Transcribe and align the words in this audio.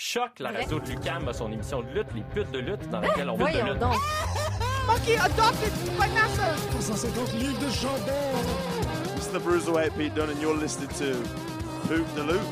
Choc, 0.00 0.38
la 0.38 0.52
radio 0.52 0.78
de 0.78 0.90
Lucam 0.90 1.26
a 1.26 1.32
son 1.32 1.50
émission 1.50 1.82
de 1.82 1.88
lutte, 1.88 2.06
Les 2.14 2.22
putes 2.22 2.52
de 2.52 2.60
lutte, 2.60 2.88
dans 2.88 3.00
laquelle 3.00 3.28
on 3.30 3.36
veut 3.36 3.50
de 3.50 3.58
lutte. 3.68 3.78
donc. 3.80 3.96
Monkey 4.86 5.16
adopted 5.16 5.72
Vanessa. 5.98 6.54
150 6.80 7.32
livres 7.34 7.58
de 7.58 7.68
jambon. 7.68 8.12
It's 9.16 9.26
the 9.26 9.40
Bruiserweight 9.40 9.92
Pete 9.96 10.14
Dunne, 10.14 10.30
and 10.30 10.40
you're 10.40 10.56
listening 10.56 10.88
to 10.98 11.16
Poop 11.88 12.06
the 12.14 12.22
Loop. 12.22 12.46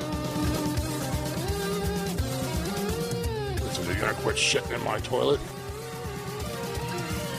So 3.72 3.82
you're 3.82 3.94
gonna 4.00 4.12
quit 4.24 4.36
shitting 4.36 4.72
in 4.74 4.82
my 4.84 5.00
toilet? 5.00 5.38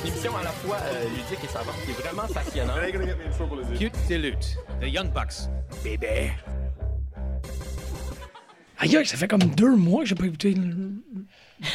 Une 0.06 0.08
émission 0.14 0.32
à 0.38 0.44
la 0.44 0.52
fois 0.52 0.78
euh, 0.84 1.04
ludique 1.10 1.44
et 1.44 1.48
savante 1.50 1.76
qui 1.84 1.92
est 1.92 2.02
vraiment 2.02 2.28
passionnante. 2.34 2.78
It 2.88 2.96
is 2.96 3.74
it? 3.74 3.78
Cute 3.78 4.08
Dilute, 4.08 4.58
The 4.80 4.86
Young 4.88 5.12
Bucks. 5.12 5.50
Bébé. 5.84 6.32
Aïe, 8.80 9.00
ça 9.06 9.18
fait 9.18 9.28
comme 9.28 9.42
deux 9.42 9.76
mois 9.76 10.04
que 10.04 10.10
j'ai 10.10 10.16
pas 10.16 10.26
écouté 10.26 10.54
le- 10.54 11.02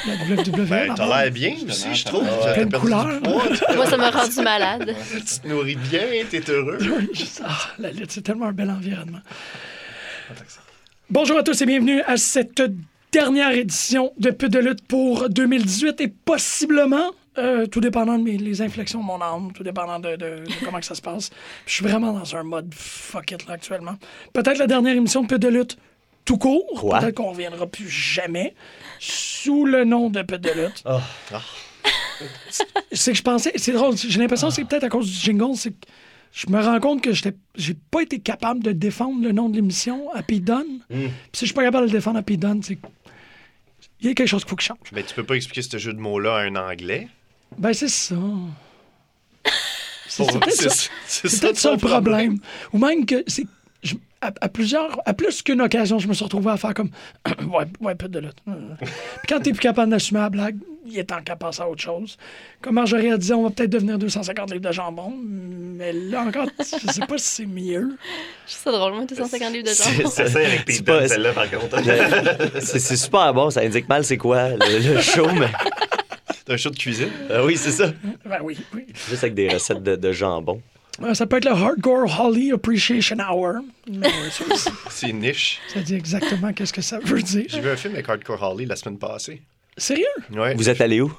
la 0.07 0.15
WWE. 0.37 0.67
Ben, 0.69 0.95
t'as 0.95 1.23
l'air 1.23 1.33
bien 1.33 1.55
aussi, 1.67 1.93
je 1.95 2.05
trouve. 2.05 2.23
Plein 2.23 2.55
T'as 2.55 2.65
de 2.65 2.71
perdu 2.71 2.87
couleurs. 2.87 3.21
Moi, 3.77 3.87
ça 3.87 3.97
m'a 3.97 4.11
rendu 4.11 4.41
malade. 4.43 4.95
tu 5.11 5.41
te 5.41 5.49
nourris 5.49 5.75
bien, 5.77 6.03
t'es 6.31 6.43
heureux. 6.51 6.79
Ah, 7.45 7.59
la 7.79 7.91
lutte, 7.91 8.13
c'est 8.13 8.23
tellement 8.23 8.47
un 8.47 8.53
bel 8.53 8.71
environnement. 8.71 9.19
Bonjour 11.11 11.39
à 11.39 11.43
tous 11.43 11.61
et 11.61 11.67
bienvenue 11.67 12.01
à 12.03 12.17
cette 12.17 12.63
dernière 13.11 13.51
édition 13.53 14.13
de 14.19 14.31
Peu 14.31 14.49
de 14.49 14.59
lutte 14.61 14.87
pour 14.87 15.29
2018 15.29 16.01
et 16.01 16.09
possiblement, 16.09 17.11
euh, 17.39 17.67
tout 17.67 17.81
dépendant 17.81 18.17
de 18.19 18.23
mes, 18.23 18.39
les 18.39 18.63
inflexions 18.63 19.01
de 19.01 19.05
mon 19.05 19.21
âme, 19.21 19.53
tout 19.53 19.63
dépendant 19.65 19.99
de, 19.99 20.11
de- 20.13 20.45
de 20.47 20.65
comment 20.65 20.79
que 20.79 20.87
ça 20.87 20.95
se 20.95 21.03
passe. 21.03 21.31
Je 21.67 21.73
suis 21.73 21.85
vraiment 21.85 22.13
dans 22.13 22.37
un 22.37 22.43
mode 22.45 22.73
fuck 22.75 23.33
it 23.33 23.47
là 23.47 23.55
actuellement. 23.55 23.97
Peut-être 24.33 24.59
la 24.59 24.67
dernière 24.69 24.95
émission 24.97 25.23
de 25.23 25.27
Peu 25.27 25.39
de 25.39 25.49
lutte 25.49 25.77
tout 26.25 26.39
court. 26.39 26.91
Peut-être 27.01 27.15
qu'on 27.17 27.31
reviendra 27.31 27.67
plus 27.67 27.89
jamais 27.89 28.55
sous 28.99 29.65
le 29.65 29.85
nom 29.85 30.11
de 30.11 30.23
Peu 30.23 30.39
de 30.39 30.51
lutte. 30.51 30.83
Ah. 30.85 31.01
C'est 32.93 33.13
que 33.13 33.19
je 33.19 33.23
pensais, 33.23 33.53
c'est 33.57 33.73
drôle, 33.73 33.97
j'ai 33.97 34.19
l'impression 34.21 34.49
que 34.49 34.55
c'est 34.55 34.65
peut-être 34.65 34.85
à 34.85 34.89
cause 34.89 35.11
du 35.11 35.19
jingle, 35.19 35.57
c'est 35.57 35.71
que 35.71 35.87
je 36.33 36.49
me 36.49 36.61
rends 36.63 36.79
compte 36.79 37.03
que 37.03 37.13
j'étais, 37.13 37.35
j'ai 37.57 37.75
pas 37.75 38.01
été 38.03 38.21
capable 38.21 38.63
de 38.63 38.71
défendre 38.73 39.23
le 39.23 39.33
nom 39.33 39.49
de 39.49 39.57
l'émission 39.57 40.09
à 40.15 40.23
Dunne. 40.23 40.81
Puis 40.89 41.01
si 41.33 41.41
je 41.41 41.45
suis 41.47 41.55
pas 41.55 41.65
capable 41.65 41.87
de 41.89 41.93
le 41.93 41.99
défendre 41.99 42.19
à 42.19 42.23
Dunne, 42.23 42.63
c'est 42.63 42.79
il 44.01 44.09
y 44.09 44.11
a 44.11 44.15
quelque 44.15 44.29
chose 44.29 44.43
qu'il 44.43 44.51
faut 44.51 44.57
que 44.57 44.63
je 44.63 44.69
change. 44.69 44.79
Mais 44.93 45.03
tu 45.03 45.15
peux 45.15 45.25
pas 45.25 45.35
expliquer 45.35 45.63
ce 45.63 45.79
jeu 45.79 45.93
de 45.93 45.99
mots-là 46.01 46.37
à 46.37 46.41
un 46.43 46.57
anglais? 46.57 47.09
Ben 47.59 47.73
c'est 47.73 47.89
ça. 47.89 48.17
C'est 50.09 50.27
peut-être 50.27 51.59
ça, 51.59 51.73
le 51.73 51.79
problème. 51.79 52.39
Ou 52.73 52.79
même 52.79 53.07
que 53.07 53.25
c'est 53.27 53.43
je- 53.45 53.49
à, 54.23 54.33
à 54.41 54.49
plusieurs, 54.49 55.01
à 55.05 55.13
plus 55.13 55.43
qu'une 55.43 55.61
occasion, 55.61 55.99
je 55.99 56.09
me 56.09 56.15
suis 56.15 56.25
retrouvé 56.25 56.51
à 56.51 56.57
faire 56.57 56.73
comme 56.75 56.91
ouais, 57.53 57.65
ouais, 57.81 57.95
peu 57.95 58.09
de 58.09 58.19
lutte. 58.21 58.37
Puis 58.47 58.87
quand 59.29 59.41
t'es 59.41 59.51
plus 59.51 59.61
capable 59.61 59.91
d'assumer 59.91 60.21
la 60.21 60.31
blague, 60.31 60.57
il 60.87 60.99
est 60.99 61.05
temps 61.05 61.23
qu'à 61.25 61.37
passer 61.37 61.63
à 61.63 61.69
autre 61.69 61.83
chose. 61.83 62.17
Comme 62.61 62.75
Marjorie 62.75 63.11
a 63.13 63.17
dit, 63.19 63.33
on 63.33 63.43
va 63.45 63.51
peut-être 63.51 63.71
devenir 63.71 63.99
250 63.99 64.51
livres 64.51 64.65
de 64.69 64.73
jambon, 64.73 65.13
mais 65.17 65.93
là 65.93 66.23
encore, 66.23 66.47
je 66.59 66.93
sais 66.93 67.07
pas 67.07 67.19
si 67.19 67.27
c'est 67.29 67.47
mieux. 67.47 67.97
Je 68.47 68.53
trouve 68.55 68.73
ça 68.73 68.73
drôle, 68.73 68.93
moi, 68.95 69.05
250 69.07 69.53
livres 69.53 69.69
de 69.69 69.75
jambon. 69.75 70.11
c'est- 70.11 70.29
C'est 70.29 70.47
avec 70.47 70.65
Pete 70.65 71.09
celle-là, 71.09 71.33
par 71.33 71.51
contre. 71.51 71.79
C'est 72.61 72.79
c'est 72.79 72.97
super 72.97 73.33
bon, 73.35 73.51
ça 73.51 73.61
indique 73.61 73.89
mal 73.89 74.05
c'est 74.05 74.17
quoi 74.17 74.51
le, 74.51 74.95
le 74.95 75.01
show, 75.01 75.29
mais 75.39 75.47
C'est 76.47 76.53
un 76.55 76.57
show 76.57 76.71
de 76.71 76.77
cuisine? 76.79 77.11
Euh, 77.31 77.45
oui, 77.47 77.57
c'est 77.57 77.71
ça. 77.71 77.93
Ben 78.25 78.39
oui, 78.43 78.59
oui. 78.75 78.87
Juste 79.09 79.23
avec 79.23 79.35
des 79.35 79.49
recettes 79.49 79.83
de, 79.83 79.95
de 79.97 80.13
jambon. 80.13 80.61
Euh, 81.05 81.15
Ça 81.15 81.27
peut 81.27 81.37
être 81.39 81.45
le 81.45 81.53
Hardcore 81.53 82.21
Holly 82.21 82.53
Appreciation 82.53 83.17
Hour. 83.19 83.55
C'est 84.91 85.13
niche. 85.13 85.61
ça 85.73 85.81
dit 85.81 85.95
exactement 85.95 86.53
qu'est-ce 86.53 86.73
que 86.73 86.83
ça 86.83 86.99
veut 87.03 87.23
dire. 87.23 87.45
J'ai 87.49 87.61
vu 87.61 87.71
un 87.71 87.77
film 87.77 87.95
avec 87.95 88.09
Hardcore 88.09 88.43
Holly 88.43 88.67
la 88.67 88.77
semaine 88.77 88.99
passée. 88.99 89.43
Sérieux? 89.77 90.05
Ouais. 90.33 90.55
Vous 90.55 90.69
êtes 90.69 90.81
allé 90.81 91.01
où? 91.01 91.13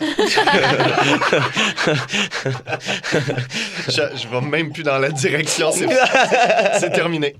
Je, 3.88 4.02
je 4.16 4.28
vais 4.28 4.40
même 4.40 4.72
plus 4.72 4.82
dans 4.82 4.98
la 4.98 5.10
direction. 5.10 5.70
C'est 6.78 6.90
terminé. 6.92 7.36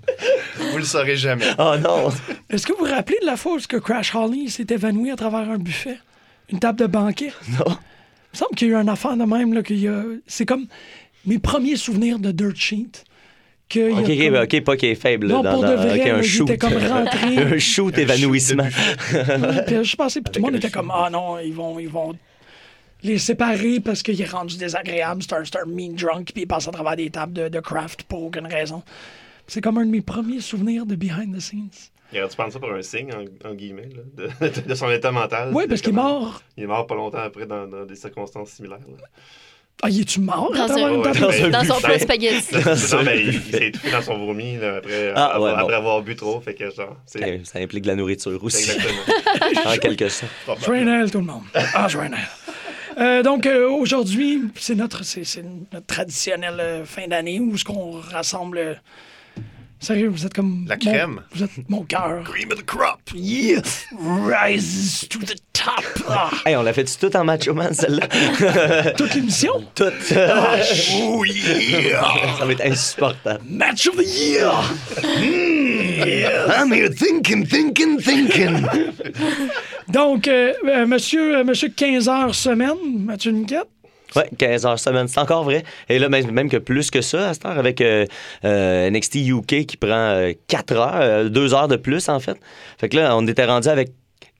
Vous 0.70 0.78
le 0.78 0.84
saurez 0.84 1.16
jamais. 1.16 1.46
Oh 1.58 1.74
non! 1.80 2.10
Est-ce 2.50 2.66
que 2.66 2.72
vous 2.72 2.84
vous 2.84 2.90
rappelez 2.90 3.18
de 3.20 3.26
la 3.26 3.36
fois 3.36 3.54
où 3.54 3.58
ce 3.58 3.66
que 3.68 3.76
Crash 3.76 4.14
Holly 4.14 4.50
s'est 4.50 4.66
évanoui 4.70 5.10
à 5.10 5.16
travers 5.16 5.50
un 5.50 5.58
buffet? 5.58 5.98
Une 6.50 6.58
table 6.60 6.78
de 6.78 6.86
banquet? 6.86 7.32
Non. 7.48 7.64
Il 7.66 8.34
me 8.34 8.38
semble 8.38 8.54
qu'il 8.56 8.68
y 8.68 8.70
a 8.70 8.74
eu 8.74 8.76
un 8.76 8.88
affaire 8.88 9.16
de 9.16 9.24
même. 9.24 9.52
Là, 9.54 9.62
qu'il 9.62 9.78
y 9.78 9.88
a... 9.88 10.02
C'est 10.26 10.44
comme 10.46 10.66
mes 11.26 11.38
premiers 11.38 11.76
souvenirs 11.76 12.18
de 12.18 12.30
Dirt 12.30 12.56
Sheet. 12.56 13.04
que 13.68 13.78
il 13.80 13.94
y 13.94 13.98
a 13.98 14.00
Ok, 14.00 14.08
ok, 14.08 14.18
comme- 14.18 14.42
ok, 14.60 14.64
pas 14.64 14.76
qu'il 14.76 14.88
est 14.90 14.94
faible. 14.94 15.26
Non, 15.28 15.42
dans, 15.42 15.54
pour 15.54 15.62
de 15.64 15.74
vrai, 15.74 15.98
ok, 16.00 16.06
là, 16.06 16.14
un 16.16 16.18
il 16.18 16.24
shoot. 16.24 16.48
était 16.50 16.58
comme 16.58 16.74
rentré. 16.76 17.38
un 17.54 17.58
shoot 17.58 17.96
évanouissement. 17.98 18.68
Puis 19.66 19.84
je 19.84 19.96
pensais, 19.96 20.20
puis 20.20 20.30
tout 20.32 20.38
le 20.40 20.42
monde 20.44 20.56
était 20.56 20.70
comme, 20.70 20.90
ah 20.94 21.08
non, 21.10 21.38
ils 21.38 21.52
vont, 21.54 21.78
ils 21.78 21.88
vont 21.88 22.14
les 23.02 23.18
séparer 23.18 23.80
parce 23.80 24.02
qu'il 24.02 24.20
est 24.20 24.30
rendu 24.30 24.56
désagréable. 24.56 25.22
C'est 25.22 25.34
un, 25.34 25.66
mean 25.66 25.92
drunk, 25.94 26.32
puis 26.32 26.42
il 26.42 26.46
passe 26.46 26.68
à 26.68 26.72
travers 26.72 26.96
des 26.96 27.10
tables 27.10 27.32
de, 27.32 27.48
de 27.48 27.60
craft 27.60 28.02
pour 28.04 28.22
aucune 28.24 28.46
raison. 28.46 28.82
C'est 29.46 29.60
comme 29.60 29.78
un 29.78 29.84
de 29.86 29.90
mes 29.90 30.00
premiers 30.00 30.40
souvenirs 30.40 30.86
de 30.86 30.94
behind 30.94 31.36
the 31.36 31.40
scenes. 31.40 31.68
Alors, 32.14 32.28
tu 32.28 32.36
prends 32.36 32.48
ça 32.50 32.60
pour 32.60 32.70
un 32.72 32.80
signe, 32.82 33.10
en, 33.12 33.48
en 33.50 33.54
guillemets, 33.54 33.88
là, 33.94 34.28
de, 34.48 34.60
de 34.68 34.74
son 34.74 34.88
état 34.90 35.10
mental. 35.10 35.50
Oui, 35.52 35.64
parce 35.68 35.80
qu'il 35.80 35.90
est 35.90 35.96
mort. 35.96 36.42
Il 36.56 36.62
est 36.64 36.66
mort 36.66 36.86
pas 36.86 36.94
longtemps 36.94 37.18
après 37.18 37.44
dans, 37.46 37.66
dans 37.66 37.84
des 37.84 37.96
circonstances 37.96 38.50
similaires. 38.50 38.78
là. 38.88 39.04
Ah, 39.82 39.90
il 39.90 40.00
est-tu 40.00 40.20
mort 40.20 40.50
Dans 40.54 40.70
un- 40.72 40.92
Ouais, 40.98 41.20
ouais, 41.20 41.50
Dans 41.50 41.64
son 41.64 41.80
plat 41.80 41.98
spaghetti. 41.98 42.54
Non, 42.54 43.02
mais 43.04 43.20
il, 43.20 43.34
il 43.34 43.42
s'est 43.42 43.66
étouffé 43.68 43.90
dans 43.90 44.00
son 44.02 44.16
vomi 44.24 44.56
là, 44.56 44.76
après, 44.76 45.12
Ah, 45.14 45.34
bon. 45.36 45.44
après 45.46 45.74
avoir 45.74 46.00
bu 46.02 46.16
trop. 46.16 46.40
Fait 46.40 46.54
que, 46.54 46.70
genre, 46.70 46.96
Ça 47.06 47.58
implique 47.58 47.82
de 47.82 47.88
la 47.88 47.96
nourriture 47.96 48.42
aussi, 48.42 48.62
exactement. 48.70 49.00
en 49.66 49.76
quelque 49.76 50.08
sorte. 50.08 50.30
Joyeux 50.64 50.84
Noël, 50.84 51.10
tout 51.10 51.18
le 51.18 51.24
monde. 51.26 51.42
Ah, 51.54 51.88
joyeux 51.88 52.08
Noël. 52.10 52.22
Euh, 52.96 53.22
donc, 53.24 53.44
euh, 53.46 53.68
aujourd'hui, 53.68 54.42
c'est 54.54 54.76
notre, 54.76 55.04
c'est, 55.04 55.24
c'est 55.24 55.44
notre 55.72 55.86
traditionnelle 55.86 56.60
euh, 56.60 56.84
fin 56.84 57.08
d'année 57.08 57.40
où 57.40 57.56
ce 57.58 57.64
qu'on 57.64 57.90
rassemble. 58.00 58.80
Sérieux, 59.80 60.08
vous 60.08 60.24
êtes 60.24 60.32
comme. 60.32 60.64
La 60.66 60.76
mon- 60.76 60.80
crème. 60.92 61.20
vous 61.34 61.42
êtes 61.42 61.50
mon 61.68 61.82
cœur. 61.82 62.24
Cream 62.24 62.50
of 62.52 62.58
the 62.58 62.64
crop. 62.64 63.00
Yeah! 63.14 63.60
Rises 63.92 65.06
to 65.10 65.18
the 65.18 65.34
top! 65.52 65.84
Ah, 66.08 66.30
Hey, 66.46 66.56
on 66.56 66.62
l'a 66.62 66.72
fait 66.72 66.84
tout 66.98 67.14
en 67.16 67.24
macho 67.24 67.52
man, 67.52 67.74
celle-là? 67.74 68.06
toute 68.96 69.14
l'émission? 69.14 69.52
Tout. 69.74 69.84
Oh 70.14 71.24
yeah! 71.26 72.02
Ça 72.38 72.44
va 72.46 72.52
être 72.52 72.64
insupportable. 72.64 73.40
Match 73.48 73.86
of 73.88 73.96
the 73.96 74.04
year! 74.06 74.50
I'm 76.56 76.72
here 76.72 76.88
thinking, 76.90 77.44
thinking, 77.46 77.98
thinking. 78.00 78.66
Donc, 79.88 80.28
euh, 80.28 80.54
euh, 80.66 80.86
monsieur, 80.86 81.38
euh, 81.38 81.44
monsieur 81.44 81.68
15 81.68 82.08
heures 82.08 82.34
semaine, 82.34 82.76
Mathieu 83.04 83.32
Niquette? 83.32 83.68
Ouais, 84.16 84.28
15 84.38 84.66
heures 84.66 84.78
semaine, 84.78 85.08
c'est 85.08 85.20
encore 85.20 85.44
vrai. 85.44 85.64
Et 85.88 85.98
là, 85.98 86.08
même, 86.08 86.48
que 86.48 86.56
plus 86.56 86.90
que 86.90 87.00
ça, 87.00 87.30
à 87.30 87.34
cette 87.34 87.44
heure, 87.44 87.58
avec 87.58 87.80
euh, 87.80 88.06
euh, 88.44 88.90
NXT 88.90 89.16
UK 89.16 89.66
qui 89.66 89.76
prend 89.76 90.30
4 90.48 90.76
heures, 90.76 91.30
2 91.30 91.54
heures 91.54 91.68
de 91.68 91.76
plus, 91.76 92.08
en 92.08 92.20
fait. 92.20 92.36
Fait 92.78 92.88
que 92.88 92.96
là, 92.96 93.16
on 93.16 93.26
était 93.26 93.44
rendu 93.44 93.68
avec 93.68 93.90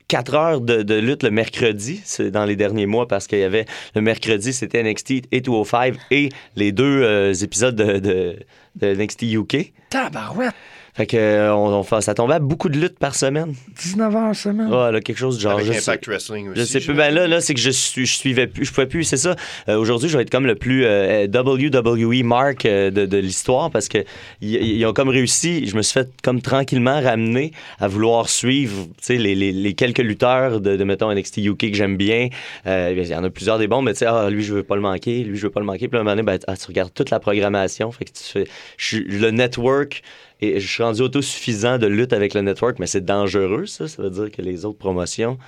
4 0.08 0.34
heures 0.34 0.60
de, 0.60 0.94
lutte 0.94 1.22
le 1.22 1.30
mercredi, 1.30 2.02
dans 2.32 2.44
les 2.44 2.56
derniers 2.56 2.86
mois, 2.86 3.08
parce 3.08 3.26
qu'il 3.26 3.38
y 3.38 3.44
avait 3.44 3.64
le 3.94 4.00
mercredi, 4.00 4.52
c'était 4.52 4.82
NXT 4.82 5.32
et 5.32 5.40
205 5.40 5.96
et 6.10 6.28
les 6.56 6.72
deux 6.72 7.02
euh, 7.02 7.32
épisodes 7.32 7.74
de, 7.74 7.98
de, 7.98 8.36
de 8.76 8.94
NXT 8.94 9.22
UK. 9.22 9.72
Tabarouette! 9.90 10.54
Fait 10.94 11.06
que 11.06 11.16
euh, 11.16 11.52
on, 11.54 11.66
on 11.74 11.82
fait- 11.82 12.00
ça 12.02 12.14
tombait 12.14 12.34
à 12.34 12.38
beaucoup 12.38 12.68
de 12.68 12.78
luttes 12.78 12.98
par 13.00 13.16
semaine. 13.16 13.52
19 13.82 14.14
heures 14.14 14.34
semaine? 14.36 14.72
Ouais, 14.72 14.92
là, 14.92 15.00
quelque 15.00 15.18
chose 15.18 15.36
de 15.36 15.40
genre. 15.42 15.58
Avec 15.58 15.66
je 15.72 15.80
sais- 15.80 15.98
Wrestling 16.06 16.50
aussi. 16.50 16.60
je 16.60 16.64
sais 16.64 16.78
plus. 16.80 16.94
Ben 16.94 17.12
là, 17.12 17.26
là 17.26 17.40
c'est 17.40 17.52
que 17.54 17.60
je, 17.60 17.70
suis, 17.70 18.06
je 18.06 18.14
suivais 18.16 18.46
plus. 18.46 18.64
Je 18.64 18.72
pouvais 18.72 18.86
plus. 18.86 19.02
C'est 19.02 19.16
ça. 19.16 19.34
Euh, 19.68 19.76
Aujourd'hui, 19.76 20.08
je 20.08 20.16
vais 20.16 20.22
être 20.22 20.30
comme 20.30 20.46
le 20.46 20.54
plus 20.54 20.84
euh, 20.84 21.26
WWE 21.26 22.22
mark 22.24 22.64
euh, 22.64 22.90
de, 22.92 23.06
de 23.06 23.16
l'histoire 23.18 23.72
parce 23.72 23.88
que 23.88 23.98
ils, 24.40 24.86
ont 24.86 24.92
comme 24.92 25.08
réussi. 25.08 25.66
Je 25.66 25.74
me 25.76 25.82
suis 25.82 25.94
fait 25.94 26.08
comme 26.22 26.40
tranquillement 26.40 27.00
ramener 27.00 27.50
à 27.80 27.88
vouloir 27.88 28.28
suivre 28.28 28.84
tu 28.86 28.92
sais, 29.00 29.16
les, 29.16 29.34
les, 29.34 29.50
les 29.50 29.74
quelques 29.74 29.98
lutteurs 29.98 30.60
de, 30.60 30.76
de, 30.76 30.84
mettons, 30.84 31.12
NXT 31.12 31.38
UK 31.38 31.58
que 31.72 31.74
j'aime 31.74 31.96
bien. 31.96 32.28
Euh, 32.68 32.94
Il 32.96 33.04
y 33.04 33.14
en 33.16 33.24
a 33.24 33.30
plusieurs 33.30 33.58
des 33.58 33.66
bons, 33.66 33.82
mais 33.82 33.94
tu 33.94 33.98
sais, 34.00 34.06
ah, 34.06 34.30
lui, 34.30 34.44
je 34.44 34.54
veux 34.54 34.62
pas 34.62 34.76
le 34.76 34.82
manquer. 34.82 35.24
Lui, 35.24 35.36
je 35.36 35.42
veux 35.42 35.50
pas 35.50 35.58
le 35.60 35.66
manquer. 35.66 35.88
Puis 35.88 35.94
là, 35.96 35.98
à 35.98 36.00
un 36.02 36.04
moment 36.04 36.16
donné, 36.16 36.22
ben, 36.22 36.38
ah, 36.46 36.56
tu 36.56 36.66
regardes 36.68 36.94
toute 36.94 37.10
la 37.10 37.18
programmation. 37.18 37.90
Fait 37.90 38.04
que 38.04 38.12
tu 38.12 38.22
fais. 38.22 38.44
Je 38.76 38.98
le 38.98 39.32
network. 39.32 40.02
Et 40.44 40.60
je 40.60 40.66
suis 40.72 40.82
rendu 40.82 41.00
autosuffisant 41.02 41.78
de 41.78 41.86
lutte 41.86 42.12
avec 42.12 42.34
le 42.34 42.40
network, 42.42 42.78
mais 42.78 42.86
c'est 42.86 43.04
dangereux, 43.04 43.66
ça. 43.66 43.88
Ça 43.88 44.02
veut 44.02 44.10
dire 44.10 44.30
que 44.30 44.42
les 44.42 44.64
autres 44.64 44.78
promotions 44.78 45.38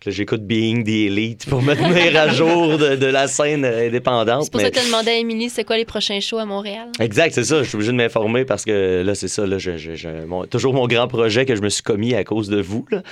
que 0.00 0.10
j'écoute 0.10 0.42
Being 0.44 0.82
the 0.82 0.88
Elite 0.88 1.46
pour 1.48 1.62
me 1.62 1.74
tenir 1.76 2.20
à 2.20 2.26
jour 2.26 2.76
de, 2.76 2.96
de 2.96 3.06
la 3.06 3.28
scène 3.28 3.64
indépendante. 3.64 4.42
C'est 4.44 4.50
pour 4.50 4.58
mais- 4.58 4.64
ça 4.64 4.70
que 4.72 4.74
tu 4.78 4.82
as 4.82 4.86
demandé 4.86 5.10
à 5.12 5.16
Émilie 5.16 5.48
c'est 5.48 5.62
quoi 5.62 5.76
les 5.76 5.84
prochains 5.84 6.18
shows 6.18 6.38
à 6.38 6.44
Montréal? 6.44 6.88
Exact, 6.98 7.32
c'est 7.32 7.44
ça. 7.44 7.62
Je 7.62 7.68
suis 7.68 7.76
obligé 7.76 7.92
de 7.92 7.96
m'informer 7.96 8.44
parce 8.44 8.64
que 8.64 9.02
là, 9.06 9.14
c'est 9.14 9.28
ça. 9.28 9.46
Là, 9.46 9.58
je, 9.58 9.76
je- 9.76 9.94
je- 9.94 10.24
mon- 10.26 10.44
toujours 10.46 10.74
mon 10.74 10.88
grand 10.88 11.06
projet 11.06 11.46
que 11.46 11.54
je 11.54 11.62
me 11.62 11.68
suis 11.68 11.84
commis 11.84 12.14
à 12.16 12.24
cause 12.24 12.48
de 12.48 12.60
vous. 12.60 12.84
Là. 12.90 13.02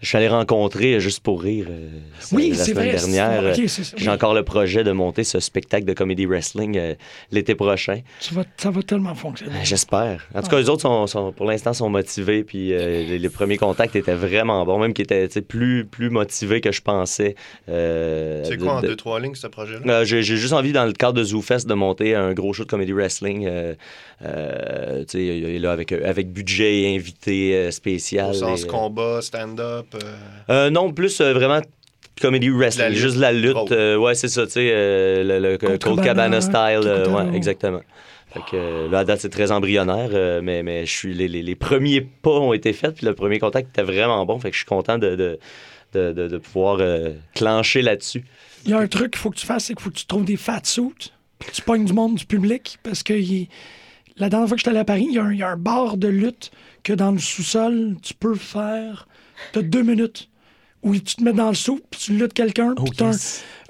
Je 0.00 0.06
suis 0.08 0.16
allé 0.16 0.28
rencontrer 0.28 0.94
euh, 0.94 0.98
juste 0.98 1.20
pour 1.20 1.42
rire 1.42 1.66
euh, 1.68 1.88
Oui, 2.32 2.50
la 2.50 2.56
c'est 2.64 2.70
semaine 2.72 2.88
vrai. 2.88 2.96
dernière. 2.96 3.54
c'est- 3.54 3.60
euh, 3.60 3.64
ok, 3.64 3.68
c'est 3.70 3.84
ça. 3.84 3.96
J'ai 3.98 4.08
encore 4.10 4.32
le 4.32 4.42
projet 4.42 4.82
de 4.82 4.92
monter 4.92 5.24
ce 5.24 5.40
spectacle 5.40 5.84
de 5.84 5.92
comédie 5.92 6.24
wrestling 6.24 6.78
euh, 6.78 6.94
l'été 7.30 7.54
prochain. 7.54 8.00
Ça 8.18 8.34
va, 8.34 8.44
ça 8.56 8.70
va 8.70 8.82
tellement 8.82 9.14
fonctionner. 9.14 9.52
Euh, 9.56 9.64
J'espère. 9.64 10.26
En 10.34 10.40
tout 10.40 10.48
cas, 10.48 10.58
les 10.58 10.70
autres, 10.70 10.80
sont, 10.82 11.06
sont- 11.06 11.32
pour 11.32 11.44
l'instant, 11.46 11.74
sont 11.74 11.90
motivés. 11.90 12.44
Puis 12.44 12.72
euh, 12.72 13.04
les, 13.06 13.18
les 13.18 13.28
premiers 13.28 13.58
contacts 13.58 13.94
étaient 13.94 14.14
vraiment 14.14 14.64
bons, 14.64 14.78
même 14.78 14.94
qui 14.94 15.02
étaient 15.02 15.28
plus, 15.46 15.84
plus 15.84 16.08
motivés 16.08 16.62
que 16.62 16.72
je 16.72 16.80
pensais. 16.80 17.34
Euh, 17.68 18.42
C'est 18.44 18.56
de- 18.56 18.62
quoi 18.64 18.76
en 18.76 18.80
de- 18.80 18.86
deux, 18.88 18.96
trois 18.96 19.20
lignes, 19.20 19.34
ce 19.34 19.48
projet-là? 19.48 19.80
euh, 19.86 20.04
J'ai 20.06 20.22
juste 20.22 20.54
envie, 20.54 20.72
dans 20.72 20.86
le 20.86 20.92
cadre 20.92 21.14
de 21.18 21.24
ZooFest, 21.24 21.66
de 21.66 21.74
monter 21.74 22.14
un 22.14 22.32
gros 22.32 22.54
show 22.54 22.64
de 22.64 22.70
comédie 22.70 22.92
wrestling. 22.92 23.46
euh, 23.46 23.74
euh, 24.22 25.00
tu 25.00 25.18
sais, 25.18 25.24
et 25.24 25.58
là, 25.58 25.72
avec, 25.72 25.92
avec 25.92 26.30
budget 26.30 26.82
et 26.82 26.94
invité 26.96 27.70
spécial. 27.70 28.30
Au 28.30 28.34
sens 28.34 28.64
et, 28.64 28.66
combat, 28.66 29.20
stand-up. 29.22 29.86
Euh, 29.94 29.98
euh, 30.50 30.70
non, 30.70 30.92
plus 30.92 31.20
euh, 31.20 31.32
vraiment 31.32 31.60
comédie 32.20 32.50
wrestling, 32.50 32.92
juste 32.92 33.16
la 33.16 33.32
lutte. 33.32 33.56
Oh. 33.56 33.66
euh, 33.72 33.96
ouais, 33.96 34.14
c'est 34.14 34.28
ça, 34.28 34.46
tu 34.46 34.52
sais, 34.52 34.70
euh, 34.72 35.22
le, 35.40 35.52
le 35.52 35.56
Cold 35.58 35.78
Cabana 36.02 36.04
Cabana, 36.04 36.40
style. 36.40 36.88
euh, 36.88 37.08
ouais, 37.08 37.36
exactement. 37.36 37.80
Fait 38.32 38.40
que 38.50 38.88
là, 38.90 39.00
à 39.00 39.04
date, 39.04 39.20
c'est 39.20 39.28
très 39.30 39.50
embryonnaire, 39.50 40.10
euh, 40.12 40.40
mais, 40.42 40.62
mais 40.62 40.86
je 40.86 40.92
suis, 40.92 41.14
les, 41.14 41.26
les, 41.26 41.42
les 41.42 41.54
premiers 41.56 42.00
pas 42.00 42.30
ont 42.30 42.52
été 42.52 42.72
faits, 42.72 42.94
puis 42.96 43.06
le 43.06 43.14
premier 43.14 43.38
contact 43.40 43.70
était 43.70 43.82
vraiment 43.82 44.24
bon. 44.24 44.38
Fait 44.38 44.50
que 44.50 44.54
je 44.54 44.60
suis 44.60 44.66
content 44.66 44.98
de, 44.98 45.16
de, 45.16 45.38
de, 45.94 46.12
de- 46.12 46.28
de 46.28 46.38
pouvoir 46.38 46.76
euh, 46.80 47.14
clencher 47.34 47.82
là-dessus. 47.82 48.24
Il 48.64 48.70
y 48.70 48.74
a 48.74 48.78
un 48.78 48.86
truc 48.86 49.12
qu'il 49.12 49.18
faut 49.20 49.30
que 49.30 49.38
tu 49.38 49.46
fasses, 49.46 49.64
c'est 49.64 49.74
qu'il 49.74 49.82
faut 49.82 49.90
que 49.90 49.96
tu 49.96 50.06
trouves 50.06 50.24
des 50.24 50.36
fat 50.36 50.60
suits. 50.62 51.10
Tu 51.52 51.62
pognes 51.62 51.86
du 51.86 51.92
monde 51.94 52.16
du 52.16 52.26
public 52.26 52.78
parce 52.84 53.02
que 53.02 53.14
la 54.16 54.28
dernière 54.28 54.46
fois 54.46 54.56
que 54.56 54.60
j'étais 54.60 54.70
allé 54.70 54.78
à 54.80 54.84
Paris, 54.84 55.06
y, 55.10 55.14
il 55.14 55.36
y 55.38 55.42
a 55.42 55.48
un 55.48 55.56
bar 55.56 55.96
de 55.96 56.06
lutte 56.08 56.50
que 56.84 56.92
dans 56.92 57.10
le 57.10 57.18
sous-sol, 57.18 57.96
tu 58.02 58.14
peux 58.14 58.34
faire. 58.36 59.08
T'as 59.52 59.62
deux 59.62 59.82
minutes 59.82 60.28
où 60.82 60.94
tu 60.94 61.16
te 61.16 61.22
mets 61.22 61.32
dans 61.32 61.48
le 61.48 61.54
sou, 61.54 61.80
puis 61.90 62.00
tu 62.00 62.12
luttes 62.14 62.32
quelqu'un, 62.32 62.74
puis 62.74 62.90
t'as 62.96 63.10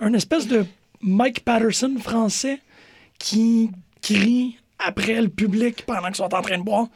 un, 0.00 0.06
un 0.06 0.12
espèce 0.14 0.46
de 0.46 0.64
Mike 1.00 1.44
Patterson 1.44 1.96
français 1.98 2.60
qui 3.18 3.70
crie 4.02 4.58
après 4.78 5.20
le 5.20 5.28
public 5.28 5.84
pendant 5.86 6.06
qu'ils 6.06 6.16
sont 6.16 6.34
en 6.34 6.42
train 6.42 6.58
de 6.58 6.62
boire. 6.62 6.88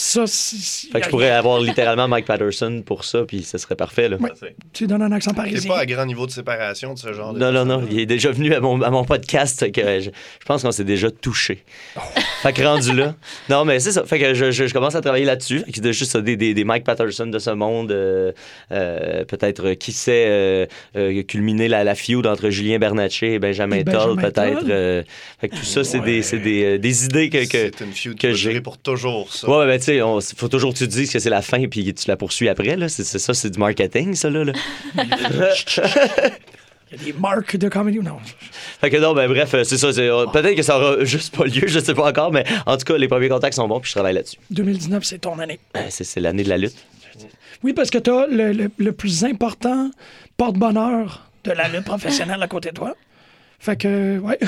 Ça, 0.00 0.28
si, 0.28 0.90
Fait 0.92 1.00
que 1.00 1.06
je 1.06 1.10
pourrais 1.10 1.30
avoir 1.30 1.58
littéralement 1.60 2.06
Mike 2.06 2.24
Patterson 2.24 2.82
pour 2.86 3.04
ça, 3.04 3.24
puis 3.26 3.42
ce 3.42 3.58
serait 3.58 3.74
parfait. 3.74 4.08
Là. 4.08 4.16
Ouais. 4.20 4.30
tu 4.72 4.86
donnes 4.86 5.02
un 5.02 5.10
accent 5.10 5.32
parisien. 5.34 5.68
pas 5.68 5.80
à 5.80 5.86
grand 5.86 6.06
niveau 6.06 6.24
de 6.24 6.30
séparation 6.30 6.94
de 6.94 6.98
ce 7.00 7.12
genre 7.12 7.32
de. 7.32 7.40
Non, 7.40 7.50
non, 7.50 7.64
non. 7.64 7.84
Il 7.90 7.98
est 7.98 8.06
déjà 8.06 8.30
venu 8.30 8.54
à 8.54 8.60
mon, 8.60 8.80
à 8.82 8.90
mon 8.90 9.02
podcast. 9.04 9.72
que 9.72 9.80
je, 10.00 10.10
je 10.10 10.44
pense 10.46 10.62
qu'on 10.62 10.70
s'est 10.70 10.84
déjà 10.84 11.10
touché. 11.10 11.64
Fait 12.42 12.52
que 12.52 12.62
rendu 12.62 12.92
là. 12.94 13.16
Non, 13.50 13.64
mais 13.64 13.80
c'est 13.80 13.90
ça. 13.90 14.04
Fait 14.04 14.20
que 14.20 14.34
je, 14.34 14.52
je- 14.52 14.68
je 14.68 14.72
commence 14.72 14.94
à 14.94 15.00
travailler 15.00 15.24
là-dessus. 15.24 15.64
Fait 15.66 15.72
que 15.72 15.80
de 15.80 15.90
juste 15.90 16.16
des, 16.16 16.36
des, 16.36 16.54
des 16.54 16.62
Mike 16.64 16.84
Patterson 16.84 17.26
de 17.26 17.38
ce 17.40 17.50
monde. 17.50 17.90
euh, 17.90 18.30
euh, 18.70 19.24
Peut-être, 19.24 19.70
euh, 19.70 19.74
qui 19.74 19.90
sait, 19.90 20.26
euh, 20.28 20.66
euh, 20.96 21.22
culminer 21.24 21.66
la, 21.66 21.82
la 21.82 21.96
feud 21.96 22.24
entre 22.26 22.50
Julien 22.50 22.78
Bernatchez 22.78 23.34
et 23.34 23.38
Benjamin, 23.40 23.82
Toll, 23.82 24.14
Benjamin 24.14 24.22
peut-être. 24.22 24.60
Toll. 24.60 24.70
euh, 24.70 25.02
fait 25.40 25.48
que 25.48 25.56
tout 25.56 25.64
ça, 25.64 25.82
c'est 25.82 26.00
des, 26.00 26.22
c'est 26.22 26.38
des, 26.38 26.64
euh, 26.64 26.78
des 26.78 27.04
idées 27.04 27.30
que. 27.30 27.38
que 27.48 27.48
C'est 27.76 27.80
une 27.84 27.92
feud 27.92 28.16
que 28.16 28.32
j'ai. 28.32 28.60
pour 28.60 28.78
toujours, 28.78 29.32
ça. 29.34 29.48
Ouais, 29.50 29.66
ben 29.66 29.78
tu 29.80 29.86
sais, 29.92 30.34
faut 30.36 30.48
toujours 30.48 30.72
que 30.72 30.78
tu 30.78 30.86
te 30.88 30.92
dises 30.92 31.12
que 31.12 31.18
c'est 31.18 31.30
la 31.30 31.42
fin 31.42 31.66
puis 31.68 31.92
tu 31.94 32.08
la 32.08 32.16
poursuis 32.16 32.48
après. 32.48 32.76
Là. 32.76 32.88
C'est, 32.88 33.04
ça, 33.04 33.34
c'est 33.34 33.50
du 33.50 33.58
marketing, 33.58 34.14
ça. 34.14 34.30
Là, 34.30 34.44
là. 34.44 34.52
Il 36.90 36.96
y 36.98 37.02
a 37.02 37.04
des 37.04 37.12
marques 37.12 37.56
de 37.58 37.68
comédie. 37.68 37.98
Non. 37.98 38.16
Fait 38.80 38.88
que 38.88 38.96
non, 38.96 39.12
ben 39.12 39.28
bref, 39.28 39.52
euh, 39.52 39.62
c'est 39.64 39.76
ça. 39.76 39.88
euh, 39.88 40.26
peut-être 40.26 40.54
que 40.56 40.62
ça 40.62 40.78
aura 40.78 41.04
juste 41.04 41.36
pas 41.36 41.44
lieu, 41.44 41.66
je 41.66 41.78
sais 41.80 41.92
pas 41.94 42.08
encore, 42.08 42.32
mais 42.32 42.44
en 42.64 42.78
tout 42.78 42.84
cas, 42.84 42.96
les 42.96 43.08
premiers 43.08 43.28
contacts 43.28 43.56
sont 43.56 43.68
bons 43.68 43.78
puis 43.80 43.88
je 43.90 43.94
travaille 43.94 44.14
là-dessus. 44.14 44.38
2019, 44.50 45.04
c'est 45.04 45.18
ton 45.18 45.38
année. 45.38 45.60
Euh, 45.76 45.80
C'est, 45.90 46.04
c'est 46.04 46.20
l'année 46.20 46.44
de 46.44 46.48
la 46.48 46.56
lutte. 46.56 46.76
Oui, 47.62 47.74
parce 47.74 47.90
que 47.90 47.98
tu 47.98 48.08
as 48.10 48.26
le, 48.28 48.52
le- 48.52 48.70
le 48.78 48.92
plus 48.92 49.24
important 49.24 49.90
porte-bonheur 50.38 51.28
de 51.44 51.52
la 51.52 51.68
lutte 51.68 51.84
professionnelle 51.84 52.42
à 52.42 52.48
côté 52.48 52.70
de 52.70 52.74
toi. 52.76 52.94
Fait 53.60 53.76
que, 53.76 54.18
ouais, 54.18 54.38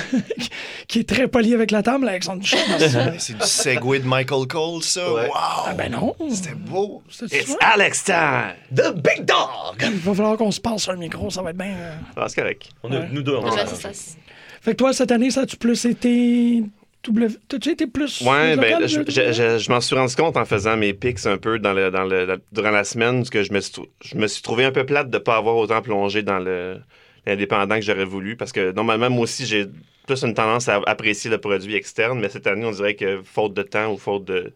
qui 0.87 1.01
est 1.01 1.09
très 1.09 1.27
poli 1.27 1.53
avec 1.53 1.73
la 1.73 1.83
table, 1.83 2.09
Alexandre 2.09 2.43
Duchamp. 2.43 2.59
merci. 2.69 2.97
C'est 3.19 3.35
du 3.39 3.45
segway 3.47 3.99
de 3.99 4.07
Michael 4.07 4.47
Cole, 4.47 4.83
ça? 4.83 5.13
Ouais. 5.13 5.27
Wow! 5.27 5.33
Ah 5.35 5.75
ben 5.77 5.91
non. 5.91 6.15
C'était 6.31 6.55
beau. 6.55 7.03
C'est 7.11 7.27
It's. 7.33 7.57
Alex 7.61 8.05
time! 8.05 8.55
The 8.75 8.95
Big 8.95 9.25
Dog! 9.25 9.83
Il 9.83 9.91
va 9.99 10.15
falloir 10.15 10.37
qu'on 10.37 10.53
se 10.53 10.61
parle 10.61 10.79
sur 10.79 10.93
le 10.93 10.99
micro, 10.99 11.29
ça 11.29 11.43
va 11.43 11.51
être 11.51 11.57
bien. 11.59 11.75
euh. 11.77 11.95
Ah, 12.17 12.27
c'est 12.29 12.41
correct. 12.41 12.69
On 12.85 12.93
a, 12.93 13.01
Ouais. 13.01 13.09
Nous 13.11 13.23
deux, 13.23 13.35
on 13.35 13.43
Ouais, 13.51 13.51
ça. 13.67 13.91
Fait 14.63 14.73
que 14.73 14.77
toi, 14.77 14.93
cette 14.93 15.11
année, 15.11 15.31
ça 15.31 15.41
a-tu 15.41 15.57
plus 15.57 15.85
été. 15.87 16.63
W... 17.03 17.29
T'as-tu 17.49 17.71
été 17.71 17.87
plus. 17.87 18.21
Ouais, 18.21 18.55
local, 18.57 18.81
ben, 18.81 18.87
je, 18.87 19.01
je- 19.09 19.33
je- 19.33 19.59
je 19.59 19.71
m'en 19.73 19.81
suis 19.81 19.97
rendu 19.97 20.15
compte 20.15 20.37
en 20.37 20.45
faisant 20.45 20.77
mes 20.77 20.93
pics 20.93 21.25
un 21.27 21.39
peu 21.39 21.59
dans 21.59 21.73
le, 21.73 21.91
dans 21.91 22.05
le, 22.05 22.27
dans- 22.27 22.37
durant 22.53 22.71
la 22.71 22.85
semaine, 22.85 23.17
parce 23.21 23.31
que 23.31 23.43
je 23.43 23.53
me 23.55 23.61
suis, 23.61 23.83
je 24.05 24.17
me 24.17 24.27
suis 24.29 24.43
trouvé 24.43 24.67
un 24.67 24.71
peu 24.71 24.85
plate 24.85 25.09
de 25.09 25.17
ne 25.17 25.23
pas 25.23 25.37
avoir 25.37 25.57
autant 25.57 25.81
plongé 25.81 26.23
dans 26.23 26.39
le 26.39 26.77
l'indépendant 27.31 27.77
que 27.77 27.83
j'aurais 27.83 28.05
voulu, 28.05 28.37
parce 28.37 28.53
que 28.53 28.73
normalement, 28.73 29.11
moi 29.11 29.23
aussi, 29.25 29.47
j'ai 29.47 29.67
plus 30.07 30.23
une 30.25 30.35
tendance 30.35 30.69
à 30.69 30.81
apprécier 30.87 31.31
le 31.31 31.39
produit 31.39 31.75
externe, 31.75 32.19
mais 32.21 32.29
cette 32.29 32.47
année, 32.47 32.65
on 32.65 32.73
dirait 32.73 32.95
que 32.97 33.21
faute 33.25 33.55
de 33.55 33.63
temps 33.63 33.93
ou 33.93 33.97
faute 33.99 34.25
de. 34.25 34.53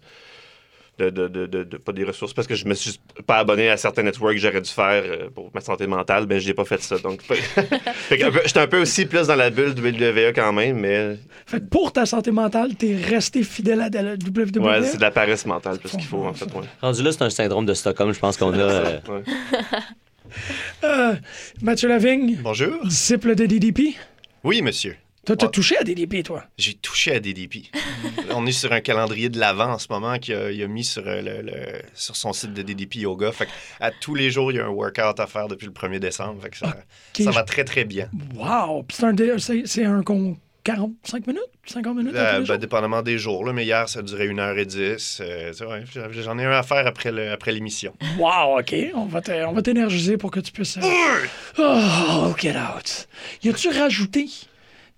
De, 0.97 1.11
de, 1.11 1.26
de, 1.26 1.47
de- 1.47 1.65
de- 1.65 1.76
pas 1.76 1.91
des 1.91 2.05
ressources 2.05 2.32
parce 2.32 2.47
que 2.47 2.55
je 2.55 2.67
me 2.67 2.75
suis 2.75 3.00
pas 3.26 3.38
abonné 3.38 3.69
à 3.69 3.76
certains 3.76 4.05
networks 4.05 4.35
que 4.35 4.41
j'aurais 4.41 4.61
dû 4.61 4.71
faire 4.71 5.03
euh, 5.05 5.29
pour 5.29 5.50
ma 5.53 5.61
santé 5.61 5.88
mentale 5.88 6.26
ben 6.26 6.38
j'ai 6.38 6.55
pas 6.55 6.65
fait 6.65 6.81
ça 6.81 6.99
donc 6.99 7.21
j'étais 8.11 8.61
un 8.61 8.67
peu 8.69 8.81
aussi 8.81 9.05
plus 9.05 9.26
dans 9.26 9.35
la 9.35 9.50
bulle 9.50 9.75
de 9.75 9.82
WWE 9.82 10.32
quand 10.32 10.53
même 10.53 10.79
mais 10.79 11.17
Fait 11.47 11.59
que 11.59 11.65
pour 11.65 11.93
ta 11.93 12.06
santé 12.06 12.31
mentale, 12.31 12.76
t'es 12.76 12.94
resté 12.94 13.43
fidèle 13.43 13.81
à 13.81 13.88
la 13.91 14.12
WWE. 14.15 14.61
ouais 14.65 14.82
c'est 14.85 14.99
de 14.99 15.03
la 15.03 15.11
paresse 15.11 15.44
mentale 15.47 15.79
plus 15.81 15.91
qu'il 15.91 16.05
faut 16.05 16.25
en 16.26 16.32
fait 16.32 16.44
ouais. 16.44 16.62
Rendu 16.81 17.03
là, 17.03 17.11
c'est 17.11 17.23
un 17.23 17.31
syndrome 17.31 17.67
de 17.67 17.75
Stockholm, 17.75 18.12
je 18.15 18.21
pense 18.21 18.37
qu'on 18.37 18.53
a. 18.53 18.56
euh, 18.62 18.99
Ouais. 19.09 19.23
Euh, 20.85 21.15
Mathieu 21.63 21.89
Lavigne, 21.89 22.37
Bonjour. 22.43 22.85
disciple 22.87 23.35
de 23.35 23.47
DDP. 23.47 23.97
Oui, 24.43 24.63
monsieur. 24.63 24.97
Toi, 25.27 25.37
t'as 25.37 25.47
Ah. 25.47 25.49
touché 25.49 25.79
à 25.79 25.85
DDP, 25.85 26.23
toi? 26.23 26.45
J'ai 26.59 26.75
touché 26.75 27.15
à 27.15 27.19
DDP. 27.21 27.71
On 28.35 28.45
est 28.45 28.53
sur 28.53 28.73
un 28.73 28.81
calendrier 28.83 29.31
de 29.31 29.39
l'avant 29.41 29.71
en 29.73 29.79
ce 29.79 29.87
moment 29.89 30.19
qu'il 30.19 30.35
a, 30.35 30.67
mis 30.69 30.85
sur, 30.85 31.03
euh, 31.07 31.23
le, 31.23 31.41
le- 31.41 31.83
sur 31.95 32.15
son 32.15 32.35
site 32.35 32.53
de 32.53 32.61
DDP 32.61 32.97
Yoga. 32.97 33.33
Fait 33.33 33.47
que 33.47 33.51
à 33.81 33.91
tous 33.91 34.15
les 34.15 34.31
jours, 34.31 34.53
il 34.53 34.57
y 34.57 34.61
a 34.61 34.67
un 34.67 34.71
workout 34.71 35.19
à 35.19 35.27
faire 35.27 35.49
depuis 35.49 35.65
le 35.67 35.73
1er 35.73 35.99
décembre. 35.99 36.43
Fait 36.43 36.51
que 36.51 36.59
ça, 36.59 37.31
va 37.31 37.43
très, 37.43 37.65
très 37.65 37.85
bien. 37.85 38.11
Wow! 38.35 38.83
Puis 38.83 38.99
c'est 38.99 39.85
un, 39.87 39.99
un 39.99 40.03
con 40.03 40.37
45 40.64 41.26
minutes? 41.26 41.43
50 41.66 41.96
minutes? 41.96 42.14
Euh, 42.16 42.40
ben, 42.43 42.56
dépendamment 42.56 43.02
des 43.02 43.19
jours. 43.19 43.44
Là, 43.44 43.52
mais 43.52 43.64
hier, 43.64 43.88
ça 43.88 44.02
durait 44.02 44.26
1h10. 44.28 45.19
Euh, 45.20 45.50
tu 45.52 45.58
sais, 45.58 45.64
ouais, 45.66 45.84
J'en 46.22 46.38
ai 46.38 46.44
un 46.44 46.52
à 46.52 46.62
faire 46.62 46.87
après, 46.87 47.12
le- 47.12 47.31
après 47.32 47.52
l'émission. 47.52 47.94
Wow, 48.19 48.58
OK. 48.61 48.75
On 48.94 49.05
va, 49.05 49.20
te- 49.20 49.44
on 49.44 49.52
va 49.52 49.62
t'énergiser 49.62 50.16
pour 50.16 50.31
que 50.31 50.40
tu 50.40 50.52
puisses... 50.52 50.78
euh, 50.78 51.26
Oh, 51.58 52.34
get 52.38 52.56
out! 52.56 53.06
Y 53.43 53.50
a-tu 53.50 53.69
rajouté 53.69 54.26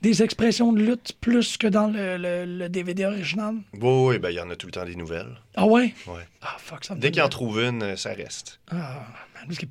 des 0.03 0.23
expressions 0.23 0.73
de 0.73 0.81
lutte 0.83 1.15
plus 1.21 1.57
que 1.57 1.67
dans 1.67 1.89
le, 1.89 2.17
le- 2.17 2.45
le 2.45 2.69
DVD 2.69 3.07
original? 3.07 3.57
Oui, 3.75 3.81
oui, 3.83 4.19
ben, 4.19 4.31
il 4.31 4.37
y 4.37 4.41
en 4.41 4.51
a 4.51 4.57
tout 4.57 4.67
le 4.67 4.73
temps 4.73 4.85
des 4.85 4.95
nouvelles. 4.95 5.37
Ah 5.57 5.67
ouais? 5.67 5.95
Ouais. 6.07 6.23
Ah, 6.43 6.57
fuck, 6.59 6.85
ça 6.85 6.95
me 6.95 7.01
Dès 7.01 7.11
qu'il 7.11 7.23
en 7.23 7.29
trouve 7.29 7.61
une, 7.61 7.97
ça 7.97 8.11
reste. 8.13 8.61
Ah, 8.71 9.05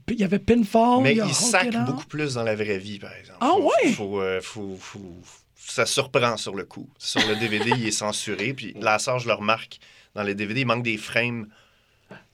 qu'il 0.05 0.19
y 0.19 0.23
avait 0.25 0.39
Pinfall, 0.39 1.03
Mais 1.03 1.13
il 1.13 1.23
il 1.25 1.33
sac 1.33 1.69
beaucoup 1.85 2.05
plus 2.05 2.33
dans 2.33 2.43
la 2.43 2.55
vraie 2.55 2.77
vie, 2.79 2.99
par 2.99 3.13
exemple. 3.13 3.39
Ah 3.41 3.53
Faut- 3.93 4.15
ouais? 4.19 4.41
Faut, 4.41 4.77
faut- 4.77 4.77
faut- 4.79 5.21
ça 5.67 5.85
surprend 5.85 6.37
sur 6.37 6.55
le 6.55 6.63
coup. 6.65 6.87
Sur 6.97 7.25
le 7.27 7.35
DVD, 7.35 7.71
il 7.75 7.87
est 7.87 7.91
censuré. 7.91 8.53
Puis 8.53 8.73
là, 8.79 8.99
ça, 8.99 9.17
je 9.17 9.27
le 9.27 9.33
remarque. 9.33 9.79
Dans 10.13 10.23
les 10.23 10.35
DVD, 10.35 10.61
il 10.61 10.67
manque 10.67 10.83
des 10.83 10.97
frames 10.97 11.47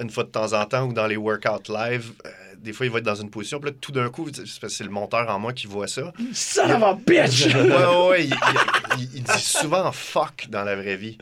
une 0.01 0.09
fois 0.09 0.23
de 0.25 0.29
temps 0.29 0.51
en 0.53 0.65
temps 0.65 0.83
ou 0.85 0.93
dans 0.93 1.07
les 1.07 1.15
workouts 1.17 1.71
live. 1.71 2.11
euh, 2.25 2.29
des 2.57 2.73
fois, 2.73 2.85
il 2.85 2.91
va 2.91 2.99
être 2.99 3.05
dans 3.05 3.15
une 3.15 3.29
position. 3.29 3.59
Puis 3.59 3.71
là, 3.71 3.75
tout 3.79 3.91
d'un 3.91 4.09
coup, 4.09 4.29
c'est 4.67 4.83
le 4.83 4.89
monteur 4.89 5.29
en 5.29 5.39
moi 5.39 5.53
qui 5.53 5.65
voit 5.65 5.87
ça. 5.87 6.13
Son 6.33 6.69
of 6.69 6.83
a 6.83 6.93
bitch! 6.93 7.45
Ouais, 7.47 7.53
ouais, 7.55 8.07
ouais. 8.09 8.25
Il, 8.25 8.33
il- 8.33 8.99
il- 9.03 9.09
il 9.15 9.23
dit 9.23 9.39
souvent 9.39 9.91
fuck 9.91 10.47
dans 10.49 10.63
la 10.63 10.75
vraie 10.75 10.97
vie. 10.97 11.17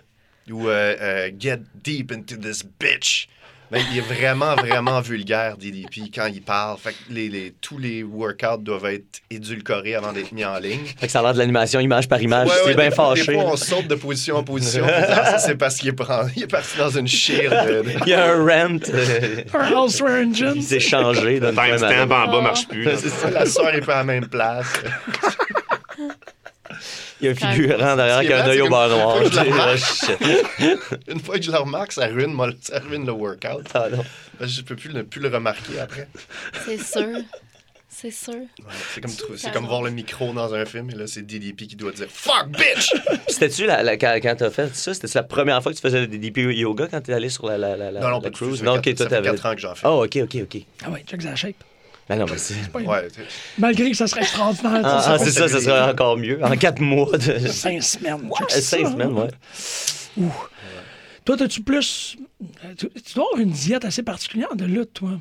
Ou 0.49 0.67
euh, 0.67 0.95
euh, 0.99 1.31
get 1.39 1.59
deep 1.83 2.11
into 2.11 2.35
this 2.35 2.63
bitch. 2.79 3.29
Mais 3.71 3.81
il 3.91 3.97
est 3.99 4.01
vraiment, 4.01 4.55
vraiment 4.55 4.99
vulgaire, 4.99 5.55
DDP, 5.57 6.09
quand 6.13 6.25
il 6.25 6.41
parle. 6.41 6.77
Fait 6.79 6.91
que 6.91 6.97
les, 7.11 7.29
les- 7.29 7.53
tous 7.61 7.77
les 7.77 8.01
workouts 8.03 8.57
doivent 8.61 8.87
être 8.87 9.21
édulcorés 9.29 9.93
avant 9.95 10.11
d'être 10.11 10.31
mis 10.31 10.43
en 10.43 10.57
ligne. 10.57 10.79
Fait 10.97 11.05
que 11.05 11.11
ça 11.11 11.19
a 11.19 11.21
l'air 11.23 11.33
de 11.33 11.37
l'animation 11.39 11.79
image 11.79 12.07
par 12.09 12.21
image. 12.21 12.47
Ouais, 12.47 12.53
c'est 12.63 12.69
ouais, 12.69 12.75
bien 12.75 12.89
des 12.89 12.95
fois- 12.95 13.09
fâché. 13.15 13.27
Des 13.27 13.33
fois, 13.33 13.43
là. 13.43 13.49
on 13.53 13.55
saute 13.57 13.87
de 13.87 13.95
position 13.95 14.37
en 14.37 14.43
position. 14.43 14.85
ah, 14.87 15.25
ça, 15.25 15.37
c'est 15.39 15.55
parce 15.55 15.75
qu'il 15.75 15.89
est, 15.89 15.95
il 16.35 16.43
est 16.43 16.47
parti 16.47 16.77
dans 16.77 16.89
une 16.89 17.07
chire. 17.07 17.51
de- 17.51 17.83
Il 18.05 18.09
y 18.09 18.13
a 18.13 18.25
un 18.33 18.39
euh, 18.89 19.43
Un 19.53 19.71
Engine. 19.73 20.53
il 20.55 20.63
s'est 20.63 20.79
changé. 20.79 21.39
timestamp 21.39 21.89
l'autre. 21.89 22.15
en 22.15 22.31
bas 22.31 22.41
marche 22.41 22.67
plus 22.67 22.83
là. 22.83 22.93
La 23.33 23.45
soeur 23.45 23.69
est 23.73 23.81
pas 23.81 23.95
à 23.95 23.97
la 23.99 24.03
même 24.03 24.27
place. 24.27 24.73
Il 27.21 27.25
y 27.25 27.27
a 27.27 27.31
un 27.31 27.35
figurant 27.35 27.95
derrière 27.95 28.21
qui 28.21 28.33
a 28.33 28.45
un 28.45 28.47
œil 28.49 28.61
au 28.61 28.69
beurre 28.69 28.89
noir. 28.89 29.19
le 29.19 29.29
Une 31.11 31.19
fois 31.19 31.37
que 31.37 31.41
je 31.43 31.51
le 31.51 31.57
remarque, 31.57 31.91
ça 31.91 32.07
ruine, 32.07 32.33
moi, 32.33 32.49
ça 32.61 32.79
ruine 32.79 33.05
le 33.05 33.11
workout. 33.11 33.65
Ah, 33.73 33.87
non. 33.91 34.03
Je 34.41 34.61
peux 34.61 34.75
plus 34.75 34.89
le, 34.89 35.03
plus 35.03 35.19
le 35.19 35.29
remarquer 35.29 35.79
après. 35.79 36.07
C'est 36.65 36.81
sûr. 36.81 37.19
C'est 37.91 38.11
sûr. 38.11 38.33
Ouais, 38.33 38.45
c'est 38.93 39.01
comme, 39.01 39.11
c'est 39.35 39.57
voir 39.57 39.81
le 39.81 39.89
micro 39.89 40.31
dans 40.31 40.53
un 40.53 40.63
film, 40.63 40.91
et 40.91 40.95
là, 40.95 41.07
c'est 41.07 41.23
DDP 41.23 41.67
qui 41.67 41.75
doit 41.75 41.91
dire 41.91 42.07
Fuck, 42.07 42.49
bitch! 42.49 42.91
Puis 42.91 43.17
C'était-tu 43.27 43.65
la, 43.65 43.81
la- 43.81 43.97
quand, 43.97 44.15
quand 44.21 44.35
t'as 44.37 44.51
fait 44.51 44.73
ça, 44.75 44.93
c'était 44.93 45.07
la 45.15 45.23
première 45.23 45.61
fois 45.63 45.71
que 45.71 45.77
tu 45.77 45.81
faisais 45.81 46.05
des 46.05 46.19
DP 46.19 46.37
yoga 46.55 46.87
quand 46.89 47.01
t'es 47.01 47.13
allé 47.13 47.29
sur 47.29 47.47
la, 47.47 47.57
la, 47.57 47.75
la, 47.75 47.91
la, 47.91 47.99
non, 47.99 48.09
non, 48.09 48.21
la 48.21 48.29
cruise? 48.29 48.61
Non, 48.61 48.75
ok, 48.75 48.83
toi 48.83 48.95
ça 48.95 49.03
fait 49.05 49.09
t'avais. 49.09 49.29
4 49.31 49.45
ans 49.47 49.55
que 49.55 49.61
j'en 49.61 49.75
fais. 49.75 49.87
Oh, 49.87 50.05
ok, 50.05 50.17
ok, 50.23 50.37
ok. 50.43 50.61
Ah 50.85 50.91
ouais, 50.91 51.03
check 51.05 51.21
sa 51.23 51.35
shape. 51.35 51.55
Ben 52.09 52.17
non, 52.17 52.25
mais 52.29 52.37
c'est. 52.39 52.55
Ouais, 52.75 53.07
t'sais, 53.07 53.21
Malgré 53.59 53.91
que 53.91 53.95
ça 53.95 54.07
serait 54.07 54.21
extraordinaire. 54.21 54.81
Ah, 54.83 54.99
ça 55.01 55.11
ah, 55.13 55.17
serait 55.19 55.29
c'est 55.31 55.39
ça, 55.39 55.47
ça 55.47 55.61
serait 55.61 55.81
encore 55.91 56.17
mieux. 56.17 56.43
En 56.43 56.57
quatre 56.57 56.81
mois 56.81 57.15
de. 57.17 57.37
cinq 57.47 57.81
semaines. 57.83 58.29
ça, 58.49 58.61
Cinq 58.61 58.87
semaines, 58.87 59.13
ouais. 59.13 59.29
Toi, 61.25 61.37
t'as-tu 61.37 61.61
plus. 61.61 62.17
euh, 62.65 62.73
Tu, 62.77 62.89
tu 62.89 63.13
dois 63.13 63.25
avoir 63.25 63.39
une 63.41 63.51
diète 63.51 63.85
assez 63.85 64.03
particulière 64.03 64.55
de 64.55 64.65
lutte, 64.65 64.93
toi. 64.93 65.11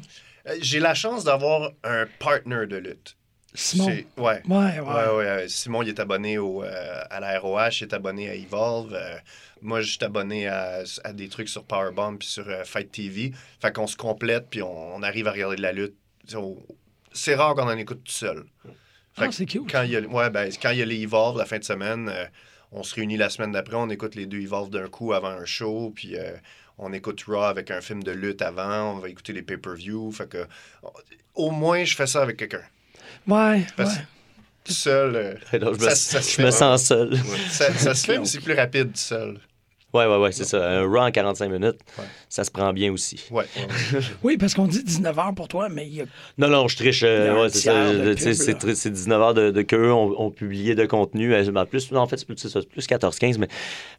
euh, 0.49 0.54
J'ai 0.62 0.80
la 0.80 0.95
chance 0.95 1.25
d'avoir 1.25 1.73
un 1.85 2.07
partner 2.18 2.66
de 2.66 2.76
lutte. 2.76 3.16
Simon. 3.54 3.87
Ouais. 3.88 4.04
Ouais, 4.16 4.42
ouais. 4.49 4.80
Ouais, 4.80 5.16
ouais, 5.16 5.45
Simon, 5.49 5.83
il 5.83 5.88
est 5.88 6.00
abonné 6.00 6.38
au, 6.38 6.62
euh, 6.62 7.02
à 7.11 7.18
la 7.21 7.38
ROH, 7.38 7.68
il 7.80 7.85
est 7.85 7.92
abonné 7.95 8.30
à 8.30 8.35
Evolve. 8.35 8.95
euh, 8.95 9.16
moi, 9.62 9.80
je 9.80 9.90
suis 9.90 10.04
abonné 10.04 10.47
à, 10.47 10.83
à 11.04 11.12
des 11.12 11.28
trucs 11.28 11.49
sur 11.49 11.64
Powerbomb 11.64 12.16
puis 12.18 12.28
sur 12.28 12.49
euh, 12.49 12.62
Fight 12.64 12.90
TV. 12.92 13.33
Fait 13.61 13.73
qu'on 13.73 13.87
se 13.88 13.97
complète 13.97 14.47
puis 14.50 14.62
on, 14.62 14.95
on 14.97 15.02
arrive 15.02 15.26
à 15.28 15.33
regarder 15.33 15.57
de 15.57 15.62
la 15.62 15.73
lutte. 15.73 15.95
Au- 16.35 16.62
C'est 17.18 17.34
rare 17.34 17.54
qu'on 17.54 17.62
en 17.68 17.76
écoute 17.76 18.02
tout 18.04 18.12
seul. 18.12 18.44
Fait 19.14 19.25
Ah, 19.26 19.32
c'est 19.32 19.46
cute. 19.46 19.70
Quand 19.70 19.82
il 19.82 19.90
y 19.90 19.96
a, 19.96 20.00
ouais, 20.00 20.30
ben, 20.30 20.50
quand 20.62 20.70
il 20.70 20.78
y 20.78 20.82
a 20.82 20.84
les 20.84 21.00
Evolve 21.02 21.37
la 21.38 21.44
fin 21.44 21.58
de 21.58 21.64
semaine, 21.64 22.08
euh, 22.08 22.25
on 22.72 22.82
se 22.82 22.94
réunit 22.94 23.16
la 23.16 23.28
semaine 23.30 23.52
d'après, 23.52 23.75
on 23.76 23.88
écoute 23.90 24.14
les 24.14 24.26
deux 24.26 24.40
Evolve 24.40 24.70
d'un 24.70 24.88
coup 24.88 25.12
avant 25.12 25.28
un 25.30 25.44
show, 25.44 25.92
puis 25.94 26.16
euh, 26.16 26.32
on 26.78 26.92
écoute 26.92 27.22
Raw 27.26 27.42
avec 27.42 27.70
un 27.70 27.80
film 27.80 28.02
de 28.04 28.12
lutte 28.12 28.42
avant, 28.42 28.92
on 28.94 28.98
va 28.98 29.08
écouter 29.08 29.32
les 29.32 29.42
pay-per-view. 29.42 30.12
Fait 30.12 30.28
que, 30.28 30.46
au 31.34 31.50
moins, 31.50 31.84
je 31.84 31.94
fais 31.96 32.06
ça 32.06 32.22
avec 32.22 32.37
quelqu'un. 32.37 32.62
Ouais, 33.26 33.66
Parce- 33.76 33.96
ouais. 33.96 34.02
Tout 34.64 34.72
seul. 34.75 35.16
euh, 35.16 35.34
je 35.52 35.58
me, 35.58 35.78
Ça- 35.78 35.94
ça 35.96 36.20
se 36.22 36.37
je 36.40 36.42
me 36.46 36.50
sens 36.50 36.84
seul. 36.84 37.16
ça, 37.50 37.72
ça 37.72 37.94
se 37.94 38.04
fait, 38.12 38.18
mais 38.18 38.26
c'est 38.26 38.40
plus 38.40 38.52
rapide 38.54 38.88
tout 38.92 38.98
seul. 38.98 39.40
Ouais, 39.95 40.04
ouais, 40.04 40.18
ouais, 40.18 40.33
c'est 40.33 40.45
ça. 40.45 40.62
Un 40.68 40.83
Raw 40.87 40.99
en 40.99 41.11
45 41.11 41.49
minutes, 41.50 41.78
Ouais. 41.99 42.04
ça 42.28 42.45
se 42.45 42.50
prend 42.50 42.73
bien 42.75 42.92
aussi. 42.92 43.25
Ouais. 43.30 43.45
ouais. 43.57 44.00
Oui, 44.23 44.37
parce 44.37 44.52
qu'on 44.52 44.66
dit 44.66 44.83
19h 44.83 45.35
pour 45.35 45.49
toi, 45.49 45.68
mais 45.71 45.87
il 45.87 45.95
y 45.95 46.00
a. 46.02 46.04
Non, 46.37 46.49
non, 46.49 46.68
je 46.68 46.76
triche. 46.76 47.02
euh, 47.04 47.49
c'est 47.49 47.59
ça. 47.61 47.73
tiers 47.73 48.04
de 48.04 48.12
Tu 48.14 48.21
sais, 48.23 48.30
pub, 48.30 48.35
C'est 48.38 48.52
là. 48.52 48.59
tri- 48.59 48.76
c'est 48.76 48.90
19 48.90 49.21
heures 49.23 49.35
de, 49.35 49.50
de 49.50 49.62
qu'eux 49.62 49.90
ont, 49.90 50.14
ont 50.21 50.30
publié 50.30 50.75
de 50.75 50.85
contenu. 50.85 51.33
Euh, 51.33 51.42
En 51.54 51.64
plus, 51.64 51.90
non, 51.90 52.00
en 52.00 52.07
fait, 52.07 52.18
c'est 52.18 52.26
plus, 52.26 52.37
c'est 52.37 52.50
ça, 52.50 52.61
c'est 52.61 52.68
plus 52.68 52.87
14-15, 52.87 53.38
mais, 53.38 53.49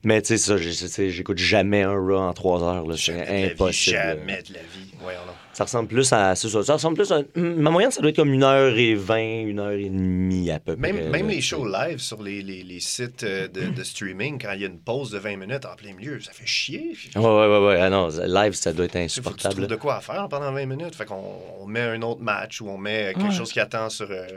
mais 0.03 0.21
tu 0.21 0.37
sais, 0.37 0.37
ça, 0.37 0.57
j'écoute 0.57 1.39
jamais 1.39 1.81
un 1.81 1.91
Raw 1.93 2.17
en 2.17 2.33
3 2.33 2.63
heures. 2.63 2.85
C'est 2.95 3.13
vie, 3.13 3.51
impossible. 3.51 3.95
Jamais 3.97 4.43
de 4.43 4.53
la 4.53 4.59
vie. 4.59 4.93
Voyons 5.01 5.19
donc. 5.25 5.35
Ça 5.59 5.65
ressemble 5.65 5.89
plus 5.89 6.13
à. 6.13 6.35
ça, 6.35 6.63
ça 6.63 6.73
ressemble 6.73 6.95
plus 6.95 7.11
à. 7.11 7.21
Ma 7.35 7.69
moyenne, 7.69 7.91
ça 7.91 7.99
doit 7.99 8.11
être 8.11 8.15
comme 8.15 8.31
1h20, 8.33 9.53
1h30 9.53 10.53
à 10.53 10.59
peu 10.61 10.77
près. 10.77 10.93
Même, 10.93 11.09
même 11.09 11.27
là. 11.27 11.33
les 11.33 11.41
shows 11.41 11.67
live 11.67 11.97
sur 11.99 12.23
les, 12.23 12.41
les, 12.41 12.63
les 12.63 12.79
sites 12.79 13.23
euh, 13.23 13.49
de, 13.49 13.67
de 13.67 13.83
streaming, 13.83 14.39
quand 14.41 14.53
il 14.53 14.61
y 14.61 14.63
a 14.63 14.67
une 14.67 14.79
pause 14.79 15.11
de 15.11 15.17
20 15.17 15.35
minutes 15.35 15.65
en 15.65 15.75
plein 15.75 15.93
milieu, 15.93 16.17
ça 16.21 16.31
fait 16.31 16.45
chier. 16.45 16.95
Ouais, 17.13 17.21
ouais, 17.21 17.47
ouais, 17.47 17.67
ouais. 17.67 17.77
Ah 17.81 17.89
non, 17.89 18.07
live, 18.25 18.53
ça 18.53 18.71
doit 18.71 18.85
être 18.85 18.95
Il 18.95 19.09
faut 19.09 19.31
que 19.31 19.35
tu 19.35 19.47
insupportable. 19.47 19.67
de 19.67 19.75
quoi 19.75 19.97
à 19.97 19.99
faire 20.01 20.27
pendant 20.29 20.53
20 20.53 20.65
minutes? 20.65 20.95
Fait 20.95 21.03
qu'on 21.03 21.21
on 21.59 21.65
met 21.65 21.81
un 21.81 22.01
autre 22.03 22.21
match 22.21 22.61
ou 22.61 22.69
on 22.69 22.77
met 22.77 23.13
quelque 23.13 23.25
Ouais. 23.27 23.31
chose 23.35 23.51
qui 23.51 23.59
attend 23.59 23.89
sur. 23.89 24.09
euh, 24.09 24.27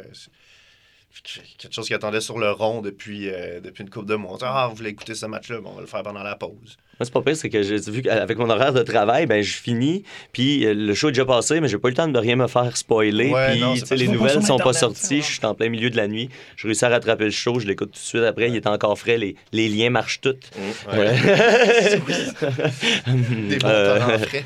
quelque 1.58 1.72
chose 1.74 1.86
qui 1.86 1.94
attendait 1.94 2.20
sur 2.20 2.38
le 2.38 2.50
rond 2.50 2.80
depuis, 2.80 3.28
euh, 3.28 3.60
depuis 3.60 3.82
une 3.84 3.90
couple 3.90 4.06
de 4.06 4.14
mois. 4.14 4.38
Ah, 4.42 4.66
vous 4.70 4.76
voulez 4.76 4.90
écouter 4.90 5.14
ce 5.14 5.26
match-là? 5.26 5.60
Bon, 5.60 5.70
on 5.72 5.74
va 5.76 5.80
le 5.82 5.86
faire 5.86 6.02
pendant 6.02 6.22
la 6.22 6.36
pause. 6.36 6.50
Moi, 6.98 7.04
c'est 7.06 7.12
pas 7.12 7.22
pire, 7.22 7.36
c'est 7.36 7.48
que 7.50 7.62
j'ai 7.62 7.76
vu 7.90 8.02
qu'avec 8.02 8.38
mon 8.38 8.48
horaire 8.50 8.72
de 8.72 8.82
travail, 8.82 9.26
ben, 9.26 9.42
je 9.42 9.54
finis, 9.54 10.04
puis 10.32 10.64
euh, 10.66 10.72
le 10.74 10.94
show 10.94 11.08
est 11.08 11.12
déjà 11.12 11.24
passé, 11.24 11.60
mais 11.60 11.68
j'ai 11.68 11.78
pas 11.78 11.88
eu 11.88 11.90
le 11.92 11.96
temps 11.96 12.08
de 12.08 12.18
rien 12.18 12.36
me 12.36 12.46
faire 12.46 12.76
spoiler. 12.76 13.30
Ouais, 13.30 13.52
puis, 13.52 13.60
non, 13.60 13.74
pas- 13.76 13.94
les 13.94 14.06
pas 14.06 14.12
nouvelles 14.12 14.42
sont 14.42 14.58
pas 14.58 14.72
sorties, 14.72 15.20
je 15.22 15.32
suis 15.32 15.44
en 15.46 15.54
plein 15.54 15.68
milieu 15.68 15.90
de 15.90 15.96
la 15.96 16.06
nuit. 16.08 16.28
Je 16.56 16.66
réussis 16.66 16.84
à 16.84 16.88
rattraper 16.90 17.24
le 17.24 17.30
show, 17.30 17.58
je 17.58 17.66
l'écoute 17.66 17.90
tout 17.92 17.98
de 17.98 18.04
suite 18.04 18.22
après, 18.22 18.48
il 18.48 18.56
est 18.56 18.66
encore 18.66 18.98
frais, 18.98 19.18
les, 19.18 19.36
les 19.52 19.68
liens 19.68 19.90
marchent 19.90 20.20
tous. 20.20 20.36
Ouais. 20.92 21.14
Des 23.48 23.58
bons 23.58 23.68
Euh, 23.68 24.18
frais. 24.18 24.44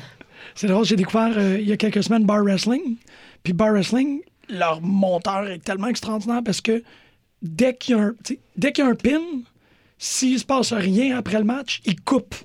C'est 0.55 0.67
drôle, 0.67 0.85
j'ai 0.85 0.95
découvert 0.95 1.33
euh, 1.37 1.57
il 1.59 1.67
y 1.67 1.71
a 1.71 1.77
quelques 1.77 2.03
semaines 2.03 2.25
Bar 2.25 2.43
Wrestling. 2.43 2.95
Puis 3.43 3.53
Bar 3.53 3.71
Wrestling, 3.73 4.21
leur 4.49 4.81
monteur 4.81 5.47
est 5.47 5.63
tellement 5.63 5.87
extraordinaire 5.87 6.41
parce 6.43 6.61
que 6.61 6.83
dès 7.41 7.75
qu'il 7.75 7.95
y 7.95 7.99
a 7.99 8.03
un, 8.03 8.15
dès 8.55 8.71
qu'il 8.71 8.83
y 8.83 8.87
a 8.87 8.89
un 8.89 8.95
pin, 8.95 9.21
s'il 9.97 10.39
se 10.39 10.45
passe 10.45 10.73
rien 10.73 11.17
après 11.17 11.37
le 11.37 11.43
match, 11.43 11.81
il 11.85 11.99
coupe 12.01 12.35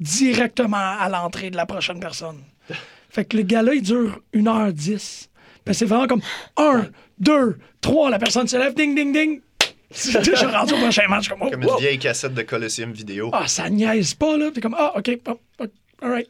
directement 0.00 0.76
à 0.76 1.08
l'entrée 1.08 1.50
de 1.50 1.56
la 1.56 1.66
prochaine 1.66 2.00
personne. 2.00 2.42
Fait 3.10 3.24
que 3.24 3.36
le 3.36 3.42
gars-là, 3.42 3.74
il 3.74 3.82
dure 3.82 4.20
1h10. 4.34 5.28
Ben, 5.64 5.72
c'est 5.72 5.84
vraiment 5.84 6.06
comme 6.06 6.22
1, 6.56 6.86
2, 7.18 7.58
3, 7.80 8.10
la 8.10 8.18
personne 8.18 8.46
se 8.46 8.56
lève, 8.56 8.74
ding, 8.74 8.94
ding, 8.94 9.12
ding. 9.12 9.40
Je 9.90 10.20
suis 10.20 10.46
rendu 10.46 10.74
au 10.74 10.78
prochain 10.78 11.08
match. 11.08 11.28
Comme, 11.28 11.42
oh, 11.42 11.50
Comme 11.50 11.62
une 11.62 11.68
wow. 11.68 11.78
vieille 11.78 11.98
cassette 11.98 12.34
de 12.34 12.42
Colosseum 12.42 12.92
vidéo. 12.92 13.30
Ah, 13.32 13.46
ça 13.46 13.70
niaise 13.70 14.14
pas, 14.14 14.36
là. 14.36 14.50
T'es 14.52 14.60
comme, 14.60 14.76
ah, 14.78 14.92
OK, 14.96 15.10
oh, 15.28 15.40
oh, 15.60 15.66
all 16.02 16.10
right. 16.10 16.28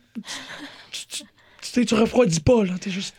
Tu, 0.90 1.06
tu, 1.06 1.24
tu, 1.72 1.86
tu 1.86 1.94
refroidis 1.94 2.40
pas, 2.40 2.64
là. 2.64 2.74
T'es 2.80 2.90
juste. 2.90 3.14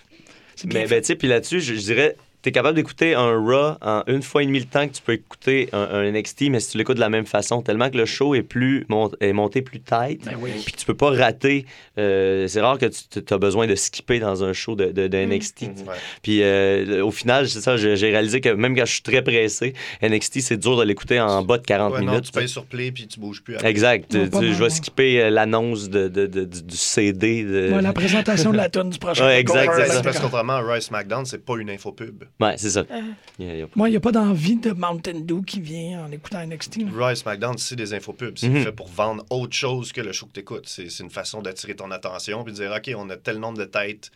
Mais 0.65 0.87
ben, 0.87 1.01
tu 1.01 1.07
sais, 1.07 1.15
puis 1.15 1.27
là-dessus, 1.27 1.61
je, 1.61 1.75
je 1.75 1.79
dirais, 1.79 2.15
t'es 2.47 2.51
capable 2.53 2.75
d'écouter 2.75 3.13
un 3.13 3.31
Raw 3.37 3.75
en 3.81 4.03
une 4.07 4.21
fois 4.21 4.41
et 4.41 4.45
demie 4.45 4.59
le 4.59 4.65
temps 4.65 4.87
que 4.87 4.93
tu 4.93 5.01
peux 5.01 5.11
écouter 5.13 5.67
un, 5.73 5.81
un 5.81 6.11
NXT, 6.11 6.43
mais 6.49 6.61
si 6.61 6.71
tu 6.71 6.77
l'écoutes 6.77 6.95
de 6.95 7.01
la 7.01 7.09
même 7.09 7.25
façon, 7.25 7.61
tellement 7.61 7.89
que 7.89 7.97
le 7.97 8.05
show 8.05 8.35
est 8.35 8.41
plus 8.43 8.85
est 9.19 9.33
monté 9.33 9.61
plus 9.61 9.81
tight, 9.81 10.23
Ben 10.23 10.35
oui. 10.39 10.51
puis 10.65 10.73
tu 10.73 10.85
peux 10.85 10.93
pas 10.93 11.09
rater. 11.09 11.65
euh, 11.97 12.47
c'est 12.47 12.61
rare 12.61 12.77
que 12.77 12.85
tu 12.85 13.33
as 13.33 13.37
besoin 13.37 13.67
de 13.67 13.75
skipper 13.75 14.19
dans 14.19 14.43
un 14.45 14.53
show 14.53 14.75
de, 14.75 14.85
de- 14.91 15.07
de 15.07 15.17
NXT. 15.17 15.61
Ouais. 15.63 15.95
Puis 16.21 16.41
euh, 16.41 17.03
au 17.03 17.11
final, 17.11 17.49
c'est 17.49 17.59
ça, 17.59 17.75
j'ai 17.75 17.93
réalisé 17.95 18.39
que 18.39 18.49
même 18.49 18.75
quand 18.77 18.85
je 18.85 18.93
suis 18.93 19.01
très 19.01 19.21
pressé, 19.21 19.73
NXT, 20.01 20.39
c'est 20.41 20.57
dur 20.57 20.77
de 20.77 20.83
l'écouter 20.83 21.19
en 21.19 21.41
bas 21.43 21.57
de 21.57 21.65
40 21.65 21.93
Ouais, 21.93 21.99
non, 22.01 22.11
minutes. 22.13 22.25
tu 22.25 22.31
payes 22.31 22.47
sur 22.47 22.65
play 22.65 22.91
puis 22.91 23.07
tu 23.07 23.19
bouges 23.19 23.43
plus. 23.43 23.55
après. 23.55 23.69
Exact. 23.69 24.09
Tu- 24.09 24.29
tu- 24.29 24.53
je 24.53 24.63
vais 24.63 24.69
skipper 24.69 25.21
euh, 25.21 25.29
l'annonce 25.29 25.89
de, 25.89 26.07
de- 26.07 26.27
de- 26.27 26.45
du, 26.45 26.63
du 26.63 26.77
CD. 26.77 27.43
De... 27.43 27.71
Ouais, 27.73 27.81
la 27.81 27.93
présentation 27.93 28.51
de 28.51 28.57
la 28.57 28.69
tonne 28.69 28.89
du 28.89 28.99
prochain. 28.99 29.25
Ouais, 29.27 29.39
exact, 29.41 29.75
t'es 29.75 30.01
Parce 30.03 30.19
comme- 30.19 30.29
qu'autrement, 30.29 30.61
Roy 30.61 30.79
SmackDown, 30.79 31.25
c'est 31.25 31.43
pas 31.43 31.57
une 31.57 31.69
infopub. 31.69 32.23
Ouais, 32.39 32.55
c'est 32.57 32.69
ça. 32.69 32.81
A- 32.81 32.99
il 33.39 33.49
a- 33.49 33.89
n'y 33.89 33.95
a 33.95 33.99
pas 33.99 34.11
d'envie 34.11 34.57
de 34.57 34.71
Mountain 34.71 35.21
Dew 35.21 35.41
qui 35.45 35.59
vient 35.59 36.05
en 36.05 36.11
écoutant 36.11 36.39
NXT. 36.39 36.81
Roy 36.95 37.15
SmackDown, 37.15 37.57
c'est 37.57 37.75
des 37.75 37.93
infopubs. 37.95 38.37
C'est 38.37 38.49
Mhm. 38.49 38.63
fait 38.63 38.71
pour 38.71 38.87
vendre 38.89 39.25
autre 39.31 39.55
chose 39.55 39.91
que 39.91 40.01
le 40.01 40.11
show 40.11 40.27
que 40.27 40.33
t'écoutes. 40.33 40.67
C'est 40.67 40.89
c'est 40.89 41.03
une 41.03 41.09
façon 41.09 41.41
d'attirer 41.41 41.75
ton 41.75 41.89
attention 41.89 42.43
puis 42.43 42.53
de 42.53 42.57
dire, 42.57 42.71
OK, 42.71 42.91
on 42.95 43.09
a 43.09 43.17
tel 43.17 43.39
nombre 43.39 43.57
de 43.57 43.65
têtes 43.65 44.11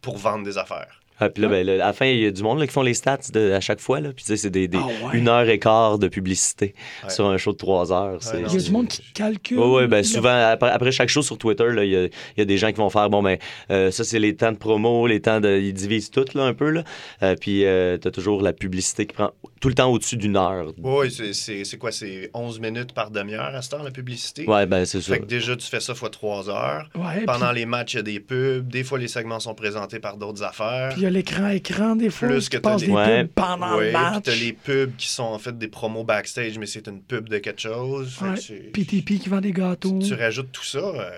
pour 0.00 0.16
vendre 0.16 0.44
des 0.44 0.56
affaires. 0.56 1.00
Ah, 1.20 1.28
puis 1.30 1.42
là, 1.42 1.48
ben, 1.48 1.66
là, 1.66 1.72
à 1.74 1.76
la 1.88 1.92
fin, 1.92 2.06
il 2.06 2.20
y 2.20 2.26
a 2.26 2.30
du 2.30 2.42
monde 2.42 2.58
là, 2.60 2.66
qui 2.66 2.72
font 2.72 2.82
les 2.82 2.94
stats 2.94 3.18
de, 3.32 3.52
à 3.52 3.60
chaque 3.60 3.80
fois. 3.80 4.00
Là. 4.00 4.10
Puis 4.14 4.24
tu 4.24 4.32
sais, 4.32 4.36
c'est 4.36 4.50
des, 4.50 4.68
des 4.68 4.78
Ah 4.78 4.86
ouais. 4.86 5.18
une 5.18 5.28
heure 5.28 5.48
et 5.48 5.58
quart 5.58 5.98
de 5.98 6.08
publicité 6.08 6.74
Ouais. 7.04 7.10
sur 7.10 7.26
un 7.26 7.36
show 7.38 7.52
de 7.52 7.56
trois 7.56 7.92
heures. 7.92 8.18
Il 8.34 8.40
y 8.40 8.44
a 8.44 8.60
du 8.60 8.70
monde 8.70 8.88
qui 8.88 9.02
calcule. 9.12 9.58
Oui, 9.58 9.66
ouais, 9.70 9.86
ben, 9.88 10.02
souvent, 10.04 10.50
après, 10.50 10.70
après 10.70 10.92
chaque 10.92 11.08
show 11.08 11.22
sur 11.22 11.38
Twitter, 11.38 11.66
là, 11.72 11.84
il 11.84 11.90
y, 11.90 11.96
a, 11.96 12.04
il 12.04 12.10
y 12.38 12.40
a 12.40 12.44
des 12.44 12.56
gens 12.58 12.68
qui 12.70 12.76
vont 12.78 12.90
faire, 12.90 13.10
bon, 13.10 13.22
ben, 13.22 13.36
euh, 13.70 13.90
ça, 13.90 14.04
c'est 14.04 14.18
les 14.18 14.36
temps 14.36 14.52
de 14.52 14.56
promo, 14.58 15.06
les 15.06 15.20
temps 15.20 15.40
de. 15.40 15.58
Ils 15.58 15.72
divisent 15.72 16.10
tout, 16.10 16.24
là, 16.34 16.44
un 16.44 16.54
peu, 16.54 16.70
là. 16.70 16.84
Euh, 17.22 17.34
puis, 17.40 17.60
tu 18.00 18.08
as 18.08 18.10
toujours 18.12 18.42
la 18.42 18.52
publicité 18.52 19.06
qui 19.06 19.14
prend 19.14 19.30
tout 19.60 19.68
le 19.68 19.74
temps 19.74 19.90
au-dessus 19.90 20.16
d'une 20.16 20.36
heure. 20.36 20.72
Oui, 20.82 21.10
c'est- 21.10 21.32
c'est 21.32 21.64
c'est 21.64 21.78
quoi? 21.78 21.90
C'est 21.90 22.30
11 22.32 22.60
minutes 22.60 22.92
par 22.92 23.10
demi-heure 23.10 23.54
à 23.54 23.60
ce 23.62 23.70
temps, 23.70 23.82
la 23.82 23.90
publicité? 23.90 24.46
Ouais, 24.46 24.66
ben, 24.66 24.84
c'est 24.84 25.00
ça. 25.00 25.14
Fait 25.14 25.20
que 25.20 25.24
déjà, 25.26 25.56
tu 25.56 25.66
fais 25.66 25.80
ça 25.80 25.94
fois 25.94 26.10
3 26.10 26.48
heures. 26.48 26.88
Ouais, 26.94 27.24
Pendant 27.26 27.48
puis- 27.50 27.58
les 27.60 27.66
matchs, 27.66 27.94
il 27.94 27.96
y 27.96 28.00
a 28.00 28.02
des 28.02 28.20
pubs. 28.20 28.68
Des 28.68 28.84
fois, 28.84 28.98
les 28.98 29.08
segments 29.08 29.40
sont 29.40 29.54
présentés 29.54 29.98
par 29.98 30.16
d'autres 30.16 30.42
affaires. 30.44 30.90
Puis 30.94 31.07
l'écran 31.08 31.48
écran 31.48 31.96
des 31.96 32.10
fois 32.10 32.28
Plus 32.28 32.48
que 32.48 32.56
t'as 32.58 32.70
passe 32.70 32.82
des- 32.82 32.90
Ouais. 32.90 33.24
pubs 33.24 33.32
pendant 33.34 33.76
le 33.76 33.84
puis 33.84 33.92
match. 33.92 34.22
t'as 34.24 34.34
les 34.34 34.52
pubs 34.52 34.96
qui 34.96 35.08
sont 35.08 35.24
en 35.24 35.38
fait 35.38 35.56
des 35.58 35.68
promos 35.68 36.04
backstage, 36.04 36.58
mais 36.58 36.66
c'est 36.66 36.86
une 36.88 37.00
pub 37.02 37.28
de 37.28 37.38
quelque 37.38 37.60
chose. 37.60 38.18
Ouais. 38.22 38.34
PTP 38.72 39.18
qui 39.18 39.28
vend 39.28 39.40
des 39.40 39.52
gâteaux. 39.52 39.98
tu 40.06 40.14
rajoutes 40.14 40.52
tout 40.52 40.64
ça, 40.64 40.78
euh, 40.78 41.10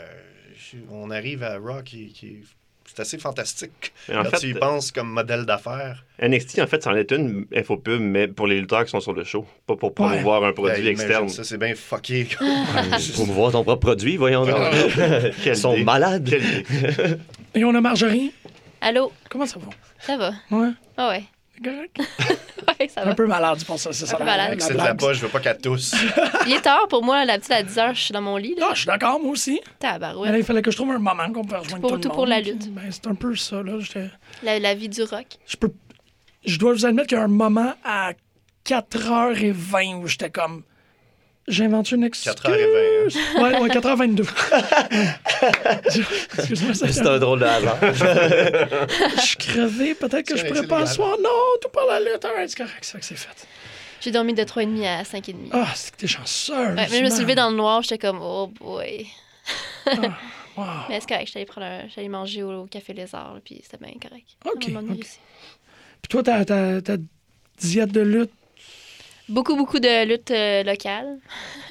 on 0.90 1.10
arrive 1.10 1.42
à 1.42 1.58
Raw 1.58 1.82
qui, 1.84 2.12
qui- 2.12 2.38
c'est 2.92 3.00
assez 3.02 3.18
fantastique. 3.18 3.92
Mais 4.08 4.16
en 4.16 4.24
Quand 4.24 4.30
fait, 4.30 4.36
tu 4.38 4.48
y 4.48 4.54
penses 4.54 4.90
comme 4.90 5.08
modèle 5.10 5.44
d'affaires, 5.46 6.04
NXT, 6.20 6.58
en 6.60 6.66
fait, 6.66 6.82
c'en 6.82 6.94
est 6.96 7.12
une 7.12 7.46
infopub, 7.54 8.00
mais 8.00 8.26
pour 8.26 8.48
les 8.48 8.60
lutteurs 8.60 8.84
qui 8.84 8.90
sont 8.90 8.98
sur 9.00 9.12
le 9.12 9.22
show, 9.22 9.46
pas 9.66 9.76
pour 9.76 9.90
Ouais. 9.90 9.94
promouvoir 9.94 10.42
un 10.42 10.52
produit 10.52 10.82
ben, 10.82 10.88
externe. 10.90 11.28
Ça, 11.28 11.44
c'est 11.44 11.56
bien 11.56 11.74
fucké. 11.76 12.26
Pour 13.14 13.26
voir 13.26 13.52
ton 13.52 13.62
propre 13.62 13.80
produit, 13.86 14.16
voyons 14.16 14.44
donc. 14.44 14.56
Quelle 15.44 15.54
Ils 15.54 15.56
sont 15.56 15.76
malades. 15.78 16.28
Et 17.54 17.64
on 17.64 17.74
a 17.74 17.80
Marjorie. 17.80 18.32
Allô? 18.80 19.12
Comment 19.28 19.46
ça 19.46 19.58
va? 19.58 19.66
Ça 20.00 20.16
va? 20.16 20.32
Ouais. 20.50 20.70
Ah 20.96 21.08
ouais. 21.10 21.24
c'est 21.54 21.64
correct. 21.64 21.96
Ouais, 22.78 22.88
ça 22.88 23.02
Un 23.02 23.06
va. 23.06 23.14
peu 23.14 23.26
malade, 23.26 23.62
pour 23.64 23.78
ça. 23.78 23.92
C'est 23.92 24.06
ça. 24.06 24.18
malade. 24.18 24.58
la 24.58 24.64
c'est 24.64 24.72
de 24.74 24.78
la 24.78 24.94
poche, 24.94 25.16
je 25.18 25.22
veux 25.22 25.28
pas 25.28 25.40
qu'elle 25.40 25.58
tousse. 25.58 25.94
Il 26.46 26.52
est 26.52 26.60
tard 26.60 26.86
pour 26.88 27.02
moi, 27.02 27.24
la 27.24 27.38
petite 27.38 27.50
à 27.52 27.62
10 27.62 27.76
h, 27.76 27.94
je 27.94 28.00
suis 28.00 28.12
dans 28.12 28.22
mon 28.22 28.36
lit. 28.36 28.54
Ah, 28.58 28.60
Là. 28.60 28.68
je 28.72 28.78
suis 28.78 28.86
d'accord, 28.86 29.20
moi 29.20 29.32
aussi. 29.32 29.60
Tabarouette. 29.78 30.32
il 30.36 30.44
fallait 30.44 30.62
que 30.62 30.70
je 30.70 30.76
trouve 30.76 30.90
un 30.90 30.98
moment 30.98 31.30
qu'on 31.32 31.44
peut 31.44 31.56
rejoindre 31.56 31.80
Pour- 31.80 31.90
tout 32.00 32.02
le 32.04 32.08
monde. 32.08 32.14
pour 32.16 32.26
la 32.26 32.40
lutte. 32.40 32.70
Ben, 32.72 32.82
c'est 32.90 33.06
un 33.06 33.14
peu 33.14 33.34
ça, 33.36 33.62
là. 33.62 33.72
J'étais- 33.80 34.10
La, 34.42 34.58
la 34.58 34.74
vie 34.74 34.88
du 34.88 35.02
rock. 35.02 35.26
Je 35.46 35.56
peux... 35.56 35.72
Je 36.44 36.58
dois 36.58 36.72
vous 36.72 36.86
admettre 36.86 37.08
qu'il 37.08 37.18
y 37.18 37.20
a 37.20 37.24
un 37.24 37.28
moment 37.28 37.74
à 37.84 38.12
4h20 38.64 39.96
où 40.02 40.06
j'étais 40.06 40.30
comme... 40.30 40.62
J'ai 41.50 41.64
inventé 41.64 41.96
une 41.96 42.04
excuse. 42.04 42.30
4h20. 42.32 42.52
hein. 42.52 43.42
Ouais, 43.42 43.58
ouais, 43.60 43.68
4h22. 43.68 44.22
Excuse-moi, 46.38 46.74
ça 46.74 46.92
C'est 46.92 47.06
un 47.06 47.18
drôle 47.18 47.40
de 47.40 47.44
hasard. 47.44 47.78
Je 47.82 49.20
suis 49.20 49.36
crevé, 49.36 49.94
peut-être 49.94 50.26
que 50.26 50.36
je 50.36 50.46
pourrais 50.46 50.66
pas 50.66 50.80
asseoir. 50.80 51.16
Non, 51.18 51.28
tout 51.60 51.68
par 51.70 51.86
la 51.86 52.00
lutte. 52.00 52.26
C'est 52.46 52.56
correct, 52.56 52.78
c'est 52.82 52.92
fait 52.92 52.98
que 53.00 53.04
c'est 53.04 53.16
fait. 53.16 53.46
J'ai 54.00 54.10
dormi 54.12 54.32
de 54.32 54.42
3h30 54.42 54.86
à 54.86 55.02
5h30. 55.02 55.34
Ah, 55.52 55.66
c'est 55.74 55.90
que 55.92 55.96
t'es 55.98 56.06
chanceux. 56.06 56.54
Ouais, 56.54 56.74
mais 56.90 56.98
je 56.98 57.04
me 57.04 57.10
suis 57.10 57.20
levée 57.20 57.34
dans 57.34 57.50
le 57.50 57.56
noir, 57.56 57.82
j'étais 57.82 57.98
comme, 57.98 58.20
oh 58.22 58.46
boy. 58.60 59.06
Wow. 59.86 59.96
Mais 60.88 61.00
c'est 61.00 61.08
correct, 61.08 61.30
j'allais 61.32 61.46
prendre 61.46 61.66
un- 61.66 61.88
j'allais 61.94 62.08
manger 62.08 62.42
au, 62.42 62.66
Café 62.66 62.92
Lézard, 62.92 63.36
puis 63.44 63.60
c'était 63.62 63.82
bien 63.84 63.94
correct. 64.00 64.26
Ok, 64.44 64.64
On 64.68 64.72
m'a 64.72 64.78
emmené 64.80 64.94
ok. 64.94 65.00
aussi. 65.00 65.18
Puis 66.02 66.08
toi, 66.08 66.22
ta 66.22 66.96
diète 67.58 67.92
de 67.92 68.00
lutte, 68.00 68.30
Beaucoup, 69.30 69.56
beaucoup 69.56 69.78
de 69.78 70.04
luttes 70.06 70.30
euh, 70.30 70.62
locales. 70.64 71.18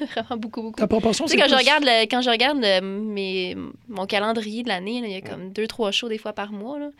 Vraiment 0.00 0.36
beaucoup, 0.36 0.62
beaucoup. 0.62 0.80
ta 0.80 0.86
proportion, 0.86 1.24
Tu 1.26 1.32
c'est 1.32 1.36
sais, 1.36 1.42
quand 1.42 1.48
je 1.48 1.54
plus- 1.54 1.60
regarde, 1.62 1.84
le- 1.84 2.02
quand 2.06 2.22
je 2.22 2.30
regarde 2.30 2.58
le- 2.60 2.80
mes, 2.80 3.56
mon 3.88 4.06
calendrier 4.06 4.62
de 4.62 4.68
l'année, 4.68 5.02
il 5.04 5.10
y 5.10 5.14
a 5.16 5.20
comme 5.20 5.52
deux, 5.52 5.66
trois 5.66 5.90
shows 5.92 6.08
des 6.08 6.18
fois 6.18 6.32
par 6.32 6.52
mois. 6.52 6.78
Là. 6.78 6.90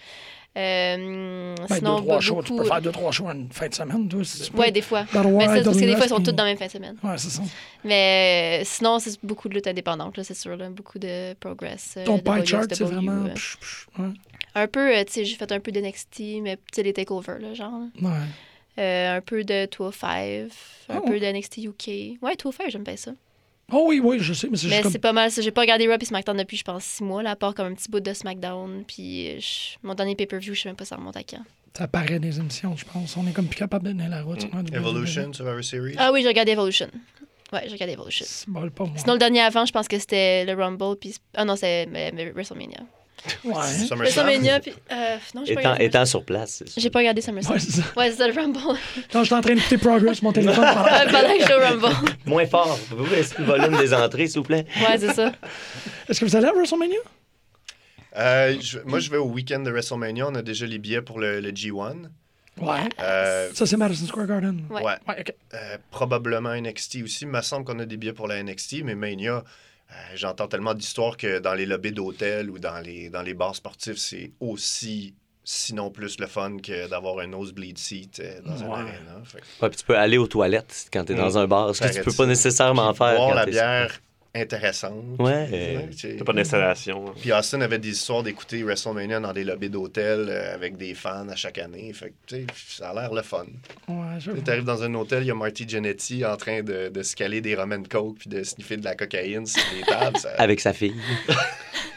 Euh, 0.58 1.54
Ben, 1.68 1.76
sinon, 1.76 1.96
deux, 2.00 2.02
trois 2.02 2.14
beaucoup... 2.16 2.20
shows. 2.22 2.42
Tu 2.42 2.54
peux 2.56 2.64
faire 2.64 2.82
deux, 2.82 2.90
trois 2.92 3.12
shows 3.12 3.26
une 3.30 3.48
fin 3.52 3.68
de 3.68 3.74
semaine, 3.74 4.08
toi. 4.08 4.24
si. 4.24 4.50
Ouais, 4.52 4.70
des 4.72 4.82
fois. 4.82 5.04
War, 5.14 5.24
Mais 5.24 5.46
c'est 5.48 5.62
parce 5.64 5.76
que 5.76 5.84
des 5.84 5.96
fois, 5.96 6.06
ils 6.06 6.08
sont 6.08 6.16
puis- 6.16 6.24
tous 6.24 6.32
dans 6.32 6.44
la 6.44 6.50
même 6.50 6.58
fin 6.58 6.66
de 6.66 6.70
semaine. 6.72 6.96
Ouais, 7.02 7.16
c'est 7.18 7.30
ça. 7.30 7.42
Mais 7.84 8.60
euh, 8.60 8.64
sinon, 8.66 8.98
c'est 8.98 9.16
beaucoup 9.24 9.48
de 9.48 9.54
luttes 9.54 9.66
indépendantes, 9.68 10.16
là, 10.16 10.24
c'est 10.24 10.34
sûr. 10.34 10.56
Là. 10.56 10.68
Beaucoup 10.70 10.98
de 10.98 11.34
progress. 11.34 11.94
euh, 11.96 12.04
Ton 12.04 12.18
pie 12.18 12.44
chart, 12.46 12.66
c'est 12.72 12.84
vraiment. 12.84 13.26
euh. 13.26 13.34
psh, 13.34 13.56
psh, 13.60 13.86
ouais. 13.98 14.08
Un 14.56 14.66
peu, 14.66 14.94
euh, 14.96 15.04
tu 15.04 15.12
sais, 15.12 15.24
j'ai 15.24 15.36
fait 15.36 15.50
un 15.52 15.60
peu 15.60 15.70
d'NXT, 15.70 16.40
mais 16.42 16.56
tu 16.56 16.62
sais, 16.74 16.82
les 16.82 16.92
takeovers, 16.92 17.38
là, 17.38 17.54
genre. 17.54 17.70
là. 18.02 18.08
Ouais. 18.10 18.16
Euh, 18.80 19.16
un 19.16 19.20
peu 19.20 19.44
de 19.44 19.66
205, 19.66 20.48
un 20.88 20.94
Ah 20.96 21.00
peu 21.06 21.20
de 21.20 21.26
NXT 21.26 21.58
UK. 21.58 22.18
Ouais, 22.22 22.34
205, 22.36 22.70
j'aime 22.70 22.82
bien 22.84 22.96
ça. 22.96 23.12
Oh 23.72 23.84
oui, 23.88 24.00
oui, 24.02 24.18
je 24.20 24.32
sais, 24.32 24.48
mais 24.50 24.56
c'est 24.56 24.68
Mais 24.68 24.80
comme. 24.82 24.90
c'est 24.90 24.98
pas 24.98 25.12
mal 25.12 25.30
ça. 25.30 25.42
J'ai 25.42 25.50
pas 25.52 25.60
regardé 25.60 25.86
Raw 25.86 25.94
et 26.00 26.04
SmackDown 26.04 26.36
depuis, 26.36 26.56
je 26.56 26.64
pense, 26.64 26.82
six 26.82 27.04
mois, 27.04 27.22
là, 27.22 27.30
à 27.32 27.36
part 27.36 27.54
comme 27.54 27.66
un 27.66 27.74
petit 27.74 27.88
bout 27.90 28.00
de 28.00 28.12
SmackDown. 28.12 28.82
Puis 28.86 29.28
euh, 29.28 29.38
je- 29.38 29.76
mon 29.86 29.94
dernier 29.94 30.16
pay-per-view, 30.16 30.54
je 30.54 30.62
sais 30.62 30.68
même 30.68 30.76
pas 30.76 30.84
ça 30.84 30.96
remonte 30.96 31.16
à 31.16 31.22
quand. 31.22 31.42
Ça 31.76 31.86
paraît 31.86 32.18
des 32.18 32.38
émissions, 32.40 32.74
je 32.76 32.84
pense. 32.84 33.16
On 33.16 33.26
est 33.28 33.32
comme 33.32 33.46
plus 33.46 33.58
capable 33.58 33.84
de 33.86 33.92
donner 33.92 34.08
la 34.08 34.22
Mm. 34.22 34.24
route. 34.24 34.40
sur 34.40 34.54
notre 34.54 34.74
Evolution, 34.74 35.32
Survivor 35.32 35.62
Series. 35.62 35.94
Ah 35.98 36.10
oui, 36.12 36.22
j'ai 36.22 36.28
regardé 36.28 36.52
Evolution. 36.52 36.88
Ouais, 37.52 37.62
j'ai 37.66 37.72
regardé 37.72 37.92
Evolution. 37.92 38.26
C'est 38.28 38.48
bol 38.48 38.70
pas 38.72 38.84
moi. 38.84 38.94
Sinon, 38.96 39.12
le 39.12 39.18
dernier 39.20 39.40
avant, 39.42 39.64
je 39.66 39.72
pense 39.72 39.86
que 39.88 39.98
c'était 39.98 40.44
le 40.46 40.54
Rumble. 40.54 40.96
Puis... 40.98 41.14
Ah 41.34 41.44
non, 41.44 41.54
c'est 41.54 41.86
mais 41.86 42.10
WrestleMania. 42.34 42.80
Ouais. 43.44 43.54
SummerSlam. 43.64 43.98
WrestleMania, 44.26 44.60
puis. 44.60 44.72
Euh, 44.92 45.16
non, 45.34 45.42
j'ai 45.46 45.54
pas 45.54 45.80
étant, 45.82 46.04
sur 46.06 46.24
place. 46.24 46.62
c'est- 46.66 46.80
J'ai 46.80 46.90
pas 46.90 47.00
regardé 47.00 47.20
SummerSlam. 47.20 47.54
Ouais, 47.56 47.60
c'est 47.60 47.72
ça. 47.72 47.82
Ouais, 47.96 48.10
c'est 48.10 48.16
ça, 48.16 48.28
le 48.28 48.34
Rumble. 48.34 48.58
Non, 49.14 49.22
j'étais 49.24 49.34
en 49.34 49.40
train 49.40 49.54
d'écouter 49.54 49.78
Progress 49.78 50.16
sur 50.16 50.24
mon 50.24 50.32
téléphone 50.32 50.64
pendant. 50.74 50.84
Que 51.28 51.38
je 51.40 51.44
suis 51.44 51.52
au 51.54 51.58
Rumble. 51.58 51.96
Moins 52.26 52.46
fort. 52.46 52.78
Vous 52.90 53.06
baisser 53.06 53.34
le 53.38 53.44
volume 53.44 53.76
des 53.78 53.92
entrées, 53.94 54.26
s'il 54.26 54.38
vous 54.38 54.44
plaît? 54.46 54.64
Ouais, 54.80 54.98
c'est 54.98 55.12
ça. 55.12 55.32
Est-ce 56.08 56.20
que 56.20 56.24
vous 56.24 56.36
allez 56.36 56.46
à 56.46 56.52
WrestleMania? 56.52 56.98
Euh, 58.16 58.56
je- 58.60 58.78
moi, 58.84 58.98
je 58.98 59.10
vais 59.10 59.18
au 59.18 59.26
week-end 59.28 59.60
de 59.60 59.70
WrestleMania. 59.70 60.26
On 60.28 60.34
a 60.34 60.42
déjà 60.42 60.66
les 60.66 60.78
billets 60.78 61.02
pour 61.02 61.20
le, 61.20 61.40
le 61.40 61.50
G1. 61.52 62.08
Ouais. 62.60 62.78
Euh, 63.00 63.48
Ça, 63.54 63.64
c'est 63.66 63.76
Madison 63.76 64.06
Square 64.06 64.26
Garden. 64.26 64.64
Ouais. 64.70 64.82
ouais. 64.82 65.24
Euh, 65.54 65.78
probablement 65.90 66.52
NXT 66.54 67.02
aussi. 67.04 67.24
Il 67.24 67.28
me 67.28 67.40
semble 67.42 67.64
qu'on 67.64 67.78
a 67.78 67.86
des 67.86 67.96
billets 67.96 68.12
pour 68.12 68.26
la 68.28 68.42
NXT, 68.42 68.82
mais 68.84 68.94
Mania, 68.94 69.44
j'entends 70.14 70.48
tellement 70.48 70.74
d'histoires 70.74 71.16
que 71.16 71.38
dans 71.38 71.54
les 71.54 71.66
lobbies 71.66 71.92
d'hôtel 71.92 72.50
ou 72.50 72.58
dans 72.58 72.78
les, 72.80 73.10
dans 73.10 73.22
les 73.22 73.34
bars 73.34 73.54
sportifs, 73.56 73.96
c'est 73.98 74.32
aussi, 74.40 75.14
sinon 75.44 75.90
plus 75.90 76.18
le 76.20 76.26
fun 76.26 76.58
que 76.62 76.88
d'avoir 76.88 77.18
un 77.20 77.26
nosebleed 77.28 77.78
seat 77.78 78.20
euh, 78.20 78.40
dans 78.42 78.62
un 78.62 78.66
Ouais. 78.68 78.74
arena. 78.80 79.20
Fait 79.24 79.40
que 79.40 79.44
Ouais, 79.62 79.68
puis 79.70 79.78
tu 79.78 79.84
peux 79.84 79.96
aller 79.96 80.18
aux 80.18 80.26
toilettes 80.26 80.88
quand 80.92 81.04
t'es 81.04 81.14
dans 81.14 81.38
un 81.38 81.46
bar, 81.46 81.74
ce 81.74 81.82
que 81.82 81.92
tu 81.92 82.02
peux 82.02 82.12
pas 82.12 82.26
nécessairement 82.26 82.92
faire. 82.94 83.16
boire 83.16 83.28
quand 83.30 83.34
la 83.34 83.44
t'es- 83.44 83.50
bière 83.52 84.00
intéressante. 84.34 85.04
Ouais. 85.18 85.88
T'as 86.18 86.24
pas 86.24 86.32
d'installation. 86.32 87.06
hein. 87.08 87.14
Puis 87.20 87.32
Austin 87.32 87.60
avait 87.62 87.78
des 87.78 87.90
histoires 87.90 88.22
d'écouter 88.22 88.62
WrestleMania 88.62 89.18
dans 89.20 89.32
des 89.32 89.44
lobbies 89.44 89.70
d'hôtel 89.70 90.26
euh, 90.28 90.54
avec 90.54 90.76
des 90.76 90.94
fans 90.94 91.28
à 91.28 91.34
chaque 91.36 91.58
année. 91.58 91.92
Fait 91.92 92.10
que, 92.10 92.14
tu 92.26 92.34
sais, 92.36 92.46
ça 92.68 92.90
a 92.90 92.94
l'air 92.94 93.12
le 93.12 93.22
fun. 93.22 93.46
Ouais, 93.88 94.18
je... 94.20 94.30
Tu 94.30 94.50
arrives 94.50 94.64
dans 94.64 94.82
un 94.82 94.94
hôtel, 94.94 95.24
il 95.24 95.26
y 95.26 95.30
a 95.30 95.34
Marty 95.34 95.68
Jannetty 95.68 96.24
en 96.24 96.36
train 96.36 96.62
de, 96.62 96.88
de 96.88 97.02
se 97.02 97.16
caler 97.16 97.40
des 97.40 97.54
Roman 97.54 97.82
Coke 97.82 98.18
puis 98.20 98.30
de 98.30 98.42
sniffer 98.44 98.76
de 98.76 98.84
la 98.84 98.94
cocaïne 98.94 99.46
sur 99.46 99.62
les 99.74 99.82
tables. 99.82 100.18
Ça... 100.18 100.30
Avec 100.38 100.60
sa 100.60 100.72
fille. 100.72 100.94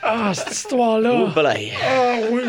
Ah, 0.01 0.33
cette 0.33 0.51
histoire-là. 0.53 1.27
Oh. 1.27 1.29
Ah 1.37 2.15
oui. 2.31 2.41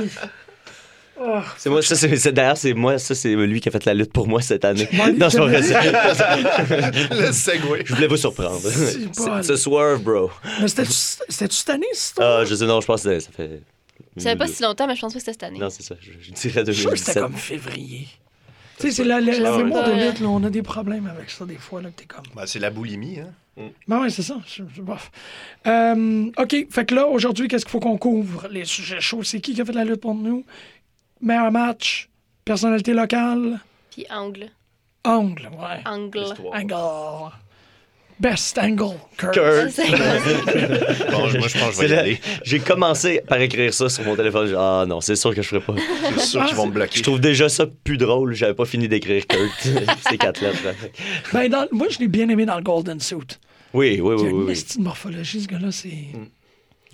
Ah. 1.20 1.44
C'est 1.56 1.70
moi, 1.70 1.80
ça, 1.82 1.94
c'est, 1.94 2.32
d'ailleurs, 2.32 2.56
c'est 2.56 2.74
moi, 2.74 2.98
ça, 2.98 3.14
c'est 3.14 3.34
lui 3.34 3.60
qui 3.60 3.68
a 3.68 3.72
fait 3.72 3.84
la 3.84 3.94
lutte 3.94 4.12
pour 4.12 4.26
moi 4.26 4.42
cette 4.42 4.64
année. 4.64 4.88
Non, 5.16 5.30
c'est 5.30 5.38
pas 5.38 5.46
vrai. 5.46 5.60
le 5.60 7.32
segway. 7.32 7.82
Je 7.84 7.94
voulais 7.94 8.06
vous 8.08 8.16
surprendre. 8.16 8.60
C'est 8.60 9.06
pas- 9.24 9.42
C'est- 9.42 9.48
Ce 9.48 9.56
swerve, 9.56 10.02
bro. 10.02 10.30
Mais 10.60 10.68
c'était-tu 10.68 10.92
cette 11.56 11.70
année? 11.70 11.86
Ah, 12.18 12.42
je 12.44 12.54
sais, 12.54 12.66
non, 12.66 12.80
je 12.80 12.86
pense 12.86 13.02
que 13.02 13.18
ça 13.20 13.30
fait. 13.30 13.60
Ça 14.16 14.30
fait 14.30 14.36
pas 14.36 14.46
si 14.48 14.62
longtemps, 14.62 14.86
mais 14.86 14.96
je 14.96 15.00
pense 15.00 15.12
pas 15.12 15.18
que 15.18 15.24
c'était 15.24 15.32
cette 15.32 15.42
année. 15.44 15.58
Non, 15.58 15.70
c'est 15.70 15.82
ça. 15.82 15.94
Je, 16.00 16.10
je 16.20 16.32
dirais 16.32 16.64
Je 16.66 16.72
suis 16.72 16.82
sûr 16.82 16.90
que 16.90 16.96
c'était 16.98 17.14
2017. 17.20 17.22
comme 17.22 17.34
février. 17.34 18.08
Tu 18.78 18.88
sais, 18.88 18.92
c'est 18.96 19.04
la, 19.04 19.20
la, 19.20 19.32
Je 19.32 19.40
la 19.42 19.56
mémoire 19.56 19.88
de 19.88 19.92
lutte, 19.92 20.20
là, 20.20 20.26
on 20.28 20.42
a 20.42 20.50
des 20.50 20.62
problèmes 20.62 21.06
avec 21.06 21.30
ça 21.30 21.44
des 21.44 21.54
fois, 21.56 21.80
là, 21.80 21.90
que 21.90 22.00
t'es 22.00 22.06
comme... 22.06 22.24
Ben, 22.34 22.42
c'est 22.46 22.58
la 22.58 22.70
boulimie, 22.70 23.20
hein? 23.20 23.30
Ben 23.86 24.00
ouais, 24.00 24.10
c'est 24.10 24.22
ça. 24.22 24.36
je- 24.48 24.64
je- 24.74 24.82
bof. 24.82 25.12
Euh, 25.68 26.26
OK, 26.36 26.56
fait 26.70 26.84
que 26.84 26.94
là, 26.96 27.06
aujourd'hui, 27.06 27.46
qu'est-ce 27.46 27.64
qu'il 27.64 27.70
faut 27.70 27.78
qu'on 27.78 27.96
couvre? 27.98 28.48
Les 28.50 28.64
sujets 28.64 29.00
chauds, 29.00 29.22
c'est 29.22 29.38
qui 29.40 29.54
qui 29.54 29.60
a 29.60 29.64
fait 29.64 29.72
la 29.72 29.84
lutte 29.84 30.00
pour 30.00 30.16
nous? 30.16 30.44
Meilleur 31.24 31.50
match, 31.50 32.08
personnalité 32.44 32.92
locale, 32.92 33.58
Puis 33.90 34.04
angle. 34.10 34.50
angle, 35.04 35.48
ouais. 35.58 35.80
Angle. 35.86 36.18
Histoire. 36.18 36.54
Angle. 36.54 37.32
Best 38.20 38.58
angle, 38.58 38.94
Kurt. 39.16 39.34
Kurt. 39.34 39.76
Bon, 41.10 41.18
moi, 41.38 41.48
je 41.48 41.58
pense 41.58 41.76
que 41.78 41.82
je 41.82 41.88
vais 41.88 41.88
y 41.88 41.98
aller. 41.98 42.20
J'ai 42.44 42.60
commencé 42.60 43.20
par 43.26 43.40
écrire 43.40 43.74
ça 43.74 43.88
sur 43.88 44.04
mon 44.04 44.14
téléphone. 44.14 44.54
Ah 44.56 44.84
non, 44.86 45.00
c'est 45.00 45.16
sûr 45.16 45.34
que 45.34 45.42
je 45.42 45.48
ferai 45.48 45.60
pas. 45.60 45.74
Je 46.14 46.20
suis 46.20 46.28
sûr 46.30 46.44
qu'ils 46.46 46.54
vont 46.54 46.66
me 46.66 46.72
bloquer. 46.72 46.98
Je 46.98 47.02
trouve 47.02 47.20
déjà 47.20 47.48
ça 47.48 47.66
plus 47.66 47.96
drôle. 47.96 48.34
J'avais 48.34 48.54
pas 48.54 48.66
fini 48.66 48.86
d'écrire 48.86 49.26
Kurt. 49.26 49.68
Ces 50.08 50.16
quatre 50.16 50.40
lettres. 50.42 50.58
Ben, 51.32 51.48
dans- 51.50 51.66
moi, 51.72 51.88
je 51.90 51.98
l'ai 51.98 52.08
bien 52.08 52.28
aimé 52.28 52.46
dans 52.46 52.56
le 52.56 52.62
Golden 52.62 53.00
Suit. 53.00 53.16
Oui, 53.16 53.28
oui, 53.72 53.90
Il 53.98 53.98
y 53.98 54.00
oui. 54.02 54.12
a 54.12 54.14
oui, 54.16 54.30
une 54.30 54.42
oui. 54.44 54.64
de 54.76 54.82
morphologie, 54.82 55.40
ce 55.42 55.48
gars-là, 55.48 55.72
c'est... 55.72 55.88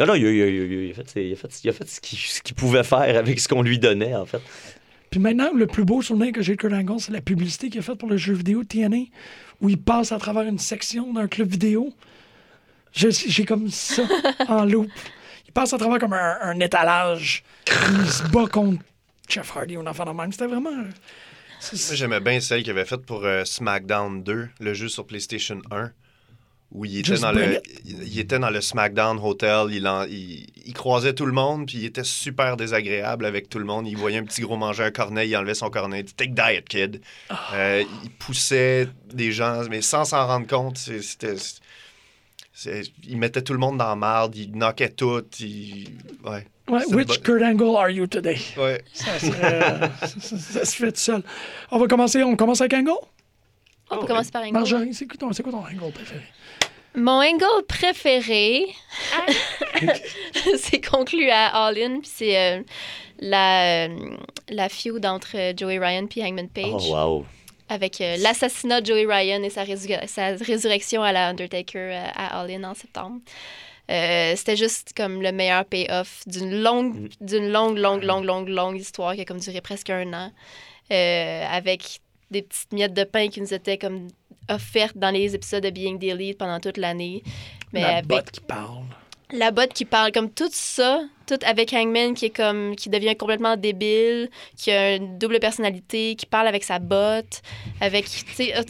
Non, 0.00 0.06
non, 0.06 0.14
il 0.14 0.26
a, 0.26 0.30
il 0.30 0.42
a- 0.42 0.46
il 0.48 0.60
a- 0.60 0.64
il 0.86 0.90
a 0.90 0.94
fait, 0.94 1.08
ses- 1.10 1.22
il 1.24 1.32
a 1.32 1.36
fait, 1.36 1.60
il 1.64 1.68
a 1.70 1.72
fait 1.72 1.88
ce 1.88 2.00
qu'il 2.00 2.18
ce 2.18 2.40
qu'il 2.40 2.54
pouvait 2.56 2.82
faire 2.84 3.16
avec 3.18 3.38
ce 3.38 3.46
qu'on 3.48 3.62
lui 3.62 3.78
donnait, 3.78 4.14
en 4.16 4.24
fait. 4.26 4.40
Puis 5.10 5.20
maintenant, 5.20 5.50
le 5.54 5.66
plus 5.66 5.84
beau 5.84 6.02
souvenir 6.02 6.32
que 6.32 6.40
j'ai 6.42 6.52
de 6.54 6.56
Kurt 6.60 6.72
Angle, 6.72 7.00
c'est 7.00 7.12
la 7.12 7.20
publicité 7.20 7.68
qu'il 7.68 7.80
a 7.80 7.82
faite 7.82 7.98
pour 7.98 8.08
le 8.08 8.16
jeu 8.16 8.32
vidéo 8.32 8.64
TNA, 8.64 9.04
où 9.60 9.68
il 9.68 9.76
passe 9.78 10.10
à 10.12 10.18
travers 10.18 10.44
une 10.44 10.58
section 10.58 11.12
d'un 11.12 11.28
club 11.28 11.48
vidéo. 11.48 11.92
Je- 12.92 13.08
J'ai 13.10 13.44
comme 13.44 13.68
ça 13.68 14.02
en 14.48 14.64
loop. 14.64 14.88
Il 15.46 15.52
passe 15.52 15.72
à 15.72 15.78
travers 15.78 15.98
comme 15.98 16.12
un, 16.12 16.38
un 16.42 16.60
étalage. 16.60 17.42
Il 17.68 18.06
se 18.10 18.22
bat 18.28 18.46
contre 18.46 18.82
Jeff 19.28 19.54
Hardy 19.56 19.76
ou 19.76 19.80
un 19.80 19.86
enfant 19.86 20.04
de 20.04 20.12
même. 20.12 20.30
C'était 20.32 20.46
vraiment... 20.46 20.70
c'est- 21.60 21.72
Moi, 21.72 21.80
c'est- 21.82 21.96
j'aimais 21.96 22.20
bien 22.20 22.40
celle 22.40 22.62
qu'il 22.62 22.70
avait 22.70 22.84
faite 22.84 23.04
pour 23.04 23.24
euh, 23.24 23.44
SmackDown 23.44 24.22
2, 24.22 24.48
le 24.60 24.74
jeu 24.74 24.88
sur 24.88 25.06
PlayStation 25.06 25.60
1, 25.72 25.90
où 26.72 26.84
il 26.84 26.98
était, 26.98 27.08
Just 27.08 27.22
dans 27.22 27.32
le, 27.32 27.60
il 27.84 28.02
il 28.06 28.18
était 28.20 28.38
dans 28.38 28.50
le 28.50 28.60
SmackDown 28.60 29.18
Hotel, 29.20 29.66
il, 29.72 29.88
en- 29.88 30.04
il, 30.04 30.46
il 30.64 30.72
croisait 30.72 31.14
tout 31.14 31.26
le 31.26 31.32
monde, 31.32 31.66
puis 31.66 31.78
il 31.78 31.84
était 31.84 32.04
super 32.04 32.56
désagréable 32.56 33.24
avec 33.26 33.48
tout 33.48 33.58
le 33.58 33.64
monde. 33.64 33.88
Il 33.88 33.96
voyait 33.96 34.18
un 34.18 34.24
petit 34.24 34.42
gros 34.42 34.56
manger 34.56 34.84
un 34.84 34.90
cornet, 34.92 35.28
il 35.28 35.36
enlevait 35.36 35.54
son 35.54 35.68
cornet. 35.70 36.04
Take 36.04 36.30
diet, 36.30 36.62
kid. 36.68 37.00
Ah. 37.28 37.40
Euh, 37.54 37.84
il 38.04 38.10
poussait 38.10 38.88
des 39.12 39.32
gens, 39.32 39.62
mais 39.68 39.82
sans 39.82 40.04
s'en 40.04 40.26
rendre 40.26 40.46
compte. 40.46 40.78
C'était. 40.78 41.34
il 43.08 43.16
mettait 43.16 43.42
tout 43.42 43.52
le 43.52 43.58
monde 43.58 43.78
dans 43.78 43.88
la 43.88 43.96
marde, 43.96 44.36
il 44.36 44.52
knockait 44.52 44.90
tout. 44.90 45.22
Il... 45.40 45.88
Ouais. 46.24 46.46
Ouais, 46.68 46.84
which 46.94 47.08
bon. 47.08 47.14
Kurt 47.24 47.42
Angle 47.42 47.76
are 47.76 47.90
you 47.90 48.06
today? 48.06 48.38
Ouais. 48.56 48.80
Ça, 48.92 49.18
serait, 49.18 49.60
euh, 49.82 49.88
ça, 50.20 50.38
ça 50.38 50.64
se 50.64 50.76
fait 50.76 50.92
tout 50.92 51.00
seul. 51.00 51.22
On 51.72 51.78
va 51.80 51.88
commencer, 51.88 52.22
on 52.22 52.36
commence 52.36 52.60
avec 52.60 52.74
Angle? 52.74 52.92
On 53.90 53.98
peut 53.98 54.06
commencer 54.06 54.30
par 54.30 54.42
angle. 54.42 54.52
Marjorie, 54.52 54.94
c'est 54.94 55.06
quoi 55.06 55.16
ton, 55.16 55.32
c'est 55.32 55.42
quoi 55.42 55.50
ton 55.50 55.64
Angle 55.64 55.92
préféré? 55.92 56.22
Mon 56.94 57.20
angle 57.22 57.44
préféré, 57.68 58.66
c'est 60.58 60.80
conclu 60.84 61.30
à 61.30 61.46
All 61.66 61.78
In, 61.78 62.00
puis 62.00 62.10
c'est 62.12 62.36
euh, 62.38 62.62
la, 63.20 63.86
euh, 63.88 64.16
la 64.48 64.68
feud 64.68 65.04
entre 65.06 65.52
Joey 65.56 65.78
Ryan 65.78 66.06
puis 66.06 66.22
Hangman 66.22 66.48
Page, 66.48 66.66
Oh, 66.88 66.92
wow. 66.92 67.26
avec 67.68 68.00
euh, 68.00 68.16
l'assassinat 68.18 68.80
de 68.80 68.86
Joey 68.86 69.06
Ryan 69.06 69.42
et 69.42 69.50
sa, 69.50 69.64
résu- 69.64 70.06
sa 70.08 70.32
résurrection 70.34 71.02
à 71.02 71.12
la 71.12 71.28
Undertaker 71.28 71.78
euh, 71.78 72.06
à 72.14 72.40
All 72.40 72.50
In 72.50 72.64
en 72.64 72.74
septembre. 72.74 73.20
C'était 73.88 74.56
juste 74.56 74.92
comme 74.96 75.20
le 75.20 75.32
meilleur 75.32 75.64
payoff 75.64 76.22
d'une 76.26 76.62
longue, 76.62 77.08
d'une 77.20 77.50
longue, 77.50 77.76
longue, 77.76 78.04
longue, 78.04 78.24
longue, 78.24 78.48
longue 78.48 78.78
histoire 78.78 79.16
qui 79.16 79.22
a 79.22 79.24
comme 79.24 79.40
duré 79.40 79.60
presque 79.60 79.90
un 79.90 80.12
an, 80.12 80.32
avec 80.90 81.98
des 82.30 82.42
petites 82.42 82.72
miettes 82.72 82.94
de 82.94 83.02
pain 83.02 83.26
qui 83.28 83.40
nous 83.40 83.52
étaient 83.52 83.78
comme 83.78 84.06
offertes 84.50 84.96
dans 84.96 85.10
les 85.10 85.34
épisodes 85.34 85.62
de 85.62 85.70
Being 85.70 85.98
the 85.98 86.04
Elite 86.04 86.38
pendant 86.38 86.60
toute 86.60 86.76
l'année. 86.76 87.22
Mais 87.72 87.82
La 87.82 87.88
avec 87.88 88.06
botte 88.06 88.30
qui 88.30 88.40
parle. 88.40 88.84
la 89.32 89.50
botte 89.52 89.72
qui 89.72 89.84
parle 89.84 90.10
comme 90.12 90.30
tout 90.30 90.50
ça, 90.52 91.00
tout 91.26 91.38
avec 91.44 91.72
Hangman 91.72 92.14
qui 92.14 92.26
est 92.26 92.36
comme 92.36 92.74
qui 92.76 92.90
devient 92.90 93.14
complètement 93.16 93.56
débile, 93.56 94.28
qui 94.56 94.70
a 94.72 94.96
une 94.96 95.18
double 95.18 95.38
personnalité, 95.38 96.16
qui 96.16 96.26
parle 96.26 96.48
avec 96.48 96.64
sa 96.64 96.78
botte, 96.80 97.42
avec 97.80 98.06
euh, 98.40 98.62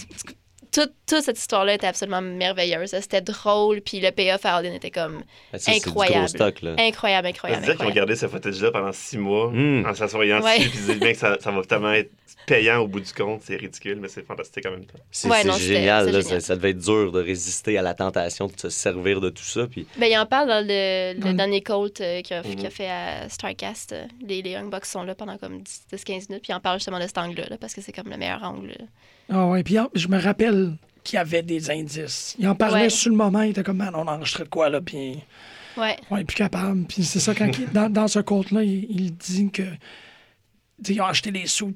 toute, 0.73 0.93
toute 1.07 1.23
cette 1.23 1.39
histoire-là 1.39 1.75
était 1.75 1.87
absolument 1.87 2.21
merveilleuse. 2.21 2.91
C'était 3.01 3.21
drôle, 3.21 3.81
puis 3.81 4.01
le 4.01 4.11
payoff 4.11 4.45
à 4.47 4.57
Alden 4.57 4.75
était 4.75 4.91
comme 4.91 5.23
Ah, 5.53 5.59
c'est- 5.59 5.73
c'est 5.73 5.85
du 5.85 5.91
gros 5.91 6.03
incroyable. 6.03 6.29
stock, 6.29 6.63
là. 6.63 6.75
Incroyable, 6.79 7.27
incroyable. 7.29 7.63
disait 7.63 7.73
qu'ils 7.77 7.83
ont 7.87 7.89
incroyable. 7.89 7.95
gardé 7.97 8.17
ce 8.17 8.29
footage-là 8.29 8.71
pendant 8.71 8.93
six 8.93 9.19
mois 9.19 9.51
Mm. 9.53 9.87
en 9.87 9.95
s'assoyant 9.95 10.41
Ouais. 10.43 10.59
dessus 10.59 10.71
puis 10.71 10.79
ils 10.79 10.87
disaient 10.87 10.99
bien 11.01 11.13
que 11.13 11.19
ça, 11.19 11.37
ça 11.41 11.51
va 11.51 11.63
tellement 11.65 11.93
être 11.93 12.11
payant 12.47 12.79
au 12.79 12.89
bout 12.89 13.01
du 13.01 13.13
compte. 13.13 13.43
C'est 13.45 13.57
ridicule, 13.57 13.99
mais 14.01 14.09
c'est 14.09 14.25
fantastique 14.27 14.67
en 14.67 14.71
même 14.73 14.85
temps. 14.87 14.99
C'est 15.11 15.29
Ouais, 15.29 15.43
génial, 15.59 16.07
là. 16.07 16.21
génial. 16.21 16.23
Ça, 16.25 16.41
ça 16.41 16.57
devait 16.57 16.71
être 16.71 16.79
dur 16.79 17.13
de 17.13 17.21
résister 17.21 17.77
à 17.79 17.83
la 17.83 17.95
tentation 17.95 18.47
de 18.47 18.59
se 18.59 18.71
servir 18.71 19.21
de 19.21 19.31
tout 19.31 19.45
ça. 19.45 19.67
Puis 19.67 19.87
Ben, 19.99 20.07
il 20.11 20.17
en 20.19 20.27
parle 20.27 20.49
dans 20.49 20.65
le, 20.67 21.33
dernier 21.35 21.61
Colt 21.61 22.01
euh, 22.01 22.23
qu'il 22.23 22.37
a, 22.37 22.43
Mhm. 22.43 22.57
qu'il 22.57 22.67
a 22.67 22.71
fait 22.71 22.89
à 22.89 23.29
Starcast. 23.29 23.95
Les, 24.27 24.43
les 24.43 24.51
Young 24.51 24.71
Bucks 24.71 24.87
sont 24.87 25.03
là 25.03 25.15
pendant 25.15 25.37
comme 25.39 25.63
10-15 25.63 26.29
minutes, 26.29 26.43
puis 26.43 26.53
il 26.53 26.55
en 26.55 26.61
parle 26.61 26.79
justement 26.79 26.99
de 26.99 27.07
cet 27.07 27.19
angle-là, 27.19 27.47
là, 27.51 27.57
parce 27.61 27.75
que 27.75 27.81
c'est 27.83 27.93
comme 27.93 28.09
le 28.11 28.17
meilleur 28.17 28.43
angle. 28.43 28.75
Ah 29.31 29.47
ouais, 29.47 29.63
puis 29.63 29.77
je 29.95 30.09
me 30.09 30.21
rappelle 30.21 30.77
qu'il 31.05 31.17
y 31.17 31.19
avait 31.19 31.43
des 31.43 31.71
indices. 31.71 32.35
Il 32.39 32.47
en 32.49 32.55
parlait 32.55 32.83
Ouais. 32.83 32.91
sur 32.91 33.11
le 33.11 33.17
moment, 33.17 33.43
il 33.43 33.51
était 33.51 33.63
comme, 33.63 33.79
man, 33.79 33.95
on 33.95 34.07
enregistrait 34.07 34.45
de 34.45 34.49
quoi, 34.49 34.69
là, 34.69 34.81
puis 34.81 35.19
Ouais. 35.77 35.97
on 36.11 36.17
est 36.17 36.25
plus 36.25 36.37
capable. 36.37 36.85
Puis 36.85 37.05
c'est 37.05 37.21
ça, 37.21 37.35
quand 37.35 37.47
il- 37.59 37.71
dans, 37.73 37.89
dans 37.89 38.09
ce 38.09 38.19
compte-là, 38.19 38.63
il, 38.65 38.87
il 38.91 39.17
dit 39.17 39.51
que, 39.51 39.63
ils 40.89 41.01
ont 41.01 41.05
acheté 41.07 41.31
des 41.31 41.47
sous 41.47 41.73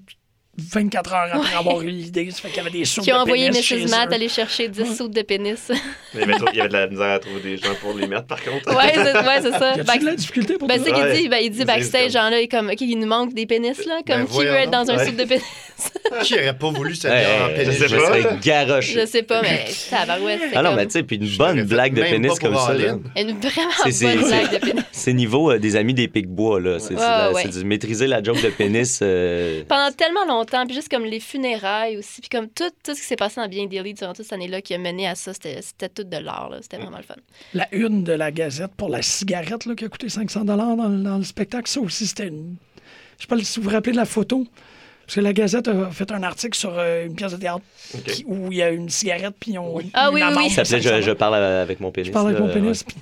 24 0.58 1.12
heures 1.12 1.20
après 1.32 1.38
Ouais. 1.38 1.56
avoir 1.58 1.82
eu 1.82 1.86
l'idée. 1.88 2.30
Ça 2.30 2.40
fait 2.42 2.48
qu'il 2.48 2.56
y 2.58 2.60
avait 2.60 2.70
des 2.70 2.84
sous 2.84 3.00
Qui 3.02 3.12
ont 3.12 3.16
de 3.16 3.20
envoyé 3.22 3.50
Mrs. 3.50 3.88
Matt 3.90 4.12
aller 4.12 4.28
chercher 4.28 4.68
10 4.68 4.96
sous 4.96 5.08
de 5.08 5.22
pénis. 5.22 5.70
Mais 6.14 6.22
il 6.22 6.28
y 6.30 6.32
avait, 6.32 6.34
il 6.52 6.56
y 6.56 6.60
avait 6.60 6.68
de 6.68 6.72
la 6.74 6.86
misère 6.86 7.10
à 7.12 7.18
trouver 7.18 7.40
des 7.40 7.56
gens 7.56 7.74
pour 7.80 7.94
les 7.94 8.06
mettre, 8.06 8.26
par 8.26 8.42
contre. 8.42 8.68
ouais, 8.76 8.92
c'est 8.94 9.02
ouais, 9.16 9.40
c'est 9.42 9.52
ça. 9.52 9.74
Back- 9.84 10.00
de 10.00 10.06
la 10.06 10.14
difficulté 10.14 10.54
pour 10.58 10.68
Ben, 10.68 10.76
toi? 10.76 10.84
c'est 10.86 10.92
qu'il 10.92 11.02
Ouais. 11.02 11.16
dit, 11.16 11.28
ben, 11.28 11.38
il 11.42 11.50
dit 11.50 11.58
C'est 11.58 11.64
backstage, 11.64 12.12
genre 12.12 12.30
là, 12.30 12.40
il 12.40 12.48
comme, 12.48 12.68
OK, 12.70 12.80
il 12.80 12.98
nous 12.98 13.06
manque 13.06 13.34
des 13.34 13.46
pénis, 13.46 13.84
là, 13.86 14.00
comme 14.06 14.24
Ben, 14.24 14.26
qui 14.26 14.38
veut 14.38 14.46
être 14.54 14.70
dans 14.70 14.90
un 14.90 15.04
soupe 15.04 15.16
de 15.16 15.24
pénis. 15.24 15.42
Qui 16.22 16.34
aurait 16.34 16.56
pas 16.56 16.70
voulu 16.70 16.94
s'habiller 16.94 17.26
en 17.26 17.48
je 17.48 17.54
pénis? 17.56 17.78
sais 17.78 17.88
je 17.88 17.96
pas. 17.96 18.06
serais 18.06 18.36
garoché. 18.40 19.00
Je 19.00 19.06
sais 19.06 19.22
pas, 19.24 19.42
mais 19.42 19.64
tabarouette, 19.90 20.40
c'est 20.50 20.56
Ah 20.56 20.62
non, 20.62 20.74
mais 20.76 20.86
tu 20.86 20.92
sais, 20.92 21.02
puis 21.02 21.16
une 21.16 21.36
bonne 21.36 21.62
blague 21.64 21.94
de 21.94 22.02
pénis 22.02 22.32
pas 22.38 22.46
comme 22.46 22.56
ça, 22.56 22.74
une 22.74 23.02
vraiment 23.40 23.70
C'est- 23.82 23.90
c'est- 23.90 24.14
bonne 24.16 24.24
c'est- 24.24 24.28
blague 24.28 24.52
de 24.52 24.58
pénis. 24.66 24.82
C'est 24.92 25.12
niveau 25.12 25.50
euh, 25.50 25.58
des 25.58 25.74
amis 25.74 25.92
des 25.92 26.06
Pic-Bois, 26.06 26.60
là. 26.60 26.78
C'est 26.78 26.94
Ouais, 26.94 27.00
ouais. 27.34 27.64
maîtriser 27.64 28.06
la 28.06 28.22
joke 28.22 28.40
de 28.40 28.50
pénis. 28.50 29.00
euh, 29.02 29.64
Pendant 29.68 29.90
tellement 29.90 30.24
longtemps, 30.28 30.43
puis 30.44 30.74
juste 30.74 30.88
comme 30.88 31.04
les 31.04 31.20
funérailles 31.20 31.96
aussi, 31.96 32.20
puis 32.20 32.28
comme 32.30 32.48
tout, 32.48 32.70
tout 32.82 32.94
ce 32.94 33.00
qui 33.00 33.06
s'est 33.06 33.16
passé 33.16 33.40
dans 33.40 33.48
Bien 33.48 33.66
Daily 33.66 33.94
durant 33.94 34.12
toute 34.12 34.24
cette 34.24 34.32
année-là 34.32 34.60
qui 34.62 34.74
a 34.74 34.78
mené 34.78 35.06
à 35.08 35.14
ça, 35.14 35.32
c'était 35.32 35.60
c'était 35.62 35.88
tout 35.88 36.04
de 36.04 36.16
l'art, 36.16 36.50
là. 36.50 36.58
C'était 36.62 36.76
vraiment 36.78 36.98
le 36.98 37.02
fun. 37.02 37.14
La 37.54 37.66
une 37.74 38.04
de 38.04 38.12
la 38.12 38.30
Gazette 38.30 38.72
pour 38.76 38.88
la 38.88 39.02
cigarette 39.02 39.66
là, 39.66 39.74
qui 39.74 39.84
a 39.84 39.88
coûté 39.88 40.08
500 40.08 40.44
dans, 40.44 40.56
le- 40.56 41.02
dans 41.02 41.18
le 41.18 41.24
spectacle, 41.24 41.68
ça 41.68 41.80
aussi, 41.80 42.06
c'était 42.06 42.28
une... 42.28 42.56
Je 43.18 43.22
sais 43.22 43.28
pas 43.28 43.38
si 43.38 43.58
vous 43.60 43.64
vous 43.64 43.70
rappelez 43.70 43.92
de 43.92 43.96
la 43.96 44.04
photo. 44.06 44.46
Parce 45.06 45.16
que 45.16 45.20
la 45.20 45.32
Gazette 45.32 45.68
a 45.68 45.90
fait 45.90 46.10
un 46.12 46.22
article 46.22 46.56
sur 46.56 46.72
euh, 46.78 47.06
une 47.06 47.14
pièce 47.14 47.32
de 47.32 47.36
théâtre 47.36 47.62
qui- 48.06 48.24
où 48.26 48.50
il 48.50 48.58
y 48.58 48.62
a 48.62 48.70
une 48.70 48.88
cigarette, 48.88 49.34
puis 49.38 49.58
on. 49.58 49.78
Ah 49.92 50.08
une 50.08 50.14
oui, 50.14 50.22
oui, 50.26 50.34
oui. 50.36 50.50
Ça 50.50 50.64
500 50.64 50.96
je, 50.96 51.02
je 51.02 51.10
parle 51.12 51.34
avec 51.36 51.80
mon 51.80 51.90
pénis. 51.90 52.08
Je 52.08 52.12
parle 52.12 52.28
avec 52.28 52.40
mon 52.40 52.48
pénis. 52.52 52.80
ouais. 52.80 52.86
puis 52.86 52.96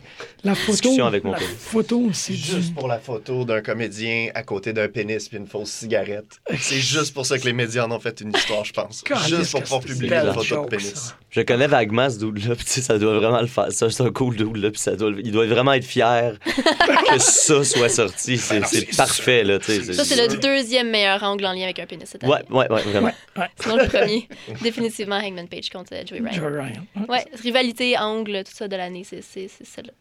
la 0.45 0.55
photo. 0.55 1.03
Avec 1.05 1.25
mon 1.25 1.33
la 1.33 1.39
pénis. 1.39 1.53
photo, 1.57 2.11
c'est 2.13 2.33
du. 2.33 2.39
Juste 2.39 2.75
pour 2.75 2.89
la 2.89 2.99
photo 2.99 3.45
d'un 3.45 3.61
comédien 3.63 4.29
à 4.35 4.43
côté 4.43 4.73
d'un 4.73 4.89
pénis 4.89 5.29
puis 5.29 5.39
une 5.39 5.47
fausse 5.47 5.71
cigarette. 5.71 6.41
C'est 6.59 6.81
juste 6.81 7.15
pour 7.15 7.25
ça 7.27 7.39
que 7.39 7.45
les 7.45 7.53
médias 7.53 7.85
en 7.87 7.93
ont 7.93 8.01
fait 8.01 8.21
une 8.21 8.35
histoire, 8.35 8.65
je 8.65 8.73
pense. 8.73 9.03
Juste 9.29 9.53
pour 9.53 9.63
pouvoir 9.63 9.81
publier 9.81 10.15
une 10.17 10.27
photo 10.33 10.43
joke, 10.43 10.71
de 10.71 10.77
pénis. 10.77 10.93
ça. 10.95 11.15
Je 11.31 11.41
connais 11.43 11.67
vaguement 11.67 12.11
ce 12.11 12.19
dude-là, 12.19 12.55
puis 12.57 12.65
ça 12.67 12.99
doit 12.99 13.19
vraiment 13.19 13.41
le 13.41 13.47
faire. 13.47 13.73
Ça, 13.73 13.89
c'est 13.89 14.03
un 14.03 14.11
cool 14.11 14.37
dude, 14.37 14.57
là, 14.57 14.71
puis 14.71 14.81
ça 14.81 14.95
doit, 14.97 15.11
il 15.25 15.33
doit 15.33 15.47
vraiment 15.47 15.73
être 15.73 15.85
fier 15.87 16.39
que 16.45 17.19
ça 17.19 17.65
soit 17.65 17.89
sorti. 17.89 18.37
C'est 18.37 18.63
c'est 18.67 18.95
parfait, 18.97 19.43
là. 19.45 19.59
Ça, 19.63 20.05
c'est 20.05 20.29
le 20.29 20.37
deuxième 20.37 20.91
meilleur 20.91 21.23
angle 21.23 21.47
en 21.47 21.53
lien 21.53 21.63
avec 21.65 21.79
un 21.79 21.87
pénis 21.93 22.09
cette 22.09 22.25
année. 22.25 22.33
Ouais, 22.33 22.43
ouais, 22.51 22.71
ouais, 22.73 22.83
vraiment. 22.83 23.13
Ouais, 23.37 23.49
Sinon, 23.61 23.77
le 23.77 23.87
premier, 23.89 24.29
définitivement 24.63 25.17
Hangman 25.17 25.49
Page 25.49 25.69
contre 25.71 25.93
Joey 26.07 26.21
Ryan. 26.21 26.33
Joe 26.33 26.53
Ryan. 26.53 27.07
Ouais. 27.09 27.25
Rivalité, 27.43 27.97
angle, 27.99 28.43
tout 28.45 28.53
ça 28.55 28.69
de 28.69 28.77
l'année, 28.77 29.05
c'est 29.05 29.23
c'est- 29.23 29.49
c'est 29.49 29.67
celle-là. 29.67 29.93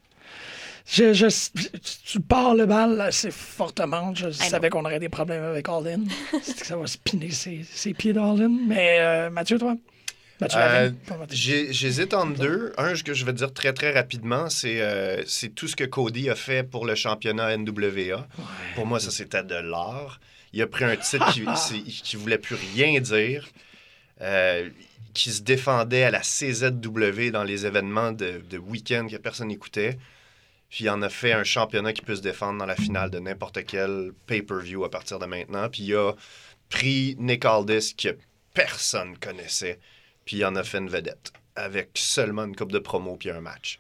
Je, 0.88 1.14
je- 1.14 1.28
tu 2.12 2.20
pars 2.20 2.56
le 2.56 2.66
bal 2.66 3.00
assez 3.02 3.30
fortement. 3.30 4.16
Je 4.16 4.26
know. 4.26 4.32
savais 4.34 4.70
qu'on 4.72 4.84
aurait 4.84 5.00
des 5.00 5.10
problèmes 5.10 5.44
avec 5.44 5.70
All-In. 5.70 6.02
C'est 6.42 6.60
que 6.60 6.66
ça 6.66 6.76
va 6.76 6.88
spinner 6.88 7.30
ses, 7.30 7.62
ses 7.72 7.94
pieds 7.94 8.14
d'All-In. 8.14 8.50
Mais 8.68 8.98
euh, 9.00 9.30
Mathieu, 9.30 9.60
toi? 9.60 9.76
Mathieu 10.42 10.60
Euh, 10.60 10.90
J'hésite 11.30 12.16
entre 12.16 12.40
deux. 12.40 12.74
Un, 12.80 12.96
ce 12.96 13.04
que 13.04 13.14
je 13.14 13.26
vais 13.26 13.34
dire 13.34 13.54
très 13.54 13.74
très 13.74 13.92
rapidement, 13.94 14.50
c'est 14.50 14.82
euh, 14.82 15.22
c'est 15.28 15.50
tout 15.54 15.68
ce 15.68 15.76
que 15.76 15.84
Cody 15.84 16.32
a 16.32 16.36
fait 16.36 16.64
pour 16.64 16.88
le 16.88 16.96
championnat 16.96 17.56
NWA. 17.58 18.28
Pour 18.74 18.88
moi, 18.88 19.00
ça 19.00 19.12
c'était 19.12 19.44
de 19.44 19.54
l'art. 19.56 20.20
Il 20.54 20.62
a 20.62 20.68
pris 20.68 20.84
un 20.84 20.98
titre 20.98 21.32
qui, 21.34 21.46
qui 22.04 22.16
voulait 22.16 22.38
plus 22.38 22.56
rien 22.56 23.00
dire, 23.00 23.48
euh, 24.22 24.70
qui 25.14 25.32
se 25.32 25.42
défendait 25.42 26.04
à 26.04 26.12
la 26.12 26.22
CZW 26.22 27.32
dans 27.32 27.44
les 27.44 27.66
événements 27.66 28.12
de, 28.12 28.42
de 28.50 28.58
week-end 28.58 29.08
que 29.10 29.18
personne 29.18 29.50
n'écoutait. 29.50 29.98
Puis 30.70 30.86
il 30.86 30.90
en 30.90 31.02
a 31.02 31.10
fait 31.10 31.34
un 31.34 31.44
championnat 31.44 31.92
qui 31.92 32.02
peut 32.02 32.16
se 32.16 32.22
défendre 32.22 32.60
dans 32.60 32.66
la 32.66 32.78
finale 32.78 33.10
de 33.10 33.20
n'importe 33.20 33.66
quel 33.66 34.14
pay-per-view 34.26 34.86
à 34.86 34.90
partir 34.90 35.20
de 35.20 35.26
maintenant. 35.26 35.68
Puis 35.70 35.84
il 35.84 35.96
a 35.96 36.14
pris 36.70 37.16
Nick 37.20 37.44
Aldis 37.44 37.94
que 37.96 38.18
personne 38.54 39.18
connaissait, 39.18 39.80
puis 40.24 40.38
il 40.38 40.46
en 40.46 40.56
a 40.56 40.64
fait 40.64 40.78
une 40.78 40.90
vedette 40.90 41.34
avec 41.56 41.90
seulement 41.96 42.46
une 42.46 42.56
coupe 42.56 42.72
de 42.72 42.80
promo 42.80 43.18
puis 43.18 43.30
un 43.30 43.42
match. 43.42 43.80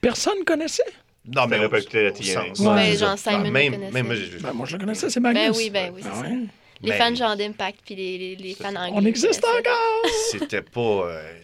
Personne 0.00 0.44
connaissait? 0.46 0.82
Non, 1.26 1.46
mais 1.46 1.64
au- 1.64 1.68
pas 1.68 1.78
écouté 1.78 2.04
la 2.04 2.12
TNA. 2.12 2.54
genre. 2.94 3.18
Simon 3.18 3.42
le 3.44 3.50
même, 3.50 3.90
même 3.90 4.06
moi, 4.06 4.14
j'ai- 4.14 4.38
Ben, 4.38 4.52
moi, 4.52 4.66
je 4.66 4.72
le 4.76 4.78
connaissais, 4.80 5.08
c'est 5.10 5.20
Magnus. 5.20 5.42
Ben 5.42 5.52
oui, 5.56 5.70
ben 5.70 5.92
oui, 5.94 6.00
c'est 6.02 6.08
Ah 6.12 6.16
ça. 6.16 6.20
ouais. 6.22 6.36
Les 6.82 6.90
Ben, 6.90 6.98
fans 6.98 7.14
genre 7.14 7.36
d'Impact 7.36 7.80
puis 7.86 7.94
les, 7.94 8.18
les, 8.18 8.36
les 8.36 8.54
fans 8.54 8.74
anglais. 8.74 8.90
On 8.92 9.04
existe 9.06 9.42
encore! 9.44 10.02
C'était 10.30 10.60
pas. 10.62 10.80
euh, 10.80 11.38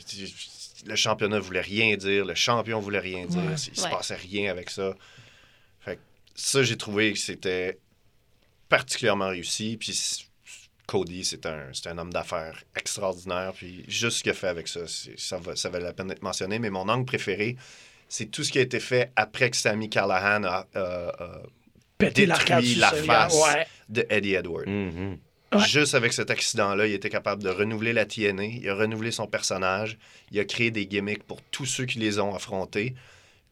le 0.86 0.96
championnat 0.96 1.38
voulait 1.38 1.60
rien 1.62 1.96
dire, 1.96 2.24
le 2.26 2.34
champion 2.34 2.78
voulait 2.80 2.98
rien 2.98 3.24
dire, 3.26 3.38
Ouais. 3.40 3.52
il 3.54 3.76
se 3.76 3.84
Ouais. 3.84 3.90
passait 3.90 4.16
rien 4.16 4.50
avec 4.50 4.68
ça. 4.70 4.94
Fait 5.80 5.96
que 5.96 6.00
ça, 6.34 6.62
j'ai 6.62 6.76
trouvé 6.76 7.12
que 7.14 7.18
c'était 7.18 7.78
particulièrement 8.68 9.28
réussi. 9.28 9.76
Puis 9.78 10.26
Cody, 10.86 11.24
c'est 11.24 11.46
un, 11.46 11.68
c'est 11.72 11.86
un 11.88 11.98
homme 11.98 12.12
d'affaires 12.12 12.62
extraordinaire. 12.76 13.52
Puis 13.54 13.84
juste 13.88 14.18
ce 14.18 14.22
qu'il 14.22 14.32
a 14.32 14.34
fait 14.34 14.48
avec 14.48 14.68
ça, 14.68 14.80
ça, 15.16 15.38
va, 15.38 15.56
ça 15.56 15.68
valait 15.70 15.84
la 15.84 15.92
peine 15.92 16.08
d'être 16.08 16.22
mentionné. 16.22 16.58
Mais 16.58 16.70
mon 16.70 16.88
angle 16.88 17.04
préféré, 17.04 17.56
c'est 18.11 18.27
tout 18.27 18.44
ce 18.44 18.53
qui 18.53 18.59
a 18.59 18.62
été 18.62 18.81
fait 18.81 19.11
après 19.16 19.49
que 19.51 19.57
Sammy 19.57 19.88
Callahan 19.88 20.44
a, 20.44 20.66
Péter 21.96 22.27
l'arcade 22.27 22.62
détruit 22.62 22.81
la 22.81 22.90
face 22.92 23.35
Ouais. 23.35 23.66
de 23.88 24.07
Eddie 24.11 24.35
Edwards. 24.35 24.66
Mhm. 24.66 25.18
Ouais. 25.53 25.66
Juste 25.66 25.94
avec 25.94 26.12
cet 26.12 26.31
accident-là, 26.31 26.87
il 26.87 26.92
était 26.92 27.11
capable 27.11 27.42
de 27.42 27.49
renouveler 27.51 27.92
la 27.92 28.05
TNA, 28.07 28.44
il 28.44 28.68
a 28.68 28.75
renouvelé 28.75 29.11
son 29.11 29.27
personnage, 29.27 29.99
il 30.31 30.38
a 30.38 30.44
créé 30.44 30.70
des 30.70 30.87
gimmicks 30.87 31.25
pour 31.25 31.42
tous 31.51 31.66
ceux 31.66 31.87
qui 31.87 31.99
les 31.99 32.20
ont 32.20 32.35
affrontés. 32.35 32.94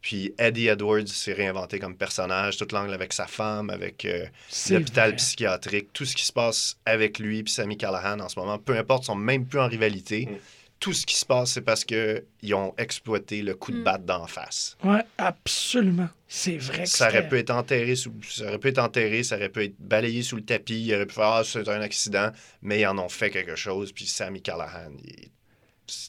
Puis 0.01 0.33
Eddie 0.38 0.68
Edwards 0.68 1.09
s'est 1.09 1.33
réinventé 1.33 1.81
comme 1.81 1.97
personnage, 1.97 2.57
toute 2.57 2.71
l'angle 2.73 2.94
avec 2.94 3.12
sa 3.12 3.27
femme, 3.27 3.68
avec 3.68 4.05
euh, 4.05 4.27
l'hôpital 4.71 5.16
psychiatrique, 5.16 5.88
tout 5.92 6.05
ce 6.05 6.14
qui 6.14 6.25
se 6.25 6.33
passe 6.33 6.79
avec 6.87 7.18
lui 7.18 7.42
puis 7.42 7.53
Sammy 7.53 7.77
Callahan 7.77 8.21
en 8.21 8.29
ce 8.29 8.38
moment, 8.38 8.59
peu 8.59 8.77
importe, 8.77 9.03
ils 9.05 9.07
sont 9.07 9.16
même 9.16 9.44
plus 9.47 9.59
en 9.59 9.66
rivalité. 9.66 10.27
Mm. 10.27 10.37
Tout 10.80 10.92
ce 10.92 11.04
qui 11.06 11.16
se 11.16 11.26
passe, 11.26 11.52
c'est 11.52 11.60
parce 11.62 11.84
que 11.84 12.24
ils 12.42 12.54
ont 12.54 12.72
exploité 12.78 13.42
le 13.42 13.54
coup 13.54 13.72
de 13.72 13.78
Mm. 13.78 13.82
batte 13.84 14.04
d'en 14.06 14.26
face. 14.28 14.76
Ouais, 14.84 15.02
absolument. 15.18 16.08
C'est 16.28 16.56
vrai 16.56 16.84
que 16.84 16.88
Ça 16.88 17.08
aurait 17.08 17.26
pu 17.28 17.38
être 17.38 17.50
enterré, 17.50 17.96
sous, 17.96 18.12
ça 18.28 18.44
aurait 18.46 18.58
pu 18.58 18.68
être 18.68 18.78
enterré, 18.78 19.22
ça 19.24 19.36
aurait 19.36 19.48
pu 19.48 19.64
être 19.64 19.74
balayé 19.78 20.22
sous 20.22 20.36
le 20.36 20.44
tapis, 20.44 20.80
il 20.86 20.94
aurait 20.94 21.06
pu 21.06 21.14
faire 21.14 21.24
ah, 21.24 21.42
c'est 21.44 21.68
un 21.68 21.80
accident, 21.80 22.30
mais 22.62 22.80
ils 22.80 22.86
en 22.86 22.98
ont 22.98 23.08
fait 23.08 23.30
quelque 23.30 23.56
chose. 23.56 23.90
Puis 23.92 24.06
Sammy 24.06 24.40
Callahan, 24.42 24.90
il- 25.04 25.30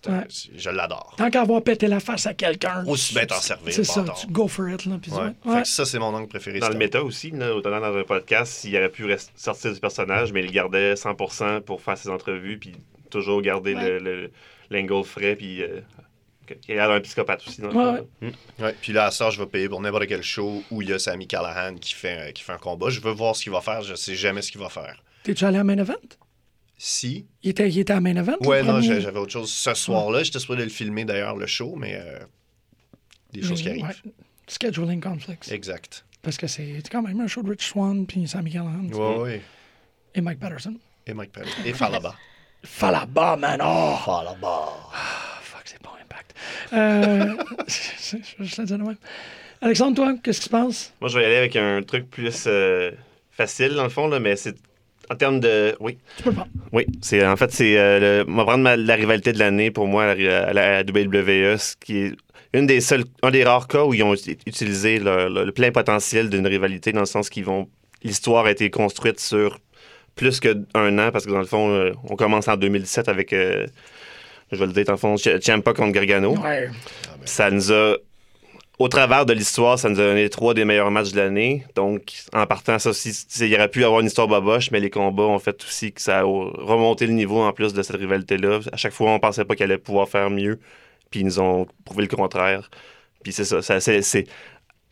un- 0.08 0.20
Ouais. 0.20 0.28
je 0.58 0.70
l'adore. 0.70 1.16
Tant 1.18 1.30
qu'à 1.30 1.42
avoir 1.42 1.64
pété 1.64 1.88
la 1.88 2.02
face 2.02 2.26
à 2.26 2.34
quelqu'un. 2.34 2.84
Aussi 2.86 3.14
bien 3.14 3.26
t'en 3.26 3.40
servir, 3.40 3.74
C'est 3.74 3.86
ça, 3.86 4.04
tu 4.20 4.28
go 4.28 4.48
for 4.50 4.68
it. 4.70 4.86
Là, 4.86 5.00
puis 5.02 5.10
Ouais. 5.12 5.32
ouais. 5.46 5.56
Fait 5.56 5.62
que 5.62 5.68
ça, 5.70 5.86
c'est 5.86 6.00
mon 6.00 6.14
angle 6.14 6.28
préféré. 6.28 6.60
Dans 6.60 6.68
le 6.68 6.76
méta 6.76 7.02
aussi, 7.02 7.32
là, 7.32 7.56
autant 7.56 7.70
dans 7.72 7.96
un 7.96 8.04
podcast, 8.04 8.52
s'il 8.52 8.76
aurait 8.76 8.90
pu 8.90 9.06
rest- 9.06 9.32
sortir 9.36 9.74
du 9.74 9.80
personnage, 9.80 10.34
mais 10.34 10.42
il 10.42 10.48
le 10.48 10.52
gardait 10.52 10.96
100% 10.98 11.62
pour 11.62 11.82
faire 11.82 11.98
ses 11.98 12.10
entrevues, 12.10 12.60
puis 12.60 12.74
toujours 13.10 13.42
garder 13.42 13.74
le, 13.74 14.00
le- 14.00 14.32
l'angle 14.70 15.04
frais, 15.04 15.36
puis 15.36 15.62
euh, 15.64 15.82
qu'il 16.62 16.76
y 16.76 16.80
a 16.80 16.90
un 16.92 17.00
psychopathe 17.02 17.48
aussi. 17.48 17.62
Dans 17.62 17.70
le 17.70 18.02
Ouais. 18.22 18.34
Ouais, 18.60 18.76
puis 18.82 18.92
là, 18.94 19.06
à 19.06 19.12
ça, 19.12 19.30
je 19.30 19.40
vais 19.40 19.46
payer 19.48 19.70
pour 19.70 19.82
n'importe 19.82 20.08
quel 20.08 20.24
show 20.24 20.64
où 20.72 20.82
il 20.82 20.90
y 20.90 20.94
a 20.94 21.00
Sammy 21.00 21.28
Callahan 21.28 21.76
qui 21.76 21.94
fait, 21.94 22.34
qui 22.34 22.44
fait 22.44 22.54
un 22.54 22.58
combat. 22.58 22.90
Je 22.90 23.00
veux 23.02 23.12
voir 23.12 23.36
ce 23.36 23.44
qu'il 23.44 23.52
va 23.52 23.62
faire, 23.62 23.82
je 23.84 23.96
sais 23.96 24.16
jamais 24.16 24.42
ce 24.42 24.52
qu'il 24.52 24.62
va 24.62 24.70
faire. 24.70 25.04
T'es-tu 25.24 25.46
allé 25.46 25.58
à 25.58 25.64
Main 25.64 25.78
Event? 25.78 25.96
Si. 26.78 27.26
Il 27.44 27.50
était, 27.52 27.70
il 27.70 27.78
était 27.78 27.94
à 27.94 28.00
Main 28.00 28.16
Event? 28.16 28.38
Ouais, 28.42 28.64
non, 28.64 28.80
premier? 28.80 29.02
j'avais 29.02 29.20
autre 29.20 29.34
chose 29.34 29.52
ce 29.52 29.74
soir-là. 29.74 30.24
J'étais 30.24 30.40
supposé 30.40 30.64
le 30.64 30.70
filmer 30.70 31.04
d'ailleurs, 31.06 31.36
le 31.36 31.46
show, 31.46 31.76
mais 31.76 31.96
euh, 32.02 32.20
des 33.34 33.42
choses 33.42 33.62
qui 33.62 33.66
Mais, 33.70 33.84
arrivent. 33.84 34.02
ouais. 34.06 34.12
Scheduling 34.48 35.02
conflicts. 35.02 35.52
Exact. 35.52 36.06
Parce 36.22 36.38
que 36.38 36.48
c'est 36.48 36.82
quand 36.92 37.02
même 37.02 37.20
un 37.20 37.28
show 37.28 37.44
de 37.44 37.50
Rich 37.52 37.68
Swan 37.68 38.06
puis 38.08 38.28
Sammy 38.28 38.52
Callahan 38.52 38.88
Ouais, 38.92 39.18
ouais. 39.20 39.42
et 40.16 40.22
Mike 40.22 40.40
Patterson. 40.40 40.74
Et 41.06 41.14
Mike 41.14 41.32
Perry. 41.32 41.50
Et 41.66 41.74
Falaba. 41.74 42.16
Falaba, 42.64 43.36
man! 43.38 43.60
Oh! 43.64 43.96
Falaba. 44.06 44.70
Fuck, 45.42 45.62
c'est 45.66 45.82
pas 45.82 45.94
impact. 46.02 46.36
Euh, 46.74 47.36
je 47.68 48.18
vais 48.18 48.46
juste 48.46 48.58
le 48.60 48.66
dire 48.66 48.78
de 48.78 48.84
même. 48.84 48.96
Alexandre, 49.62 49.96
toi, 49.96 50.14
qu'est-ce 50.24 50.40
qui 50.40 50.46
se 50.46 50.50
passe? 50.50 50.94
Moi, 51.02 51.10
je 51.10 51.18
vais 51.18 51.24
y 51.24 51.26
aller 51.26 51.36
avec 51.38 51.56
un 51.56 51.82
truc 51.84 52.10
plus 52.10 52.46
euh, 52.48 52.92
facile, 53.32 53.74
dans 53.74 53.84
le 53.84 53.90
fond, 53.90 54.08
là, 54.08 54.20
mais 54.20 54.36
c'est 54.36 54.56
en 55.10 55.16
termes 55.16 55.40
de. 55.40 55.76
Oui. 55.80 55.98
Tu 56.18 56.24
peux 56.24 56.30
le 56.30 56.36
prendre. 56.36 56.52
Oui, 56.72 56.86
c'est 57.02 57.26
en 57.26 57.36
fait 57.36 57.52
c'est 57.52 57.78
euh, 57.78 58.24
le- 58.24 58.32
on 58.32 58.36
va 58.36 58.44
prendre 58.44 58.64
ma- 58.64 58.78
la 58.78 58.96
rivalité 58.96 59.34
de 59.34 59.40
l'année 59.40 59.72
pour 59.72 59.88
moi 59.88 60.04
à 60.12 60.16
la, 60.16 60.48
à 60.50 60.54
la 60.54 60.82
WWE, 60.82 61.58
ce 61.58 61.76
qui 61.78 61.98
est 61.98 62.14
une 62.54 62.68
des 62.68 62.80
seuls, 62.80 63.06
un 63.24 63.32
des 63.32 63.44
rares 63.44 63.68
cas 63.68 63.84
où 63.86 63.94
ils 63.94 64.04
ont 64.04 64.14
ut- 64.14 64.38
utilisé 64.46 65.00
le, 65.00 65.28
le- 65.30 65.46
le 65.46 65.52
plein 65.52 65.72
potentiel 65.72 66.30
d'une 66.30 66.46
rivalité 66.46 66.92
dans 66.92 67.00
le 67.00 67.06
sens 67.08 67.30
qu'ils 67.30 67.46
vont, 67.46 67.68
l'histoire 68.04 68.46
a 68.46 68.52
été 68.52 68.70
construite 68.70 69.20
sur 69.20 69.60
plus 70.20 70.40
qu'un 70.42 70.54
an 71.00 71.12
parce 71.12 71.26
que 71.26 71.32
dans 71.32 71.40
le 71.40 71.46
fond, 71.46 71.70
euh, 71.72 71.94
on 72.04 72.16
commence 72.18 72.48
en 72.50 72.58
2017 72.58 73.08
avec, 73.08 73.32
euh, 73.32 73.66
je 74.52 74.58
vais 74.58 74.66
le 74.68 74.74
dire 74.74 74.84
le 74.88 74.98
fond, 74.98 75.16
Ciampa 75.18 75.74
contre 75.74 75.94
Gargano. 75.94 76.36
Ouais. 76.38 76.70
Ça 77.24 77.50
nous 77.50 77.72
a, 77.72 77.96
au 78.80 78.88
travers 78.90 79.26
de 79.26 79.32
l'histoire, 79.32 79.80
ça 79.80 79.88
nous 79.90 80.00
a 80.00 80.04
donné 80.04 80.30
trois 80.30 80.54
des 80.54 80.66
meilleurs 80.66 80.92
matchs 80.92 81.12
de 81.14 81.18
l'année. 81.22 81.64
Donc, 81.76 82.12
en 82.34 82.46
partant, 82.46 82.78
ça 82.80 82.90
aussi, 82.90 83.12
il 83.40 83.48
y 83.48 83.56
aurait 83.56 83.70
pu 83.70 83.84
avoir 83.86 84.02
une 84.02 84.08
histoire 84.08 84.28
baboche, 84.28 84.72
mais 84.72 84.82
les 84.82 84.90
combats 84.90 85.24
ont 85.24 85.40
fait 85.40 85.64
aussi 85.64 85.94
que 85.94 86.02
ça 86.02 86.20
a 86.20 86.24
remonté 86.24 87.08
le 87.08 87.14
niveau 87.14 87.42
en 87.42 87.54
plus 87.54 87.74
de 87.74 87.82
cette 87.82 87.96
rivalité-là. 87.96 88.60
À 88.74 88.78
chaque 88.78 88.94
fois, 88.94 89.12
on 89.12 89.20
pensait 89.20 89.46
pas 89.46 89.56
qu'elle 89.56 89.72
allait 89.72 89.80
pouvoir 89.82 90.10
faire 90.10 90.30
mieux, 90.30 90.60
puis 91.12 91.22
ils 91.22 91.26
nous 91.26 91.40
ont 91.40 91.66
prouvé 91.86 92.02
le 92.04 92.14
contraire. 92.14 92.70
Puis 93.24 93.32
c'est 93.34 93.46
ça, 93.46 93.62
ça 93.62 93.80
c'est- 93.80 94.28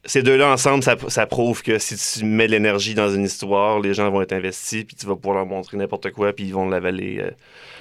ces 0.07 0.23
deux-là 0.23 0.49
ensemble, 0.51 0.81
ça, 0.83 0.95
ça 1.09 1.25
prouve 1.27 1.61
que 1.61 1.77
si 1.77 1.95
tu 1.97 2.25
mets 2.25 2.47
l'énergie 2.47 2.95
dans 2.95 3.09
une 3.13 3.25
histoire, 3.25 3.79
les 3.79 3.93
gens 3.93 4.09
vont 4.09 4.21
être 4.23 4.33
investis, 4.33 4.83
puis 4.83 4.95
tu 4.95 5.05
vas 5.05 5.15
pouvoir 5.15 5.35
leur 5.37 5.45
montrer 5.45 5.77
n'importe 5.77 6.11
quoi, 6.11 6.33
puis 6.33 6.45
ils 6.45 6.53
vont 6.53 6.67
l'avaler 6.67 7.19
euh, 7.21 7.31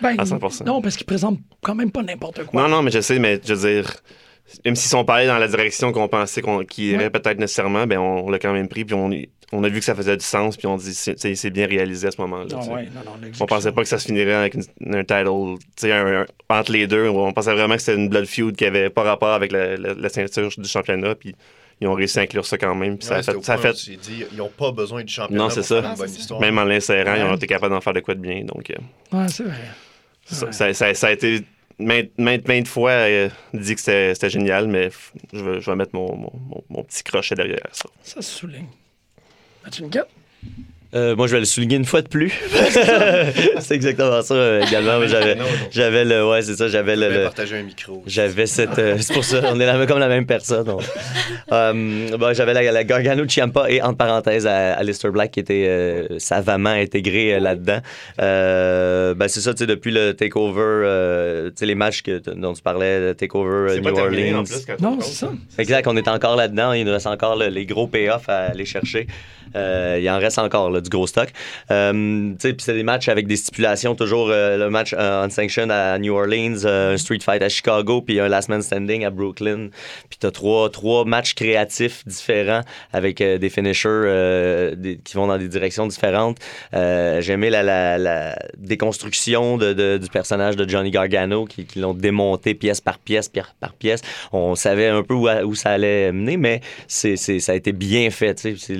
Ben, 0.03 0.15
à 0.19 0.25
100%. 0.25 0.65
non, 0.67 0.83
parce 0.83 0.97
qu'ils 0.97 1.07
présentent 1.07 1.39
quand 1.63 1.75
même 1.75 1.91
pas 1.91 2.03
n'importe 2.03 2.45
quoi. 2.45 2.63
non, 2.63 2.69
non, 2.69 2.83
mais 2.83 2.91
je 2.91 3.01
sais, 3.01 3.19
mais 3.19 3.41
je 3.43 3.55
veux 3.55 3.69
dire, 3.71 3.95
même 4.65 4.77
s'ils 4.77 4.91
sont 4.91 5.05
pas 5.05 5.15
allés 5.17 5.27
dans 5.29 5.39
la 5.39 5.49
direction 5.49 5.93
qu'on 5.93 6.09
pensait 6.09 6.43
qu'on, 6.43 6.65
qu'ils 6.65 6.85
iraient 6.93 7.05
Ouais. 7.05 7.11
peut-être 7.11 7.39
nécessairement, 7.39 7.87
ben 7.87 7.99
on, 7.99 8.29
l'a 8.29 8.39
quand 8.39 8.53
même 8.53 8.69
pris, 8.69 8.85
puis 8.85 8.95
on, 8.95 9.11
on 9.53 9.63
a 9.65 9.69
vu 9.69 9.79
que 9.79 9.85
ça 9.85 9.95
faisait 9.95 10.17
du 10.17 10.25
sens, 10.25 10.57
puis 10.57 10.67
on 10.67 10.77
dit 10.77 10.93
c'est, 10.95 11.17
c'est- 11.19 11.51
bien 11.51 11.67
réalisé 11.69 12.09
à 12.09 12.11
ce 12.11 12.21
moment-là. 12.23 12.47
Non, 12.51 12.63
sais. 12.63 12.71
ouais, 12.71 12.89
non, 12.95 13.03
non, 13.05 13.29
On 13.41 13.47
pensait 13.47 13.71
pas 13.71 13.83
que 13.83 13.89
ça 13.89 13.99
se 13.99 14.07
finirait 14.07 14.35
avec 14.35 14.55
une- 14.55 14.95
un 14.97 15.05
title, 15.05 15.29
un- 15.93 16.27
entre 16.49 16.73
les 16.73 16.87
deux. 16.89 17.09
On 17.09 17.33
pensait 17.33 17.53
vraiment 17.55 17.77
que 17.77 17.83
c'était 17.83 17.97
une 18.01 18.09
blood 18.09 18.27
feud 18.27 18.57
qui 18.57 18.65
avait 18.65 18.91
pas 18.91 19.03
rapport 19.05 19.29
avec 19.33 19.53
la, 19.53 19.77
la- 19.77 19.95
la 19.95 20.09
ceinture 20.09 20.51
du 20.59 20.69
championnat, 20.69 21.15
puis 21.15 21.35
ils 21.81 21.87
ont 21.89 21.95
réussi 21.95 22.19
à 22.19 22.23
inclure 22.23 22.47
ça 22.47 22.57
quand 22.59 22.75
même. 22.75 22.97
Puis 22.99 23.07
ça 23.07 23.17
a 23.17 23.23
fait, 23.23 23.43
ça 23.43 23.59
fait- 23.59 23.73
dit, 23.97 24.25
ils 24.33 24.37
n'ont 24.39 24.49
pas 24.49 24.73
besoin 24.73 25.03
du 25.05 25.13
championnat 25.13 25.45
Non, 25.45 25.51
c'est 25.51 25.63
ça. 25.63 25.79
une 25.81 25.95
bonne 25.97 26.41
même 26.41 26.59
en 26.59 26.65
l'insérant, 26.65 27.15
ils 27.15 27.23
ont 27.23 27.35
été 27.37 27.47
capables 27.47 27.75
d'en 27.75 27.81
faire 27.81 27.93
de 27.93 28.01
quoi 28.01 28.15
de 28.15 28.21
bien. 28.21 28.45
Donc, 28.45 28.71
euh, 28.71 28.75
Ouais, 29.17 29.29
c'est 29.29 29.45
vrai. 29.45 29.57
ça, 30.25 30.47
Ouais. 30.47 30.53
ça- 30.53 30.73
ça- 30.75 30.95
ça 30.95 31.07
a 31.09 31.13
été 31.13 31.43
maintes, 31.79 32.11
maintes, 32.19 32.49
maintes 32.49 32.69
fois 32.69 32.91
euh, 32.93 33.29
dit 33.53 33.75
que 33.75 33.81
c'était 33.81 34.31
génial, 34.31 34.67
mais 34.69 34.89
je 35.33 35.45
vais, 35.45 35.61
je 35.61 35.71
vais 35.71 35.77
mettre 35.77 35.95
mon, 35.95 36.17
mon- 36.17 36.33
mon- 36.49 36.65
mon 36.71 36.83
petit 36.85 37.03
crochet 37.03 37.35
derrière 37.35 37.61
ça. 37.73 37.89
Ça 38.03 38.23
se 38.23 38.39
souligne. 38.39 38.67
As-tu 39.65 39.83
une 39.83 39.91
quête? 39.91 40.09
Euh, 40.95 41.17
moi, 41.17 41.27
je 41.27 41.33
vais 41.35 41.41
le 41.41 41.45
souligner 41.47 41.77
une 41.77 41.85
fois 41.85 42.01
de 42.01 42.09
plus. 42.09 42.33
c'est 43.61 43.75
exactement 43.75 44.23
ça 44.23 44.35
euh, 44.35 44.63
également. 44.63 45.01
J'avais, 45.71 46.05
le, 46.05 46.29
ouais, 46.29 46.43
c'est 46.43 46.55
ça, 46.57 46.69
j'avais 46.69 46.95
Je 46.95 47.01
le, 47.01 47.07
vais 47.09 47.17
le- 47.19 47.23
partager 47.25 47.57
un 47.57 47.63
micro. 47.63 48.03
j'avais 48.07 48.47
cette, 48.47 48.79
euh, 48.79 48.97
c'est 49.01 49.13
pour 49.13 49.25
ça, 49.25 49.41
on 49.53 49.59
est 49.61 49.67
la, 49.67 49.77
même- 49.77 49.87
comme 49.87 49.99
la 49.99 50.09
même 50.09 50.27
personne. 50.27 50.69
on- 50.69 52.17
bon, 52.19 52.35
j'avais 52.35 52.55
la, 52.55 52.71
la 52.73 52.85
Gargano 52.85 53.25
Ciampa 53.29 53.69
et 53.71 53.83
entre 53.83 53.97
parenthèses 53.99 54.47
à, 54.47 54.75
Alistair 54.75 55.11
Black 55.13 55.33
qui 55.33 55.41
était 55.41 55.67
euh, 55.69 56.19
savamment 56.19 56.71
intégré 56.71 57.35
euh, 57.35 57.41
là-dedans. 57.41 57.81
Euh, 58.21 59.15
ben, 59.15 59.29
c'est 59.29 59.41
ça, 59.41 59.53
tu 59.55 59.59
sais, 59.59 59.67
depuis 59.67 59.91
le 59.93 60.15
takeover, 60.15 60.61
euh, 60.63 61.49
tu 61.49 61.55
sais, 61.57 61.67
les 61.67 61.75
matchs 61.75 62.03
que, 62.03 62.19
dont 62.35 62.53
tu 62.55 62.63
parlais, 62.63 63.15
takeover 63.15 63.75
C'est 63.75 63.81
New 63.81 63.99
Orleans. 63.99 64.39
en 64.41 64.45
plus 64.45 64.67
Non, 64.81 64.99
c'est 65.01 65.15
ça. 65.15 65.33
Exact, 65.59 65.87
on 65.89 65.97
est 65.97 66.09
encore 66.09 66.37
là-dedans. 66.37 66.73
Il 66.73 66.85
nous 66.85 66.93
reste 66.93 67.07
encore 67.07 67.37
le- 67.37 67.49
les 67.49 67.67
gros 67.67 67.87
payoffs 67.87 68.29
à 68.29 68.47
aller 68.47 68.65
chercher. 68.65 69.07
Euh, 69.55 69.99
il 70.01 70.11
en 70.11 70.19
reste 70.19 70.39
encore 70.39 70.81
du 70.81 70.89
gros 70.91 71.07
stock. 71.07 71.31
Euh, 71.71 72.33
tu 72.41 72.55
c'est 72.59 72.75
des 72.75 72.83
matchs 72.83 73.09
avec 73.09 73.27
des 73.27 73.37
stipulations. 73.37 73.95
Toujours 73.95 74.29
euh, 74.31 74.57
le 74.57 74.71
match 74.71 74.95
euh, 74.97 75.25
unsanctioned 75.25 75.71
à 75.71 75.99
New 75.99 76.15
Orleans, 76.15 76.65
un 76.65 76.97
street 76.97 77.21
fight 77.23 77.43
à 77.43 77.49
Chicago, 77.49 78.03
puis 78.03 78.21
un 78.21 78.29
last 78.29 78.49
man 78.49 78.63
standing 78.63 79.05
à 79.05 79.11
Brooklyn. 79.11 79.69
Puis 80.09 80.19
t'as 80.19 80.31
trois, 80.31 80.71
trois 80.71 81.05
matchs 81.05 81.35
créatifs 81.35 82.07
différents 82.07 82.63
avec 82.93 83.23
des 83.23 83.49
finishers 83.51 84.73
qui 85.05 85.17
vont 85.17 85.27
dans 85.27 85.39
des 85.39 85.49
directions 85.49 85.87
différentes. 85.87 86.39
J'ai 86.73 87.33
aimé 87.33 87.51
la, 87.51 88.37
déconstruction 88.57 89.59
du 89.59 90.09
personnage 90.13 90.57
de 90.57 90.69
Johnny 90.69 90.91
Gargano 90.91 91.45
qui, 91.45 91.67
l'ont 91.77 91.95
démonté 91.95 92.55
pièce 92.55 92.81
par 92.81 92.99
pièce, 92.99 93.29
pièce 93.29 93.47
par 93.61 93.73
pièce. 93.75 94.01
On 94.33 94.55
savait 94.55 94.89
un 94.89 95.03
peu 95.03 95.15
où, 95.15 95.55
ça 95.55 95.71
allait 95.71 96.13
mener, 96.13 96.37
mais 96.37 96.61
c'est, 96.89 97.17
c'est- 97.17 97.41
ça 97.41 97.53
a 97.53 97.55
été 97.55 97.73
bien 97.73 98.11
fait. 98.11 98.35
tu. 98.35 98.57
C'est, 98.57 98.77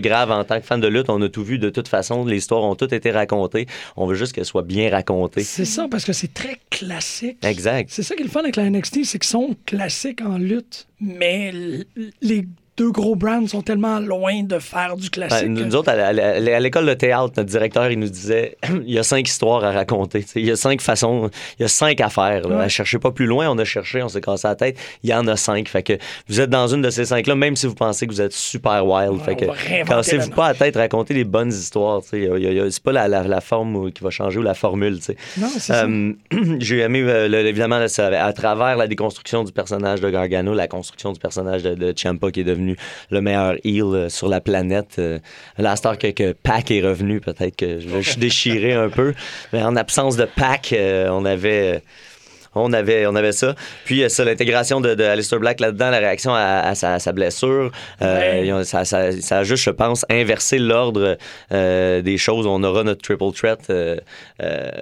grave 0.00 0.30
en 0.30 0.44
tant 0.44 0.60
que 0.60 0.66
fan 0.66 0.80
de 0.80 0.88
lutte, 0.88 1.10
on 1.10 1.20
a 1.22 1.28
tout 1.28 1.44
vu 1.44 1.58
de 1.58 1.70
toute 1.70 1.88
façon. 1.88 2.24
Les 2.24 2.38
histoires 2.38 2.62
ont 2.62 2.74
toutes 2.74 2.92
été 2.92 3.10
racontées. 3.10 3.66
On 3.96 4.06
veut 4.06 4.14
juste 4.14 4.32
qu'elles 4.32 4.44
soient 4.44 4.62
bien 4.62 4.90
racontées. 4.90 5.42
C'est 5.42 5.64
ça, 5.64 5.88
parce 5.90 6.04
que 6.04 6.12
c'est 6.12 6.32
très 6.32 6.58
classique. 6.70 7.38
Exact. 7.42 7.90
C'est 7.90 8.02
ça 8.02 8.14
qui 8.14 8.22
est 8.22 8.24
le 8.24 8.30
fun 8.30 8.40
avec 8.40 8.56
la 8.56 8.68
NXT, 8.68 9.04
c'est 9.04 9.18
qu'ils 9.18 9.28
sont 9.28 9.56
classiques 9.66 10.22
en 10.22 10.38
lutte, 10.38 10.86
mais 11.00 11.52
les 12.20 12.46
deux 12.78 12.90
gros 12.92 13.16
brands 13.16 13.46
sont 13.46 13.60
tellement 13.62 13.98
loin 14.00 14.42
de 14.44 14.58
faire 14.58 14.96
du 14.96 15.04
Ouais, 15.04 15.08
classique. 15.10 15.48
nous, 15.48 15.64
nous 15.64 15.74
autres, 15.76 15.90
à, 15.90 16.12
l'école 16.60 16.86
de 16.86 16.94
théâtre, 16.94 17.32
notre 17.36 17.42
directeur, 17.50 17.90
il 17.90 17.98
nous 17.98 18.08
disait 18.08 18.56
il 18.86 18.90
y 18.92 18.98
a 18.98 19.02
cinq 19.02 19.28
histoires 19.28 19.64
à 19.64 19.72
raconter. 19.72 20.24
Il 20.36 20.44
y 20.46 20.50
a 20.50 20.56
cinq 20.56 20.80
façons, 20.80 21.28
il 21.58 21.62
y 21.62 21.64
a 21.64 21.68
cinq 21.68 22.00
affaires. 22.00 22.48
Là. 22.48 22.56
Ouais. 22.56 22.64
À 22.64 22.68
chercher 22.68 22.98
pas 22.98 23.10
plus 23.10 23.26
loin, 23.26 23.48
on 23.50 23.58
a 23.58 23.64
cherché, 23.64 24.02
on 24.02 24.08
s'est 24.08 24.20
cassé 24.20 24.46
la 24.48 24.54
tête. 24.54 24.78
Il 25.02 25.10
y 25.10 25.14
en 25.14 25.26
a 25.26 25.36
cinq. 25.36 25.68
Fait 25.68 25.82
que 25.82 25.94
vous 26.28 26.40
êtes 26.40 26.50
dans 26.50 26.68
une 26.68 26.80
de 26.82 26.90
ces 26.90 27.04
cinq-là, 27.06 27.34
même 27.34 27.56
si 27.56 27.66
vous 27.66 27.74
pensez 27.74 28.06
que 28.06 28.12
vous 28.12 28.20
êtes 28.22 28.32
super 28.32 28.86
wild. 28.86 29.12
Ouais, 29.12 29.24
fait 29.24 29.36
que 29.36 29.84
cassez-vous 29.84 30.30
pas 30.30 30.48
la 30.48 30.54
tête, 30.54 30.76
racontez 30.76 31.14
les 31.14 31.24
bonnes 31.24 31.50
histoires. 31.50 32.00
C'est 32.04 32.28
pas 32.82 32.92
la, 32.92 33.08
la- 33.08 33.22
la 33.24 33.40
forme 33.40 33.90
qui 33.92 34.04
va 34.04 34.10
changer 34.10 34.38
ou 34.38 34.42
la 34.42 34.54
formule. 34.54 34.98
Non, 35.38 35.48
c'est 35.52 35.60
ça. 35.60 35.84
Euh, 35.84 36.12
J'ai 36.60 36.78
aimé, 36.78 37.00
euh, 37.02 37.28
le- 37.28 37.46
évidemment, 37.46 37.78
là, 37.78 37.86
à 38.24 38.32
travers 38.32 38.76
la 38.76 38.86
déconstruction 38.86 39.42
du 39.44 39.52
personnage 39.52 40.00
de 40.00 40.08
Gargano, 40.10 40.54
la 40.54 40.68
construction 40.68 41.12
du 41.12 41.18
personnage 41.18 41.62
de, 41.62 41.74
de 41.74 41.92
Ciampa 41.96 42.30
qui 42.30 42.40
est 42.40 42.44
devenu 42.44 42.67
le 43.10 43.20
meilleur 43.20 43.54
heel 43.64 43.82
euh, 43.84 44.08
sur 44.08 44.28
la 44.28 44.40
planète. 44.40 44.96
Euh, 44.98 45.18
cette 45.58 45.86
heure 45.86 45.98
que, 45.98 46.08
que 46.10 46.32
Pac 46.32 46.70
est 46.70 46.80
revenu, 46.82 47.20
peut-être 47.20 47.56
que 47.56 47.80
je, 47.80 47.88
je 48.00 48.10
suis 48.10 48.20
déchiré 48.20 48.72
un 48.74 48.88
peu. 48.88 49.14
Mais 49.52 49.62
en 49.62 49.76
absence 49.76 50.16
de 50.16 50.24
Pac, 50.24 50.72
euh, 50.72 51.08
on 51.10 51.24
avait. 51.24 51.82
on 52.54 52.72
avait, 52.72 53.06
on 53.06 53.14
avait 53.14 53.32
ça. 53.32 53.54
Puis 53.84 54.02
ça, 54.10 54.24
l'intégration 54.24 54.80
de, 54.80 54.94
de 54.94 55.04
Alistair 55.04 55.38
Black 55.38 55.60
là-dedans, 55.60 55.90
la 55.90 55.98
réaction 55.98 56.34
à, 56.34 56.60
à 56.60 56.74
sa, 56.74 56.94
à 56.94 56.98
sa 56.98 57.12
blessure, 57.12 57.70
euh, 58.02 58.56
Ouais. 58.58 58.64
ça, 58.64 58.84
ça- 58.84 59.12
ça 59.20 59.38
a 59.38 59.44
juste, 59.44 59.62
je 59.62 59.70
pense, 59.70 60.04
inversé 60.10 60.58
l'ordre 60.58 61.18
euh, 61.52 62.02
des 62.02 62.18
choses. 62.18 62.46
On 62.46 62.62
aura 62.64 62.82
notre 62.82 63.02
triple 63.02 63.32
threat, 63.32 63.60
euh, 63.70 63.96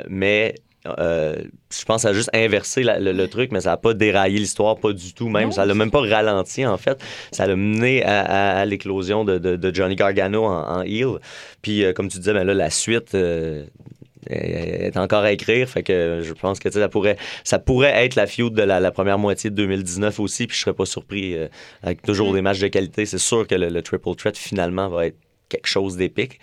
mais 0.09 0.55
euh, 0.99 1.37
je 1.77 1.85
pense 1.85 1.96
que 1.96 2.03
ça 2.03 2.09
a 2.09 2.12
juste 2.12 2.31
inversé 2.35 2.83
la- 2.83 2.99
le, 2.99 3.12
le 3.12 3.29
truc, 3.29 3.53
mais 3.53 3.61
ça 3.61 3.70
n'a 3.70 3.77
pas 3.77 3.94
déraillé 3.94 4.38
l'histoire, 4.38 4.77
pas 4.77 4.92
du 4.92 5.12
tout 5.14 5.29
même. 5.29 5.46
Non, 5.46 5.51
ça 5.53 5.66
l'a 5.66 5.75
même 5.75 5.90
pas 5.90 6.01
ralenti, 6.01 6.64
en 6.66 6.77
fait. 6.79 6.99
Ça 7.33 7.46
l'a 7.46 7.57
mené 7.57 8.03
à, 8.05 8.20
à- 8.22 8.61
à 8.61 8.64
l'éclosion 8.64 9.25
de, 9.25 9.38
de- 9.38 9.57
de 9.57 9.75
Johnny 9.75 9.96
Gargano 9.96 10.44
en, 10.44 10.79
en 10.79 10.83
heel. 10.83 11.18
Puis, 11.62 11.85
euh, 11.85 11.92
comme 11.92 12.09
tu 12.09 12.18
disais, 12.18 12.33
ben 12.33 12.44
là, 12.44 12.55
la 12.55 12.70
suite... 12.70 13.14
euh, 13.14 13.64
est 14.29 14.96
encore 14.96 15.22
à 15.22 15.31
écrire, 15.31 15.68
fait 15.68 15.85
que 15.85 16.20
je 16.25 16.33
pense 16.33 16.59
que 16.59 16.68
ça 16.68 16.88
pourrait, 16.88 17.16
ça 17.44 17.61
pourrait 17.61 18.05
être 18.05 18.16
la 18.16 18.27
feud 18.27 18.55
de 18.55 18.62
la, 18.62 18.81
la 18.81 18.90
première 18.90 19.18
moitié 19.20 19.51
de 19.51 19.55
2019 19.55 20.18
aussi, 20.18 20.49
puis 20.49 20.57
je 20.57 20.62
serais 20.62 20.75
pas 20.75 20.85
surpris 20.85 21.37
avec 21.85 22.03
toujours 22.03 22.33
des 22.35 22.42
matchs 22.42 22.59
de 22.59 22.66
qualité. 22.66 23.07
C'est 23.07 23.18
sûr 23.18 23.46
que 23.46 23.55
le, 23.55 23.68
le 23.68 23.83
triple 23.83 24.16
threat 24.16 24.37
finalement 24.37 24.88
va 24.88 25.07
être 25.07 25.16
quelque 25.49 25.68
chose 25.68 25.96
d'épique. 25.96 26.40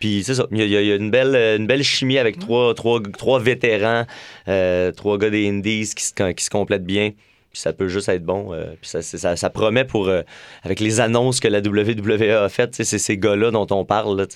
Puis 0.00 0.22
c'est 0.24 0.34
ça, 0.34 0.46
il 0.50 0.58
y, 0.58 0.76
a- 0.76 0.80
il 0.82 0.86
y 0.88 0.94
une 0.94 1.10
belle, 1.10 1.34
euh, 1.34 1.56
une 1.56 1.66
belle 1.66 1.82
chimie 1.82 2.18
avec 2.18 2.38
trois, 2.38 2.74
trois, 2.74 3.00
trois 3.16 3.38
vétérans, 3.40 4.04
euh, 4.48 4.92
trois 4.92 5.18
gars 5.18 5.30
des 5.30 5.48
Indies 5.48 5.90
qui 5.96 6.04
se, 6.04 6.32
qui 6.32 6.44
se 6.44 6.50
complètent 6.50 6.84
bien. 6.84 7.12
Puis 7.56 7.62
ça 7.62 7.72
peut 7.72 7.88
juste 7.88 8.10
être 8.10 8.22
bon. 8.22 8.52
euh, 8.52 8.64
puis 8.78 8.90
ça, 8.90 9.00
c'est- 9.00 9.16
ça, 9.16 9.34
ça 9.34 9.48
promet 9.48 9.86
pour, 9.86 10.08
euh, 10.08 10.20
avec 10.62 10.78
les 10.78 11.00
annonces 11.00 11.40
que 11.40 11.48
la 11.48 11.60
WWE 11.62 12.30
a 12.44 12.50
faites, 12.50 12.74
c'est 12.74 12.84
ces 12.98 13.16
gars-là 13.16 13.50
dont 13.50 13.66
on 13.70 13.82
parle. 13.86 14.14
Là, 14.20 14.26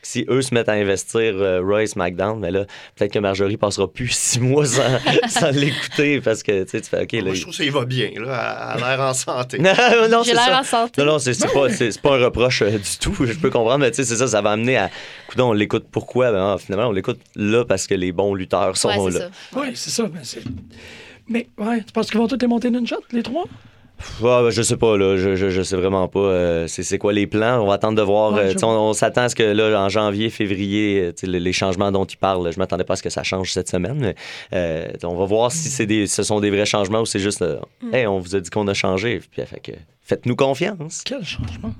si 0.00 0.24
eux 0.30 0.40
se 0.40 0.54
mettent 0.54 0.70
à 0.70 0.72
investir 0.72 1.34
euh, 1.36 1.60
Roy 1.62 1.86
SmackDown, 1.86 2.40
mais 2.40 2.50
là, 2.50 2.64
peut-être 2.96 3.12
que 3.12 3.18
Marjorie 3.18 3.58
passera 3.58 3.86
plus 3.86 4.08
six 4.16 4.40
mois 4.40 4.64
sans, 4.64 4.98
sans 5.28 5.50
l'écouter 5.50 6.22
parce 6.22 6.42
que 6.42 6.62
tu 6.64 6.80
fais 6.80 7.02
OK. 7.02 7.12
Là, 7.12 7.22
Moi, 7.24 7.34
je 7.34 7.42
trouve 7.42 7.60
y 7.60 7.68
va 7.68 7.84
bien. 7.84 8.12
Là. 8.16 8.74
Elle 8.78 8.82
a 8.84 8.96
l'air 8.96 9.00
en 9.04 9.12
santé. 9.12 9.58
non, 9.60 9.72
non, 10.10 10.22
J'ai 10.22 10.32
l'air 10.32 10.58
en 10.58 10.64
santé. 10.64 11.02
Non, 11.02 11.12
non, 11.12 11.18
c'est 11.18 11.38
pas, 11.52 11.66
pas 12.02 12.16
un 12.16 12.24
reproche 12.24 12.62
euh, 12.62 12.70
du 12.78 12.96
tout. 12.98 13.14
Je 13.20 13.34
peux 13.34 13.50
comprendre, 13.50 13.80
mais 13.80 13.90
tu 13.90 13.96
sais, 13.96 14.04
c'est 14.04 14.16
ça, 14.16 14.26
ça 14.26 14.40
va 14.40 14.52
amener 14.52 14.78
à. 14.78 14.88
Coudon, 15.28 15.50
on 15.50 15.52
l'écoute 15.52 15.84
pourquoi? 15.92 16.32
Ben, 16.32 16.54
ah, 16.54 16.56
finalement, 16.58 16.88
on 16.88 16.92
l'écoute 16.92 17.20
là 17.36 17.66
parce 17.66 17.86
que 17.86 17.94
les 17.94 18.10
bons 18.12 18.34
lutteurs 18.34 18.78
sont 18.78 18.88
Ouais, 18.88 19.10
là. 19.12 19.20
ça. 19.20 19.30
Oui, 19.60 19.66
c'est 19.74 19.90
ça. 19.90 20.04
Mais, 20.10 20.20
c'est- 20.22 20.40
mais 21.30 21.46
ouais, 21.58 21.82
tu 21.82 21.92
penses 21.92 22.10
qu'ils 22.10 22.20
vont 22.20 22.28
tous 22.28 22.38
les 22.40 22.46
monter 22.46 22.70
d'une 22.70 22.86
shot, 22.86 22.96
les 23.12 23.22
trois? 23.22 23.44
Ah, 24.24 24.40
ben, 24.42 24.48
je 24.48 24.62
sais 24.62 24.78
pas, 24.78 24.96
là. 24.96 25.18
Je, 25.18 25.36
je, 25.36 25.50
je 25.50 25.60
sais 25.62 25.76
vraiment 25.76 26.08
pas. 26.08 26.20
euh, 26.20 26.66
c'est 26.66 26.82
c'est 26.82 26.96
quoi 26.96 27.12
les 27.12 27.26
plans? 27.26 27.60
On 27.62 27.66
va 27.66 27.74
attendre 27.74 27.98
de 27.98 28.02
voir. 28.02 28.32
Ouais, 28.32 28.40
euh, 28.40 28.54
je 28.58 28.64
on 28.64 28.68
on 28.88 28.92
s'attend 28.94 29.24
à 29.24 29.28
ce 29.28 29.34
que 29.34 29.42
là, 29.42 29.78
en 29.78 29.90
janvier, 29.90 30.30
février, 30.30 31.00
euh, 31.02 31.12
les, 31.26 31.38
les 31.38 31.52
changements 31.52 31.92
dont 31.92 32.06
ils 32.06 32.16
parlent, 32.16 32.50
je 32.50 32.58
m'attendais 32.58 32.84
pas 32.84 32.94
à 32.94 32.96
ce 32.96 33.02
que 33.02 33.10
ça 33.10 33.22
change 33.24 33.52
cette 33.52 33.68
semaine. 33.68 33.98
Mais, 34.00 34.14
euh, 34.54 34.86
on 35.02 35.16
va 35.16 35.26
voir 35.26 35.52
si 35.52 35.68
c'est 35.68 35.84
des, 35.84 36.06
ce 36.06 36.22
sont 36.22 36.40
des 36.40 36.48
vrais 36.50 36.64
changements 36.64 37.00
ou 37.02 37.06
c'est 37.06 37.18
juste, 37.18 37.44
Mm. 37.82 37.94
hey, 37.94 38.06
on 38.06 38.18
vous 38.20 38.34
a 38.36 38.40
dit 38.40 38.48
qu'on 38.48 38.66
a 38.68 38.74
changé. 38.74 39.20
Puis, 39.30 39.42
fait 39.44 39.60
que, 39.60 39.72
faites-nous 40.02 40.36
confiance. 40.36 41.02
Quel 41.04 41.22
changement? 41.22 41.74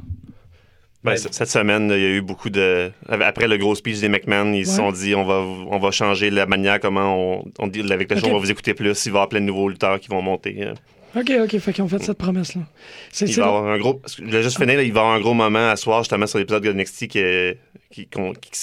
Ben, 1.03 1.17
c- 1.17 1.29
cette 1.31 1.49
semaine, 1.49 1.91
il 1.91 2.01
y 2.01 2.05
a 2.05 2.09
eu 2.11 2.21
beaucoup 2.21 2.51
de. 2.51 2.91
Après 3.09 3.49
le 3.49 3.57
gros 3.57 3.75
speech 3.75 4.01
des 4.01 4.09
McMahon, 4.11 4.53
ils 4.53 4.67
se 4.67 4.73
Ouais. 4.73 4.77
sont 4.77 4.93
dit 4.93 5.15
on 5.15 5.25
va, 5.25 5.39
on 5.39 5.79
va 5.79 5.91
changer 5.91 6.29
la 6.31 6.45
manière 6.47 6.79
comment 6.81 7.39
on, 7.41 7.45
on 7.59 7.67
dit 7.69 7.81
avec 7.91 8.11
le 8.11 8.19
show, 8.19 8.27
on 8.29 8.33
va 8.35 8.39
vous 8.39 8.51
écouter 8.51 8.75
plus. 8.75 9.07
Il 9.07 9.13
va 9.13 9.17
y 9.17 9.19
avoir 9.19 9.29
plein 9.31 9.41
de 9.41 9.47
nouveaux 9.47 9.69
lutteurs 9.71 9.99
qui 9.99 10.09
vont 10.09 10.21
monter. 10.23 10.57
euh. 10.63 10.75
OK, 11.19 11.33
OK, 11.43 11.59
fait 11.59 11.73
qu'ils 11.73 11.83
ont 11.83 11.89
fait 11.89 12.01
cette 12.03 12.19
promesse-là. 12.19 12.63
C'est 13.11 13.29
Il 13.29 13.35
va 13.37 13.47
avoir 13.47 13.67
un 13.67 13.79
gros. 13.79 14.01
Je 14.17 14.23
voulais 14.23 14.43
juste 14.43 14.59
finir, 14.59 14.77
là, 14.77 14.83
il 14.83 14.93
va 14.93 15.01
y 15.01 15.03
avoir 15.03 15.15
un 15.17 15.21
gros 15.21 15.35
moment 15.35 15.71
à 15.71 15.75
soir, 15.77 16.03
justement, 16.03 16.27
sur 16.27 16.39
l'épisode 16.39 16.63
de 16.63 16.73
NXT 16.73 17.09
qui, 17.09 17.19
est- 17.19 17.59
qui, 17.91 18.07
qui- 18.07 18.21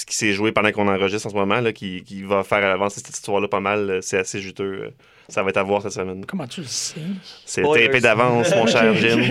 qui 0.08 0.16
s'est 0.16 0.32
joué 0.32 0.52
pendant 0.54 0.72
qu'on 0.72 0.88
enregistre 0.88 1.28
en 1.28 1.32
ce 1.32 1.36
moment, 1.36 1.60
là, 1.60 1.74
qui, 1.74 2.04
qui 2.04 2.22
va 2.24 2.44
faire 2.44 2.64
avancer 2.64 3.02
cette 3.04 3.10
histoire-là 3.16 3.48
pas 3.50 3.60
mal. 3.60 4.00
C'est 4.02 4.20
assez 4.20 4.40
juteux. 4.40 4.94
Ça 5.30 5.44
va 5.44 5.50
être 5.50 5.58
à 5.58 5.64
voir 5.64 5.82
cette 5.82 5.92
semaine. 5.92 6.26
Comment 6.26 6.48
tu 6.48 6.62
le 6.62 6.68
sais? 6.68 7.02
C'est 7.46 7.62
tapé 7.62 8.00
d'avance, 8.00 8.50
mon 8.56 8.66
cher 8.66 8.96
Jim. 9.02 9.22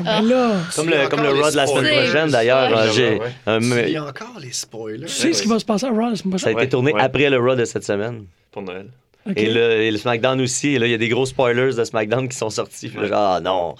Ben 0.00 0.22
là, 0.22 0.52
Comme 0.76 0.88
le, 0.88 1.08
comme 1.08 1.22
le 1.22 1.30
Raw 1.30 1.50
de 1.50 1.56
la 1.56 1.66
semaine 1.66 2.02
prochaine, 2.04 2.30
d'ailleurs. 2.30 2.76
Euh, 2.78 2.90
j'ai- 2.92 3.20
Il 3.86 3.92
y 3.92 3.96
a 3.96 4.04
encore 4.04 4.38
les 4.40 4.52
spoilers. 4.52 5.06
tu 5.06 5.12
sais 5.12 5.32
ce 5.32 5.42
qui 5.42 5.48
va 5.48 5.58
se 5.58 5.64
passer 5.64 5.86
à 5.86 5.90
Raw 5.90 6.10
la 6.10 6.16
semaine 6.16 6.38
ça 6.38 6.48
a 6.48 6.52
été 6.52 6.68
tourné 6.68 6.92
Ouais. 6.92 7.00
après 7.02 7.28
le 7.30 7.38
Raw 7.38 7.54
de 7.56 7.64
cette 7.64 7.84
semaine. 7.84 8.26
Pour 8.52 8.62
Noël. 8.62 8.86
Et, 9.36 9.46
le, 9.52 9.60
et 9.82 9.90
le 9.92 9.98
SmackDown 9.98 10.40
aussi. 10.40 10.70
Et 10.74 10.78
là, 10.80 10.86
il 10.86 10.90
y 10.90 10.94
a 10.94 10.98
des 10.98 11.08
gros 11.08 11.26
spoilers 11.26 11.74
de 11.76 11.84
SmackDown 11.84 12.28
qui 12.28 12.36
sont 12.36 12.50
sortis. 12.50 12.88
Puis 12.88 13.00
là, 13.00 13.06
genre, 13.06 13.32
ah 13.36 13.40
non, 13.40 13.74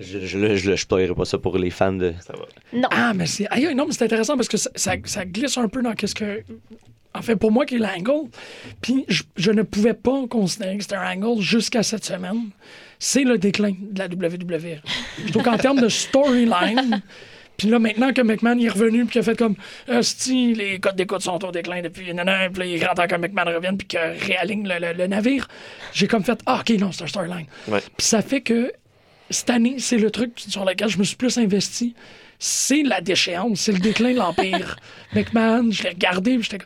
je 0.00 0.18
je, 0.20 0.26
je, 0.26 0.56
je, 0.56 0.70
je 0.72 0.76
spoilerai 0.76 1.14
pas 1.14 1.24
ça 1.24 1.38
pour 1.38 1.56
les 1.56 1.70
fans 1.70 1.92
de. 1.94 2.12
Ça 2.20 2.34
va. 2.34 2.44
Non. 2.78 2.88
Ah, 2.90 3.12
mais 3.14 3.24
c'est 3.26 3.48
non, 3.74 3.86
mais 3.86 3.92
c'est 3.92 4.04
intéressant 4.04 4.36
parce 4.36 4.48
que 4.48 4.58
ça, 4.58 4.68
ça, 4.74 4.92
ça 5.04 5.24
glisse 5.24 5.56
un 5.56 5.68
peu 5.68 5.80
dans 5.82 5.94
qu'est-ce 5.94 6.14
que. 6.14 6.42
En 7.14 7.22
fait, 7.22 7.36
pour 7.36 7.52
moi, 7.52 7.66
qui 7.66 7.74
est 7.76 7.78
l'angle. 7.78 8.30
Puis 8.80 9.04
je, 9.08 9.22
je 9.36 9.50
ne 9.50 9.62
pouvais 9.62 9.94
pas 9.94 10.26
considérer 10.28 10.76
que 10.78 10.82
c'était 10.82 10.96
un 10.96 11.22
angle 11.22 11.42
jusqu'à 11.42 11.82
cette 11.82 12.04
semaine. 12.04 12.50
C'est 12.98 13.24
le 13.24 13.36
déclin 13.38 13.72
de 13.78 13.98
la 13.98 14.06
WWE. 14.06 14.80
Je 15.26 15.30
trouve 15.30 15.42
qu'en 15.42 15.56
termes 15.58 15.80
de 15.80 15.88
storyline. 15.88 17.02
Puis 17.58 17.68
là, 17.68 17.78
maintenant 17.78 18.12
que 18.12 18.22
McMahon 18.22 18.58
est 18.58 18.68
revenu, 18.70 19.04
puis 19.04 19.12
qu'il 19.12 19.20
a 19.20 19.24
fait 19.24 19.36
comme 19.38 19.54
si 20.00 20.54
les 20.54 20.80
codes 20.80 20.96
d'écoute 20.96 21.20
sont 21.20 21.44
au 21.44 21.52
déclin 21.52 21.82
depuis 21.82 22.12
non, 22.14 22.24
non, 22.24 22.32
puis 22.52 22.70
il 22.70 22.74
est 22.74 22.78
grand 22.78 22.94
temps 22.94 23.06
que 23.06 23.14
McMahon 23.14 23.54
revienne, 23.54 23.76
puis 23.76 23.86
qu'il 23.86 23.98
réaligne 24.00 24.66
le, 24.66 24.78
le- 24.80 24.94
le 24.94 25.06
navire, 25.06 25.46
j'ai 25.92 26.08
comme 26.08 26.24
fait 26.24 26.40
Ah, 26.46 26.60
ok, 26.60 26.70
non, 26.80 26.90
c'est 26.92 27.04
un 27.04 27.06
storyline. 27.06 27.46
Ouais. 27.68 27.80
Puis 27.96 28.06
ça 28.06 28.22
fait 28.22 28.40
que 28.40 28.72
cette 29.30 29.50
année, 29.50 29.76
c'est 29.78 29.98
le 29.98 30.10
truc 30.10 30.32
sur 30.36 30.64
lequel 30.64 30.88
je 30.88 30.98
me 30.98 31.04
suis 31.04 31.14
plus 31.14 31.36
investi. 31.38 31.94
C'est 32.44 32.82
la 32.82 33.00
déchéance, 33.00 33.60
c'est 33.60 33.70
le 33.70 33.78
déclin 33.78 34.14
de 34.14 34.18
l'Empire. 34.18 34.74
McMahon, 35.14 35.70
je 35.70 35.84
l'ai 35.84 35.90
regardé, 35.90 36.36
puis 36.38 36.58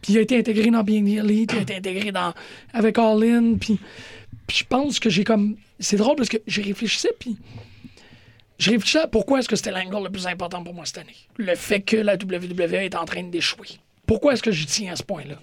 Puis 0.00 0.12
il 0.12 0.18
a 0.18 0.20
été 0.20 0.38
intégré 0.38 0.70
dans 0.70 0.84
Being 0.84 1.06
the 1.06 1.24
Elite, 1.24 1.50
il 1.52 1.58
a 1.58 1.62
été 1.62 1.74
intégré 1.74 2.12
dans... 2.12 2.32
avec 2.72 2.96
All 2.98 3.20
In, 3.24 3.54
puis... 3.56 3.80
puis 4.46 4.58
je 4.58 4.64
pense 4.64 5.00
que 5.00 5.10
j'ai 5.10 5.24
comme... 5.24 5.56
C'est 5.80 5.96
drôle 5.96 6.14
parce 6.14 6.28
que 6.28 6.36
j'ai 6.46 6.62
réfléchi, 6.62 7.08
puis... 7.18 7.36
Je 8.60 8.70
réfléchissais 8.70 9.00
à 9.00 9.06
pourquoi 9.08 9.40
est-ce 9.40 9.48
que 9.48 9.56
c'était 9.56 9.72
l'angle 9.72 10.04
le 10.04 10.10
plus 10.10 10.28
important 10.28 10.62
pour 10.62 10.72
moi 10.72 10.84
cette 10.86 10.98
année. 10.98 11.16
Le 11.36 11.56
fait 11.56 11.80
que 11.80 11.96
la 11.96 12.14
WWE 12.14 12.74
est 12.74 12.94
en 12.94 13.04
train 13.04 13.24
d'échouer. 13.24 13.80
Pourquoi 14.06 14.34
est-ce 14.34 14.42
que 14.44 14.52
j'y 14.52 14.66
tiens 14.66 14.92
à 14.92 14.96
ce 14.96 15.02
point-là? 15.02 15.34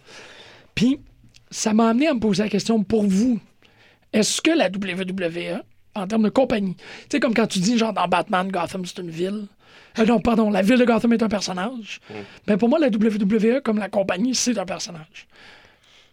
Puis, 0.73 1.01
ça 1.49 1.73
m'a 1.73 1.89
amené 1.89 2.07
à 2.07 2.13
me 2.13 2.21
poser 2.21 2.43
la 2.43 2.49
question, 2.49 2.81
pour 2.81 3.03
vous, 3.03 3.41
est-ce 4.13 4.41
que 4.41 4.51
la 4.51 4.69
WWE, 4.69 5.65
en 5.95 6.07
termes 6.07 6.23
de 6.23 6.29
compagnie, 6.29 6.75
tu 6.77 6.83
sais, 7.11 7.19
comme 7.19 7.33
quand 7.33 7.47
tu 7.47 7.59
dis, 7.59 7.77
genre, 7.77 7.91
dans 7.91 8.07
Batman, 8.07 8.49
Gotham, 8.49 8.85
c'est 8.85 8.99
une 8.99 9.11
ville. 9.11 9.47
Euh, 9.99 10.05
non, 10.05 10.19
pardon, 10.21 10.49
la 10.49 10.61
ville 10.61 10.77
de 10.77 10.85
Gotham 10.85 11.11
est 11.13 11.21
un 11.23 11.27
personnage. 11.29 11.99
Ben, 12.47 12.57
pour 12.57 12.69
moi, 12.69 12.79
la 12.79 12.87
WWE, 12.87 13.61
comme 13.61 13.77
la 13.77 13.89
compagnie, 13.89 14.33
c'est 14.35 14.57
un 14.57 14.65
personnage. 14.65 15.27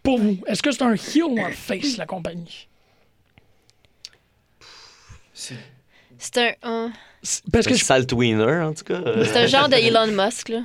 Pour 0.03 0.17
vous, 0.19 0.37
est-ce 0.47 0.61
que 0.61 0.71
c'est 0.71 0.81
un 0.83 0.93
heel 0.93 1.23
ou 1.23 1.39
un 1.39 1.51
face, 1.51 1.97
la 1.97 2.05
compagnie? 2.05 2.67
C'est 5.33 6.37
un, 6.37 6.51
un- 6.63 6.91
C'est- 7.21 7.43
Parce 7.51 7.65
que 7.67 7.73
Un 7.73 7.77
je... 7.77 7.83
salt 7.83 8.11
wiener, 8.13 8.61
en 8.63 8.73
tout 8.73 8.83
cas. 8.85 9.01
c'est 9.25 9.37
un 9.37 9.47
genre 9.47 9.69
de 9.69 9.75
Elon 9.75 10.07
Musk, 10.07 10.49
là. 10.49 10.61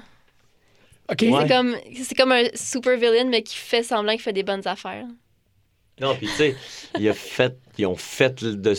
OK. 1.11 1.19
C'est 1.21 1.49
comme, 1.49 1.77
c'est 2.03 2.15
comme 2.17 2.33
un 2.33 2.45
super 2.55 2.97
villain, 2.97 3.25
mais 3.29 3.43
qui 3.43 3.57
fait 3.57 3.83
semblant 3.83 4.13
qu'il 4.13 4.23
fait 4.23 4.33
des 4.33 4.43
bonnes 4.43 4.67
affaires. 4.67 5.05
Non, 6.01 6.15
puis 6.17 6.27
tu 6.29 6.33
sais, 6.35 6.57
ils 6.99 7.11
ont 7.87 7.95
fait 7.97 8.43
de 8.43 8.75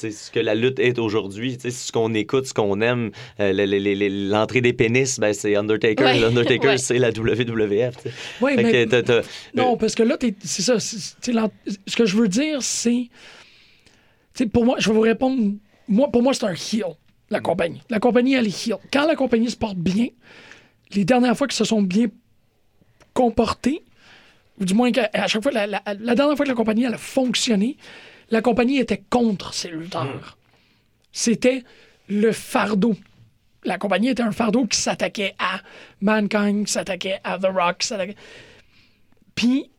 ce 0.00 0.30
que 0.30 0.40
la 0.40 0.54
lutte 0.54 0.78
est 0.78 0.98
aujourd'hui, 0.98 1.58
ce 1.60 1.92
qu'on 1.92 2.14
écoute, 2.14 2.46
ce 2.46 2.54
qu'on 2.54 2.80
aime, 2.80 3.10
euh, 3.40 3.52
le- 3.52 3.66
le- 3.66 3.78
le- 3.78 3.94
le- 3.94 4.28
l'entrée 4.30 4.60
des 4.60 4.72
pénis, 4.72 5.18
ben, 5.20 5.32
c'est 5.32 5.54
Undertaker. 5.56 6.02
Ouais. 6.04 6.18
L'Undertaker, 6.18 6.68
Ouais. 6.68 6.78
c'est 6.78 6.98
la 6.98 7.10
WWF. 7.10 7.94
Fait 8.56 8.62
mais- 8.62 8.86
Non, 9.54 9.76
parce 9.76 9.94
que 9.94 10.02
là, 10.02 10.16
c'est 10.42 10.62
ça. 10.62 10.78
Ce 10.80 11.96
que 11.96 12.06
je 12.06 12.16
veux 12.16 12.28
dire, 12.28 12.62
c'est. 12.62 13.08
Pour 14.52 14.64
moi, 14.64 14.76
je 14.78 14.88
vais 14.88 14.94
vous 14.94 15.00
répondre. 15.00 15.52
Moi, 15.88 16.08
pour 16.10 16.22
moi, 16.22 16.32
c'est 16.32 16.44
un 16.44 16.54
heel, 16.54 16.84
la 17.30 17.40
compagnie. 17.40 17.82
La 17.90 17.98
compagnie, 17.98 18.34
elle 18.34 18.46
est 18.46 18.66
heel. 18.68 18.76
Quand 18.92 19.06
la 19.06 19.16
compagnie 19.16 19.50
se 19.50 19.56
porte 19.56 19.76
bien, 19.76 20.06
les 20.94 21.04
dernières 21.04 21.36
fois 21.36 21.46
qu'ils 21.46 21.56
se 21.58 21.64
sont 21.64 21.82
bien 21.82 22.06
comportés, 23.12 23.82
ou 24.60 24.64
du 24.64 24.74
moins 24.74 24.90
à 25.12 25.26
chaque 25.26 25.42
fois, 25.42 25.52
la, 25.52 25.66
la- 25.66 25.82
la 25.86 26.14
dernière 26.14 26.36
fois 26.36 26.44
que 26.44 26.50
la 26.50 26.56
compagnie 26.56 26.84
elle 26.84 26.94
a 26.94 26.98
fonctionné, 26.98 27.76
la 28.30 28.42
compagnie 28.42 28.78
était 28.78 29.02
contre 29.10 29.52
ses 29.54 29.68
lutteurs. 29.68 30.36
C'était 31.12 31.64
le 32.08 32.32
fardeau. 32.32 32.94
La 33.64 33.76
compagnie 33.78 34.08
était 34.08 34.22
un 34.22 34.32
fardeau 34.32 34.66
qui 34.66 34.78
s'attaquait 34.78 35.34
à 35.38 35.60
Mankind, 36.00 36.66
qui 36.66 36.72
s'attaquait 36.72 37.20
à 37.24 37.38
The 37.38 37.46
Rock. 37.52 37.84
Puis, 39.34 39.70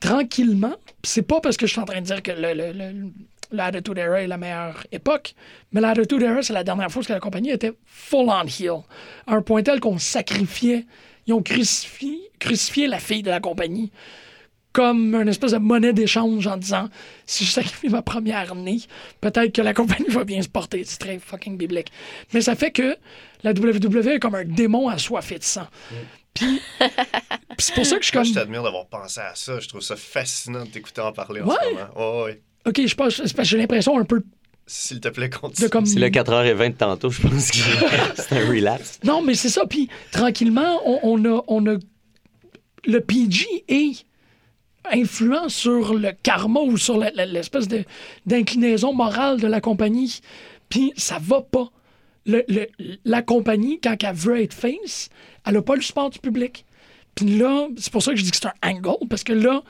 tranquillement, 0.00 0.74
c'est 1.04 1.22
pas 1.22 1.40
parce 1.40 1.56
que 1.56 1.66
je 1.66 1.72
suis 1.72 1.80
en 1.80 1.84
train 1.84 2.00
de 2.00 2.06
dire 2.06 2.22
que 2.22 2.30
le, 2.32 2.54
le, 2.54 2.72
le- 2.72 3.10
l'Attitude 3.50 3.98
Era 3.98 4.22
est 4.22 4.26
la 4.26 4.38
meilleure 4.38 4.86
époque, 4.92 5.34
mais 5.72 5.80
l'Attitude 5.82 6.22
Era, 6.22 6.42
c'est 6.42 6.54
la 6.54 6.64
dernière 6.64 6.90
fois 6.90 7.02
que 7.02 7.12
la 7.12 7.20
compagnie 7.20 7.50
était 7.50 7.72
full 7.84 8.28
on 8.30 8.44
heel. 8.46 8.80
À 9.26 9.34
un 9.34 9.42
point 9.42 9.62
tel 9.62 9.78
qu'on 9.80 9.98
sacrifiait, 9.98 10.86
ils 11.26 11.34
ont 11.34 11.42
crucifié 11.42 12.86
la 12.86 12.98
fille 12.98 13.22
de 13.22 13.30
la 13.30 13.40
compagnie 13.40 13.92
comme 14.72 15.14
une 15.14 15.28
espèce 15.28 15.52
de 15.52 15.58
monnaie 15.58 15.92
d'échange 15.92 16.46
en 16.46 16.56
disant 16.56 16.88
si 17.26 17.44
je 17.44 17.50
sacrifie 17.50 17.88
ma 17.88 18.02
première 18.02 18.54
née, 18.54 18.80
peut-être 19.20 19.52
que 19.54 19.62
la 19.62 19.74
compagnie 19.74 20.08
va 20.08 20.24
bien 20.24 20.40
se 20.42 20.48
porter. 20.48 20.82
C'est 20.84 20.98
très 20.98 21.18
fucking 21.18 21.56
biblique. 21.56 21.92
Mais 22.32 22.40
ça 22.40 22.54
fait 22.56 22.70
que 22.70 22.96
la 23.42 23.50
WWE 23.52 24.06
est 24.08 24.18
comme 24.18 24.34
un 24.34 24.44
démon 24.44 24.88
assoiffé 24.88 25.38
de 25.38 25.44
sang. 25.44 25.66
Puis, 26.34 26.60
puis 26.78 26.88
c'est 27.58 27.74
pour 27.74 27.84
ça 27.84 27.96
que 27.96 28.02
je 28.02 28.08
suis 28.08 28.16
Moi, 28.16 28.24
comme. 28.24 28.32
je 28.32 28.38
t'admire 28.38 28.62
d'avoir 28.62 28.86
pensé 28.86 29.20
à 29.20 29.34
ça. 29.34 29.60
Je 29.60 29.68
trouve 29.68 29.82
ça 29.82 29.96
fascinant 29.96 30.64
de 30.64 30.70
t'écouter 30.70 31.02
en 31.02 31.12
parler 31.12 31.42
en 31.42 31.46
Ouais. 31.48 31.56
ce 31.62 31.74
moment. 31.74 31.86
Oh, 31.96 32.22
ouais. 32.26 32.40
Ok, 32.66 32.80
je 32.86 32.94
pense, 32.94 33.14
c'est 33.16 33.22
parce 33.22 33.34
que 33.36 33.42
j'ai 33.44 33.58
l'impression 33.58 33.98
un 33.98 34.04
peu 34.04 34.22
S'il 34.66 35.00
te 35.00 35.08
plaît, 35.08 35.28
continue. 35.28 35.68
comme. 35.68 35.84
C'est 35.84 35.98
le 35.98 36.06
4h20 36.08 36.68
de 36.70 36.76
tantôt, 36.76 37.10
je 37.10 37.20
pense 37.20 37.50
que 37.50 37.58
c'est 38.16 38.32
un 38.32 38.48
relapse. 38.48 38.98
Non, 39.04 39.20
mais 39.20 39.34
c'est 39.34 39.50
ça. 39.50 39.66
Puis 39.66 39.90
tranquillement, 40.10 40.80
on, 40.86 41.00
on 41.02 41.24
a, 41.36 41.42
on 41.48 41.66
a. 41.66 41.76
Le 42.86 43.00
PG 43.00 43.64
est 43.68 44.06
influent 44.90 45.48
sur 45.48 45.94
le 45.94 46.12
karma 46.22 46.60
ou 46.60 46.76
sur 46.76 46.98
l'espèce 46.98 47.68
d'inclinaison 48.26 48.92
morale 48.92 49.40
de 49.40 49.46
la 49.46 49.60
compagnie. 49.60 50.20
Puis 50.68 50.92
ça 50.96 51.18
va 51.20 51.42
pas. 51.42 51.70
La 53.04 53.22
compagnie, 53.22 53.80
quand 53.80 53.96
elle 54.02 54.14
veut 54.14 54.40
être 54.40 54.54
face, 54.54 55.08
elle 55.46 55.54
n'a 55.54 55.62
pas 55.62 55.74
le 55.74 55.82
support 55.82 56.10
du 56.10 56.18
public. 56.18 56.64
Puis 57.14 57.36
là, 57.36 57.68
c'est 57.76 57.92
pour 57.92 58.02
ça 58.02 58.12
que 58.12 58.16
je 58.16 58.24
dis 58.24 58.30
que 58.30 58.36
c'est 58.36 58.46
un 58.46 58.54
angle, 58.62 59.06
parce 59.08 59.24
que 59.24 59.32
là, 59.32 59.62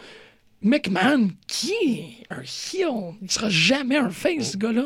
McMahon, 0.61 1.31
qui 1.49 1.73
est 1.73 2.27
un 2.31 2.43
heel, 2.43 3.15
il 3.21 3.31
sera 3.31 3.49
jamais 3.49 3.97
un 3.97 4.11
face, 4.11 4.53
ce 4.53 4.57
gars-là 4.57 4.85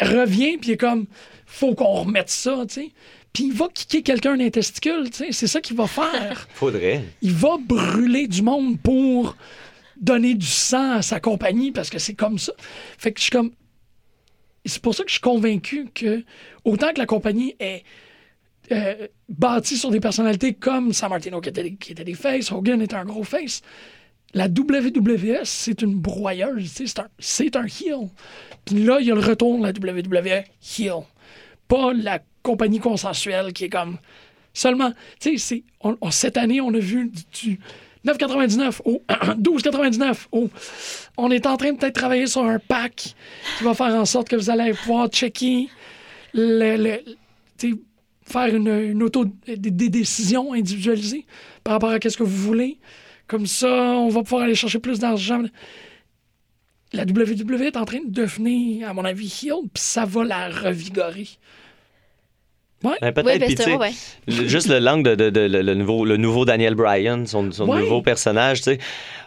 revient, 0.00 0.58
puis 0.58 0.70
il 0.70 0.72
est 0.72 0.76
comme, 0.76 1.06
faut 1.46 1.74
qu'on 1.74 2.02
remette 2.02 2.28
ça, 2.28 2.64
tu 2.68 2.74
sais. 2.74 2.90
Puis 3.32 3.44
il 3.44 3.52
va 3.52 3.68
kicker 3.72 4.02
quelqu'un 4.02 4.36
tu 4.36 4.62
sais. 4.62 5.32
C'est 5.32 5.46
ça 5.46 5.60
qu'il 5.60 5.76
va 5.76 5.86
faire. 5.86 6.46
Faudrait. 6.54 7.02
il 7.22 7.32
va 7.32 7.56
brûler 7.58 8.26
du 8.26 8.42
monde 8.42 8.78
pour 8.80 9.36
donner 10.00 10.34
du 10.34 10.46
sang 10.46 10.92
à 10.96 11.02
sa 11.02 11.20
compagnie, 11.20 11.70
parce 11.72 11.88
que 11.88 11.98
c'est 11.98 12.14
comme 12.14 12.38
ça. 12.38 12.52
Fait 12.98 13.12
que 13.12 13.18
je 13.20 13.24
suis 13.24 13.30
comme... 13.30 13.52
C'est 14.64 14.82
pour 14.82 14.94
ça 14.94 15.02
que 15.02 15.08
je 15.08 15.14
suis 15.14 15.20
convaincu 15.20 15.88
que, 15.94 16.24
autant 16.64 16.92
que 16.92 16.98
la 16.98 17.06
compagnie 17.06 17.54
est 17.58 17.82
euh, 18.70 19.08
bâtie 19.28 19.76
sur 19.76 19.90
des 19.90 20.00
personnalités 20.00 20.54
comme 20.54 20.92
San 20.92 21.10
Martino 21.10 21.40
qui 21.40 21.48
était, 21.48 21.62
des- 21.64 21.74
qui 21.74 21.92
était 21.92 22.04
des 22.04 22.14
faces, 22.14 22.52
Hogan 22.52 22.80
est 22.80 22.94
un 22.94 23.04
gros 23.04 23.24
face, 23.24 23.60
la 24.34 24.46
WWE, 24.46 25.40
c'est 25.44 25.82
une 25.82 25.94
broyeuse, 25.96 26.72
tu 26.74 26.86
sais, 26.86 26.86
c'est 26.86 26.98
un, 27.00 27.08
c'est 27.18 27.56
un 27.56 27.64
heel. 27.66 28.08
Puis 28.64 28.84
là, 28.84 28.98
il 29.00 29.06
y 29.06 29.10
a 29.10 29.14
le 29.14 29.20
retour 29.20 29.58
de 29.58 29.62
la 29.64 29.70
WWE 29.70 30.44
heel. 30.78 31.02
Pas 31.68 31.92
la 31.92 32.20
compagnie 32.42 32.80
consensuelle 32.80 33.52
qui 33.52 33.64
est 33.64 33.70
comme 33.70 33.98
seulement. 34.54 34.92
Tu 35.20 35.38
sais, 35.38 35.64
cette 36.10 36.36
année, 36.36 36.60
on 36.60 36.72
a 36.74 36.78
vu 36.78 37.10
du, 37.10 37.22
du 37.32 37.60
9,99 38.06 38.80
au 38.84 39.02
12,99 39.08 40.26
au. 40.32 40.50
On 41.16 41.30
est 41.30 41.46
en 41.46 41.56
train 41.56 41.72
de 41.72 41.78
peut-être 41.78 41.94
travailler 41.94 42.26
sur 42.26 42.44
un 42.44 42.58
pack 42.58 43.14
qui 43.58 43.64
va 43.64 43.74
faire 43.74 43.94
en 43.94 44.04
sorte 44.04 44.28
que 44.28 44.36
vous 44.36 44.50
allez 44.50 44.72
pouvoir 44.72 45.08
checker 45.08 45.68
le. 46.34 46.98
faire 48.24 48.54
une, 48.54 48.68
une 48.68 49.02
auto, 49.02 49.24
des, 49.46 49.88
décisions 49.88 50.52
individualisées 50.52 51.26
par 51.64 51.74
rapport 51.74 51.90
à 51.90 51.98
ce 52.00 52.16
que 52.16 52.22
vous 52.22 52.36
voulez. 52.36 52.78
Comme 53.28 53.46
ça, 53.46 53.68
on 53.68 54.08
va 54.08 54.22
pouvoir 54.22 54.42
aller 54.42 54.54
chercher 54.54 54.78
plus 54.78 54.98
d'argent. 54.98 55.42
la 56.92 57.04
WWE 57.04 57.62
est 57.62 57.76
en 57.76 57.84
train 57.84 58.00
de 58.00 58.10
devenir, 58.10 58.88
à 58.88 58.94
mon 58.94 59.04
avis, 59.04 59.32
heel, 59.44 59.68
puis 59.72 59.82
ça 59.82 60.04
va 60.04 60.24
la 60.24 60.48
revigorer. 60.48 61.28
Ouais. 62.84 62.96
Ben, 63.00 63.12
Oui, 63.16 63.22
peut-être, 63.22 63.40
ben, 63.40 63.48
tu 63.50 63.56
sais, 63.56 63.76
ouais. 63.76 63.92
juste 64.48 64.68
le 64.68 64.78
langue 64.78 65.04
de, 65.04 65.14
de- 65.14 65.30
de- 65.30 65.40
le, 65.40 65.62
le 65.62 65.74
nouveau, 65.74 66.04
le 66.04 66.16
nouveau 66.16 66.44
Daniel 66.44 66.74
Bryan, 66.74 67.26
son, 67.26 67.52
son 67.52 67.68
Ouais. 67.68 67.80
nouveau 67.80 68.02
personnage, 68.02 68.58
tu 68.58 68.64
sais. 68.64 68.78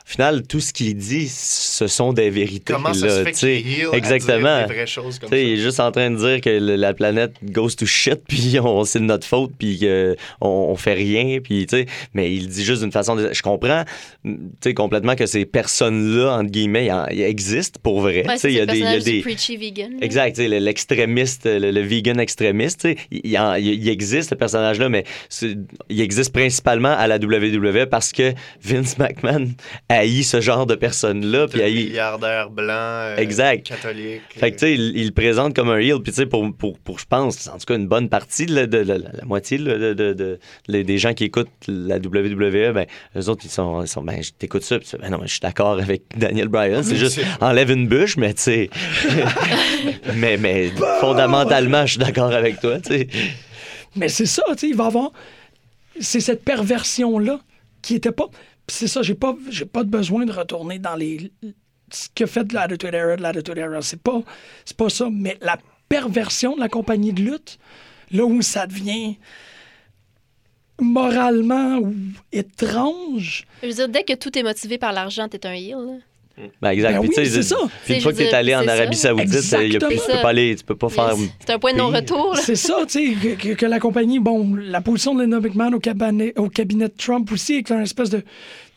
Au 0.07 0.11
final, 0.11 0.43
tout 0.45 0.59
ce 0.59 0.71
qu'il 0.71 0.95
dit, 0.95 1.27
ce 1.27 1.87
sont 1.87 2.13
des 2.13 2.29
vérités. 2.29 2.71
Comment 2.73 2.93
ça 2.93 3.07
là, 3.07 3.11
se 3.17 3.23
fait 3.23 3.31
tu 3.31 3.37
sais. 3.39 3.61
qu'il 3.63 3.87
à 3.91 3.97
Exactement. 3.97 4.57
dire 4.59 4.67
des 4.67 4.73
vraies 4.75 4.85
choses 4.85 5.17
comme 5.17 5.29
Tu 5.31 5.35
sais, 5.35 5.43
il 5.43 5.53
est 5.53 5.57
juste 5.63 5.79
en 5.79 5.91
train 5.91 6.11
de 6.11 6.15
dire 6.17 6.41
que 6.41 6.49
le- 6.51 6.75
la 6.75 6.93
planète 6.93 7.33
goes 7.43 7.71
to 7.71 7.87
shit, 7.87 8.21
puis 8.27 8.59
on, 8.61 8.83
c'est 8.85 8.99
de 8.99 9.05
notre 9.05 9.25
faute, 9.25 9.53
puis 9.57 9.79
qu'on 9.79 10.15
on 10.47 10.75
fait 10.75 10.93
rien, 10.93 11.39
puis 11.43 11.65
tu 11.65 11.77
sais, 11.77 11.85
mais 12.13 12.31
il 12.31 12.47
dit 12.49 12.63
juste 12.63 12.83
d'une 12.83 12.91
façon. 12.91 13.15
de- 13.15 13.33
je 13.33 13.41
comprends, 13.41 13.83
tu 14.23 14.31
sais, 14.63 14.73
complètement 14.75 15.15
que 15.15 15.25
ces 15.25 15.45
personnes-là, 15.45 16.37
entre 16.37 16.51
guillemets, 16.51 16.89
existent 17.11 17.79
pour 17.81 18.01
vrai. 18.01 18.25
Ouais, 18.27 18.35
tu 18.35 18.39
sais, 18.39 18.39
c'est 18.39 18.51
il 18.51 18.57
y 18.57 18.59
a 18.59 18.65
le 18.65 18.71
des, 18.73 18.77
il 18.77 18.83
y 18.83 18.87
a 18.87 18.99
des, 18.99 19.21
preachy 19.21 19.57
vegan. 19.57 19.91
Exact, 20.01 20.35
tu 20.35 20.43
sais, 20.43 20.47
le- 20.47 20.59
l'extrémiste, 20.59 21.45
le, 21.45 21.71
le 21.71 21.81
vegan 21.81 22.19
extrémiste, 22.19 22.81
tu 22.81 22.89
sais, 22.89 22.97
il, 23.11 23.37
en- 23.39 23.55
il- 23.55 23.89
existe 23.89 24.29
ce 24.29 24.35
personnage-là, 24.35 24.87
mais 24.87 25.03
il 25.89 26.01
existe 26.01 26.31
principalement 26.31 26.95
à 26.95 27.07
la 27.07 27.17
WWE 27.17 27.87
parce 27.89 28.11
que 28.11 28.33
Vince 28.63 28.99
McMahon 28.99 29.47
haït 29.95 30.23
ce 30.23 30.41
genre 30.41 30.65
de 30.65 30.75
personnes-là, 30.75 31.47
puis 31.47 31.61
haït. 31.61 31.85
milliardaire 31.87 32.49
blanc, 32.49 32.73
euh, 32.73 33.17
Exact. 33.17 33.65
catholique. 33.65 34.21
Fait 34.29 34.51
que, 34.51 34.57
tu 34.57 34.65
sais, 34.65 34.73
il, 34.75 34.97
il 34.97 35.05
le 35.07 35.11
présente 35.11 35.55
comme 35.55 35.69
un 35.69 35.77
heel. 35.77 35.99
Puis, 36.01 36.11
tu 36.11 36.17
sais, 36.17 36.25
pour, 36.25 36.45
pour, 36.55 36.77
pour, 36.79 36.99
je 36.99 37.05
pense, 37.05 37.47
en 37.47 37.57
tout 37.57 37.65
cas, 37.65 37.75
une 37.75 37.87
bonne 37.87 38.09
partie, 38.09 38.45
de, 38.45 38.53
la- 38.55 38.67
de- 38.67 38.77
la- 38.77 38.97
la 38.97 39.25
moitié 39.25 39.57
de, 39.57 39.93
de, 39.93 40.13
de- 40.13 40.39
les- 40.67 40.83
des 40.83 40.97
gens 40.97 41.13
qui 41.13 41.23
écoutent 41.23 41.47
la 41.67 41.97
WWE, 41.97 42.73
ben, 42.73 42.85
eux 43.17 43.29
autres, 43.29 43.41
ils 43.45 43.51
sont, 43.51 43.81
ils 43.83 43.87
sont 43.87 44.03
ben, 44.03 44.21
je 44.21 44.31
t'écoute 44.37 44.63
ça. 44.63 44.77
Puis, 44.79 44.89
ben 45.01 45.09
non, 45.09 45.19
je 45.23 45.27
suis 45.31 45.39
d'accord 45.39 45.79
avec 45.79 46.03
Daniel 46.15 46.47
Bryan. 46.47 46.83
C'est 46.83 46.95
juste, 46.97 47.19
enlève 47.41 47.71
une 47.71 47.87
bûche, 47.87 48.17
mais, 48.17 48.33
tu 48.33 48.41
sais. 48.43 48.69
mais, 50.15 50.37
mais, 50.37 50.71
fondamentalement, 50.99 51.85
je 51.85 51.91
suis 51.93 51.99
d'accord 51.99 52.31
avec 52.33 52.59
toi, 52.59 52.79
tu 52.79 52.89
sais. 52.93 53.07
Mais 53.95 54.09
c'est 54.09 54.25
ça, 54.25 54.43
tu 54.51 54.57
sais, 54.57 54.67
il 54.69 54.75
va 54.75 54.85
avoir. 54.87 55.11
C'est 55.99 56.19
cette 56.19 56.43
perversion-là 56.43 57.39
qui 57.81 57.95
était 57.95 58.11
pas. 58.11 58.25
C'est 58.67 58.87
ça, 58.87 59.01
j'ai 59.01 59.15
pas, 59.15 59.35
j'ai 59.49 59.65
pas 59.65 59.83
besoin 59.83 60.25
de 60.25 60.31
retourner 60.31 60.79
dans 60.79 60.95
les. 60.95 61.31
Ce 61.91 62.09
que 62.13 62.25
fait 62.25 62.43
de 62.45 62.53
l'Attitude 62.53 62.93
Era, 62.93 63.15
de 63.15 63.21
l'Attitude 63.21 63.57
Era. 63.57 63.81
C'est 63.81 64.01
pas, 64.01 64.21
c'est 64.65 64.75
pas 64.75 64.89
ça. 64.89 65.07
Mais 65.11 65.37
la 65.41 65.57
perversion 65.87 66.55
de 66.55 66.59
la 66.59 66.69
compagnie 66.69 67.13
de 67.13 67.21
lutte, 67.21 67.59
là 68.11 68.25
où 68.25 68.41
ça 68.41 68.65
devient 68.65 69.17
moralement 70.81 71.79
étrange. 72.31 73.45
Je 73.61 73.67
veux 73.67 73.73
dire, 73.73 73.89
dès 73.89 74.03
que 74.03 74.13
tout 74.13 74.37
est 74.37 74.43
motivé 74.43 74.77
par 74.77 74.93
l'argent, 74.93 75.27
t'es 75.29 75.45
un 75.45 75.53
heel. 75.53 76.01
Là. 76.37 76.43
Ben, 76.61 76.69
exact. 76.71 76.93
Ben 76.93 76.99
Puis, 77.01 77.09
oui, 77.09 77.15
tu 77.15 77.25
sais, 77.25 77.31
c'est 77.31 77.43
ça. 77.43 77.57
Puis, 77.85 77.93
une 77.95 78.01
fois 78.01 78.11
que 78.11 78.17
veux 78.17 78.23
tu 78.25 78.29
es 78.29 78.33
allé 78.33 78.55
en 78.55 78.67
Arabie 78.67 78.95
ça. 78.95 79.09
Saoudite, 79.09 79.27
il 79.61 79.73
y 79.73 79.75
a 79.77 79.79
plus- 79.79 79.95
tu 79.97 80.01
peux 80.11 80.21
pas 80.21 80.29
aller, 80.29 80.55
tu 80.55 80.63
peux 80.63 80.75
pas 80.75 80.89
faire. 80.89 81.13
C'est 81.39 81.51
un 81.51 81.59
point 81.59 81.73
de 81.73 81.77
non-retour. 81.77 82.37
C'est 82.37 82.55
ça, 82.55 82.79
tu 82.87 83.15
sais, 83.15 83.35
que, 83.35 83.41
que- 83.41 83.53
que 83.53 83.65
la 83.65 83.79
compagnie, 83.79 84.19
bon, 84.19 84.55
la 84.55 84.81
position 84.81 85.15
de 85.15 85.21
Linda 85.23 85.39
McMahon 85.39 85.73
au 85.73 85.79
cabinet, 85.79 86.33
au 86.37 86.49
cabinet 86.49 86.89
de 86.89 86.93
Trump 86.97 87.31
aussi, 87.31 87.53
est 87.55 87.71
un 87.71 87.81
espèce 87.81 88.09
de, 88.09 88.23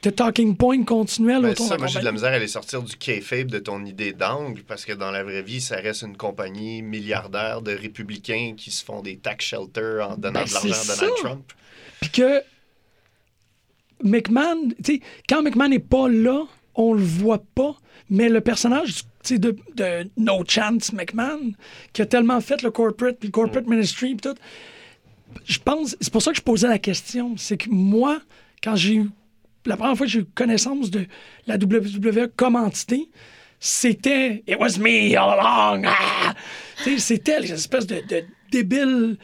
de 0.04 0.10
talking 0.10 0.56
point 0.56 0.84
continuel 0.84 1.42
Ben, 1.42 1.50
autour 1.50 1.66
ça, 1.66 1.74
de 1.74 1.78
la 1.80 1.84
moi, 1.84 1.86
j'ai 1.88 1.98
de 2.00 2.04
la 2.04 2.12
misère 2.12 2.30
à 2.30 2.34
aller 2.34 2.46
sortir 2.46 2.82
du 2.82 2.94
kayfabe 2.96 3.48
de 3.48 3.58
ton 3.58 3.84
idée 3.84 4.12
d'angle, 4.12 4.62
parce 4.62 4.84
que 4.84 4.92
dans 4.92 5.10
la 5.10 5.24
vraie 5.24 5.42
vie, 5.42 5.60
ça 5.60 5.76
reste 5.76 6.02
une 6.02 6.16
compagnie 6.16 6.82
milliardaire 6.82 7.62
de 7.62 7.72
républicains 7.72 8.54
qui 8.56 8.70
se 8.70 8.84
font 8.84 9.02
des 9.02 9.16
tax 9.16 9.44
shelters 9.44 10.08
en 10.08 10.16
donnant 10.16 10.40
Ben, 10.40 10.44
de 10.46 10.52
l'argent 10.54 10.92
à 10.92 10.96
Donald. 10.96 11.16
Trump. 11.16 11.52
Puis 12.00 12.10
que 12.10 12.40
McMahon, 14.04 14.68
tu 14.84 14.94
sais, 14.94 15.00
quand 15.28 15.42
McMahon 15.42 15.68
n'est 15.70 15.78
pas 15.80 16.08
là, 16.08 16.44
on 16.78 16.94
le 16.94 17.02
voit 17.02 17.42
pas, 17.54 17.76
mais 18.08 18.30
le 18.30 18.40
personnage 18.40 19.02
de, 19.28 19.54
de 19.74 20.08
No 20.16 20.42
Chance 20.48 20.92
McMahon, 20.92 21.52
qui 21.92 22.00
a 22.00 22.06
tellement 22.06 22.40
fait 22.40 22.62
le 22.62 22.70
corporate, 22.70 23.18
puis 23.18 23.28
le 23.28 23.32
corporate 23.32 23.66
ministry, 23.66 24.14
puis 24.14 24.30
tout, 24.30 24.38
je 25.44 25.58
pense, 25.58 25.96
c'est 26.00 26.12
pour 26.12 26.22
ça 26.22 26.30
que 26.30 26.38
je 26.38 26.42
posais 26.42 26.68
la 26.68 26.78
question, 26.78 27.36
c'est 27.36 27.58
que 27.58 27.68
moi, 27.68 28.20
quand 28.62 28.76
j'ai 28.76 28.94
eu, 28.94 29.10
la 29.66 29.76
première 29.76 29.96
fois 29.96 30.06
que 30.06 30.12
j'ai 30.12 30.20
eu 30.20 30.24
connaissance 30.24 30.90
de 30.90 31.04
la 31.46 31.56
WWE 31.56 32.28
comme 32.36 32.56
entité, 32.56 33.10
c'était 33.60 34.44
It 34.46 34.56
was 34.58 34.78
me 34.78 35.16
all 35.16 35.38
along. 35.38 35.84
Ah! 35.84 36.34
C'était 36.96 37.40
l'espèce 37.40 37.86
de, 37.88 37.96
de 38.08 38.24
débile 38.52 39.18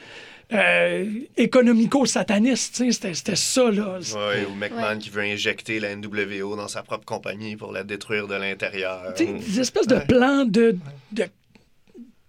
euh, 0.55 1.05
économico-sataniste. 1.37 2.83
C'était 2.91 3.37
ça, 3.37 3.71
là. 3.71 3.99
Ouais, 3.99 4.47
ou 4.51 4.55
McMahon 4.55 4.99
qui 4.99 5.11
veut 5.11 5.23
injecter 5.23 5.81
la 5.81 5.95
NWO 5.97 6.57
dans 6.57 6.69
sa 6.69 6.83
propre 6.83 7.05
compagnie 7.05 7.57
pour 7.57 7.73
la 7.73 7.85
détruire 7.85 8.27
de 8.29 8.35
l'intérieur. 8.35 9.13
Des 9.19 9.61
espèces 9.61 9.87
de 9.87 9.99
plans 9.99 10.45
de. 10.45 10.77
de 11.13 11.25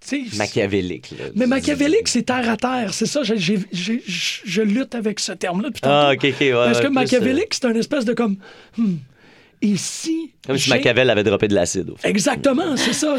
tu 0.07 0.29
sais, 0.29 0.37
Machiavélique. 0.37 1.11
là. 1.17 1.25
mais 1.35 1.47
machiavélique, 1.47 2.07
c'est 2.07 2.23
terre 2.23 2.47
à 2.47 2.57
terre. 2.57 2.93
C'est 2.93 3.07
ça, 3.07 3.23
je 3.23 3.33
je 3.33 4.61
lutte 4.61 4.93
avec 4.93 5.19
ce 5.19 5.31
terme-là. 5.31 5.69
depuis 5.69 5.81
Ah, 5.83 6.11
ok, 6.13 6.23
ok. 6.25 6.39
ouais, 6.41 6.51
Parce 6.51 6.79
que 6.79 6.85
plus, 6.85 6.93
machiavélique, 6.93 7.53
c'est 7.53 7.65
un 7.65 7.73
espèce 7.73 8.05
de 8.05 8.13
comme. 8.13 8.37
hmm, 8.77 8.97
ici. 9.61 10.33
Comme 10.45 10.57
si 10.57 10.69
Machiavel 10.69 11.09
avait 11.09 11.23
droppé 11.23 11.47
de 11.47 11.55
l'acide. 11.55 11.91
Exactement, 12.03 12.75
c'est 12.77 12.93
ça. 12.93 13.15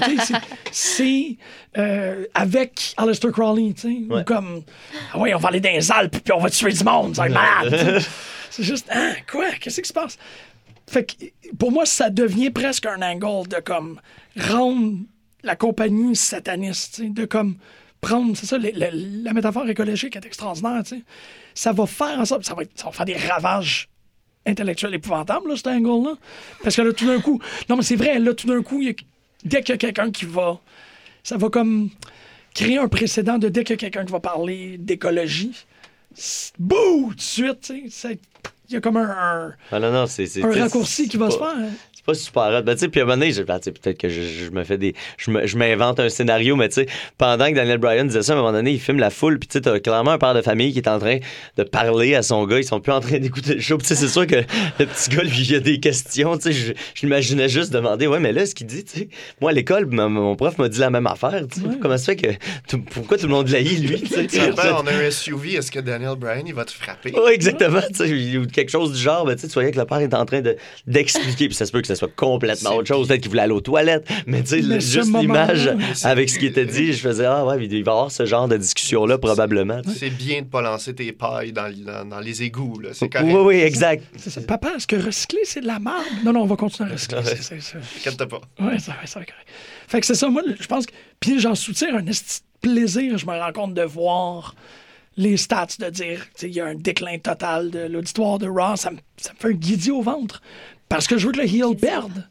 c'est- 0.71 1.37
euh, 1.79 2.25
avec 2.35 2.95
Aleister 2.97 3.31
Crowley, 3.33 3.73
tu 3.75 3.81
sais. 3.83 4.13
Ouais. 4.15 4.25
Comme, 4.25 4.63
ah 5.13 5.19
oui, 5.19 5.35
on 5.35 5.39
va 5.39 5.49
aller 5.49 5.61
dans 5.61 5.71
les 5.73 5.91
Alpes 5.93 6.19
puis 6.25 6.33
on 6.33 6.41
va 6.41 6.51
tuer 6.51 6.73
du 6.73 6.85
monde, 6.85 7.15
c'est 7.15 7.29
malade. 7.29 8.03
c'est 8.51 8.63
juste, 8.63 8.87
ah, 8.91 9.13
quoi, 9.31 9.51
qu'est-ce 9.61 9.81
qui 9.81 9.89
se 9.89 9.93
passe? 9.93 10.19
Fait 10.89 11.05
que 11.05 11.25
pour 11.59 11.73
moi, 11.73 11.85
ça 11.85 12.11
devient 12.11 12.51
presque 12.51 12.87
un 12.87 13.03
angle 13.03 13.49
de 13.49 13.61
comme 13.61 14.01
rendre 14.39 14.99
la 15.43 15.57
compagnie 15.57 16.15
sataniste, 16.17 16.97
tu 16.97 17.03
sais, 17.05 17.09
de 17.11 17.25
comme 17.25 17.57
prendre, 18.01 18.37
c'est 18.37 18.47
ça, 18.47 18.57
le- 18.59 18.71
le- 18.73 19.23
la 19.25 19.33
métaphore 19.33 19.69
écologique 19.69 20.17
est 20.17 20.25
extraordinaire, 20.25 20.83
tu 20.85 20.97
sais. 20.97 21.03
Ça 21.55 21.73
va 21.73 21.87
faire 21.87 22.21
en 22.21 22.25
sorte, 22.25 22.45
ça 22.45 22.55
va, 22.55 22.63
ça 22.75 22.87
va 22.87 22.93
faire 22.93 23.07
des 23.07 23.17
ravages 23.17 23.89
intellectuels 24.47 24.95
épouvantables, 24.95 25.49
là, 25.49 25.57
cet 25.57 25.67
angle-là. 25.67 26.15
Parce 26.63 26.77
que 26.77 26.83
là, 26.83 26.93
tout 26.93 27.07
d'un 27.07 27.21
coup, 27.21 27.41
non, 27.69 27.77
mais 27.77 27.83
c'est 27.83 27.97
vrai, 27.97 28.19
là, 28.19 28.33
tout 28.35 28.47
d'un 28.47 28.63
coup, 28.63 28.81
il 28.81 28.89
y 28.89 28.91
a- 28.91 28.95
dès 29.45 29.61
qu'il 29.63 29.73
y 29.73 29.75
a 29.75 29.79
quelqu'un 29.79 30.11
qui 30.11 30.25
va, 30.25 30.61
ça 31.23 31.37
va 31.37 31.49
comme 31.51 31.91
créer 32.55 32.79
un 32.79 32.89
précédent 32.89 33.39
de 33.39 33.49
dès 33.49 33.65
qu'il 33.65 33.75
y 33.75 33.79
a 33.79 33.81
quelqu'un 33.81 34.05
qui 34.05 34.13
va 34.13 34.21
parler 34.21 34.77
d'écologie, 34.79 35.53
bouh, 36.59 37.09
tout 37.11 37.15
de 37.15 37.21
suite, 37.21 37.61
tu 37.63 37.91
sais, 37.91 38.19
il 38.69 38.75
y 38.75 38.77
a 38.77 38.81
comme 38.81 38.97
un, 38.97 39.11
un- 39.11 39.53
Ah 39.71 39.79
non, 39.81 39.93
non, 39.93 40.07
c'est. 40.07 40.27
c'est- 40.27 40.43
un 40.43 40.49
raccourci 40.63 41.09
qui 41.09 41.17
va 41.17 41.31
se 41.31 41.39
faire. 41.39 41.55
C'est 42.07 42.31
pas 42.33 42.47
super 42.47 42.59
hot. 42.59 42.63
Ben, 42.63 42.75
tu 42.75 42.81
sais, 42.81 42.89
puis 42.89 43.01
à 43.01 43.03
un 43.03 43.07
moment 43.07 43.19
donné, 43.19 43.33
je- 43.33 43.43
ben, 43.43 43.59
peut-être 43.59 43.99
que 43.99 44.09
je, 44.09 44.21
je 44.23 44.51
me 44.51 44.63
fais 44.65 44.79
des. 44.79 44.95
Je 45.19 45.31
me- 45.31 45.47
je 45.47 45.57
m'invente 45.57 45.99
un 46.01 46.09
scénario, 46.09 46.55
mais 46.57 46.69
tu 46.69 46.75
sais, 46.75 46.87
pendant 47.19 47.49
que 47.49 47.55
Daniel 47.55 47.79
Bryan 47.79 48.07
disait 48.07 48.23
ça, 48.23 48.33
à 48.33 48.37
un 48.37 48.39
moment 48.39 48.53
donné, 48.53 48.73
il 48.73 48.81
filme 48.81 48.99
la 48.99 49.11
foule, 49.11 49.39
puis 49.39 49.49
tu 49.49 49.55
sais, 49.55 49.61
t'as 49.61 49.79
clairement 49.81 50.13
un 50.13 50.19
père 50.19 50.35
de 50.35 50.43
famille 50.43 50.73
qui 50.73 50.79
est 50.79 50.89
en 50.89 50.99
train 50.99 51.19
de 51.57 51.63
parler 51.65 52.15
à 52.15 52.23
son 52.23 52.47
gars. 52.47 52.59
Ils 52.59 52.65
sont 52.65 52.81
plus 52.81 52.93
en 52.93 53.01
train 53.01 53.19
d'écouter 53.19 53.55
le 53.55 53.61
show. 53.61 53.77
Puis 53.79 53.89
tu 53.89 53.95
sais, 53.95 54.01
c'est 54.01 54.09
sûr 54.13 54.27
que 54.27 54.37
le 54.37 54.87
petit 54.87 55.11
gars, 55.11 55.23
lui, 55.23 55.41
il 55.49 55.55
a 55.57 55.61
des 55.61 55.81
questions. 55.81 56.37
Tu 56.37 56.53
sais, 56.53 56.53
je, 56.53 56.73
l'imaginais 57.03 57.49
juste 57.49 57.73
demander, 57.73 58.07
ouais, 58.07 58.21
mais 58.21 58.33
là, 58.33 58.47
ce 58.47 58.55
qu'il 58.55 58.67
dit, 58.67 58.85
tu 58.85 58.99
sais, 59.01 59.09
moi, 59.41 59.51
à 59.51 59.55
l'école, 59.55 59.87
mon 59.87 60.37
prof 60.37 60.59
m'a 60.59 60.69
dit 60.69 60.79
la 60.79 60.91
même 60.91 61.07
affaire. 61.07 61.43
Tu 61.53 61.61
sais, 61.61 61.67
comment 61.83 61.99
ça 61.99 62.05
fait 62.15 62.17
que. 62.17 62.77
pourquoi 62.93 63.19
tout 63.19 63.27
le 63.27 63.33
monde 63.33 63.49
l'haït, 63.49 63.79
lui, 63.81 64.01
tu 64.01 64.07
sais? 64.07 64.27
Tu 64.27 64.37
sais, 64.37 64.51
on 64.57 64.87
a 64.87 64.93
un 64.93 65.11
SUV, 65.11 65.55
est-ce 65.55 65.71
que 65.71 65.81
Daniel 65.81 66.15
Bryan, 66.17 66.45
il 66.47 66.55
va 66.55 66.65
te 66.65 66.73
frapper? 66.73 67.13
Oui, 67.17 67.33
exactement. 67.33 67.81
tu 67.89 67.95
sais, 68.07 68.37
Ou 68.39 68.47
quelque 68.47 68.71
chose 68.71 68.93
du 68.93 68.99
genre, 68.99 69.25
ben, 69.25 69.35
tu 69.35 69.43
sais, 69.43 69.49
tu 69.49 69.55
voyais 69.55 69.71
que 69.73 69.79
le 69.79 69.85
père 69.87 69.99
est 69.99 70.15
en 70.15 70.25
train 70.25 70.41
de- 70.41 70.57
d'expliquer, 70.87 71.47
puis 71.49 71.55
ça 71.55 71.67
se 71.67 71.73
peut 71.73 71.81
que 71.81 71.87
ça 71.87 71.96
soit 71.97 72.15
complètement 72.15 72.77
autre 72.77 72.87
chose, 72.89 73.09
peut-être 73.09 73.21
qu'il 73.23 73.31
voulait 73.31 73.43
aller 73.43 73.53
aux 73.53 73.61
toilettes, 73.61 74.09
mais 74.27 74.43
tu 74.43 74.63
sais, 74.63 74.81
juste 74.81 75.17
l'image 75.19 75.71
avec 76.05 76.31
ce 76.31 76.39
qui 76.39 76.47
était 76.47 76.67
dit, 76.67 76.93
je 76.93 76.99
faisais, 77.01 77.25
ah 77.27 77.45
ouais, 77.45 77.65
il 77.65 77.69
va 77.71 77.77
y 77.77 77.81
avoir 77.81 78.11
ce 78.11 78.25
genre 78.27 78.49
de 78.49 78.57
discussion-là, 78.57 79.19
probablement. 79.19 79.81
C'est 79.99 80.11
bien 80.11 80.43
de 80.43 80.47
pas 80.47 80.63
lancer 80.63 80.95
tes 80.95 81.13
pailles 81.13 81.53
dans, 81.53 81.73
dans- 81.85 82.05
dans 82.09 82.21
les 82.21 82.43
égouts, 82.43 82.79
là. 82.81 82.91
C'est 82.93 83.09
correct. 83.09 83.29
Oui, 83.33 83.41
oui, 83.45 83.55
exact. 83.57 84.05
C'est 84.17 84.31
ça. 84.31 84.41
Papa, 84.43 84.73
est-ce 84.77 84.87
que 84.87 84.97
recycler, 84.97 85.41
c'est 85.45 85.61
de 85.61 85.67
la 85.67 85.79
merde? 85.79 85.97
Non, 86.25 86.33
non, 86.33 86.43
on 86.43 86.47
va 86.47 86.57
continuer 86.57 86.91
à 86.91 86.93
recycler. 86.93 87.23
c'est- 87.25 87.43
c'est- 87.43 87.61
c'est- 87.61 88.27
pas. 88.27 88.41
Ouais, 88.61 88.79
ça, 88.79 88.93
va, 89.01 89.07
ça 89.07 89.19
va 89.21 89.23
être 89.25 89.33
correct. 89.33 89.49
Fait 89.89 90.01
que 90.01 90.07
c'est 90.07 90.15
ça, 90.15 90.29
moi, 90.29 90.43
je 90.59 90.67
pense 90.67 90.87
que. 90.87 90.93
Puis 91.21 91.41
j'en 91.41 91.55
soutiens 91.55 91.97
un 91.97 92.07
esti 92.07 92.41
de 92.63 92.69
plaisir, 92.73 93.19
je 93.19 93.27
me 93.27 93.33
rends 93.39 93.53
compte 93.53 93.75
de 93.75 93.83
voir 93.83 94.55
les 95.17 95.37
stats, 95.37 95.67
de 95.79 95.89
dire, 95.89 96.21
tu 96.35 96.41
sais, 96.41 96.49
il 96.49 96.55
y 96.55 96.61
a 96.61 96.67
un 96.67 96.75
déclin 96.75 97.19
total 97.19 97.71
de 97.71 97.87
l'auditoire 97.87 98.39
de 98.39 98.47
Raw, 98.49 98.77
ça 98.77 98.91
me, 98.91 98.99
ça 99.17 99.33
me 99.33 99.39
fait 99.39 99.49
un 99.49 99.53
guidi 99.53 99.91
au 99.91 100.03
ventre. 100.03 100.43
Parce 100.89 101.07
que 101.07 101.19
je 101.19 101.27
veux 101.27 101.33
que 101.33 101.39
le 101.41 101.47
heel 101.47 101.77
perde. 101.77 102.29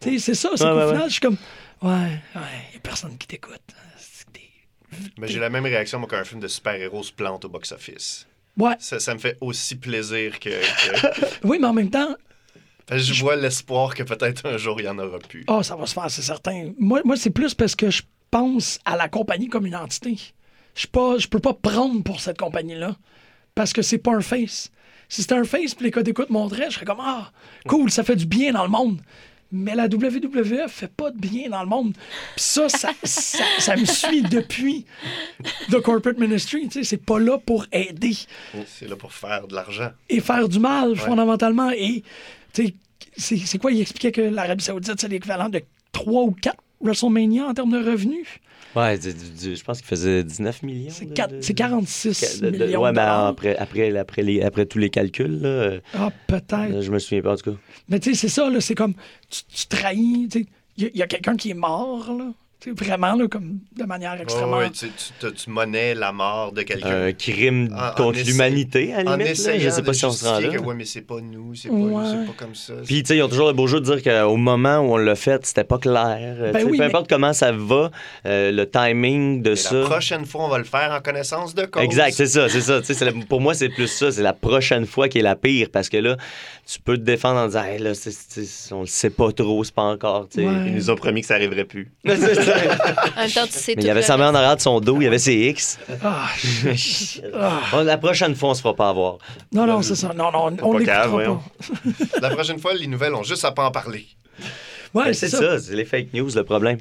Tu 0.00 0.10
sais, 0.12 0.18
c'est 0.18 0.34
ça, 0.34 0.50
c'est 0.56 0.64
Ouais, 0.64 0.70
qu'au 0.70 0.76
ouais, 0.76 0.86
final, 0.86 1.02
ouais. 1.02 1.08
je 1.08 1.12
suis 1.12 1.20
comme, 1.20 1.36
ouais, 1.82 1.90
ouais, 1.90 2.40
il 2.70 2.74
y 2.74 2.76
a 2.76 2.80
personne 2.82 3.16
qui 3.16 3.26
t'écoute. 3.26 3.60
Mais 5.18 5.26
j'ai 5.28 5.40
la 5.40 5.50
même 5.50 5.64
réaction, 5.64 5.98
moi, 5.98 6.08
quand 6.08 6.16
un 6.18 6.24
film 6.24 6.40
de 6.40 6.48
super-héros 6.48 7.02
se 7.02 7.12
plante 7.12 7.44
au 7.44 7.48
box-office. 7.48 8.26
Ouais, 8.56 8.76
Ça, 8.78 9.00
ça 9.00 9.14
me 9.14 9.18
fait 9.18 9.36
aussi 9.40 9.74
plaisir 9.76 10.38
que. 10.38 10.50
que- 10.50 11.26
oui, 11.44 11.58
mais 11.60 11.66
en 11.66 11.72
même 11.72 11.90
temps, 11.90 12.14
je 12.90 13.20
vois 13.20 13.34
l'espoir 13.34 13.94
que 13.94 14.04
peut-être 14.04 14.46
un 14.46 14.56
jour 14.56 14.80
il 14.80 14.84
y 14.84 14.88
en 14.88 14.98
aura 14.98 15.18
plus. 15.18 15.44
Ah, 15.48 15.62
ça 15.64 15.74
va 15.74 15.86
se 15.86 15.94
faire, 15.94 16.08
c'est 16.10 16.22
certain. 16.22 16.72
Moi, 16.78 17.00
moi 17.04 17.16
c'est 17.16 17.30
plus 17.30 17.54
parce 17.54 17.74
que 17.74 17.90
je 17.90 18.02
pense 18.30 18.78
à 18.84 18.96
la 18.96 19.08
compagnie 19.08 19.48
comme 19.48 19.66
une 19.66 19.74
entité. 19.74 20.16
Je 20.76 20.86
je 21.18 21.28
peux 21.28 21.40
pas 21.40 21.54
prendre 21.54 22.02
pour 22.04 22.20
cette 22.20 22.38
compagnie-là 22.38 22.96
parce 23.56 23.72
que 23.72 23.82
c'est 23.82 23.98
pas 23.98 24.12
un 24.14 24.20
face. 24.20 24.70
Si 25.08 25.22
c'était 25.22 25.34
un 25.34 25.44
face, 25.44 25.74
puis 25.74 25.84
les 25.84 25.90
codes 25.90 26.04
d'écoute 26.04 26.30
montraient, 26.30 26.70
je 26.70 26.74
serais 26.74 26.86
comme 26.86 27.00
ah, 27.00 27.30
cool, 27.68 27.90
ça 27.90 28.02
fait 28.02 28.16
du 28.16 28.26
bien 28.26 28.52
dans 28.52 28.64
le 28.64 28.70
monde. 28.70 29.00
Mais 29.52 29.76
la 29.76 29.84
WWE 29.84 30.66
fait 30.66 30.88
pas 30.88 31.12
de 31.12 31.18
bien 31.18 31.48
dans 31.48 31.62
le 31.62 31.68
monde. 31.68 31.92
Puis 32.34 32.44
ça, 32.44 32.68
ça, 32.68 32.90
ça, 33.04 33.44
ça 33.58 33.76
me 33.76 33.84
suit 33.84 34.22
depuis 34.22 34.84
The 35.70 35.80
Corporate 35.80 36.18
Ministry. 36.18 36.62
Tu 36.68 36.80
sais, 36.80 36.84
c'est 36.84 37.04
pas 37.04 37.20
là 37.20 37.38
pour 37.38 37.66
aider 37.70 38.16
C'est 38.66 38.88
là 38.88 38.96
pour 38.96 39.12
faire 39.12 39.46
de 39.46 39.54
l'argent. 39.54 39.90
et 40.08 40.20
faire 40.20 40.48
du 40.48 40.58
mal, 40.58 40.96
fondamentalement. 40.96 41.70
Et, 41.70 42.02
tu 42.52 42.66
sais, 42.66 42.74
c'est 43.16 43.36
c'est 43.36 43.58
quoi? 43.58 43.70
Il 43.70 43.80
expliquait 43.80 44.10
que 44.10 44.22
l'Arabie 44.22 44.64
Saoudite, 44.64 45.00
c'est 45.00 45.08
l'équivalent 45.08 45.48
de 45.48 45.62
3 45.92 46.22
ou 46.22 46.32
4 46.32 46.56
WrestleMania 46.80 47.46
en 47.46 47.54
termes 47.54 47.70
de 47.70 47.90
revenus. 47.90 48.26
Ouais, 48.76 48.98
du- 48.98 49.12
du- 49.14 49.30
du- 49.30 49.56
je 49.56 49.62
pense 49.64 49.78
qu'il 49.78 49.86
faisait 49.86 50.24
19 50.24 50.62
millions. 50.62 50.90
C'est 50.90 51.04
de- 51.06 51.14
quatre- 51.14 51.36
de- 51.36 51.40
c'est 51.40 51.54
46 51.54 52.40
de- 52.40 52.50
de- 52.50 52.64
millions 52.64 52.82
Ouais, 52.82 52.92
mais 52.92 53.00
après, 53.00 53.56
après, 53.56 53.96
après, 53.96 54.22
les, 54.22 54.42
après 54.42 54.66
tous 54.66 54.78
les 54.78 54.90
calculs, 54.90 55.40
là, 55.42 55.48
euh, 55.48 55.80
Ah, 55.94 56.10
peut-être. 56.26 56.80
je 56.80 56.90
me 56.90 56.98
souviens 56.98 57.22
pas, 57.22 57.32
en 57.32 57.36
tout 57.36 57.52
cas. 57.52 57.56
Mais 57.88 58.00
tu 58.00 58.10
sais, 58.14 58.20
c'est 58.22 58.28
ça, 58.28 58.50
là, 58.50 58.60
c'est 58.60 58.74
comme, 58.74 58.94
tu, 59.30 59.42
tu 59.44 59.66
trahis, 59.66 60.28
il 60.76 60.90
y 60.94 61.02
a- 61.02 61.06
quelqu'un 61.06 61.36
qui 61.36 61.50
est 61.50 61.54
mort, 61.54 62.12
là, 62.18 62.32
vraiment, 62.72 63.14
là, 63.14 63.26
comme 63.28 63.58
de 63.76 63.84
manière 63.84 64.20
extrêmement... 64.20 64.56
Oh, 64.56 64.60
ouais, 64.60 64.70
tu, 64.70 64.86
tu, 65.20 65.32
tu 65.32 65.50
monnaies 65.50 65.94
la 65.94 66.12
mort 66.12 66.52
de 66.52 66.62
quelqu'un. 66.62 67.06
Un 67.06 67.12
crime 67.12 67.68
En- 67.76 67.88
en 67.88 67.94
contre 67.94 68.18
l'humanité, 68.24 68.92
à 68.94 69.02
la 69.02 69.16
limite. 69.16 69.44
là. 69.46 69.58
Je 69.58 69.68
sais 69.70 69.82
pas 69.82 69.92
si 69.92 70.04
on 70.04 70.10
se 70.10 70.24
rend 70.24 70.38
là. 70.40 70.48
que, 70.48 70.58
ouais, 70.58 70.74
mais 70.74 70.84
c'est 70.84 71.02
pas 71.02 71.20
nous, 71.20 71.54
c'est 71.54 71.68
pas, 71.68 71.74
Ouais. 71.74 72.04
c'est 72.10 72.26
pas 72.26 72.32
comme 72.44 72.54
ça. 72.54 72.74
Puis, 72.86 73.02
tu 73.02 73.08
sais, 73.08 73.16
ils 73.18 73.22
ont 73.22 73.28
toujours 73.28 73.48
le 73.48 73.52
beau 73.52 73.66
jeu 73.66 73.80
de 73.80 73.84
dire 73.94 74.02
qu'au 74.02 74.36
moment 74.36 74.78
où 74.78 74.94
on 74.94 74.96
l'a 74.96 75.14
fait, 75.16 75.44
c'était 75.46 75.64
pas 75.64 75.78
clair. 75.78 76.50
Ben 76.52 76.64
oui, 76.64 76.72
peu 76.72 76.78
mais- 76.78 76.84
importe 76.84 77.08
comment 77.08 77.32
ça 77.32 77.52
va, 77.52 77.90
euh, 78.26 78.50
le 78.52 78.68
timing 78.70 79.42
de 79.42 79.50
Mais 79.50 79.56
ça. 79.56 79.74
La 79.80 79.84
prochaine 79.84 80.24
fois, 80.26 80.44
on 80.44 80.48
va 80.48 80.58
le 80.58 80.64
faire 80.64 80.90
en 80.92 81.00
connaissance 81.00 81.54
de 81.54 81.64
cause. 81.66 81.82
Exact, 81.82 82.12
c'est 82.14 82.26
ça, 82.26 82.48
c'est 82.48 82.60
ça. 82.60 82.80
Tu 82.80 82.86
sais, 82.86 82.94
c'est 82.94 83.04
la- 83.04 83.12
pour 83.28 83.40
moi, 83.40 83.54
c'est 83.54 83.68
plus 83.68 83.88
ça. 83.88 84.10
C'est 84.12 84.22
la 84.22 84.32
prochaine 84.32 84.86
fois 84.86 85.08
qui 85.08 85.18
est 85.18 85.22
la 85.22 85.36
pire 85.36 85.68
parce 85.72 85.88
que 85.88 85.96
là, 85.96 86.16
tu 86.66 86.78
peux 86.80 86.96
te 86.96 87.02
défendre 87.02 87.38
en 87.40 87.46
disant, 87.46 87.64
Hey, 87.64 87.78
là, 87.78 87.94
c'est- 87.94 88.10
c'est- 88.12 88.72
on 88.72 88.80
le 88.80 88.86
sait 88.86 89.10
pas 89.10 89.32
trop, 89.32 89.62
c'est 89.64 89.74
pas 89.74 89.82
encore. 89.82 90.28
Ouais. 90.36 90.44
Ils 90.66 90.74
nous 90.74 90.90
ont 90.90 90.94
promis 90.96 91.20
que 91.20 91.26
ça 91.26 91.34
arriverait 91.34 91.64
plus. 91.64 91.90
Temps, 93.34 93.46
tu 93.46 93.52
sais 93.52 93.74
Mais 93.76 93.82
il 93.82 93.86
y 93.86 93.90
avait 93.90 94.02
sa 94.02 94.16
main 94.16 94.30
en 94.30 94.34
arrière 94.34 94.56
de 94.56 94.60
son 94.60 94.80
dos, 94.80 94.96
il 95.00 95.04
y 95.04 95.06
avait 95.06 95.18
ses 95.18 95.34
X. 95.48 95.78
Ah, 96.02 96.28
ah. 97.72 97.82
La 97.82 97.98
prochaine 97.98 98.34
fois, 98.34 98.50
on 98.50 98.54
se 98.54 98.62
fera 98.62 98.74
pas 98.74 98.88
avoir. 98.88 99.18
Non, 99.52 99.66
non, 99.66 99.82
c'est 99.82 99.94
ça. 99.94 100.12
Non, 100.14 100.30
non, 100.32 100.56
on 100.62 100.72
pas 100.78 100.84
pas. 100.84 101.06
voyons. 101.06 101.40
La 102.20 102.30
prochaine 102.30 102.58
fois, 102.58 102.74
les 102.74 102.86
nouvelles 102.86 103.14
ont 103.14 103.22
juste 103.22 103.44
à 103.44 103.52
pas 103.52 103.66
en 103.66 103.70
parler. 103.70 104.06
Ouais, 104.92 105.06
Ben, 105.06 105.14
c'est 105.14 105.28
ça. 105.28 105.38
ça, 105.38 105.58
c'est 105.58 105.74
les 105.74 105.84
fake 105.84 106.12
news, 106.14 106.30
le 106.34 106.44
problème. 106.44 106.78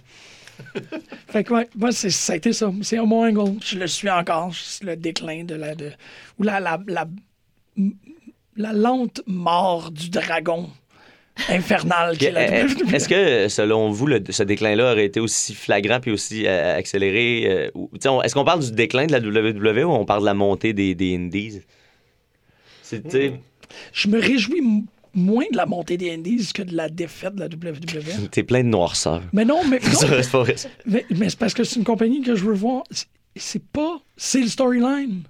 Fait 1.30 1.44
que, 1.44 1.54
ouais, 1.54 1.68
moi, 1.76 1.92
c'est- 1.92 2.10
ça 2.12 2.34
a 2.34 2.36
été 2.36 2.54
ça. 2.54 2.72
C'est 2.82 3.00
Homo 3.00 3.26
Angle. 3.26 3.60
Je 3.64 3.78
le 3.80 3.88
suis 3.88 4.10
encore. 4.10 4.52
C'est 4.54 4.84
le 4.84 4.96
déclin 4.96 5.44
de 5.44 5.56
la... 5.56 5.74
De, 5.76 5.92
ou 6.40 6.44
la, 6.44 6.60
la, 6.60 6.80
la, 6.88 7.06
la 8.56 8.74
lente 8.74 9.22
mort 9.26 9.90
du 9.92 10.10
dragon 10.10 10.70
infernal 11.50 12.18
qui 12.18 12.26
est 12.26 12.32
la 12.32 12.42
Euh, 12.42 12.68
WWE. 12.68 12.94
Est-ce 12.94 13.10
que, 13.10 13.48
selon 13.48 13.90
vous, 13.92 14.06
le- 14.08 14.24
ce 14.30 14.44
déclin-là 14.44 14.92
aurait 14.94 15.06
été 15.06 15.20
aussi 15.20 15.54
flagrant 15.54 16.00
puis 16.00 16.12
aussi 16.12 16.46
euh, 16.46 16.78
accéléré? 16.78 17.46
euh, 17.76 18.22
Est-ce 18.24 18.34
qu'on 18.34 18.46
parle 18.46 18.64
du 18.64 18.72
déclin 18.72 19.06
de 19.08 19.12
la 19.12 19.20
WWE 19.20 19.84
ou 19.86 19.92
on 19.92 20.06
parle 20.06 20.22
de 20.22 20.26
la 20.28 20.34
montée 20.34 20.74
des, 20.74 20.94
des 20.96 21.16
Indies? 21.16 21.62
Je 23.92 24.08
me 24.08 24.20
réjouis 24.20 24.62
moins 25.16 25.46
de 25.52 25.58
la 25.58 25.66
montée 25.66 25.98
des 25.98 26.12
Indies 26.12 26.52
que 26.54 26.62
de 26.64 26.76
la 26.76 26.90
défaite 26.90 27.36
de 27.36 27.40
la 27.42 27.48
WWE. 27.48 28.28
T'es 28.32 28.44
plein 28.44 28.64
de 28.64 28.70
noirceur. 28.70 29.22
Mais 29.32 29.46
non, 29.46 29.62
mais, 29.70 29.80
non, 30.34 30.44
mais, 30.86 31.06
mais 31.10 31.30
c'est 31.30 31.40
parce 31.40 31.54
que 31.54 31.64
c'est 31.64 31.78
une 31.78 31.86
compagnie 31.86 32.22
que 32.22 32.36
je 32.36 32.44
veux 32.44 32.54
voir. 32.54 32.84
C'est- 32.92 33.08
C'est 33.36 33.64
pas. 33.64 34.00
C'est 34.16 34.42
le 34.42 34.48
storyline. 34.48 35.24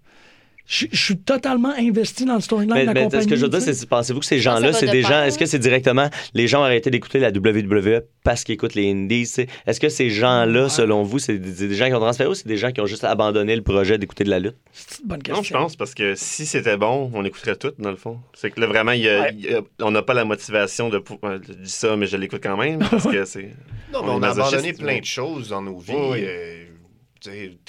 Je, 0.65 0.85
je 0.91 0.97
suis 1.03 1.17
totalement 1.17 1.73
investi 1.77 2.23
dans 2.23 2.35
le 2.35 2.41
storyline 2.41 2.73
Mais, 2.73 2.81
de 2.83 2.87
la 2.87 2.93
mais 2.93 3.03
compagnie. 3.03 3.23
ce 3.23 3.27
que 3.27 3.35
je 3.35 3.41
veux 3.41 3.49
dire, 3.49 3.61
c'est 3.61 3.85
pensez-vous 3.85 4.21
que 4.21 4.25
ces 4.25 4.39
gens-là, 4.39 4.71
c'est 4.71 4.87
des 4.87 5.01
gens. 5.01 5.21
Est-ce 5.23 5.37
que 5.37 5.45
c'est 5.45 5.59
directement 5.59 6.09
les 6.33 6.47
gens 6.47 6.61
ont 6.61 6.63
arrêté 6.63 6.89
d'écouter 6.89 7.19
la 7.19 7.29
WWE 7.31 8.01
parce 8.23 8.45
qu'ils 8.45 8.53
écoutent 8.53 8.73
les 8.75 8.89
Indies? 8.89 9.29
Est-ce 9.67 9.79
que 9.79 9.89
ces 9.89 10.09
gens-là, 10.09 10.69
selon 10.69 11.03
vous, 11.03 11.19
c'est 11.19 11.37
des, 11.37 11.75
gens 11.75 11.87
qui 11.87 11.93
ont 11.93 11.99
transféré 11.99 12.29
ou 12.29 12.33
c'est 12.33 12.47
des 12.47 12.55
gens 12.57 12.71
qui 12.71 12.79
ont 12.79 12.85
juste 12.85 13.03
abandonné 13.03 13.55
le 13.57 13.61
projet 13.61 13.97
d'écouter 13.97 14.23
de 14.23 14.29
la 14.29 14.39
lutte? 14.39 14.55
C'est 14.71 15.01
une 15.01 15.07
bonne 15.09 15.21
question. 15.21 15.35
Non, 15.41 15.43
je 15.43 15.53
pense, 15.65 15.75
parce 15.75 15.93
que 15.93 16.13
si 16.15 16.45
c'était 16.45 16.77
bon, 16.77 17.11
on 17.13 17.25
écouterait 17.25 17.57
tout, 17.57 17.73
dans 17.77 17.91
le 17.91 17.97
fond. 17.97 18.19
C'est 18.33 18.49
que 18.51 18.61
là, 18.61 18.67
vraiment, 18.67 18.93
il 18.93 19.01
y 19.01 19.09
a- 19.09 19.21
Ouais. 19.21 19.31
il 19.37 19.45
y 19.45 19.53
a- 19.53 19.61
on 19.81 19.91
n'a 19.91 20.01
pas 20.01 20.13
la 20.13 20.23
motivation 20.23 20.87
de. 20.89 21.03
euh, 21.25 21.39
Je 21.45 21.53
dis 21.55 21.69
ça, 21.69 21.97
mais 21.97 22.07
je 22.07 22.15
l'écoute 22.15 22.41
quand 22.41 22.55
même, 22.57 22.79
parce 22.79 23.03
que 23.07 23.25
c'est. 23.25 23.51
Non, 23.93 24.01
mais 24.03 24.09
On 24.11 24.23
a 24.23 24.29
abandonné 24.29 24.71
plein 24.73 24.99
de 24.99 25.05
choses 25.05 25.49
dans 25.49 25.61
nos 25.61 25.77
vies. 25.77 25.93
Oui. 25.93 26.23
Euh, 26.23 26.63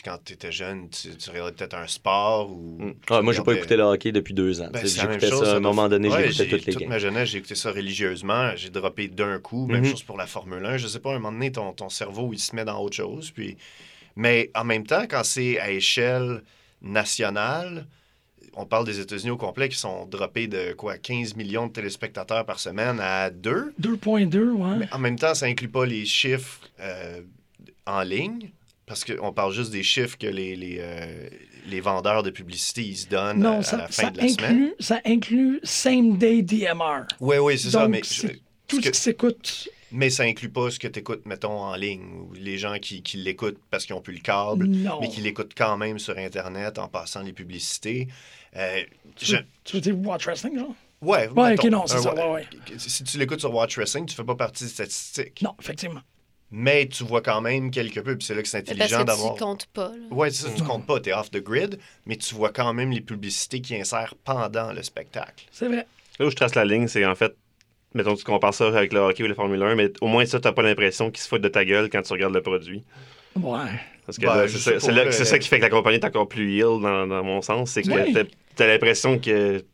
quand 0.04 0.18
tu 0.24 0.32
étais 0.34 0.52
jeune, 0.52 0.88
tu, 0.90 1.16
tu 1.16 1.30
regardais 1.30 1.52
peut-être 1.52 1.74
un 1.74 1.86
sport 1.86 2.50
ou. 2.50 2.78
Mm. 2.80 2.94
Ah, 3.10 3.22
moi, 3.22 3.32
j'ai 3.32 3.42
pas 3.42 3.54
écouté 3.54 3.76
le 3.76 3.82
hockey 3.84 4.12
depuis 4.12 4.34
deux 4.34 4.60
ans. 4.60 4.68
Ben, 4.72 4.80
Tu 4.80 4.88
sais, 4.88 4.94
c'est 4.96 5.02
la 5.02 5.08
même 5.10 5.20
J'écoutais 5.20 5.36
chose, 5.38 5.46
ça 5.48 5.54
à 5.54 5.56
un 5.56 5.60
moment 5.60 5.88
donné, 5.88 6.08
Ouais, 6.08 6.30
j'écoutais 6.30 6.44
j'ai- 6.44 6.50
toutes 6.50 6.66
les 6.66 6.72
toute 6.72 6.82
games. 6.82 6.90
ma 6.90 6.98
jeunesse, 6.98 7.28
j'ai 7.28 7.38
écouté 7.38 7.54
ça 7.54 7.70
religieusement. 7.72 8.52
J'ai 8.56 8.70
droppé 8.70 9.08
d'un 9.08 9.38
coup. 9.38 9.66
Même 9.66 9.82
Mhm. 9.84 9.90
chose 9.90 10.02
pour 10.02 10.16
la 10.16 10.26
Formule 10.26 10.64
1. 10.64 10.76
Je 10.76 10.86
sais 10.86 11.00
pas, 11.00 11.10
à 11.12 11.16
un 11.16 11.18
moment 11.18 11.32
donné, 11.32 11.52
ton, 11.52 11.72
ton 11.72 11.88
cerveau, 11.88 12.30
il 12.32 12.38
se 12.38 12.54
met 12.56 12.64
dans 12.64 12.80
autre 12.80 12.96
chose. 12.96 13.30
Puis... 13.30 13.56
Mais 14.16 14.50
en 14.54 14.64
même 14.64 14.86
temps, 14.86 15.04
quand 15.08 15.24
c'est 15.24 15.58
à 15.58 15.70
échelle 15.70 16.42
nationale, 16.82 17.86
on 18.56 18.66
parle 18.66 18.86
des 18.86 19.00
États-Unis 19.00 19.32
au 19.32 19.36
complet 19.36 19.68
qui 19.68 19.76
sont 19.76 20.06
droppés 20.06 20.46
de 20.46 20.72
quoi 20.74 20.96
15 20.96 21.34
millions 21.34 21.66
de 21.66 21.72
téléspectateurs 21.72 22.46
par 22.46 22.60
semaine 22.60 23.00
à 23.00 23.30
2. 23.30 23.74
2.2, 23.80 24.50
ouais. 24.52 24.76
Mais 24.78 24.88
en 24.92 24.98
même 24.98 25.18
temps, 25.18 25.34
ça 25.34 25.46
inclut 25.46 25.68
pas 25.68 25.84
les 25.84 26.04
chiffres 26.04 26.60
euh, 26.80 27.20
en 27.86 28.02
ligne. 28.02 28.50
Parce 28.86 29.04
qu'on 29.04 29.32
parle 29.32 29.52
juste 29.52 29.70
des 29.70 29.82
chiffres 29.82 30.18
que 30.18 30.26
les, 30.26 30.56
les, 30.56 30.76
euh, 30.80 31.28
les 31.66 31.80
vendeurs 31.80 32.22
de 32.22 32.30
publicité 32.30 32.82
ils 32.82 32.96
se 32.96 33.08
donnent 33.08 33.44
à, 33.44 33.50
Non, 33.50 33.58
à 33.60 33.62
ça, 33.62 33.76
la 33.78 33.86
fin 33.88 34.02
ça 34.04 34.10
de 34.10 34.18
la 34.20 34.28
semaine. 34.28 34.72
ça 34.78 35.00
inclut 35.06 35.60
same 35.62 36.18
day 36.18 36.42
DMR. 36.42 37.04
Oui, 37.20 37.36
oui, 37.38 37.58
c'est 37.58 37.70
ça. 37.70 37.88
Mais, 37.88 38.02
je- 38.04 38.26
Tout 38.66 38.76
ce 38.76 38.82
ce 38.82 38.86
que- 38.88 38.90
qui 38.94 39.00
s'écoute, 39.00 39.68
mais 39.90 40.10
ça 40.10 40.24
inclut 40.24 40.50
pas 40.50 40.70
ce 40.70 40.78
que 40.78 40.88
tu 40.88 40.98
écoutes, 40.98 41.24
mettons, 41.24 41.52
en 41.58 41.74
ligne. 41.76 42.02
Ou 42.04 42.32
les 42.34 42.58
gens 42.58 42.78
qui, 42.78 43.02
qui 43.02 43.16
l'écoutent 43.16 43.58
parce 43.70 43.86
qu'ils 43.86 43.94
ont 43.94 44.00
plus 44.02 44.14
le 44.14 44.20
câble, 44.20 44.66
non. 44.66 44.98
mais 45.00 45.08
qui 45.08 45.20
l'écoutent 45.22 45.52
quand 45.56 45.76
même 45.78 45.98
sur 45.98 46.16
Internet 46.18 46.78
en 46.78 46.88
passant 46.88 47.22
les 47.22 47.32
publicités. 47.32 48.08
Euh, 48.56 48.82
Tu, 49.16 49.24
je- 49.26 49.36
veux- 49.36 49.44
tu 49.64 49.76
veux 49.76 49.80
dire 49.80 49.98
Watch 49.98 50.26
Wrestling, 50.26 50.58
genre? 50.58 50.74
Ouais, 51.00 51.28
Ouais, 51.28 51.50
mettons, 51.50 51.64
ok, 51.64 51.70
non, 51.70 51.86
c'est 51.86 51.98
ça, 52.00 52.14
ouais, 52.14 52.32
ouais. 52.32 52.46
Si 52.78 53.04
tu 53.04 53.18
l'écoutes 53.18 53.40
sur 53.40 53.52
Watch 53.54 53.76
Wrestling, 53.76 54.06
tu 54.06 54.14
fais 54.14 54.24
pas 54.24 54.34
partie 54.36 54.64
des 54.64 54.70
statistiques. 54.70 55.42
Non, 55.42 55.54
effectivement. 55.60 56.00
Mais 56.56 56.86
tu 56.86 57.02
vois 57.02 57.20
quand 57.20 57.40
même 57.40 57.72
quelque 57.72 57.98
peu, 57.98 58.16
puis 58.16 58.24
c'est 58.24 58.34
là 58.36 58.40
que 58.42 58.46
c'est 58.48 58.58
intelligent 58.58 59.02
d'avoir. 59.02 59.34
tu 59.34 59.42
comptes 59.42 59.66
pas. 59.66 59.88
là. 59.88 60.14
Ouais, 60.14 60.30
c'est 60.30 60.46
ça, 60.46 60.52
tu 60.54 60.62
Non. 60.62 60.68
comptes 60.68 60.86
pas, 60.86 61.00
t'es 61.00 61.12
off 61.12 61.28
the 61.32 61.42
grid, 61.42 61.80
mais 62.06 62.14
tu 62.16 62.32
vois 62.32 62.50
quand 62.50 62.72
même 62.72 62.92
les 62.92 63.00
publicités 63.00 63.60
qui 63.60 63.74
insèrent 63.74 64.14
pendant 64.24 64.72
le 64.72 64.82
spectacle. 64.84 65.46
C'est 65.50 65.66
vrai. 65.66 65.84
Là 66.20 66.26
où 66.26 66.30
je 66.30 66.36
trace 66.36 66.54
la 66.54 66.64
ligne, 66.64 66.86
c'est 66.86 67.04
en 67.04 67.16
fait, 67.16 67.34
mettons, 67.92 68.14
tu 68.14 68.22
compares 68.22 68.54
ça 68.54 68.68
avec 68.68 68.92
le 68.92 69.00
hockey 69.00 69.24
ou 69.24 69.26
la 69.26 69.34
Formule 69.34 69.60
1, 69.64 69.74
mais 69.74 69.90
au 70.00 70.06
moins 70.06 70.24
ça, 70.26 70.38
t'as 70.38 70.52
pas 70.52 70.62
l'impression 70.62 71.10
qu'ils 71.10 71.22
se 71.24 71.28
foutent 71.28 71.42
de 71.42 71.48
ta 71.48 71.64
gueule 71.64 71.90
quand 71.90 72.02
tu 72.02 72.12
regardes 72.12 72.34
le 72.34 72.42
produit. 72.42 72.84
Ouais. 73.34 73.58
Parce 74.06 74.18
que 74.18 74.26
Ben, 74.26 74.46
c'est 74.46 74.78
ça, 74.78 75.24
ça 75.24 75.38
qui 75.40 75.48
fait 75.48 75.56
que 75.58 75.62
la 75.64 75.70
compagnie 75.70 75.96
est 75.96 76.04
encore 76.04 76.28
plus 76.28 76.52
ill 76.58 76.78
dans, 76.80 77.06
dans 77.08 77.24
mon 77.24 77.42
sens. 77.42 77.70
C'est 77.72 77.82
que 77.82 77.90
Oui. 77.90 78.12
t'as- 78.12 78.22
t'as 78.54 78.66
l'impression 78.68 79.18
que 79.18 79.58
tu- 79.58 79.64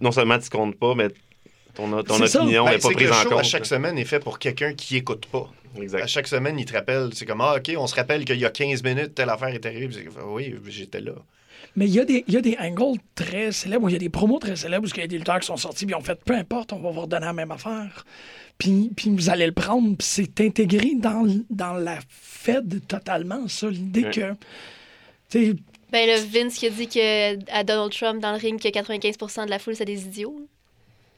non 0.00 0.10
seulement 0.10 0.38
tu 0.40 0.48
comptes 0.50 0.74
pas, 0.76 0.96
mais 0.96 1.08
ton, 1.74 1.92
opinion 1.92 2.64
Ben, 2.64 2.72
n'est 2.72 2.78
pas 2.78 2.80
c'est 2.80 2.88
que 2.88 2.94
prise 2.94 3.08
le 3.08 3.14
en 3.14 3.22
show, 3.22 3.28
compte. 3.28 3.38
à 3.38 3.42
chaque 3.44 3.66
semaine, 3.66 3.98
est 3.98 4.04
fait 4.04 4.18
pour 4.20 4.40
quelqu'un 4.40 4.72
qui 4.74 4.96
écoute 4.96 5.26
pas. 5.26 5.48
À 5.76 5.82
Exact. 5.82 6.06
chaque 6.06 6.26
semaine, 6.28 6.58
il 6.58 6.64
te 6.64 6.72
rappelle, 6.72 7.10
c'est 7.14 7.26
comme, 7.26 7.40
ah, 7.40 7.56
OK, 7.56 7.72
on 7.76 7.86
se 7.86 7.94
rappelle 7.94 8.24
qu'il 8.24 8.38
y 8.38 8.44
a 8.44 8.50
15 8.50 8.82
minutes, 8.82 9.14
telle 9.14 9.30
affaire 9.30 9.48
est 9.48 9.64
arrivée. 9.66 9.88
Puis 9.88 10.06
Oui, 10.26 10.54
j'étais 10.68 11.00
là. 11.00 11.12
Mais 11.76 11.86
il 11.86 11.94
y, 11.94 11.98
a 12.00 12.04
des- 12.04 12.24
il 12.28 12.34
y 12.34 12.36
a 12.36 12.40
des 12.40 12.56
angles 12.58 13.00
très 13.16 13.50
célèbres, 13.50 13.84
où 13.86 13.88
il 13.88 13.92
y 13.92 13.96
a 13.96 13.98
des 13.98 14.08
promos 14.08 14.38
très 14.38 14.54
célèbres, 14.54 14.86
où 14.86 14.90
il 14.94 15.00
y 15.00 15.02
a 15.02 15.06
des 15.08 15.18
lutteurs 15.18 15.40
qui 15.40 15.46
sont 15.46 15.56
sortis, 15.56 15.86
puis 15.86 15.94
ils 15.94 15.98
ont 15.98 16.02
fait, 16.04 16.22
peu 16.24 16.34
importe, 16.34 16.72
on 16.72 16.78
va 16.78 16.90
vous 16.90 17.00
redonner 17.00 17.26
la 17.26 17.32
même 17.32 17.50
affaire. 17.50 18.04
Puis, 18.58 18.90
puis 18.96 19.10
vous 19.10 19.28
allez 19.30 19.46
le 19.46 19.52
prendre, 19.52 19.96
puis 19.96 20.06
c'est 20.06 20.40
intégré 20.40 20.92
dans, 20.94 21.26
la 21.74 21.98
Fed 22.08 22.86
totalement, 22.86 23.48
ça, 23.48 23.68
l'idée 23.68 24.04
Ouais. 24.04 24.10
que... 25.32 25.56
Ben, 25.90 26.06
le 26.08 26.20
Vince 26.26 26.54
qui 26.58 26.66
a 26.66 26.70
dit 26.70 26.86
que, 26.88 27.50
à 27.52 27.64
Donald 27.64 27.92
Trump 27.92 28.20
dans 28.20 28.32
le 28.32 28.38
ring 28.38 28.60
que 28.60 28.68
95% 28.68 29.44
de 29.46 29.50
la 29.50 29.58
foule, 29.58 29.74
c'est 29.74 29.84
des 29.84 30.04
idiots. 30.04 30.36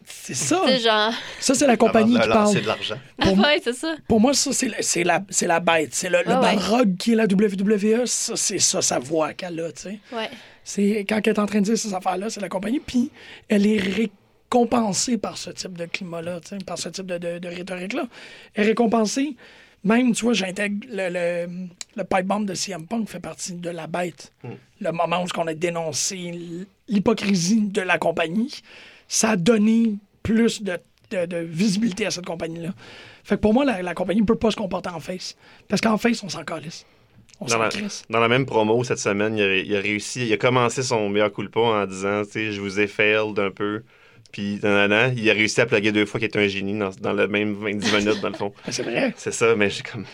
C'est 0.07 0.35
ça. 0.35 0.63
C'est 0.67 0.81
genre. 0.81 1.13
Ça, 1.41 1.55
c'est 1.55 1.67
la 1.67 1.77
compagnie 1.77 2.17
Avant 2.17 2.25
qui 2.25 2.29
parle. 2.31 2.45
lancer 2.47 2.61
de 2.61 2.67
l'argent. 2.67 2.97
Pour- 3.19 3.39
ouais, 3.39 3.61
c'est 3.63 3.73
ça. 3.75 3.95
Pour 4.09 4.21
moi, 4.21 4.33
ça, 4.35 4.53
c'est, 4.53 4.69
le- 4.69 4.75
c'est, 4.81 5.05
la, 5.05 5.23
c'est 5.29 5.47
la 5.47 5.61
bête. 5.61 5.91
C'est 5.95 6.09
le, 6.09 6.19
le 6.19 6.31
Ah 6.31 6.41
ouais. 6.41 6.57
Balrog 6.57 6.97
qui 6.97 7.13
est 7.13 7.17
la 7.17 7.25
WWE. 7.25 8.07
Ça, 8.07 8.37
c'est 8.37 8.59
ça, 8.59 8.81
sa 8.83 8.99
voix 8.99 9.33
qu'elle 9.35 9.59
a, 9.61 9.73
tu 9.73 9.83
sais. 9.83 9.99
Ouais. 10.13 10.31
C'est 10.65 11.05
quand 11.09 11.21
elle 11.25 11.33
est 11.35 11.39
en 11.39 11.47
train 11.47 11.61
de 11.61 11.65
dire 11.67 11.79
ces 11.79 11.93
affaires-là, 11.95 12.31
c'est 12.31 12.41
la 12.41 12.49
compagnie. 12.49 12.81
Puis 12.81 13.11
elle 13.49 13.67
est 13.67 13.79
récompensée 14.51 15.19
par 15.19 15.37
ce 15.39 15.51
type 15.51 15.77
de 15.77 15.87
climat-là, 15.87 16.41
tu 16.41 16.49
sais, 16.51 16.59
par 16.65 16.79
ce 16.79 16.89
type 16.89 17.07
de, 17.07 17.19
de- 17.19 17.39
de 17.39 17.49
rhétorique-là. 17.49 18.07
Elle 18.55 18.65
est 18.65 18.69
récompensée. 18.69 19.37
Même, 19.85 20.13
tu 20.13 20.25
vois, 20.25 20.33
j'intègre 20.35 20.85
le, 20.91 21.09
le, 21.11 21.69
le 21.95 22.05
pipe 22.05 22.27
bomb 22.27 22.41
de 22.45 22.55
CM 22.55 22.87
Punk 22.89 23.09
fait 23.09 23.21
partie 23.21 23.53
de 23.53 23.71
la 23.71 23.87
bête. 23.87 24.33
Le 24.81 24.91
moment 24.91 25.23
où 25.23 25.27
on 25.41 25.47
a 25.47 25.55
dénoncé 25.55 26.33
l'hypocrisie 26.89 27.61
de 27.69 27.83
la 27.83 27.97
compagnie, 27.99 28.53
ça 29.09 29.31
a 29.31 29.37
donné 29.37 29.95
plus 30.23 30.63
de, 30.63 30.79
de- 31.11 31.27
de 31.27 31.37
visibilité 31.39 32.07
à 32.07 32.11
cette 32.11 32.27
compagnie-là. 32.27 32.71
Fait 33.25 33.37
que 33.37 33.41
pour 33.41 33.55
moi, 33.55 33.65
la, 33.65 33.83
la 33.83 33.95
compagnie 33.95 34.21
ne 34.21 34.27
peut 34.27 34.37
pas 34.37 34.51
se 34.51 34.57
comporter 34.57 34.91
en 34.91 35.01
face. 35.01 35.37
Parce 35.69 35.81
qu'en 35.81 35.99
face, 35.99 36.23
on 36.23 36.29
s'en 36.29 36.45
calisse. 36.45 36.87
On 37.41 37.45
Dans 37.47 37.51
s'en 37.53 37.59
la, 37.59 37.69
dans 38.09 38.21
la 38.21 38.29
même 38.29 38.47
promo 38.47 38.83
cette 38.85 38.99
semaine, 38.99 39.37
il 39.37 39.43
a, 39.43 39.57
il 39.57 39.77
a 39.77 39.81
réussi, 39.81 40.27
il 40.27 40.33
a 40.33 40.37
commencé 40.39 40.83
son 40.83 41.09
meilleur 41.11 41.31
coup 41.33 41.43
de 41.43 41.49
pas 41.49 41.83
en 41.83 41.87
disant, 41.87 42.23
tu 42.25 42.31
sais, 42.31 42.53
je 42.53 42.61
vous 42.61 42.81
ai 42.81 42.87
failed 42.87 43.39
un 43.39 43.51
peu. 43.51 43.83
Puis, 44.33 44.59
nanana, 44.63 45.09
il 45.09 45.29
a 45.31 45.33
réussi 45.35 45.61
à 45.61 45.67
plugger 45.67 45.93
deux 45.93 46.07
fois 46.07 46.19
qu'il 46.19 46.27
était 46.29 46.39
un 46.43 46.49
génie 46.49 46.79
dans, 46.79 46.91
dans 47.01 47.13
le 47.13 47.29
même 47.29 47.55
20 47.55 47.73
minutes, 47.99 48.21
dans 48.21 48.29
le 48.31 48.35
fond. 48.37 48.53
C'est 48.71 48.83
vrai. 48.83 49.13
C'est 49.17 49.33
ça, 49.33 49.55
mais 49.55 49.69
j'ai 49.71 49.83
comme. 49.83 50.05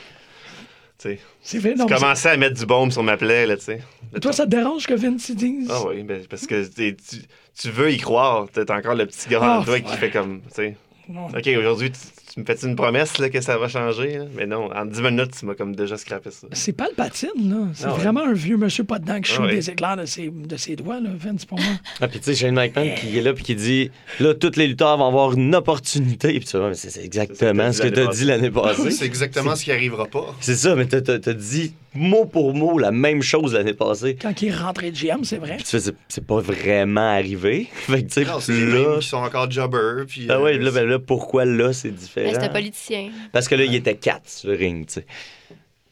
Tu 1.03 1.19
C'est 1.43 1.59
vrai. 1.59 1.75
Non, 1.75 1.87
mais 1.89 1.95
commençais 1.97 2.29
à 2.31 2.37
mettre 2.37 2.57
du 2.59 2.65
baume 2.67 2.91
sur 2.91 3.03
ma 3.03 3.17
plaie, 3.17 3.47
là, 3.47 3.57
tu 3.57 3.65
sais. 3.65 3.81
Toi, 4.21 4.33
ça 4.33 4.45
te 4.45 4.51
dérange 4.51 4.87
que 4.87 4.95
Vince 4.95 5.31
dise? 5.33 5.69
Ah 5.71 5.83
oui, 5.89 6.03
ben, 6.03 6.23
parce 6.29 6.47
que 6.47 6.65
t'es- 6.67 6.95
tu, 6.95 7.17
tu 7.59 7.71
veux 7.71 7.91
y 7.91 7.99
croire. 7.99 8.47
T'as 8.53 8.77
encore 8.77 8.95
le 8.95 9.07
petit 9.07 9.29
gars 9.29 9.41
Ah, 9.43 9.59
en 9.61 9.65
toi 9.65 9.81
qui 9.81 9.91
ouais. 9.91 9.97
fait 9.97 10.11
comme, 10.11 10.41
tu 10.43 10.55
sais. 10.55 10.77
OK, 11.09 11.49
aujourd'hui, 11.59 11.91
tu, 11.91 11.99
tu 12.33 12.41
me 12.41 12.45
fais 12.45 12.57
une 12.67 12.77
promesse 12.77 13.19
là, 13.19 13.29
que 13.29 13.41
ça 13.41 13.59
va 13.59 13.69
changer? 13.69 14.19
là? 14.19 14.25
Mais 14.35 14.47
non, 14.47 14.71
en 14.75 14.85
10 14.87 15.03
minutes, 15.03 15.33
tu 15.39 15.45
m'as 15.47 15.55
comme 15.55 15.75
déjà 15.77 15.97
scrappé 15.99 16.31
ça. 16.31 16.47
C'est 16.53 16.73
pas 16.73 16.87
le 16.89 16.95
patine, 16.95 17.29
là. 17.37 17.57
C'est 17.75 17.85
Ah 17.85 17.93
ouais. 17.93 17.99
vraiment 17.99 18.25
un 18.25 18.33
vieux 18.33 18.57
monsieur 18.57 18.85
pas 18.85 18.99
dedans 18.99 19.21
qui 19.21 19.31
Ah 19.33 19.37
shoot 19.37 19.45
ouais. 19.47 19.55
des 19.57 19.71
éclairs 19.71 19.97
de 19.97 20.07
ses, 20.07 20.31
de 20.31 20.57
ses 20.57 20.77
doigts, 20.77 21.01
là, 21.01 21.11
Vince, 21.15 21.45
pour 21.45 21.59
moi. 21.59 21.73
Ah, 22.01 22.09
puis 22.09 22.21
tu 22.21 22.27
sais, 22.27 22.35
Shane 22.35 22.55
McMahon 22.55 22.95
qui 22.97 23.19
est 23.19 23.23
là 23.23 23.33
puis 23.35 23.45
qui 23.45 23.55
dit 23.55 23.91
là, 24.21 24.35
tous 24.35 24.57
les 24.57 24.67
lutteurs 24.69 24.97
vont 24.97 25.09
avoir 25.09 25.33
une 25.35 25.55
opportunité. 25.55 26.29
Puis 26.39 26.45
tu 26.49 26.57
vois, 26.57 26.69
mais 26.69 26.75
c'est 26.75 27.05
exactement 27.05 27.73
ce 27.73 27.79
que 27.83 27.89
ça 27.89 27.95
tu 27.95 28.01
que 28.03 28.09
as 28.09 28.13
dit 28.13 28.25
l'année 28.25 28.51
passée. 28.51 28.91
C'est 28.91 29.05
exactement 29.07 29.55
ce 29.57 29.65
qui 29.65 29.73
arrivera 29.73 30.07
pas. 30.07 30.35
C'est 30.41 30.57
ça, 30.57 30.75
mais 30.75 30.87
t'as- 30.87 31.03
t'as 31.03 31.19
t'as 31.19 31.33
dit 31.35 31.75
mot 31.95 32.25
pour 32.25 32.55
mot 32.55 32.79
la 32.79 32.91
même 32.91 33.21
chose 33.21 33.53
l'année 33.53 33.75
passée. 33.75 34.17
Quand 34.21 34.41
il 34.41 34.49
est 34.49 34.55
rentré 34.57 34.91
de 34.91 34.97
GM, 34.97 35.25
c'est 35.25 35.37
vrai. 35.37 35.57
Puis 35.57 35.65
tu 35.65 35.71
fais, 35.73 35.81
c'est- 35.81 35.95
c'est 36.09 36.27
pas 36.27 36.41
vraiment 36.41 37.11
arrivé. 37.13 37.69
Fait 37.75 38.03
que 38.03 38.09
tu 38.09 38.25
sais, 38.25 38.25
là. 38.25 38.39
mêmes 38.89 38.99
qui 39.01 39.09
sont 39.09 39.19
encore 39.19 39.51
jobbers. 39.51 40.07
Puis, 40.09 40.27
Ah 40.31 40.35
euh, 40.35 40.43
ouais, 40.43 40.57
là, 40.59 40.71
ben 40.71 40.89
là, 40.89 40.99
pourquoi 40.99 41.45
là, 41.45 41.73
c'est 41.75 41.91
différent? 41.91 42.22
Un 42.31 42.49
politicien. 42.49 43.11
Parce 43.33 43.49
que 43.49 43.55
là, 43.55 43.65
il 43.65 43.75
était 43.75 43.97
4 43.97 44.29
sur 44.29 44.49
le 44.51 44.57
ring, 44.57 44.87
tu 44.87 44.95
sais. 44.95 45.07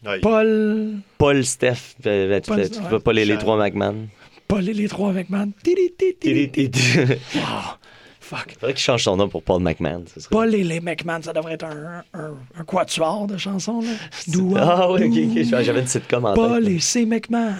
ouais. 0.07 0.19
Paul. 0.21 0.97
Paul, 1.19 1.45
Steph, 1.45 1.95
ben, 2.03 2.41
tu, 2.41 2.51
Paul, 2.51 2.71
tu 2.71 2.79
ouais. 2.79 2.89
vas 2.89 3.01
pas 3.01 3.13
les, 3.13 3.37
trois 3.39 3.57
McMahon. 3.57 4.09
Paul 4.49 4.69
et 4.69 4.73
les 4.75 4.89
trois 4.89 5.11
avec 5.11 5.31
man. 5.31 5.53
Tiri, 5.63 5.93
tiri, 5.97 6.17
tiri, 6.19 6.51
tiri. 6.51 6.71
Faudrait 6.73 7.19
Wow. 7.37 7.77
Fuck. 8.21 8.57
qu'il 8.61 8.77
change 8.77 9.03
son 9.05 9.17
nom 9.17 9.29
pour 9.29 9.43
Paul 9.43 9.61
McMahon. 9.63 10.05
ça 10.07 10.21
serait- 10.21 10.31
Paul 10.31 10.55
et 10.55 10.63
les 10.63 10.79
McMahon, 10.81 11.21
ça 11.23 11.33
devrait 11.33 11.55
être 11.55 11.65
un, 11.65 12.03
un, 12.15 12.31
un 12.59 12.65
quatuor 12.65 13.27
de 13.27 13.37
chansons, 13.37 13.81
là. 13.81 13.91
Doua, 14.29 14.61
Ah 14.63 14.93
oui, 14.93 15.05
ok, 15.05 15.37
ok. 15.37 15.63
J'avais 15.65 15.81
une 15.81 15.87
sitcom 15.89 16.25
en 16.25 16.35
Paul 16.35 16.65
tête. 16.65 16.73
et 16.75 16.79
ses 16.81 17.07
McMahon. 17.07 17.57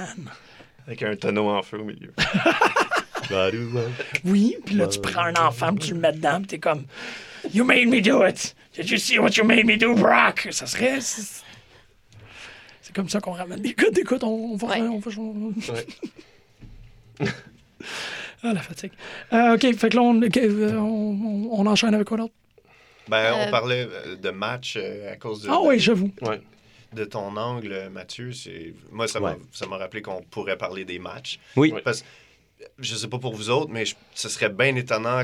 Avec 0.87 1.03
un 1.03 1.17
tonneau 1.17 1.49
en 1.49 1.63
feu 1.63 1.79
au 1.81 1.85
milieu. 1.85 2.13
Oui, 4.25 4.57
puis 4.65 4.75
là, 4.75 4.87
tu 4.89 5.01
prends 5.01 5.25
un 5.25 5.35
enfant, 5.47 5.73
puis 5.75 5.89
tu 5.89 5.95
le 5.95 6.01
mets 6.01 6.13
dedans, 6.13 6.39
puis 6.39 6.47
t'es 6.49 6.59
comme 6.59 6.83
You 7.55 7.65
made 7.65 7.87
me 7.89 8.01
do 8.01 8.27
it. 8.27 8.55
Did 8.75 8.89
you 8.91 8.99
see 8.99 9.19
what 9.19 9.37
you 9.37 9.45
made 9.45 9.67
me 9.67 9.77
do, 9.77 9.95
Brock? 9.95 10.49
Ça 10.51 10.67
serait. 10.67 11.01
C'est 11.01 11.43
comme 12.95 13.09
ça 13.09 13.21
qu'on 13.21 13.33
ramène 13.33 13.61
des 13.61 13.75
gars. 13.75 13.89
Écoute, 13.97 14.23
on, 14.25 14.53
on 14.53 14.57
va. 14.57 14.69
Ouais. 14.69 14.81
On 14.81 14.99
va 14.99 15.11
ah, 18.43 18.53
la 18.55 18.61
fatigue. 18.63 18.93
Euh, 19.33 19.55
OK, 19.55 19.61
fait 19.77 19.89
que 19.91 19.97
là, 19.97 20.03
on, 20.03 20.21
euh, 20.23 20.77
on, 20.79 21.49
on 21.53 21.67
enchaîne 21.67 21.95
avec 21.95 22.07
quoi 22.09 22.17
d'autre? 22.17 22.33
Ben, 23.09 23.35
on 23.35 23.49
Euh, 23.49 23.51
parlait 23.51 23.89
de 24.21 24.31
match 24.31 24.77
à 24.77 25.17
cause 25.17 25.43
de, 25.43 25.49
Ah 25.51 25.61
oui, 25.63 25.79
j'avoue. 25.79 26.11
Ouais. 26.23 26.41
de 26.93 27.05
ton 27.05 27.37
angle, 27.37 27.89
Mathieu. 27.93 28.33
C'est... 28.33 28.75
Moi, 28.91 29.09
ça 29.09 29.21
m'a, 29.21 29.33
Ouais. 29.33 29.39
ça 29.53 29.67
m'a 29.67 29.77
rappelé 29.77 30.01
qu'on 30.03 30.23
pourrait 30.23 30.57
parler 30.57 30.85
des 30.85 30.99
matchs. 30.99 31.39
Oui. 31.57 31.75
Parce 31.85 32.05
je 32.79 32.95
sais 32.95 33.09
pas 33.09 33.19
pour 33.19 33.35
vous 33.35 33.51
autres, 33.51 33.71
mais 33.71 33.85
je- 33.87 33.95
ce 34.15 34.29
serait 34.29 34.51
bien 34.51 34.75
étonnant 34.77 35.23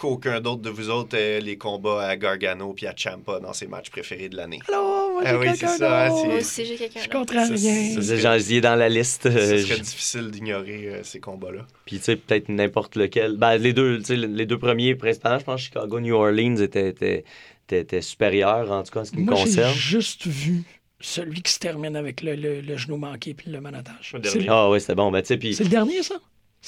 qu'aucun 0.00 0.40
d'autre 0.40 0.62
de 0.62 0.70
vous 0.70 0.88
autres 0.88 1.14
ait 1.14 1.40
les 1.42 1.58
combats 1.58 2.02
à 2.06 2.16
Gargano 2.16 2.72
puis 2.72 2.86
à 2.86 2.94
Champa 2.96 3.38
dans 3.38 3.52
ses 3.52 3.66
matchs 3.66 3.90
préférés 3.90 4.30
de 4.30 4.36
l'année. 4.36 4.58
Alors, 4.68 5.10
moi, 5.12 5.22
j'ai 5.24 5.30
Ah 5.30 5.38
oui, 5.38 5.48
c'est 5.54 5.66
ça, 5.66 6.06
d'autre. 6.08 6.20
c'est- 6.22 6.26
Moi 6.28 6.36
aussi, 6.38 6.64
j'ai 6.64 6.76
quelqu'un. 6.76 7.00
Je 7.02 7.08
comprends 7.10 7.46
rien. 7.46 8.00
C'est 8.00 8.54
est 8.56 8.60
dans 8.62 8.76
la 8.76 8.88
liste. 8.88 9.26
euh, 9.26 9.32
Ce 9.50 9.56
je- 9.58 9.66
serait 9.66 9.80
difficile 9.80 10.30
d'ignorer 10.30 10.86
euh, 10.88 11.02
ces 11.02 11.20
combats-là. 11.20 11.66
Puis, 11.84 11.98
tu 11.98 12.04
sais, 12.04 12.16
peut-être 12.16 12.48
n'importe 12.48 12.96
lequel. 12.96 13.36
Ben, 13.36 13.56
les 13.58 13.74
deux, 13.74 13.98
tu 13.98 14.04
sais, 14.06 14.16
les 14.16 14.46
deux 14.46 14.58
premiers, 14.58 14.94
principalement, 14.94 15.38
je 15.38 15.44
pense 15.44 15.56
que 15.60 15.66
Chicago, 15.66 16.00
New 16.00 16.14
Orleans 16.14 16.56
étaient, 16.56 16.88
étaient, 16.88 17.24
étaient- 17.66 17.80
étaient 17.80 18.00
supérieurs, 18.02 18.70
en 18.72 18.82
tout 18.82 18.92
cas, 18.92 19.00
en 19.00 19.04
ce 19.04 19.10
qui 19.10 19.18
me 19.18 19.24
Moi, 19.24 19.34
j'ai 19.36 19.42
concerne. 19.44 19.74
juste 19.74 20.26
vu 20.26 20.62
celui 20.98 21.42
qui 21.42 21.52
se 21.52 21.58
termine 21.58 21.94
avec 21.96 22.22
le, 22.22 22.36
le- 22.36 22.62
le 22.62 22.76
genou 22.78 22.96
manqué 22.96 23.34
puis 23.34 23.50
le 23.50 23.60
manotage. 23.60 24.14
C'est 24.24 24.48
Ah, 24.48 24.70
oui, 24.70 24.80
c'était 24.80 24.94
bon. 24.94 25.10
Ben, 25.10 25.22
c'est 25.24 25.36
le 25.64 25.68
dernier, 25.68 26.02
ça? 26.02 26.14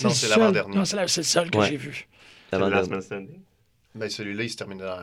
Non, 0.02 0.08
le 0.08 0.14
c'est 0.14 0.28
l'avant-dernier. 0.28 0.76
Non, 0.76 0.84
c'est 0.84 0.96
c'est 1.08 1.20
le 1.20 1.26
seul 1.26 1.50
que 1.50 1.58
Ouais. 1.58 1.68
j'ai 1.68 1.76
vu. 1.76 2.08
Ben, 3.94 4.08
celui-là, 4.08 4.42
il 4.44 4.50
se 4.50 4.56
termine 4.56 4.78
dans... 4.78 4.98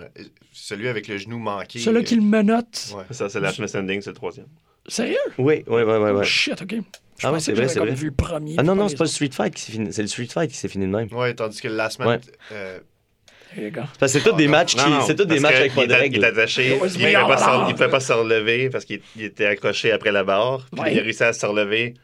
Celui 0.51 0.87
avec 0.87 1.07
le 1.07 1.17
genou 1.17 1.37
manqué. 1.37 1.79
Celui 1.79 2.03
qui 2.03 2.15
le 2.15 2.21
menotte. 2.21 2.91
Ouais. 2.95 3.03
Ça, 3.11 3.29
c'est 3.29 3.39
le 3.39 3.45
Last 3.45 3.59
Man 3.59 3.67
Standing, 3.67 4.01
c'est 4.01 4.09
le 4.09 4.15
troisième. 4.15 4.47
Sérieux? 4.87 5.17
Oui, 5.37 5.63
oui, 5.67 5.81
oui, 5.83 5.83
oui. 5.83 6.09
Oh, 6.13 6.19
oui. 6.19 6.25
shit, 6.25 6.59
OK. 6.61 6.75
Je 7.17 7.27
Ah 7.27 7.31
ouais, 7.33 7.39
c'est 7.39 7.51
vrai, 7.51 7.63
j'avais 7.63 7.73
c'est 7.73 7.79
vrai. 7.79 7.91
vu 7.91 8.05
le 8.07 8.13
premier. 8.13 8.55
Ah 8.57 8.63
non, 8.63 8.75
non, 8.75 8.87
c'est 8.87 8.95
pas 8.97 9.03
le. 9.03 9.09
Street 9.09 9.29
Fight 9.31 9.53
qui 9.53 9.61
s'est 9.61 9.71
fini. 9.73 9.93
C'est 9.93 10.01
le 10.01 10.07
Street 10.07 10.25
Fight 10.27 10.49
qui 10.49 10.57
s'est 10.57 10.69
fini 10.69 10.85
de 10.85 10.91
même. 10.91 11.07
Ouais, 11.13 11.33
tandis 11.35 11.61
que 11.61 11.67
le 11.67 11.75
Last 11.75 11.99
Man... 11.99 12.07
Ouais. 12.07 12.19
euh, 12.53 12.79
c'est 14.07 14.23
tous 14.23 14.33
des 14.33 14.47
matchs 14.47 14.75
qui. 14.75 14.83
Non, 14.83 14.89
non, 14.99 15.01
C'est 15.05 15.15
tous 15.15 15.25
des 15.25 15.39
matchs 15.39 15.55
avec 15.55 15.73
pas 15.75 15.83
il 15.83 15.87
de 15.87 15.93
était- 15.93 16.07
Il 16.07 16.15
est 16.15 16.25
règles. 16.25 16.25
attaché. 16.25 16.77
Was 16.79 16.87
Il 16.95 17.01
ne 17.01 17.73
pouvait, 17.73 17.89
pas 17.89 17.99
se- 17.99 18.13
relever 18.13 18.69
parce 18.69 18.85
qu'il 18.85 19.01
il 19.15 19.23
était 19.23 19.45
accroché 19.47 19.91
après 19.91 20.11
la 20.11 20.23
barre. 20.23 20.65
Puis 20.71 20.81
Ouais. 20.81 20.93
il 20.93 20.99
a 20.99 21.03
réussi 21.03 21.23
à 21.23 21.33
se 21.33 21.45
relever 21.45 21.95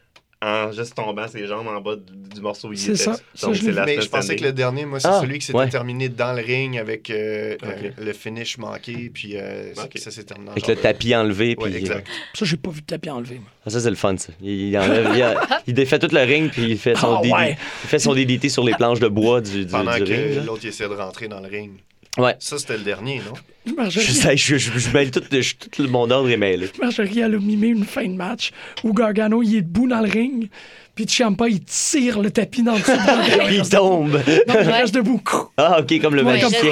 en 0.46 0.72
juste 0.72 0.94
tombant 0.96 1.28
ses 1.28 1.48
jambes 1.48 1.68
en 1.68 1.82
bas 1.82 1.96
du, 1.96 2.36
du 2.36 2.42
morceau 2.42 2.68
où 2.70 2.74
il 2.74 2.78
C'est 2.78 2.92
était. 2.92 2.98
ça. 3.04 3.16
Ça, 3.34 3.48
Donc, 3.48 3.56
je 3.56 3.70
Last 3.72 3.86
Mais 3.88 4.02
je 4.02 4.10
pensais 4.10 4.36
que 4.36 4.44
le 4.44 4.54
dernier, 4.54 4.86
moi, 4.86 5.00
c'est 5.00 5.08
Ah, 5.08 5.20
celui 5.22 5.40
qui 5.40 5.46
s'était 5.48 5.58
ouais. 5.58 5.70
terminé 5.70 6.08
dans 6.10 6.34
le 6.34 6.42
ring 6.44 6.78
avec 6.78 7.10
euh, 7.10 7.56
euh, 7.64 7.90
le 7.98 8.14
finish 8.14 8.58
manqué, 8.58 9.10
puis 9.14 9.38
euh, 9.38 9.74
ça- 9.74 9.86
Ok. 9.86 9.98
ça 9.98 10.12
s'est 10.12 10.24
terminé 10.24 10.52
Avec 10.52 10.68
le 10.68 10.76
tapis 10.76 11.16
enlevé. 11.16 11.56
Ouais, 11.58 11.70
puis- 11.70 11.76
exact. 11.78 12.08
Ça, 12.36 12.46
j'ai 12.46 12.58
pas 12.58 12.70
vu 12.70 12.82
de 12.82 12.86
tapis 12.86 13.10
enlevé. 13.10 13.42
Ah, 13.66 13.70
ça, 13.70 13.80
c'est 13.80 13.90
le 13.90 13.96
fun, 13.96 14.16
ça. 14.18 14.34
Il, 14.42 14.50
il 14.70 14.78
enlève, 14.78 15.10
il, 15.16 15.22
a- 15.24 15.42
il 15.68 15.74
défait 15.74 15.98
tout 16.00 16.10
le 16.12 16.22
ring, 16.22 16.52
puis 16.52 16.64
il 16.72 16.78
fait 16.78 16.96
son, 16.96 17.16
Ah, 17.16 17.22
ouais. 17.28 17.58
il 17.84 17.88
fait 17.90 18.00
son 18.00 18.14
DDT 18.14 18.50
sur 18.50 18.64
les 18.64 18.74
planches 18.76 19.00
de 19.00 19.08
bois 19.08 19.42
du, 19.42 19.66
du, 19.66 19.72
Pendant 19.72 19.94
du 19.96 20.04
que 20.04 20.10
ring. 20.14 20.36
là. 20.36 20.44
l'autre 20.44 20.62
il 20.64 20.70
essayait 20.70 20.90
de 20.90 20.94
rentrer 20.96 21.28
dans 21.28 21.40
le 21.40 21.48
ring. 21.48 21.72
Ouais. 22.18 22.36
Ça, 22.40 22.58
c'était 22.58 22.78
le 22.78 22.84
dernier, 22.84 23.20
non? 23.26 23.34
Marjorie, 23.76 24.06
Je 24.06 24.12
sais, 24.12 24.38
je, 24.38 24.58
je, 24.58 24.78
je 24.78 24.90
mêle 24.92 25.10
tout, 25.12 25.22
je- 25.32 25.56
tout 25.56 25.82
le 25.82 25.88
mon 25.90 26.10
ordre 26.12 26.30
est 26.30 26.38
mêlé. 26.38 26.70
Marjorie, 26.80 27.20
elle 27.20 27.36
a 27.36 27.40
mimé 27.40 27.68
une 27.68 27.84
fin 27.84 28.04
de 28.08 28.14
match 28.14 28.52
où 28.84 28.94
Gargano, 28.94 29.42
il 29.42 29.56
est 29.58 29.62
debout 29.62 29.88
dans 29.88 30.02
le 30.02 30.10
ring, 30.10 30.50
puis 30.94 31.06
Ciampa, 31.08 31.50
il 31.50 31.62
tire 31.64 32.22
le 32.22 32.30
tapis 32.32 32.62
dans 32.64 32.74
le 32.74 32.80
dessous. 32.80 32.92
Il 33.52 33.68
tombe. 33.70 34.14
Non, 34.48 34.54
il 34.62 34.70
reste 34.70 34.94
debout. 34.96 35.22
Ah, 35.58 35.80
ok, 35.82 36.00
comme 36.00 36.16
le 36.16 36.24
Ouais, 36.24 36.34
Ouais, 36.34 36.42
comme- 36.42 36.52
magicien. 36.52 36.72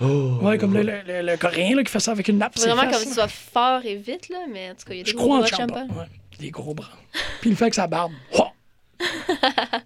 Oh. 0.00 0.38
Ouais, 0.42 0.58
comme 0.58 0.74
le, 0.74 0.82
le, 0.82 0.92
le- 1.06 1.22
le 1.32 1.36
Coréen 1.36 1.74
là, 1.74 1.82
qui 1.82 1.90
fait 1.90 2.00
ça 2.00 2.12
avec 2.12 2.28
une 2.28 2.38
nappe. 2.38 2.54
Les 2.56 2.62
vraiment 2.70 2.90
comme 2.90 3.02
tu 3.02 3.12
sois 3.12 3.28
fort 3.28 3.80
et 3.84 3.96
vite, 3.96 4.28
là, 4.30 4.38
mais 4.52 4.70
en 4.70 4.74
tout 4.74 4.84
cas, 4.86 4.92
il 4.94 4.98
y 4.98 5.00
a 5.00 5.04
des 5.04 5.10
Je 5.10 5.16
gros 5.16 5.24
crois 5.26 5.36
en 5.36 5.40
bras 5.40 5.48
Ciampa. 5.48 5.74
Ciampa. 5.74 5.94
Ouais, 6.00 6.06
des 6.38 6.50
gros 6.50 6.74
bras. 6.74 6.90
Puis 7.40 7.50
il 7.50 7.56
fait 7.56 7.64
avec 7.64 7.74
sa 7.74 7.86
barbe. 7.86 8.12
Oh! 8.38 8.44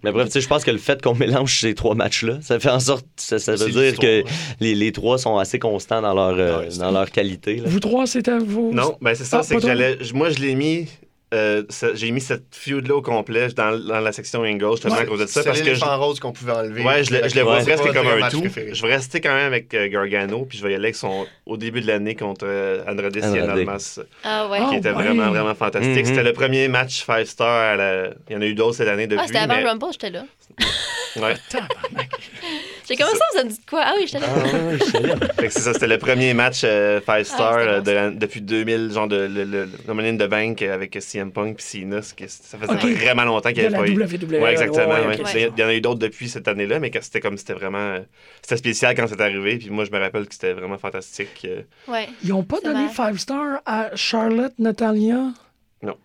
Mais 0.03 0.11
bref, 0.11 0.27
tu 0.27 0.33
sais, 0.33 0.41
je 0.41 0.47
pense 0.47 0.63
que 0.63 0.71
le 0.71 0.77
fait 0.77 1.01
qu'on 1.01 1.15
mélange 1.15 1.59
ces 1.59 1.73
trois 1.75 1.95
matchs-là, 1.95 2.39
ça 2.41 2.59
fait 2.59 2.69
en 2.69 2.79
sorte, 2.79 3.05
ça, 3.17 3.39
ça 3.39 3.51
veut 3.53 3.57
C'est 3.57 3.71
dire 3.71 3.97
que 3.99 4.23
les, 4.59 4.75
les 4.75 4.91
trois 4.91 5.17
sont 5.17 5.37
assez 5.37 5.59
constants 5.59 6.01
dans 6.01 6.13
leur, 6.13 6.37
euh, 6.39 6.59
Ouais, 6.59 6.67
c'est- 6.71 6.79
dans 6.79 6.91
leur 6.91 7.09
qualité. 7.11 7.57
là. 7.57 7.63
Vous 7.65 7.79
trois, 7.79 8.07
c'était 8.07 8.37
vos. 8.37 8.71
Non, 8.73 8.97
ben 9.01 9.13
c'est 9.15 9.23
ça, 9.25 9.39
Ah, 9.39 9.43
c'est 9.43 9.55
que 9.55 9.61
j'allais. 9.61 9.97
Moi, 10.13 10.29
je 10.29 10.39
l'ai 10.39 10.55
mis. 10.55 10.87
Euh, 11.33 11.63
j'ai 11.93 12.11
mis 12.11 12.19
cette 12.19 12.53
feud-là 12.53 12.95
au 12.95 13.01
complet 13.01 13.47
dans, 13.49 13.77
dans 13.79 13.99
la 14.01 14.11
section 14.11 14.41
Angle, 14.41 14.71
justement 14.71 14.95
à 14.95 15.05
cause 15.05 15.21
de 15.21 15.25
ça. 15.25 15.43
Parce 15.43 15.61
que 15.61 15.73
je, 15.73 15.85
rose 15.85 16.19
qu'on 16.19 16.33
pouvait 16.33 16.51
enlever. 16.51 16.83
ouais, 16.83 17.03
je 17.03 17.13
le, 17.13 17.29
je 17.29 17.35
le 17.35 17.41
vois 17.41 17.57
Ouais. 17.57 17.63
presque 17.63 17.93
comme 17.93 18.07
un 18.07 18.29
tout. 18.29 18.41
préféré. 18.41 18.73
Je 18.73 18.85
vais 18.85 18.95
rester 18.95 19.21
quand 19.21 19.33
même 19.33 19.47
avec 19.47 19.73
euh, 19.73 19.87
Gargano, 19.87 20.45
puis 20.45 20.57
je 20.57 20.63
vais 20.63 20.71
y 20.71 20.75
aller 20.75 20.85
avec 20.85 20.95
son. 20.95 21.25
Au 21.45 21.57
début 21.57 21.81
de 21.81 21.87
l'année 21.87 22.15
contre 22.15 22.45
euh, 22.47 22.83
Andrade. 22.87 23.17
Cien 23.17 23.47
Almas, 23.47 23.99
Ah 24.23 24.47
ouais. 24.49 24.57
Ah, 24.61 24.67
qui 24.69 24.75
était 24.77 24.89
ouais. 24.89 24.93
vraiment, 24.93 25.29
vraiment 25.29 25.55
fantastique. 25.55 26.05
Mhm. 26.05 26.05
C'était 26.05 26.23
le 26.23 26.33
premier 26.33 26.67
match 26.67 27.05
5 27.05 27.25
star. 27.25 27.47
À 27.47 27.75
la... 27.75 28.09
Il 28.29 28.33
y 28.33 28.35
en 28.35 28.41
a 28.41 28.45
eu 28.45 28.53
d'autres 28.53 28.75
cette 28.77 28.87
année 28.87 29.07
depuis. 29.07 29.23
Ah, 29.23 29.27
c'était 29.27 29.39
avant 29.39 29.55
mais... 29.55 29.63
le 29.63 29.69
Rumble, 29.69 29.85
j'étais 29.91 30.09
là. 30.09 30.23
Ouais. 31.17 31.35
J'ai 32.91 32.97
commencé 32.97 33.17
ça, 33.17 33.37
ça 33.39 33.43
me 33.43 33.49
dit 33.49 33.57
de 33.57 33.65
quoi? 33.69 33.81
Ah 33.85 33.93
oui, 33.97 34.03
j'étais 34.05 34.19
là. 34.19 34.27
Ah, 34.33 34.57
ouais, 34.67 34.77
je 34.79 34.83
sais 34.85 34.99
là. 35.01 35.15
C'est 35.39 35.49
ça, 35.59 35.73
c'était 35.73 35.87
le 35.87 35.97
premier 35.97 36.33
match 36.33 36.61
5 36.61 37.01
star 37.25 37.53
Ah, 37.55 37.59
c'était 37.59 37.69
euh, 37.69 37.77
bon, 37.77 37.83
de 37.83 37.91
la- 37.91 38.09
depuis 38.11 38.41
2000, 38.41 38.91
genre 38.91 39.07
de 39.07 39.15
le, 39.17 39.43
le, 39.45 39.69
le 39.87 39.93
Money 39.93 40.09
in 40.09 40.17
the 40.17 40.29
Bank 40.29 40.61
avec 40.61 40.97
CM 41.01 41.31
Punk 41.31 41.55
puis 41.57 41.65
Cena. 41.65 42.01
Ça 42.01 42.57
faisait 42.57 42.93
vraiment 42.93 43.23
longtemps 43.23 43.49
qu'il 43.51 43.63
De 43.63 43.67
n'y 43.67 43.73
la 43.73 43.79
avait 43.79 43.95
pas 43.95 44.03
eu. 44.13 44.17
WWE. 44.25 44.41
Ouais, 44.43 44.51
exactement. 44.51 44.87
ouais. 44.89 45.21
Ouais. 45.21 45.51
Il 45.55 45.59
y 45.59 45.63
en 45.63 45.67
a 45.67 45.73
eu 45.73 45.81
d'autres 45.81 45.99
depuis 45.99 46.29
cette 46.29 46.47
année-là, 46.47 46.79
mais 46.79 46.89
que 46.91 47.01
c'était 47.01 47.19
comme 47.21 47.37
c'était 47.37 47.53
vraiment. 47.53 47.77
euh, 47.79 47.99
C'était 48.41 48.57
spécial 48.57 48.95
quand 48.95 49.07
c'est 49.07 49.21
arrivé. 49.21 49.57
Puis 49.57 49.69
moi, 49.69 49.85
je 49.85 49.91
me 49.91 49.99
rappelle 49.99 50.27
que 50.27 50.33
c'était 50.33 50.53
vraiment 50.53 50.77
fantastique. 50.77 51.45
euh. 51.45 51.61
Ouais. 51.87 52.07
Ils 52.23 52.33
ont 52.33 52.43
pas 52.43 52.59
donné 52.61 52.85
vrai. 52.85 52.93
5 52.93 53.17
stars 53.19 53.61
à 53.65 53.95
Charlotte, 53.95 54.53
Natalia? 54.59 55.31
Non. 55.81 55.95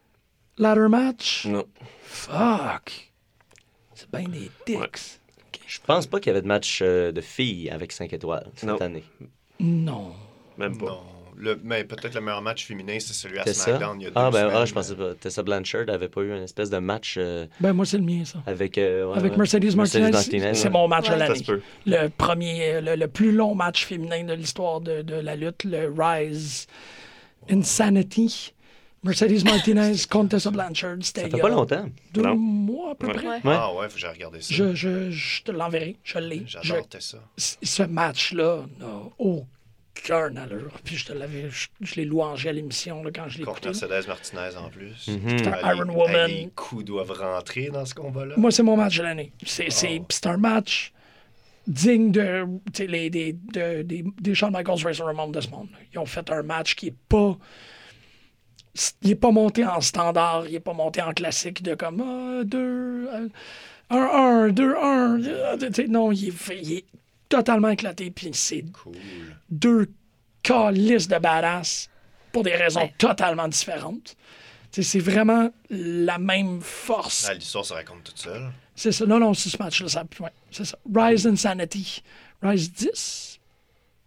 Ladder 0.59 0.89
match? 0.89 1.47
Non. 1.47 1.64
Fuck. 2.05 3.11
C'est 3.95 4.11
bien 4.11 4.28
des 4.28 4.51
dicks. 4.66 5.18
Je 5.67 5.79
pense 5.85 6.07
pas 6.07 6.21
qu'il 6.21 6.29
y 6.29 6.31
avait 6.31 6.43
de 6.43 6.47
match 6.47 6.81
euh, 6.83 7.12
de 7.12 7.21
filles 7.21 7.71
avec 7.71 7.93
5 7.93 8.12
étoiles 8.12 8.47
cette 8.55 8.69
Non. 8.69 8.77
année. 8.77 9.05
Non. 9.61 10.12
Même 10.59 10.77
pas. 10.79 10.87
Non. 10.87 11.01
Le, 11.39 11.61
mais 11.62 11.85
peut-être 11.85 12.14
le 12.14 12.23
meilleur 12.23 12.41
match 12.41 12.64
féminin, 12.64 12.97
c'est 12.99 13.12
celui 13.12 13.39
à? 13.39 13.45
SmackDown 13.53 14.01
il 14.01 14.05
y 14.05 14.07
a 14.07 14.09
deux 14.11 14.14
Ah, 14.17 14.31
ben, 14.31 14.39
semaines. 14.45 14.57
ah, 14.57 14.64
je 14.64 14.73
pensais 14.73 14.95
pas. 14.97 15.14
Tessa 15.17 15.43
Blanchard 15.43 15.85
avait 15.89 16.09
pas 16.09 16.23
eu 16.23 16.31
une 16.35 16.43
espèce 16.45 16.71
de 16.71 16.79
match 16.79 17.17
euh, 17.19 17.45
Ben, 17.61 17.75
moi, 17.75 17.85
c'est 17.85 17.99
le 17.99 18.05
mien, 18.05 18.25
ça. 18.25 18.39
avec. 18.47 18.79
euh, 18.79 19.05
ouais, 19.07 19.19
Avec 19.19 19.33
ouais. 19.33 19.39
Mercedes 19.39 19.75
Martinez, 19.77 20.11
Martinez, 20.12 20.55
c'est 20.55 20.64
ouais. 20.64 20.71
mon 20.71 20.89
match 20.89 21.09
de 21.09 21.12
Ouais. 21.12 21.19
Ça 21.19 21.29
l'année. 21.29 21.62
Le 21.85 22.09
premier, 22.09 22.81
le, 22.81 22.95
le 22.97 23.09
plus 23.09 23.33
long 23.33 23.55
match 23.55 23.85
féminin 23.85 24.25
de 24.25 24.33
l'histoire 24.33 24.81
de, 24.81 25.03
de 25.03 25.14
la 25.17 25.37
lutte, 25.37 25.64
le 25.64 25.93
Rise 25.95 26.69
Insanity. 27.51 28.55
Mercedes 29.07 29.45
Martinez 29.45 29.93
contre 30.11 30.31
Tessa 30.31 30.51
Blanchard. 30.51 30.97
C'était 31.01 31.23
Ça 31.23 31.27
il 31.29 31.31
fait 31.37 31.41
pas 31.41 31.49
longtemps. 31.49 31.87
deux 32.13 32.23
Non? 32.23 32.37
mois 32.37 32.93
à 32.93 32.95
peu 32.95 33.07
Ouais. 33.07 33.13
près. 33.15 33.27
Ouais. 33.27 33.35
Ouais. 33.45 33.57
Ah 33.59 33.73
ouais, 33.75 33.89
faut 33.89 33.95
que 33.95 34.01
j'ai 34.01 34.09
regardé 34.09 34.41
ça. 34.41 34.55
Je, 34.55 34.75
je, 34.75 35.11
je 35.11 35.43
te 35.43 35.51
l'enverrai. 35.53 35.97
Je 36.05 36.19
l'ai. 36.19 36.43
Je- 36.47 36.59
J'adore 36.63 36.87
ça. 36.99 37.19
ce 37.37 37.83
match-là 37.83 38.65
n'a 38.79 38.87
aucun 39.19 40.37
allure. 40.37 40.71
Puis 40.85 40.97
je 40.97 41.07
te 41.07 41.13
l'avais, 41.13 41.49
je, 41.51 41.69
je 41.81 41.95
l'ai 41.97 42.05
louangé 42.05 42.49
à 42.49 42.53
l'émission 42.53 43.03
là, 43.03 43.11
quand 43.15 43.29
je 43.29 43.39
l'ai 43.39 43.45
Contre 43.45 43.67
écouté. 43.69 43.87
Mercedes 43.87 44.09
Martinez 44.09 44.57
en 44.59 44.69
plus. 44.69 45.09
Mhm. 45.09 45.37
Ah, 45.63 45.75
Iron 45.75 45.85
les- 45.85 45.95
Woman. 45.95 46.31
Les 46.31 46.51
coups 46.55 46.85
doivent 46.85 47.13
rentrer 47.13 47.71
dans 47.71 47.85
ce 47.85 47.95
combat-là. 47.95 48.35
Moi, 48.37 48.51
c'est 48.51 48.63
mon 48.63 48.77
match 48.77 48.99
de 48.99 49.03
l'année. 49.03 49.33
C'est, 49.45 49.71
c'est, 49.71 49.99
Oh. 50.01 50.07
c'est 50.11 50.27
un 50.27 50.37
match 50.37 50.93
digne 51.67 52.13
de, 52.13 52.45
tu 52.73 52.83
sais, 52.83 52.87
les, 52.87 53.11
des, 53.11 53.33
de- 53.33 53.83
des, 53.83 54.05
des 54.21 54.35
Shawn 54.35 54.53
Michaels 54.53 54.85
Razor 54.85 55.07
Ramon 55.07 55.29
de 55.29 55.41
ce 55.41 55.49
monde. 55.51 55.69
Ils 55.93 55.99
ont 55.99 56.07
fait 56.07 56.31
un 56.31 56.43
match 56.43 56.75
qui 56.77 56.89
est 56.89 56.95
pas. 57.09 57.37
Il 59.03 59.09
n'est 59.09 59.14
pas 59.14 59.31
monté 59.31 59.64
en 59.64 59.81
standard, 59.81 60.47
il 60.47 60.53
n'est 60.53 60.61
pas 60.61 60.72
monté 60.74 61.01
en 61.03 61.12
classique 61.12 61.62
de 61.62 61.74
comme 61.74 62.45
2, 62.45 63.09
1, 63.91 63.97
1, 63.97 64.49
2, 64.49 64.77
1. 64.77 65.18
Non, 65.89 66.12
il 66.12 66.29
est, 66.29 66.31
fait- 66.31 66.61
il 66.62 66.72
est 66.74 66.85
totalement 67.29 67.70
éclaté. 67.70 68.11
Puis 68.11 68.31
c'est 68.35 68.64
Cool. 68.72 68.95
deux 69.51 69.89
calices 70.43 71.09
de 71.09 71.18
badass 71.18 71.89
pour 72.33 72.43
des 72.43 72.55
raisons 72.55 72.81
Ouais. 72.81 72.95
totalement 72.99 73.49
différentes. 73.49 74.16
C'est 74.72 74.99
vraiment 74.99 75.49
la 75.70 76.18
même 76.18 76.61
force 76.61 77.27
Ah, 77.31 77.35
L'histoire 77.35 77.64
se 77.64 77.72
raconte 77.72 78.05
toute 78.05 78.18
seule. 78.18 78.51
c'est 78.74 78.93
ça. 78.93 79.07
Non, 79.07 79.18
non, 79.18 79.33
c'est 79.33 79.49
ce 79.49 79.57
match-là. 79.57 79.89
Ça, 79.89 80.05
ouais, 80.20 80.29
c'est 80.51 80.66
ça. 80.66 80.77
Rise 80.95 81.27
Insanity. 81.27 82.03
Rise 82.43 82.70
10, 82.72 83.36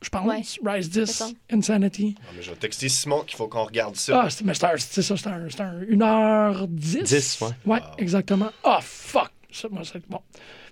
je 0.01 0.09
pense. 0.09 0.25
Ouais. 0.25 0.71
Rise 0.71 0.89
10, 0.89 1.05
ça. 1.05 1.27
Insanity. 1.51 2.15
Non, 2.19 2.29
mais 2.35 2.41
je 2.41 2.51
vais 2.51 2.57
texter 2.57 2.89
Simon 2.89 3.21
qu'il 3.21 3.35
faut 3.35 3.47
qu'on 3.47 3.65
regarde 3.65 3.95
ça. 3.95 4.23
Ah, 4.23 4.29
c'est, 4.29 4.45
mais 4.45 4.53
c'est, 4.53 5.01
ça, 5.01 5.17
c'est 5.17 5.27
un, 5.27 5.49
c'est 5.49 5.61
un 5.61 5.81
1h10. 5.81 7.03
10, 7.03 7.41
ouais. 7.41 7.49
Ouais, 7.65 7.81
exactement. 7.97 8.51
Ah, 8.63 8.79
fuck. 8.81 9.31
Ça, 9.51 9.67
moi, 9.69 9.81
c'est 9.83 10.07
bon. 10.07 10.21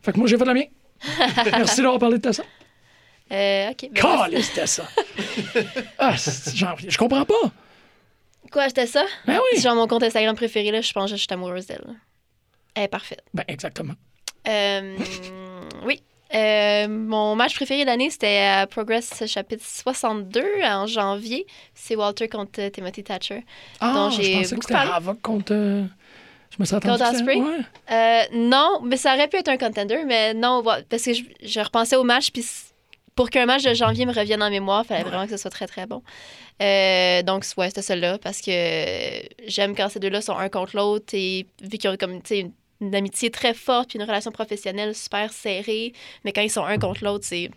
Fait 0.02 0.14
que 0.14 0.18
moi, 0.18 0.28
j'ai 0.28 0.38
fait 0.38 0.46
la 0.46 0.54
mienne. 0.54 0.70
Merci 1.46 1.82
d'avoir 1.82 2.00
parlé 2.00 2.20
de 2.20 2.32
ça. 2.32 2.44
Euh, 3.32 3.72
OK. 3.72 3.90
ben, 3.92 4.02
Calice 4.02 4.56
de 4.56 4.66
ça. 4.66 4.88
ah, 5.98 6.16
genre, 6.54 6.78
je 6.80 6.98
comprends 6.98 7.26
pas. 7.26 7.52
Quoi, 8.52 8.70
c'était 8.70 8.88
ça? 8.88 9.06
Ben 9.26 9.36
oui. 9.36 9.42
C'est 9.56 9.62
genre 9.64 9.76
mon 9.76 9.88
compte 9.88 10.04
Instagram 10.04 10.36
préféré, 10.36 10.72
là. 10.72 10.82
Je 10.82 10.94
pense 10.94 11.12
que 11.12 11.18
je 11.18 11.22
suis 11.22 11.28
amoureuse 11.32 11.66
d'elle. 11.66 11.96
Elle 12.76 12.84
est 12.84 12.88
parfaite. 12.88 13.24
Ben, 13.34 13.44
exactement. 13.48 13.96
Euh, 14.48 14.98
oui. 15.86 16.02
Euh, 16.34 16.88
mon 16.88 17.36
match 17.36 17.56
préféré 17.56 17.82
de 17.82 17.86
l'année, 17.88 18.10
c'était 18.10 18.40
à 18.40 18.68
Progress 18.68 19.24
chapitre 19.28 19.64
62 19.66 20.44
en 20.64 20.86
janvier. 20.86 21.46
C'est 21.74 21.96
Walter 21.96 22.28
contre 22.28 22.60
euh, 22.60 22.70
Timothy 22.70 23.04
Thatcher. 23.04 23.44
Ah, 23.80 23.94
dont 23.94 24.10
je 24.10 24.22
j'ai 24.22 24.34
pensais 24.34 24.56
que 24.56 24.62
c'était. 24.66 24.76
Havoc 24.76 25.22
contre... 25.22 25.54
euh, 25.54 25.84
Je 26.50 26.56
me 26.60 26.66
suis 26.66 26.76
attendu 26.76 26.98
Contre 27.02 27.14
Ospreay? 27.14 27.38
Ouais. 27.42 27.58
Euh, 27.92 28.22
non, 28.34 28.82
mais 28.84 28.98
ça 28.98 29.14
aurait 29.16 29.28
pu 29.28 29.38
être 29.38 29.48
un 29.50 29.58
contender, 29.58 30.04
mais 30.06 30.34
non, 30.34 30.64
parce 30.90 31.04
que 31.04 31.14
je, 31.14 31.24
je 31.44 31.60
repensais 31.60 31.96
au 31.96 32.04
match, 32.04 32.32
puis 32.32 32.46
pour 33.16 33.30
qu'un 33.32 33.46
match 33.46 33.64
de 33.64 33.74
janvier 33.74 34.06
me 34.06 34.14
revienne 34.14 34.44
en 34.44 34.50
mémoire, 34.50 34.84
il 34.84 34.88
fallait 34.90 35.04
vraiment 35.04 35.26
que 35.26 35.32
ce 35.32 35.38
soit 35.38 35.50
très, 35.50 35.66
très 35.66 35.88
bon. 35.88 36.04
Euh, 36.62 37.24
donc, 37.24 37.46
ouais, 37.58 37.68
c'était 37.70 37.82
celle-là, 37.82 38.18
parce 38.20 38.42
que 38.42 38.52
j'aime 39.48 39.76
quand 39.76 39.90
ces 39.90 40.00
deux-là 40.00 40.22
sont 40.22 40.38
un 40.38 40.50
contre 40.50 40.76
l'autre, 40.76 41.14
et 41.14 41.48
vu 41.62 41.78
qu'ils 41.78 41.90
ont 41.90 41.98
comme, 41.98 42.20
une, 42.32 42.52
une 42.82 42.96
amitié 42.96 43.32
très 43.32 43.54
forte, 43.54 43.90
puis 43.90 44.00
une 44.00 44.06
relation 44.06 44.32
professionnelle 44.32 44.96
super 44.96 45.32
serrée, 45.34 45.94
mais 46.24 46.34
quand 46.34 46.42
ils 46.42 46.52
sont 46.52 46.64
un 46.64 46.78
contre 46.78 47.04
l'autre, 47.04 47.26
c'est 47.26 47.50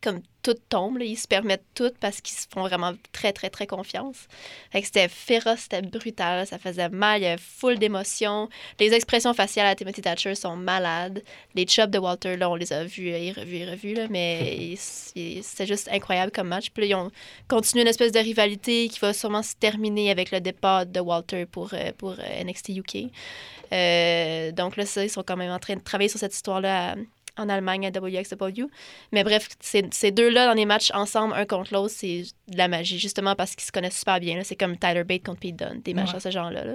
comme 0.00 0.20
tout 0.42 0.54
tombe, 0.70 0.98
là. 0.98 1.04
ils 1.04 1.16
se 1.16 1.28
permettent 1.28 1.64
tout 1.74 1.92
parce 2.00 2.20
qu'ils 2.20 2.36
se 2.36 2.46
font 2.52 2.62
vraiment 2.62 2.92
très, 3.12 3.32
très, 3.32 3.50
très 3.50 3.66
confiance. 3.66 4.26
Fait 4.72 4.80
que 4.80 4.86
c'était 4.86 5.08
féroce, 5.08 5.60
c'était 5.60 5.82
brutal, 5.82 6.46
ça 6.46 6.58
faisait 6.58 6.88
mal, 6.88 7.20
il 7.20 7.24
y 7.24 7.26
avait 7.26 7.42
full 7.42 7.78
d'émotions. 7.78 8.48
Les 8.78 8.94
expressions 8.94 9.34
faciales 9.34 9.66
à 9.66 9.74
Timothy 9.74 10.00
Thatcher 10.00 10.34
sont 10.34 10.56
malades. 10.56 11.22
Les 11.54 11.66
chops 11.66 11.90
de 11.90 11.98
Walter, 11.98 12.36
là, 12.36 12.48
on 12.50 12.54
les 12.54 12.72
a 12.72 12.84
vus 12.84 13.08
et 13.08 13.32
revus 13.32 13.56
et 13.56 13.70
revus, 13.70 13.94
là, 13.94 14.06
mais 14.08 14.74
c'était 14.76 15.66
juste 15.66 15.88
incroyable 15.92 16.32
comme 16.32 16.48
match. 16.48 16.70
Puis 16.70 16.82
là, 16.82 16.88
ils 16.88 16.94
ont 16.94 17.10
continué 17.48 17.82
une 17.82 17.88
espèce 17.88 18.12
de 18.12 18.18
rivalité 18.18 18.88
qui 18.88 18.98
va 19.00 19.12
sûrement 19.12 19.42
se 19.42 19.54
terminer 19.56 20.10
avec 20.10 20.30
le 20.30 20.40
départ 20.40 20.86
de 20.86 21.00
Walter 21.00 21.44
pour, 21.44 21.74
euh, 21.74 21.92
pour 21.98 22.12
euh, 22.12 22.44
NXT 22.44 22.70
UK. 22.70 22.96
Euh, 23.72 24.52
donc 24.52 24.76
là, 24.76 24.86
ça, 24.86 25.04
ils 25.04 25.10
sont 25.10 25.22
quand 25.22 25.36
même 25.36 25.52
en 25.52 25.58
train 25.58 25.76
de 25.76 25.80
travailler 25.80 26.08
sur 26.08 26.18
cette 26.18 26.34
histoire-là 26.34 26.92
à- 26.92 26.96
en 27.40 27.48
Allemagne 27.48 27.86
à 27.86 27.90
WXW. 27.90 28.64
Mais 29.12 29.24
bref, 29.24 29.48
ces, 29.60 29.84
ces 29.90 30.10
deux-là 30.10 30.46
dans 30.46 30.54
les 30.54 30.66
matchs 30.66 30.90
ensemble, 30.94 31.34
un 31.34 31.44
contre 31.46 31.72
l'autre, 31.72 31.92
c'est 31.96 32.24
de 32.48 32.56
la 32.58 32.68
magie, 32.68 32.98
justement 32.98 33.34
parce 33.34 33.54
qu'ils 33.54 33.64
se 33.64 33.72
connaissent 33.72 33.98
super 33.98 34.20
bien. 34.20 34.40
C'est 34.44 34.56
comme 34.56 34.76
Tyler 34.76 35.04
Bate 35.04 35.22
contre 35.24 35.40
Pete 35.40 35.56
Dunne, 35.56 35.80
des 35.84 35.94
matchs 35.94 36.10
Ouais. 36.10 36.14
de 36.16 36.20
ce 36.20 36.30
genre-là. 36.30 36.64
là. 36.64 36.72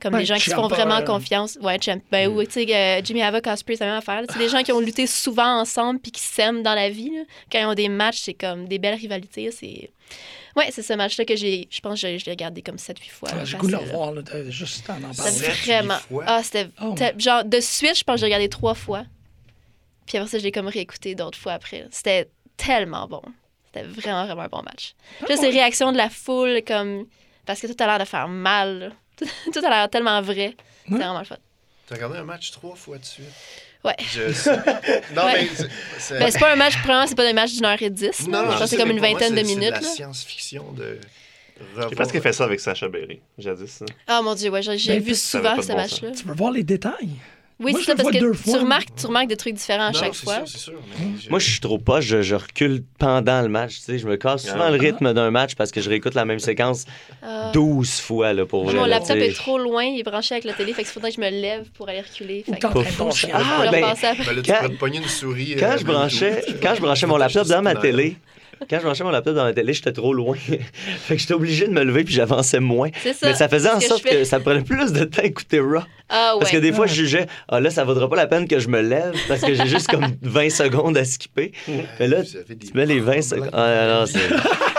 Comme 0.00 0.12
Ben, 0.12 0.18
des 0.18 0.24
gens 0.26 0.36
qui 0.36 0.50
se 0.50 0.54
font 0.54 0.68
vraiment 0.68 0.96
euh, 0.98 1.02
confiance. 1.02 1.58
Ouais, 1.62 1.78
Champ. 1.80 2.00
Ben, 2.10 2.28
ou, 2.28 2.42
tu 2.44 2.50
sais, 2.52 2.66
euh, 2.74 3.00
Jimmy 3.04 3.22
Havoc, 3.22 3.46
Ospreay, 3.46 3.76
c'est 3.76 3.84
la 3.84 3.90
même 3.92 3.98
affaire. 3.98 4.22
C'est 4.30 4.38
des 4.38 4.48
gens 4.48 4.62
qui 4.62 4.72
ont 4.72 4.80
lutté 4.80 5.06
souvent 5.06 5.60
ensemble 5.60 6.00
puis 6.00 6.12
qui 6.12 6.20
s'aiment 6.22 6.62
dans 6.62 6.74
la 6.74 6.90
vie. 6.90 7.10
là. 7.10 7.22
Quand 7.50 7.60
ils 7.60 7.66
ont 7.66 7.74
des 7.74 7.88
matchs, 7.88 8.20
c'est 8.20 8.34
comme 8.34 8.66
des 8.68 8.78
belles 8.78 8.94
rivalités. 8.98 9.50
C'est... 9.50 9.90
Ouais, 10.56 10.70
c'est 10.72 10.82
ce 10.82 10.92
match-là 10.94 11.24
que 11.24 11.36
j'ai... 11.36 11.68
Je 11.70 11.80
pense 11.80 12.00
que 12.00 12.08
je, 12.08 12.18
je 12.18 12.24
l'ai 12.24 12.32
regardé 12.32 12.62
comme 12.62 12.76
7-8 12.76 13.10
fois. 13.10 13.28
Ah, 13.32 13.44
J'ai 13.44 13.56
goût 13.58 13.66
de 13.68 13.72
le 13.72 14.14
là. 14.16 14.22
de- 14.22 14.50
juste 14.50 14.88
en 14.90 14.94
en 14.94 15.14
parlant. 15.14 15.32
Vraiment. 15.64 15.98
fois? 16.08 16.24
Ah, 16.26 16.42
c'était. 16.42 16.68
Oh. 16.82 16.94
Genre, 17.18 17.44
de 17.44 17.60
suite, 17.60 17.96
je 17.98 18.02
pense 18.04 18.14
que 18.14 18.20
j'ai 18.20 18.26
regardé 18.26 18.48
trois 18.48 18.74
fois. 18.74 19.04
Puis 20.08 20.18
après 20.18 20.28
ça, 20.30 20.38
je 20.38 20.42
l'ai 20.42 20.50
comme 20.52 20.66
réécouté 20.68 21.14
d'autres 21.14 21.38
fois 21.38 21.52
après. 21.52 21.86
C'était 21.92 22.28
tellement 22.56 23.06
bon. 23.06 23.22
C'était 23.66 23.86
vraiment, 23.86 24.24
vraiment 24.26 24.42
un 24.42 24.48
bon 24.48 24.62
match. 24.62 24.94
Juste 25.28 25.42
les 25.42 25.50
réactions 25.50 25.92
de 25.92 25.96
la 25.98 26.08
foule, 26.10 26.62
comme. 26.66 27.06
Parce 27.46 27.60
que 27.60 27.66
tout 27.66 27.76
a 27.82 27.86
l'air 27.86 27.98
de 28.00 28.04
faire 28.04 28.26
mal. 28.28 28.92
Tout 29.52 29.64
a 29.64 29.68
l'air 29.70 29.88
tellement 29.90 30.20
vrai. 30.22 30.54
C'était 30.84 30.92
Ouais. 30.94 30.98
vraiment 31.04 31.18
le 31.20 31.24
fun. 31.24 31.36
T'as 31.86 31.94
regardé 31.96 32.18
un 32.18 32.24
match 32.24 32.50
trois 32.52 32.74
fois 32.76 32.98
de 32.98 33.04
suite? 33.04 33.26
Ouais. 33.84 33.94
Je. 34.12 34.50
Non, 35.14 35.24
Ouais. 35.24 35.42
mais. 35.42 35.66
c'est- 35.98 36.18
Ben, 36.18 36.30
c'est 36.30 36.38
pas 36.38 36.52
un 36.52 36.56
match, 36.56 36.74
premièrement, 36.82 37.06
c'est 37.06 37.14
pas 37.14 37.28
un 37.28 37.32
match 37.32 37.52
d'une 37.52 37.64
heure 37.64 37.80
et 37.82 37.90
dix. 37.90 38.26
Non, 38.28 38.42
non, 38.42 38.44
je 38.44 38.46
pense 38.46 38.60
que 38.60 38.66
sais, 38.66 38.66
c'est 38.76 38.76
comme 38.82 38.90
une 38.90 38.98
moi, 38.98 39.08
vingtaine 39.08 39.32
de 39.34 39.38
c'est- 39.38 39.44
minutes. 39.44 39.74
C'est 39.74 39.80
de 39.80 39.84
la 39.86 39.90
science-fiction 39.90 40.72
de. 40.72 40.98
Je 41.76 41.88
sais 41.88 41.94
pas 41.96 42.04
ce 42.04 42.12
qu'il 42.12 42.20
fait 42.20 42.32
ça 42.32 42.44
avec 42.44 42.60
Sacha 42.60 42.88
Berry, 42.88 43.20
jadis. 43.36 43.82
hein. 43.82 43.86
Ah 44.06 44.22
mon 44.22 44.34
dieu, 44.34 44.48
ouais, 44.50 44.62
j'ai 44.62 44.78
j'ai 44.78 44.94
Ben, 44.94 45.02
vu 45.02 45.14
souvent 45.16 45.60
ce 45.60 45.68
bon 45.68 45.76
match-là. 45.76 46.10
Tu 46.12 46.24
veux 46.24 46.34
voir 46.34 46.52
les 46.52 46.62
détails? 46.62 47.10
Oui, 47.60 47.74
c'est 47.76 47.82
ça, 47.84 47.96
parce 47.96 48.10
que 48.10 48.18
tu 48.18 48.56
remarques, 48.56 48.88
tu 48.96 49.06
remarques 49.06 49.26
des 49.26 49.36
trucs 49.36 49.54
différents 49.54 49.88
à 49.88 49.90
Non, 49.90 49.98
chaque 49.98 50.14
fois. 50.14 50.36
sûr, 50.36 50.48
c'est 50.48 50.58
sûr. 50.58 50.74
mais 50.98 51.06
je- 51.20 51.28
Moi, 51.28 51.38
je 51.40 51.50
suis 51.50 51.58
trop 51.60 51.78
poche, 51.78 52.04
je, 52.04 52.22
je 52.22 52.36
recule 52.36 52.84
pendant 52.98 53.42
le 53.42 53.48
match. 53.48 53.76
tu 53.78 53.82
sais. 53.82 53.98
Je 53.98 54.06
me 54.06 54.14
casse 54.16 54.44
souvent 54.46 54.66
Ah. 54.66 54.70
le 54.70 54.78
rythme 54.78 55.12
d'un 55.12 55.30
match 55.32 55.56
parce 55.56 55.72
que 55.72 55.80
je 55.80 55.88
réécoute 55.88 56.14
la 56.14 56.24
même 56.24 56.38
séquence 56.38 56.84
Ah. 57.20 57.50
12 57.52 57.98
fois 58.00 58.32
là, 58.32 58.46
pour. 58.46 58.72
Mon 58.72 58.84
laptop 58.84 59.16
est 59.16 59.32
trop 59.34 59.58
loin, 59.58 59.82
il 59.84 59.98
est 59.98 60.02
branché 60.04 60.34
avec 60.36 60.44
la 60.44 60.52
télé, 60.52 60.72
fait 60.72 60.82
qu'il 60.84 60.92
faudrait 60.92 61.10
que 61.10 61.16
je 61.16 61.20
me 61.20 61.30
lève 61.30 61.68
pour 61.72 61.88
aller 61.88 62.00
reculer. 62.00 62.44
Fait 62.44 62.52
que 62.52 62.60
Quand- 62.60 62.80
je 62.84 62.96
branchais, 66.80 67.06
mon 67.06 67.16
laptop 67.16 67.48
dans 67.48 67.62
ma 67.62 67.74
télé, 67.74 68.16
quand 68.68 68.78
je 68.78 68.82
branchais 68.84 69.04
mon 69.04 69.10
laptop 69.10 69.34
dans 69.34 69.44
ma 69.44 69.52
télé, 69.52 69.72
j'étais 69.72 69.92
trop 69.92 70.12
loin. 70.14 70.36
fait 70.98 71.14
que 71.16 71.20
j'étais 71.20 71.34
obligé 71.34 71.66
de 71.66 71.72
me 71.72 71.82
lever 71.84 72.04
puis 72.04 72.14
j'avançais 72.14 72.60
moins. 72.60 72.88
C'est 73.02 73.12
ça. 73.14 73.28
Mais 73.28 73.34
ça 73.34 73.48
faisait 73.48 73.70
en 73.70 73.80
sorte 73.80 74.02
fais? 74.02 74.10
que 74.10 74.24
ça 74.24 74.40
prenait 74.40 74.62
plus 74.62 74.92
de 74.92 75.04
temps 75.04 75.22
à 75.22 75.24
écouter 75.26 75.60
Raw. 75.60 75.80
Ah 76.10 76.32
ouais. 76.34 76.40
Parce 76.40 76.50
que 76.52 76.56
des 76.56 76.72
fois, 76.72 76.86
Ouais. 76.86 76.88
je 76.88 76.94
jugeais, 76.94 77.26
ah 77.48 77.60
là, 77.60 77.70
ça 77.70 77.84
vaudra 77.84 78.08
pas 78.08 78.16
la 78.16 78.26
peine 78.26 78.48
que 78.48 78.58
je 78.58 78.68
me 78.68 78.80
lève 78.80 79.14
parce 79.28 79.42
que 79.42 79.52
j'ai 79.54 79.66
juste 79.66 79.88
comme 79.88 80.06
20 80.22 80.48
secondes 80.50 80.96
à 80.96 81.04
skipper. 81.04 81.52
Mais 82.00 82.08
là, 82.08 82.22
tu 82.22 82.38
mets 82.74 82.86
les 82.86 83.00
20 83.00 83.20
secondes. 83.22 83.50
Ah 83.52 83.86
non, 84.00 84.04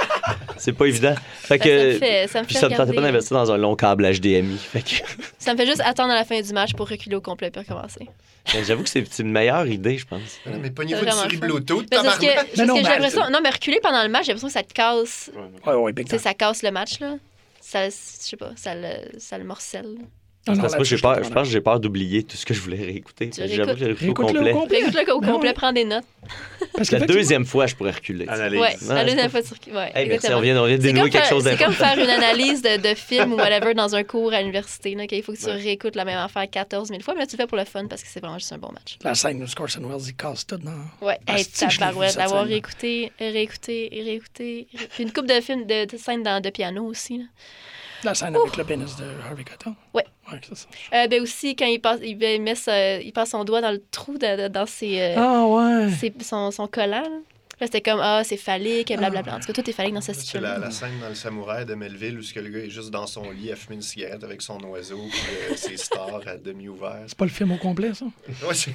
c'est. 0.72 0.78
Pas 0.78 0.86
évident. 0.86 1.16
Fait 1.42 1.58
Ben, 1.58 1.64
ça 1.64 1.70
que. 1.70 1.94
me 1.94 2.00
fait, 2.00 2.28
ça 2.28 2.42
me 2.42 2.46
Puis 2.46 2.54
fait 2.56 2.60
ça 2.62 2.70
me 2.70 2.76
tentait 2.76 2.94
pas 2.94 3.02
d'investir 3.02 3.38
dans 3.38 3.52
un 3.52 3.58
long 3.58 3.76
câble 3.76 4.04
HDMI. 4.12 4.58
Fait 4.58 4.82
que. 4.82 4.96
Ça 5.40 5.54
me 5.54 5.58
fait 5.58 5.66
juste 5.66 5.82
attendre 5.84 6.12
à 6.12 6.16
la 6.16 6.26
fin 6.26 6.40
du 6.42 6.54
match 6.54 6.74
pour 6.74 6.88
reculer 6.90 7.16
au 7.16 7.22
complet 7.22 7.50
puis 7.52 7.62
recommencer. 7.62 8.08
Ben, 8.54 8.64
J'avoue 8.66 8.84
que 8.84 8.90
c'est 8.90 9.06
une 9.20 9.32
meilleure 9.32 9.68
idée, 9.68 9.98
je 9.98 10.06
pense. 10.06 10.22
Ah, 10.46 10.50
Mais 10.62 10.70
pognez-vous 10.72 11.00
C'est 11.02 11.06
une 11.06 11.12
vraiment 11.12 11.24
souris. 11.24 11.38
Bluetooth, 11.38 11.86
Mais 11.92 11.98
parce 11.98 12.18
que, 12.20 12.26
Mais 12.58 12.66
non, 12.66 12.74
que 12.76 12.80
j'ai 12.80 12.84
mais- 12.88 12.90
l'impression. 12.96 13.22
Non, 13.32 13.40
mais 13.44 13.50
reculer 13.50 13.80
pendant 13.82 14.02
le 14.04 14.10
match, 14.10 14.26
j'ai 14.26 14.32
l'impression 14.34 14.48
que 14.48 14.54
ça 14.54 14.64
te 14.64 14.74
casse. 14.74 15.30
Ouais, 15.66 15.74
ouais, 15.74 15.94
ça 16.18 16.34
casse 16.34 16.64
le 16.64 16.72
match, 16.72 17.00
là. 17.00 17.16
Ça, 17.62 17.86
je 17.90 17.92
sais 17.94 18.38
pas, 18.38 18.52
ça 18.56 18.74
le, 18.76 19.20
ça 19.20 19.38
le 19.38 19.44
morcelle. 19.44 19.96
Non, 20.48 20.56
non, 20.56 20.62
Parce 20.62 20.74
que 20.74 20.78
moi, 20.80 20.84
j'ai 20.86 20.98
peur, 20.98 21.24
je 21.24 21.30
pense 21.30 21.48
que 21.48 21.54
j'ai 21.54 21.62
peur 21.62 21.80
d'oublier 21.80 22.24
tout 22.24 22.38
ce 22.38 22.46
que 22.46 22.54
je 22.54 22.62
voulais 22.62 22.78
réécouter. 22.84 23.30
J'avoue 23.36 23.74
que 23.74 23.78
j'ai 23.78 23.86
réécouté 23.86 24.10
au 24.10 24.14
complet. 24.14 24.52
Réécoute-le 24.54 25.14
au 25.14 25.20
complet, 25.22 25.54
prends 25.54 25.74
des 25.74 25.84
notes. 25.84 26.06
Parce 26.22 26.92
La 26.92 27.00
qu'effectivement- 27.00 27.08
deuxième 27.08 27.46
fois, 27.46 27.68
je 27.68 27.76
pourrais 27.76 27.92
reculer. 27.92 28.26
Analyse. 28.28 28.60
Ouais, 28.60 28.76
Non, 28.82 28.94
la 28.96 29.00
c'est 29.02 29.06
deuxième 29.12 29.30
fois, 29.30 29.42
tu 29.44 29.54
recules. 29.54 29.74
Ouais, 29.76 29.92
Hey, 29.94 30.08
merci, 30.08 30.28
on 30.34 30.40
vient, 30.40 30.58
on 30.62 30.66
vient 30.66 30.78
de 30.78 30.82
dénouer 30.82 31.02
comme, 31.02 31.10
quelque 31.12 31.22
faire, 31.28 31.30
chose 31.30 31.44
c'est 31.44 31.58
comme 31.64 31.74
faire 31.74 32.00
une 32.00 32.10
analyse 32.10 32.62
de, 32.62 32.78
de 32.78 32.96
film 32.96 33.34
ou 33.34 33.36
whatever 33.36 33.74
dans 33.74 33.94
un 33.96 34.04
cours 34.04 34.32
à 34.34 34.40
l'université. 34.40 34.96
là, 34.96 35.06
qu'il 35.08 35.22
faut 35.24 35.34
que 35.34 35.38
tu 35.40 35.46
réécoutes 35.50 35.96
la 35.98 36.06
même 36.06 36.18
affaire 36.18 36.50
14 36.50 36.88
000 36.88 37.02
fois, 37.02 37.14
mais 37.16 37.22
là, 37.22 37.28
tu 37.28 37.36
le 37.36 37.42
fais 37.44 37.48
pour 37.48 37.58
le 37.58 37.66
fun 37.66 37.86
parce 37.88 38.02
que 38.02 38.08
c'est 38.10 38.22
vraiment 38.22 38.40
juste 38.40 38.54
un 38.54 38.58
bon 38.58 38.72
match. 38.72 38.98
La 39.04 39.16
scène 39.16 39.44
où 39.44 39.48
Scorson 39.48 39.82
Wells, 39.84 40.08
il 40.08 40.16
casse 40.16 40.48
tout 40.48 40.58
dans... 40.58 40.72
Ouais, 41.06 41.20
Ah, 41.28 41.36
que 41.36 41.42
cette 41.44 41.80
l'avoir 41.80 42.10
scène-là? 42.12 42.42
réécouté, 42.44 43.12
réécouté, 43.20 43.90
réécouté. 43.92 44.68
ré- 44.74 44.88
Puis 44.96 45.04
une 45.04 45.12
coupe 45.12 45.28
de 45.28 45.40
films, 45.42 45.66
de, 45.68 45.86
de 45.86 45.98
scènes 45.98 46.24
dans, 46.24 46.42
de 46.42 46.50
piano 46.50 46.86
aussi. 46.86 47.22
Là. 48.04 48.12
La 48.12 48.16
scène 48.16 48.36
avec 48.36 48.56
le 48.58 48.64
pénis 48.64 48.96
de 48.96 49.06
Harvey 49.28 49.44
Keitel. 49.44 49.74
Ouais. 49.94 50.06
Ouais, 50.32 50.40
c'est 50.48 50.56
ça. 50.56 50.68
Euh, 50.94 51.08
ben 51.08 51.22
aussi, 51.22 51.56
quand 51.56 51.66
il 51.66 51.80
passe, 51.80 52.00
il, 52.04 52.18
met 52.18 52.56
sa- 52.56 53.00
il 53.00 53.12
passe 53.14 53.30
son 53.32 53.44
doigt 53.44 53.62
dans 53.62 53.72
le 53.72 53.82
trou 53.92 54.18
de- 54.18 54.44
de- 54.44 54.48
dans 54.48 54.66
ses, 54.66 55.00
euh, 55.02 55.16
Ah 55.18 55.46
ouais. 55.46 55.90
ses- 55.92 56.14
son, 56.22 56.52
son 56.52 56.68
collant. 56.68 57.02
là. 57.02 57.10
Là, 57.62 57.68
c'était 57.68 57.82
comme, 57.82 58.00
ah, 58.02 58.22
c'est 58.24 58.38
phallique, 58.38 58.90
et 58.90 58.96
blablabla. 58.96 59.36
En 59.36 59.40
tout 59.42 59.48
cas, 59.48 59.54
tout 59.62 59.70
est 59.70 59.74
phallique 59.74 59.94
dans 59.94 60.00
cette 60.00 60.16
C'est 60.16 60.22
situation. 60.22 60.50
la, 60.50 60.60
la 60.60 60.72
scène 60.72 60.98
dans 61.02 61.10
le 61.10 61.16
samouraï 61.16 61.66
de 61.66 61.76
Melville 61.76 62.18
où 62.18 62.22
ce 62.22 62.34
que 62.34 62.40
le 62.40 62.50
gars 62.50 62.60
est 62.60 62.70
juste 62.70 62.90
dans 62.90 63.06
son 63.06 63.30
lit 63.32 63.52
à 63.52 63.58
fumer 63.58 63.76
une 63.76 63.82
cigarette 63.82 64.24
avec 64.24 64.42
son 64.42 64.60
oiseau 64.64 65.02
puis 65.12 65.20
euh, 65.52 65.56
ses 65.58 65.76
stars 65.76 66.22
à 66.26 66.38
demi 66.38 66.70
ouverts. 66.70 67.04
C'est 67.08 67.18
pas 67.18 67.26
le 67.26 67.32
film 67.32 67.52
au 67.52 67.58
complet, 67.58 67.92
ça? 67.94 68.06
Ouais, 68.48 68.54
c'est- 68.54 68.72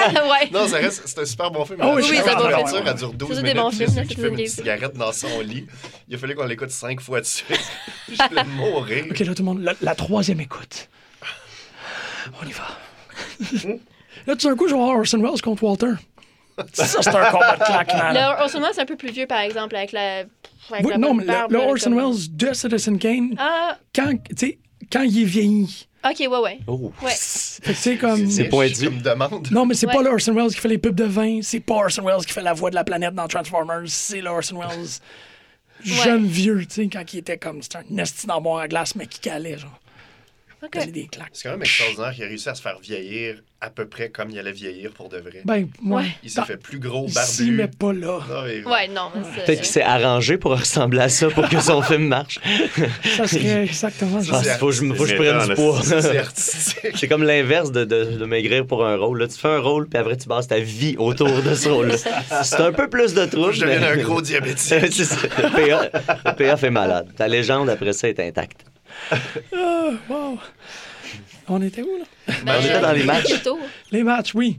Ah, 0.00 0.10
ouais. 0.12 0.48
non, 0.52 0.66
ça 0.66 0.76
reste, 0.78 1.02
c'est 1.06 1.18
un 1.18 1.24
super 1.26 1.50
bon 1.50 1.66
film. 1.66 1.78
Ah 1.82 1.92
oui, 1.94 2.02
c'est 2.02 2.18
un 2.20 2.36
bon 2.36 2.44
aventure, 2.46 2.68
film. 2.78 2.84
elle 2.88 2.94
dure 2.94 3.12
12 3.12 3.28
C'est 3.28 3.34
des 3.36 3.42
minutes. 3.42 3.56
bons 3.62 3.70
films, 3.70 3.90
c'est 3.94 4.06
qui 4.06 4.14
c'est 4.14 4.22
fume 4.22 4.38
une 4.38 4.46
cigarette 4.48 4.94
dans 4.96 5.12
son 5.12 5.40
lit. 5.40 5.66
Il 6.08 6.14
a 6.14 6.18
fallu 6.18 6.34
qu'on 6.34 6.46
l'écoute 6.46 6.70
cinq 6.70 7.00
fois 7.02 7.20
de 7.20 7.26
suite. 7.26 7.60
Je 8.08 8.28
voulais 8.28 8.44
mourir. 8.44 9.04
OK, 9.10 9.18
là, 9.18 9.26
tout 9.34 9.42
le 9.42 9.44
monde, 9.44 9.60
la, 9.62 9.74
la 9.82 9.94
troisième 9.94 10.40
écoute. 10.40 10.88
On 12.42 12.46
y 12.46 12.52
va. 12.52 12.64
là, 14.26 14.36
tout 14.36 14.48
d'un 14.48 14.56
coup, 14.56 14.66
je 14.66 14.72
vais 14.74 14.80
voir 14.80 14.96
Orson 14.96 15.18
Welles 15.18 15.42
contre 15.42 15.62
Walter. 15.64 15.92
Ça, 16.72 16.86
c'est 17.02 17.08
un 17.08 17.30
combat 17.30 17.56
de 17.56 17.64
claquement. 17.64 18.12
Le 18.12 18.42
Orson 18.42 18.60
Welles, 18.60 18.70
c'est 18.74 18.80
un 18.82 18.86
peu 18.86 18.96
plus 18.96 19.10
vieux, 19.10 19.26
par 19.26 19.40
exemple, 19.40 19.74
avec 19.76 19.92
la. 19.92 20.18
Avec 20.70 20.84
Oui, 20.86 20.90
la 20.92 20.98
non, 20.98 21.12
mais 21.14 21.24
barbe, 21.24 21.52
le, 21.52 21.58
Orson 21.58 21.90
comme- 21.90 21.98
Welles 22.14 22.36
de 22.36 22.52
Citizen 22.54 22.98
Kane, 22.98 23.34
Ah, 23.38 23.76
quand, 23.94 24.12
quand 24.90 25.02
il 25.02 25.22
est 25.22 25.24
vieilli, 25.24 25.86
ok, 26.04 26.16
ouais, 26.20 26.38
ouais. 26.38 26.58
Oh. 26.66 26.90
Ouais. 27.02 27.10
c'est 27.14 27.96
comme... 27.98 28.30
C'est 28.30 28.44
pointu. 28.44 28.84
comme 28.86 29.02
demande. 29.02 29.48
Non, 29.50 29.66
mais 29.66 29.74
c'est 29.74 29.86
pas 29.86 29.98
Ouais. 29.98 30.04
le 30.04 30.10
Orson 30.10 30.32
Welles 30.32 30.50
qui 30.54 30.60
fait 30.60 30.68
les 30.68 30.78
pubs 30.78 30.94
de 30.94 31.04
vin, 31.04 31.40
c'est 31.42 31.60
pas 31.60 31.74
Orson 31.74 32.02
Welles 32.02 32.24
qui 32.24 32.32
fait 32.32 32.40
la 32.42 32.54
voix 32.54 32.70
de 32.70 32.74
la 32.76 32.84
planète 32.84 33.14
dans 33.14 33.28
Transformers, 33.28 33.82
c'est 33.86 34.22
le 34.22 34.30
Orson 34.30 34.58
Welles 34.58 34.88
jeune 35.82 36.26
vieux, 36.26 36.64
tu 36.66 36.74
sais, 36.74 36.88
quand 36.88 37.02
il 37.12 37.18
était 37.18 37.36
comme, 37.36 37.60
c'était 37.62 37.78
un 37.78 37.98
esti 37.98 38.26
dans 38.26 38.56
à 38.56 38.68
glace, 38.68 38.94
mais 38.94 39.06
qui 39.06 39.18
calait, 39.20 39.58
genre. 39.58 39.78
Ok. 40.64 40.78
Donner 40.78 40.92
des 40.92 41.06
claques. 41.08 41.28
C'est 41.32 41.44
quand 41.48 41.54
même 41.54 41.62
extraordinaire 41.62 42.14
qu'il 42.14 42.24
a 42.24 42.26
réussi 42.28 42.48
à 42.48 42.54
se 42.54 42.62
faire 42.62 42.78
vieillir 42.80 43.36
à 43.60 43.70
peu 43.70 43.86
près 43.86 44.10
comme 44.10 44.30
il 44.30 44.38
allait 44.38 44.52
vieillir 44.52 44.90
pour 44.92 45.08
de 45.08 45.16
vrai. 45.18 45.40
Ben, 45.44 45.66
ouais. 45.84 45.94
Ouais. 45.96 46.04
Il 46.22 46.30
s'est 46.30 46.42
fait 46.42 46.56
plus 46.58 46.78
gros, 46.78 47.06
Ici, 47.06 47.50
mais 47.50 47.66
barbu. 47.66 47.76
pas 47.78 47.92
là. 47.92 48.18
Non, 48.28 48.42
mais- 48.44 48.64
Ouais, 48.64 48.88
non, 48.88 49.10
c'est- 49.34 49.44
Peut-être 49.44 49.58
qu'il 49.60 49.66
s'est 49.70 49.82
arrangé 49.82 50.36
pour 50.36 50.52
ressembler 50.52 51.00
à 51.00 51.08
ça 51.08 51.28
pour 51.30 51.48
que 51.48 51.60
son 51.60 51.80
film 51.82 52.06
marche. 52.08 52.40
Ça 53.16 53.26
serait 53.26 53.64
exactement 53.64 54.20
Ah, 54.32 54.42
ça. 54.42 54.58
faut 54.58 54.66
que 54.66 54.72
je, 54.72 54.84
faut 54.86 55.04
que 55.04 55.10
je 55.10 55.16
c'est 55.16 55.16
prenne 55.16 55.48
du 55.48 55.54
poids. 55.54 55.80
C'est 56.94 57.08
comme 57.08 57.22
l'inverse 57.22 57.72
de, 57.72 57.84
de, 57.84 58.04
de 58.04 58.24
maigrir 58.26 58.66
pour 58.66 58.84
un 58.84 58.96
rôle. 58.96 59.18
Là, 59.20 59.28
tu 59.28 59.38
fais 59.38 59.48
un 59.48 59.60
rôle, 59.60 59.88
puis 59.88 59.98
après, 59.98 60.16
tu 60.16 60.28
bases 60.28 60.46
ta 60.48 60.58
vie 60.60 60.96
autour 60.98 61.42
de 61.42 61.54
ce 61.54 61.68
rôle-là. 61.68 61.96
C'est 62.42 62.60
un 62.60 62.72
peu 62.72 62.88
plus 62.88 63.14
de 63.14 63.24
trouble. 63.26 63.52
Je 63.52 63.62
deviens 63.62 63.80
mais- 63.80 63.86
un 63.86 63.96
gros 63.96 64.20
diabétique. 64.20 64.72
Le 64.72 66.34
payoff 66.34 66.62
est 66.62 66.70
malade. 66.70 67.08
Ta 67.16 67.28
légende, 67.28 67.68
après 67.70 67.92
ça, 67.92 68.08
est 68.08 68.20
intacte. 68.20 68.64
Ah, 69.56 69.90
wow. 70.08 70.38
On 71.48 71.60
était 71.62 71.82
où, 71.82 71.98
là? 71.98 72.34
Ben, 72.44 72.54
on 72.58 72.64
était 72.64 72.80
dans 72.80 72.92
les 72.92 73.04
matchs. 73.04 73.42
Les 73.92 74.02
matchs, 74.02 74.34
oui. 74.34 74.58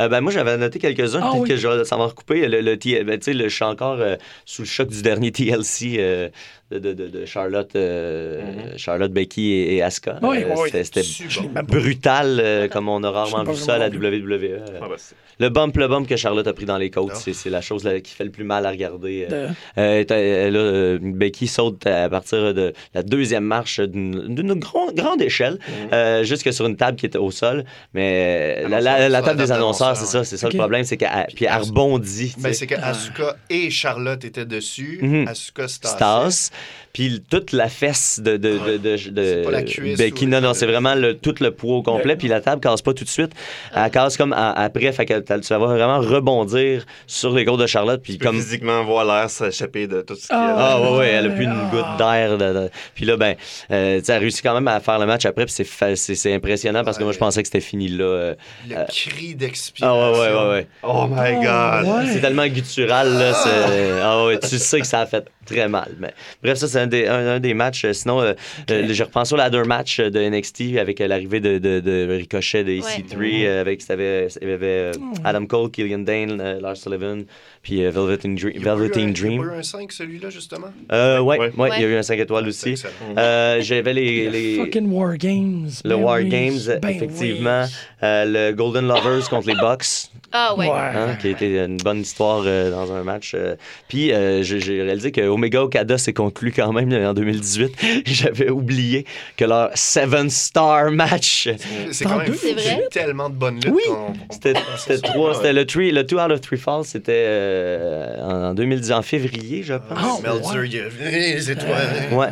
Euh, 0.00 0.08
ben, 0.08 0.20
moi, 0.22 0.32
j'avais 0.32 0.56
noté 0.56 0.80
quelques-uns. 0.80 1.20
Ah 1.22 1.28
Peut-être 1.30 1.42
oui. 1.42 1.48
que 1.50 1.56
je 1.56 1.68
vais 1.68 1.84
s'en 1.84 1.98
recouper. 2.04 2.48
Le, 2.48 2.60
le, 2.62 2.76
T- 2.76 3.04
ben, 3.04 3.16
tu 3.16 3.26
sais, 3.26 3.32
le- 3.32 3.48
je 3.48 3.54
suis 3.54 3.64
encore 3.64 4.00
euh, 4.00 4.16
sous 4.44 4.62
le 4.62 4.66
choc 4.66 4.88
du 4.88 5.02
dernier 5.02 5.30
TLC 5.30 5.96
euh, 5.98 6.28
de, 6.72 6.80
de, 6.80 6.92
de, 6.94 7.06
de 7.06 7.24
Charlotte, 7.26 7.76
euh, 7.76 8.72
Charlotte, 8.76 9.12
Becky 9.12 9.52
et, 9.52 9.76
et 9.76 9.82
Asuka. 9.82 10.18
Oui, 10.22 10.38
Euh, 10.42 10.54
oui, 10.56 10.70
c'était- 10.82 11.62
brutal, 11.62 12.40
euh, 12.40 12.66
comme 12.68 12.88
on 12.88 13.04
a 13.04 13.10
rarement 13.10 13.44
Je 13.44 13.50
vu 13.52 13.56
ça 13.56 13.74
à 13.74 13.78
la 13.78 13.88
WWE. 13.88 14.42
euh. 14.42 14.66
Ah, 14.82 14.86
bah, 14.88 14.94
c'est- 14.96 15.14
Le 15.40 15.48
bump, 15.48 15.76
le 15.76 15.88
bump 15.88 16.06
que 16.08 16.16
Charlotte 16.16 16.46
a 16.46 16.52
pris 16.52 16.64
dans 16.64 16.78
les 16.78 16.90
côtes, 16.90 17.10
Ah. 17.14 17.18
c'est 17.22 17.32
c'est 17.32 17.50
la 17.50 17.60
chose 17.60 17.84
là, 17.84 18.00
qui 18.00 18.14
fait 18.14 18.24
le 18.24 18.30
plus 18.30 18.44
mal 18.44 18.64
à 18.66 18.70
regarder. 18.70 19.26
euh. 19.30 19.48
De- 19.48 19.54
Euh, 19.78 20.04
euh, 20.10 20.94
là, 20.94 20.98
Becky 21.02 21.46
saute 21.46 21.86
à 21.86 22.08
partir 22.08 22.54
de 22.54 22.72
la 22.94 23.02
deuxième 23.02 23.44
marche 23.44 23.80
d'une 23.80 24.54
grande 24.94 25.20
échelle, 25.22 25.58
euh, 25.92 26.22
jusque 26.24 26.52
sur 26.52 26.66
une 26.66 26.76
table 26.76 26.96
qui 26.96 27.06
était 27.06 27.18
au 27.18 27.30
sol. 27.30 27.64
Mais 27.92 28.66
la, 28.68 28.80
la- 29.08 29.22
table 29.22 29.38
des 29.38 29.52
annonceurs, 29.52 29.96
c'est 29.96 30.06
ça, 30.06 30.24
c'est 30.24 30.36
ça 30.36 30.48
le 30.48 30.56
problème, 30.56 30.84
c'est 30.84 30.96
qu'elle 30.96 31.26
puis 31.34 31.46
elle 31.46 31.62
rebondit. 31.62 32.34
Ben, 32.38 32.52
c'est 32.52 32.66
que 32.66 32.74
Asuka 32.76 33.36
et 33.50 33.70
Charlotte 33.70 34.24
étaient 34.24 34.44
dessus. 34.46 34.98
Mhm. 35.02 35.28
Asuka 35.28 35.62
tassait. 35.64 35.88
Stas, 35.88 36.50
puis 36.94 37.22
toute 37.28 37.52
la 37.52 37.68
fesse 37.68 38.20
de, 38.20 38.38
de, 38.38 38.56
de, 38.56 38.76
de, 38.78 38.78
de- 38.78 38.98
C'est 39.24 39.42
pas 39.44 39.50
la 39.50 39.62
cuisse 39.62 39.98
Becky. 39.98 40.24
ou- 40.24 40.28
Non, 40.28 40.40
non, 40.40 40.54
c'est 40.54 40.64
vraiment 40.64 40.94
le, 40.94 41.14
tout 41.18 41.34
le 41.40 41.50
poids 41.50 41.76
au 41.76 41.82
complet, 41.82 42.12
Le- 42.12 42.16
puis 42.18 42.28
la 42.28 42.40
table 42.40 42.62
casse 42.62 42.80
pas 42.80 42.94
tout 42.94 43.04
de 43.04 43.08
suite. 43.10 43.32
Elle 43.74 43.90
casse 43.90 44.16
comme 44.16 44.32
à- 44.32 44.52
après, 44.52 44.90
fait 44.92 45.04
que 45.04 45.18
tu 45.18 45.48
vas 45.48 45.58
vraiment 45.58 45.98
rebondir 45.98 46.86
sur 47.06 47.34
les 47.34 47.44
côtes 47.44 47.60
de 47.60 47.66
Charlotte, 47.66 48.00
puis 48.02 48.16
comme... 48.16 48.36
physiquement 48.36 48.82
voir 48.84 49.04
l'air 49.04 49.28
s'échapper 49.28 49.86
de 49.86 50.00
tout 50.00 50.14
ce 50.14 50.28
qui 50.28 50.32
est. 50.32 50.36
Ah, 50.36 50.54
Ah 50.76 50.80
ouais, 50.80 50.98
ouais, 50.98 51.08
elle 51.08 51.26
a 51.26 51.30
plus 51.30 51.44
une 51.44 51.50
Ah. 51.50 51.70
goutte 51.70 51.98
d'air. 51.98 52.38
de- 52.38 52.54
de- 52.54 52.70
Puis 52.94 53.04
là, 53.04 53.16
ben, 53.16 53.34
euh, 53.70 53.98
tu 53.98 54.04
sais, 54.04 54.12
elle 54.12 54.16
a 54.16 54.20
réussi 54.20 54.40
quand 54.40 54.54
même 54.54 54.68
à 54.68 54.80
faire 54.80 54.98
le 54.98 55.06
match 55.06 55.26
après, 55.26 55.44
puis 55.44 55.52
c'est 55.54 55.64
fa- 55.64 55.96
c'est 55.96 56.14
c'est 56.14 56.32
impressionnant 56.32 56.84
parce 56.84 56.96
que 56.96 57.02
moi, 57.04 57.12
je 57.12 57.18
pensais 57.18 57.42
que 57.42 57.48
c'était 57.48 57.60
fini 57.60 57.88
là. 57.88 58.04
euh. 58.04 58.34
Le 58.68 58.76
Euh, 58.76 58.84
cri 58.84 59.30
Ah 59.32 59.38
d'expiration. 59.38 60.12
ouais, 60.12 60.18
ouais, 60.20 60.32
ouais, 60.32 60.48
ouais. 60.50 60.66
Oh 60.84 61.06
my 61.10 61.34
god! 61.44 61.84
Ouais. 61.86 62.12
C'est 62.12 62.20
tellement 62.20 62.46
guttural, 62.46 63.12
là. 63.18 63.32
c'est- 63.34 64.00
Ah 64.02 64.24
ouais, 64.26 64.38
tu 64.38 64.58
sais 64.58 64.80
que 64.80 64.86
ça 64.86 65.00
a 65.00 65.06
fait 65.06 65.26
très 65.44 65.68
mal. 65.68 65.90
Mais 65.98 66.14
bref, 66.42 66.56
ça, 66.58 66.68
c'est 66.68 66.83
un 66.84 66.86
des, 66.86 67.06
un, 67.06 67.26
un 67.36 67.40
des 67.40 67.54
matchs. 67.54 67.86
Sinon, 67.92 68.20
euh, 68.20 68.32
euh, 68.70 68.86
je 68.90 69.02
reprends 69.02 69.24
sur 69.24 69.36
ladder 69.36 69.62
match 69.66 70.00
de 70.00 70.20
NXT 70.28 70.76
avec 70.78 71.00
euh, 71.00 71.06
l'arrivée 71.08 71.40
de, 71.40 71.58
de, 71.58 71.80
de 71.80 72.06
Ricochet 72.16 72.64
de 72.64 72.70
EC3, 72.72 73.16
euh, 73.46 73.60
avec, 73.60 73.80
c'était- 73.82 74.28
il 74.42 74.48
y 74.48 74.52
avait 74.52 74.66
euh, 74.66 74.92
Adam 75.24 75.46
Cole, 75.46 75.70
Killian 75.70 75.98
Dane, 76.00 76.40
euh, 76.40 76.60
Lars 76.60 76.76
Sullivan, 76.76 77.24
puis 77.64 77.84
euh, 77.84 77.90
Velveteen, 77.90 78.36
Dream. 78.36 78.52
Il 78.54 78.62
y 78.62 78.64
a 78.64 78.68
eu 78.68 78.72
un- 78.72 78.76
Velveteen 78.76 79.02
Il 79.02 79.06
y 79.08 79.10
a 79.10 79.12
Dream. 79.28 79.40
pas 79.48 79.54
eu 79.56 79.58
un 79.58 79.62
5, 79.64 79.90
celui-là, 79.92 80.30
justement? 80.30 80.68
Euh, 80.92 81.18
ouais, 81.18 81.38
ouais, 81.40 81.50
Ouais. 81.56 81.70
il 81.76 81.82
y 81.82 81.84
a 81.84 81.88
eu 81.88 81.96
un 81.96 82.02
5 82.04 82.20
étoiles 82.20 82.46
aussi. 82.46 82.74
Euh, 83.18 83.58
J'avais 83.60 83.92
les, 83.94 84.30
les- 84.30 84.56
Fucking 84.58 84.88
War 84.92 85.16
Games. 85.16 85.68
le 85.84 85.96
Ben 85.96 86.02
War 86.04 86.18
oui, 86.18 86.28
Games, 86.28 86.58
ben 86.80 86.88
effectivement. 86.90 87.64
oui. 87.64 87.70
Euh, 88.04 88.24
le 88.50 88.52
Golden 88.54 88.86
Lovers 88.86 89.28
contre 89.28 89.48
les 89.48 89.54
Bucks. 89.56 90.10
Ah, 90.36 90.54
ouais. 90.56 90.66
Ouais. 90.66 90.72
hein, 90.76 91.16
qui 91.20 91.28
a 91.28 91.30
été 91.30 91.58
une 91.60 91.76
bonne 91.76 92.00
histoire 92.00 92.42
euh, 92.44 92.68
dans 92.70 92.92
un 92.92 93.04
match. 93.04 93.32
euh. 93.34 93.54
Puis 93.88 94.12
euh, 94.12 94.42
j'ai 94.42 94.82
réalisé 94.82 95.12
que 95.12 95.20
Omega 95.20 95.62
Okada 95.62 95.96
s'est 95.96 96.12
conclu 96.12 96.50
quand 96.52 96.72
même 96.72 96.92
en 96.92 97.14
2018. 97.14 97.72
J'avais 98.06 98.50
oublié 98.50 99.06
que 99.36 99.44
leur 99.44 99.70
seven 99.74 100.28
star 100.30 100.90
match, 100.90 101.48
C'est 101.92 102.04
quand 102.04 102.18
même 102.18 102.26
deux, 102.26 102.32
fou. 102.32 102.46
c'est 102.48 102.52
vrai? 102.54 102.88
Tellement 102.90 103.30
de 103.30 103.36
bonnes 103.36 103.60
luttes. 103.60 103.72
Oui. 103.72 103.82
c'était 104.30 104.54
c'était 104.76 104.98
trois, 105.08 105.34
c'était 105.34 105.52
le 105.52 105.64
three, 105.66 105.92
le 105.92 106.04
two 106.04 106.18
out 106.18 106.32
of 106.32 106.40
three 106.40 106.58
falls, 106.58 106.84
c'était 106.84 107.12
euh, 107.54 108.22
en, 108.22 108.50
en 108.50 108.54
2010, 108.54 108.92
en 108.92 109.02
février, 109.02 109.62
je 109.62 109.74
pense. 109.74 109.96
Ah, 109.96 110.16
Meltzer, 110.22 110.58
ouais. 110.58 110.66
il 110.68 110.74
y 110.74 110.80
a 110.80 111.10
les 111.10 111.50
étoiles. 111.50 112.08
Ouais. 112.12 112.28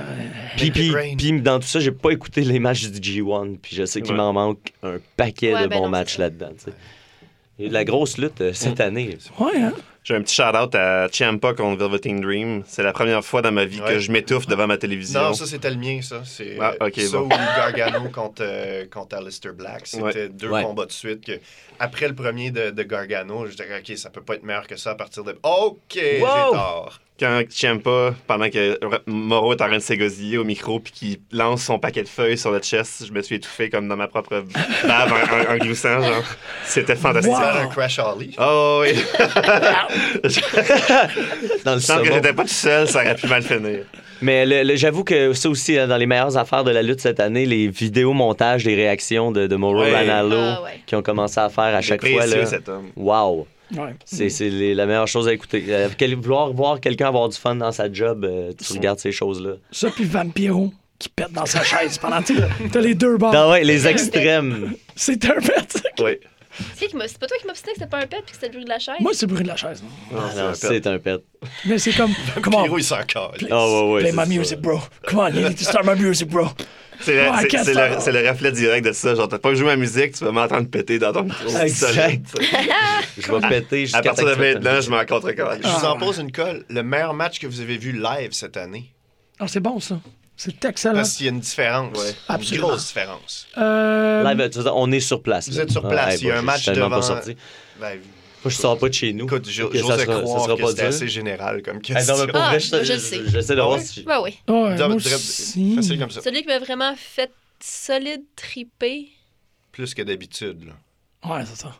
Puis, 0.57 0.70
puis, 0.70 0.93
puis 1.16 1.41
dans 1.41 1.59
tout 1.61 1.66
ça, 1.66 1.81
j'ai 1.81 1.93
pas 1.93 2.11
écouté 2.11 2.43
les 2.43 2.59
matchs 2.59 2.89
du 2.91 3.01
G1. 3.01 3.57
Puis 3.61 3.77
je 3.77 3.85
sais 3.85 4.01
qu'il 4.03 4.12
Ouais. 4.12 4.16
m'en 4.18 4.33
manque 4.33 4.73
un 4.83 4.97
paquet 5.16 5.55
Ouais, 5.55 5.62
de 5.62 5.66
ben 5.68 5.79
bons 5.79 5.85
non, 5.85 5.91
matchs 5.91 6.14
c'est 6.16 6.23
là-dedans. 6.23 6.51
tu 6.59 6.64
sais. 6.64 6.77
Il 7.59 7.62
y 7.62 7.64
a 7.64 7.66
eu 7.66 7.68
de 7.68 7.75
la 7.75 7.85
grosse 7.85 8.18
lutte 8.18 8.41
euh, 8.41 8.53
cette 8.53 8.81
année. 8.81 9.16
Ouais, 9.39 9.57
hein? 9.61 9.73
J'ai 10.05 10.17
un 10.17 10.23
petit 10.23 10.35
shout-out 10.35 10.75
à 10.75 11.09
Ciampa 11.13 11.55
contre 11.55 11.79
Velveteen 11.79 12.21
Dream. 12.21 12.65
C'est 12.67 12.83
la 12.83 12.93
première 12.93 13.25
fois 13.25 13.41
dans 13.41 13.53
ma 13.53 13.65
vie 13.65 13.81
Ouais. 13.81 13.93
que 13.95 13.99
je 14.01 14.11
m'étouffe 14.11 14.47
devant 14.49 14.67
ma 14.67 14.77
télévision. 14.77 15.21
Non, 15.23 15.33
ça 15.35 15.47
c'était 15.47 15.71
le 15.71 15.77
mien, 15.77 16.01
ça. 16.03 16.23
C'est 16.25 16.57
Ah, 16.61 16.75
euh, 16.83 16.91
ça 16.97 17.19
bon. 17.19 17.27
ou 17.27 17.29
Gargano 17.29 18.09
contre, 18.13 18.43
euh, 18.45 18.85
contre 18.91 19.17
Aleister 19.17 19.53
Black. 19.53 19.87
C'était 19.87 20.03
Ouais. 20.03 20.29
deux 20.29 20.49
Ouais. 20.49 20.65
combats 20.65 20.87
de 20.87 20.93
suite. 20.93 21.25
Que, 21.25 21.33
après 21.79 22.09
le 22.09 22.17
premier 22.17 22.51
de, 22.51 22.71
de 22.71 22.83
Gargano, 22.83 23.47
je 23.47 23.53
disais, 23.53 23.69
OK, 23.79 23.97
ça 23.97 24.11
peut 24.11 24.23
pas 24.23 24.35
être 24.35 24.43
meilleur 24.43 24.67
que 24.67 24.77
ça 24.77 24.91
à 24.91 24.95
partir 24.97 25.23
de. 25.23 25.39
OK, 25.45 25.77
j'ai 25.95 26.19
tort. 26.21 27.01
Quand 27.21 27.43
Ciampa, 27.51 28.15
pendant 28.27 28.49
que 28.51 28.79
Moro 29.07 29.53
est 29.53 29.61
en 29.63 29.67
train 29.67 29.77
de 29.77 29.83
s'égosiller 29.83 30.39
au 30.39 30.45
micro 30.45 30.81
puis 30.81 30.93
qu'il 30.93 31.17
lance 31.31 31.63
son 31.63 31.79
paquet 31.79 32.03
de 32.03 32.09
feuilles 32.09 32.39
sur 32.39 32.51
le 32.51 32.59
chest, 32.59 33.05
je 33.07 33.13
me 33.13 33.23
suis 33.23 33.37
étouffé 33.37 33.69
comme 33.71 33.87
dans 33.87 33.97
ma 33.97 34.09
propre 34.09 34.43
bave 34.85 35.13
en, 35.13 35.53
en- 35.53 35.55
en 35.55 35.59
gloussant. 35.59 36.01
genre. 36.03 36.25
C'était 36.65 36.97
fantastique. 36.97 37.33
Wow! 37.33 37.39
Un 37.63 37.67
Crash 37.69 37.99
Holly. 38.01 38.35
Oh 38.39 38.83
oui! 38.83 38.95
Dans 41.65 41.75
le 41.75 41.81
sens 41.81 42.03
que 42.03 42.13
j'étais 42.13 42.33
pas 42.33 42.43
tout 42.43 42.49
seul, 42.49 42.89
ça 42.89 43.01
aurait 43.03 43.15
pu 43.15 43.27
mal 43.27 43.43
finir. 43.43 43.81
Mais 44.21 44.47
le- 44.47 44.63
le- 44.63 44.77
j'avoue 44.77 45.05
que 45.05 45.33
ça 45.33 45.49
aussi, 45.49 45.77
hein, 45.79 45.89
dans 45.89 45.97
les 45.97 46.07
meilleures 46.07 46.37
affaires 46.37 46.65
de 46.65 46.71
la 46.71 46.83
lutte 46.83 47.01
cette 47.01 47.21
année, 47.21 47.45
les 47.45 47.69
vidéos 47.69 48.13
montages 48.13 48.65
des 48.65 48.75
réactions 48.75 49.33
de, 49.33 49.47
de 49.47 49.57
Mauro 49.57 49.81
Ouais. 49.83 49.93
Ranallo 49.95 50.37
Ah, 50.39 50.63
ouais. 50.65 50.81
qui 50.87 50.95
ont 50.95 51.03
commencé 51.03 51.41
à 51.41 51.49
faire 51.49 51.75
à 51.75 51.81
chaque 51.81 52.07
fois. 52.07 52.27
Là. 52.27 52.47
cet 52.47 52.69
homme. 52.69 52.89
Wow! 52.97 53.47
Ouais. 53.77 53.95
C'est 54.05 54.51
la 54.75 54.87
meilleure 54.87 55.09
chose 55.09 55.29
à 55.29 55.33
écouter. 55.33 55.64
Euh, 55.68 55.89
quel- 55.97 56.14
vouloir 56.16 56.53
voir 56.53 56.81
quelqu'un 56.81 57.09
avoir 57.09 57.29
du 57.29 57.37
fun 57.37 57.55
dans 57.57 57.73
sa 57.73 57.93
job, 57.93 58.25
euh, 58.25 58.53
tu 58.59 58.73
regardes 58.75 58.99
ces 58.99 59.12
choses-là. 59.12 59.53
Ça, 59.70 59.89
puis 59.91 60.05
Vampiro 60.05 60.73
qui 60.99 61.09
pète 61.09 61.33
dans 61.33 61.47
sa 61.47 61.62
chaise 61.64 61.99
pendant. 61.99 62.20
T'as 62.70 62.81
les 62.81 62.95
deux 62.95 63.16
bords. 63.16 63.33
Ah 63.35 63.51
ouais, 63.51 63.64
les 63.64 63.87
extrêmes. 63.89 64.75
C'est 64.97 65.25
un 65.25 65.41
pet. 65.41 65.83
Oui. 66.01 66.12
C'est 66.77 67.19
pas 67.19 67.27
toi 67.27 67.37
qui 67.41 67.47
m'as 67.47 67.53
obstiné 67.53 67.73
que 67.73 67.79
c'était 67.79 67.91
pas 67.91 67.99
un 67.99 68.07
pet 68.07 68.23
puis 68.25 68.33
que 68.33 68.35
c'était 68.35 68.47
le 68.49 68.53
bruit 68.53 68.65
de 68.65 68.69
la 68.69 68.79
chaise? 68.79 68.97
Moi, 69.01 69.13
c'est 69.15 69.27
le 69.27 69.33
bruit 69.33 69.43
de 69.45 69.49
la 69.49 69.57
chaise. 69.57 69.83
non? 69.83 70.19
Ah 70.19 70.29
c'est 70.31 70.39
non, 70.39 70.49
un 70.49 70.51
pet. 70.53 70.59
c'est 70.61 70.87
un 70.87 70.99
pet. 70.99 71.21
Mais 71.65 71.79
c'est 71.79 71.93
comme. 71.93 72.13
Comment? 72.43 72.63
Pierrot, 72.63 72.79
il 72.79 72.85
s'en 72.85 73.03
casse. 73.05 73.31
Ah 73.51 73.67
ouais, 73.69 73.93
ouais. 73.93 74.01
Play 74.03 74.13
my 74.13 74.19
ça. 74.19 74.27
music, 74.27 74.61
bro. 74.61 74.81
Come 75.07 75.19
on, 75.19 75.29
you 75.29 75.49
need 75.49 75.57
to 75.59 75.65
start 75.65 75.85
my 75.87 75.95
music, 76.01 76.29
bro. 76.29 76.49
C'est 77.01 77.15
le, 77.17 77.23
Oh, 77.31 78.11
le- 78.11 78.29
reflet 78.31 78.53
direct 78.53 78.87
de 78.87 78.93
ça. 78.93 79.15
Genre, 79.15 79.29
t'as 79.29 79.39
pas 79.39 79.55
joué 79.55 79.67
ma 79.67 79.77
musique, 79.77 80.13
tu 80.13 80.25
vas 80.25 80.31
m'entendre 80.31 80.69
péter 80.69 80.99
dans 80.99 81.13
ton 81.13 81.25
micro. 81.25 81.49
Exact. 81.59 82.21
Je 83.19 83.33
vais 83.33 83.49
péter 83.49 83.81
jusqu'à 83.83 83.99
À 83.99 84.03
partir 84.03 84.25
de 84.27 84.35
maintenant, 84.35 84.81
je 84.81 84.91
m'en 84.91 85.05
contre 85.05 85.31
Je 85.35 85.69
vous 85.69 85.85
en 85.85 85.97
pose 85.99 86.19
une 86.19 86.31
colle. 86.33 86.65
Le 86.69 86.83
meilleur 86.83 87.13
match 87.15 87.41
que 87.41 87.47
vous 87.47 87.61
avez 87.61 87.77
vu 87.77 87.93
live 87.93 88.33
cette 88.33 88.57
année. 88.57 88.93
Ah, 89.39 89.49
c'est 89.49 89.61
bon, 89.61 89.81
ça. 89.81 89.99
C'est 90.45 90.64
excellent. 90.64 90.95
Parce 90.97 91.12
qu'il 91.16 91.26
y 91.26 91.28
a 91.28 91.32
une 91.32 91.40
différence. 91.40 91.97
Ouais. 91.97 92.11
Une 92.11 92.34
Absolument. 92.34 92.68
grosse 92.68 92.86
différence. 92.88 93.47
Euh, 93.59 94.24
Live, 94.34 94.51
on 94.74 94.90
est 94.90 94.99
sur 95.01 95.22
place. 95.22 95.49
Vous 95.49 95.57
là. 95.57 95.62
êtes 95.62 95.70
sur 95.70 95.86
Ah, 95.86 95.88
place, 95.88 96.20
il 96.20 96.26
y 96.26 96.30
a 96.32 96.38
un 96.38 96.43
match 96.43 96.66
devant- 96.66 96.90
pas 96.90 97.03
sorti. 97.03 97.36
Ben, 97.80 97.99
Moi, 98.45 98.51
je 98.51 98.57
sors 98.57 98.76
pas 98.76 98.88
de 98.88 98.95
chez 98.95 99.12
nous. 99.12 99.26
Écoute, 99.26 99.49
j'ose 99.49 99.72
ça 99.86 99.99
ça 99.99 100.05
croire 100.05 100.45
sera 100.45 100.57
que 100.57 100.74
dur. 100.74 100.84
assez 100.86 101.07
général 101.07 101.62
comme 101.62 101.80
question. 101.80 102.16
non, 102.16 102.26
mais 102.26 102.32
pour 102.32 102.40
Ah, 102.43 102.49
vrai, 102.49 102.59
je- 102.59 102.82
je 102.82 102.93
le 102.95 102.99
sais. 102.99 103.20
J'essaie 103.28 103.55
de 103.55 103.61
Ah 103.61 103.64
voir 103.66 103.78
si. 103.78 104.01
Ouais, 104.05 104.16
oui. 104.20 104.30
Ouais, 104.49 104.74
Drop- 104.76 104.88
moi 104.90 105.01
drop- 105.01 105.14
aussi. 105.14 105.76
Facile 105.76 105.99
comme 106.01 106.11
ça. 106.11 106.22
Celui 106.22 106.43
qui 106.43 106.49
m'a 106.49 106.59
vraiment 106.59 106.93
fait 106.97 107.30
solide 107.61 108.22
triper. 108.34 109.11
Plus 109.70 109.95
que 109.95 110.03
d'habitude. 110.03 110.64
là. 110.66 111.30
Ouais, 111.36 111.45
c'est 111.47 111.61
ça. 111.62 111.72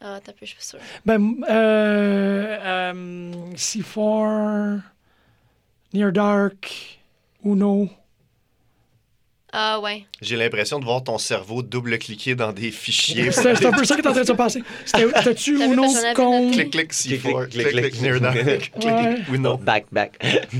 Ah, 0.00 0.20
t'as 0.24 0.32
peu, 0.32 0.38
je 0.46 0.46
suis 0.46 0.56
pas 0.56 0.62
sûre. 0.62 0.78
Ben, 1.04 1.34
euh, 1.50 2.56
euh, 2.64 3.42
C4, 3.56 4.80
Near 5.92 6.12
Dark, 6.12 6.97
Uno. 7.44 7.88
Ah, 9.52 9.80
ouais. 9.80 10.04
J'ai 10.20 10.36
l'impression 10.36 10.78
de 10.78 10.84
voir 10.84 11.02
ton 11.02 11.16
cerveau 11.16 11.62
double-cliquer 11.62 12.34
dans 12.34 12.52
des 12.52 12.70
fichiers. 12.70 13.30
C'était 13.32 13.66
un 13.66 13.72
peu 13.72 13.84
ça 13.84 13.94
qui 13.94 14.02
est 14.02 14.06
en 14.06 14.12
train 14.12 14.20
de 14.20 14.26
se 14.26 14.32
passer. 14.32 14.62
C'était- 14.84 15.08
C'était-tu 15.16 15.58
j'en 15.58 15.72
avais 15.72 16.14
con? 16.14 16.50
clic, 16.50 16.70
clic, 16.70 16.92
C4, 16.92 17.48
Clic, 17.48 17.68
clic, 17.68 17.90
clic, 17.92 18.72
clic, 18.72 19.26
oui, 19.30 19.38
non. 19.38 19.54
Back, 19.56 19.86
back. 19.90 20.18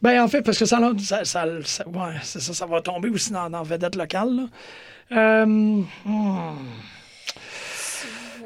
Ben, 0.00 0.22
en 0.22 0.28
fait, 0.28 0.42
parce 0.42 0.56
que 0.58 0.64
ça, 0.64 0.78
ça, 1.00 1.24
ça, 1.24 1.44
ça- 1.64 1.88
ouais, 1.88 2.14
c'est 2.22 2.40
ça, 2.40 2.54
ça 2.54 2.66
va 2.66 2.80
tomber 2.80 3.08
aussi 3.08 3.32
dans, 3.32 3.50
dans 3.50 3.64
vedette 3.64 3.96
locale. 3.96 4.28
là. 4.36 4.46
Euh, 5.10 5.44
hmm. 5.46 5.84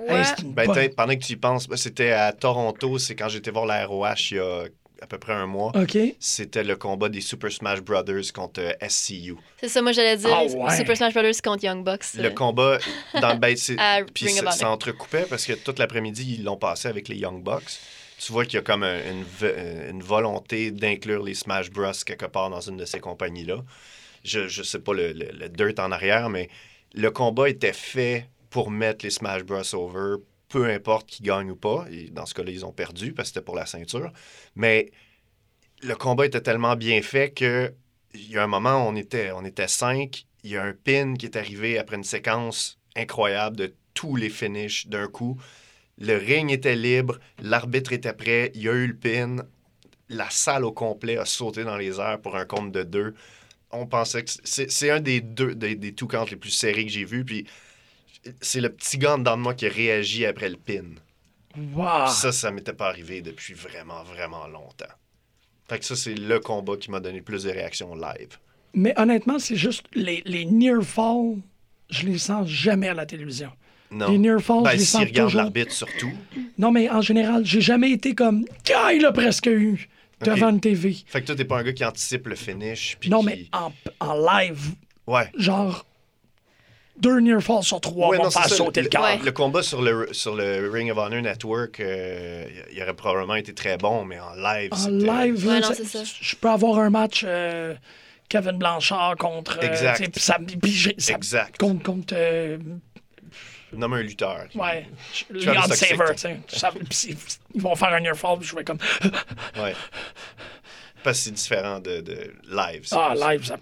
Ouais. 0.08 0.14
Hey, 0.18 0.24
c'est 0.24 0.40
une 0.42 0.52
Ben, 0.54 0.66
pendant 0.96 1.12
que 1.14 1.18
tu 1.18 1.32
y 1.34 1.36
penses, 1.36 1.68
ben, 1.68 1.76
c'était 1.76 2.12
à 2.12 2.32
Toronto, 2.32 2.98
c'est 2.98 3.14
quand 3.14 3.28
j'étais 3.28 3.50
voir 3.50 3.66
la 3.66 3.84
ROH 3.86 4.14
il 4.30 4.36
y 4.36 4.40
a 4.40 4.64
à 5.02 5.06
peu 5.06 5.18
près 5.18 5.32
un 5.32 5.46
mois. 5.46 5.72
OK. 5.74 5.98
C'était 6.20 6.62
le 6.64 6.76
combat 6.76 7.08
des 7.08 7.20
Super 7.20 7.50
Smash 7.50 7.80
Brothers 7.80 8.32
contre 8.32 8.60
euh, 8.60 8.88
SCU. 8.88 9.34
C'est 9.60 9.68
ça, 9.68 9.82
moi, 9.82 9.92
j'allais 9.92 10.16
dire 10.16 10.30
Ah, 10.32 10.44
ouais. 10.44 10.76
Super 10.76 10.96
Smash 10.96 11.12
Bros. 11.12 11.22
contre 11.42 11.64
Young 11.64 11.84
Bucks. 11.84 12.14
Le 12.14 12.26
euh, 12.26 12.30
combat, 12.30 12.78
dans, 13.20 13.34
ben, 13.36 13.54
puis 14.14 14.28
ça, 14.30 14.70
entrecoupait 14.70 15.26
parce 15.28 15.44
que 15.44 15.54
toute 15.54 15.78
l'après-midi, 15.78 16.36
ils 16.38 16.44
l'ont 16.44 16.56
passé 16.56 16.88
avec 16.88 17.08
les 17.08 17.16
Young 17.16 17.42
Bucks. 17.42 17.78
Tu 18.24 18.30
vois 18.32 18.44
qu'il 18.44 18.54
y 18.54 18.58
a 18.58 18.62
comme 18.62 18.84
un- 18.84 19.00
une, 19.10 19.24
ve- 19.24 19.90
une 19.90 20.02
volonté 20.02 20.70
d'inclure 20.70 21.24
les 21.24 21.34
Smash 21.34 21.70
Bros. 21.70 21.90
quelque 22.06 22.26
part 22.26 22.50
dans 22.50 22.60
une 22.60 22.76
de 22.76 22.84
ces 22.84 23.00
compagnies-là. 23.00 23.56
Je, 24.24 24.46
je 24.46 24.62
sais 24.62 24.78
pas 24.78 24.94
le, 24.94 25.12
le- 25.12 25.30
le 25.32 25.48
dirt 25.48 25.80
en 25.80 25.90
arrière, 25.90 26.28
mais 26.30 26.48
le 26.94 27.10
combat 27.10 27.48
était 27.48 27.72
fait 27.72 28.28
pour 28.50 28.70
mettre 28.70 29.04
les 29.04 29.10
Smash 29.10 29.42
Bros. 29.42 29.74
over, 29.74 30.22
peu 30.52 30.66
importe 30.68 31.08
qui 31.08 31.22
gagne 31.22 31.50
ou 31.50 31.56
pas. 31.56 31.86
Dans 32.10 32.26
ce 32.26 32.34
cas-là, 32.34 32.50
ils 32.50 32.66
ont 32.66 32.72
perdu 32.72 33.12
parce 33.12 33.30
que 33.30 33.34
c'était 33.34 33.44
pour 33.44 33.56
la 33.56 33.64
ceinture. 33.64 34.12
Mais 34.54 34.92
le 35.82 35.94
combat 35.94 36.26
était 36.26 36.42
tellement 36.42 36.76
bien 36.76 37.00
fait 37.00 37.30
que 37.32 37.72
il 38.14 38.30
y 38.30 38.36
a 38.36 38.44
un 38.44 38.46
moment, 38.46 38.86
on 38.86 38.94
était, 38.94 39.32
on 39.32 39.46
était 39.46 39.66
cinq. 39.66 40.26
Il 40.44 40.50
y 40.50 40.58
a 40.58 40.62
un 40.62 40.74
pin 40.74 41.14
qui 41.14 41.24
est 41.24 41.36
arrivé 41.36 41.78
après 41.78 41.96
une 41.96 42.04
séquence 42.04 42.78
incroyable 42.94 43.56
de 43.56 43.74
tous 43.94 44.14
les 44.14 44.28
finishes 44.28 44.88
d'un 44.88 45.08
coup. 45.08 45.40
Le 45.98 46.16
ring 46.16 46.50
était 46.50 46.76
libre, 46.76 47.18
l'arbitre 47.38 47.94
était 47.94 48.12
prêt, 48.12 48.52
il 48.54 48.62
y 48.62 48.68
a 48.68 48.72
eu 48.72 48.88
le 48.88 48.96
pin. 48.96 49.36
La 50.10 50.28
salle 50.28 50.66
au 50.66 50.72
complet 50.72 51.16
a 51.16 51.24
sauté 51.24 51.64
dans 51.64 51.78
les 51.78 51.98
airs 51.98 52.20
pour 52.20 52.36
un 52.36 52.44
compte 52.44 52.72
de 52.72 52.82
deux. 52.82 53.14
On 53.70 53.86
pensait 53.86 54.24
que 54.24 54.30
c'est 54.44 54.90
un 54.90 55.00
des 55.00 55.22
deux 55.22 55.54
des, 55.54 55.74
les 55.76 56.36
plus 56.36 56.50
serrés 56.50 56.84
que 56.84 56.92
j'ai 56.92 57.06
vu. 57.06 57.24
Puis 57.24 57.46
c'est 58.40 58.60
le 58.60 58.68
petit 58.70 58.98
gars 58.98 59.14
en 59.14 59.18
dedans 59.18 59.36
de 59.36 59.42
moi 59.42 59.54
qui 59.54 59.66
a 59.66 59.70
réagi 59.70 60.26
après 60.26 60.48
le 60.48 60.56
pin. 60.56 60.84
Wow. 61.74 62.04
Puis 62.06 62.14
ça, 62.14 62.32
ça 62.32 62.50
m'était 62.50 62.72
pas 62.72 62.88
arrivé 62.88 63.20
depuis 63.20 63.54
vraiment, 63.54 64.02
vraiment 64.04 64.46
longtemps. 64.46 64.86
Fait 65.68 65.78
que 65.78 65.84
ça, 65.84 65.96
c'est 65.96 66.14
le 66.14 66.40
combat 66.40 66.76
qui 66.76 66.90
m'a 66.90 67.00
donné 67.00 67.18
le 67.18 67.24
plus 67.24 67.44
de 67.44 67.50
réactions 67.50 67.94
live. 67.94 68.38
Mais 68.74 68.98
honnêtement, 68.98 69.38
c'est 69.38 69.56
juste 69.56 69.84
les, 69.94 70.22
les 70.24 70.44
near 70.46 70.82
fall, 70.82 71.36
je 71.90 72.06
les 72.06 72.18
sens 72.18 72.48
jamais 72.48 72.88
à 72.88 72.94
la 72.94 73.04
télévision. 73.06 73.50
Non. 73.90 74.10
Les 74.10 74.16
near 74.18 74.40
falls, 74.40 74.62
Ben, 74.62 74.70
je 74.72 74.76
les 74.78 74.84
sens 74.84 75.02
regarde 75.04 75.28
toujours. 75.28 75.42
l'arbitre 75.42 75.72
surtout. 75.72 76.12
Non, 76.56 76.70
mais 76.72 76.88
en 76.88 77.02
général, 77.02 77.44
j'ai 77.44 77.60
jamais 77.60 77.90
été 77.90 78.14
comme 78.14 78.46
Ah, 78.74 78.92
il 78.94 79.04
a 79.04 79.12
presque 79.12 79.46
eu 79.46 79.88
devant 80.24 80.48
une 80.48 80.60
TV. 80.60 80.96
Fait 81.06 81.20
que 81.20 81.26
toi, 81.26 81.36
t'es 81.36 81.44
pas 81.44 81.58
un 81.58 81.62
gars 81.64 81.72
qui 81.74 81.84
anticipe 81.84 82.26
le 82.28 82.34
finish. 82.36 82.96
puis 82.98 83.10
Non, 83.10 83.20
qui- 83.20 83.26
mais 83.26 83.46
en, 83.52 83.70
en 84.00 84.14
live, 84.38 84.70
Ouais. 85.06 85.30
genre 85.36 85.84
deux 87.02 87.20
near 87.20 87.40
falls 87.42 87.62
sur 87.64 87.80
trois 87.80 88.08
Ouais, 88.08 88.16
vont 88.18 88.24
non, 88.24 88.30
faire 88.30 88.48
ça, 88.48 88.54
sauter 88.56 88.82
le, 88.82 88.88
le. 88.92 89.00
Ouais. 89.00 89.18
le 89.24 89.32
combat 89.32 89.62
sur 89.62 89.82
le, 89.82 90.08
sur 90.12 90.34
le 90.34 90.70
Ring 90.70 90.90
of 90.90 90.98
Honor 90.98 91.20
Network, 91.22 91.80
euh, 91.80 92.44
il 92.72 92.82
aurait 92.82 92.94
probablement 92.94 93.34
été 93.34 93.52
très 93.54 93.76
bon, 93.76 94.04
mais 94.04 94.18
en 94.20 94.34
live, 94.34 94.70
En 94.72 94.88
live, 94.88 95.46
Ouais, 95.46 95.60
là, 95.60 95.60
non, 95.60 95.68
ça- 95.68 95.74
c'est 95.74 95.84
ça. 95.84 96.02
je 96.20 96.36
peux 96.36 96.48
avoir 96.50 96.78
un 96.78 96.90
match 96.90 97.24
euh, 97.26 97.74
Kevin 98.28 98.52
Blanchard 98.58 99.16
contre. 99.18 99.58
euh, 99.62 99.66
Exact. 99.66 100.10
puis 100.10 100.20
ça, 100.20 100.38
puis 100.62 100.70
j'ai- 100.72 100.94
ça- 100.98 101.14
Exact. 101.14 101.58
Contre. 101.58 101.82
contre 101.82 102.14
euh, 102.16 102.56
Nomme 103.74 103.94
un 103.94 104.02
lutteur. 104.02 104.44
ouais. 104.54 104.86
Leon 105.30 105.54
Toxic. 105.62 105.88
Saver, 105.88 106.14
tu 106.14 106.90
sais. 106.90 107.16
Ils 107.54 107.62
vont 107.62 107.74
faire 107.74 107.88
un 107.94 108.00
near 108.00 108.14
fall, 108.16 108.38
puis 108.38 108.46
je 108.48 108.54
vais 108.54 108.64
comme. 108.64 108.78
Ouais. 109.56 109.74
Parce 111.02 111.18
que 111.18 111.24
c'est 111.24 111.30
différent 111.32 111.80
de, 111.80 112.00
de 112.00 112.32
live. 112.50 112.82
c'est 112.84 112.96
Ah, 112.96 113.14
live, 113.32 113.44
ça. 113.46 113.56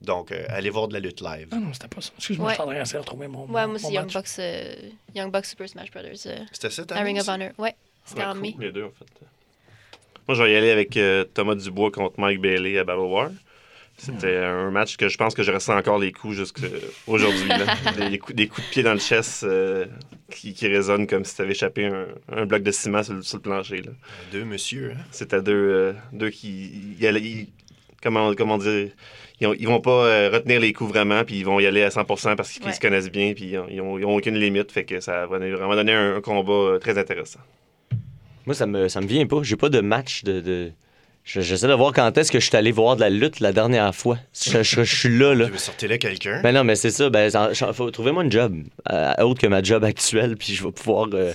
Donc, 0.00 0.30
euh, 0.30 0.44
allez 0.48 0.70
voir 0.70 0.86
de 0.88 0.94
la 0.94 1.00
lutte 1.00 1.20
live. 1.20 1.48
Ah 1.50 1.56
non, 1.56 1.72
c'était 1.72 1.88
pas 1.88 2.00
ça. 2.00 2.10
Excuse-moi, 2.16 2.46
Ouais. 2.46 2.52
je 2.52 2.54
suis 2.54 2.62
en 2.62 2.66
train 2.66 2.78
d'essayer 2.78 2.94
de 2.94 3.00
retrouver 3.00 3.26
mon. 3.28 3.42
Ouais, 3.46 3.66
moi, 3.66 3.78
mon 3.82 3.90
Young. 3.90 4.12
Bucks, 4.12 4.26
euh, 4.38 4.74
Young 5.14 5.32
Bucks 5.32 5.46
Super 5.46 5.68
Smash 5.68 5.90
Bros. 5.90 6.00
euh, 6.02 6.36
C'était 6.52 6.70
ça, 6.70 6.84
ta 6.84 6.96
à 6.96 7.02
Ring 7.02 7.18
of? 7.20 7.28
Honor. 7.28 7.50
Ouais, 7.58 7.74
c'était 8.04 8.24
en 8.24 8.34
mai. 8.36 8.54
Les 8.60 8.70
deux, 8.70 8.84
en 8.84 8.90
fait. 8.90 9.06
Moi, 10.28 10.36
je 10.36 10.42
vais 10.42 10.52
y 10.52 10.56
aller 10.56 10.70
avec 10.70 10.96
euh, 10.96 11.24
Thomas 11.24 11.54
Dubois 11.56 11.90
contre 11.90 12.20
Mike 12.20 12.40
Bailey 12.40 12.78
à 12.78 12.84
Battle 12.84 13.00
War. 13.00 13.30
C'était 14.00 14.36
un 14.36 14.70
match 14.70 14.96
que 14.96 15.08
je 15.08 15.16
pense 15.18 15.34
que 15.34 15.42
je 15.42 15.50
ressens 15.50 15.76
encore 15.76 15.98
les 15.98 16.12
coups 16.12 16.36
jusqu'aujourd'hui. 16.36 17.48
des, 18.10 18.18
coups, 18.20 18.36
des 18.36 18.46
coups 18.46 18.64
de 18.68 18.70
pied 18.70 18.82
dans 18.84 18.92
le 18.92 19.00
chest 19.00 19.42
euh, 19.42 19.86
qui, 20.30 20.54
qui 20.54 20.68
résonnent 20.68 21.08
comme 21.08 21.24
si 21.24 21.34
tu 21.34 21.42
avais 21.42 21.50
échappé 21.50 21.86
un, 21.86 22.06
un 22.30 22.46
bloc 22.46 22.62
de 22.62 22.70
ciment 22.70 23.02
sur, 23.02 23.14
le- 23.14 23.22
sur 23.22 23.38
le 23.38 23.42
plancher. 23.42 23.82
là. 23.82 23.90
Deux 24.30 24.44
monsieur, 24.44 24.92
hein? 24.92 25.00
C'était 25.10 25.42
deux, 25.42 25.52
euh, 25.52 25.92
deux 26.12 26.30
qui. 26.30 26.94
y 27.00 27.06
allaient- 27.08 27.20
y- 27.20 27.48
comment, 28.02 28.34
comment 28.34 28.58
dire 28.58 28.88
ils, 29.40 29.46
ont- 29.46 29.54
ils 29.58 29.66
vont 29.68 29.80
pas 29.80 29.90
euh, 30.06 30.30
retenir 30.32 30.58
les 30.60 30.72
coups 30.72 30.90
vraiment, 30.90 31.22
puis 31.24 31.36
ils 31.38 31.44
vont 31.44 31.60
y 31.60 31.66
aller 31.66 31.82
à 31.84 31.90
100% 31.90 32.34
parce 32.36 32.50
qu'ils 32.52 32.64
Ouais. 32.66 32.72
se 32.72 32.80
connaissent 32.80 33.10
bien, 33.10 33.34
puis 33.34 33.50
ils 33.52 33.58
ont, 33.58 33.66
ils 33.70 33.80
ont- 33.80 33.98
ils 33.98 34.04
ont 34.04 34.16
aucune 34.16 34.36
limite. 34.36 34.72
Fait 34.72 34.84
que 34.84 34.98
ça 35.00 35.26
va 35.26 35.38
vraiment 35.38 35.74
donner 35.76 35.92
un, 35.92 36.16
un 36.16 36.20
combat 36.20 36.52
euh, 36.52 36.78
très 36.78 36.98
intéressant. 36.98 37.40
Moi, 38.46 38.54
ça 38.54 38.66
me, 38.66 38.88
ça 38.88 39.00
me 39.00 39.06
vient 39.06 39.26
pas. 39.26 39.40
J'ai 39.42 39.56
pas 39.56 39.68
de 39.68 39.80
match 39.80 40.24
de. 40.24 40.40
de... 40.40 40.72
Je- 41.24 41.40
J'essaie 41.42 41.68
de 41.68 41.74
voir 41.74 41.92
quand 41.92 42.16
est-ce 42.16 42.32
que 42.32 42.40
je 42.40 42.46
suis 42.46 42.56
allé 42.56 42.72
voir 42.72 42.96
de 42.96 43.00
la 43.02 43.10
lutte 43.10 43.40
la 43.40 43.52
dernière 43.52 43.94
fois. 43.94 44.18
Je, 44.34 44.62
je- 44.62 44.82
je 44.82 44.96
suis 44.96 45.18
là, 45.18 45.34
là. 45.34 45.44
Je 45.48 45.52
vais 45.52 45.58
sortir 45.58 45.88
là 45.90 45.98
quelqu'un? 45.98 46.40
Ben 46.42 46.52
non, 46.52 46.64
mais 46.64 46.74
c'est 46.74 46.90
ça. 46.90 47.10
Ben, 47.10 47.28
ça- 47.30 47.52
faut 47.74 47.90
trouver-moi 47.90 48.24
une 48.24 48.32
job 48.32 48.56
euh, 48.90 49.12
autre 49.20 49.40
que 49.40 49.46
ma 49.46 49.62
job 49.62 49.84
actuelle, 49.84 50.36
puis 50.36 50.54
je 50.54 50.64
vais 50.64 50.72
pouvoir. 50.72 51.08
euh, 51.12 51.32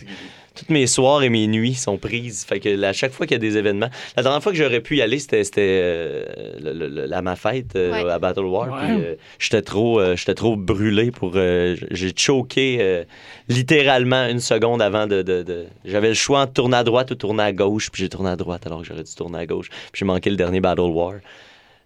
toutes 0.55 0.69
mes 0.69 0.85
soirs 0.87 1.23
et 1.23 1.29
mes 1.29 1.47
nuits 1.47 1.73
sont 1.73 1.97
prises. 1.97 2.45
Fait 2.45 2.59
que 2.59 2.83
à 2.83 2.93
chaque 2.93 3.11
fois 3.11 3.25
qu'il 3.25 3.35
y 3.35 3.37
a 3.37 3.39
des 3.39 3.57
événements. 3.57 3.89
La 4.15 4.23
dernière 4.23 4.41
fois 4.43 4.51
que 4.51 4.57
j'aurais 4.57 4.81
pu 4.81 4.97
y 4.97 5.01
aller, 5.01 5.19
c'était 5.19 5.43
c'était, 5.43 5.61
euh, 5.81 7.07
à 7.11 7.21
ma 7.21 7.35
fête 7.35 7.75
euh, 7.75 7.91
Ouais. 8.03 8.11
à 8.11 8.19
Battle 8.19 8.41
War. 8.45 8.67
Ouais. 8.71 8.91
Euh, 8.91 9.15
j'étais 9.39 9.61
trop, 9.61 9.99
euh, 9.99 10.15
j'étais 10.15 10.35
trop 10.35 10.55
brûlé 10.55 11.11
pour. 11.11 11.33
euh, 11.35 11.75
J'ai 11.91 12.11
choqué 12.15 12.77
euh, 12.81 13.03
littéralement 13.49 14.27
une 14.27 14.39
seconde 14.39 14.81
avant 14.81 15.07
de. 15.07 15.21
de- 15.21 15.43
de- 15.43 15.65
J'avais 15.85 16.09
le 16.09 16.13
choix 16.13 16.41
entre 16.41 16.53
tourner 16.53 16.77
à 16.77 16.83
droite 16.83 17.11
ou 17.11 17.15
tourner 17.15 17.43
à 17.43 17.51
gauche, 17.53 17.89
puis 17.91 18.03
j'ai 18.03 18.09
tourné 18.09 18.29
à 18.29 18.35
droite 18.35 18.65
alors 18.65 18.81
que 18.81 18.87
j'aurais 18.87 19.03
dû 19.03 19.13
tourner 19.15 19.39
à 19.39 19.45
gauche. 19.45 19.69
Puis 19.69 19.99
j'ai 19.99 20.05
manqué 20.05 20.29
le 20.29 20.35
dernier 20.35 20.59
Battle 20.61 20.81
War. 20.81 21.13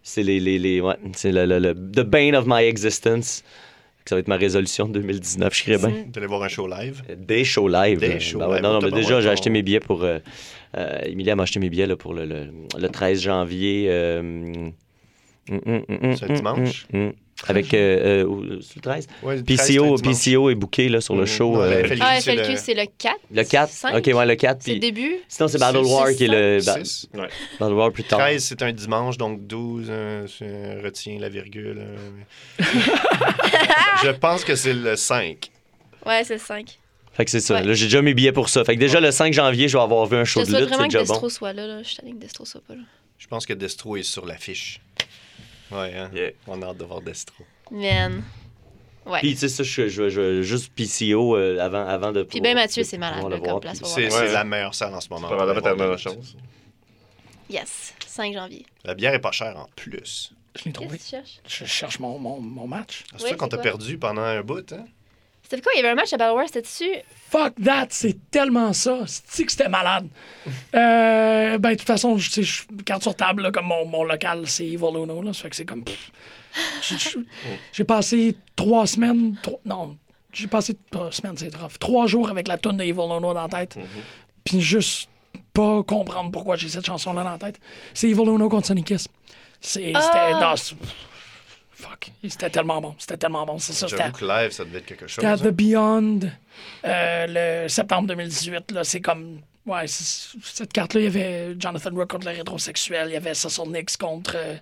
C'est 0.03 0.23
les, 0.23 0.39
les, 0.39 0.57
les- 0.57 0.79
ouais, 0.81 0.95
c'est 1.13 1.31
le, 1.31 1.45
le, 1.45 1.59
le- 1.59 1.73
the 1.73 2.01
bane 2.01 2.35
of 2.35 2.45
my 2.47 2.63
existence. 2.63 3.43
Ça 4.07 4.15
va 4.15 4.19
être 4.19 4.27
ma 4.27 4.37
résolution 4.37 4.87
de 4.87 4.93
2019. 4.93 5.53
Je 5.53 5.63
serais 5.63 5.77
bien. 5.77 6.05
D'aller 6.07 6.27
voir 6.27 6.43
un 6.43 6.47
show 6.47 6.67
live? 6.67 7.01
Des 7.17 7.43
shows 7.43 7.67
live. 7.67 7.99
Des 7.99 8.19
shows 8.19 8.39
Ben 8.39 8.53
live. 8.53 8.61
Non, 8.63 8.73
non, 8.73 8.79
mais 8.81 8.91
déjà, 8.91 9.19
j'ai 9.21 9.29
acheté 9.29 9.49
mes 9.49 9.61
billets 9.63 9.79
pour. 9.81 10.03
Euh, 10.03 10.19
euh, 10.77 10.99
Emilia 11.05 11.35
m'a 11.35 11.43
acheté 11.43 11.59
mes 11.59 11.69
billets 11.69 11.87
là, 11.87 11.95
pour 11.95 12.13
le, 12.13 12.25
le, 12.25 12.47
le 12.77 12.89
13 12.89 13.21
janvier. 13.21 13.87
euh, 13.89 14.19
hum, 14.19 14.71
hum, 15.49 15.61
hum, 15.65 15.97
hum, 16.03 16.15
C'est 16.15 16.25
un 16.25 16.29
hum, 16.29 16.35
dimanche? 16.35 16.87
Avec. 17.45 17.73
euh, 17.73 18.25
euh, 18.25 18.59
c'est 18.61 18.77
le 18.77 18.81
13 18.81 19.07
Ouais, 19.21 19.35
le 19.37 19.43
13, 19.43 19.67
PCO. 19.67 19.95
PCO 19.97 20.49
est 20.49 20.55
booké 20.55 20.89
là, 20.89 21.01
sur 21.01 21.13
le 21.15 21.21
Mhm. 21.21 21.27
show. 21.27 21.53
Non, 21.53 21.61
euh, 21.61 21.83
FLQ, 21.83 22.01
Ah, 22.03 22.19
FLQ, 22.21 22.51
le- 22.51 22.57
c'est 22.57 22.73
le 22.73 22.85
4. 22.97 23.15
le 23.31 23.43
4. 23.43 23.71
Cinq? 23.71 23.95
Ok, 23.95 24.11
ouais, 24.15 24.25
le 24.25 24.35
4. 24.35 24.57
C'est 24.63 24.73
le 24.73 24.79
début? 24.79 25.15
sinon, 25.27 25.47
c'est 25.47 25.59
Battle 25.59 25.85
War 25.85 26.09
qui 26.13 26.23
est 26.25 26.27
le. 26.27 26.59
ba- 26.65 26.83
Six? 26.83 27.07
Battle 27.59 27.73
War 27.73 27.91
plus 27.91 28.03
tard. 28.05 28.19
13, 28.19 28.43
c'est 28.43 28.61
un 28.63 28.71
dimanche, 28.71 29.17
donc 29.17 29.45
12, 29.45 29.87
euh, 29.89 30.25
retiens 30.83 31.19
la 31.19 31.29
virgule. 31.29 31.77
euh. 31.79 31.95
je 34.03 34.09
pense 34.11 34.43
que 34.43 34.55
c'est 34.55 34.73
le 34.73 34.95
5. 34.95 35.51
Ouais, 36.05 36.23
c'est 36.23 36.33
le 36.35 36.39
5. 36.39 36.77
Fait 37.13 37.25
que 37.25 37.31
c'est 37.31 37.39
ça. 37.39 37.55
Ouais. 37.55 37.63
Là, 37.63 37.73
j'ai 37.73 37.85
déjà 37.85 38.01
mes 38.01 38.13
billets 38.13 38.31
pour 38.31 38.47
ça. 38.49 38.63
Fait 38.63 38.75
que 38.75 38.79
déjà, 38.79 38.99
le 38.99 39.11
5 39.11 39.33
janvier, 39.33 39.67
je 39.67 39.77
vais 39.77 39.83
avoir 39.83 40.05
vu 40.05 40.17
un 40.17 40.23
Je 40.23 40.29
show 40.31 40.41
de 40.41 40.45
souhaite 40.45 40.59
lutte. 40.61 40.69
C'est 40.69 40.75
vraiment 40.75 40.87
que 40.87 40.93
déjà 40.93 41.03
bon. 41.05 41.13
Destro 41.13 41.29
soit 41.29 41.53
là. 41.53 41.65
là. 41.67 41.81
Je 41.83 41.87
suis 41.89 41.97
que 41.97 42.15
Destro 42.15 42.45
soit 42.45 42.61
pas 42.67 42.75
là. 42.75 42.81
Je 43.17 43.27
pense 43.27 43.45
que 43.47 43.53
Destro 43.53 43.97
est 43.97 44.03
sur 44.03 44.25
l'affiche. 44.27 44.79
Ouais, 45.71 45.93
hein? 45.95 46.09
Yeah. 46.13 46.31
On 46.47 46.61
a 46.61 46.67
hâte 46.67 46.77
de 46.77 46.83
voir 46.85 47.01
Destro. 47.01 47.43
Man. 47.71 48.23
Ouais. 49.05 49.19
Puis, 49.19 49.33
tu 49.33 49.37
sais, 49.39 49.47
ça, 49.49 49.63
je, 49.63 49.87
je, 49.87 50.09
je- 50.09 50.41
juste 50.41 50.71
PCO 50.75 51.37
euh, 51.37 51.59
avant, 51.59 51.85
avant 51.87 52.11
de. 52.11 52.23
Puis 52.23 52.41
ben 52.41 52.55
Mathieu, 52.55 52.83
c'est 52.83 52.97
malade 52.97 53.23
là, 53.29 53.37
comme 53.37 53.47
voir. 53.47 53.59
place 53.61 53.79
pour 53.79 53.87
C'est 53.87 54.09
c'est 54.09 54.19
Ouais. 54.19 54.31
la 54.33 54.43
meilleure 54.43 54.75
salle 54.75 54.93
en 54.93 54.99
ce 55.01 55.07
moment. 55.09 55.27
Probablement 55.27 55.61
de 55.61 55.75
de 55.77 55.83
la 55.83 55.89
lutte. 55.91 55.99
chance. 55.99 56.35
Yes. 57.49 57.93
5 58.05 58.33
janvier. 58.33 58.65
La 58.83 58.95
bière 58.95 59.13
est 59.13 59.19
pas 59.21 59.31
chère 59.31 59.55
en 59.57 59.67
plus. 59.75 60.33
Je 60.59 60.65
l'ai 60.65 60.73
trouvé. 60.73 60.97
Qu'est-ce 60.97 61.03
que 61.03 61.09
tu 61.09 61.15
cherches? 61.15 61.39
Je 61.47 61.65
cherche 61.65 61.99
mon, 61.99 62.17
mon, 62.19 62.41
mon 62.41 62.67
match. 62.67 63.03
C'est 63.11 63.21
Oui, 63.23 63.27
sûr 63.29 63.37
qu'on 63.37 63.45
c'est 63.45 63.51
t'a 63.51 63.57
perdu 63.59 63.97
pendant 63.97 64.23
un 64.23 64.41
bout, 64.41 64.73
hein? 64.73 64.85
C'était 65.49 65.61
quoi? 65.61 65.71
Il 65.75 65.77
y 65.77 65.79
avait 65.79 65.89
un 65.91 65.95
match 65.95 66.11
à 66.11 66.17
Battle 66.17 66.35
War, 66.35 66.45
c'était 66.47 66.61
dessus? 66.61 66.91
Fuck 67.29 67.53
that, 67.63 67.87
c'est 67.91 68.17
tellement 68.31 68.73
ça. 68.73 68.99
C'est 69.05 69.45
que 69.45 69.51
c'était 69.51 69.69
malade? 69.69 70.07
Euh, 70.75 71.57
ben, 71.57 71.71
de 71.71 71.75
toute 71.75 71.87
façon, 71.87 72.17
je 72.17 72.41
je 72.41 72.63
carte 72.85 73.01
sur 73.03 73.15
table, 73.15 73.43
là, 73.43 73.51
comme 73.51 73.67
mon, 73.67 73.85
mon 73.85 74.03
local, 74.03 74.43
c'est 74.47 74.65
Evil 74.65 74.95
Uno, 74.95 75.21
là. 75.21 75.31
Ça 75.33 75.43
fait 75.43 75.49
que 75.51 75.55
c'est 75.55 75.65
comme. 75.65 75.83
J'ai- 77.71 77.83
passé 77.83 78.35
trois 78.55 78.87
semaines. 78.87 79.37
trois- 79.41 79.59
non, 79.65 79.97
j'ai 80.33 80.47
passé 80.47 80.75
trois 80.91 81.11
semaines, 81.11 81.37
c'est 81.37 81.55
rough. 81.55 81.77
Trois 81.79 82.07
jours 82.07 82.29
avec 82.29 82.47
la 82.47 82.57
tonne 82.57 82.77
de 82.77 82.83
Evil 82.83 82.99
Uno 83.01 83.19
dans 83.21 83.33
la 83.33 83.47
tête. 83.47 83.77
Puis 84.43 84.59
juste 84.61 85.09
pas 85.53 85.83
comprendre 85.83 86.31
pourquoi 86.31 86.55
j'ai 86.55 86.69
cette 86.69 86.85
chanson-là 86.85 87.23
dans 87.23 87.31
la 87.31 87.37
tête. 87.37 87.59
C'est 87.93 88.09
Evil 88.09 88.23
Uno 88.23 88.49
contre 88.49 88.67
Sonic 88.67 88.87
Kiss. 88.87 89.07
C'est- 89.61 89.79
C'était. 89.85 89.93
Ah! 90.33 90.55
Fuck. 91.77 92.11
C'était 92.27 92.49
tellement 92.49 92.81
bon. 92.81 92.95
C'était 92.97 93.17
tellement 93.17 93.45
bon. 93.45 93.59
C'est 93.59 93.73
ça. 93.73 93.87
C'était. 93.87 94.01
J'avoue 94.01 94.17
que 94.17 94.25
live, 94.25 94.51
ça 94.51 94.65
devait 94.65 94.79
être 94.79 94.85
quelque 94.87 95.05
chose. 95.05 95.23
À 95.23 95.33
hein. 95.33 95.37
The 95.37 95.49
Beyond, 95.49 96.19
euh, 96.85 97.63
le 97.63 97.69
septembre 97.69 98.07
2018. 98.07 98.71
Là, 98.71 98.83
c'est 98.83 99.01
comme. 99.01 99.41
Ouais, 99.67 99.85
cette 99.85 100.73
carte-là, 100.73 101.01
il 101.01 101.03
y 101.03 101.07
avait 101.07 101.55
Jonathan 101.59 101.91
Rook 101.93 102.09
contre 102.09 102.27
le 102.27 102.35
rétrosexuel, 102.35 103.09
il 103.09 103.13
y 103.13 103.17
avait 103.17 103.33
Cecil 103.33 103.69
Nix 103.69 103.97
contre 103.97 104.33
euh, 104.37 104.55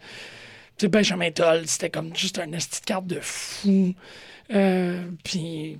tu 0.77 0.85
sais, 0.85 0.87
Benjamin 0.89 1.31
Toll. 1.31 1.67
C'était 1.67 1.91
comme 1.91 2.13
juste 2.15 2.39
un 2.39 2.51
esti 2.51 2.81
de 2.81 2.85
carte 2.85 3.07
de 3.07 3.19
fou. 3.21 3.93
Euh, 4.53 5.03
puis 5.23 5.77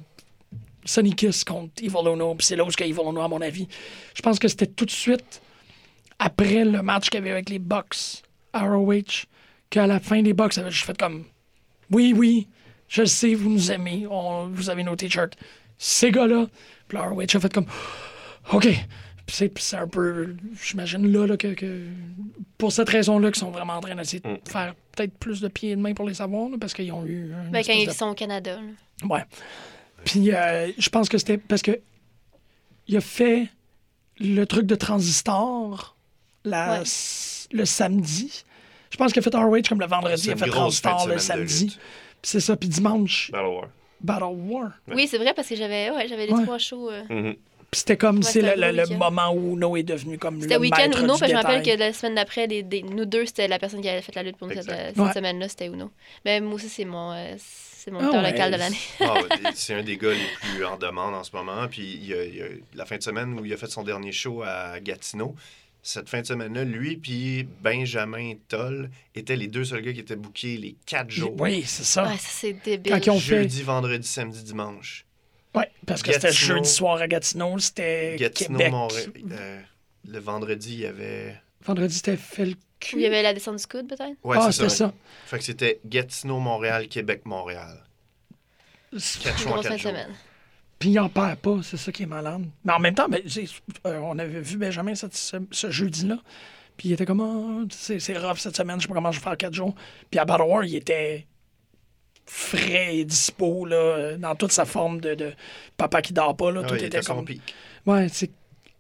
Sonny 0.85 1.15
Kiss 1.15 1.43
contre 1.43 1.83
Evil 1.83 2.07
Uno, 2.13 2.35
puis 2.35 2.45
c'est 2.45 2.55
là 2.55 2.63
où 2.63 2.69
Evil 2.69 3.01
Uno, 3.03 3.21
à 3.21 3.27
mon 3.27 3.41
avis. 3.41 3.67
Je 4.13 4.21
pense 4.21 4.39
que 4.39 4.47
c'était 4.47 4.67
tout 4.67 4.85
de 4.85 4.91
suite 4.91 5.41
après 6.17 6.63
le 6.63 6.81
match 6.81 7.09
qu'il 7.09 7.19
y 7.19 7.23
avait 7.23 7.31
avec 7.31 7.49
les 7.49 7.59
Bucks 7.59 8.23
ROH, 8.53 9.25
qu'à 9.69 9.87
la 9.87 9.99
fin 9.99 10.21
des 10.21 10.33
j'avais 10.51 10.71
juste 10.71 10.85
fait 10.85 10.97
comme 10.97 11.25
oui, 11.91 12.13
oui, 12.15 12.47
je 12.87 13.01
le 13.01 13.07
sais, 13.07 13.33
vous 13.35 13.49
nous 13.49 13.71
aimez, 13.71 14.05
on- 14.09 14.47
vous 14.47 14.69
avez 14.69 14.83
nos 14.83 14.95
t-shirts. 14.95 15.35
Ces 15.77 16.11
gars-là, 16.11 16.47
puis 16.87 16.97
là, 16.97 17.05
ROH 17.09 17.21
a 17.35 17.39
fait 17.39 17.53
comme 17.53 17.65
OK. 18.53 18.67
Puis 19.25 19.35
c'est, 19.57 19.75
un 19.77 19.87
peu, 19.87 20.35
j'imagine 20.63 21.11
là, 21.11 21.25
là, 21.25 21.35
que, 21.35 21.53
que 21.55 21.81
pour 22.59 22.71
cette 22.71 22.89
raison-là, 22.89 23.31
qu'ils 23.31 23.39
sont 23.39 23.49
vraiment 23.49 23.73
en 23.73 23.81
train 23.81 23.95
d'essayer 23.95 24.19
de 24.19 24.37
faire 24.47 24.75
peut-être 24.91 25.17
plus 25.17 25.41
de 25.41 25.47
pieds 25.47 25.71
et 25.71 25.75
de 25.75 25.81
mains 25.81 25.95
pour 25.95 26.07
les 26.07 26.13
savoir, 26.13 26.47
là, 26.49 26.57
parce 26.59 26.75
qu'ils 26.75 26.91
ont 26.91 27.03
eu. 27.05 27.33
un 27.33 27.49
Ben, 27.49 27.63
quand 27.65 27.73
ils 27.73 27.87
de- 27.87 27.91
sont 27.91 28.05
au 28.09 28.13
Canada. 28.13 28.55
là. 28.61 29.07
Ouais. 29.09 29.23
Puis 30.05 30.31
euh, 30.31 30.71
je 30.77 30.89
pense 30.89 31.09
que 31.09 31.17
c'était 31.17 31.39
parce 31.39 31.63
que 31.63 31.79
il 32.87 32.95
a 32.97 33.01
fait 33.01 33.47
le 34.19 34.45
truc 34.45 34.67
de 34.67 34.75
transistor 34.75 35.95
la, 36.43 36.75
Ouais. 36.75 36.81
s- 36.83 37.47
le 37.51 37.65
samedi. 37.65 38.44
Je 38.95 38.97
pense 38.97 39.11
qu'il 39.11 39.19
a 39.19 39.23
fait 39.23 39.35
ROH 39.35 39.61
comme 39.67 39.81
le 39.81 39.87
vendredi, 39.87 40.27
il 40.27 40.31
a 40.31 40.35
fait 40.37 40.47
transistor 40.47 41.05
le 41.09 41.17
samedi. 41.17 41.77
c'est 42.23 42.39
ça. 42.39 42.55
Puis 42.55 42.69
dimanche, 42.69 43.29
Battle 43.29 43.47
War. 43.47 43.65
Battle 43.99 44.23
War. 44.37 44.71
Oui, 44.87 45.05
c'est 45.09 45.17
vrai, 45.17 45.33
parce 45.35 45.49
que 45.49 45.55
j'avais 45.57 45.89
ouais, 45.91 46.07
j'avais 46.07 46.27
les 46.27 46.31
Ouais. 46.33 46.43
trois 46.43 46.57
shows. 46.57 46.89
euh. 46.89 47.03
Mhm. 47.09 47.33
Puis 47.71 47.79
c'était 47.79 47.97
comme, 47.97 48.17
Ouais, 48.19 48.23
c'est 48.23 48.41
le, 48.41 48.71
le- 48.71 48.95
moment 48.97 49.33
où 49.33 49.57
No 49.57 49.75
est 49.75 49.83
devenu 49.83 50.17
comme 50.17 50.39
C'était 50.39 50.53
le 50.53 50.61
week-end 50.61 50.77
maître 50.83 50.99
Uno, 51.03 51.13
du 51.15 51.19
parce 51.19 51.21
que 51.23 51.27
je 51.27 51.33
me 51.33 51.37
rappelle 51.41 51.61
que 51.63 51.77
la 51.77 51.91
semaine 51.91 52.15
d'après, 52.15 52.47
nous 52.47 53.03
deux, 53.05 53.25
c'était 53.25 53.49
la 53.49 53.59
personne 53.59 53.81
qui 53.81 53.89
avait 53.89 54.01
fait 54.01 54.15
la 54.15 54.23
lutte 54.23 54.37
pour 54.37 54.47
nous 54.47 54.53
cette, 54.53 54.63
Exact. 54.69 54.87
cette 54.95 54.97
Ouais. 54.97 55.11
semaine-là, 55.13 55.49
c'était 55.49 55.65
Uno. 55.67 55.91
Mais 56.23 56.39
moi 56.39 56.53
aussi, 56.53 56.69
c'est 56.69 56.85
mon, 56.85 57.11
euh, 57.11 57.33
c'est 57.37 57.91
mon 57.91 57.99
Ah 57.99 58.21
local 58.31 58.53
de 58.53 58.57
l'année. 58.57 58.77
Ah, 59.01 59.15
c'est 59.55 59.73
un 59.73 59.83
des 59.83 59.97
gars 59.97 60.11
les 60.13 60.53
plus 60.55 60.63
en 60.63 60.77
demande 60.77 61.15
en 61.15 61.23
ce 61.25 61.35
moment. 61.35 61.67
Puis 61.69 61.99
il 62.01 62.07
y 62.07 62.13
a, 62.13 62.23
il 62.23 62.35
y 62.37 62.41
a 62.41 62.45
la 62.75 62.85
fin 62.85 62.95
de 62.97 63.03
semaine 63.03 63.37
où 63.37 63.43
il 63.43 63.51
a 63.51 63.57
fait 63.57 63.67
son 63.69 63.83
dernier 63.83 64.13
show 64.13 64.41
à 64.43 64.79
Gatineau. 64.79 65.35
Cette 65.87 66.09
fin 66.09 66.21
de 66.21 66.25
semaine-là, 66.25 66.63
lui 66.63 66.97
puis 66.97 67.43
Benjamin 67.61 68.33
Toll 68.47 68.89
étaient 69.13 69.35
les 69.35 69.45
deux 69.47 69.63
seuls 69.65 69.83
gars 69.83 69.93
qui 69.93 69.99
étaient 69.99 70.15
bookés 70.15 70.57
les 70.57 70.75
quatre 70.87 71.11
jours. 71.11 71.35
Oui, 71.39 71.63
c'est 71.63 71.83
ça. 71.83 72.07
Ouais, 72.07 72.17
ça, 72.17 72.27
c'est 72.31 72.53
débile. 72.53 72.91
Quand 72.91 73.05
ils 73.05 73.09
ont 73.11 73.19
fait. 73.19 73.43
Jeudi, 73.43 73.61
vendredi, 73.61 74.07
samedi, 74.07 74.41
dimanche. 74.41 75.05
Ouais, 75.53 75.69
parce 75.85 76.01
que 76.01 76.11
c'était 76.11 76.29
Gatineau- 76.29 76.55
jeudi 76.55 76.69
soir 76.69 76.97
à 76.97 77.07
Gatineau, 77.07 77.59
c'était 77.59 78.15
Gatineau, 78.17 78.57
Québec. 78.57 78.71
Montréal. 78.71 79.11
euh, 79.31 79.61
le 80.07 80.19
vendredi, 80.19 80.73
il 80.73 80.79
y 80.79 80.85
avait. 80.87 81.39
Vendredi, 81.63 81.93
c'était 81.95 82.17
fait 82.17 82.45
le 82.47 82.55
cul. 82.79 82.95
il 82.95 83.01
y 83.03 83.05
avait 83.05 83.21
la 83.21 83.35
descente 83.35 83.59
du 83.59 83.67
coude, 83.67 83.87
peut-être? 83.87 84.15
Ouais, 84.23 84.37
ah, 84.39 84.47
c'est 84.47 84.53
c'était 84.53 84.69
ça. 84.69 84.75
ça. 84.87 84.93
Fait 85.27 85.37
que 85.37 85.43
c'était 85.43 85.79
Gatineau, 85.85 86.39
Montréal, 86.39 86.87
Québec, 86.87 87.21
Montréal. 87.25 87.83
Quatre 88.91 89.39
fin 89.39 89.61
quatre 89.61 89.77
jours. 89.77 89.91
semaine. 89.91 90.15
Puis 90.79 90.89
il 90.89 90.99
en 90.99 91.09
perd 91.09 91.37
pas, 91.37 91.59
c'est 91.63 91.77
ça 91.77 91.91
qui 91.91 92.03
est 92.03 92.07
malade. 92.07 92.43
Mais 92.63 92.73
en 92.73 92.79
même 92.79 92.93
temps, 92.95 93.07
ben, 93.07 93.21
euh, 93.87 93.99
on 94.03 94.19
avait 94.19 94.41
vu 94.41 94.57
Benjamin 94.57 94.93
cette- 94.95 95.15
ce, 95.15 95.37
ce 95.51 95.69
jeudi-là. 95.71 96.17
Puis 96.77 96.89
il 96.89 96.93
était 96.93 97.05
comme, 97.05 97.21
Ah, 97.21 97.65
c'est 97.71 97.99
c'est 97.99 98.17
rough 98.17 98.37
cette 98.37 98.57
semaine, 98.57 98.77
je 98.77 98.83
sais 98.83 98.87
pas 98.89 98.95
comment 98.95 99.11
je 99.11 99.19
vais 99.19 99.23
faire 99.23 99.37
quatre 99.37 99.53
jours. 99.53 99.73
Puis 100.11 100.19
à 100.19 100.25
Battle 100.25 100.43
War, 100.43 100.65
il 100.65 100.75
était 100.75 101.25
frais 102.25 102.97
et 102.97 103.05
dispo, 103.05 103.65
là, 103.65 104.17
dans 104.17 104.35
toute 104.35 104.51
sa 104.51 104.65
forme 104.65 104.99
de, 104.99 105.13
de 105.15 105.33
papa 105.77 106.01
qui 106.01 106.11
dort 106.13 106.35
pas. 106.35 106.51
Là, 106.51 106.61
Ah 106.63 106.67
tout 106.67 106.75
il 106.75 106.83
était 106.83 106.97
était 106.97 107.01
son 107.03 107.23
pic. 107.23 107.41
Ouais, 107.85 108.07
c'est 108.09 108.31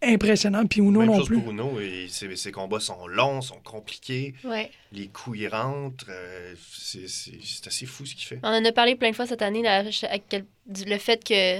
impressionnant. 0.03 0.65
Puis 0.65 0.81
Uno 0.81 0.99
Même 0.99 1.09
non 1.09 1.17
chose 1.19 1.27
plus. 1.27 1.39
pour 1.41 1.51
Uno. 1.51 1.79
Et 1.79 2.07
ses, 2.09 2.35
ses 2.35 2.51
combats 2.51 2.79
sont 2.79 3.07
longs, 3.07 3.41
sont 3.41 3.59
compliqués. 3.63 4.33
Ouais. 4.43 4.69
Les 4.91 5.07
coups, 5.07 5.39
ils 5.39 5.47
rentrent. 5.47 6.07
euh, 6.09 6.53
c'est 6.71 7.07
c'est- 7.07 7.39
c'est 7.43 7.67
assez 7.67 7.85
fou 7.85 8.05
ce 8.05 8.15
qu'il 8.15 8.25
fait. 8.25 8.39
On 8.43 8.47
en 8.49 8.65
a 8.65 8.71
parlé 8.71 8.95
plein 8.95 9.11
de 9.11 9.15
fois 9.15 9.27
cette 9.27 9.41
année, 9.41 9.61
là, 9.61 9.83
à 10.09 10.19
quel- 10.19 10.45
du- 10.65 10.85
le 10.85 10.97
fait 10.97 11.23
que 11.23 11.59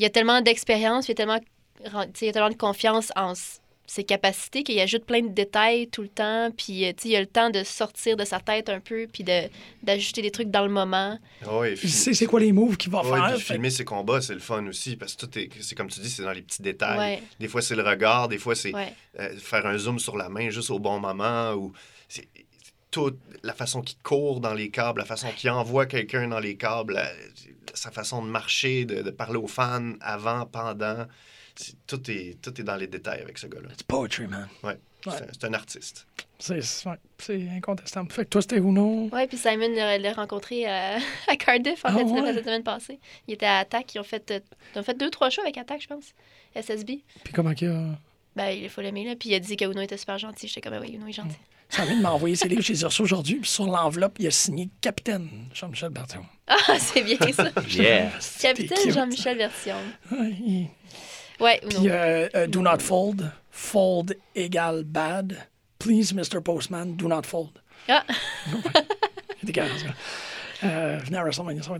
il 0.00 0.02
y 0.02 0.06
a 0.06 0.10
tellement 0.10 0.40
d'expérience, 0.40 1.06
il 1.06 1.10
y 1.10 1.12
a 1.12 1.14
tellement, 1.14 1.38
tu 1.38 1.44
sais, 1.84 2.10
il 2.22 2.26
y 2.26 2.30
a 2.30 2.32
tellement 2.32 2.48
de 2.50 2.54
confiance 2.54 3.12
en 3.16 3.34
ses 3.86 4.04
capacités 4.04 4.62
qu'il 4.62 4.78
ajoute 4.80 5.04
plein 5.04 5.20
de 5.20 5.28
détails 5.34 5.88
tout 5.88 6.00
le 6.02 6.08
temps, 6.08 6.50
puis 6.56 6.86
euh, 6.86 6.92
il 7.04 7.16
a 7.16 7.20
le 7.20 7.26
temps 7.26 7.50
de 7.50 7.64
sortir 7.64 8.16
de 8.16 8.24
sa 8.24 8.38
tête 8.40 8.68
un 8.68 8.78
peu, 8.80 9.06
puis 9.12 9.24
de- 9.24 9.48
d'ajouter 9.82 10.22
des 10.22 10.30
trucs 10.30 10.48
dans 10.50 10.62
le 10.64 10.70
moment. 10.70 11.18
Ah 11.44 11.60
Il 11.68 11.76
sait 11.90 12.14
c'est 12.14 12.26
quoi 12.26 12.38
les 12.40 12.52
moves 12.52 12.76
qu'il 12.76 12.90
va 12.92 13.02
Ouais, 13.02 13.10
faire. 13.18 13.34
puis 13.34 13.42
fait- 13.42 13.52
filmer 13.54 13.68
ses 13.70 13.84
combats, 13.84 14.20
c'est 14.22 14.34
le 14.34 14.38
fun 14.40 14.64
aussi, 14.68 14.96
parce 14.96 15.16
que 15.16 15.26
tout 15.26 15.38
est, 15.38 15.50
c'est 15.60 15.74
comme 15.74 15.88
tu 15.88 15.98
dis, 16.00 16.08
c'est 16.08 16.22
dans 16.22 16.30
les 16.32 16.42
petits 16.42 16.62
détails. 16.62 16.98
Ouais. 16.98 17.22
Des 17.40 17.48
fois, 17.48 17.60
c'est 17.62 17.74
le 17.74 17.82
regard, 17.82 18.28
des 18.28 18.38
fois, 18.38 18.54
c'est 18.54 18.72
Ouais. 18.74 18.94
euh, 19.18 19.36
faire 19.38 19.66
un 19.66 19.76
zoom 19.76 19.98
sur 19.98 20.16
la 20.16 20.28
main 20.28 20.50
juste 20.50 20.70
au 20.70 20.78
bon 20.78 20.98
moment, 21.00 21.52
ou 21.54 21.72
c'est 22.08 22.28
toute 22.90 23.18
la 23.42 23.52
façon 23.54 23.82
qu'il 23.82 23.98
court 24.02 24.40
dans 24.40 24.54
les 24.54 24.70
câbles, 24.70 24.98
la 25.00 25.04
façon 25.06 25.28
qu'il 25.36 25.50
envoie 25.50 25.86
quelqu'un 25.86 26.28
dans 26.28 26.40
les 26.40 26.56
câbles, 26.56 26.94
la- 26.94 27.10
sa 27.74 27.90
façon 27.90 28.22
de 28.24 28.28
marcher, 28.28 28.84
de, 28.84 29.02
de 29.02 29.10
parler 29.10 29.36
aux 29.38 29.46
fans 29.46 29.92
avant, 30.00 30.46
pendant. 30.46 31.06
C'est- 31.54 31.74
tout, 31.86 32.10
est, 32.10 32.40
tout 32.42 32.58
est 32.60 32.64
dans 32.64 32.76
les 32.76 32.86
détails 32.86 33.20
avec 33.20 33.38
ce 33.38 33.46
gars-là. 33.46 33.68
It's 33.72 33.82
poetry, 33.82 34.26
man. 34.26 34.48
Ouais. 34.62 34.78
Ouais. 35.06 35.12
C'est 35.16 35.22
un- 35.24 35.26
C'est 35.50 35.54
artiste. 35.54 36.06
C'est 36.38 36.62
c'est- 36.62 36.88
ouais, 36.88 36.96
c'est 37.18 37.48
incontestable. 37.50 38.10
Fait 38.10 38.24
que 38.24 38.30
toi, 38.30 38.42
c'était 38.42 38.56
Uno. 38.58 39.08
Ouais, 39.12 39.26
puis 39.26 39.36
Simon 39.38 39.68
l'a 39.74 39.98
l'a 39.98 40.12
rencontré 40.12 40.66
à, 40.66 40.96
à 41.28 41.36
Cardiff, 41.36 41.84
en 41.84 41.88
Ah 41.88 41.92
fait, 41.98 42.04
ouais? 42.04 42.32
la 42.32 42.42
semaine 42.42 42.62
passée. 42.62 42.98
Il 43.28 43.34
était 43.34 43.46
à 43.46 43.58
Attack, 43.58 43.94
ils 43.94 43.98
ont 43.98 44.04
fait, 44.04 44.30
euh, 44.30 44.40
ils 44.74 44.78
ont 44.78 44.82
fait 44.82 44.96
deux, 44.98 45.10
trois 45.10 45.30
shows 45.30 45.42
avec 45.42 45.56
Attack, 45.58 45.82
je 45.82 45.88
pense. 45.88 46.12
SSB. 46.54 47.02
Puis 47.24 47.32
comment 47.32 47.54
qu'il 47.54 47.68
a. 47.68 47.98
Ben, 48.36 48.48
il 48.50 48.68
faut 48.70 48.80
l'aimer, 48.80 49.04
là. 49.04 49.16
Puis 49.16 49.28
il 49.30 49.34
a 49.34 49.38
dit 49.40 49.56
que 49.56 49.64
Uno 49.64 49.80
était 49.80 49.96
super 49.96 50.18
gentil. 50.18 50.48
J'étais 50.48 50.60
comme, 50.62 50.74
Ah 50.74 50.80
oui, 50.80 50.92
Uno 50.94 51.06
est 51.06 51.12
gentil. 51.12 51.36
Ça 51.70 51.84
vient 51.84 51.96
de 51.96 52.02
m'envoyer 52.02 52.34
ses 52.36 52.48
livres, 52.48 52.62
je 52.62 52.72
les 52.72 52.82
ai 52.82 52.84
reçus 52.86 53.02
aujourd'hui. 53.02 53.36
Puis 53.36 53.48
sur 53.50 53.64
l'enveloppe, 53.66 54.16
il 54.18 54.26
a 54.26 54.30
signé 54.30 54.68
Capitaine 54.80 55.28
Jean-Michel 55.54 55.90
Bertrand. 55.90 56.24
Ah, 56.46 56.56
c'est 56.78 57.02
bien 57.02 57.16
ça. 57.32 57.48
Yeah. 57.68 58.10
Capitaine. 58.40 58.92
Jean-Michel. 58.92 59.50
Ouais, 60.10 60.36
il- 60.44 60.68
Ouais. 61.38 61.60
Puis 61.68 61.88
euh, 61.88 62.28
euh, 62.34 62.46
Do 62.46 62.60
Not 62.60 62.80
Fold. 62.80 63.30
Fold 63.50 64.16
égale 64.34 64.84
bad. 64.84 65.36
Please, 65.78 66.12
Mr. 66.12 66.42
Postman, 66.44 66.94
do 66.96 67.08
not 67.08 67.22
fold. 67.24 67.48
Ah, 67.88 68.04
Il 69.42 69.48
était 69.48 69.52
carré, 69.52 69.70
ce 69.78 69.84
gars. 69.84 69.94
Euh, 70.64 70.98
venez 71.02 71.16
à 71.16 71.22
WrestleMania, 71.22 71.62
ça 71.62 71.70
va. 71.72 71.78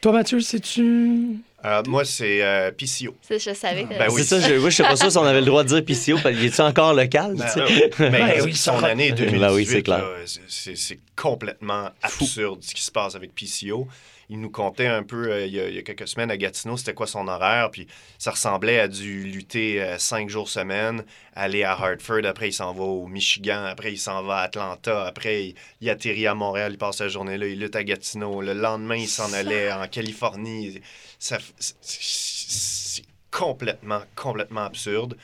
Toi, 0.00 0.12
Mathieu, 0.12 0.40
sais-tu? 0.40 1.38
Euh, 1.64 1.82
moi, 1.88 2.04
c'est 2.04 2.40
euh, 2.40 2.70
PCO. 2.70 3.16
ça, 3.20 3.36
je 3.36 3.52
savais 3.52 3.82
que. 3.82 3.88
Ben 3.98 4.06
oui. 4.10 4.22
C'est 4.22 4.40
ça, 4.40 4.48
je, 4.48 4.54
moi, 4.54 4.70
je 4.70 4.76
sais 4.76 4.82
pas 4.84 4.94
sûr 4.94 5.10
si 5.10 5.18
on 5.18 5.24
avait 5.24 5.40
le 5.40 5.46
droit 5.46 5.64
de 5.64 5.68
dire 5.68 5.84
PCO, 5.84 6.18
parce 6.22 6.36
qu'il 6.36 6.44
est 6.44 6.60
encore 6.60 6.94
local? 6.94 7.34
Ben, 7.34 7.44
tu 7.46 7.52
sais? 7.52 7.60
euh, 7.60 7.88
mais 7.98 8.10
Ben 8.10 8.42
oui, 8.44 8.54
son 8.54 8.78
ça- 8.78 8.86
année 8.86 9.10
2018, 9.10 9.40
Ben 9.40 9.52
oui, 9.52 9.66
c'est 9.66 9.82
clair. 9.82 9.98
là, 9.98 10.04
c'est- 10.24 10.40
c'est 10.46 10.76
c'est 10.76 10.98
complètement 11.16 11.90
absurde 12.02 12.60
ce 12.62 12.74
qui 12.74 12.82
se 12.82 12.92
passe 12.92 13.16
avec 13.16 13.34
PCO. 13.34 13.88
Il 14.30 14.40
nous 14.40 14.50
comptait 14.50 14.86
un 14.86 15.02
peu 15.02 15.30
euh, 15.32 15.46
il, 15.46 15.54
y 15.54 15.60
a, 15.60 15.68
il 15.68 15.74
y 15.74 15.78
a 15.78 15.82
quelques 15.82 16.06
semaines 16.06 16.30
à 16.30 16.36
Gatineau, 16.36 16.76
c'était 16.76 16.92
quoi 16.94 17.06
son 17.06 17.28
horaire, 17.28 17.70
puis 17.70 17.86
ça 18.18 18.30
ressemblait 18.32 18.78
à 18.80 18.88
du 18.88 19.24
lutter 19.24 19.82
euh, 19.82 19.96
cinq 19.98 20.28
jours 20.28 20.48
semaine, 20.50 21.04
aller 21.34 21.62
à 21.64 21.72
Hartford, 21.72 22.24
après 22.26 22.48
il 22.48 22.52
s'en 22.52 22.72
va 22.74 22.84
au 22.84 23.06
Michigan, 23.06 23.64
après 23.64 23.92
il 23.92 23.98
s'en 23.98 24.22
va 24.22 24.38
à 24.38 24.42
Atlanta, 24.42 25.06
après 25.06 25.46
il, 25.46 25.54
il 25.80 25.88
atterrit 25.90 26.26
à 26.26 26.34
Montréal, 26.34 26.72
il 26.72 26.78
passe 26.78 27.00
la 27.00 27.08
journée 27.08 27.38
là, 27.38 27.46
il 27.46 27.58
lutte 27.58 27.76
à 27.76 27.84
Gatineau, 27.84 28.42
le 28.42 28.52
lendemain 28.52 28.96
il 28.96 29.08
s'en 29.08 29.32
allait 29.32 29.72
en 29.72 29.86
Californie. 29.88 30.80
Ça, 31.18 31.38
c'est- 31.58 31.76
c'est 31.80 33.02
complètement, 33.30 34.00
complètement 34.16 34.62
absurde. 34.64 35.16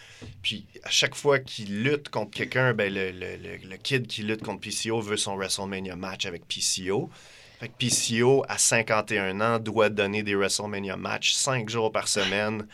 Puis 0.43 0.67
à 0.83 0.91
chaque 0.91 1.15
fois 1.15 1.39
qu'il 1.39 1.83
lutte 1.83 2.09
contre 2.11 2.31
quelqu'un, 2.33 2.75
ben, 2.75 2.93
le, 2.93 3.11
le- 3.11 3.37
le- 3.37 3.57
le 3.69 3.77
kid 3.77 4.07
qui 4.07 4.23
lutte 4.23 4.43
contre 4.43 4.61
PCO 4.61 5.01
veut 5.01 5.17
son 5.17 5.37
WrestleMania 5.37 5.97
match 5.97 6.27
avec 6.27 6.47
PCO. 6.47 7.11
Fait 7.65 7.73
PCO, 7.79 8.45
à 8.47 8.59
51 8.59 9.41
ans, 9.41 9.59
doit 9.59 9.89
donner 9.89 10.23
des 10.23 10.35
WrestleMania 10.35 10.99
matchs 10.99 11.33
5 11.33 11.71
jours 11.71 11.91
par 11.91 12.09
semaine 12.09 12.67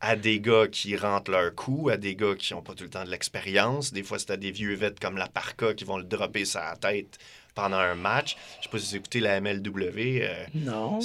à 0.00 0.16
des 0.16 0.40
gars 0.40 0.68
qui 0.68 0.96
rentrent 0.96 1.30
leur 1.30 1.54
coup, 1.54 1.90
à 1.90 1.98
des 1.98 2.16
gars 2.16 2.34
qui 2.34 2.54
n'ont 2.54 2.62
pas 2.62 2.72
tout 2.74 2.84
le 2.84 2.88
temps 2.88 3.04
de 3.04 3.10
l'expérience. 3.10 3.92
Des 3.92 4.02
fois, 4.02 4.18
c'est 4.18 4.30
à 4.30 4.38
des 4.38 4.50
vieux 4.50 4.74
vêtements 4.74 5.10
comme 5.10 5.18
la 5.18 5.28
Parka 5.28 5.74
qui 5.74 5.84
vont 5.84 5.98
le 5.98 6.04
dropper 6.04 6.46
sur 6.46 6.60
la 6.60 6.76
tête 6.76 7.18
pendant 7.60 7.78
un 7.78 7.96
match. 7.96 8.36
Je 8.58 8.64
sais 8.64 8.68
pas 8.70 8.78
si 8.78 8.90
vous 8.90 8.96
écoutez 8.96 9.18
la 9.20 9.40
MLW. 9.40 10.20
euh, 10.22 10.44
Non. 10.54 11.00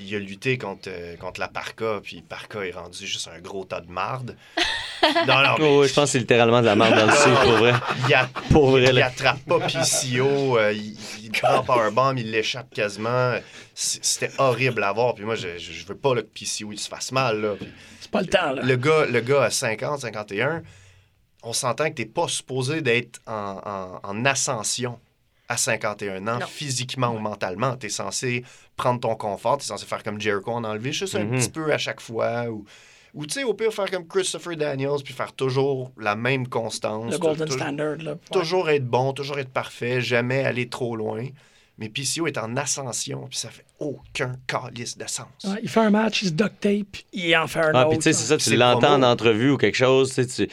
il 0.00 0.14
a 0.14 0.18
lutté 0.20 0.56
contre, 0.58 0.88
euh, 0.92 1.16
contre 1.16 1.40
la 1.40 1.48
Parka, 1.48 2.00
puis 2.02 2.22
Parka 2.22 2.64
est 2.64 2.70
rendu 2.70 3.04
juste 3.04 3.28
un 3.34 3.40
gros 3.40 3.64
tas 3.64 3.80
de 3.80 3.90
marde. 3.90 4.36
non, 5.26 5.42
non, 5.42 5.54
mais 5.58 5.64
Oh, 5.68 5.84
je 5.86 5.92
pense 5.92 6.04
que 6.04 6.10
c'est 6.12 6.18
littéralement 6.20 6.60
de 6.60 6.66
la 6.66 6.76
merde 6.76 6.94
dans 6.94 7.06
le 7.06 7.12
sud, 7.12 7.34
pour 7.42 7.52
vrai. 7.58 7.72
il, 8.08 8.14
a- 8.14 8.28
Pour 8.52 8.70
vrai, 8.70 8.90
il 8.90 9.02
attrape 9.02 9.40
pas 9.44 9.58
PCO, 9.58 10.56
euh, 10.58 10.72
il, 10.72 10.96
il 11.24 11.30
prend 11.32 11.64
powerbomb, 11.64 12.16
il 12.16 12.30
l'échappe 12.30 12.72
quasiment. 12.72 13.34
C'était 13.74 14.30
horrible 14.38 14.82
à 14.84 14.92
voir. 14.92 15.14
Puis 15.14 15.24
moi, 15.24 15.34
je, 15.34 15.58
je, 15.58 15.84
veux 15.86 15.96
pas 15.96 16.14
là, 16.14 16.22
que 16.22 16.28
PCO 16.28 16.70
il 16.72 16.78
se 16.78 16.88
fasse 16.88 17.10
mal. 17.10 17.40
Là. 17.40 17.54
Puis 17.58 17.68
C'est 18.00 18.10
pas 18.10 18.20
le 18.20 18.26
temps, 18.28 18.52
là. 18.52 18.62
le, 18.62 18.76
gars, 18.76 19.06
le 19.06 19.20
gars 19.20 19.42
à 19.44 19.50
50, 19.50 20.00
51, 20.00 20.62
on 21.42 21.52
s'entend 21.52 21.88
que 21.90 21.94
t'es 21.94 22.06
pas 22.06 22.28
supposé 22.28 22.82
d'être 22.82 23.20
en, 23.26 23.60
en- 23.64 24.08
en 24.08 24.24
ascension 24.24 24.98
à 25.48 25.56
51 25.56 26.26
ans, 26.28 26.38
Non. 26.40 26.46
physiquement 26.46 27.08
ou 27.14 27.18
mentalement. 27.18 27.76
T'es 27.76 27.88
censé 27.88 28.44
prendre 28.76 29.00
ton 29.00 29.14
confort, 29.16 29.58
t'es 29.58 29.64
censé 29.64 29.86
faire 29.86 30.02
comme 30.02 30.20
Jericho, 30.20 30.50
en 30.52 30.64
enlever 30.64 30.92
juste 30.92 31.14
un 31.14 31.24
Mhm. 31.24 31.38
petit 31.38 31.50
peu 31.50 31.72
à 31.72 31.78
chaque 31.78 32.00
fois. 32.00 32.44
Ou, 32.50 32.64
ou 33.14 33.24
tu 33.26 33.34
sais, 33.34 33.44
au 33.44 33.54
pire, 33.54 33.72
faire 33.72 33.90
comme 33.90 34.06
Christopher 34.06 34.56
Daniels, 34.56 35.02
puis 35.02 35.14
faire 35.14 35.32
toujours 35.32 35.90
la 35.98 36.14
même 36.16 36.46
constance. 36.48 37.10
Le 37.12 37.18
golden 37.18 37.48
standard, 37.50 37.96
là. 37.96 38.12
Ouais. 38.12 38.18
Toujours 38.30 38.68
être 38.68 38.84
bon, 38.86 39.12
toujours 39.14 39.38
être 39.38 39.48
parfait, 39.52 40.00
jamais 40.02 40.44
aller 40.44 40.68
trop 40.68 40.94
loin. 40.94 41.24
Mais 41.78 41.88
PCO 41.88 42.26
est 42.26 42.36
en 42.38 42.56
ascension, 42.56 43.28
puis 43.28 43.38
ça 43.38 43.50
fait 43.50 43.64
aucun 43.78 44.32
calice 44.48 44.98
de 44.98 45.06
sens. 45.06 45.28
Ouais, 45.44 45.60
il 45.62 45.68
fait 45.68 45.78
un 45.78 45.90
match, 45.90 46.22
il 46.22 46.28
se 46.28 46.32
duct 46.32 46.58
tape, 46.60 46.96
il 47.12 47.36
en 47.36 47.46
fait 47.46 47.60
un 47.60 47.70
Ah, 47.72 47.80
autre. 47.82 47.90
puis 47.90 47.98
tu 47.98 48.02
sais, 48.02 48.12
c'est 48.12 48.24
ça, 48.26 48.36
tu 48.36 48.42
C'est 48.50 48.56
l'entends 48.56 48.94
en 48.94 49.02
entrevue 49.04 49.52
ou 49.52 49.56
quelque 49.56 49.76
chose, 49.76 50.12
tu, 50.12 50.26
tu, 50.26 50.48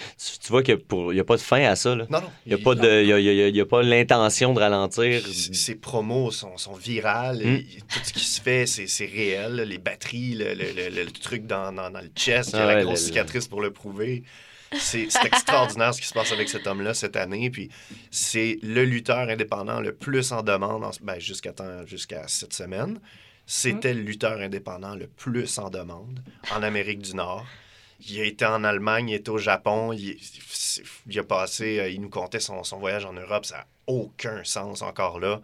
vois 0.50 0.62
qu'il 0.62 0.76
n'y 1.12 1.20
a, 1.20 1.24
pas 1.24 1.36
de 1.36 1.42
fin 1.42 1.64
à 1.66 1.76
ça. 1.76 1.96
Là. 1.96 2.06
Non, 2.12 2.22
non. 2.22 2.28
Il 2.46 2.54
n'y 2.56 2.62
a, 2.62 2.64
pas 2.64 2.76
de- 2.76 3.02
il 3.02 3.08
y 3.08 3.14
a, 3.14 3.20
il 3.20 3.26
y 3.26 3.42
a- 3.42 3.48
il 3.48 3.56
y 3.56 3.60
a 3.62 3.66
pas 3.66 3.82
l'intention 3.82 4.54
de 4.54 4.60
ralentir. 4.60 5.26
Ses 5.26 5.54
ses 5.56 5.76
promos 5.76 6.30
sont, 6.30 6.58
sont 6.58 6.74
virales. 6.76 7.40
Mm. 7.44 7.56
Il- 7.56 7.84
Tout 7.84 8.00
ce 8.04 8.14
qui 8.14 8.24
se 8.24 8.40
fait, 8.40 8.68
c'est 8.68 8.86
c'est 8.88 9.06
réel. 9.08 9.56
là. 9.56 9.66
Les 9.66 9.80
batteries, 9.80 10.36
le, 10.36 10.54
le- 10.54 10.74
le- 10.90 11.04
le 11.06 11.12
truc 11.12 11.48
dans, 11.48 11.72
dans- 11.74 11.90
dans 11.90 12.02
le 12.02 12.12
chest, 12.16 12.52
il 12.54 12.58
y 12.58 12.60
a 12.60 12.68
Ah 12.68 12.76
la 12.76 12.84
grosse 12.84 13.00
le- 13.00 13.06
le- 13.08 13.08
cicatrice 13.08 13.48
pour 13.48 13.62
le 13.62 13.72
prouver. 13.72 14.24
C'est 14.74 15.04
extraordinaire 15.26 15.94
ce 15.94 16.02
qui 16.02 16.08
se 16.08 16.14
passe 16.14 16.32
avec 16.32 16.50
cet 16.50 16.68
homme-là 16.68 16.94
cette 16.94 17.16
année. 17.16 17.50
Puis 17.50 17.70
c'est 18.12 18.58
le 18.62 18.84
lutteur 18.86 19.30
indépendant 19.30 19.80
le 19.80 19.94
plus 19.94 20.32
en 20.32 20.42
demande 20.44 20.84
en 20.84 20.92
ben, 21.02 21.20
jusqu'à 21.20 21.54
cette 22.28 22.54
semaine. 22.54 23.00
C'était 23.48 23.94
le 23.94 24.02
lutteur 24.02 24.40
indépendant 24.40 24.96
le 24.96 25.08
plus 25.08 25.60
en 25.60 25.70
demande 25.70 26.20
en 26.52 26.64
Amérique 26.64 27.00
du 27.00 27.14
Nord. 27.16 27.46
Il 28.10 28.20
a 28.20 28.26
été 28.26 28.46
en 28.46 28.64
Allemagne, 28.64 29.10
il 29.10 29.16
était 29.16 29.30
au 29.30 29.38
Japon, 29.38 29.94
il, 29.94 30.18
a 31.18 31.24
passé, 31.24 31.80
euh, 31.80 31.88
il 31.90 32.02
nous 32.02 32.10
contait 32.10 32.42
son, 32.42 32.64
son 32.64 32.78
voyage 32.78 33.06
en 33.06 33.14
Europe, 33.14 33.46
ça 33.46 33.58
n'a 33.60 33.68
aucun 33.88 34.44
sens 34.44 34.82
encore 34.82 35.20
là. 35.20 35.42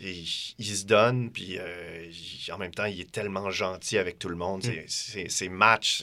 Il, 0.00 0.26
il 0.58 0.66
se 0.76 0.84
donne, 0.84 1.30
puis 1.30 1.58
euh, 1.58 2.06
il- 2.10 2.52
en 2.52 2.58
même 2.58 2.72
temps, 2.74 2.86
il 2.86 3.00
est 3.00 3.10
tellement 3.12 3.50
gentil 3.50 3.98
avec 3.98 4.18
tout 4.18 4.28
le 4.28 4.34
monde. 4.36 4.64
C'est- 4.64 4.84
c'est- 4.88 5.28
Ses 5.28 5.48
matchs, 5.48 6.02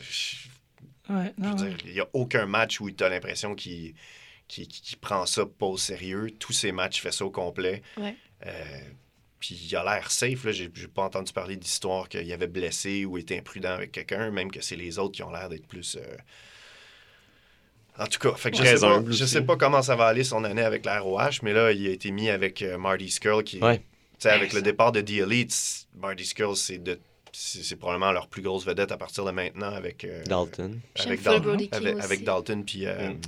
je- 1.08 1.14
Ouais, 1.14 1.34
je 1.38 1.44
non, 1.44 1.56
veux 1.56 1.64
ouais. 1.64 1.70
dire, 1.70 1.78
il 1.86 1.94
n'y 1.94 2.00
a 2.00 2.08
aucun 2.14 2.46
match 2.46 2.80
où 2.82 2.90
tu 2.92 3.04
as 3.04 3.10
l'impression 3.10 3.56
qu'il 3.56 3.94
qu'il- 4.48 4.68
qu'il 4.68 4.98
prend 4.98 5.26
ça 5.26 5.46
pas 5.46 5.66
au 5.66 5.78
sérieux. 5.78 6.30
Tous 6.38 6.54
ses 6.54 6.72
matchs, 6.72 6.98
il 6.98 7.02
fait 7.02 7.12
ça 7.14 7.26
au 7.26 7.32
complet. 7.32 7.82
Ouais. 7.98 8.16
Euh, 8.46 8.80
puis 9.40 9.56
il 9.56 9.76
a 9.76 9.84
l'air 9.84 10.12
safe. 10.12 10.44
là. 10.44 10.52
J'ai 10.52 10.70
pas 10.94 11.04
entendu 11.04 11.32
parler 11.34 11.56
d'histoire 11.56 12.08
qu'il 12.10 12.32
avait 12.32 12.48
blessé 12.48 13.06
ou 13.06 13.18
été 13.18 13.40
imprudent 13.40 13.72
avec 13.72 13.92
quelqu'un, 13.94 14.30
même 14.32 14.52
que 14.52 14.62
c'est 14.62 14.76
les 14.76 15.00
autres 15.00 15.14
qui 15.14 15.24
ont 15.24 15.32
l'air 15.32 15.50
d'être 15.50 15.66
plus. 15.68 15.96
euh, 16.00 16.16
En 17.98 18.08
tout 18.08 18.20
cas, 18.20 18.34
fait 18.36 18.52
que 18.52 18.58
je, 18.58 18.64
sais 18.64 18.80
pas, 18.80 19.04
je 19.08 19.26
sais 19.26 19.42
pas 19.44 19.56
comment 19.56 19.82
ça 19.84 19.96
va 19.96 20.08
aller 20.08 20.24
son 20.24 20.44
année 20.44 20.64
avec 20.64 20.84
la 20.86 21.00
ROH, 21.00 21.40
mais 21.44 21.54
là, 21.54 21.72
il 21.72 21.86
a 21.88 21.92
été 21.92 22.10
mis 22.12 22.30
avec 22.30 22.62
euh, 22.64 22.78
Marty 22.78 23.10
Skrull 23.12 23.44
qui. 23.44 23.60
Ouais. 23.60 23.78
tu 23.80 23.84
sais, 24.20 24.30
avec 24.30 24.54
le 24.54 24.62
départ 24.64 24.92
de 24.92 25.02
The 25.02 25.12
Elite, 25.12 25.88
Marty 25.96 26.26
Skrull, 26.26 26.56
c'est 26.56 26.80
de. 26.80 27.00
C'est 27.36 27.64
c'est 27.64 27.76
probablement 27.76 28.12
leur 28.12 28.28
plus 28.28 28.42
grosse 28.42 28.66
vedette 28.66 28.92
à 28.92 28.98
partir 28.98 29.26
de 29.26 29.32
maintenant 29.32 29.74
avec, 29.74 30.06
euh, 30.06 30.24
Dalton. 30.26 30.80
avec, 31.00 31.22
Dal- 31.24 32.24
Dalton 32.24 32.64
puis 32.64 32.86
euh, 32.86 33.10
Mm. 33.10 33.20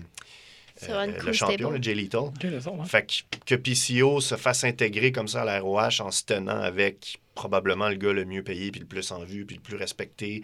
Euh, 0.90 1.08
le 1.24 1.32
champion, 1.32 1.72
le 1.72 1.82
Jay. 1.82 1.96
J'ai 2.42 2.50
raison, 2.50 2.82
hein. 2.82 2.86
Fait 2.86 3.06
que, 3.06 3.38
que 3.46 3.56
PCO 3.56 4.20
se 4.20 4.36
fasse 4.36 4.66
intégrer 4.66 5.14
comme 5.14 5.30
ça 5.30 5.44
à 5.44 5.46
la 5.46 5.62
ROH 5.62 6.02
en 6.02 6.12
se 6.12 6.26
tenant 6.26 6.60
avec 6.60 7.20
probablement 7.34 7.88
le 7.88 7.96
gars 7.96 8.12
le 8.12 8.26
mieux 8.26 8.44
payé, 8.44 8.72
puis 8.72 8.82
le 8.82 8.86
plus 8.86 9.10
en 9.12 9.24
vue, 9.24 9.46
puis 9.46 9.56
le 9.56 9.62
plus 9.62 9.78
respecté 9.78 10.44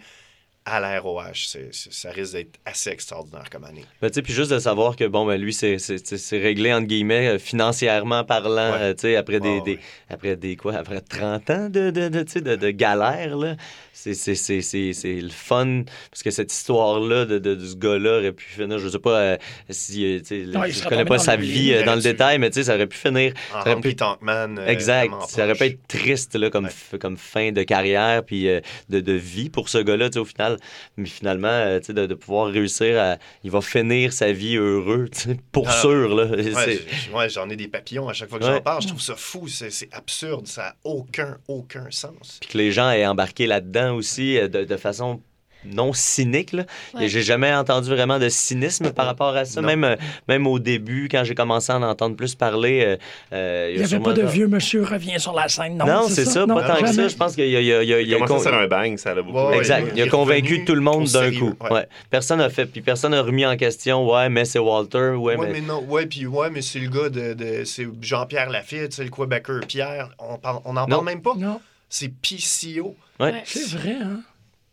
à 0.64 0.78
la 0.78 1.00
ROH, 1.00 1.22
c'est- 1.34 1.72
c'est- 1.72 1.92
ça 1.92 2.10
risque 2.10 2.34
d'être 2.34 2.60
assez 2.64 2.90
extraordinaire 2.90 3.50
comme 3.50 3.64
année. 3.64 3.84
Ben, 4.00 4.08
tu 4.10 4.14
sais, 4.14 4.22
puis 4.22 4.32
juste 4.32 4.52
de 4.52 4.58
savoir 4.60 4.94
que 4.96 5.04
bon, 5.04 5.26
ben, 5.26 5.40
lui, 5.40 5.52
c'est- 5.52 5.78
c'est 5.78 6.06
c'est- 6.06 6.18
c'est 6.18 6.38
réglé, 6.38 6.72
entre 6.72 6.86
guillemets, 6.86 7.26
euh, 7.28 7.38
financièrement 7.38 8.22
parlant, 8.24 8.72
Ouais. 8.72 8.78
euh, 8.80 8.94
tu 8.94 9.00
sais, 9.00 9.16
après, 9.16 9.40
des, 9.40 9.60
des- 9.62 9.72
ouais. 9.72 9.80
après 10.08 10.36
des 10.36 10.56
quoi, 10.56 10.74
après 10.74 11.00
30 11.00 11.50
ans 11.50 11.68
de, 11.68 11.90
de, 11.90 12.08
de, 12.08 12.22
de, 12.40 12.56
de 12.56 12.70
galère, 12.70 13.36
là. 13.36 13.56
C'est- 14.02 14.14
C'est 14.14 14.34
c'est- 14.34 14.62
c'est- 14.62 14.92
c'est 14.94 15.20
le 15.20 15.28
fun, 15.28 15.84
parce 16.10 16.24
que 16.24 16.30
cette 16.32 16.52
histoire-là 16.52 17.24
de, 17.24 17.38
de, 17.38 17.54
de 17.54 17.64
ce 17.66 17.76
gars-là 17.76 18.18
aurait 18.18 18.32
pu 18.32 18.44
finir, 18.44 18.78
je 18.78 18.88
sais 18.88 18.98
pas 18.98 19.16
euh, 19.20 19.36
si, 19.70 20.04
euh, 20.04 20.18
Non, 20.46 20.64
il 20.64 20.72
je 20.72 20.88
connais 20.88 21.04
pas 21.04 21.18
sa 21.18 21.36
vie 21.36 21.72
euh, 21.72 21.84
dans 21.84 21.94
le 21.94 22.00
détail, 22.00 22.38
mais 22.40 22.50
tu 22.50 22.54
sais, 22.54 22.64
ça 22.64 22.74
aurait 22.74 22.88
pu 22.88 22.96
finir 22.98 23.32
En 23.54 23.62
Ça 23.62 23.70
aurait 23.72 23.80
pu- 23.80 23.94
Tonk 23.94 24.20
Man, 24.20 24.58
euh, 24.58 24.66
Exact. 24.66 25.12
Ça 25.28 25.44
aurait 25.44 25.54
pu 25.54 25.64
être 25.64 25.86
triste 25.86 26.34
là, 26.34 26.50
comme, 26.50 26.64
Ouais. 26.64 26.70
f- 26.70 26.98
comme 26.98 27.16
fin 27.16 27.52
de 27.52 27.62
carrière 27.62 28.24
puis 28.24 28.48
euh, 28.48 28.60
de, 28.88 28.98
de 28.98 29.12
vie 29.12 29.50
pour 29.50 29.68
ce 29.68 29.78
gars-là, 29.78 30.08
tu 30.10 30.14
sais, 30.14 30.18
au 30.18 30.24
final. 30.24 30.56
Mais 30.96 31.06
finalement, 31.06 31.46
euh, 31.48 31.78
tu 31.78 31.86
sais, 31.86 31.92
de, 31.92 32.06
de 32.06 32.14
pouvoir 32.14 32.48
réussir 32.50 33.00
à. 33.00 33.18
Il 33.44 33.52
va 33.52 33.60
finir 33.60 34.12
sa 34.12 34.32
vie 34.32 34.56
heureux, 34.56 35.08
pour 35.52 35.68
Ah, 35.68 35.80
sûr. 35.80 36.14
Là. 36.16 36.24
Ouais, 36.24 36.42
C'est- 36.64 36.72
j- 36.88 37.10
ouais, 37.14 37.28
j'en 37.28 37.48
ai 37.50 37.56
des 37.56 37.68
papillons 37.68 38.08
à 38.08 38.12
chaque 38.14 38.30
fois 38.30 38.40
que 38.40 38.44
Ouais. 38.44 38.52
j'en 38.54 38.60
parle. 38.60 38.82
Je 38.82 38.88
trouve 38.88 39.00
ça 39.00 39.14
fou, 39.16 39.46
c'est 39.46 39.70
c'est 39.70 39.88
absurde, 39.92 40.46
ça 40.48 40.62
n'a 40.62 40.74
aucun, 40.84 41.38
aucun 41.46 41.86
sens. 41.90 42.38
Puis 42.40 42.50
que 42.50 42.58
les 42.58 42.72
gens 42.72 42.90
aient 42.90 43.06
embarqué 43.06 43.46
là-dedans 43.46 43.91
aussi 43.92 44.38
euh, 44.38 44.48
de, 44.48 44.64
de 44.64 44.76
façon 44.76 45.20
non 45.64 45.92
cynique. 45.92 46.52
Là. 46.54 46.64
Ouais. 46.92 47.04
Et 47.04 47.08
J'ai 47.08 47.22
jamais 47.22 47.54
entendu 47.54 47.88
vraiment 47.88 48.18
de 48.18 48.28
cynisme 48.28 48.90
par 48.90 49.06
rapport 49.06 49.36
à 49.36 49.44
ça. 49.44 49.60
Non. 49.60 49.68
Même, 49.68 49.84
euh, 49.84 49.94
même 50.26 50.44
au 50.48 50.58
début, 50.58 51.08
quand 51.08 51.22
j'ai 51.22 51.36
commencé 51.36 51.70
à 51.70 51.76
en 51.78 51.84
entendre 51.84 52.16
plus 52.16 52.34
parler, 52.34 52.82
euh, 52.84 52.96
euh, 53.32 53.70
Il 53.72 53.78
n'y 53.78 53.84
avait 53.84 54.00
pas 54.00 54.12
de 54.12 54.22
vieux 54.26 54.48
monsieur 54.48 54.82
revient 54.82 55.20
sur 55.20 55.32
la 55.32 55.46
scène. 55.46 55.76
Non, 55.76 55.86
Non, 55.86 56.08
c'est 56.08 56.24
ça, 56.24 56.46
Non, 56.46 56.56
pas 56.56 56.64
tant 56.66 56.80
que 56.80 56.86
ça. 56.88 56.92
jamais. 56.94 57.08
Je 57.08 57.16
pense 57.16 57.36
qu'il 57.36 57.48
y 57.48 57.56
a, 57.56 57.60
il 57.60 57.66
y 57.66 57.72
a- 57.72 57.82
il 57.84 57.88
y 57.88 57.94
a- 57.94 58.00
il 58.00 58.06
Il 58.08 58.10
y 58.10 58.14
a 58.14 58.16
a 58.16 58.26
commencé 58.26 58.42
con- 58.42 58.50
à 58.50 58.52
faire 58.54 58.60
un 58.60 58.66
bang, 58.66 58.98
ça 58.98 59.14
l'a 59.14 59.22
beaucoup? 59.22 59.38
Ouais, 59.38 59.58
exact. 59.58 59.84
ouais. 59.84 59.92
Il 59.94 60.02
a 60.02 60.08
convaincu 60.08 60.64
tout 60.64 60.74
le 60.74 60.80
monde 60.80 61.06
d'un 61.06 61.30
coup. 61.30 61.54
ouais. 61.60 61.70
Ouais. 61.72 61.86
Personne 62.10 62.38
n'a 62.38 62.50
fait, 62.50 62.66
puis 62.66 62.80
personne 62.80 63.12
n'a 63.12 63.22
remis 63.22 63.46
en 63.46 63.56
question. 63.56 64.10
Ouais, 64.12 64.28
mais 64.30 64.44
c'est 64.44 64.58
Walter. 64.58 65.10
Ouais, 65.10 65.36
Ouais, 65.36 65.46
mais. 65.46 65.52
mais 65.52 65.60
non, 65.60 65.80
ouais, 65.88 66.06
puis 66.06 66.26
ouais, 66.26 66.50
mais 66.50 66.60
c'est 66.62 66.80
le 66.80 66.88
gars 66.90 67.08
de, 67.08 67.34
de- 67.34 67.62
c'est 67.64 67.86
Jean-Pierre 68.00 68.50
Lafitte, 68.50 68.94
c'est 68.94 69.04
le 69.04 69.10
Québécois 69.10 69.60
Pierre. 69.68 70.08
On 70.18 70.38
parle, 70.38 70.58
on 70.64 70.76
en 70.76 70.86
parle 70.86 71.04
même 71.04 71.22
pas. 71.22 71.34
Non, 71.38 71.60
C'est 71.88 72.08
PCO. 72.08 72.96
Ouais. 73.22 73.42
C'est 73.44 73.68
vrai, 73.76 73.96
hein? 74.02 74.22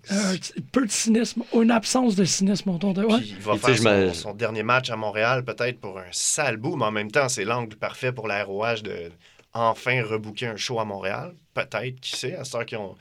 Un 0.09 0.38
petit 0.38 0.61
peu 0.71 0.85
de 0.85 0.91
cynisme, 0.91 1.43
ou 1.51 1.61
une 1.61 1.71
absence 1.71 2.15
de 2.15 2.23
cynisme 2.23 2.69
autour 2.69 2.93
de. 2.93 3.03
Ouais. 3.03 3.19
Puis 3.19 3.35
il 3.38 3.43
va 3.43 3.57
faire 3.57 4.15
son, 4.15 4.34
dernier 4.34 4.63
match 4.63 4.89
à 4.89 4.95
Montréal, 4.95 5.43
peut-être 5.43 5.80
pour 5.80 5.99
un 5.99 6.07
sale 6.11 6.57
bout, 6.57 6.76
mais 6.77 6.85
en 6.85 6.91
même 6.91 7.11
temps, 7.11 7.30
c'est 7.30 7.45
l'angle 7.45 7.76
parfait 7.76 8.11
pour 8.11 8.27
la 8.27 8.43
ROH 8.43 8.81
de 8.84 9.11
enfin 9.53 10.03
rebooker 10.03 10.47
un 10.47 10.55
show 10.55 10.80
à 10.80 10.85
Montréal. 10.85 11.35
Peut-être, 11.53 11.99
qui 11.99 12.15
sait, 12.15 12.35
à 12.35 12.43
ce 12.43 12.63
qu'ils 12.63 12.77
ont. 12.77 12.95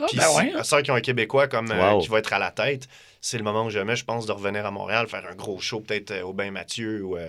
Ah, 0.00 0.06
ben 0.14 0.56
à 0.56 0.62
temps 0.62 0.80
qu'ils 0.80 0.92
ont 0.92 0.96
un 0.96 1.00
Québécois 1.00 1.46
comme 1.46 1.70
euh, 1.70 1.98
qui 1.98 2.08
va 2.08 2.18
être 2.18 2.32
à 2.32 2.38
la 2.38 2.50
tête, 2.50 2.88
c'est 3.20 3.36
le 3.36 3.44
moment 3.44 3.64
que 3.66 3.70
jamais, 3.70 3.96
je 3.96 4.04
pense, 4.04 4.26
de 4.26 4.32
revenir 4.32 4.64
à 4.64 4.70
Montréal, 4.70 5.06
faire 5.08 5.26
un 5.30 5.34
gros 5.34 5.60
show, 5.60 5.80
peut-être 5.80 6.10
euh, 6.10 6.22
au 6.22 6.32
Bain 6.32 6.50
Mathieu 6.50 7.04
ou 7.04 7.16
euh, 7.16 7.28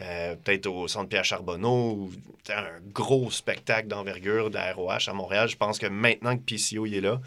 euh, 0.00 0.34
peut-être 0.36 0.66
au 0.66 0.88
Centre 0.88 1.08
Pierre 1.08 1.24
Charbonneau, 1.24 1.92
ou 1.92 2.12
un 2.50 2.80
gros 2.92 3.30
spectacle 3.30 3.88
d'envergure 3.88 4.50
de 4.50 4.54
la 4.56 4.72
ROH 4.72 5.08
à 5.08 5.12
Montréal. 5.12 5.48
Je 5.48 5.56
pense 5.56 5.78
que 5.78 5.86
maintenant 5.86 6.36
que 6.36 6.42
PCO 6.42 6.86
il 6.86 6.94
est 6.94 7.00
là, 7.00 7.20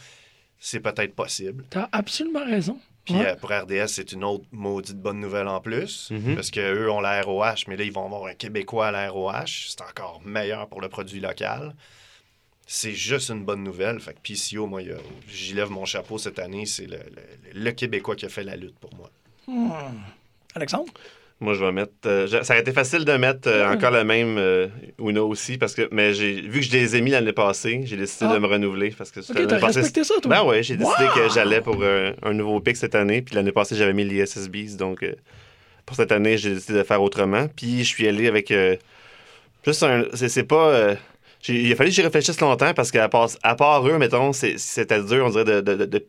c'est 0.59 0.79
peut-être 0.79 1.15
possible. 1.15 1.63
T'as 1.69 1.87
absolument 1.91 2.43
raison. 2.45 2.79
Puis 3.05 3.15
Ouais. 3.15 3.27
euh, 3.27 3.35
pour 3.35 3.51
RDS, 3.51 3.87
c'est 3.87 4.11
une 4.11 4.25
autre 4.25 4.43
maudite 4.51 4.97
bonne 4.97 5.19
nouvelle 5.21 5.47
en 5.47 5.61
plus. 5.61 6.09
Mhm. 6.11 6.35
Parce 6.35 6.51
qu'eux 6.51 6.91
ont 6.91 6.99
la 6.99 7.21
ROH, 7.21 7.63
mais 7.67 7.77
là, 7.77 7.85
ils 7.85 7.91
vont 7.91 8.05
avoir 8.05 8.25
un 8.25 8.33
Québécois 8.33 8.87
à 8.87 8.91
la 8.91 9.09
ROH. 9.09 9.45
C'est 9.69 9.81
encore 9.81 10.21
meilleur 10.25 10.67
pour 10.67 10.81
le 10.81 10.89
produit 10.89 11.21
local. 11.21 11.73
C'est 12.69 12.91
juste 12.91 13.29
une 13.29 13.45
bonne 13.45 13.63
nouvelle. 13.63 14.01
Fait 14.01 14.13
que 14.13 14.19
PCO, 14.19 14.67
moi, 14.67 14.81
y 14.81 14.91
j'y 15.29 15.53
lève 15.53 15.69
mon 15.69 15.85
chapeau 15.85 16.17
cette 16.17 16.37
année. 16.37 16.65
C'est 16.65 16.85
le, 16.85 16.97
le- 16.97 17.53
le 17.63 17.71
Québécois 17.71 18.17
qui 18.17 18.25
a 18.25 18.29
fait 18.29 18.43
la 18.43 18.57
lutte 18.57 18.77
pour 18.77 18.93
moi. 18.93 19.09
Hmm. 19.47 19.69
Alexandre? 20.53 20.91
Moi, 21.39 21.53
je 21.53 21.63
vais 21.63 21.71
mettre. 21.71 21.91
euh, 22.07 22.25
je- 22.25 22.41
ça 22.43 22.53
aurait 22.53 22.61
été 22.61 22.71
facile 22.73 23.05
de 23.05 23.11
mettre 23.13 23.47
euh, 23.47 23.71
encore 23.71 23.91
le 23.91 24.03
même 24.03 24.37
euh, 24.39 24.67
Uno 24.97 25.27
aussi, 25.27 25.59
parce 25.59 25.75
que, 25.75 25.87
mais 25.91 26.13
j'ai 26.15 26.33
vu 26.41 26.61
que 26.61 26.65
je 26.65 26.71
les 26.71 26.95
ai 26.95 27.01
mis 27.01 27.11
l'année 27.11 27.31
passée, 27.33 27.81
j'ai 27.85 27.95
décidé 27.95 28.25
Ah. 28.29 28.33
de 28.33 28.39
me 28.39 28.47
renouveler. 28.47 28.89
Parce 28.97 29.11
que 29.11 29.19
Ok, 29.19 29.29
l'année 29.35 29.47
t'as 29.47 29.59
respecté 29.59 30.03
ça, 30.03 30.15
toi? 30.21 30.29
Ben 30.31 30.43
ouais, 30.43 30.63
j'ai 30.63 30.77
décidé 30.77 31.03
Wow! 31.05 31.13
que 31.13 31.33
j'allais 31.33 31.61
pour 31.61 31.77
un 31.83 32.33
nouveau 32.33 32.59
pic 32.59 32.75
cette 32.75 32.95
année. 32.95 33.21
Puis 33.21 33.35
l'année 33.35 33.51
passée, 33.51 33.75
j'avais 33.75 33.93
mis 33.93 34.03
les 34.03 34.17
SSBs. 34.25 34.77
Donc, 34.77 35.05
pour 35.85 35.95
cette 35.95 36.11
année, 36.11 36.37
j'ai 36.39 36.55
décidé 36.55 36.79
de 36.79 36.83
faire 36.83 37.03
autrement. 37.03 37.47
Puis 37.55 37.79
je 37.79 37.87
suis 37.87 38.07
allé 38.07 38.27
avec. 38.27 38.51
juste 39.65 39.83
un. 39.83 40.05
C'est 40.13 40.43
pas. 40.43 40.95
il 41.49 41.71
a 41.71 41.75
fallu 41.75 41.89
que 41.91 41.95
j'y 41.95 42.01
réfléchisse 42.01 42.41
longtemps 42.41 42.73
parce 42.73 42.89
qu'à 42.91 43.09
part, 43.09 43.29
à 43.43 43.55
part 43.55 43.87
eux, 43.87 43.97
mettons, 43.99 44.33
c'est- 44.33 44.57
c'était 44.57 45.03
dur, 45.03 45.25
on 45.25 45.29
dirait, 45.29 45.45
de, 45.45 45.61
de, 45.61 45.75
de- 45.75 45.85
de 45.85 46.05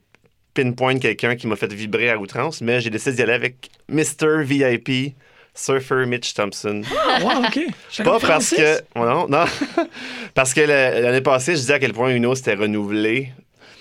pinpoint 0.62 0.98
quelqu'un 0.98 1.36
qui 1.36 1.46
m'a 1.46 1.56
fait 1.56 1.72
vibrer 1.72 2.10
à 2.10 2.18
outrance. 2.18 2.60
Mais 2.60 2.80
j'ai 2.80 2.90
décidé 2.90 3.16
d'y 3.16 3.22
aller 3.22 3.32
avec 3.34 3.70
Mr. 3.88 4.42
VIP 4.42 5.14
Surfer 5.54 6.04
Mitch 6.06 6.34
Thompson. 6.34 6.82
Ah, 7.08 7.24
ouais, 7.24 7.46
OK. 7.46 8.04
Pas 8.04 8.18
parce 8.20 8.50
que. 8.50 8.78
oh 8.94 9.04
non, 9.04 9.26
non. 9.28 9.44
parce 10.34 10.54
que 10.54 10.60
l'année 10.60 11.20
passée, 11.20 11.52
je 11.52 11.58
disais 11.60 11.74
à 11.74 11.78
quel 11.78 11.92
point 11.92 12.10
Uno 12.10 12.34
s'était 12.34 12.54
renouvelé. 12.54 13.32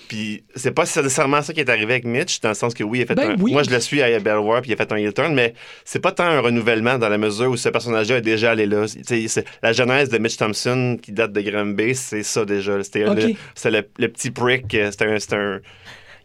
Puis 0.08 0.42
c'est 0.56 0.70
pas 0.72 0.84
nécessairement 0.84 1.42
ça 1.42 1.52
qui 1.52 1.60
est 1.60 1.68
arrivé 1.68 1.92
avec 1.92 2.04
Mitch, 2.04 2.40
dans 2.40 2.48
le 2.48 2.54
sens 2.54 2.72
que 2.72 2.82
oui, 2.82 3.00
il 3.00 3.02
a 3.02 3.06
fait 3.06 3.14
Ben 3.14 3.32
un. 3.32 3.36
oui. 3.42 3.52
Moi, 3.52 3.62
je 3.62 3.68
le 3.70 3.78
suis 3.78 4.00
à 4.02 4.40
War, 4.40 4.62
puis 4.62 4.70
il 4.70 4.74
a 4.74 4.76
fait 4.78 4.90
un 4.90 4.96
heel 4.96 5.12
turn, 5.12 5.34
mais 5.34 5.52
c'est 5.84 5.98
pas 6.00 6.12
tant 6.12 6.24
un 6.24 6.40
renouvellement 6.40 6.96
dans 6.96 7.10
la 7.10 7.18
mesure 7.18 7.50
où 7.50 7.58
ce 7.58 7.68
personnage-là 7.68 8.16
est 8.16 8.22
déjà 8.22 8.52
allé 8.52 8.64
là. 8.64 8.86
C'est- 8.86 9.44
la 9.62 9.72
genèse 9.74 10.08
de 10.08 10.16
Mitch 10.16 10.38
Thompson, 10.38 10.98
qui 11.00 11.12
date 11.12 11.32
de 11.34 11.42
Granby, 11.42 11.94
c'est 11.94 12.22
ça 12.22 12.46
déjà. 12.46 12.82
C'était 12.82 13.04
le, 13.04 14.08
petit 14.08 14.30
prick, 14.30 14.74
euh, 14.74 14.90
c'était 14.90 15.04
un. 15.04 15.18
c'était 15.18 15.36
un- 15.36 15.60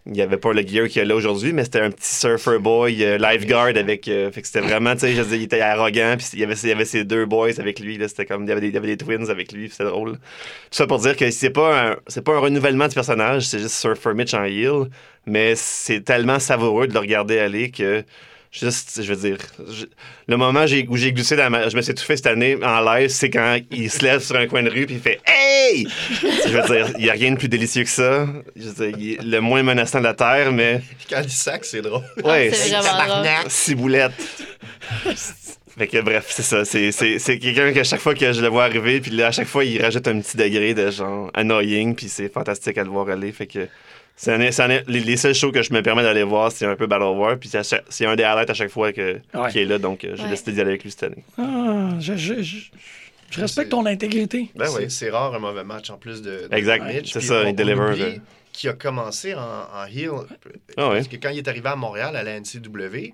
il 0.05 0.11
n'y 0.11 0.21
avait 0.21 0.37
pas 0.37 0.51
le 0.51 0.61
gear 0.67 0.87
qu'il 0.87 0.97
y 0.97 0.99
a 0.99 1.05
là 1.05 1.15
aujourd'hui, 1.15 1.53
mais 1.53 1.63
c'était 1.63 1.79
un 1.79 1.89
petit 1.89 2.13
surfer 2.13 2.59
boy, 2.59 3.03
euh, 3.03 3.17
lifeguard 3.17 3.77
avec. 3.77 4.07
euh, 4.07 4.31
fait 4.31 4.41
que 4.41 4.47
c'était 4.47 4.59
vraiment, 4.59 4.93
tu 4.93 5.01
sais, 5.01 5.13
je 5.13 5.21
dire, 5.21 5.35
il 5.35 5.43
était 5.43 5.61
arrogant, 5.61 6.15
puis 6.17 6.27
il 6.33 6.39
y 6.39 6.43
avait, 6.43 6.55
il 6.55 6.69
y 6.69 6.71
avait 6.73 6.85
ses 6.85 7.05
deux 7.05 7.25
boys 7.25 7.57
avec 7.57 7.79
lui, 7.79 7.97
là, 7.97 8.07
c'était 8.09 8.25
comme, 8.25 8.43
il 8.43 8.49
y 8.49 8.51
avait 8.51 8.61
des, 8.61 8.69
y 8.69 8.77
avait 8.77 8.95
des 8.95 8.97
twins 8.97 9.29
avec 9.29 9.53
lui, 9.53 9.69
c'était 9.69 9.85
drôle. 9.85 10.13
Tout 10.13 10.19
ça 10.71 10.87
pour 10.87 10.99
dire 10.99 11.15
que 11.15 11.31
c'est 11.31 11.49
pas 11.51 11.91
un, 11.91 11.95
c'est 12.07 12.23
pas 12.23 12.33
un 12.33 12.39
renouvellement 12.39 12.87
du 12.87 12.95
personnage, 12.95 13.47
c'est 13.47 13.59
juste 13.59 13.75
Surfer 13.75 14.13
Mitch 14.13 14.33
en 14.33 14.43
heel, 14.43 14.89
mais 15.25 15.53
c'est 15.55 16.01
tellement 16.01 16.39
savoureux 16.39 16.87
de 16.87 16.93
le 16.93 16.99
regarder 16.99 17.39
aller 17.39 17.71
que. 17.71 18.03
Juste, 18.53 19.01
je 19.01 19.11
veux 19.13 19.29
dire, 19.29 19.37
je- 19.67 19.85
le 20.27 20.37
moment 20.37 20.63
où 20.63 20.95
j'ai 20.97 21.11
glissé 21.11 21.35
dans 21.35 21.49
ma. 21.49 21.69
Je 21.69 21.75
me 21.75 21.81
suis 21.81 21.91
étouffé 21.91 22.15
cette 22.15 22.27
année 22.27 22.55
en 22.63 22.81
live, 22.81 23.09
c'est 23.09 23.31
quand 23.31 23.57
il 23.71 23.89
se 23.89 24.03
lève 24.03 24.19
sur 24.21 24.35
un 24.35 24.45
coin 24.45 24.61
de 24.61 24.69
rue 24.69 24.85
puis 24.85 24.95
il 24.95 25.01
fait 25.01 25.19
Hey! 25.25 25.87
je 26.21 26.49
veux 26.55 26.61
dire, 26.67 26.93
il 26.99 27.03
n'y 27.05 27.09
a 27.09 27.13
rien 27.13 27.31
de 27.31 27.37
plus 27.37 27.47
délicieux 27.49 27.83
que 27.83 27.89
ça. 27.89 28.27
Je 28.55 28.69
veux 28.69 28.85
dire, 28.91 28.97
il 28.99 29.11
est 29.13 29.23
le 29.23 29.41
moins 29.41 29.63
menaçant 29.63 29.97
de 29.97 30.03
la 30.03 30.13
Terre, 30.13 30.51
mais. 30.51 30.81
Puis 30.99 31.07
quand 31.09 31.21
il 31.23 31.31
sac, 31.31 31.65
c'est 31.65 31.81
drôle. 31.81 32.03
Ouais, 32.23 32.51
Ah, 32.53 32.55
c'est 32.55 32.69
vraiment 32.69 33.49
ciboulette. 33.49 34.13
Fait 35.75 35.87
que 35.87 36.01
bref, 36.01 36.25
c'est 36.29 36.43
ça. 36.43 36.63
C'est, 36.65 36.91
c'est, 36.91 37.17
c'est 37.17 37.39
quelqu'un 37.39 37.73
que 37.73 37.79
à 37.79 37.83
chaque 37.83 37.99
fois 38.01 38.13
que 38.13 38.31
je 38.31 38.41
le 38.41 38.47
vois 38.49 38.65
arriver, 38.65 39.01
puis 39.01 39.09
là, 39.11 39.27
à 39.27 39.31
chaque 39.31 39.47
fois, 39.47 39.65
il 39.65 39.81
rajoute 39.81 40.07
un 40.07 40.19
petit 40.21 40.37
degré 40.37 40.75
de 40.75 40.91
genre 40.91 41.31
annoying, 41.33 41.95
puis 41.95 42.09
c'est 42.09 42.31
fantastique 42.31 42.77
à 42.77 42.83
le 42.83 42.89
voir 42.91 43.09
aller. 43.09 43.31
Fait 43.31 43.47
que 43.47 43.67
les, 44.87 44.99
les 44.99 45.17
seuls 45.17 45.33
shows 45.33 45.51
que 45.51 45.61
je 45.61 45.73
me 45.73 45.81
permets 45.81 46.03
d'aller 46.03 46.23
voir, 46.23 46.51
c'est 46.51 46.65
un 46.65 46.75
peu 46.75 46.87
Battle 46.87 47.03
War, 47.17 47.37
puis 47.37 47.49
c'est, 47.49 48.05
un 48.05 48.15
des 48.15 48.23
highlights 48.23 48.49
à 48.49 48.53
chaque 48.53 48.69
fois 48.69 48.93
que, 48.93 49.19
Ouais. 49.33 49.51
qui 49.51 49.59
est 49.59 49.65
là, 49.65 49.79
donc 49.79 50.03
euh, 50.03 50.15
j'ai 50.15 50.23
Ouais. 50.23 50.29
décidé 50.29 50.51
d'y 50.53 50.61
aller 50.61 50.69
avec 50.71 50.83
lui 50.83 50.91
cette 50.91 51.03
année. 51.03 51.23
Ah, 51.37 51.89
je, 51.99 52.15
je- 52.15 52.41
je- 52.41 52.69
je 53.31 53.41
respecte 53.41 53.69
ton 53.71 53.85
intégrité. 53.87 54.49
Ben 54.55 54.67
c'est, 54.67 54.77
oui. 54.77 54.91
c'est 54.91 55.09
rare 55.09 55.33
un 55.33 55.39
mauvais 55.39 55.63
match 55.63 55.89
en 55.89 55.97
plus 55.97 56.21
de, 56.21 56.47
de 56.47 56.55
Exact. 56.55 56.85
C'est 57.05 57.21
ça, 57.21 57.43
il 57.49 57.55
deliver. 57.55 58.21
Qui 58.51 58.69
a 58.69 58.73
commencé 58.73 59.33
en, 59.33 59.39
en 59.39 59.85
heel. 59.87 60.11
Ah 60.77 60.89
ouais. 60.89 60.95
Parce 60.97 61.07
que 61.07 61.15
quand 61.15 61.29
il 61.29 61.39
est 61.39 61.47
arrivé 61.47 61.67
à 61.69 61.75
Montréal, 61.75 62.15
à 62.15 62.21
la 62.21 62.39
NCW, 62.39 63.13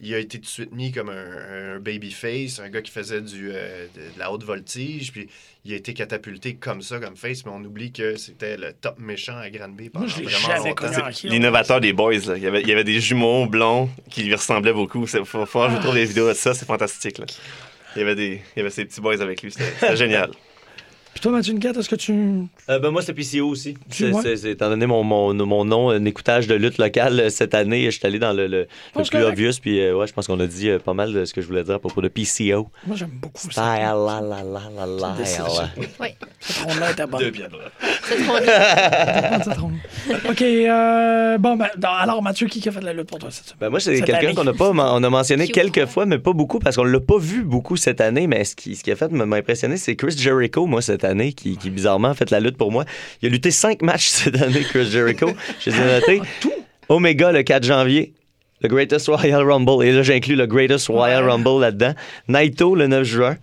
il 0.00 0.14
a 0.14 0.18
été 0.18 0.38
tout 0.38 0.44
de 0.44 0.50
suite 0.50 0.72
mis 0.72 0.92
comme 0.92 1.10
un, 1.10 1.74
un 1.74 1.78
babyface, 1.78 2.58
un 2.58 2.68
gars 2.70 2.80
qui 2.80 2.90
faisait 2.90 3.20
du, 3.20 3.50
euh, 3.52 3.86
de, 3.94 4.00
de 4.14 4.18
la 4.18 4.32
haute 4.32 4.44
voltige, 4.44 5.12
puis 5.12 5.28
il 5.64 5.74
a 5.74 5.76
été 5.76 5.92
catapulté 5.92 6.54
comme 6.54 6.80
ça, 6.80 6.98
comme 6.98 7.16
face, 7.16 7.44
mais 7.44 7.52
on 7.54 7.62
oublie 7.62 7.92
que 7.92 8.16
c'était 8.16 8.56
le 8.56 8.72
top 8.72 8.98
méchant 8.98 9.36
à 9.36 9.50
Granby 9.50 9.90
pendant 9.90 10.06
Moi, 10.06 10.14
vraiment. 10.24 11.10
L'innovateur 11.24 11.80
des 11.80 11.92
boys, 11.92 12.14
là. 12.26 12.36
Il, 12.36 12.42
y 12.42 12.46
avait, 12.46 12.62
il 12.62 12.68
y 12.68 12.72
avait 12.72 12.84
des 12.84 13.00
jumeaux 13.00 13.46
blonds 13.46 13.90
qui 14.08 14.22
lui 14.22 14.34
ressemblaient 14.34 14.72
beaucoup. 14.72 15.06
C'est, 15.06 15.22
faut, 15.24 15.44
je 15.44 15.74
vous 15.74 15.78
trouve 15.80 15.94
des 15.94 16.06
vidéos 16.06 16.28
de 16.28 16.34
ça, 16.34 16.54
c'est 16.54 16.66
fantastique. 16.66 17.18
Là. 17.18 17.26
Il, 17.94 17.98
y 17.98 18.02
avait 18.02 18.14
des, 18.14 18.42
il 18.56 18.58
y 18.58 18.60
avait 18.60 18.70
ces 18.70 18.86
petits 18.86 19.02
boys 19.02 19.20
avec 19.20 19.42
lui, 19.42 19.52
c'était 19.52 19.96
génial. 19.96 20.30
Puis 21.20 21.28
toi, 21.28 21.32
Mathieu 21.32 21.52
Niquette, 21.52 21.76
est-ce 21.76 21.88
que 21.90 21.96
tu. 21.96 22.12
Euh, 22.70 22.78
ben, 22.78 22.88
moi, 22.90 23.02
c'est 23.02 23.12
PCO 23.12 23.46
aussi. 23.48 23.74
C'est, 23.90 24.42
étant 24.52 24.70
donné 24.70 24.86
mon, 24.86 25.04
mon, 25.04 25.34
mon 25.34 25.66
nom, 25.66 25.90
un 25.90 26.02
écoutage 26.06 26.46
de 26.46 26.54
lutte 26.54 26.78
locale 26.78 27.20
euh, 27.20 27.28
cette 27.28 27.52
année, 27.52 27.84
je 27.90 27.98
suis 27.98 28.06
allé 28.06 28.18
dans 28.18 28.32
le, 28.32 28.46
le, 28.46 28.60
le 28.60 28.66
plus 28.94 29.10
correct. 29.10 29.26
obvious. 29.28 29.52
Puis, 29.60 29.80
euh, 29.82 29.94
ouais, 29.94 30.06
je 30.06 30.14
pense 30.14 30.26
qu'on 30.26 30.40
a 30.40 30.46
dit 30.46 30.70
euh, 30.70 30.78
pas 30.78 30.94
mal 30.94 31.12
de 31.12 31.26
ce 31.26 31.34
que 31.34 31.42
je 31.42 31.46
voulais 31.46 31.62
dire 31.62 31.74
à 31.74 31.78
propos 31.78 32.00
de 32.00 32.08
PCO. 32.08 32.70
Moi, 32.86 32.96
j'aime 32.96 33.10
beaucoup 33.20 33.36
Style, 33.38 33.52
ça. 33.52 33.76
la, 33.78 33.92
la, 34.22 34.42
la, 34.42 34.86
la, 34.86 34.86
la. 35.18 35.24
ça. 35.26 35.44
Oui, 36.00 36.08
Cette 36.40 36.56
ronde-là 36.64 36.90
était 36.92 37.06
bonne. 37.06 37.20
Deux 37.20 37.32
Bonne, 38.26 38.42
cette 39.44 39.58
ronde. 39.58 39.74
OK. 40.26 40.40
euh, 40.40 41.36
bon, 41.36 41.56
ben, 41.56 41.68
non, 41.82 41.88
alors, 41.90 42.22
Mathieu, 42.22 42.46
qui 42.46 42.66
a 42.66 42.72
fait 42.72 42.80
de 42.80 42.86
la 42.86 42.94
lutte 42.94 43.08
pour 43.08 43.18
toi 43.18 43.30
cette 43.30 43.44
semaine? 43.44 43.58
Ben 43.60 43.68
moi, 43.68 43.78
c'est 43.78 44.00
quelqu'un 44.00 44.32
qu'on 44.32 44.46
a 44.46 44.54
pas, 44.54 44.70
on 44.70 45.02
a 45.02 45.10
mentionné 45.10 45.48
quelques 45.48 45.84
fois, 45.84 46.06
mais 46.06 46.18
pas 46.18 46.32
beaucoup 46.32 46.60
parce 46.60 46.76
qu'on 46.76 46.84
l'a 46.84 46.98
pas 46.98 47.18
vu 47.18 47.42
beaucoup 47.44 47.76
cette 47.76 48.00
année. 48.00 48.26
Mais 48.26 48.44
ce 48.44 48.56
qui, 48.56 48.74
ce 48.74 48.82
qui 48.82 48.90
a 48.90 48.96
fait 48.96 49.12
m'a 49.12 49.36
impressionné, 49.36 49.76
c'est 49.76 49.96
Chris 49.96 50.16
Jericho, 50.16 50.64
moi, 50.64 50.80
cette 50.80 51.04
année, 51.04 51.09
qui, 51.34 51.56
qui 51.56 51.70
bizarrement 51.70 52.08
a 52.08 52.14
fait 52.14 52.30
la 52.30 52.40
lutte 52.40 52.56
pour 52.56 52.70
moi. 52.72 52.84
Il 53.22 53.28
a 53.28 53.30
lutté 53.30 53.50
cinq 53.50 53.82
matchs 53.82 54.08
cette 54.08 54.40
année, 54.40 54.62
Chris 54.62 54.90
Jericho. 54.90 55.30
Je 55.60 55.70
les 55.70 55.76
ai 55.76 55.84
notés. 56.00 56.22
Omega 56.88 57.32
le 57.32 57.42
4 57.42 57.62
janvier. 57.64 58.14
Le 58.62 58.68
Greatest 58.68 59.06
Royal 59.08 59.42
Rumble. 59.42 59.84
Et 59.84 59.92
là, 59.92 60.02
j'inclus 60.02 60.36
le 60.36 60.46
Greatest 60.46 60.88
Royal 60.88 61.24
Ouais. 61.24 61.30
Rumble 61.30 61.60
là-dedans. 61.60 61.94
Naito 62.28 62.74
le 62.74 62.86
9 62.88 63.04
juin. 63.04 63.36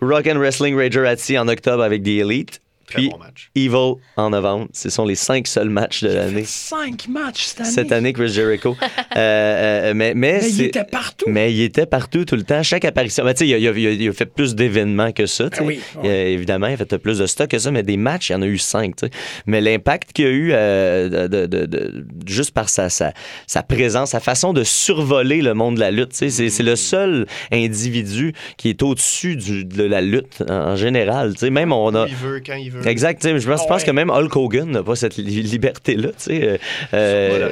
Rock 0.00 0.26
and 0.26 0.38
Wrestling 0.38 0.76
Rager 0.76 1.06
Atti 1.06 1.38
en 1.38 1.48
octobre 1.48 1.82
avec 1.82 2.02
The 2.02 2.08
Elite. 2.08 2.60
Puis 2.94 3.08
bon 3.10 3.18
match. 3.18 3.50
Evil 3.54 3.94
en 4.16 4.30
novembre. 4.30 4.68
Ce 4.72 4.90
sont 4.90 5.04
les 5.04 5.14
cinq 5.14 5.46
seuls 5.46 5.68
matchs 5.70 6.02
de 6.02 6.08
l'année. 6.08 6.44
cinq 6.44 7.08
matchs 7.08 7.44
cette 7.46 7.60
année. 7.60 7.70
Cette 7.70 7.92
année, 7.92 8.12
Chris 8.12 8.28
Jericho. 8.28 8.76
Euh, 9.16 9.90
euh, 9.90 9.94
mais, 9.94 10.12
mais, 10.14 10.40
Mais 10.42 10.50
il 10.50 10.60
était 10.62 10.84
partout. 10.84 11.24
mais 11.28 11.50
il 11.52 11.62
était 11.62 11.86
partout 11.86 12.26
tout 12.26 12.36
le 12.36 12.42
temps. 12.42 12.62
Chaque 12.62 12.84
apparition. 12.84 13.24
Ben, 13.24 13.34
il, 13.40 13.54
a- 13.54 13.58
il 13.58 13.66
a- 13.68 13.70
il 13.90 14.12
fait 14.12 14.26
plus 14.26 14.54
d'événements 14.54 15.10
que 15.12 15.24
ça. 15.24 15.48
Ah 15.56 15.62
oui, 15.62 15.80
Il 16.04 16.10
a- 16.10 16.24
évidemment, 16.28 16.66
il 16.66 16.74
a 16.74 16.76
fait 16.76 16.98
plus 16.98 17.18
de 17.18 17.24
stock 17.26 17.48
que 17.48 17.58
ça, 17.58 17.70
mais 17.70 17.82
des 17.82 17.96
matchs, 17.96 18.28
il 18.28 18.32
y 18.32 18.36
en 18.36 18.42
a 18.42 18.46
eu 18.46 18.58
cinq. 18.58 18.96
tu 18.96 19.06
sais. 19.06 19.12
Mais 19.46 19.62
l'impact 19.62 20.12
qu'il 20.12 20.26
a 20.26 20.30
eu 20.30 20.50
euh, 20.52 21.08
de, 21.28 21.46
de- 21.46 21.46
de- 21.46 21.66
de- 21.66 22.06
juste 22.26 22.50
par 22.50 22.68
sa, 22.68 22.90
sa, 22.90 23.12
sa 23.46 23.62
présence, 23.62 24.10
sa 24.10 24.20
façon 24.20 24.52
de 24.52 24.64
survoler 24.64 25.40
le 25.40 25.54
monde 25.54 25.76
de 25.76 25.80
la 25.80 25.90
lutte. 25.90 26.12
C'est 26.12 26.28
c'est 26.30 26.62
le 26.62 26.76
seul 26.76 27.26
individu 27.52 28.34
qui 28.58 28.68
est 28.68 28.82
au-dessus 28.82 29.36
du- 29.36 29.64
de 29.64 29.82
la 29.84 30.00
lutte 30.02 30.42
en, 30.48 30.52
en 30.72 30.76
général. 30.76 31.32
tu 31.34 31.40
sais. 31.40 31.50
Même 31.50 31.72
on 31.72 31.94
a. 31.94 32.06
Il 32.06 32.14
veut, 32.16 32.42
quand 32.44 32.54
il 32.56 32.70
veut. 32.70 32.75
Exact. 32.84 33.22
Je 33.26 33.48
pense, 33.48 33.62
Ah 33.64 33.68
pense 33.68 33.80
ouais. 33.82 33.86
que 33.86 33.90
même 33.92 34.10
Hulk 34.10 34.36
Hogan 34.36 34.70
n'a 34.70 34.82
pas 34.82 34.96
cette 34.96 35.16
li- 35.16 35.42
liberté-là. 35.42 36.08
Euh, 36.30 37.50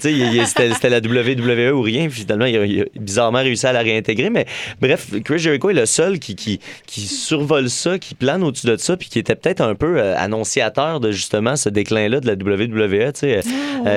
C'était 0.00 0.88
la 0.90 0.98
WWE 0.98 1.72
ou 1.74 1.82
rien. 1.82 2.08
Finalement, 2.08 2.44
il 2.46 2.56
a, 2.56 2.64
il 2.64 2.80
a 2.82 2.84
bizarrement 2.98 3.38
réussi 3.38 3.66
à 3.66 3.72
la 3.72 3.80
réintégrer. 3.80 4.30
Mais 4.30 4.46
bref, 4.80 5.08
Chris 5.24 5.38
Jericho 5.38 5.70
est 5.70 5.74
le 5.74 5.86
seul 5.86 6.18
qui, 6.18 6.34
qui, 6.36 6.60
qui 6.86 7.02
survole 7.02 7.68
ça, 7.70 7.98
qui 7.98 8.14
plane 8.14 8.42
au-dessus 8.42 8.66
de 8.66 8.76
ça, 8.76 8.96
puis 8.96 9.08
qui 9.08 9.18
était 9.18 9.34
peut-être 9.34 9.60
un 9.60 9.74
peu 9.74 9.98
euh, 9.98 10.14
annonciateur 10.16 11.00
de 11.00 11.10
justement 11.12 11.56
ce 11.56 11.68
déclin-là 11.68 12.20
de 12.20 12.26
la 12.26 12.34
WWE. 12.34 13.12
Euh, 13.24 13.42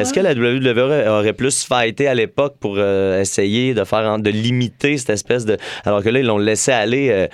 Est-ce 0.01 0.13
que 0.13 0.19
la 0.19 0.33
WWE 0.33 1.07
aurait 1.09 1.33
plus 1.33 1.63
fighté 1.63 2.07
à 2.07 2.13
l'époque 2.13 2.55
pour 2.59 2.75
euh, 2.77 3.21
essayer 3.21 3.73
de 3.73 3.83
faire 3.83 4.17
de 4.19 4.29
limiter 4.29 4.97
cette 4.97 5.09
espèce 5.11 5.45
de 5.45 5.57
alors 5.85 6.03
que 6.03 6.09
là 6.09 6.19
ils 6.19 6.25
l'ont 6.25 6.37
laissé 6.37 6.71
aller 6.71 7.27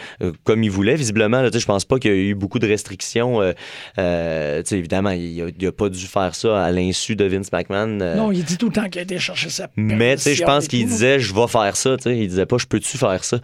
comme 0.44 0.64
ils 0.64 0.72
voulaient 0.72 0.96
visiblement 0.96 1.44
je 1.54 1.66
pense 1.66 1.86
pas 1.86 1.98
qu'il 2.00 2.12
y 2.12 2.14
a 2.14 2.18
eu 2.18 2.36
beaucoup 2.36 2.60
de 2.60 2.68
restrictions 2.68 3.17
euh, 3.26 3.54
euh, 3.98 4.64
évidemment 4.72 5.12
il 5.12 5.42
a, 5.42 5.46
il 5.58 5.68
a 5.68 5.72
pas 5.72 5.90
dû 5.90 6.06
faire 6.06 6.36
ça 6.36 6.64
à 6.64 6.72
l'insu 6.72 7.16
de 7.16 7.26
Vince 7.26 7.52
McMahon 7.52 8.00
euh, 8.02 8.16
Non, 8.16 8.32
il 8.32 8.44
dit 8.44 8.58
tout 8.58 8.68
le 8.68 8.74
temps 8.74 8.90
qu'il 8.90 9.00
a 9.00 9.04
été 9.04 9.20
chercher 9.20 9.50
sa 9.50 9.68
mais 9.76 10.18
je 10.18 10.44
pense 10.44 10.68
qu'il 10.68 10.86
disait 10.88 11.20
je 11.20 11.34
vais 11.34 11.48
faire 11.48 11.76
ça, 11.76 11.98
tu 11.98 12.04
sais, 12.04 12.18
il 12.18 12.28
disait 12.28 12.46
pas 12.46 12.58
je 12.58 12.66
peux-tu 12.66 12.98
faire 12.98 13.24
ça? 13.24 13.40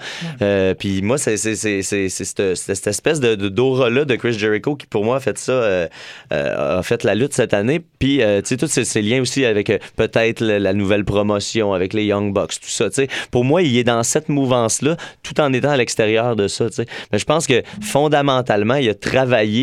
Puis 0.79 1.01
moi 1.01 1.17
c'est 1.17 1.37
cette, 1.37 2.87
espèce 2.87 3.19
de 3.19 3.35
de- 3.35 3.49
d'aura 3.49 3.89
là 3.89 4.05
de 4.05 4.15
Chris 4.15 4.33
Jericho 4.33 4.75
qui 4.75 4.85
pour 4.85 5.03
moi 5.03 5.17
a 5.17 5.19
fait 5.19 5.37
ça 5.37 5.87
a 6.29 6.83
fait 6.83 7.03
la 7.03 7.15
lutte 7.15 7.33
cette 7.33 7.53
année. 7.53 7.81
Puis 7.99 8.17
tu 8.17 8.23
sais 8.43 8.57
tous 8.57 8.67
ces, 8.67 8.85
ces 8.85 9.01
liens 9.01 9.21
aussi 9.21 9.45
avec 9.45 9.71
peut-être 9.95 10.41
la, 10.41 10.59
la 10.59 10.73
nouvelle 10.73 11.05
promotion 11.05 11.73
avec 11.73 11.93
les 11.93 12.05
Young 12.05 12.33
Bucks, 12.33 12.59
tout 12.61 12.69
ça. 12.69 12.89
Pour 13.31 13.43
moi, 13.43 13.61
il 13.61 13.77
est 13.77 13.83
dans 13.83 14.03
cette 14.03 14.29
mouvance 14.29 14.81
là 14.81 14.97
tout 15.23 15.39
en 15.39 15.51
étant 15.53 15.71
à 15.71 15.77
l'extérieur 15.77 16.35
de 16.35 16.47
ça. 16.47 16.65
Mais 17.11 17.19
je 17.19 17.25
pense 17.25 17.47
que 17.47 17.63
fondamentalement, 17.81 18.75
il 18.75 18.89
a 18.89 18.93
travaillé 18.95 19.62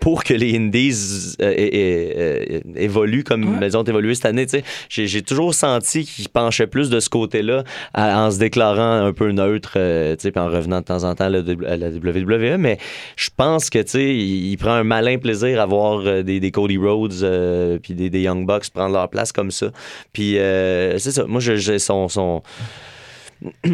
pour 0.00 0.24
que 0.24 0.34
les 0.34 0.56
Indies 0.56 1.36
euh, 1.40 1.54
euh, 1.56 2.60
évoluent 2.76 3.24
comme 3.24 3.44
Ouais. 3.44 3.58
elles 3.66 3.76
ont 3.76 3.84
évolué 3.84 4.14
cette 4.14 4.26
année. 4.26 4.46
J'ai 4.88 5.22
toujours 5.22 5.54
senti 5.54 6.04
qu'ils 6.04 6.28
penchaient 6.28 6.66
plus 6.66 6.90
de 6.90 7.00
ce 7.00 7.08
côté-là 7.08 7.64
en 7.94 8.30
se 8.30 8.38
déclarant 8.38 9.04
un 9.06 9.12
peu 9.12 9.30
neutre 9.32 9.72
euh, 9.76 10.16
puis 10.16 10.32
en 10.36 10.46
revenant 10.48 10.80
de 10.80 10.84
temps 10.84 11.04
en 11.04 11.14
temps 11.14 11.24
à 11.24 11.28
la, 11.30 11.38
à 11.68 11.76
la 11.76 11.88
WWE. 11.90 12.56
Mais 12.58 12.78
je 13.16 13.30
pense 13.36 13.70
que 13.70 13.78
il, 13.98 14.52
il 14.52 14.56
prend 14.56 14.72
un 14.72 14.84
malin 14.84 15.18
plaisir 15.18 15.60
à 15.60 15.66
voir 15.66 16.00
euh, 16.06 16.22
des, 16.22 16.40
des 16.40 16.50
Cody 16.50 16.76
Rhodes 16.78 17.22
euh, 17.22 17.78
puis 17.82 17.94
des, 17.94 18.10
des 18.10 18.20
Young 18.22 18.46
Bucks 18.46 18.70
prendre 18.70 18.92
leur 18.94 19.08
place 19.08 19.32
comme 19.32 19.50
ça. 19.50 19.70
Puis 20.12 20.34
c'est 20.36 21.12
ça. 21.12 21.24
Moi, 21.26 21.40
je- 21.40 21.56
j'ai 21.56 21.78
son... 21.78 22.08
son 22.08 22.42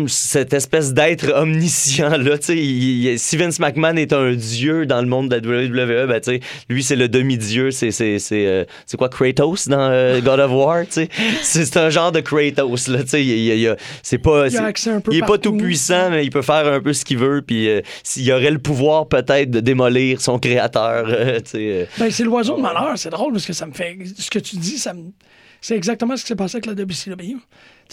cette 0.06 0.52
espèce 0.54 0.92
d'être 0.94 1.32
omniscient 1.34 2.16
là, 2.16 2.38
tu 2.38 2.46
sais, 2.46 2.56
il- 2.56 3.06
il- 3.06 3.18
si 3.18 3.36
Vince 3.36 3.58
McMahon 3.60 3.96
est 3.96 4.12
un 4.12 4.32
dieu 4.34 4.86
dans 4.86 5.00
le 5.00 5.06
monde 5.06 5.28
de 5.28 5.36
la 5.36 5.40
WWE, 5.40 6.06
ben 6.06 6.20
tu 6.20 6.30
sais, 6.32 6.40
lui 6.68 6.82
c'est 6.82 6.96
le 6.96 7.08
demi-dieu, 7.08 7.70
c'est 7.70 7.90
c'est 7.90 8.18
c'est 8.18 8.46
euh, 8.46 8.64
quoi 8.96 9.08
Kratos 9.08 9.68
dans 9.68 9.90
euh, 9.90 10.20
God 10.20 10.40
of 10.40 10.50
War, 10.52 10.84
tu 10.86 10.92
sais, 10.92 11.08
c'est 11.42 11.76
un 11.76 11.90
genre 11.90 12.12
de 12.12 12.20
Kratos 12.20 12.88
là, 12.88 13.02
tu 13.02 13.08
sais, 13.10 13.24
il, 13.24 13.28
il- 13.30 13.52
il- 13.54 13.60
il- 13.62 13.76
c'est 14.02 14.18
pas 14.18 14.46
Il 14.48 14.54
il 15.10 15.18
est 15.18 15.26
pas 15.26 15.38
tout 15.38 15.56
puissant, 15.56 16.10
mais 16.10 16.24
il 16.24 16.30
peut 16.30 16.42
faire 16.42 16.66
un 16.66 16.80
peu 16.80 16.92
ce 16.92 17.04
qu'il 17.04 17.18
veut, 17.18 17.42
puis 17.42 17.68
euh, 17.68 17.80
s'il 18.02 18.30
aurait 18.32 18.50
le 18.50 18.58
pouvoir 18.58 19.08
peut-être 19.08 19.50
de 19.50 19.60
démolir 19.60 20.20
son 20.20 20.38
créateur, 20.38 21.06
tu 21.44 21.50
sais. 21.50 21.88
Ben, 21.98 22.10
c'est 22.10 22.24
l'oiseau 22.24 22.56
de 22.56 22.62
malheur. 22.62 22.92
C'est 22.96 23.10
drôle 23.10 23.32
parce 23.32 23.46
que 23.46 23.52
ça 23.52 23.66
me 23.66 23.72
fait. 23.72 23.96
Ce 24.16 24.30
que 24.30 24.38
tu 24.38 24.56
dis, 24.56 24.78
ça 24.78 24.92
me. 24.94 25.10
C'est 25.60 25.74
exactement 25.76 26.16
ce 26.16 26.22
qui 26.22 26.28
s'est 26.28 26.36
passé 26.36 26.56
avec 26.56 26.66
la 26.66 26.74
WCW. 26.74 27.36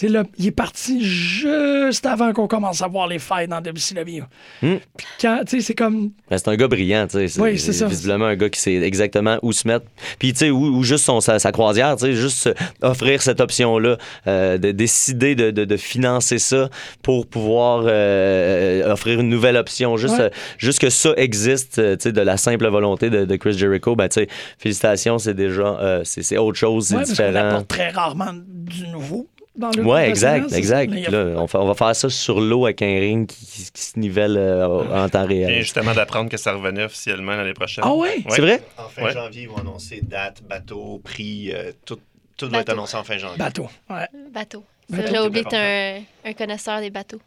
Là, 0.02 0.24
il 0.38 0.46
est 0.48 0.50
parti 0.50 1.02
juste 1.02 2.04
avant 2.04 2.32
qu'on 2.32 2.46
commence 2.46 2.82
à 2.82 2.86
voir 2.88 3.06
les 3.08 3.18
failles 3.18 3.48
dans 3.48 3.60
WCW. 3.62 4.22
Puis 4.60 4.78
quand, 5.20 5.40
tu 5.46 5.56
sais, 5.56 5.60
c'est 5.66 5.74
comme. 5.74 6.10
Ben, 6.30 6.36
c'est 6.38 6.48
un 6.48 6.56
gars 6.56 6.68
brillant, 6.68 7.06
tu 7.06 7.18
sais. 7.18 7.28
C'est 7.28 7.40
Oui, 7.40 7.58
c'est 7.58 7.72
ça. 7.72 7.86
Visiblement 7.86 8.26
un 8.26 8.36
gars 8.36 8.50
qui 8.50 8.60
sait 8.60 8.74
exactement 8.74 9.38
où 9.42 9.52
se 9.52 9.66
mettre. 9.66 9.86
Puis, 10.18 10.32
tu 10.32 10.38
sais, 10.40 10.50
ou, 10.50 10.82
juste 10.82 11.04
son, 11.04 11.20
sa, 11.20 11.38
sa 11.38 11.50
croisière, 11.52 11.96
tu 11.96 12.06
sais, 12.06 12.12
juste 12.12 12.50
offrir 12.82 13.22
cette 13.22 13.40
option-là, 13.40 13.96
euh, 14.26 14.58
de 14.58 14.70
décider 14.72 15.34
de, 15.34 15.50
de- 15.50 15.64
de 15.64 15.76
financer 15.76 16.38
ça 16.38 16.68
pour 17.02 17.26
pouvoir 17.26 17.84
euh, 17.86 18.92
offrir 18.92 19.20
une 19.20 19.28
nouvelle 19.28 19.56
option. 19.56 19.96
Juste, 19.96 20.14
Ouais. 20.18 20.24
euh, 20.24 20.30
juste 20.58 20.78
que 20.80 20.90
ça 20.90 21.12
existe, 21.16 21.78
euh, 21.78 21.96
tu 21.96 22.04
sais, 22.04 22.12
de 22.12 22.20
la 22.20 22.36
simple 22.36 22.66
volonté 22.68 23.08
de, 23.10 23.24
de 23.24 23.36
Chris 23.36 23.56
Jericho, 23.56 23.96
ben, 23.96 24.08
tu 24.08 24.20
sais, 24.20 24.28
félicitations, 24.58 25.18
c'est 25.18 25.34
déjà, 25.34 25.78
euh, 25.80 26.00
c'est 26.04 26.36
autre 26.36 26.58
chose, 26.58 26.86
c'est 26.88 26.96
Ouais, 26.96 27.32
parce 27.32 27.66
très 27.66 27.88
rarement 27.90 28.32
du 28.34 28.86
nouveau 28.88 29.26
dans 29.56 29.70
le 29.70 29.82
Ouais, 29.84 30.08
exact, 30.08 30.52
exact. 30.52 30.92
Là, 31.10 31.20
a- 31.20 31.46
on, 31.58 31.66
va 31.66 31.74
faire 31.74 31.94
ça 31.96 32.08
sur 32.10 32.40
l'eau 32.40 32.66
avec 32.66 32.82
un 32.82 32.98
ring 32.98 33.26
qui, 33.26 33.62
se 33.62 33.98
nivelle 33.98 34.36
euh, 34.36 34.66
en 35.04 35.08
temps 35.08 35.24
Et 35.24 35.44
réel. 35.46 35.60
justement 35.62 35.94
d'apprendre 35.94 36.30
que 36.30 36.36
ça 36.36 36.52
revenait 36.52 36.84
officiellement 36.84 37.36
l'année 37.36 37.54
prochaine. 37.54 37.84
Ah 37.86 37.94
ouais? 37.94 38.22
C'est 38.28 38.40
vrai? 38.42 38.62
En 38.78 38.88
fin 38.88 39.04
Ouais. 39.04 39.12
janvier, 39.12 39.42
ils 39.42 39.48
vont 39.48 39.58
annoncer 39.58 40.00
date, 40.02 40.42
bateau, 40.42 41.00
prix, 41.02 41.52
euh, 41.52 41.72
tout, 41.84 41.98
tout 42.36 42.48
va 42.48 42.60
être 42.60 42.70
annoncé 42.70 42.96
en 42.96 43.04
fin 43.04 43.16
janvier. 43.18 43.38
Bateau. 43.38 43.68
Ouais. 43.90 44.08
Bateau. 44.32 44.62
J'ai 44.90 45.18
oublié 45.18 45.44
un, 45.52 46.00
un 46.28 46.32
connaisseur 46.32 46.80
des 46.80 46.90
bateaux. 46.90 47.20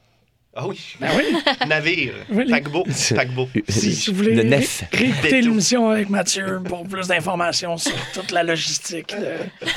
Ah 0.56 0.68
oui, 0.68 0.80
Ben 1.00 1.10
oui. 1.16 1.24
navire, 1.70 2.14
les- 2.32 2.46
paquebot, 2.46 2.84
paquebot. 3.16 3.48
Si, 3.70 3.94
si 3.94 4.10
vous 4.10 4.18
voulez 4.18 4.34
Le 4.34 4.42
ré- 4.42 4.48
nef. 4.50 4.84
réécouter 4.92 5.22
Bateau. 5.32 5.36
l'émission 5.48 5.90
avec 5.90 6.10
Mathieu 6.10 6.60
pour 6.66 6.84
plus 6.88 7.08
d'informations 7.08 7.78
sur 7.78 7.94
toute 8.14 8.32
la 8.32 8.44
logistique. 8.44 9.14
de- 9.16 9.68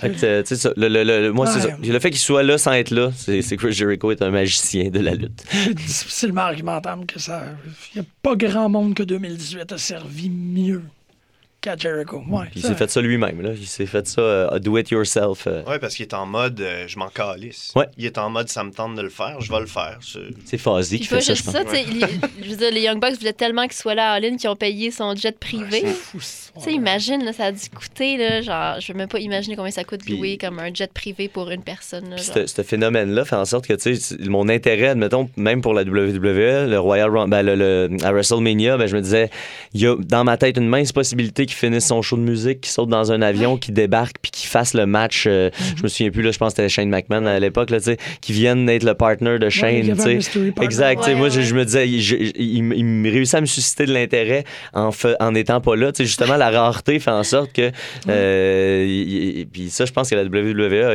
Fait 0.00 0.10
que, 0.10 0.26
euh, 0.26 0.42
tu 0.42 0.48
sais, 0.48 0.56
ça, 0.56 0.72
le, 0.76 0.88
le- 0.88 1.04
le- 1.04 1.32
moi, 1.32 1.46
c'est 1.46 1.64
Ouais. 1.64 1.70
ça. 1.82 1.92
Le 1.92 1.98
fait 2.00 2.10
qu'il 2.10 2.18
soit 2.18 2.42
là 2.42 2.58
sans 2.58 2.72
être 2.72 2.90
là, 2.90 3.10
c'est 3.16 3.40
que 3.40 3.54
Chris 3.54 3.72
Jericho 3.72 4.10
est 4.10 4.20
un 4.20 4.30
magicien 4.30 4.90
de 4.90 4.98
la 4.98 5.14
lutte. 5.14 5.44
C'est 5.48 5.74
difficilement 5.74 6.42
argumentable 6.42 7.06
que 7.06 7.20
ça. 7.20 7.44
Il 7.94 8.00
n'y 8.00 8.06
a 8.06 8.08
pas 8.22 8.34
grand 8.34 8.68
monde 8.68 8.94
que 8.94 9.04
2018 9.04 9.70
a 9.72 9.78
servi 9.78 10.28
mieux 10.28 10.82
qu'à 11.60 11.76
Jericho. 11.76 12.22
Ouais, 12.28 12.46
il 12.56 12.62
s'est 12.62 12.74
fait 12.74 12.90
ça 12.90 13.00
lui-même. 13.00 13.40
Là. 13.42 13.50
Il 13.54 13.66
s'est 13.66 13.86
fait 13.86 14.06
ça 14.06 14.20
euh, 14.20 14.58
do 14.58 14.76
it 14.78 14.90
yourself. 14.90 15.46
euh. 15.46 15.62
Ouais, 15.64 15.78
parce 15.78 15.94
qu'il 15.94 16.04
est 16.06 16.14
en 16.14 16.26
mode 16.26 16.60
euh, 16.60 16.84
je 16.88 16.98
m'en 16.98 17.08
calisse. 17.08 17.72
Ouais. 17.76 17.86
Il 17.98 18.06
est 18.06 18.18
en 18.18 18.30
mode 18.30 18.48
ça 18.48 18.64
me 18.64 18.70
tente 18.70 18.94
de 18.96 19.02
le 19.02 19.08
faire, 19.10 19.40
je 19.40 19.52
vais 19.52 19.60
le 19.60 19.66
faire. 19.66 19.98
C'est- 20.00 20.18
Puis 20.58 20.98
qui 20.98 21.04
fait 21.06 21.20
ça, 21.20 21.32
je 21.34 21.38
juste 21.38 21.50
ça, 21.50 21.64
tu 21.64 21.70
sais, 21.70 21.84
les- 21.84 22.44
je 22.44 22.50
veux 22.50 22.56
dire, 22.56 22.70
les 22.72 22.82
Young 22.82 23.00
Bucks 23.00 23.18
voulaient 23.18 23.32
tellement 23.32 23.64
qu'il 23.64 23.74
soit 23.74 23.94
là 23.94 24.12
à 24.12 24.14
All-In 24.14 24.36
qu'ils 24.36 24.48
ont 24.50 24.56
payé 24.56 24.90
son 24.90 25.14
jet 25.14 25.38
privé. 25.38 25.80
c'est 25.82 25.86
fou, 25.92 26.20
ça. 26.20 26.50
Tu 26.56 26.60
sais, 26.64 26.72
imagine, 26.72 27.24
là, 27.24 27.32
ça 27.32 27.44
a 27.46 27.52
dû 27.52 27.60
coûter, 27.74 28.16
là, 28.16 28.42
genre, 28.42 28.80
je 28.80 28.92
veux 28.92 28.98
même 28.98 29.08
pas 29.08 29.18
imaginer 29.20 29.54
combien 29.56 29.70
ça 29.70 29.84
coûte 29.84 30.08
louer 30.08 30.36
comme 30.38 30.58
un 30.58 30.72
jet 30.74 30.92
privé 30.92 31.28
pour 31.28 31.50
une 31.50 31.62
personne. 31.62 32.10
là, 32.10 32.16
Puis 32.16 32.24
genre. 32.24 32.48
ce 32.48 32.62
phénomène-là 32.62 33.24
fait 33.24 33.36
en 33.36 33.44
sorte 33.44 33.66
que, 33.66 33.74
tu 33.74 33.94
sais, 33.94 34.16
c'est- 34.16 34.28
mon 34.28 34.48
intérêt, 34.48 34.88
admettons, 34.88 35.28
même 35.36 35.60
pour 35.62 35.74
la 35.74 35.84
WWE, 35.84 36.66
le 36.68 36.78
Royal 36.78 37.10
Rumble, 37.10 37.30
ben, 37.30 37.42
le, 37.42 37.54
le- 37.54 37.96
à 38.04 38.10
WrestleMania, 38.12 38.76
ben, 38.76 38.86
je 38.86 38.96
me 38.96 39.02
disais, 39.02 39.30
il 39.74 39.80
y 39.82 39.86
a 39.86 39.94
dans 39.98 40.24
ma 40.24 40.36
tête 40.36 40.56
une 40.56 40.68
mince 40.68 40.92
possibilité 40.92 41.46
qu'il 41.50 41.58
finisse 41.58 41.86
son 41.86 42.00
show 42.02 42.16
de 42.16 42.22
musique, 42.22 42.62
qu'il 42.62 42.70
saute 42.72 42.88
dans 42.88 43.12
un 43.12 43.20
avion, 43.22 43.56
qu'il 43.56 43.74
débarque, 43.74 44.16
puis 44.22 44.30
qu'il 44.30 44.48
fasse 44.48 44.74
le 44.74 44.86
match. 44.86 45.24
euh, 45.26 45.50
Je 45.76 45.82
me 45.82 45.88
souviens 45.88 46.10
plus, 46.10 46.22
là, 46.22 46.30
je 46.30 46.38
pense 46.38 46.54
que 46.54 46.56
c'était 46.62 46.68
Shane 46.68 46.88
McMahon 46.88 47.26
à 47.26 47.38
l'époque, 47.38 47.68
tu 47.82 47.96
qui 48.20 48.32
vienne 48.32 48.68
être 48.68 48.84
le 48.84 48.94
partner 48.94 49.38
de 49.38 49.48
Shane, 49.48 49.82
tu 49.82 49.94
partner. 49.94 50.14
Exact. 50.62 51.02
tu 51.04 51.10
Ouais, 51.10 51.14
moi, 51.16 51.28
je, 51.28 51.54
me 51.54 51.64
disais, 51.64 51.88
il, 51.88 53.10
réussit 53.10 53.34
à 53.34 53.40
me 53.40 53.46
susciter 53.46 53.86
de 53.86 53.92
l'intérêt 53.92 54.44
en, 54.74 54.90
en 55.20 55.34
étant 55.34 55.60
pas 55.60 55.76
là. 55.76 55.92
Tu 55.92 56.04
justement, 56.04 56.36
la 56.36 56.50
rareté 56.50 56.98
fait 57.00 57.10
en 57.10 57.24
sorte 57.24 57.52
que. 57.52 57.70
euh, 58.08 58.84
il- 58.86 59.46
puis 59.46 59.70
ça, 59.70 59.84
je 59.84 59.92
pense 59.92 60.10
que 60.10 60.14
la 60.14 60.24
WWE 60.24 60.94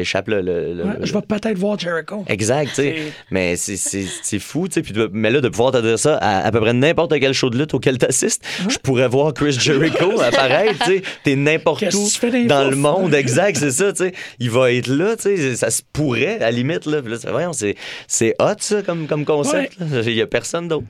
échappe 0.00 0.28
le. 0.28 0.40
le- 0.40 0.74
le- 0.74 0.84
Ouais, 0.84 0.92
je 1.02 1.12
vais 1.12 1.20
peut-être 1.20 1.58
voir 1.58 1.78
Jericho. 1.78 2.24
Exact, 2.28 2.70
tu 2.74 2.92
Mais 3.30 3.56
c'est- 3.56 4.38
fou, 4.38 4.66
tu 4.68 4.74
sais. 4.74 4.82
Puis 4.82 4.92
de- 4.92 5.10
Mais 5.12 5.30
là, 5.30 5.40
de 5.40 5.48
pouvoir 5.48 5.72
te 5.72 5.78
dire 5.82 5.98
ça 5.98 6.16
à 6.16 6.40
à 6.46 6.50
peu 6.52 6.60
près 6.60 6.72
n'importe 6.72 7.12
quel 7.20 7.32
show 7.34 7.50
de 7.50 7.58
lutte 7.58 7.74
auquel 7.74 7.98
t'assistes, 7.98 8.42
je 8.68 8.78
pourrais 8.78 9.08
voir 9.08 9.34
Chris 9.34 9.52
Jericho 9.58 9.89
apparaître, 10.20 10.84
tu 10.84 10.96
sais. 10.96 11.02
T'es 11.24 11.36
n'importe 11.36 11.84
où 11.94 12.08
dans 12.46 12.68
le 12.68 12.76
monde, 12.76 13.14
exact, 13.14 13.56
c'est 13.58 13.70
ça, 13.70 13.92
tu 13.92 14.04
sais. 14.04 14.12
Il 14.38 14.50
va 14.50 14.72
être 14.72 14.88
là, 14.88 15.16
tu 15.16 15.36
sais. 15.36 15.56
Ça 15.56 15.70
se 15.70 15.82
pourrait, 15.92 16.36
à 16.36 16.38
la 16.38 16.50
limite, 16.50 16.86
là. 16.86 17.02
Puis 17.02 17.12
là, 17.12 17.18
c'est- 17.20 17.30
voyons, 17.30 17.52
c'est 17.52 17.74
c'est 18.06 18.34
hot, 18.40 18.54
ça, 18.58 18.82
comme, 18.82 19.06
comme 19.06 19.24
concept. 19.24 19.78
là. 19.80 19.86
Il 20.04 20.14
y 20.14 20.22
a 20.22 20.26
personne 20.26 20.68
d'autre. 20.68 20.84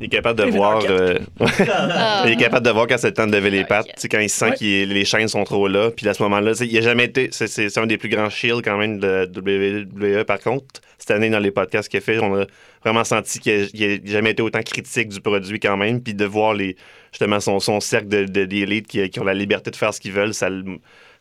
Il 0.00 0.06
est 0.06 0.08
capable 0.08 0.40
de 0.44 0.50
voir. 0.50 0.82
Euh, 0.90 1.18
il 2.26 2.32
est 2.32 2.36
capable 2.36 2.66
de 2.66 2.70
voir 2.72 2.88
quand 2.88 2.98
c'est 2.98 3.06
le 3.08 3.14
temps 3.14 3.28
de 3.28 3.36
lever 3.36 3.50
les 3.50 3.64
pattes. 3.64 3.86
Sais, 3.96 4.08
Quand 4.08 4.18
il 4.18 4.28
sent 4.28 4.46
Ouais. 4.46 4.56
que 4.56 4.92
les 4.92 5.04
chaînes 5.04 5.28
sont 5.28 5.44
trop 5.44 5.68
là. 5.68 5.90
Puis 5.92 6.08
à 6.08 6.14
ce 6.14 6.22
moment-là, 6.24 6.52
il 6.60 6.76
a 6.76 6.80
jamais 6.80 7.04
été. 7.04 7.28
c'est 7.30 7.78
un 7.78 7.86
des 7.86 7.96
plus 7.96 8.08
grands 8.08 8.28
shields 8.28 8.60
quand 8.62 8.76
même 8.76 8.98
de 8.98 9.24
WWE. 9.32 10.24
Par 10.24 10.40
contre, 10.40 10.64
cette 10.98 11.12
année, 11.12 11.30
dans 11.30 11.38
les 11.38 11.52
podcasts 11.52 11.88
qu'il 11.88 11.98
a 11.98 12.00
fait, 12.00 12.18
on 12.18 12.34
a 12.40 12.44
vraiment 12.84 13.04
senti 13.04 13.38
qu'il 13.40 13.68
n'a 13.74 13.96
jamais 14.04 14.30
été 14.32 14.42
autant 14.42 14.62
critique 14.62 15.08
du 15.08 15.20
produit 15.20 15.58
quand 15.60 15.76
même. 15.76 16.00
Puis 16.02 16.14
de 16.14 16.24
voir 16.24 16.54
les, 16.54 16.76
justement 17.12 17.40
son, 17.40 17.58
son 17.60 17.80
cercle 17.80 18.08
de, 18.08 18.24
de, 18.24 18.44
d'élite 18.44 18.86
qui, 18.86 19.08
qui 19.10 19.20
ont 19.20 19.24
la 19.24 19.34
liberté 19.34 19.70
de 19.70 19.76
faire 19.76 19.92
ce 19.94 20.00
qu'ils 20.00 20.12
veulent, 20.12 20.34
ça, 20.34 20.48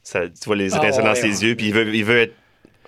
ça, 0.03 0.27
tu 0.27 0.45
vois 0.45 0.55
les 0.55 0.73
Ah 0.73 0.77
étincelles 0.77 1.03
dans 1.03 1.09
ouais, 1.11 1.15
ses 1.15 1.39
ouais. 1.43 1.49
yeux. 1.49 1.55
Puis 1.55 1.67
il 1.67 1.73
veut, 1.73 1.95
il 1.95 2.03
veut 2.05 2.17
être 2.19 2.35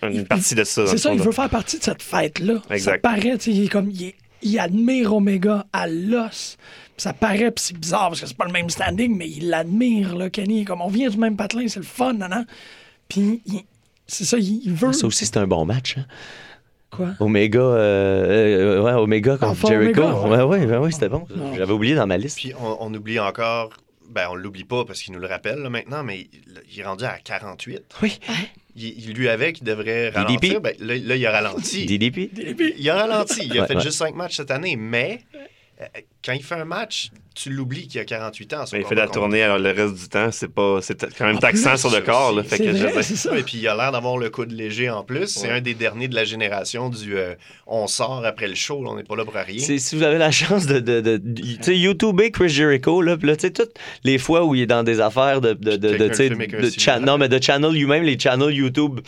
une 0.03 0.25
partie 0.25 0.55
de 0.55 0.63
ça. 0.63 0.85
C'est 0.87 0.97
ça, 0.97 1.13
il 1.13 1.21
veut 1.21 1.31
faire 1.31 1.49
partie 1.49 1.79
de 1.79 1.83
cette 1.83 2.03
fête-là. 2.03 2.61
Ça 2.67 2.75
Exact. 2.75 3.01
paraît, 3.01 3.37
tu 3.37 3.45
sais, 3.45 3.51
il 3.51 3.63
est 3.65 3.69
comme. 3.69 3.89
Il, 3.89 4.03
est- 4.03 4.15
il 4.41 4.59
admire 4.59 5.15
Omega 5.15 5.65
à 5.73 5.87
l'os. 5.87 6.57
Puis 6.59 7.01
Ça 7.01 7.13
paraît, 7.13 7.49
puis 7.51 7.63
c'est 7.65 7.77
bizarre 7.77 8.09
parce 8.09 8.21
que 8.21 8.27
c'est 8.27 8.37
pas 8.37 8.45
le 8.45 8.51
même 8.51 8.69
standing, 8.69 9.15
mais 9.17 9.27
il 9.27 9.49
l'admire, 9.49 10.15
là, 10.15 10.29
Kenny. 10.29 10.65
Comme 10.65 10.81
on 10.81 10.87
vient 10.89 11.09
du 11.09 11.17
même 11.17 11.35
patelin, 11.35 11.67
c'est 11.67 11.79
le 11.79 11.85
fun, 11.85 12.13
non, 12.13 12.27
non? 12.27 12.45
Puis 13.09 13.41
c'est 14.05 14.25
ça, 14.25 14.37
il, 14.37 14.61
il 14.65 14.73
veut. 14.73 14.93
Ça 14.93 15.07
aussi, 15.07 15.25
c'est 15.25 15.37
un 15.37 15.47
bon 15.47 15.65
match. 15.65 15.95
hein. 15.97 16.05
Quoi? 16.95 17.09
Omega, 17.19 17.59
euh, 17.59 18.77
euh, 18.79 18.81
ouais, 18.81 18.91
Omega 18.93 19.33
contre 19.37 19.51
Alpha 19.51 19.67
Jericho. 19.67 20.01
Omega, 20.03 20.45
ouais, 20.45 20.59
ouais, 20.59 20.65
ouais, 20.65 20.77
ouais, 20.77 20.91
c'était 20.91 21.09
bon. 21.09 21.25
J'avais 21.57 21.71
oublié 21.73 21.95
dans 21.95 22.07
ma 22.07 22.17
liste. 22.17 22.37
Puis 22.37 22.53
on, 22.59 22.77
on 22.79 22.93
oublie 22.93 23.19
encore, 23.19 23.71
ben 24.09 24.27
on 24.31 24.35
l'oublie 24.35 24.63
pas 24.63 24.85
parce 24.85 25.01
qu'il 25.01 25.13
nous 25.13 25.19
le 25.19 25.27
rappelle 25.27 25.59
là, 25.59 25.69
maintenant, 25.69 26.03
mais 26.03 26.19
il, 26.21 26.27
il 26.73 26.79
est 26.79 26.83
rendu 26.85 27.03
à 27.03 27.17
48. 27.23 27.81
Oui. 28.01 28.19
Il, 28.77 29.13
lui 29.13 29.29
avait 29.29 29.53
qu'il 29.53 29.65
devrait 29.65 30.11
DDP. 30.11 30.15
ralentir. 30.17 30.61
Ben, 30.61 30.75
là, 30.79 30.95
là, 31.01 31.15
il 31.15 31.25
a 31.25 31.31
ralenti. 31.31 31.85
DDP. 31.85 32.29
Il 32.77 32.89
a 32.89 32.95
ralenti. 32.97 33.45
Il 33.45 33.57
a 33.57 33.61
Ouais, 33.61 33.67
fait 33.67 33.75
ouais. 33.75 33.81
juste 33.81 33.97
5 33.99 34.13
matchs 34.15 34.35
cette 34.35 34.51
année, 34.51 34.75
mais 34.75 35.21
quand 36.23 36.31
il 36.33 36.41
fait 36.43 36.55
un 36.55 36.65
match, 36.65 37.09
tu 37.35 37.49
l'oublies 37.49 37.87
qu'il 37.87 37.99
a 37.99 38.05
48 38.05 38.53
ans. 38.53 38.63
Mais 38.71 38.79
il 38.79 38.85
fait 38.85 38.95
la 38.95 39.07
tournée, 39.07 39.43
alors 39.43 39.59
le 39.59 39.71
reste 39.71 39.95
du 39.95 40.07
temps, 40.07 40.31
c'est 40.31 40.47
pas, 40.47 40.79
c'est 40.81 40.97
quand 41.17 41.25
même 41.25 41.37
taxant 41.39 41.71
plus, 41.71 41.79
sur 41.79 41.89
le 41.91 41.99
corps. 42.01 42.31
Là, 42.33 42.43
fait 42.43 42.57
C'est 42.57 42.63
que 42.63 42.71
je 42.71 42.77
vrai, 42.77 42.85
veux 42.87 42.91
dire- 42.93 43.03
c'est 43.03 43.15
ça. 43.17 43.37
Et 43.37 43.43
puis 43.43 43.57
il 43.57 43.67
a 43.67 43.75
l'air 43.75 43.91
d'avoir 43.91 44.17
le 44.17 44.29
coude 44.29 44.51
léger 44.51 44.89
en 44.89 45.03
plus. 45.03 45.27
C'est 45.27 45.47
Ouais. 45.47 45.55
un 45.55 45.61
des 45.61 45.73
derniers 45.73 46.07
de 46.07 46.15
la 46.15 46.23
génération 46.23 46.89
du 46.89 47.17
euh, 47.17 47.35
on 47.67 47.87
sort 47.87 48.25
après 48.25 48.47
le 48.47 48.55
show, 48.55 48.81
là, 48.83 48.91
on 48.91 48.95
n'est 48.95 49.03
pas 49.03 49.17
là 49.17 49.25
pour 49.25 49.33
rien. 49.33 49.59
C'est- 49.59 49.77
Si 49.79 49.95
vous 49.97 50.03
avez 50.03 50.17
la 50.17 50.31
chance 50.31 50.65
de, 50.65 50.79
de, 50.79 51.01
de, 51.01 51.17
de- 51.17 51.41
tu 51.41 51.57
sais, 51.61 51.77
YouTuber 51.77 52.31
Chris 52.31 52.49
Jericho, 52.49 53.01
là, 53.01 53.17
tu 53.17 53.27
sais, 53.37 53.51
toutes 53.51 53.73
les 54.05 54.17
fois 54.17 54.45
où 54.45 54.55
il 54.55 54.61
est 54.61 54.65
dans 54.67 54.83
des 54.83 55.01
affaires 55.01 55.41
de, 55.41 55.53
de, 55.53 55.75
de, 55.75 55.97
de, 55.97 56.61
de 56.61 56.69
cha- 56.79 56.99
non, 56.99 57.17
mais 57.17 57.27
de 57.27 57.41
channel 57.41 57.71
lui-même, 57.73 58.03
les 58.03 58.17
channels 58.17 58.53
YouTube, 58.53 59.01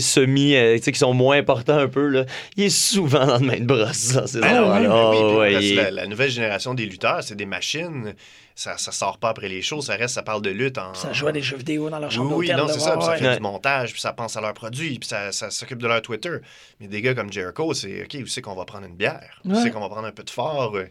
semi, 0.00 0.54
euh, 0.54 0.76
tu 0.76 0.82
sais, 0.84 0.92
qui 0.92 0.98
sont 0.98 1.12
moins 1.12 1.36
importants 1.38 1.76
un 1.78 1.88
peu, 1.88 2.06
là, 2.08 2.24
il 2.56 2.64
est 2.64 2.70
souvent 2.70 3.26
dans 3.26 3.38
le 3.38 3.46
main 3.46 3.58
de 3.58 3.64
brosse, 3.64 4.12
dans 4.12 4.26
ces 4.26 4.40
Ben 4.40 4.62
ben 4.62 4.80
oui, 4.80 4.86
Oh, 4.88 5.42
la, 5.76 5.90
la 5.90 6.06
nouvelle 6.06 6.30
génération 6.30 6.74
des 6.74 6.86
lutteurs, 6.86 7.22
c'est 7.22 7.34
des 7.34 7.46
machines. 7.46 8.14
Ça, 8.54 8.76
ça 8.76 8.92
sort 8.92 9.16
pas 9.18 9.30
après 9.30 9.48
les 9.48 9.62
shows, 9.62 9.80
ça 9.80 9.94
reste, 9.96 10.14
ça 10.14 10.22
parle 10.22 10.42
de 10.42 10.50
lutte 10.50 10.76
en. 10.78 10.92
Ça 10.92 11.12
joue 11.12 11.26
à 11.26 11.32
des 11.32 11.40
jeux 11.40 11.56
vidéo 11.56 11.88
dans 11.88 11.98
leur 11.98 12.10
chambre 12.10 12.36
Oui, 12.36 12.50
non, 12.54 12.68
c'est 12.68 12.80
ça. 12.80 12.90
ouais, 12.90 12.96
puis 12.98 13.06
ça 13.06 13.16
fait 13.16 13.26
Ouais. 13.28 13.36
du 13.36 13.42
montage, 13.42 13.92
puis 13.92 14.00
ça 14.00 14.12
pense 14.12 14.36
à 14.36 14.40
leurs 14.42 14.52
produits, 14.52 14.98
puis 14.98 15.08
ça, 15.08 15.32
ça 15.32 15.50
s'occupe 15.50 15.78
de 15.78 15.88
leur 15.88 16.02
Twitter. 16.02 16.36
Mais 16.78 16.86
des 16.86 17.00
gars 17.00 17.14
comme 17.14 17.32
Jericho, 17.32 17.72
c'est 17.72 18.04
OK, 18.04 18.18
où 18.22 18.26
c'est 18.26 18.42
qu'on 18.42 18.54
va 18.54 18.66
prendre 18.66 18.86
une 18.86 18.94
bière? 18.94 19.40
Où 19.46 19.52
Ouais. 19.54 19.60
c'est 19.62 19.70
qu'on 19.70 19.80
va 19.80 19.88
prendre 19.88 20.06
un 20.06 20.12
peu 20.12 20.22
de 20.22 20.30
fort? 20.30 20.76
Euh, 20.76 20.84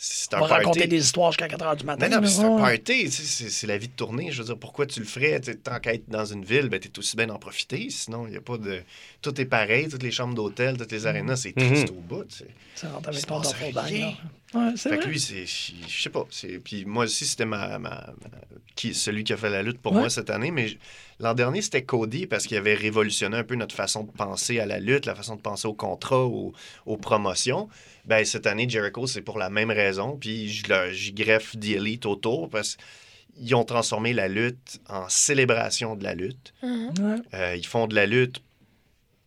C'est 0.00 0.32
un 0.34 0.38
va 0.40 0.46
raconter 0.46 0.86
des 0.86 0.98
histoires 1.04 1.32
jusqu'à 1.32 1.48
4 1.48 1.64
h 1.64 1.76
du 1.78 1.84
matin. 1.84 2.08
Non, 2.08 2.16
non, 2.16 2.22
mais 2.22 2.28
c'est 2.28 2.44
un 2.44 2.56
party, 2.56 3.10
tu 3.10 3.10
c'est 3.10 3.66
la 3.66 3.76
vie 3.78 3.88
de 3.88 3.92
tournée. 3.94 4.30
Je 4.30 4.38
veux 4.38 4.44
dire, 4.44 4.56
pourquoi 4.56 4.86
tu 4.86 5.00
le 5.00 5.06
ferais? 5.06 5.40
Tu 5.40 5.56
Tant 5.56 5.80
qu'à 5.80 5.92
être 5.94 6.08
dans 6.08 6.24
une 6.24 6.44
ville, 6.44 6.68
ben, 6.68 6.78
t'es 6.78 6.96
aussi 7.00 7.16
bien 7.16 7.26
d'en 7.26 7.38
profiter. 7.40 7.90
Sinon, 7.90 8.26
il 8.28 8.30
n'y 8.30 8.36
a 8.36 8.40
pas 8.40 8.58
de. 8.58 8.80
Tout 9.22 9.40
est 9.40 9.44
pareil, 9.44 9.88
toutes 9.88 10.04
les 10.04 10.12
chambres 10.12 10.34
d'hôtel, 10.34 10.76
toutes 10.76 10.92
les 10.92 11.04
arénas, 11.06 11.34
c'est 11.36 11.52
triste 11.52 11.90
au 11.90 11.94
bout. 12.00 12.22
tu. 12.26 12.44
Ça 12.76 12.90
rentre 12.90 13.08
avec 13.08 13.26
ton. 13.26 13.40
Ouais, 13.40 14.72
c'est 14.76 14.88
Fait 14.88 14.94
vrai. 14.96 14.98
que 15.04 15.08
lui, 15.08 15.18
c'est. 15.18 15.46
Je 15.46 16.02
sais 16.02 16.10
pas. 16.10 16.26
Puis 16.62 16.84
moi 16.84 17.04
aussi, 17.04 17.26
c'était 17.26 17.44
ma, 17.44 17.78
ma- 17.80 17.90
ma- 17.90 18.14
qui, 18.76 18.94
celui 18.94 19.24
qui 19.24 19.32
a 19.32 19.36
fait 19.36 19.50
la 19.50 19.62
lutte 19.64 19.80
pour 19.80 19.92
Ouais. 19.94 19.98
moi 20.00 20.10
cette 20.10 20.30
année. 20.30 20.52
Mais 20.52 20.68
l'an 21.20 21.34
dernier, 21.34 21.62
c'était 21.62 21.84
Cody 21.84 22.26
parce 22.26 22.46
qu'il 22.46 22.56
avait 22.56 22.74
révolutionné 22.74 23.36
un 23.36 23.44
peu 23.44 23.54
notre 23.54 23.74
façon 23.74 24.04
de 24.04 24.10
penser 24.10 24.60
à 24.60 24.66
la 24.66 24.78
lutte, 24.78 25.06
la 25.06 25.14
façon 25.14 25.36
de 25.36 25.40
penser 25.40 25.66
au 25.66 25.74
contrat, 25.74 26.24
aux, 26.24 26.52
aux 26.86 26.96
promotions. 26.96 27.68
Ben, 28.04 28.24
cette 28.24 28.46
année, 28.46 28.68
Jericho, 28.68 29.06
c'est 29.06 29.22
pour 29.22 29.38
la 29.38 29.50
même 29.50 29.70
raison. 29.70 30.16
Puis 30.16 30.48
j'y 30.48 31.12
greffe 31.12 31.58
The 31.58 31.76
Elite 31.76 32.06
autour 32.06 32.48
parce 32.48 32.76
qu'ils 33.34 33.54
ont 33.54 33.64
transformé 33.64 34.12
la 34.12 34.28
lutte 34.28 34.80
en 34.88 35.08
célébration 35.08 35.96
de 35.96 36.04
la 36.04 36.14
lutte. 36.14 36.54
Mhm. 36.62 36.92
Ouais. 37.00 37.20
Euh, 37.34 37.56
ils 37.56 37.66
font 37.66 37.86
de 37.86 37.94
la 37.94 38.06
lutte 38.06 38.42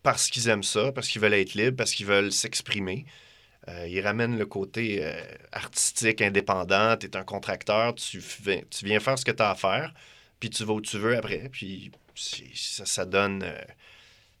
parce 0.02 0.28
qu'ils 0.30 0.48
aiment 0.48 0.64
ça, 0.64 0.92
parce 0.92 1.08
qu'ils 1.08 1.20
veulent 1.20 1.34
être 1.34 1.54
libres, 1.54 1.76
parce 1.76 1.92
qu'ils 1.92 2.06
veulent 2.06 2.32
s'exprimer. 2.32 3.06
Euh, 3.68 3.86
ils 3.88 4.00
ramènent 4.00 4.36
le 4.36 4.46
côté 4.46 4.98
euh, 5.02 5.12
artistique, 5.52 6.20
indépendant. 6.20 6.96
Tu 6.96 7.06
es 7.06 7.16
un 7.16 7.22
contracteur, 7.22 7.94
tu, 7.94 8.20
tu 8.20 8.84
viens 8.84 8.98
faire 8.98 9.18
ce 9.18 9.24
que 9.24 9.30
tu 9.30 9.42
as 9.42 9.50
à 9.50 9.54
faire, 9.54 9.94
puis 10.42 10.50
tu 10.50 10.64
vas 10.64 10.72
où 10.72 10.80
tu 10.80 10.98
veux 10.98 11.16
après. 11.16 11.48
Puis 11.52 11.92
ça, 12.16 12.84
ça 12.84 13.04
donne. 13.04 13.44
euh, 13.44 13.54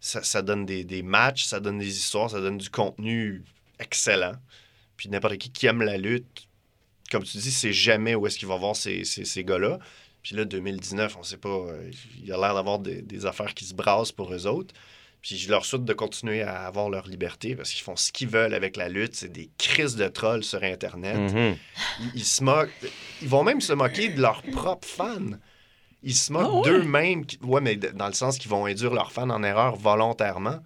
Ça, 0.00 0.20
ça 0.24 0.42
donne 0.42 0.66
des, 0.66 0.82
des 0.82 1.02
matchs, 1.04 1.44
ça 1.44 1.60
donne 1.60 1.78
des 1.78 1.96
histoires, 1.96 2.28
ça 2.28 2.40
donne 2.40 2.58
du 2.58 2.68
contenu 2.70 3.44
excellent. 3.78 4.34
Puis 4.96 5.08
n'importe 5.08 5.38
qui 5.38 5.52
qui 5.52 5.66
aime 5.68 5.80
la 5.82 5.96
lutte, 5.96 6.48
comme 7.12 7.22
tu 7.22 7.38
dis, 7.38 7.52
c'est 7.52 7.72
jamais 7.72 8.16
où 8.16 8.26
est-ce 8.26 8.36
qu'il 8.36 8.48
va 8.48 8.56
voir 8.56 8.74
ces, 8.74 9.04
ces, 9.04 9.24
ces 9.24 9.44
gars-là. 9.44 9.78
Puis 10.24 10.34
là, 10.34 10.44
2019, 10.44 11.16
on 11.18 11.22
sait 11.22 11.36
pas. 11.36 11.48
euh, 11.50 11.88
il 12.20 12.32
a 12.32 12.36
l'air 12.36 12.54
d'avoir 12.56 12.80
des, 12.80 13.00
des 13.00 13.26
affaires 13.26 13.54
qui 13.54 13.64
se 13.64 13.74
brassent 13.74 14.10
pour 14.10 14.34
eux 14.34 14.46
autres. 14.48 14.74
Puis 15.20 15.36
je 15.38 15.48
leur 15.48 15.64
souhaite 15.64 15.84
de 15.84 15.92
continuer 15.92 16.42
à 16.42 16.66
avoir 16.66 16.90
leur 16.90 17.06
liberté 17.06 17.54
parce 17.54 17.70
qu'ils 17.70 17.84
font 17.84 17.94
ce 17.94 18.10
qu'ils 18.10 18.26
veulent 18.28 18.54
avec 18.54 18.76
la 18.76 18.88
lutte. 18.88 19.14
C'est 19.14 19.30
des 19.32 19.50
crises 19.56 19.94
de 19.94 20.08
trolls 20.08 20.42
sur 20.42 20.64
Internet. 20.64 21.32
Mhm. 21.32 21.56
Ils, 22.00 22.10
ils 22.16 22.24
se 22.24 22.42
moquent. 22.42 22.72
Ils 23.22 23.28
vont 23.28 23.44
même 23.44 23.60
se 23.60 23.72
moquer 23.72 24.08
de 24.08 24.20
leurs 24.20 24.42
propres 24.42 24.88
fans. 24.88 25.38
Ils 26.02 26.14
se 26.14 26.32
moquent 26.32 26.42
Ah 26.48 26.54
ouais? 26.56 26.62
d'eux-mêmes. 26.80 27.24
Ouais, 27.42 27.60
mais 27.60 27.76
dans 27.76 28.06
le 28.08 28.12
sens 28.12 28.38
qu'ils 28.38 28.50
vont 28.50 28.66
induire 28.66 28.92
leurs 28.92 29.12
fans 29.12 29.30
en 29.30 29.42
erreur 29.42 29.76
volontairement. 29.76 30.58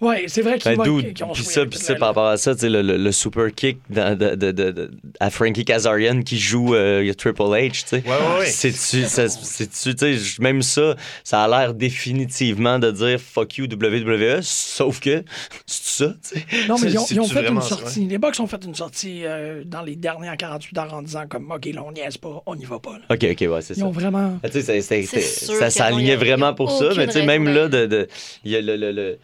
Ouais, 0.00 0.24
c'est 0.28 0.42
vrai 0.42 0.58
qu'ils 0.58 0.76
Ben, 0.76 1.12
qu'ils 1.12 1.24
ont 1.24 1.32
puis 1.32 1.44
ça, 1.44 1.64
puis 1.66 1.78
ça, 1.78 1.94
par 1.94 2.08
rapport 2.08 2.26
à 2.26 2.36
ça, 2.36 2.54
tu 2.54 2.62
sais, 2.62 2.68
le, 2.68 2.82
le- 2.82 2.96
le 2.96 3.12
super 3.12 3.52
kick 3.54 3.78
dans- 3.90 4.16
de, 4.16 4.34
de- 4.34 4.52
de- 4.52 4.70
de- 4.70 4.90
à 5.20 5.30
Frankie 5.30 5.64
Kazarian 5.64 6.22
qui 6.22 6.38
joue 6.38 6.74
euh, 6.74 7.12
Triple 7.14 7.42
H, 7.42 7.70
tu 7.70 7.78
sais. 7.86 7.96
Ouais, 7.96 8.02
ouais, 8.10 8.38
ouais. 8.40 8.46
C'est-tu, 8.46 9.04
sais, 9.04 10.40
même 10.40 10.62
ça, 10.62 10.94
ça 11.24 11.42
a 11.44 11.48
l'air 11.48 11.74
définitivement 11.74 12.78
de 12.78 12.90
dire 12.90 13.18
fuck 13.20 13.56
you 13.58 13.66
WWE, 13.66 14.40
sauf 14.42 15.00
que 15.00 15.22
c'est 15.66 16.04
ça, 16.06 16.14
tu 16.22 16.38
sais. 16.40 16.46
Non, 16.68 16.76
mais 16.82 16.90
ils 16.90 16.98
ont, 16.98 17.06
ils 17.10 17.20
ont 17.20 17.28
fait 17.28 17.48
une 17.48 17.60
sortie. 17.62 18.06
Les 18.06 18.18
Bucks 18.18 18.38
ont 18.40 18.46
fait 18.46 18.64
une 18.64 18.74
sortie 18.74 19.22
euh, 19.24 19.62
dans 19.64 19.82
les 19.82 19.96
dernières 19.96 20.36
48 20.36 20.78
heures 20.78 20.94
en 20.94 21.02
disant 21.02 21.24
comme 21.28 21.50
OK, 21.50 21.66
là, 21.66 21.82
on 21.86 21.92
niaise 21.92 22.16
pas, 22.16 22.42
on 22.46 22.54
n'y 22.56 22.64
va 22.64 22.78
pas. 22.78 22.92
là. 22.98 23.04
Ok, 23.14 23.24
ok, 23.30 23.48
ouais, 23.52 23.62
c'est 23.62 23.74
Ils 23.76 23.80
ça. 23.80 23.86
ont 23.86 23.90
vraiment. 23.90 24.38
Ah, 24.42 24.48
tu 24.48 24.60
sais, 24.62 24.82
ça 24.82 25.70
s'alignait 25.70 26.16
vraiment 26.16 26.54
pour 26.54 26.70
ça, 26.70 26.90
mais 26.96 27.06
tu 27.06 27.12
sais, 27.14 27.26
même 27.26 27.48
là, 27.48 27.68
de, 27.68 27.86
de- 27.86 28.08
il 28.44 28.52
y 28.52 28.56
a 28.56 28.60
le, 28.60 28.76
le- 28.76 28.92
le- 28.92 28.96
le- 28.96 29.18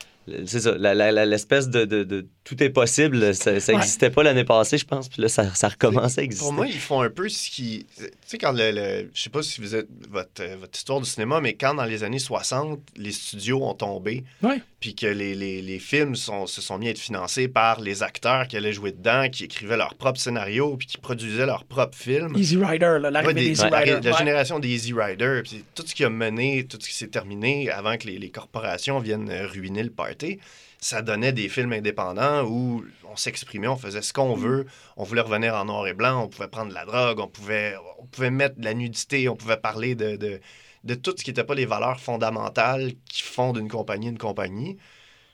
c'est 0.46 0.60
ça, 0.60 0.76
l'espèce 0.76 1.68
de 1.68 2.26
tout 2.44 2.60
est 2.62 2.70
possible, 2.70 3.34
ça 3.34 3.52
Ouais. 3.52 3.60
n'existait 3.68 4.10
pas 4.10 4.22
l'année 4.24 4.42
passée, 4.44 4.76
je 4.76 4.84
pense, 4.84 5.08
puis 5.08 5.22
là, 5.22 5.28
ça, 5.28 5.54
ça 5.54 5.68
recommence 5.68 6.18
à 6.18 6.22
exister. 6.22 6.44
Pour 6.44 6.52
moi, 6.52 6.66
ils 6.66 6.72
font 6.78 7.00
un 7.00 7.08
peu 7.10 7.28
ce 7.28 7.48
qui. 7.50 7.86
Tu 7.96 8.04
sais, 8.26 8.38
quand 8.38 8.50
le. 8.52 8.72
le- 8.72 9.10
je 9.14 9.22
sais 9.22 9.30
pas 9.30 9.42
si 9.42 9.60
vous 9.60 9.74
êtes 9.76 9.86
votre, 10.10 10.42
euh, 10.42 10.56
votre 10.58 10.76
histoire 10.76 11.00
du 11.00 11.08
cinéma, 11.08 11.40
mais 11.40 11.54
quand 11.54 11.74
dans 11.74 11.84
les 11.84 12.02
années 12.02 12.18
60, 12.18 12.80
les 12.96 13.12
studios 13.12 13.62
ont 13.64 13.74
tombé, 13.74 14.24
Ouais. 14.42 14.60
puis 14.80 14.94
que 14.96 15.06
les, 15.06 15.34
les- 15.36 15.62
les 15.62 15.78
films 15.78 16.16
sont- 16.16 16.46
se 16.48 16.60
sont 16.60 16.78
mis 16.78 16.88
à 16.88 16.90
être 16.90 16.98
financés 16.98 17.46
par 17.46 17.80
les 17.80 18.02
acteurs 18.02 18.48
qui 18.48 18.56
allaient 18.56 18.72
jouer 18.72 18.90
dedans, 18.92 19.28
qui 19.30 19.44
écrivaient 19.44 19.76
leur 19.76 19.94
propre 19.94 20.18
scénario, 20.18 20.76
puis 20.76 20.88
qui 20.88 20.98
produisaient 20.98 21.46
leurs 21.46 21.64
propres 21.64 21.96
films. 21.96 22.36
Easy 22.36 22.56
Rider, 22.56 22.98
là, 23.00 23.10
l'arrivée 23.10 23.28
Ouais, 23.28 23.34
des- 23.34 23.40
des 23.44 23.50
Easy 23.52 23.70
la, 23.70 23.78
Rider. 23.78 24.00
la 24.02 24.16
génération 24.18 24.58
des 24.58 24.68
Easy 24.68 24.92
Riders, 24.92 25.42
puis 25.44 25.64
tout 25.76 25.84
ce 25.86 25.94
qui 25.94 26.02
a 26.04 26.10
mené, 26.10 26.64
tout 26.64 26.78
ce 26.80 26.88
qui 26.88 26.94
s'est 26.94 27.06
terminé 27.06 27.70
avant 27.70 27.96
que 27.96 28.08
les, 28.08 28.18
les 28.18 28.30
corporations 28.30 28.98
viennent 28.98 29.30
euh, 29.30 29.46
ruiner 29.46 29.84
le 29.84 29.90
party, 29.90 30.40
ça 30.82 31.00
donnait 31.00 31.32
des 31.32 31.48
films 31.48 31.72
indépendants 31.72 32.42
où 32.44 32.84
on 33.08 33.14
s'exprimait, 33.14 33.68
on 33.68 33.76
faisait 33.76 34.02
ce 34.02 34.12
qu'on 34.12 34.34
veut, 34.34 34.66
on 34.96 35.04
voulait 35.04 35.20
revenir 35.20 35.54
en 35.54 35.64
noir 35.64 35.86
et 35.86 35.94
blanc, 35.94 36.24
on 36.24 36.28
pouvait 36.28 36.48
prendre 36.48 36.70
de 36.70 36.74
la 36.74 36.84
drogue, 36.84 37.20
on 37.20 37.28
pouvait, 37.28 37.76
on 38.00 38.06
pouvait 38.06 38.30
mettre 38.32 38.58
de 38.58 38.64
la 38.64 38.74
nudité, 38.74 39.28
on 39.28 39.36
pouvait 39.36 39.56
parler 39.56 39.94
de, 39.94 40.16
de, 40.16 40.40
de 40.82 40.94
tout 40.94 41.14
ce 41.16 41.22
qui 41.22 41.30
n'était 41.30 41.44
pas 41.44 41.54
les 41.54 41.66
valeurs 41.66 42.00
fondamentales 42.00 42.94
qui 43.08 43.22
font 43.22 43.52
d'une 43.52 43.68
compagnie 43.68 44.08
une 44.08 44.18
compagnie. 44.18 44.76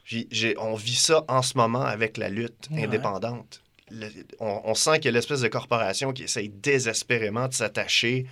J'ai- 0.04 0.54
on 0.58 0.74
vit 0.74 0.94
ça 0.94 1.24
en 1.28 1.40
ce 1.42 1.56
moment 1.56 1.82
avec 1.82 2.18
la 2.18 2.28
lutte 2.28 2.68
Ouais. 2.70 2.84
indépendante. 2.84 3.62
Le- 3.90 4.08
on, 4.40 4.60
on 4.64 4.74
sent 4.74 4.96
qu'il 4.96 5.06
y 5.06 5.08
a 5.08 5.12
l'espèce 5.12 5.40
de 5.40 5.48
corporation 5.48 6.12
qui 6.12 6.24
essaye 6.24 6.50
désespérément 6.50 7.48
de 7.48 7.54
s'attacher 7.54 8.26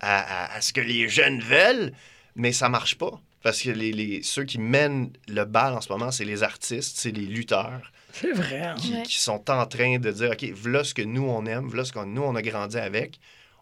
à, 0.00 0.20
à- 0.46 0.56
à 0.56 0.60
ce 0.62 0.72
que 0.72 0.80
les 0.80 1.06
jeunes 1.08 1.40
veulent, 1.40 1.92
mais 2.34 2.52
ça 2.52 2.70
marche 2.70 2.96
pas. 2.96 3.20
Parce 3.42 3.60
que 3.62 3.70
les, 3.70 3.92
les- 3.92 4.22
ceux 4.22 4.44
qui 4.44 4.58
mènent 4.58 5.10
le 5.28 5.44
bal 5.44 5.74
en 5.74 5.80
ce 5.80 5.90
moment, 5.90 6.10
c'est 6.10 6.24
les 6.24 6.42
artistes, 6.42 6.96
c'est 6.98 7.10
les 7.10 7.26
lutteurs 7.26 7.92
C'est 8.12 8.32
vrai. 8.32 8.60
hein. 8.60 8.74
qui, 8.78 8.94
Ouais. 8.94 9.02
qui 9.02 9.18
sont 9.18 9.50
en 9.50 9.66
train 9.66 9.98
de 9.98 10.10
dire 10.10 10.30
OK, 10.30 10.44
voilà 10.54 10.84
ce 10.84 10.94
que 10.94 11.02
nous 11.02 11.24
on 11.24 11.44
aime, 11.46 11.66
voilà 11.68 11.84
ce 11.84 11.92
que 11.92 12.04
nous 12.04 12.22
on 12.22 12.34
a 12.36 12.42
grandi 12.42 12.76
avec, 12.78 13.18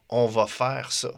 on 0.08 0.26
va 0.26 0.46
faire 0.46 0.92
ça. 0.92 1.10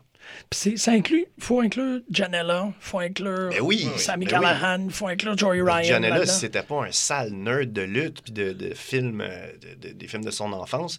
Puis 0.49 0.61
c'est- 0.61 0.77
ça 0.77 0.93
inclut, 0.93 1.27
faut 1.41 1.61
inclure 1.61 2.01
Janela, 2.09 2.73
faut 2.79 3.01
inclure 3.01 3.49
Ben 3.51 3.61
oui, 3.61 3.89
Sammy 3.97 4.27
ben 4.27 4.39
oui. 4.39 4.45
Callahan, 4.45 4.89
faut 4.91 5.09
inclure 5.09 5.37
Joey 5.37 5.61
Ryan. 5.63 6.01
Si 6.25 6.39
c'était 6.41 6.63
pas 6.63 6.85
un 6.85 6.93
sale 6.93 7.33
nerd 7.33 7.73
de 7.73 7.83
lutte 7.83 8.23
puis 8.23 8.33
de, 8.33 8.53
de 8.53 8.73
films, 8.75 9.21
euh, 9.21 9.53
de- 9.61 9.89
de- 9.89 9.93
des 9.95 10.07
films 10.07 10.25
de 10.25 10.31
son 10.31 10.53
enfance, 10.53 10.99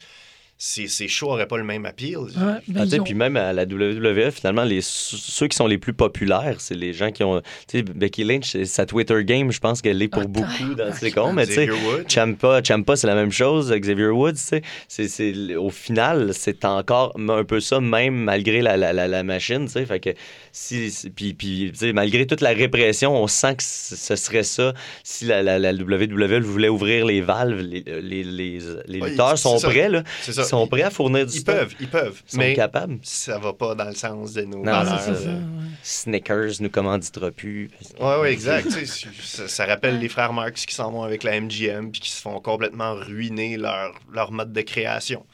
ses 0.66 1.08
shows 1.10 1.28
n'auraient 1.28 1.48
pas 1.48 1.58
le 1.58 1.66
même 1.66 1.86
appeal. 1.86 2.18
Ouais, 2.20 2.30
ben, 2.70 2.88
Ah, 2.90 2.96
ont- 3.00 3.04
Puis 3.04 3.14
même 3.16 3.36
à 3.36 3.52
la 3.52 3.64
WWE, 3.66 4.32
finalement, 4.32 4.64
les, 4.64 4.80
ceux 4.82 5.48
qui 5.48 5.58
sont 5.58 5.68
les 5.68 5.78
plus 5.78 5.92
populaires, 5.94 6.56
c'est 6.60 6.74
les 6.76 6.94
gens 6.94 7.12
qui 7.12 7.22
ont. 7.24 7.42
Tu 7.68 7.80
sais, 7.80 7.84
Becky 7.84 8.24
Lynch, 8.24 8.56
sa 8.64 8.86
Twitter 8.86 9.24
game, 9.26 9.52
je 9.52 9.60
pense 9.60 9.82
qu'elle 9.82 9.98
l'est 9.98 10.08
pour 10.08 10.22
Ah, 10.24 10.28
beaucoup 10.28 10.74
dans 10.78 10.94
ses 10.94 11.12
comptes. 11.12 11.34
Mais 11.34 11.46
tu 11.46 11.54
sais, 11.54 11.66
Xavier 11.68 11.86
Woods. 11.88 12.04
Champa, 12.08 12.62
Champa 12.64 12.96
c'est 12.96 13.08
la 13.08 13.16
même 13.16 13.32
chose. 13.32 13.74
Xavier 13.74 14.08
Woods, 14.08 14.32
tu 14.34 14.38
sais. 14.40 14.62
C'est, 14.88 15.08
c'est- 15.10 15.56
au 15.56 15.70
final, 15.70 16.30
c'est 16.34 16.64
encore 16.64 17.14
un 17.18 17.44
peu 17.44 17.60
ça, 17.60 17.82
même 17.82 18.16
malgré 18.16 18.62
la, 18.62 18.78
la, 18.78 18.94
la, 18.94 19.08
la 19.10 19.24
machine. 19.24 19.66
tu 19.66 19.74
sais. 19.74 19.86
Fait 19.86 20.00
que 20.00 20.12
si, 20.54 20.92
puis, 21.14 21.34
puis, 21.34 21.72
tu 21.74 21.80
sais, 21.80 21.94
malgré 21.94 22.26
toute 22.26 22.40
la 22.42 22.52
répression, 22.52 23.14
on 23.22 23.28
sent 23.28 23.56
que 23.58 23.64
ce 23.64 24.16
serait 24.16 24.44
ça 24.44 24.74
si 25.04 25.26
la, 25.26 25.44
la, 25.44 25.60
la 25.60 25.74
WWE 25.74 26.40
voulait 26.42 26.70
ouvrir 26.70 27.06
les 27.06 27.20
valves. 27.20 27.60
Les, 27.60 27.84
les, 28.02 28.24
les, 28.24 28.60
les 28.88 29.00
lutteurs 29.02 29.38
sont 29.38 29.58
ça. 29.58 29.68
prêts, 29.70 29.90
là. 29.90 30.04
Ça. 30.22 30.53
Sont 30.54 30.68
prêts 30.68 30.82
à 30.84 30.90
fournir 30.90 31.26
du 31.26 31.34
Ils 31.36 31.40
stock. 31.42 31.56
peuvent, 31.56 31.76
ils 31.80 31.90
peuvent, 31.90 32.22
Ils 32.28 32.32
sont 32.32 32.38
mais 32.38 32.54
capables. 32.54 33.00
ça 33.04 33.38
va 33.38 33.54
pas 33.54 33.76
dans 33.76 33.86
le 33.90 33.96
sens 33.96 34.34
de 34.34 34.44
nos 34.44 34.58
Non, 34.58 34.64
valeurs. 34.72 35.00
ça. 35.02 35.12
ouais. 35.12 35.38
Snickers 35.84 36.52
nous 36.62 36.70
commanditera 36.70 37.32
plus. 37.32 37.70
Ouais, 38.00 38.18
ouais, 38.20 38.32
exact. 38.38 38.68
Tu 38.72 38.86
sais, 38.86 39.10
ça, 39.22 39.48
ça 39.48 39.66
rappelle 39.66 40.00
les 40.00 40.10
frères 40.10 40.34
Marx 40.34 40.66
qui 40.66 40.74
s'en 40.76 40.92
vont 40.92 41.04
avec 41.04 41.24
la 41.24 41.40
MGM 41.40 41.92
puis 41.92 42.02
qui 42.02 42.10
se 42.12 42.22
font 42.22 42.40
complètement 42.40 42.94
ruiner 42.96 43.58
leur, 43.58 43.94
leur 44.12 44.32
mode 44.32 44.54
de 44.54 44.62
création. 44.62 45.26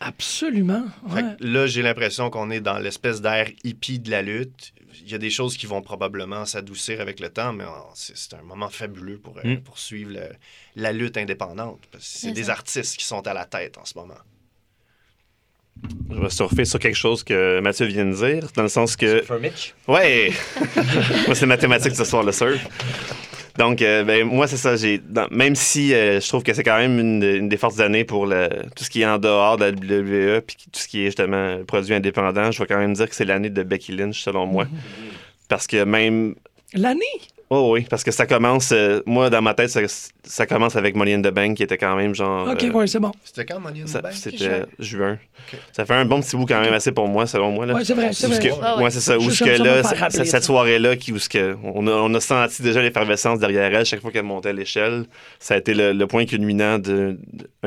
Absolument. 0.00 0.84
Fait 1.08 1.14
ouais. 1.22 1.36
que 1.40 1.44
là, 1.44 1.66
j'ai 1.66 1.80
l'impression 1.82 2.28
qu'on 2.28 2.50
est 2.50 2.60
dans 2.60 2.78
l'espèce 2.78 3.22
d'air 3.22 3.48
hippie 3.64 3.98
de 3.98 4.10
la 4.10 4.20
lutte. 4.22 4.72
Il 5.02 5.10
y 5.10 5.14
a 5.14 5.18
des 5.18 5.30
choses 5.30 5.56
qui 5.56 5.66
vont 5.66 5.80
probablement 5.82 6.44
s'adoucir 6.44 7.00
avec 7.00 7.18
le 7.20 7.28
temps, 7.30 7.52
mais 7.52 7.64
c'est 7.94 8.34
un 8.34 8.42
moment 8.42 8.68
fabuleux 8.68 9.18
pour, 9.18 9.38
euh, 9.38 9.42
Mm. 9.44 9.60
pour 9.62 9.78
suivre 9.78 10.12
le- 10.12 10.32
la 10.74 10.92
lutte 10.92 11.16
indépendante. 11.16 11.80
C'est 11.98 12.32
des 12.32 12.50
artistes 12.50 12.96
qui 12.96 13.04
sont 13.06 13.26
à 13.26 13.32
la 13.34 13.44
tête 13.46 13.78
en 13.78 13.84
ce 13.84 13.96
moment. 13.96 14.14
Je 16.10 16.20
vais 16.20 16.30
surfer 16.30 16.64
sur 16.64 16.78
quelque 16.78 16.96
chose 16.96 17.22
que 17.22 17.60
Mathieu 17.60 17.86
vient 17.86 18.06
de 18.06 18.14
dire, 18.14 18.48
dans 18.56 18.62
le 18.62 18.68
sens 18.68 18.96
que. 18.96 19.22
Ouais! 19.86 20.32
moi, 21.26 21.34
c'est 21.34 21.46
mathématique 21.46 21.94
ce 21.94 22.04
soir, 22.04 22.22
le 22.22 22.32
surf. 22.32 22.58
Donc, 23.58 23.80
euh, 23.82 24.04
ben, 24.04 24.24
moi, 24.24 24.46
c'est 24.46 24.56
ça. 24.56 24.76
J'ai, 24.76 24.98
dans- 24.98 25.28
même 25.30 25.54
si 25.54 25.94
euh, 25.94 26.20
je 26.20 26.28
trouve 26.28 26.42
que 26.42 26.52
c'est 26.54 26.62
quand 26.62 26.76
même 26.78 26.98
une, 26.98 27.22
une 27.22 27.48
des 27.48 27.56
forces 27.56 27.76
d'année 27.76 28.04
pour 28.04 28.26
le, 28.26 28.48
tout 28.74 28.84
ce 28.84 28.90
qui 28.90 29.02
est 29.02 29.06
en 29.06 29.18
dehors 29.18 29.56
de 29.56 29.64
la 29.64 29.70
WWE, 29.70 30.40
puis 30.42 30.56
tout 30.72 30.78
ce 30.80 30.88
qui 30.88 31.02
est 31.02 31.06
justement 31.06 31.62
produit 31.64 31.94
indépendant, 31.94 32.50
je 32.50 32.58
vais 32.62 32.66
quand 32.66 32.78
même 32.78 32.92
dire 32.94 33.08
que 33.08 33.14
c'est 33.14 33.24
l'année 33.24 33.50
de 33.50 33.62
Becky 33.62 33.92
Lynch, 33.92 34.20
selon 34.22 34.46
moi. 34.46 34.66
Parce 35.48 35.66
que 35.66 35.84
même 35.84 36.34
L'année? 36.74 37.00
Oh 37.48 37.70
oui, 37.74 37.86
parce 37.88 38.02
que 38.02 38.10
ça 38.10 38.26
commence, 38.26 38.72
euh, 38.72 39.02
moi 39.06 39.30
dans 39.30 39.40
ma 39.40 39.54
tête, 39.54 39.70
ça, 39.70 39.80
ça 40.24 40.46
commence 40.46 40.74
avec 40.74 40.96
Money 40.96 41.14
in 41.14 41.20
the 41.22 41.28
Bank 41.32 41.56
qui 41.56 41.62
était 41.62 41.78
quand 41.78 41.94
même 41.94 42.12
genre. 42.12 42.48
OK, 42.48 42.64
euh, 42.64 42.70
ouais, 42.72 42.86
c'est 42.88 42.98
bon. 42.98 43.12
C'était 43.22 43.44
quand 43.44 43.60
Money 43.60 43.82
in 43.82 43.86
ça- 43.86 44.00
the 44.00 44.02
Bank? 44.02 44.14
C'était 44.14 44.62
juin. 44.80 45.16
Ça 45.70 45.86
fait 45.86 45.94
un 45.94 46.04
bon 46.06 46.20
petit 46.20 46.36
bout 46.36 46.44
quand 46.46 46.60
même 46.60 46.74
assez 46.74 46.90
pour 46.90 47.06
moi, 47.06 47.24
selon 47.24 47.52
moi. 47.52 47.64
Là. 47.66 47.74
Ouais, 47.74 47.84
c'est 47.84 47.94
vrai, 47.94 48.10
c'est 48.12 48.26
vrai. 48.26 48.40
que- 48.40 48.54
Ah 48.60 48.76
ouais. 48.78 48.82
ouais, 48.84 48.90
c'est 48.90 48.98
ça. 48.98 49.16
Où 49.16 49.24
que 49.26 49.30
ça, 49.32 49.46
là, 49.58 49.82
rappeler 49.82 50.24
cette 50.24 50.42
soirée-là, 50.42 50.96
qui, 50.96 51.12
où 51.12 51.18
ce 51.20 51.28
que 51.28 51.56
on, 51.62 51.86
a, 51.86 51.92
on 51.92 52.12
a 52.14 52.20
senti 52.20 52.62
déjà 52.62 52.82
l'effervescence 52.82 53.38
derrière 53.38 53.72
elle 53.72 53.86
chaque 53.86 54.00
fois 54.00 54.10
qu'elle 54.10 54.24
montait 54.24 54.52
l'échelle. 54.52 55.04
Ça 55.38 55.54
a 55.54 55.58
été 55.58 55.72
le, 55.72 55.92
le 55.92 56.06
point 56.08 56.26
culminant 56.26 56.80
d'une 56.80 57.16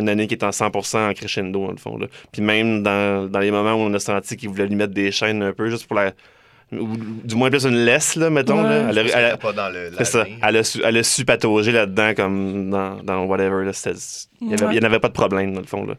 année 0.10 0.28
qui 0.28 0.34
est 0.34 0.44
en 0.44 0.50
100% 0.50 1.10
en 1.10 1.14
crescendo, 1.14 1.68
dans 1.68 1.72
le 1.72 1.78
fond. 1.78 1.98
Là. 1.98 2.08
Puis 2.34 2.42
même 2.42 2.84
dans, 2.84 3.32
dans 3.32 3.40
les 3.40 3.52
moments 3.52 3.76
où 3.76 3.78
on 3.88 3.94
a 3.94 4.00
senti 4.00 4.36
qu'il 4.36 4.50
voulait 4.50 4.68
lui 4.68 4.76
mettre 4.76 4.94
des 4.94 5.12
chaînes 5.14 5.42
un 5.42 5.54
peu, 5.54 5.70
juste 5.70 5.88
pour 5.88 5.96
la. 5.96 6.12
Ou 6.72 6.88
du 7.24 7.36
moins 7.36 7.50
plus 7.50 7.66
une 7.66 7.84
laisse, 7.84 8.16
là, 8.16 8.30
mettons. 8.30 8.64
Ouais. 8.64 8.70
là. 8.70 8.90
Elle 8.92 8.98
elle 9.00 9.08
était 9.08 9.38
pas 9.38 9.54
dans 9.54 9.70
le. 9.70 9.92
c'est 9.98 10.06
ça. 10.06 10.18
l'année. 10.20 10.38
Elle 10.44 10.58
a, 10.58 10.64
su, 10.64 10.82
elle 10.84 10.98
a 10.98 11.04
su 11.04 11.26
patauger 11.26 11.72
là-dedans 11.72 12.14
comme 12.16 12.70
dans, 12.70 13.02
dans 13.04 13.24
whatever. 13.26 13.66
Là. 13.66 13.74
C'était- 13.74 13.98
Il 14.42 14.48
n'y 14.50 14.54
avait, 14.54 14.66
Ouais. 14.66 14.76
il 14.76 14.78
y 14.78 14.86
en 14.86 14.86
avait 14.88 15.00
pas 15.00 15.08
de 15.08 15.14
problème, 15.14 15.54
dans 15.54 15.62
le 15.62 15.66
fond. 15.68 15.84
Là. 15.86 15.96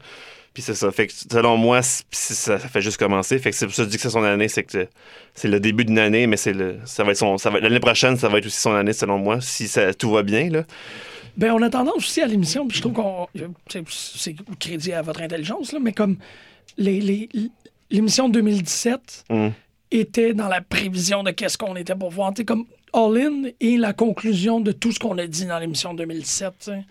Puis 0.54 0.62
c'est 0.62 0.74
ça. 0.74 0.90
Fait 0.92 1.06
que 1.08 1.12
selon 1.12 1.56
moi, 1.56 1.80
ça, 1.82 2.00
ça 2.10 2.58
fait 2.58 2.80
juste 2.80 2.98
commencer. 2.98 3.38
Fait 3.38 3.50
que 3.50 3.56
c'est 3.56 3.66
pour 3.66 3.74
ça 3.74 3.82
que 3.82 3.86
je 3.86 3.90
dis 3.90 3.96
que 3.96 4.02
c'est 4.02 4.10
son 4.10 4.22
année, 4.24 4.48
c'est 4.48 4.62
que 4.64 4.86
c'est 5.34 5.48
le 5.48 5.58
début 5.60 5.84
d'une 5.84 5.98
année, 5.98 6.26
mais 6.28 6.36
c'est 6.36 6.52
le, 6.52 6.76
ça 6.84 7.02
va 7.04 7.12
être 7.12 7.18
son, 7.18 7.36
ça 7.38 7.50
va, 7.50 7.60
l'année 7.60 7.80
prochaine, 7.80 8.16
ça 8.16 8.28
va 8.28 8.38
être 8.38 8.46
aussi 8.46 8.60
son 8.60 8.74
année, 8.74 8.92
selon 8.92 9.18
moi, 9.18 9.40
si 9.40 9.66
ça, 9.68 9.92
tout 9.94 10.10
va 10.10 10.22
bien. 10.22 10.50
Là. 10.50 10.64
Ben, 11.36 11.52
on 11.52 11.62
a 11.62 11.70
tendance 11.70 11.96
aussi 11.98 12.20
à 12.20 12.26
l'émission, 12.26 12.66
puis 12.66 12.76
je 12.76 12.82
trouve 12.82 12.94
qu'on. 12.94 13.26
c'est- 13.68 13.84
C'est 13.88 14.34
crédit 14.58 14.92
à 14.92 15.02
votre 15.02 15.20
intelligence, 15.22 15.72
là, 15.72 15.78
mais 15.80 15.92
comme 15.92 16.16
les- 16.78 17.00
les- 17.00 17.28
l'émission 17.90 18.28
de 18.28 18.34
2017 18.34 19.24
Mm. 19.30 19.48
Était 19.90 20.34
dans 20.34 20.48
la 20.48 20.60
prévision 20.60 21.22
de 21.22 21.30
qu'est-ce 21.30 21.58
qu'on 21.58 21.76
était 21.76 21.94
pour 21.94 22.10
voir. 22.10 22.32
Comme 22.46 22.64
All 22.92 23.16
In 23.18 23.42
est 23.60 23.76
la 23.76 23.92
conclusion 23.92 24.60
de 24.60 24.72
tout 24.72 24.92
ce 24.92 24.98
qu'on 24.98 25.18
a 25.18 25.26
dit 25.26 25.46
dans 25.46 25.58
l'émission 25.58 25.94
2017. 25.94 26.52
tu 26.58 26.64
sais. 26.70 26.84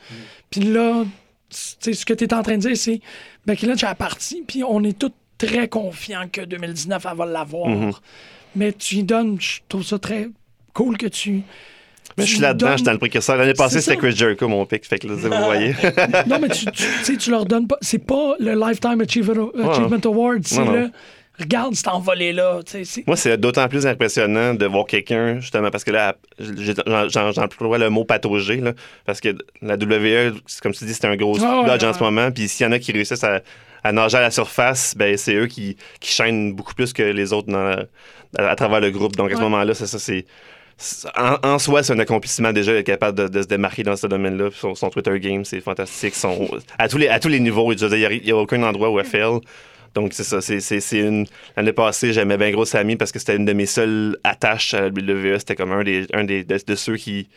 Puis 0.49 0.61
là, 0.61 1.05
ce 1.49 2.05
que 2.05 2.13
tu 2.13 2.23
es 2.25 2.33
en 2.33 2.43
train 2.43 2.57
de 2.57 2.61
dire, 2.61 2.77
c'est 2.77 3.01
Becky 3.45 3.65
Lynch 3.65 3.83
est 3.83 3.95
partie, 3.95 4.43
puis 4.45 4.63
on 4.63 4.83
est 4.83 4.97
tous 4.97 5.11
très 5.37 5.67
confiants 5.67 6.27
que 6.31 6.41
2019, 6.41 7.05
elle 7.09 7.17
va 7.17 7.25
l'avoir. 7.25 7.69
Mhm. 7.69 7.91
Mais 8.55 8.73
tu 8.73 8.95
y 8.95 9.03
donnes, 9.03 9.39
je 9.39 9.59
trouve 9.67 9.83
ça 9.83 9.99
très 9.99 10.29
cool 10.73 10.97
que 10.97 11.07
tu. 11.07 11.43
Mais 12.17 12.25
je 12.25 12.31
suis 12.33 12.39
là-dedans, 12.41 12.71
je 12.71 12.77
suis 12.77 12.83
dans 12.83 12.91
le 12.91 12.97
précurseur. 12.97 13.37
L'année 13.37 13.53
passée, 13.53 13.81
c'était. 13.81 13.95
Chris 13.95 14.15
Jericho, 14.15 14.47
mon 14.47 14.65
pick. 14.65 14.85
Fait 14.85 14.99
que 14.99 15.07
là, 15.07 15.13
vous 15.13 15.45
voyez. 15.45 15.73
Non, 16.27 16.39
mais 16.41 16.49
tu, 16.49 16.65
tu, 16.65 16.71
tu 16.71 16.83
sais, 17.03 17.17
tu 17.17 17.29
leur 17.29 17.45
donnes 17.45 17.67
pas. 17.67 17.77
C'est 17.81 17.99
pas 18.05 18.33
le 18.39 18.55
Lifetime 18.55 18.99
Achievement, 19.01 19.49
Achievement 19.53 19.99
Award, 20.03 20.45
c'est 20.45 20.65
le. 20.65 20.91
Regarde 21.39 21.73
cet 21.75 21.87
envolé-là. 21.87 22.59
Moi, 23.07 23.15
c'est 23.15 23.37
d'autant 23.37 23.67
plus 23.67 23.87
impressionnant 23.87 24.53
de 24.53 24.65
voir 24.65 24.85
quelqu'un, 24.85 25.39
justement, 25.39 25.71
parce 25.71 25.83
que 25.83 25.91
là, 25.91 26.15
j'emploie 27.07 27.77
le 27.77 27.89
mot 27.89 28.03
patauger, 28.03 28.57
là, 28.57 28.73
parce 29.05 29.21
que 29.21 29.29
la 29.61 29.75
WWE, 29.75 30.35
c'est 30.45 30.61
comme 30.61 30.73
tu 30.73 30.85
dis, 30.85 30.93
c'est 30.93 31.05
un 31.05 31.15
gros 31.15 31.39
ouais, 31.39 31.67
lodge 31.67 31.83
en 31.83 31.87
ouais. 31.87 31.93
ce 31.93 32.03
moment, 32.03 32.31
puis 32.31 32.47
s'il 32.47 32.65
y 32.65 32.69
en 32.69 32.71
a 32.71 32.79
qui 32.79 32.91
réussissent 32.91 33.23
à, 33.23 33.41
à 33.83 33.91
nager 33.91 34.17
à 34.17 34.21
la 34.21 34.31
surface, 34.31 34.95
ben 34.97 35.15
c'est 35.17 35.35
eux 35.35 35.47
qui, 35.47 35.77
qui 35.99 36.11
chaînent 36.11 36.53
beaucoup 36.53 36.73
plus 36.73 36.91
que 36.93 37.03
les 37.03 37.31
autres 37.31 37.47
dans 37.47 37.85
à, 38.37 38.49
à 38.49 38.55
travers 38.55 38.81
le 38.81 38.91
groupe. 38.91 39.15
Donc, 39.15 39.31
à 39.31 39.35
ce 39.35 39.41
moment-là, 39.41 39.73
c'est 39.73 39.87
ça, 39.87 39.99
c'est... 39.99 40.25
En, 41.17 41.35
en 41.43 41.59
soi, 41.59 41.83
c'est 41.83 41.91
un 41.91 41.99
accomplissement 41.99 42.53
déjà 42.53 42.71
d'être 42.71 42.85
capable 42.85 43.17
de, 43.17 43.27
de 43.27 43.41
se 43.41 43.47
démarquer 43.47 43.83
dans 43.83 43.97
ce 43.97 44.07
domaine-là. 44.07 44.49
Son, 44.53 44.75
son 44.75 44.89
Twitter 44.89 45.19
game, 45.19 45.43
c'est 45.43 45.59
fantastique. 45.59 46.15
Son, 46.15 46.47
à, 46.77 46.87
tous 46.87 46.97
les, 46.97 47.09
à 47.09 47.19
tous 47.19 47.27
les 47.27 47.41
niveaux, 47.41 47.73
il 47.73 48.21
n'y 48.23 48.31
a, 48.31 48.35
aucun 48.37 48.63
endroit 48.63 48.89
où 48.89 48.97
elle 48.97 49.05
fail. 49.05 49.39
Donc, 49.95 50.13
c'est 50.13 50.23
ça. 50.23 50.41
C'est, 50.41 50.59
c'est, 50.59 50.79
c'est 50.79 50.99
une... 50.99 51.25
L'année 51.57 51.73
passée, 51.73 52.13
j'aimais 52.13 52.37
bien 52.37 52.51
gros 52.51 52.65
Sammy 52.65 52.95
parce 52.95 53.11
que 53.11 53.19
c'était 53.19 53.35
une 53.35 53.45
de 53.45 53.53
mes 53.53 53.65
seules 53.65 54.17
attaches 54.23 54.73
à 54.73 54.81
la 54.81 54.87
WWE. 54.89 55.37
C'était 55.39 55.55
comme 55.55 55.71
un, 55.71 55.83
des, 55.83 56.05
un 56.13 56.23
des, 56.23 56.43
de, 56.43 56.59
de 56.65 56.75
ceux 56.75 56.95
qui, 56.97 57.27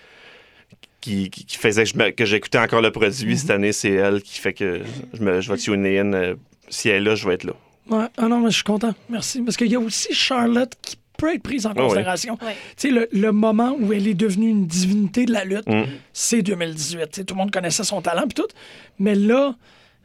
qui, 1.00 1.30
qui, 1.30 1.44
qui 1.44 1.56
faisait 1.58 1.84
que, 1.84 1.90
je 1.90 1.96
me- 1.96 2.10
que 2.10 2.24
j'écoutais 2.24 2.58
encore 2.58 2.80
le 2.82 2.90
produit. 2.90 3.36
Cette 3.38 3.50
année, 3.50 3.72
c'est 3.72 3.90
elle 3.92 4.22
qui 4.22 4.38
fait 4.38 4.52
que 4.52 4.82
je, 5.14 5.22
me, 5.22 5.40
je 5.40 5.50
vais 5.52 5.58
tuner 5.58 5.98
in. 5.98 6.12
Euh, 6.12 6.34
Si 6.68 6.88
elle 6.88 6.96
est 7.02 7.06
là, 7.10 7.14
je 7.14 7.26
vais 7.26 7.34
être 7.34 7.44
là. 7.44 7.52
Ouais. 7.90 8.06
Ah 8.16 8.28
non, 8.28 8.38
mais 8.40 8.50
je 8.50 8.54
suis 8.56 8.64
content. 8.64 8.94
Merci. 9.08 9.42
Parce 9.42 9.56
qu'il 9.56 9.66
y 9.70 9.74
a 9.74 9.80
aussi 9.80 10.14
Charlotte 10.14 10.72
qui 10.80 10.96
peut 11.18 11.34
être 11.34 11.42
prise 11.42 11.66
en 11.66 11.70
ouais. 11.70 11.76
considération. 11.82 12.36
Tu 12.36 12.44
sais, 12.76 12.90
le, 12.90 13.08
le 13.12 13.32
moment 13.32 13.76
où 13.78 13.92
elle 13.92 14.06
est 14.08 14.14
devenue 14.14 14.48
une 14.48 14.66
divinité 14.66 15.24
de 15.24 15.32
la 15.32 15.44
lutte, 15.44 15.66
Mm. 15.66 15.84
c'est 16.12 16.42
2018. 16.42 16.98
Tu 16.98 17.06
sais, 17.20 17.24
tout 17.24 17.34
le 17.34 17.38
monde 17.40 17.50
connaissait 17.50 17.84
son 17.84 18.00
talent 18.00 18.22
puis 18.22 18.34
tout. 18.34 18.46
Mais 18.98 19.14
là, 19.14 19.54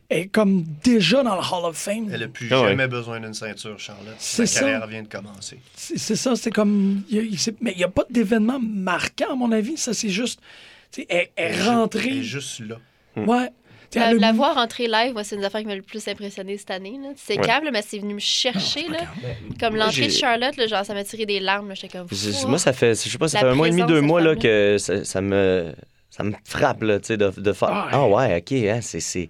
est 0.09 0.27
comme 0.27 0.63
déjà 0.83 1.21
dans 1.23 1.35
le 1.35 1.41
Hall 1.41 1.65
of 1.65 1.75
Fame. 1.77 2.09
Elle 2.13 2.21
n'a 2.21 2.27
plus 2.27 2.47
Ah 2.51 2.61
ouais. 2.61 2.69
jamais 2.69 2.87
besoin 2.87 3.19
d'une 3.19 3.33
ceinture, 3.33 3.77
Charlotte. 3.79 4.15
C'est 4.17 4.45
Sa 4.45 4.53
ça. 4.53 4.59
carrière 4.61 4.87
vient 4.87 5.03
de 5.03 5.07
commencer. 5.07 5.59
C'est 5.75 6.15
ça, 6.15 6.35
c'est 6.35 6.51
comme. 6.51 7.03
il 7.09 7.25
il 7.33 7.39
mais 7.61 7.71
il 7.73 7.77
n'y 7.77 7.83
a 7.83 7.89
pas 7.89 8.05
d'événement 8.09 8.59
marquant, 8.61 9.31
à 9.33 9.35
mon 9.35 9.51
avis. 9.51 9.77
Ça, 9.77 9.93
c'est 9.93 10.09
juste. 10.09 10.39
tu 10.91 11.01
sais, 11.01 11.07
Elle 11.09 11.27
elle 11.35 11.55
est 11.55 11.63
rentrée. 11.63 12.09
Elle 12.09 12.17
est 12.19 12.23
juste 12.23 12.59
là. 12.61 12.77
Ouais. 13.17 13.49
Tu 13.89 13.99
sais, 13.99 14.13
La, 14.15 14.33
voir 14.33 14.57
entrer 14.57 14.87
live, 14.87 15.13
moi, 15.13 15.23
c'est 15.23 15.35
une 15.35 15.41
des 15.41 15.47
affaires 15.47 15.61
qui 15.61 15.67
m'a 15.67 15.75
le 15.75 15.81
plus 15.81 16.05
impressionné 16.09 16.57
cette 16.57 16.71
année. 16.71 16.99
C'est 17.15 17.37
Ouais. 17.39 17.45
câble, 17.45 17.69
mais 17.71 17.81
c'est 17.81 17.99
venu 17.99 18.15
me 18.15 18.19
chercher. 18.19 18.85
là. 18.89 18.99
Comme 19.61 19.77
l'entrée 19.77 20.07
de 20.07 20.11
Charlotte, 20.11 20.57
là, 20.57 20.67
genre, 20.67 20.83
ça 20.85 20.93
m'a 20.93 21.05
tiré 21.05 21.25
des 21.25 21.39
larmes. 21.39 21.69
là. 21.69 21.73
J'étais 21.73 21.97
comme. 21.97 22.07
Moi, 22.47 22.59
ça 22.59 22.73
fait, 22.73 23.01
je 23.01 23.09
sais 23.09 23.17
pas, 23.17 23.27
ça 23.29 23.39
fait 23.39 23.45
un 23.45 23.55
mois 23.55 23.67
et 23.67 23.71
demi, 23.71 23.83
deux 23.85 23.95
de 23.95 23.99
mois 24.01 24.19
là, 24.21 24.35
que 24.35 24.77
ça, 24.77 25.05
ça 25.05 25.21
me, 25.21 25.73
ça 26.09 26.23
me 26.23 26.33
frappe 26.43 26.81
là, 26.83 26.99
tu 26.99 27.07
sais, 27.07 27.17
de, 27.17 27.29
de 27.37 27.53
faire. 27.53 27.69
Ah, 27.71 27.89
Ah 27.93 28.07
ouais, 28.07 28.37
ok, 28.37 28.51
hein, 28.51 28.79
c'est, 28.81 29.29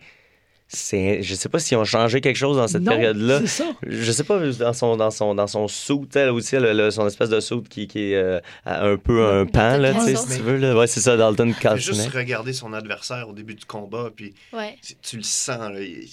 c'est, 0.68 1.22
je 1.24 1.34
sais 1.36 1.48
pas 1.50 1.60
s'ils 1.60 1.78
ont 1.78 1.86
changé 1.86 2.20
quelque 2.22 2.36
chose 2.36 2.58
dans 2.58 2.68
cette 2.68 2.82
Non, 2.82 2.92
période-là. 2.92 3.40
C'est 3.42 3.48
ça. 3.64 3.66
Je 3.86 4.12
sais 4.12 4.24
pas, 4.24 4.40
dans 4.40 4.74
son, 4.74 4.98
dans 4.98 5.12
son, 5.12 5.34
dans 5.36 5.48
son 5.48 5.68
suit, 5.68 6.08
elle 6.16 6.30
aussi, 6.30 6.58
le- 6.58 6.92
son 6.92 7.08
espèce 7.08 7.30
de 7.30 7.40
suit 7.40 7.62
qui, 7.70 7.88
qui 7.88 8.12
est 8.12 8.16
euh, 8.16 8.40
un 8.66 8.98
peu 8.98 9.26
un 9.26 9.46
pan, 9.46 9.78
là, 9.78 9.94
tu 9.94 10.16
si 10.16 10.36
tu 10.38 10.42
veux. 10.44 10.58
Là. 10.58 10.76
Ouais, 10.78 10.88
c'est 10.88 11.00
ça, 11.00 11.16
Dalton 11.16 11.54
Castle. 11.54 11.80
juste 11.94 12.10
regarder 12.10 12.54
son 12.54 12.74
adversaire 12.74 13.28
au 13.30 13.34
début 13.34 13.56
du 13.56 13.66
combat, 13.66 14.12
puis 14.16 14.34
Ouais. 14.54 14.78
tu 15.02 15.18
le 15.18 15.24
sens. 15.24 15.58
là, 15.72 15.80
il- 15.80 16.08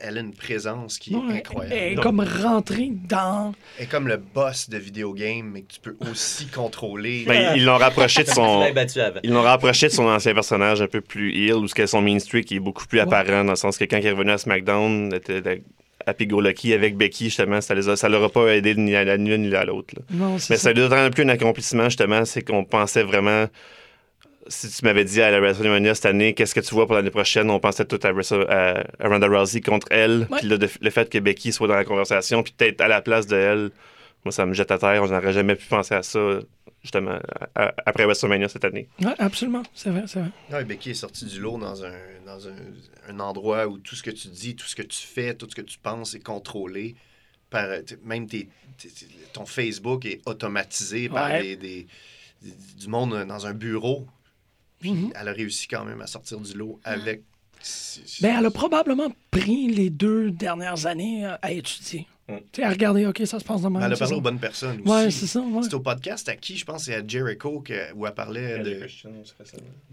elle 0.00 0.18
a 0.18 0.20
une 0.20 0.34
présence 0.34 0.98
qui 0.98 1.14
est 1.14 1.16
Ouais, 1.16 1.38
incroyable. 1.38 1.74
Elle 1.76 1.92
est 1.94 2.02
comme 2.02 2.20
rentrée 2.20 2.90
dans. 2.92 3.52
elle 3.78 3.84
est 3.84 3.88
comme 3.88 4.06
le 4.08 4.16
boss 4.18 4.68
de 4.70 4.78
vidéogame, 4.78 5.50
mais 5.52 5.62
que 5.62 5.72
tu 5.72 5.80
peux 5.80 5.96
aussi 6.10 6.46
contrôler. 6.46 7.24
Ben, 7.26 7.54
ils 7.56 7.64
l'ont 7.64 7.76
rapproché 7.78 8.22
de 8.24 8.28
son. 8.28 8.64
Ils 9.22 9.30
l'ont 9.32 9.42
rapproché 9.42 9.88
de 9.88 9.92
son 9.92 10.04
ancien 10.06 10.32
personnage 10.34 10.80
un 10.80 10.86
peu 10.86 11.00
plus 11.00 11.34
heel, 11.34 11.54
où 11.54 11.66
ce 11.68 11.74
que 11.74 11.86
son 11.86 12.00
mean 12.02 12.20
streak 12.20 12.52
est 12.52 12.60
beaucoup 12.60 12.86
plus 12.86 12.98
Ouais. 12.98 13.04
apparent, 13.04 13.44
dans 13.44 13.52
le 13.52 13.56
sens 13.56 13.76
que 13.76 13.84
quand 13.84 13.96
il 13.98 14.06
est 14.06 14.10
revenu 14.12 14.30
à 14.30 14.38
SmackDown, 14.38 15.08
il 15.10 15.16
était 15.16 15.40
de- 15.40 15.62
Happy 16.06 16.26
Go 16.26 16.40
Lucky 16.40 16.74
avec 16.74 16.96
Becky, 16.98 17.24
justement, 17.26 17.60
ça 17.62 17.74
les 17.74 17.88
a- 17.88 17.96
ça 17.96 18.08
leur 18.10 18.22
a 18.24 18.28
pas 18.28 18.48
aidé 18.54 18.74
ni 18.74 18.94
à 18.94 19.16
l'une 19.16 19.48
ni 19.48 19.54
à 19.54 19.64
l'autre. 19.64 19.94
là. 19.96 20.02
Non, 20.10 20.38
c'est 20.38 20.50
Mais 20.52 20.56
ça. 20.58 20.64
ça 20.64 20.68
a 20.68 20.72
d'autant 20.74 21.08
plus 21.10 21.22
un 21.24 21.28
accomplissement, 21.30 21.84
justement, 21.84 22.24
c'est 22.26 22.42
qu'on 22.42 22.64
pensait 22.64 23.02
vraiment. 23.02 23.46
Si 24.48 24.68
tu 24.70 24.84
m'avais 24.84 25.04
dit 25.04 25.22
à 25.22 25.30
la 25.30 25.40
WrestleMania 25.40 25.94
cette 25.94 26.06
année, 26.06 26.34
qu'est-ce 26.34 26.54
que 26.54 26.60
tu 26.60 26.74
vois 26.74 26.86
pour 26.86 26.94
l'année 26.94 27.10
prochaine, 27.10 27.48
on 27.50 27.60
pensait 27.60 27.84
tout 27.86 27.98
à, 28.02 28.12
Wrestle- 28.12 28.46
à- 28.50 28.84
à 28.98 29.08
Ronda 29.08 29.26
Rousey 29.26 29.60
contre 29.60 29.86
elle. 29.90 30.26
Puis 30.38 30.48
le 30.48 30.90
fait 30.90 31.08
que 31.10 31.18
Becky 31.18 31.52
soit 31.52 31.68
dans 31.68 31.74
la 31.76 31.84
conversation, 31.84 32.42
puis 32.42 32.52
peut-être 32.56 32.80
à 32.80 32.88
la 32.88 33.00
place 33.00 33.26
de 33.26 33.36
elle, 33.36 33.70
moi, 34.24 34.32
ça 34.32 34.44
me 34.46 34.52
jette 34.54 34.70
à 34.70 34.78
terre. 34.78 35.02
On 35.02 35.06
n'aurait 35.08 35.32
jamais 35.32 35.54
pu 35.54 35.66
penser 35.66 35.94
à 35.94 36.02
ça, 36.02 36.38
justement, 36.82 37.18
à- 37.54 37.64
à- 37.66 37.74
après 37.86 38.04
WrestleMania 38.04 38.48
cette 38.48 38.64
année. 38.64 38.88
Ouais, 39.02 39.14
absolument. 39.18 39.62
C'est 39.74 39.90
vrai, 39.90 40.04
c'est 40.06 40.20
vrai. 40.20 40.30
Ouais, 40.52 40.64
Becky 40.64 40.90
est 40.90 40.94
sortie 40.94 41.26
du 41.26 41.40
lot 41.40 41.58
dans, 41.58 41.84
un, 41.84 41.92
dans 42.26 42.48
un, 42.48 42.54
un 43.08 43.20
endroit 43.20 43.66
où 43.66 43.78
tout 43.78 43.94
ce 43.96 44.02
que 44.02 44.10
tu 44.10 44.28
dis, 44.28 44.56
tout 44.56 44.66
ce 44.66 44.76
que 44.76 44.82
tu 44.82 44.98
fais, 45.06 45.34
tout 45.34 45.46
ce 45.48 45.54
que 45.54 45.62
tu 45.62 45.78
penses 45.78 46.14
est 46.14 46.22
contrôlé. 46.24 46.94
Par, 47.50 47.66
même 48.04 48.26
tes- 48.26 48.48
ton 49.32 49.46
Facebook 49.46 50.04
est 50.06 50.20
automatisé 50.26 51.08
par 51.08 51.30
Ouais. 51.30 51.42
des, 51.42 51.56
des- 51.56 51.86
du 52.78 52.88
monde 52.88 53.24
dans 53.26 53.46
un 53.46 53.54
bureau. 53.54 54.06
Puis 54.84 54.92
Mhm. 54.92 55.12
elle 55.18 55.28
a 55.28 55.32
réussi 55.32 55.66
quand 55.66 55.84
même 55.84 56.00
à 56.02 56.06
sortir 56.06 56.38
du 56.40 56.52
lot 56.54 56.78
avec. 56.84 57.22
Ben, 58.20 58.36
elle 58.38 58.44
a 58.46 58.50
probablement 58.50 59.10
pris 59.30 59.68
les 59.68 59.88
deux 59.88 60.30
dernières 60.30 60.84
années 60.84 61.24
euh, 61.24 61.36
à 61.40 61.50
étudier. 61.52 62.06
Tu 62.28 62.34
sais, 62.56 62.62
à 62.62 62.68
regarder, 62.70 63.06
OK, 63.06 63.22
ça 63.24 63.38
se 63.38 63.44
passe 63.44 63.62
de 63.62 63.68
même. 63.68 63.78
Mais 63.80 63.86
elle 63.86 63.92
a 63.94 63.96
parlé 63.96 64.14
aux 64.14 64.20
bonnes 64.20 64.38
personnes 64.38 64.80
aussi. 64.80 64.90
Ouais, 64.90 65.10
c'est 65.10 65.26
ça. 65.26 65.40
Ouais. 65.40 65.62
C'est 65.62 65.72
au 65.74 65.80
podcast 65.80 66.28
à 66.28 66.36
qui, 66.36 66.56
je 66.58 66.64
pense, 66.66 66.84
c'est 66.84 66.94
à 66.94 67.06
Jericho 67.06 67.60
que- 67.60 67.92
où 67.94 68.06
elle 68.06 68.14
parlait 68.14 68.58
de. 68.58 68.86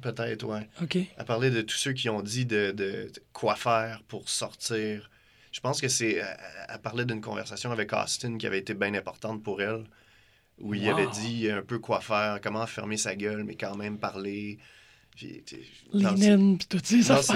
Peut-être, 0.01 0.45
ouais. 0.45 0.68
OK. 0.81 0.95
Elle 1.18 1.26
parlait 1.26 1.49
de 1.51 1.61
tous 1.61 1.77
ceux 1.77 1.93
qui 1.93 2.09
ont 2.09 2.22
dit 2.22 2.45
de, 2.45 2.72
de- 2.72 3.09
de 3.13 3.23
quoi 3.34 3.55
faire 3.55 4.01
pour 4.07 4.27
sortir. 4.30 5.09
Je 5.51 5.59
pense 5.59 5.81
que 5.81 5.88
c'est. 5.88 6.13
Elle, 6.15 6.38
elle 6.69 6.80
parlait 6.80 7.05
d'une 7.05 7.22
conversation 7.22 7.72
avec 7.72 7.91
Austin 7.93 8.38
qui 8.38 8.47
avait 8.47 8.59
été 8.59 8.73
bien 8.73 8.93
importante 8.93 9.43
pour 9.43 9.61
elle, 9.61 9.84
où 10.59 10.73
il 10.73 10.85
Wow. 10.88 10.97
avait 10.97 11.07
dit 11.07 11.49
un 11.49 11.61
peu 11.61 11.80
quoi 11.80 11.99
faire, 12.01 12.39
comment 12.41 12.65
fermer 12.68 12.97
sa 12.97 13.15
gueule, 13.15 13.43
mais 13.43 13.55
quand 13.55 13.76
même 13.76 13.97
parler. 13.97 14.57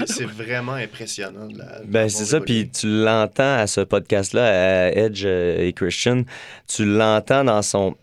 C'est- 0.06 0.24
vraiment 0.24 0.72
impressionnant. 0.72 1.46
de 1.46 1.58
la- 1.58 1.80
Ben, 1.84 2.08
c'est 2.08 2.24
ça, 2.24 2.40
puis 2.40 2.68
tu 2.70 2.86
l'entends 2.88 3.56
à 3.58 3.66
ce 3.66 3.80
podcast-là, 3.82 4.86
à 4.86 4.90
Edge 4.92 5.22
euh, 5.24 5.66
et 5.66 5.72
Christian, 5.72 6.22
tu 6.66 6.84
l'entends 6.84 7.44
dans 7.44 7.62
son... 7.62 7.96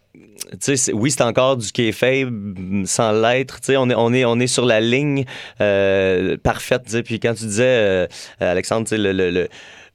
Tu 0.51 0.57
sais, 0.59 0.75
c'est- 0.77 0.93
oui, 0.93 1.11
c'est 1.11 1.23
encore 1.23 1.57
du 1.57 1.71
kayfabe 1.71 2.83
sans 2.85 3.11
l'être. 3.11 3.59
Tu 3.61 3.67
sais, 3.67 3.77
on 3.77 3.89
est, 3.89 3.95
on, 3.95 4.13
est, 4.13 4.25
on 4.25 4.39
est 4.39 4.47
sur 4.47 4.65
la 4.65 4.79
ligne 4.79 5.25
euh, 5.61 6.37
parfaite. 6.37 6.83
Puis 7.03 7.19
quand 7.19 7.33
tu 7.33 7.45
disais, 7.45 7.63
euh, 7.65 8.07
Alexandre, 8.39 8.85
tu 8.87 8.95
sais, 8.95 8.97
le... 8.97 9.11
le, 9.11 9.31
le 9.31 9.47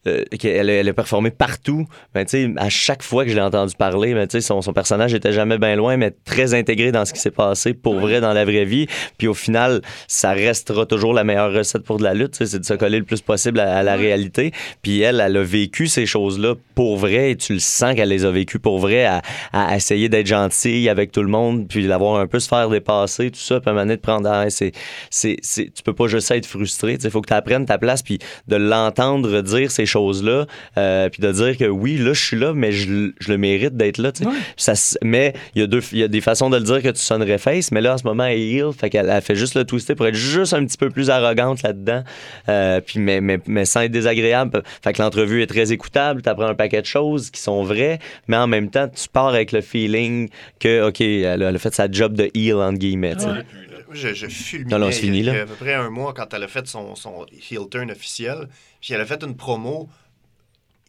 euh, 0.07 0.23
qu'elle 0.39 0.71
a- 0.71 0.75
elle 0.75 0.89
a 0.89 0.93
performé 0.93 1.31
partout. 1.31 1.87
Ben, 2.15 2.25
tu 2.25 2.31
sais, 2.31 2.51
à 2.57 2.69
chaque 2.69 3.03
fois 3.03 3.25
que 3.25 3.31
je 3.31 3.35
l'ai 3.35 3.41
entendu 3.43 3.75
parler, 3.77 4.15
ben, 4.15 4.29
son, 4.41 4.63
son 4.63 4.73
personnage 4.73 5.13
était 5.15 5.33
jamais 5.33 5.59
bien 5.59 5.77
loin, 5.77 5.97
mais 5.97 6.13
très 6.25 6.55
intégré 6.55 6.93
dans 6.93 7.05
ce 7.05 7.13
qui 7.13 7.21
s'est 7.21 7.31
passé 7.31 7.75
pour 7.75 7.99
vrai 7.99 8.21
dans 8.21 8.33
la 8.33 8.45
vraie 8.45 8.65
vie. 8.65 8.87
Puis 9.19 9.27
au 9.27 9.35
final, 9.35 9.83
ça 10.07 10.33
restera 10.33 10.87
toujours 10.87 11.13
la 11.15 11.25
meilleure 11.25 11.53
recette 11.53 11.83
pour 11.83 11.99
de 11.99 12.05
la 12.05 12.15
lutte, 12.15 12.37
c'est 12.37 12.59
de 12.59 12.65
se 12.65 12.75
coller 12.75 12.99
le 12.99 13.05
plus 13.05 13.21
possible 13.21 13.61
à, 13.61 13.77
à 13.79 13.83
la 13.83 13.97
réalité. 13.97 14.53
Puis 14.83 15.01
elle, 15.01 15.21
elle 15.25 15.37
a 15.37 15.43
vécu 15.43 15.87
ces 15.89 16.07
choses-là 16.07 16.55
pour 16.75 16.97
vrai 16.97 17.33
et 17.33 17.37
tu 17.37 17.55
le 17.55 17.59
sens 17.59 17.95
qu'elle 17.95 18.09
les 18.09 18.25
a 18.25 18.31
vécues 18.31 18.59
pour 18.61 18.79
vrai, 18.79 19.05
à, 19.05 19.23
à 19.53 19.77
essayer 19.77 20.09
d'être 20.09 20.27
gentille 20.27 20.89
avec 20.89 21.13
tout 21.13 21.23
le 21.23 21.29
monde, 21.29 21.67
puis 21.69 21.87
d'avoir 21.87 22.21
un 22.21 22.27
peu 22.27 22.39
se 22.39 22.49
faire 22.49 22.69
dépasser, 22.69 23.31
tout 23.31 23.39
ça, 23.41 23.61
puis 23.61 23.69
à 23.69 23.71
un 23.71 23.75
moment 23.75 23.85
donné, 23.87 23.97
de 23.97 24.01
prendre, 24.01 24.29
ah, 24.31 24.49
c'est, 24.51 24.73
c'est, 25.11 25.37
c'est, 25.43 25.73
tu 25.75 25.83
peux 25.83 25.93
pas 25.93 26.07
juste 26.07 26.31
être 26.31 26.47
frustré, 26.47 26.99
il 27.03 27.11
faut 27.11 27.21
que 27.21 27.29
tu 27.29 27.35
apprennes 27.35 27.67
ta 27.67 27.79
place, 27.79 28.03
puis 28.03 28.19
de 28.47 28.57
l'entendre 28.57 29.41
dire 29.43 29.71
ces 29.71 29.87
choses-là, 29.89 30.47
euh, 30.77 31.09
puis 31.09 31.21
de 31.21 31.33
dire 31.33 31.57
que 31.57 31.65
oui, 31.65 31.97
là, 31.97 32.13
je 32.13 32.25
suis 32.25 32.37
là, 32.37 32.53
mais 32.55 32.71
je, 32.73 33.11
le 33.27 33.37
mérite 33.37 33.77
d'être 33.77 33.99
là. 33.99 34.13
Ouais. 34.21 34.33
Ça, 34.57 34.75
mais 35.03 35.35
il 35.55 35.61
y, 35.61 35.65
a 35.65 35.67
deux, 35.67 35.83
y 35.93 36.03
a 36.03 36.09
des 36.09 36.21
façons 36.21 36.51
de 36.51 36.57
le 36.57 36.63
dire 36.63 36.83
que 36.83 36.91
tu 36.91 37.01
sonnerais 37.01 37.39
face, 37.39 37.73
mais 37.73 37.81
là, 37.81 37.95
en 37.95 37.99
ce 37.99 38.05
moment, 38.05 38.25
elle 38.25 38.39
est 38.39 38.51
heel, 38.51 38.73
fait 38.73 38.91
qu'elle 38.91 39.09
elle 39.09 39.23
fait 39.23 39.35
juste 39.35 39.55
le 39.55 39.65
twister 39.65 39.95
pour 39.95 40.07
être 40.07 40.15
juste 40.15 40.55
un 40.55 40.65
petit 40.65 40.77
peu 40.77 40.91
plus 40.91 41.11
arrogante 41.11 41.63
là-dedans, 41.63 42.05
euh, 42.49 42.81
puis 42.81 43.01
mais, 43.01 43.21
mais, 43.21 43.41
mais 43.47 43.65
sans 43.65 43.81
être 43.81 43.93
désagréable. 43.93 44.63
Fait 44.83 44.93
que 44.93 45.03
l'entrevue 45.03 45.43
est 45.43 45.47
très 45.47 45.73
écoutable, 45.73 46.23
tu 46.23 46.29
apprends 46.29 46.47
un 46.47 46.55
paquet 46.55 46.81
de 46.81 46.87
choses 46.87 47.31
qui 47.31 47.41
sont 47.41 47.65
vraies, 47.65 47.99
mais 48.29 48.37
en 48.37 48.47
même 48.47 48.71
temps, 48.71 48.89
tu 48.89 49.09
pars 49.09 49.29
avec 49.29 49.53
le 49.53 49.61
feeling 49.61 50.29
que, 50.61 50.89
OK, 50.89 51.01
elle 51.01 51.43
a, 51.43 51.49
elle 51.49 51.57
a 51.57 51.59
fait 51.59 51.75
sa 51.75 51.91
job 51.91 52.15
de 52.15 52.31
heel, 52.35 52.57
entre 52.57 52.79
guillemets. 52.79 53.17
Ouais. 53.25 53.45
Je, 53.93 54.15
je 54.15 54.27
fulminais. 54.29 54.71
Non, 54.71 54.79
non, 54.87 54.93
c'est 54.93 55.01
fini, 55.01 55.19
il 55.21 55.25
y 55.25 55.29
a- 55.29 55.33
là. 55.33 55.33
Il 55.33 55.37
y 55.39 55.41
a 55.41 55.45
à 55.45 55.47
peu 55.47 55.55
près 55.55 55.75
un 55.75 55.91
mois 55.91 56.13
quand 56.15 56.33
elle 56.35 56.43
a 56.45 56.49
fait 56.49 56.67
son, 56.67 56.95
son 56.95 57.25
heel 57.51 57.69
turn 57.71 57.91
officiel. 57.91 58.49
Puis 58.81 58.95
elle 58.95 59.01
a 59.01 59.07
fait 59.07 59.23
une 59.23 59.37
promo 59.37 59.89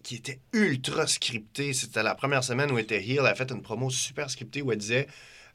qui 0.04 0.16
était 0.16 0.40
ultra 0.54 1.08
scriptée. 1.08 1.74
C'était 1.74 2.04
la 2.04 2.16
première 2.16 2.44
semaine 2.44 2.72
où 2.72 2.78
elle 2.78 2.84
était 2.86 3.02
heel. 3.04 3.20
Elle 3.20 3.26
a 3.28 3.36
fait 3.36 3.52
une 3.52 3.62
promo 3.62 3.90
super 3.90 4.30
scriptée 4.30 4.62
où 4.62 4.72
elle 4.72 4.78
disait 4.78 5.08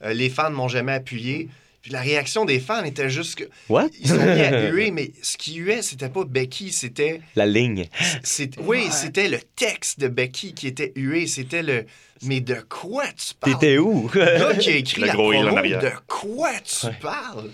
euh, 0.02 0.12
Les 0.12 0.30
fans 0.30 0.50
m'ont 0.50 0.68
jamais 0.68 0.92
appuyé. 0.92 1.48
Puis 1.82 1.92
la 1.92 2.00
réaction 2.00 2.46
des 2.46 2.60
fans 2.60 2.82
était 2.84 3.10
juste 3.10 3.34
que. 3.34 3.44
What? 3.68 3.88
Ils 4.00 4.08
sont 4.08 4.16
mis 4.16 4.22
à 4.40 4.70
huer, 4.70 4.90
mais 4.90 5.12
ce 5.22 5.36
qui 5.36 5.56
huait, 5.56 5.82
c'était 5.82 6.08
pas 6.08 6.24
Becky, 6.24 6.72
c'était. 6.72 7.20
La 7.36 7.44
ligne. 7.44 7.88
c'est- 8.22 8.58
Oui, 8.60 8.86
c'était 8.90 9.28
le 9.28 9.38
texte 9.56 10.00
de 10.00 10.08
Becky 10.08 10.54
qui 10.54 10.66
était 10.66 10.92
hué. 10.96 11.26
C'était 11.26 11.62
le. 11.62 11.84
Mais 12.24 12.40
de 12.40 12.56
quoi 12.68 13.04
tu 13.12 13.34
parles? 13.34 13.54
T'étais 13.54 13.78
où? 13.78 14.10
Le 14.14 14.20
gars 14.38 14.54
qui 14.54 14.70
a 14.70 14.76
écrit 14.76 15.00
Le 15.02 15.06
la 15.08 15.12
gros 15.14 15.32
île 15.32 15.38
en 15.40 15.42
promo, 15.46 15.56
arrière. 15.58 15.80
de 15.80 15.90
quoi 16.06 16.52
tu 16.60 16.86
parles? 17.00 17.50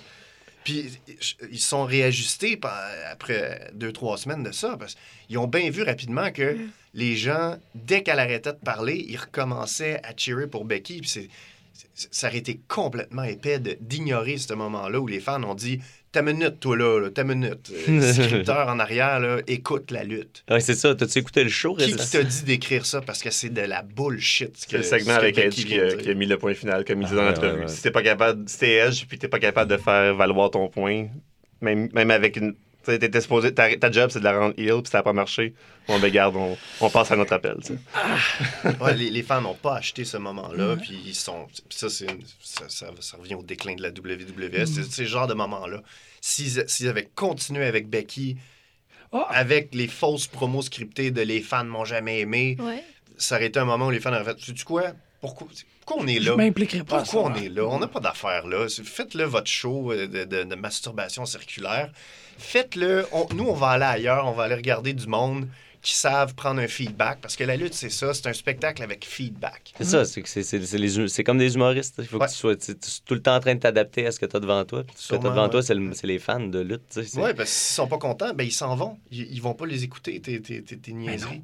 Puis 0.64 0.98
ils 1.50 1.58
sont 1.60 1.84
réajustés 1.84 2.56
par- 2.56 2.84
après 3.10 3.70
deux, 3.74 3.92
trois 3.92 4.18
semaines 4.18 4.42
de 4.42 4.52
ça, 4.52 4.76
parce 4.78 4.96
qu'ils 5.26 5.38
ont 5.38 5.46
bien 5.46 5.70
vu 5.70 5.82
rapidement 5.82 6.30
que 6.30 6.56
les 6.94 7.16
gens, 7.16 7.56
dès 7.74 8.02
qu'elle 8.02 8.18
arrêtait 8.18 8.52
de 8.52 8.58
parler, 8.58 9.04
ils 9.08 9.16
recommençaient 9.16 10.00
à 10.04 10.12
cheerer 10.16 10.46
pour 10.48 10.64
Becky. 10.66 11.00
Puis 11.00 11.30
ça 11.94 12.28
aurait 12.28 12.38
été 12.38 12.60
complètement 12.68 13.22
épais 13.24 13.58
d'ignorer 13.80 14.36
ce 14.38 14.52
moment-là 14.54 15.00
où 15.00 15.06
les 15.06 15.20
fans 15.20 15.42
ont 15.44 15.54
dit 15.54 15.80
Ta 16.12 16.22
minute, 16.22 16.58
toi 16.58 16.76
là, 16.76 16.98
là, 17.00 17.10
ta 17.10 17.22
minute. 17.22 17.70
Euh, 17.72 18.00
Le 18.00 18.12
scripteur 18.12 18.66
en 18.68 18.80
arrière, 18.80 19.20
là, 19.20 19.38
écoute 19.46 19.92
la 19.92 20.02
lutte. 20.02 20.44
Ouais, 20.50 20.58
c'est 20.58 20.74
ça. 20.74 20.92
T'as-tu 20.94 21.18
écouté 21.18 21.44
le 21.44 21.50
show? 21.50 21.74
Qui, 21.74 21.84
récemment? 21.84 22.02
qui 22.02 22.10
t'a 22.10 22.22
dit 22.24 22.42
d'écrire 22.42 22.84
ça? 22.84 23.00
Parce 23.00 23.22
que 23.22 23.30
c'est 23.30 23.50
de 23.50 23.60
la 23.60 23.82
bullshit? 23.82 24.56
ce 24.56 24.66
C'est 24.68 24.76
le 24.76 24.82
segment 24.82 25.14
avec 25.14 25.38
Edge 25.38 25.54
qui 25.54 25.78
a, 25.78 25.86
dire. 25.86 25.98
qui 25.98 26.10
a 26.10 26.14
mis 26.14 26.26
le 26.26 26.36
point 26.36 26.54
final, 26.54 26.84
comme 26.84 27.02
il 27.02 27.06
dit 27.06 27.12
Ah, 27.14 27.16
dans 27.16 27.24
l'entrevue. 27.26 27.52
ouais, 27.52 27.60
ouais. 27.60 27.68
Si 27.68 27.82
t'es 27.82 27.92
pas 27.92 28.02
capable, 28.02 28.48
si 28.48 28.58
t'es 28.58 28.72
Edge 28.74 29.04
puis 29.06 29.18
t'es 29.18 29.28
pas 29.28 29.38
capable 29.38 29.70
de 29.70 29.76
faire 29.76 30.14
valoir 30.16 30.50
ton 30.50 30.68
point, 30.68 31.06
même, 31.60 31.88
même 31.94 32.10
avec 32.10 32.36
une. 32.36 32.54
Sais, 32.82 32.98
t'étais 32.98 33.20
supposé. 33.20 33.52
Ta, 33.54 33.76
ta 33.76 33.90
job, 33.90 34.10
c'est 34.10 34.20
de 34.20 34.24
la 34.24 34.38
rendre 34.38 34.54
heal, 34.58 34.80
puis 34.82 34.90
ça 34.90 34.98
n'a 34.98 35.02
pas 35.02 35.12
marché. 35.12 35.54
Bon, 35.86 35.98
ben, 35.98 36.10
garde, 36.10 36.34
on, 36.36 36.56
on 36.80 36.88
passe 36.90 37.10
à 37.10 37.16
notre 37.16 37.32
appel, 37.34 37.56
sais. 37.62 37.76
Ouais, 38.80 38.94
les, 38.94 39.10
les 39.10 39.22
fans 39.22 39.40
n'ont 39.42 39.54
pas 39.54 39.76
acheté 39.76 40.04
ce 40.04 40.16
moment-là, 40.16 40.76
puis 40.76 40.98
ils 41.04 41.14
sont. 41.14 41.46
Puis 41.68 41.78
ça, 41.78 41.88
ça, 41.90 42.06
ça, 42.68 42.86
ça 42.98 43.16
revient 43.18 43.34
au 43.34 43.42
déclin 43.42 43.74
de 43.74 43.82
la 43.82 43.88
WWE. 43.90 44.64
C'est 44.66 44.82
c'est 44.84 44.90
ce 44.90 45.04
genre 45.04 45.26
de 45.26 45.34
moment-là. 45.34 45.82
S'ils 46.20 46.88
avaient 46.88 47.08
continué 47.14 47.64
avec 47.66 47.88
Becky, 47.88 48.36
Ah. 49.12 49.26
avec 49.30 49.74
les 49.74 49.88
fausses 49.88 50.26
promos 50.28 50.62
scriptées 50.62 51.10
de 51.10 51.20
les 51.22 51.40
fans 51.40 51.64
m'ont 51.64 51.84
jamais 51.84 52.20
aimé, 52.20 52.56
Ouais. 52.60 52.82
ça 53.18 53.36
aurait 53.36 53.46
été 53.46 53.58
un 53.58 53.64
moment 53.64 53.86
où 53.88 53.90
les 53.90 53.98
fans 54.00 54.12
auraient 54.12 54.24
fait 54.24 54.36
Tu 54.36 54.54
quoi? 54.64 54.92
Pourquoi, 55.20 55.46
pourquoi 55.84 56.02
on 56.04 56.06
est 56.06 56.20
Je 56.20 56.30
là 56.30 56.36
m'impliquerai 56.36 56.84
pas. 56.84 57.02
Pourquoi 57.02 57.24
ça. 57.24 57.30
on 57.30 57.34
est 57.34 57.48
là? 57.48 57.64
On 57.66 57.78
n'a 57.78 57.88
pas 57.88 58.00
d'affaires 58.00 58.46
là. 58.46 58.66
Faites-le 58.68 59.24
votre 59.24 59.50
show 59.50 59.92
euh, 59.92 60.06
de, 60.06 60.24
de- 60.24 60.44
de 60.44 60.54
masturbation 60.54 61.26
circulaire. 61.26 61.90
Faites-le. 62.38 63.06
Nous, 63.34 63.44
on 63.46 63.52
va 63.54 63.68
aller 63.70 63.84
ailleurs. 63.84 64.26
On 64.26 64.32
va 64.32 64.44
aller 64.44 64.54
regarder 64.54 64.92
du 64.94 65.06
monde 65.06 65.46
qui 65.82 65.94
savent 65.94 66.34
prendre 66.34 66.60
un 66.60 66.68
feedback. 66.68 67.20
Parce 67.22 67.36
que 67.36 67.44
la 67.44 67.56
lutte, 67.56 67.72
c'est 67.74 67.88
ça. 67.90 68.12
C'est 68.12 68.26
un 68.26 68.32
spectacle 68.34 68.82
avec 68.82 69.04
feedback. 69.06 69.72
C'est 69.78 69.84
ça, 69.84 70.04
c'est 70.04 70.20
que 70.22 70.28
c'est- 70.28 70.42
c'est 70.42 70.62
c'est 70.64 70.76
les 70.78 70.98
hu- 70.98 71.08
c'est 71.08 71.24
comme 71.24 71.38
des 71.38 71.54
humoristes. 71.54 71.94
Il 71.98 72.06
faut 72.06 72.18
Ouais. 72.18 72.26
que 72.26 72.32
tu 72.32 72.36
sois 72.36 72.56
tu- 72.56 72.78
tu 72.78 72.90
sois 72.90 73.02
tout 73.06 73.14
le 73.14 73.22
temps 73.22 73.34
en 73.36 73.40
train 73.40 73.54
de 73.54 73.60
t'adapter 73.60 74.06
à 74.06 74.12
ce 74.12 74.20
que 74.20 74.26
tu 74.26 74.36
as 74.36 74.40
devant 74.40 74.62
toi. 74.64 74.84
Ce 74.94 75.14
que 75.14 75.20
tu 75.20 75.26
as 75.26 75.30
devant 75.30 75.44
ouais. 75.44 75.50
toi, 75.50 75.62
c'est 75.62 75.74
le- 75.74 75.94
c'est 75.94 76.06
les 76.06 76.18
fans 76.18 76.40
de 76.40 76.60
lutte. 76.60 76.82
Oui, 76.96 77.04
parce 77.14 77.34
que 77.34 77.44
s'ils 77.46 77.74
sont 77.76 77.86
pas 77.88 77.98
contents, 77.98 78.32
ben 78.34 78.44
ils 78.44 78.52
s'en 78.52 78.74
vont. 78.76 78.98
Ils, 79.10 79.32
ils 79.32 79.40
vont 79.40 79.54
pas 79.54 79.64
les 79.66 79.82
écouter, 79.84 80.20
tes, 80.20 80.40
tes 80.40 80.92
niaiseries. 80.92 81.42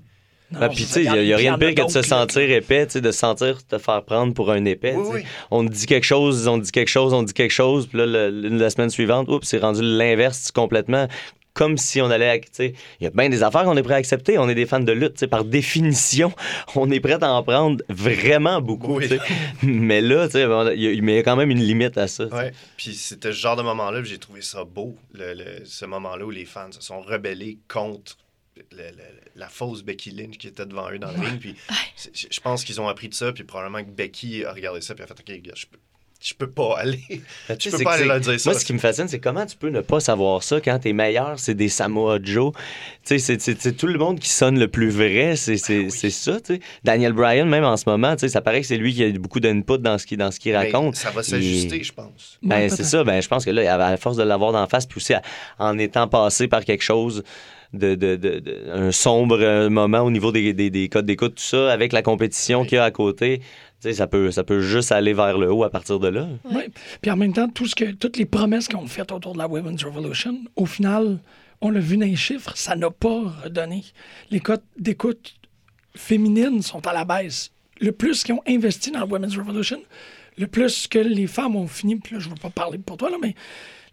Ah, 0.55 0.69
puis 0.69 0.79
tu 0.79 0.85
sais, 0.85 1.03
il 1.05 1.11
n'y 1.25 1.33
a, 1.33 1.37
rien 1.37 1.57
de 1.57 1.65
pire 1.65 1.75
que 1.75 1.87
de 1.87 1.91
se 1.91 2.03
sentir 2.03 2.43
épais, 2.43 2.87
tu 2.87 2.93
sais, 2.93 3.01
de 3.01 3.11
se 3.11 3.19
sentir 3.19 3.67
te 3.67 3.79
faire 3.79 4.03
prendre 4.05 4.33
pour 4.33 4.51
un 4.53 4.65
épais. 4.65 4.95
Oui, 4.97 5.07
oui. 5.15 5.21
On 5.51 5.67
te 5.67 5.73
dit 5.73 5.87
quelque 5.87 6.05
chose, 6.05 6.47
on 6.47 6.59
te 6.61 6.65
dit 6.65 6.73
quelque 6.73 6.89
chose, 6.89 7.13
on 7.13 7.23
te 7.23 7.29
dit 7.29 7.35
quelque 7.35 7.51
chose, 7.51 7.87
puis 7.89 7.99
là, 7.99 8.07
le- 8.07 8.31
la 8.31 8.71
semaine 8.71 8.91
suivante, 8.91 9.29
oups, 9.29 9.47
c'est 9.47 9.59
rendu 9.59 9.81
l'inverse 9.83 10.51
complètement. 10.53 11.09
Comme 11.53 11.79
si 11.79 12.03
on 12.03 12.11
allait. 12.11 12.39
Tu 12.43 12.49
sais, 12.53 12.75
il 13.01 13.05
y 13.05 13.07
a 13.07 13.11
bien 13.11 13.31
des 13.31 13.43
affaires 13.43 13.65
qu'on 13.65 13.79
est 13.79 13.83
prêt 13.83 13.95
à 13.95 13.97
accepter. 13.97 14.37
On 14.37 14.47
est 14.47 14.55
des 14.55 14.67
fans 14.67 14.79
de 14.79 14.93
lutte. 14.93 15.15
tu 15.15 15.21
sais, 15.21 15.27
Par 15.27 15.43
définition, 15.43 16.31
on 16.77 16.91
est 16.91 17.01
prêt 17.01 17.17
à 17.25 17.33
en 17.33 17.43
prendre 17.43 17.83
vraiment 17.89 18.61
beaucoup. 18.61 18.97
Oui. 18.99 19.09
Mais 19.63 20.03
là, 20.03 20.27
tu 20.27 20.33
sais, 20.33 20.43
il 20.75 20.83
y, 20.83 20.87
a- 20.99 21.03
mais 21.03 21.13
il 21.15 21.17
y 21.17 21.19
a 21.19 21.23
quand 21.23 21.35
même 21.37 21.51
une 21.51 21.63
limite 21.63 21.97
à 21.97 22.09
ça. 22.09 22.27
Ouais. 22.27 22.53
Puis 22.77 22.93
c'était 22.95 23.33
ce 23.33 23.39
genre 23.39 23.57
de 23.57 23.63
moment-là, 23.63 24.03
j'ai 24.05 24.19
trouvé 24.19 24.43
ça 24.43 24.65
beau, 24.65 24.97
le, 25.15 25.33
le- 25.33 25.65
ce 25.65 25.87
moment-là 25.87 26.27
où 26.27 26.31
les 26.31 26.45
fans 26.45 26.71
se 26.71 26.83
sont 26.83 27.01
rebellés 27.01 27.57
contre 27.73 28.19
le- 28.73 28.77
le- 28.91 28.93
la 29.37 29.49
fausse 29.49 29.83
Becky 29.83 30.11
Lynch 30.11 30.39
qui 30.39 30.49
était 30.49 30.67
devant 30.67 30.91
eux 30.91 30.99
dans 30.99 31.11
le 31.13 31.19
ring. 31.21 31.39
Puis 31.39 31.55
je 32.15 32.41
pense 32.41 32.65
qu'ils 32.65 32.81
ont 32.81 32.89
appris 32.89 33.09
de 33.09 33.15
ça, 33.15 33.33
puis 33.33 33.45
probablement 33.45 33.85
que 33.85 33.91
Becky 33.91 34.45
a 34.45 34.53
regardé 34.53 34.81
ça, 34.81 34.95
puis 34.95 35.05
a 35.05 35.07
fait 35.07 35.15
OK, 35.21 35.43
gars, 35.43 35.53
je 35.55 35.67
peux, 35.67 35.79
je 36.23 36.33
peux 36.33 36.49
pas 36.51 36.79
aller. 36.79 36.99
Tu 37.09 37.21
Je 37.71 37.77
peux 37.77 37.85
pas 37.85 37.93
aller 37.93 38.07
leur 38.07 38.19
dire 38.21 38.41
ça. 38.41 38.51
Moi, 38.51 38.59
ce 38.59 38.65
qui 38.65 38.73
me 38.73 38.79
fascine, 38.79 39.07
c'est 39.07 39.21
comment 39.21 39.45
tu 39.45 39.55
peux 39.57 39.69
ne 39.69 39.83
pas 39.83 40.01
savoir 40.01 40.43
ça 40.43 40.61
quand 40.63 40.79
tes 40.79 40.95
meilleurs, 40.95 41.39
c'est 41.39 41.55
des 41.55 41.69
Samoa 41.69 42.19
Joe. 42.23 42.53
Tu 42.55 42.61
sais, 43.05 43.19
c'est- 43.19 43.41
c'est 43.41 43.61
c'est 43.61 43.73
tout 43.75 43.87
le 43.87 43.99
monde 43.99 44.19
qui 44.19 44.31
sonne 44.31 44.59
le 44.59 44.69
plus 44.69 44.89
vrai, 44.89 45.37
c'est 45.37 45.59
c'est- 45.59 45.81
oui. 45.85 45.91
c'est 45.91 46.09
ça, 46.11 46.41
tu 46.41 46.55
sais. 46.55 46.61
Daniel 46.83 47.13
Bryan, 47.13 47.47
même 47.47 47.65
en 47.65 47.77
ce 47.77 47.85
moment, 47.87 48.15
tu 48.17 48.21
sais, 48.21 48.29
ça 48.31 48.41
paraît 48.41 48.63
que 48.63 48.67
c'est 48.67 48.79
lui 48.79 48.95
qui 48.95 49.05
a 49.05 49.11
beaucoup 49.13 49.41
d'input 49.41 49.77
dans 49.79 49.99
ce 49.99 50.07
qu'il 50.07 50.17
dans 50.17 50.31
ce 50.31 50.41
qu'il 50.41 50.53
Mais 50.53 50.59
raconte. 50.73 50.97
ça 50.97 51.11
va 51.11 51.23
s'ajuster, 51.23 51.83
je 51.85 51.93
pense. 51.93 52.39
Ben, 52.43 52.57
Ouais, 52.57 52.69
c'est 52.71 52.85
ça. 52.85 53.05
Ben, 53.05 53.21
je 53.21 53.29
pense 53.29 53.45
que 53.45 53.51
là, 53.51 53.87
à 53.87 53.97
force 53.99 54.17
de 54.17 54.23
l'avoir 54.23 54.53
d'en 54.53 54.67
face, 54.67 54.87
puis 54.87 54.97
aussi 54.97 55.13
à- 55.13 55.23
en 55.59 55.77
étant 55.79 56.09
passé 56.09 56.49
par 56.49 56.65
quelque 56.65 56.83
chose 56.83 57.23
de, 57.73 57.95
de- 57.95 58.17
de- 58.17 58.39
de- 58.39 58.71
un 58.73 58.93
sombre 58.93 59.39
euh, 59.41 59.69
moment 59.71 60.01
au 60.01 60.11
niveau 60.11 60.33
des, 60.33 60.53
des- 60.53 60.71
des 60.71 60.89
codes 60.89 61.07
d'écoute, 61.07 61.35
tout 61.37 61.43
ça, 61.43 61.73
avec 61.73 61.93
la 61.93 62.03
compétition 62.03 62.65
qu'il 62.65 62.77
y 62.77 62.79
a 62.79 62.85
à 62.85 62.91
côté, 62.91 63.39
tu 63.41 63.45
sais, 63.81 63.93
ça 63.93 64.07
peut, 64.07 64.31
ça 64.31 64.45
peut 64.45 64.61
juste 64.61 64.93
aller 64.93 65.13
vers 65.13 65.37
le 65.39 65.53
haut 65.53 65.65
à 65.65 65.71
partir 65.71 65.99
de 66.01 66.09
là. 66.09 66.29
Ouais. 66.51 66.69
Puis 67.03 67.11
en 67.11 67.17
même 67.17 67.33
temps, 67.33 67.49
tout 67.49 67.67
ce 67.67 67.75
que, 67.75 67.93
toutes 67.93 68.17
les 68.17 68.27
promesses 68.27 68.69
qu'on 68.69 68.87
fait 68.87 69.11
autour 69.13 69.33
de 69.35 69.39
la 69.39 69.49
Women's 69.49 69.85
Revolution, 69.85 70.39
au 70.57 70.67
final, 70.67 71.19
on 71.61 71.71
l'a 71.71 71.81
vu 71.81 71.97
dans 71.97 72.07
les 72.07 72.17
chiffres, 72.17 72.53
ça 72.57 72.77
n'a 72.77 72.91
pas 72.91 73.23
redonné. 73.45 73.85
Les 74.31 74.41
cotes 74.41 74.65
d'écoute 74.79 75.35
féminines 75.95 76.63
sont 76.63 76.87
à 76.87 76.93
la 76.93 77.05
baisse. 77.05 77.51
Le 77.81 77.93
plus 77.93 78.23
qu'ils 78.25 78.35
ont 78.35 78.43
investi 78.47 78.91
dans 78.91 79.01
la 79.01 79.07
Women's 79.07 79.37
Revolution, 79.37 79.83
le 80.39 80.47
plus 80.47 80.87
que 80.87 80.99
les 80.99 81.27
femmes 81.27 81.57
ont 81.57 81.67
fini, 81.67 81.97
puis 81.97 82.15
là, 82.15 82.21
je 82.21 82.27
ne 82.29 82.35
veux 82.35 82.41
pas 82.41 82.51
parler 82.51 82.79
pour 82.79 82.97
toi, 82.97 83.11
là, 83.11 83.17
mais 83.21 83.35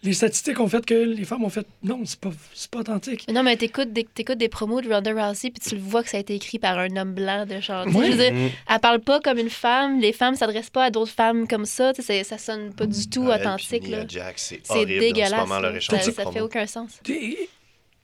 les 0.04 0.14
statistiques 0.14 0.60
ont 0.60 0.68
fait 0.68 0.86
que 0.86 0.94
les 0.94 1.24
femmes 1.24 1.44
ont 1.44 1.50
fait 1.50 1.66
non, 1.84 2.02
c'est 2.06 2.20
pas, 2.20 2.32
c'est 2.54 2.70
pas 2.70 2.80
authentique. 2.80 3.24
Mais 3.28 3.34
non, 3.34 3.42
mais 3.44 3.56
t'écoutes 3.58 3.92
des, 3.94 4.04
t'écoutes 4.04 4.38
des 4.38 4.50
promos 4.50 4.82
de 4.82 4.94
Ronda 4.94 5.12
Rousey, 5.14 5.50
puis 5.50 5.62
tu 5.68 5.76
le 5.76 5.82
vois 5.82 6.04
que 6.04 6.10
ça 6.10 6.18
a 6.18 6.20
été 6.20 6.36
écrit 6.36 6.60
par 6.60 6.78
un 6.78 6.96
homme 6.98 7.14
blanc 7.14 7.46
de 7.46 7.60
genre. 7.62 7.88
Ouais. 7.88 8.08
Je 8.08 8.12
veux 8.12 8.18
dire, 8.18 8.52
elle 8.70 8.80
parle 8.80 9.00
pas 9.00 9.20
comme 9.22 9.38
une 9.38 9.50
femme, 9.50 10.00
les 10.00 10.14
femmes 10.14 10.36
s'adressent 10.36 10.70
pas 10.70 10.86
à 10.86 10.90
d'autres 10.92 11.12
femmes 11.12 11.48
comme 11.48 11.66
ça, 11.66 11.94
ça 11.94 12.38
sonne 12.38 12.74
pas 12.74 12.86
du 12.86 13.10
tout 13.10 13.24
puis 13.24 13.32
authentique. 13.34 13.88
Là. 13.88 14.06
Jax, 14.08 14.44
c'est 14.50 14.72
en 14.72 14.76
ce 14.82 14.86
dégueulasse. 14.86 15.48
moment, 15.48 15.70
échange 15.76 16.02
ça, 16.02 16.32
fait 16.32 16.42
aucun 16.42 16.68
sens. 16.68 17.00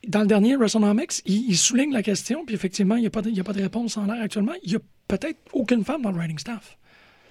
Dans 0.08 0.22
le 0.22 0.28
dernier 0.28 0.56
WrestleNomics, 0.56 1.22
il, 1.26 1.50
il 1.50 1.58
souligne 1.58 1.92
la 1.92 2.02
question, 2.02 2.46
puis 2.46 2.56
effectivement, 2.56 2.96
il 2.96 3.02
n'y 3.02 3.08
a, 3.08 3.10
pas 3.10 3.22
de- 3.22 3.30
il 3.30 3.36
y 3.36 3.40
a 3.42 3.44
pas 3.44 3.52
de 3.52 3.62
réponse 3.62 3.98
en 3.98 4.06
l'air 4.06 4.22
actuellement. 4.22 4.54
Il 4.64 4.70
n'y 4.70 4.76
a 4.78 4.80
peut-être 5.10 5.38
aucune 5.52 5.84
femme 5.84 6.02
dans 6.02 6.12
le 6.12 6.18
writing 6.18 6.40
staff. 6.40 6.78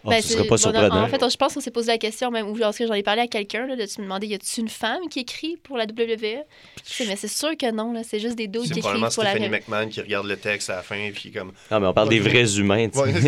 Oh, 0.04 0.10
Ben, 0.10 0.22
ce 0.22 0.28
c'est- 0.28 0.34
serait 0.34 0.46
pas 0.46 0.56
surprenant. 0.56 1.02
en 1.02 1.08
fait, 1.08 1.30
je 1.30 1.36
pense 1.36 1.54
qu'on 1.54 1.60
s'est 1.60 1.70
posé 1.72 1.88
la 1.88 1.98
question, 1.98 2.30
même, 2.30 2.46
ou 2.48 2.56
lorsque 2.56 2.86
j'en 2.86 2.94
ai 2.94 3.02
parlé 3.02 3.22
à 3.22 3.26
quelqu'un, 3.26 3.66
là, 3.66 3.74
de 3.74 3.84
tu 3.84 3.98
me 4.00 4.04
demandais, 4.04 4.28
y 4.28 4.34
a-tu 4.34 4.60
une 4.60 4.68
femme 4.68 5.08
qui 5.10 5.20
écrit 5.20 5.56
pour 5.56 5.76
la 5.76 5.86
WWE? 5.86 6.44
Je 6.86 6.92
sais, 6.94 7.06
mais 7.06 7.16
c'est 7.16 7.26
sûr 7.28 7.56
que 7.56 7.70
non, 7.72 7.92
là, 7.92 8.02
c'est 8.04 8.20
juste 8.20 8.36
des 8.36 8.46
dos 8.46 8.62
qui 8.62 8.68
C'est 8.68 8.78
écrivent 8.78 8.92
pour 8.92 9.02
la 9.02 9.10
Stephanie 9.10 9.46
WWE. 9.46 9.50
McMahon 9.50 9.88
qui 9.88 10.00
regarde 10.00 10.26
le 10.26 10.36
texte 10.36 10.70
à 10.70 10.76
la 10.76 10.82
fin, 10.82 11.10
puis 11.12 11.32
comme. 11.32 11.52
Non, 11.70 11.80
mais 11.80 11.86
on 11.88 11.92
parle 11.92 12.08
des 12.10 12.20
vrais 12.20 12.56
humains, 12.58 12.88
tu 12.88 12.98
sais. 12.98 13.04
Ouais. 13.04 13.12
Ouais, 13.12 13.20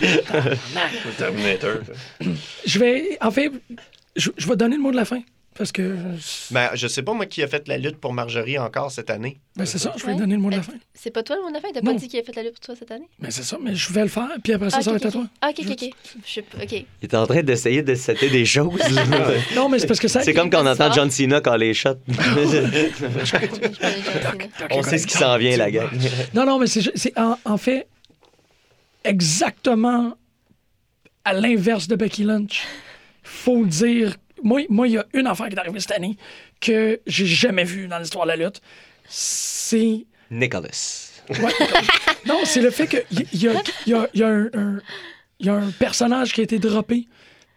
c'est 0.00 0.24
ça. 0.24 0.40
Le 0.44 1.12
Terminator. 1.18 1.72
Je 2.64 2.78
vais, 2.78 3.18
en 3.20 3.30
fait, 3.30 3.50
je, 4.16 4.30
je 4.36 4.48
vais 4.48 4.56
donner 4.56 4.76
le 4.76 4.82
mot 4.82 4.90
de 4.92 4.96
la 4.96 5.04
fin, 5.04 5.20
parce 5.54 5.72
que 5.72 5.96
Ben, 6.50 6.70
je 6.74 6.86
sais 6.86 7.02
pas, 7.02 7.12
moi, 7.12 7.26
qui 7.26 7.42
a 7.42 7.48
fait 7.48 7.66
la 7.68 7.78
lutte 7.78 7.96
pour 7.98 8.12
Marjorie 8.12 8.58
encore 8.58 8.90
cette 8.90 9.10
année. 9.10 9.38
ben, 9.56 9.66
c'est 9.66 9.78
ça, 9.78 9.92
je 9.96 10.04
vais 10.06 10.12
Ouais. 10.12 10.18
donner 10.18 10.34
le 10.36 10.40
mot 10.40 10.48
de 10.50 10.56
la 10.56 10.60
Ben, 10.60 10.64
fin. 10.72 10.78
C'est 10.94 11.10
pas 11.10 11.22
toi 11.22 11.36
le 11.36 11.42
mot 11.42 11.48
de 11.48 11.54
la 11.54 11.60
fin? 11.60 11.68
T'as 11.74 11.80
pas 11.82 11.94
dit 11.94 12.08
qu'il 12.08 12.20
a 12.20 12.22
fait 12.22 12.34
la 12.34 12.42
lutte 12.42 12.52
pour 12.54 12.60
toi 12.60 12.74
cette 12.78 12.90
année? 12.90 13.08
Mais 13.18 13.30
c'est 13.30 13.42
ça, 13.42 13.58
mais 13.60 13.74
je 13.74 13.92
vais 13.92 14.02
le 14.02 14.08
faire, 14.08 14.28
puis 14.42 14.52
après 14.54 14.70
ça, 14.70 14.78
Ah, 14.80 14.82
ça 14.82 14.90
va 14.90 14.96
être 14.96 15.06
à 15.06 15.10
toi. 15.12 15.22
ok. 15.22 15.28
Ah, 15.40 15.50
ok, 15.50 15.66
ok, 15.66 15.72
ok. 15.82 15.90
Je 16.26 16.32
sais 16.32 16.42
pas, 16.42 16.58
ok. 16.62 16.72
Il 16.72 16.86
est 17.02 17.14
en 17.14 17.26
train 17.26 17.42
d'essayer 17.42 17.82
de 17.82 17.94
setter 17.94 18.30
des 18.30 18.44
choses. 18.46 18.80
Non, 19.54 19.68
mais 19.68 19.78
c'est 19.78 19.86
parce 19.86 20.00
que 20.00 20.08
ça. 20.08 20.22
c'est 20.22 20.34
comme 20.34 20.50
quand 20.50 20.62
on 20.64 20.66
entend. 20.66 20.92
John 20.92 21.10
Cena 21.10 21.40
quand 21.40 21.56
les 21.56 21.74
shots. 21.74 21.90
On 24.70 24.82
sait 24.82 24.98
ce 24.98 25.06
qui 25.06 25.16
s'en 25.16 25.36
vient, 25.38 25.56
la 25.56 25.70
gang. 25.70 25.88
Non, 26.34 26.44
non, 26.46 26.58
mais 26.58 26.66
c'est 26.66 26.90
c'est 26.96 27.16
en, 27.18 27.38
en 27.44 27.56
fait 27.58 27.86
exactement 29.04 30.14
à 31.24 31.32
l'inverse 31.34 31.88
de 31.88 31.96
Becky 31.96 32.24
Lynch. 32.24 32.62
Faut 33.22 33.64
dire. 33.64 34.16
Moi, 34.42 34.62
moi, 34.68 34.88
il 34.88 34.94
y 34.94 34.98
a 34.98 35.06
une 35.14 35.26
affaire 35.26 35.48
qui 35.48 35.54
est 35.54 35.58
arrivée 35.58 35.80
cette 35.80 35.92
année 35.92 36.16
que 36.60 37.00
j'ai 37.06 37.26
jamais 37.26 37.64
vue 37.64 37.88
dans 37.88 37.98
l'histoire 37.98 38.24
de 38.26 38.30
la 38.30 38.36
lutte. 38.36 38.60
C'est. 39.08 40.06
Nicholas. 40.30 41.10
Ouais. 41.28 41.52
non, 42.26 42.40
c'est 42.44 42.60
le 42.62 42.70
fait 42.70 42.86
qu'il 42.88 43.04
y, 43.40 43.48
a, 43.48 43.52
y 43.86 43.94
a- 43.94 44.08
y 44.14 44.22
a 44.22 44.28
un, 44.28 44.80
y 45.40 45.48
a 45.48 45.54
un 45.54 45.70
personnage 45.70 46.32
qui 46.32 46.40
a 46.40 46.44
été 46.44 46.58
droppé, 46.58 47.06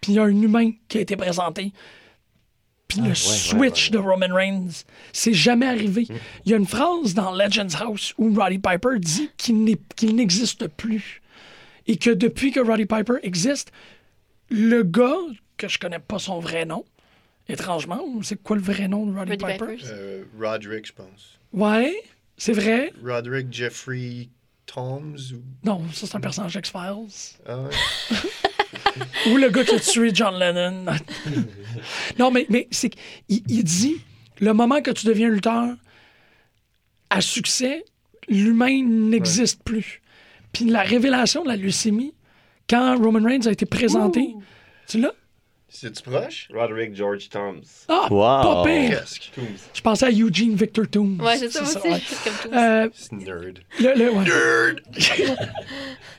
puis 0.01 0.11
il 0.13 0.15
y 0.15 0.19
a 0.19 0.23
un 0.23 0.41
humain 0.41 0.71
qui 0.87 0.97
a 0.97 1.01
été 1.01 1.15
présenté. 1.15 1.71
Puis 2.87 2.99
le 3.01 3.15
switch 3.15 3.89
de 3.89 3.97
Roman 3.97 4.27
Reigns, 4.33 4.83
c'est 5.11 5.33
jamais 5.33 5.65
arrivé. 5.65 6.05
Il 6.45 6.51
y 6.51 6.53
a 6.53 6.57
une 6.57 6.67
phrase 6.67 7.13
dans 7.15 7.31
Legends 7.31 7.73
House 7.81 8.13
où 8.19 8.31
Roddy 8.33 8.59
Piper 8.59 8.99
dit 8.99 9.31
qu'il 9.37 9.63
n'existe 10.15 10.67
plus. 10.67 11.21
Et 11.87 11.97
que 11.97 12.11
depuis 12.11 12.51
que 12.51 12.59
Roddy 12.59 12.85
Piper 12.85 13.15
existe, 13.23 13.71
le 14.49 14.83
gars, 14.83 15.17
que 15.57 15.67
je 15.67 15.79
connais 15.79 15.99
pas 15.99 16.19
son 16.19 16.39
vrai 16.39 16.65
nom, 16.65 16.85
étrangement, 17.47 18.01
c'est 18.23 18.41
quoi 18.41 18.55
le 18.55 18.61
vrai 18.61 18.87
nom 18.87 19.05
de 19.05 19.17
Roddy, 19.17 19.31
Roddy 19.31 19.53
Piper? 19.53 19.77
Euh, 19.85 20.23
Roderick, 20.39 20.87
je 20.87 20.93
pense. 20.93 21.39
Ouais, 21.53 21.95
c'est 22.37 22.53
vrai? 22.53 22.91
Roderick 23.03 23.51
Jeffrey 23.51 24.29
Toms 24.65 25.15
ou. 25.33 25.41
Non, 25.63 25.81
ça 25.93 26.07
c'est 26.07 26.15
un 26.15 26.19
personnage 26.19 26.55
X-Files. 26.55 27.39
Ah 27.45 27.61
ouais. 27.61 27.69
Ou 29.29 29.37
le 29.37 29.49
gars 29.49 29.63
qui 29.63 29.75
a 29.75 29.79
tué 29.79 30.11
John 30.13 30.37
Lennon. 30.37 30.85
non, 32.19 32.31
mais, 32.31 32.45
mais 32.49 32.67
c'est 32.71 32.89
qu'il 32.89 33.43
il 33.47 33.63
dit 33.63 33.97
le 34.39 34.53
moment 34.53 34.81
que 34.81 34.91
tu 34.91 35.05
deviens 35.05 35.29
lutteur 35.29 35.75
à 37.09 37.21
succès, 37.21 37.83
l'humain 38.27 38.83
n'existe 38.83 39.63
plus. 39.63 40.01
Puis 40.51 40.65
la 40.65 40.83
révélation 40.83 41.43
de 41.43 41.49
la 41.49 41.57
leucémie, 41.57 42.13
quand 42.69 42.97
Roman 42.97 43.23
Reigns 43.23 43.47
a 43.47 43.51
été 43.51 43.65
présenté, 43.65 44.33
tu 44.87 44.99
l'as? 44.99 45.13
C'est-tu 45.77 46.01
proche? 46.03 46.47
Roderick 46.53 46.95
George 46.95 47.27
Toms. 47.29 47.61
Ah, 47.89 48.07
Wow. 48.09 48.17
pas 48.43 48.63
pire. 48.65 48.97
Presque. 48.99 49.31
Je 49.73 49.81
pensais 49.81 50.05
à 50.05 50.09
Eugene 50.11 50.55
Victor 50.55 50.85
Toombs. 50.89 51.19
Ouais, 51.21 51.37
c'est 51.37 51.51
ça, 51.51 51.61
moi 51.63 51.69
aussi. 51.75 51.87
ouais. 51.89 52.01
C'est 52.07 52.41
comme. 52.43 52.53
Euh, 52.53 52.89
C'est 52.93 53.11
nerd. 53.11 53.59
le, 53.79 53.93
le- 53.95 54.11
ouais. 54.11 54.75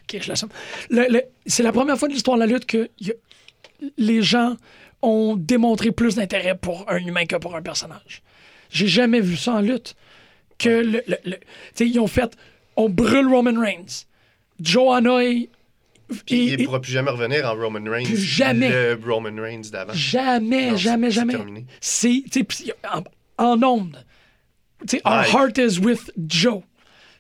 Ok, 0.03 0.23
je 0.23 0.29
l'assume. 0.29 0.49
Le- 0.91 1.07
le- 1.11 1.23
c'est 1.47 1.63
la 1.63 1.73
première 1.73 1.99
fois 1.99 2.09
de 2.09 2.13
l'histoire 2.13 2.37
de 2.37 2.43
la 2.43 2.47
lutte 2.47 2.67
que 2.67 2.89
y 3.01 3.11
a- 3.11 3.15
les 3.99 4.23
gens 4.23 4.57
ont 5.03 5.37
démontré 5.37 5.91
plus 5.91 6.15
d'intérêt 6.17 6.57
pour 6.57 6.85
un 6.91 6.99
humain 6.99 7.27
que 7.27 7.37
pour 7.37 7.57
un 7.57 7.63
personnage. 7.63 8.23
J'ai 8.71 8.87
jamais 8.89 9.21
vu 9.21 9.37
ça 9.37 9.53
en 9.55 9.61
lutte. 9.61 9.95
Que 10.59 10.69
le, 10.69 11.03
le- 11.07 11.19
le- 11.25 11.37
tu 11.37 11.41
sais, 11.75 11.89
ils 11.89 11.99
ont 12.01 12.07
fait, 12.07 12.37
on 12.77 12.89
brûle 12.89 13.27
Roman 13.29 13.59
Reigns. 13.61 14.05
Joe 14.61 14.95
Hanoï, 14.97 15.51
Puis 16.27 16.37
et- 16.49 16.53
il 16.55 16.61
ne 16.61 16.65
pourra 16.65 16.81
plus 16.81 16.93
jamais 16.93 17.11
revenir 17.11 17.45
en 17.51 17.55
Roman 17.55 17.91
Reigns. 17.91 18.05
Plus 18.05 18.17
jamais. 18.17 18.71
Le 18.71 18.99
Roman 19.07 19.35
Reigns 19.43 19.63
d'avant. 19.73 19.93
jamais, 19.93 20.71
Non, 20.71 20.77
jamais, 20.77 21.09
c'est 21.09 21.15
jamais. 21.15 21.33
terminé. 21.35 21.67
C'est, 21.81 22.23
tu 22.31 22.41
sais, 22.41 22.45
puis 22.45 22.73
en, 22.93 23.03
en 23.45 23.63
ondes. 23.63 24.05
Tu 24.87 24.99
sais, 24.99 25.03
our 25.07 25.25
heart 25.25 25.59
is 25.59 25.79
with 25.79 26.13
Joe. 26.17 26.63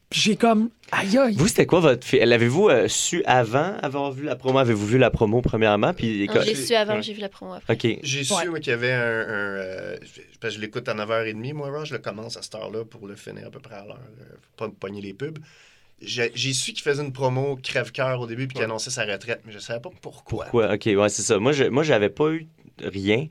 Puis 0.09 0.21
j'ai 0.21 0.37
comme, 0.37 0.71
aïe 0.93 1.19
aïe. 1.19 1.35
Vous, 1.35 1.49
c'était 1.49 1.67
quoi 1.67 1.81
votre. 1.81 2.07
L'avez-vous 2.17 2.69
euh, 2.69 2.87
su 2.87 3.25
avant 3.25 3.77
avoir 3.83 4.13
vu 4.13 4.23
la 4.25 4.37
promo? 4.37 4.59
Avez-vous 4.61 4.87
vu 4.87 4.99
la 4.99 5.11
promo 5.11 5.43
premièrement? 5.43 5.93
Puis, 5.93 6.29
Non, 6.29 6.41
J'ai 6.45 6.55
su 6.55 6.75
avant, 6.77 6.95
ouais. 6.95 7.03
j'ai 7.03 7.13
vu 7.13 7.21
la 7.21 7.29
promo 7.29 7.55
après. 7.55 7.75
OK. 7.75 7.99
J'ai 8.05 8.23
su 8.23 8.33
Ouais. 8.35 8.61
qu'il 8.61 8.71
y 8.71 8.75
avait 8.75 8.93
un. 8.93 9.01
un, 9.01 9.03
euh, 9.03 9.97
parce 10.41 10.55
que 10.55 10.61
je 10.61 10.65
l'écoute 10.65 10.89
à 10.89 10.95
9h30, 10.95 11.55
moi, 11.55 11.85
je 11.85 11.93
le 11.95 11.99
commence 11.99 12.37
à 12.37 12.43
cette 12.43 12.55
heure-là 12.55 12.85
pour 12.85 13.09
le 13.09 13.17
finir 13.17 13.49
à 13.49 13.51
peu 13.51 13.59
près 13.59 13.75
à 13.75 13.85
l'heure. 13.85 13.99
euh, 14.21 14.25
Faut 14.43 14.65
pas 14.65 14.69
me 14.69 14.75
pogner 14.75 15.01
les 15.01 15.13
pubs. 15.13 15.41
J'ai 16.03 16.31
su 16.53 16.73
qu'il 16.73 16.83
faisait 16.83 17.03
une 17.03 17.13
promo 17.13 17.57
crève-cœur 17.63 18.21
au 18.21 18.27
début 18.27 18.47
puis 18.47 18.57
qu'il 18.57 18.65
annonçait 18.65 18.91
sa 18.91 19.05
retraite, 19.05 19.41
mais 19.47 19.53
je 19.53 19.59
savais 19.59 19.81
pas 19.81 19.91
pourquoi. 20.03 20.45
Quoi? 20.47 20.75
OK, 20.75 20.87
ouais, 20.87 21.09
c'est 21.09 21.23
ça. 21.23 21.39
Moi, 21.39 21.53
je, 21.53 21.65
moi, 21.65 21.83
j'avais 21.83 22.11
pas 22.11 22.31
eu 22.31 22.47
rien. 22.83 23.27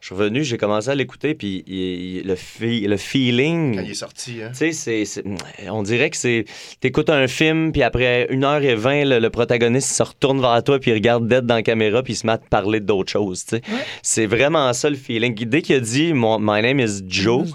Je 0.00 0.06
suis 0.06 0.14
revenu, 0.14 0.42
j'ai 0.44 0.56
commencé 0.56 0.88
à 0.88 0.94
l'écouter, 0.94 1.34
puis 1.34 1.62
il- 1.66 1.74
il- 2.20 2.26
le, 2.26 2.34
fi- 2.34 2.86
le 2.86 2.96
feeling. 2.96 3.74
Quand 3.76 3.82
il 3.82 3.90
est 3.90 3.94
sorti, 3.94 4.40
hein. 4.42 4.48
Tu 4.52 4.56
sais, 4.56 4.72
c'est, 4.72 5.04
c'est- 5.04 5.24
on 5.68 5.82
dirait 5.82 6.08
que 6.08 6.16
c'est. 6.16 6.46
T'écoutes 6.80 7.10
un 7.10 7.26
film, 7.26 7.70
puis 7.70 7.82
après 7.82 8.26
1h20, 8.30 9.04
le, 9.06 9.18
le 9.18 9.28
protagoniste 9.30 9.90
se 9.90 10.02
retourne 10.02 10.40
vers 10.40 10.64
toi, 10.64 10.78
puis 10.78 10.92
il 10.92 10.94
regarde 10.94 11.28
d'être 11.28 11.44
dans 11.44 11.56
la 11.56 11.62
caméra, 11.62 12.02
puis 12.02 12.14
il 12.14 12.16
se 12.16 12.26
met 12.26 12.32
à 12.32 12.38
te 12.38 12.48
parler 12.48 12.80
d'autres 12.80 13.12
choses. 13.12 13.44
tu 13.44 13.56
sais. 13.56 13.62
C'est 14.02 14.24
vraiment 14.26 14.72
ça 14.72 14.88
le 14.88 14.96
feeling. 14.96 15.34
Dès 15.34 15.60
qu'il 15.60 15.74
a 15.76 15.80
dit 15.80 16.14
mon, 16.14 16.38
My 16.40 16.62
name 16.62 16.80
is 16.80 17.02
Joe. 17.06 17.46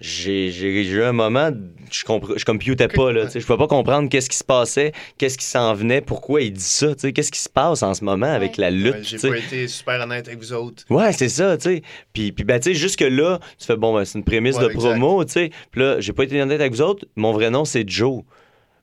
J'ai, 0.00 0.50
j'ai, 0.52 0.84
j'ai 0.84 0.90
eu 0.92 1.02
un 1.02 1.12
moment, 1.12 1.50
je, 1.90 2.04
je 2.36 2.44
computais 2.44 2.86
pas. 2.88 3.10
Là, 3.12 3.26
tu 3.26 3.32
sais. 3.32 3.40
je 3.40 3.46
pouvais 3.46 3.58
pas 3.58 3.66
comprendre 3.66 4.08
qu'est-ce 4.08 4.30
qui 4.30 4.36
se 4.36 4.44
passait, 4.44 4.92
qu'est-ce 5.18 5.36
qui 5.36 5.44
s'en 5.44 5.74
venait, 5.74 6.00
pourquoi 6.00 6.40
il 6.42 6.52
dit 6.52 6.60
ça. 6.62 6.94
tu 6.94 7.00
sais. 7.00 7.12
Qu'est-ce 7.12 7.32
qui 7.32 7.40
se 7.40 7.48
passe 7.48 7.82
en 7.82 7.94
ce 7.94 8.04
moment 8.04 8.26
avec 8.32 8.52
Ouais. 8.52 8.64
la 8.64 8.70
lutte. 8.70 8.94
Ouais, 8.94 9.02
J'ai 9.02 9.18
pas 9.18 9.36
été 9.38 9.66
super 9.66 10.00
honnête 10.02 10.28
avec 10.28 10.38
vous 10.38 10.52
autres. 10.52 10.84
Ouais, 10.90 11.12
c'est 11.12 11.28
ça, 11.28 11.56
tu 11.56 11.64
sais. 11.64 11.82
Puis, 12.12 12.30
puis 12.32 12.44
ben, 12.44 12.60
tu 12.60 12.70
sais, 12.70 12.74
jusque-là, 12.74 13.40
tu 13.58 13.66
fais, 13.66 13.76
bon, 13.76 13.92
ben, 13.94 14.04
c'est 14.04 14.18
une 14.18 14.24
prémisse 14.24 14.56
Ouais, 14.56 14.68
de 14.68 14.68
promo, 14.68 15.24
tu 15.24 15.32
sais. 15.32 15.50
Puis 15.72 15.80
là, 15.80 16.00
j'ai 16.00 16.12
pas 16.12 16.22
été 16.24 16.40
honnête 16.40 16.60
avec 16.60 16.72
vous 16.72 16.82
autres. 16.82 17.04
Mon 17.16 17.32
vrai 17.32 17.50
nom, 17.50 17.64
c'est 17.64 17.88
Joe. 17.88 18.22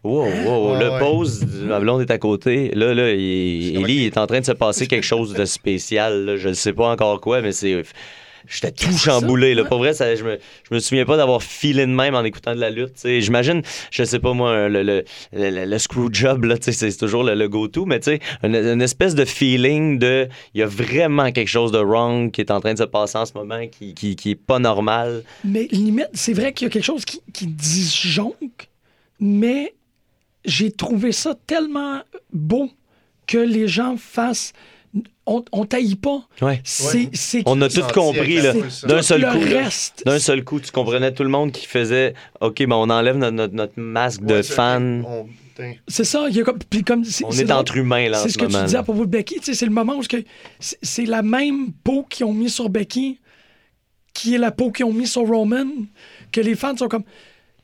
Wow, 0.04 0.26
wow, 0.46 0.74
Ouais, 0.74 0.84
le 0.84 0.90
ouais. 0.92 1.00
pause, 1.00 1.44
ma 1.64 1.80
blonde 1.80 2.02
est 2.02 2.12
à 2.12 2.20
côté. 2.20 2.70
Là, 2.76 2.94
là, 2.94 3.10
il, 3.12 3.76
Ellie, 3.78 3.96
il 4.02 4.06
est 4.06 4.18
en 4.20 4.28
train 4.28 4.40
de 4.40 4.46
se 4.46 4.52
passer 4.52 4.86
quelque 4.86 5.04
chose 5.06 5.34
de 5.34 5.46
spécial. 5.46 6.26
là. 6.26 6.38
Je 6.38 6.50
ne 6.50 6.54
sais 6.54 6.74
pas 6.74 6.90
encore 6.90 7.20
quoi, 7.22 7.42
mais 7.42 7.52
c'est. 7.54 7.82
J'étais 8.48 8.72
tout 8.72 8.98
chamboulé. 8.98 9.56
Là. 9.56 9.64
Pour 9.66 9.80
vrai, 9.80 9.94
ça, 9.94 10.16
je, 10.16 10.24
me, 10.24 10.40
je 10.70 10.76
me 10.76 10.80
souviens 10.80 11.06
pas 11.06 11.18
d'avoir 11.18 11.42
filé 11.44 11.86
de 11.86 11.92
même 11.92 12.16
en 12.16 12.24
écoutant 12.24 12.56
de 12.56 12.60
la 12.60 12.70
lutte. 12.70 12.94
J'imagine, 13.04 13.62
je 13.92 14.04
sais 14.04 14.20
pas 14.20 14.34
moi, 14.34 14.68
le, 14.68 14.84
le, 14.84 15.04
le, 15.34 15.66
le 15.66 15.80
screw 15.80 16.10
job, 16.12 16.46
c'est 16.62 16.98
toujours 16.98 17.24
le, 17.24 17.36
le 17.36 17.48
go-to, 17.50 17.86
mais 17.86 18.00
tu 18.00 18.12
sais, 18.12 18.20
une, 18.44 18.56
une 18.56 18.82
espèce 18.82 19.16
de 19.16 19.26
feeling 19.26 20.00
de. 20.00 20.28
Il 20.54 20.60
y 20.60 20.64
a 20.64 20.68
vraiment 20.68 21.32
quelque 21.32 21.48
chose 21.48 21.72
de 21.72 21.80
wrong 21.80 22.32
qui 22.32 22.42
est 22.42 22.52
en 22.52 22.60
train 22.60 22.74
de 22.74 22.80
se 22.80 22.84
passer 22.84 23.18
en 23.18 23.26
ce 23.26 23.34
moment, 23.34 23.68
qui, 23.68 23.94
qui, 23.94 24.16
qui 24.16 24.32
est 24.32 24.36
pas 24.36 24.60
normal. 24.60 25.24
Mais 25.44 25.68
limite, 25.72 26.10
c'est 26.14 26.34
vrai 26.34 26.54
qu'il 26.54 26.66
y 26.66 26.70
a 26.70 26.72
quelque 26.72 26.84
chose 26.84 27.06
qui, 27.06 27.22
qui 27.34 27.48
disjonque, 27.48 28.70
mais 29.20 29.74
j'ai 30.46 30.72
trouvé 30.72 31.12
ça 31.12 31.36
tellement 31.48 32.02
beau 32.32 32.70
que 33.28 33.38
les 33.38 33.68
gens 33.68 33.98
fassent. 33.98 34.54
On, 35.28 35.44
on 35.52 35.66
taillit 35.66 35.96
pas. 35.96 36.22
Ouais. 36.42 36.62
C'est, 36.64 36.98
Ouais. 36.98 37.10
c'est 37.14 37.44
On 37.48 37.60
a 37.62 37.68
tout 37.70 37.82
compris, 37.94 38.42
là. 38.42 38.54
D'un 38.84 39.02
seul 39.02 39.22
le 39.22 39.32
coup. 39.32 39.40
reste. 39.40 40.04
D'un 40.06 40.20
seul 40.20 40.44
coup, 40.44 40.60
tu 40.60 40.72
comprenais 40.72 41.12
tout 41.14 41.24
le 41.24 41.30
monde 41.30 41.52
qui 41.52 41.66
faisait 41.66 42.14
OK, 42.42 42.60
ben 42.60 42.76
on 42.76 42.90
enlève 42.92 43.18
notre, 43.18 43.34
notre, 43.36 43.54
notre 43.56 43.74
masque 43.80 44.22
de 44.22 44.36
Ouais, 44.36 44.44
fan. 44.44 45.04
on- 45.08 45.28
tain. 45.56 45.74
C'est 45.88 46.04
ça. 46.04 46.26
Il 46.30 46.36
y 46.36 46.42
a 46.42 46.44
comme, 46.44 46.60
puis 46.70 46.84
comme, 46.84 47.04
c'est, 47.04 47.26
On 47.26 47.32
c'est 47.32 47.44
est 47.44 47.52
entre 47.52 47.76
humains, 47.78 48.10
là, 48.10 48.18
C'est 48.20 48.28
ce 48.28 48.34
ce 48.34 48.38
que 48.38 48.44
moment. 48.46 48.60
tu 48.60 48.66
disais 48.66 48.78
à 48.78 48.84
propos 48.84 49.06
de 49.06 49.10
Becky. 49.10 49.38
C'est 49.42 49.66
le 49.66 49.72
moment 49.72 49.96
où 49.96 50.04
ce 50.04 50.10
que- 50.10 50.24
c'est, 50.60 50.78
c'est 50.84 51.06
la 51.06 51.22
même 51.24 51.72
peau 51.84 52.04
qu'ils 52.10 52.26
ont 52.26 52.34
mis 52.34 52.50
sur 52.50 52.70
Becky 52.70 53.20
qui 54.14 54.36
est 54.36 54.38
la 54.38 54.52
peau 54.52 54.72
qu'ils 54.72 54.86
ont 54.86 54.94
mis 54.94 55.08
sur 55.08 55.24
Roman, 55.28 55.66
que 56.32 56.40
les 56.40 56.56
fans 56.56 56.78
sont 56.78 56.88
comme 56.88 57.04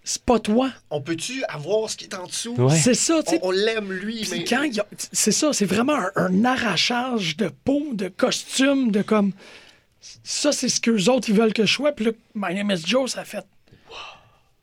c'est 0.03 0.23
pas 0.23 0.39
toi. 0.39 0.71
On 0.89 1.01
peut-tu 1.01 1.43
avoir 1.45 1.89
ce 1.89 1.95
qui 1.97 2.05
est 2.05 2.15
en 2.15 2.25
dessous? 2.25 2.55
Ouais. 2.57 2.75
C'est 2.75 2.93
ça, 2.95 3.21
tu 3.23 3.31
sais. 3.31 3.39
On, 3.43 3.47
on 3.49 3.51
l'aime, 3.51 3.91
lui, 3.91 4.21
Puis 4.21 4.29
mais. 4.39 4.43
quand 4.43 4.63
il 4.63 4.73
y 4.73 4.79
a- 4.79 4.87
C'est 5.11 5.31
ça, 5.31 5.53
c'est 5.53 5.65
vraiment 5.65 5.93
un, 5.95 6.11
un 6.15 6.45
arrachage 6.45 7.37
de 7.37 7.49
peau, 7.63 7.89
de 7.93 8.07
costume, 8.07 8.91
de 8.91 9.01
comme. 9.01 9.31
Ça, 10.23 10.51
c'est 10.51 10.69
ce 10.69 10.81
qu'eux 10.81 11.09
autres, 11.09 11.29
ils 11.29 11.35
veulent 11.35 11.53
que 11.53 11.65
je 11.65 11.73
sois. 11.73 11.91
Puis 11.91 12.05
là, 12.05 12.11
My 12.33 12.55
Name 12.55 12.71
is 12.71 12.83
Joe, 12.85 13.09
ça 13.11 13.23
fait. 13.23 13.45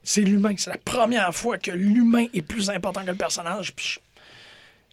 C'est 0.02 0.22
l'humain. 0.22 0.54
C'est 0.56 0.70
la 0.70 0.78
première 0.78 1.34
fois 1.34 1.58
que 1.58 1.70
l'humain 1.70 2.26
est 2.32 2.42
plus 2.42 2.70
important 2.70 3.02
que 3.02 3.10
le 3.10 3.14
personnage. 3.14 3.74
Puis 3.74 3.86
je- 3.94 4.00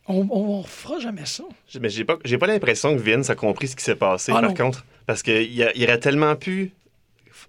on, 0.08 0.28
on, 0.30 0.60
on 0.60 0.64
fera 0.64 1.00
jamais 1.00 1.26
ça. 1.26 1.44
Mais 1.80 1.90
j'ai 1.90 2.04
pas, 2.06 2.18
j'ai 2.26 2.38
pas 2.38 2.48
l'impression 2.48 2.96
que 2.96 3.02
Vince 3.02 3.30
a 3.30 3.36
compris 3.36 3.70
ce 3.70 3.76
qui 3.76 3.84
s'est 3.84 3.96
passé, 3.96 4.32
Ah 4.36 4.42
par 4.42 4.50
non. 4.50 4.54
contre. 4.56 4.86
Parce 5.08 5.24
qu'il 5.24 5.64
a- 5.64 5.72
il 5.76 5.84
aurait 5.84 6.00
tellement 6.00 6.36
pu 6.36 6.74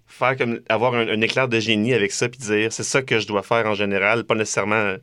faire 0.07 0.37
comme 0.37 0.61
avoir 0.69 0.95
un, 0.95 1.09
un 1.09 1.21
éclair 1.21 1.49
de 1.49 1.59
génie 1.61 1.93
avec 1.95 2.13
ça 2.13 2.29
puis 2.29 2.39
dire 2.39 2.73
c'est 2.73 2.83
ça 2.85 3.03
que 3.03 3.19
je 3.19 3.27
dois 3.27 3.43
faire 3.43 3.67
en 3.67 3.75
général, 3.75 4.25
pas 4.25 4.35
nécessairement 4.35 4.75
euh, 4.77 4.97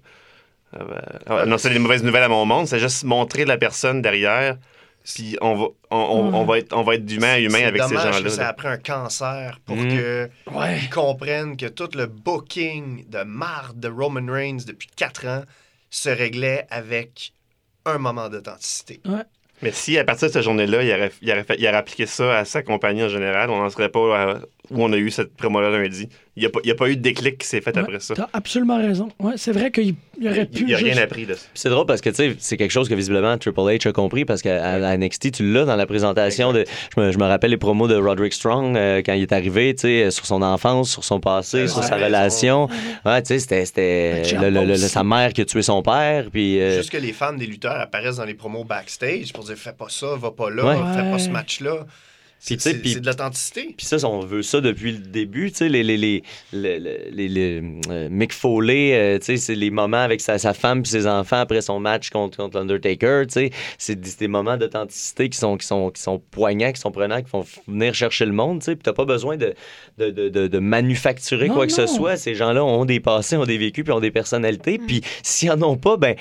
euh, 0.80 1.42
annoncer 1.44 1.70
des 1.70 1.80
mauvaises 1.80 2.04
nouvelles 2.04 2.24
à 2.24 2.30
mon 2.30 2.46
monde, 2.46 2.68
c'est 2.68 2.80
juste 2.80 3.04
montrer 3.04 3.46
la 3.46 3.58
personne 3.58 4.02
derrière. 4.02 4.58
Puis 5.04 5.38
on 5.42 5.56
va, 5.56 5.66
on, 5.92 5.98
on- 5.98 6.34
on 6.34 6.46
va 6.46 6.60
être, 6.60 6.74
on 6.76 6.82
va 6.82 6.96
être 6.96 7.06
d'humain 7.06 7.34
à 7.34 7.40
humain 7.40 7.58
C'est 7.60 7.66
avec 7.66 7.84
ces 7.84 7.96
gens-là. 7.96 8.22
que 8.22 8.30
ça 8.30 8.42
là. 8.44 8.48
a 8.50 8.54
pris 8.54 8.68
un 8.70 8.78
cancer 8.78 9.60
pour 9.66 9.76
Mm. 9.76 9.88
que 9.90 10.30
Ouais. 10.52 10.80
ils 10.82 10.90
comprennent 10.90 11.58
que 11.58 11.66
tout 11.66 11.90
le 11.94 12.06
booking 12.08 13.10
de 13.10 13.24
marde 13.24 13.80
de 13.80 13.90
Roman 13.90 14.32
Reigns 14.32 14.60
depuis 14.66 14.88
4 14.96 15.28
ans 15.28 15.44
se 15.90 16.10
réglait 16.10 16.66
avec 16.70 17.34
un 17.86 17.98
moment 17.98 18.30
d'authenticité. 18.30 19.02
Mais 19.62 19.72
si 19.74 19.98
à 19.98 20.06
partir 20.06 20.30
de 20.30 20.34
cette 20.34 20.42
journée-là, 20.44 20.82
il 20.84 20.92
aurait, 20.94 21.12
il, 21.22 21.28
il 21.60 21.68
aurait 21.68 21.78
appliqué 21.78 22.06
ça 22.06 22.38
à 22.38 22.46
sa 22.46 22.64
compagnie 22.64 23.04
en 23.04 23.10
général, 23.10 23.50
on 23.50 23.60
n'en 23.62 23.70
serait 23.70 23.90
pas 23.90 24.18
à- 24.18 24.40
où 24.72 24.82
on 24.84 24.92
a 24.94 24.98
eu 24.98 25.12
cette 25.12 25.36
promo-là 25.36 25.70
lundi. 25.70 26.08
Il 26.36 26.40
n'y 26.40 26.48
a, 26.48 26.50
pas- 26.50 26.62
il 26.64 26.68
y 26.68 26.72
a 26.72 26.76
pas 26.76 26.90
eu 26.90 26.96
de 26.96 27.02
déclic 27.02 27.38
qui 27.38 27.46
s'est 27.46 27.62
fait 27.62 27.76
Ouais, 27.76 27.82
après 27.84 28.00
ça. 28.00 28.16
T'as 28.16 28.30
absolument 28.34 28.78
raison. 28.78 29.10
Ouais, 29.20 29.34
c'est 29.36 29.52
vrai 29.52 29.70
qu'il 29.72 29.94
il 30.20 30.28
aurait 30.28 30.46
pu. 30.46 30.62
Il 30.62 30.66
n'y 30.68 30.74
a 30.74 30.78
rien 30.78 30.98
appris 30.98 31.26
de 31.28 31.34
ça. 31.36 31.46
C'est 31.54 31.70
drôle 31.70 31.86
parce 31.86 32.02
que 32.02 32.10
tu 32.10 32.16
sais, 32.16 32.36
c'est 32.40 32.58
quelque 32.58 32.72
chose 32.72 32.88
que 32.90 32.96
visiblement 32.96 33.38
Triple 33.38 33.60
H 33.60 33.90
a 33.90 33.92
compris 33.92 34.26
parce 34.26 34.42
qu'à 34.42 34.98
NXT, 34.98 35.32
tu 35.32 35.52
l'as 35.54 35.66
dans 35.66 35.76
la 35.76 35.86
présentation 35.86 36.52
de. 36.54 36.66
Je 36.96 37.02
me, 37.02 37.12
je 37.12 37.18
me 37.20 37.26
rappelle 37.26 37.52
les 37.52 37.58
promos 37.58 37.88
de 37.88 37.96
Roderick 37.96 38.34
Strong 38.34 38.76
euh, 38.78 39.02
quand 39.06 39.14
il 39.14 39.22
est 39.24 39.34
arrivé, 39.34 39.76
tu 39.76 39.82
sais, 39.82 40.10
sur 40.12 40.26
son 40.26 40.42
enfance, 40.42 40.90
sur 40.92 41.04
son 41.04 41.20
passé, 41.20 41.64
Ouais, 41.64 41.68
sur 41.68 41.80
ouais, 41.80 41.88
sa 41.88 41.96
relation. 41.98 42.68
Ouais, 43.06 43.22
tu 43.22 43.28
sais, 43.28 43.40
c'était- 43.40 43.66
c'était 43.66 44.24
le- 44.42 44.50
le- 44.50 44.66
le- 44.66 44.74
aussi. 44.74 44.90
sa 44.90 45.04
mère 45.04 45.34
qui 45.34 45.42
a 45.42 45.46
tué 45.46 45.62
son 45.62 45.84
père, 45.84 46.28
puis. 46.32 46.60
euh, 46.62 46.78
Juste 46.78 46.90
que 46.92 46.98
les 46.98 47.12
fans 47.14 47.34
des 47.34 47.46
lutteurs 47.46 47.80
apparaissent 47.80 48.18
dans 48.18 48.26
les 48.26 48.34
promos 48.34 48.64
backstage 48.64 49.34
pour 49.34 49.44
dire 49.44 49.56
fais 49.58 49.74
pas 49.74 49.88
ça, 49.90 50.16
va 50.18 50.32
pas 50.32 50.50
là, 50.50 50.66
Ouais. 50.66 50.76
fais 50.96 51.12
pas 51.12 51.20
ce 51.20 51.30
match-là. 51.30 51.86
Puis, 52.46 52.58
C'est 52.60 52.74
puis- 52.82 53.00
de 53.00 53.06
l'authenticité. 53.06 53.74
Puis 53.78 53.86
ça, 53.86 53.98
on 54.08 54.20
veut 54.20 54.42
ça 54.44 54.60
depuis 54.60 54.92
le 54.92 54.98
début, 54.98 55.50
tu 55.52 55.60
sais, 55.60 55.70
les, 55.70 55.82
les, 55.82 55.96
les, 55.98 56.22
les, 56.52 56.80
les- 57.30 57.62
euh, 57.90 58.10
Mick 58.12 58.34
Foley, 58.34 58.94
euh, 58.94 59.18
tu 59.20 59.26
sais, 59.26 59.38
c'est 59.38 59.56
les 59.56 59.70
moments 59.70 59.98
avec 60.02 60.20
sa, 60.20 60.38
sa 60.38 60.54
femme 60.54 60.82
puis 60.84 60.92
ses 60.92 61.08
enfants 61.08 61.38
après 61.40 61.62
son 61.62 61.80
match 61.80 62.10
contre, 62.10 62.38
contre 62.38 62.58
l'Undertaker, 62.58 63.24
tu 63.28 63.34
sais, 63.34 63.52
c'est 63.78 63.96
des, 64.00 64.10
c'est 64.10 64.20
des 64.20 64.28
moments 64.28 64.58
d'authenticité 64.58 65.30
qui 65.30 65.38
sont, 65.38 65.56
qui, 65.58 65.66
sont, 65.66 65.90
qui 65.90 66.02
sont 66.02 66.20
poignants, 66.32 66.72
qui 66.74 66.82
sont 66.82 66.92
prenants, 66.92 67.22
qui 67.22 67.30
font 67.30 67.46
venir 67.68 67.94
chercher 67.94 68.26
le 68.26 68.34
monde, 68.34 68.60
tu 68.60 68.66
sais, 68.66 68.76
puis 68.76 68.84
t'as 68.84 68.94
pas 68.94 69.06
besoin 69.06 69.38
de, 69.38 69.54
de, 69.98 70.10
de, 70.10 70.28
de- 70.30 70.48
de 70.48 70.60
manufacturer 70.60 71.48
Non, 71.48 71.54
quoi 71.54 71.66
que 71.68 71.74
ce 71.74 71.88
soit, 71.88 72.18
ces 72.18 72.36
gens-là 72.36 72.64
ont 72.64 72.84
des 72.86 73.00
passés, 73.00 73.38
ont 73.38 73.46
des 73.46 73.58
vécus, 73.58 73.84
puis 73.86 73.94
ont 73.94 74.00
des 74.02 74.12
personnalités, 74.12 74.78
puis 74.80 75.02
s'ils 75.24 75.50
en 75.52 75.62
ont 75.62 75.78
pas, 75.78 75.96
ben 75.98 76.16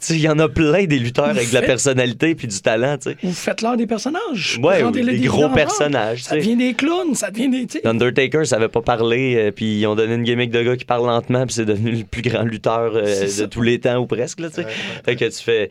sais, 0.00 0.14
Il 0.14 0.20
y 0.20 0.28
en 0.28 0.38
a 0.38 0.48
plein 0.48 0.84
des 0.84 0.98
lutteurs 0.98 1.26
avec 1.28 1.48
de 1.48 1.54
la 1.54 1.62
personnalité 1.62 2.34
puis 2.34 2.46
du 2.46 2.60
talent. 2.60 2.96
tu 2.98 3.10
sais. 3.10 3.16
Vous 3.22 3.32
faites-leur 3.32 3.76
des 3.76 3.86
personnages. 3.86 4.58
Ouais, 4.62 4.90
des 4.90 5.02
des 5.02 5.18
gros 5.26 5.48
personnages. 5.48 6.24
Ça 6.24 6.36
devient 6.36 6.56
des 6.56 6.74
clowns, 6.74 7.14
ça 7.14 7.30
devient 7.30 7.48
des. 7.48 7.66
tu 7.66 7.78
sais. 7.78 7.80
L'Undertaker 7.84 8.44
savait 8.44 8.68
pas 8.68 8.82
parler, 8.82 9.36
euh, 9.36 9.50
puis 9.50 9.80
ils 9.80 9.86
ont 9.86 9.94
donné 9.94 10.14
une 10.14 10.22
gimmick 10.24 10.50
de 10.50 10.62
gars 10.62 10.76
qui 10.76 10.84
parle 10.84 11.06
lentement, 11.06 11.46
puis 11.46 11.54
c'est 11.54 11.64
devenu 11.64 11.92
le 11.92 12.04
plus 12.04 12.22
grand 12.22 12.42
lutteur 12.42 12.92
euh, 12.94 13.26
de 13.26 13.46
tous 13.46 13.62
les 13.62 13.78
temps 13.80 13.98
ou 13.98 14.06
presque. 14.06 14.40
Là, 14.40 14.48
tu 14.48 14.56
sais. 14.56 14.60
Ouais, 14.62 14.66
ouais. 14.66 15.02
Fait 15.04 15.16
que 15.16 15.24
tu 15.24 15.42
fais. 15.42 15.70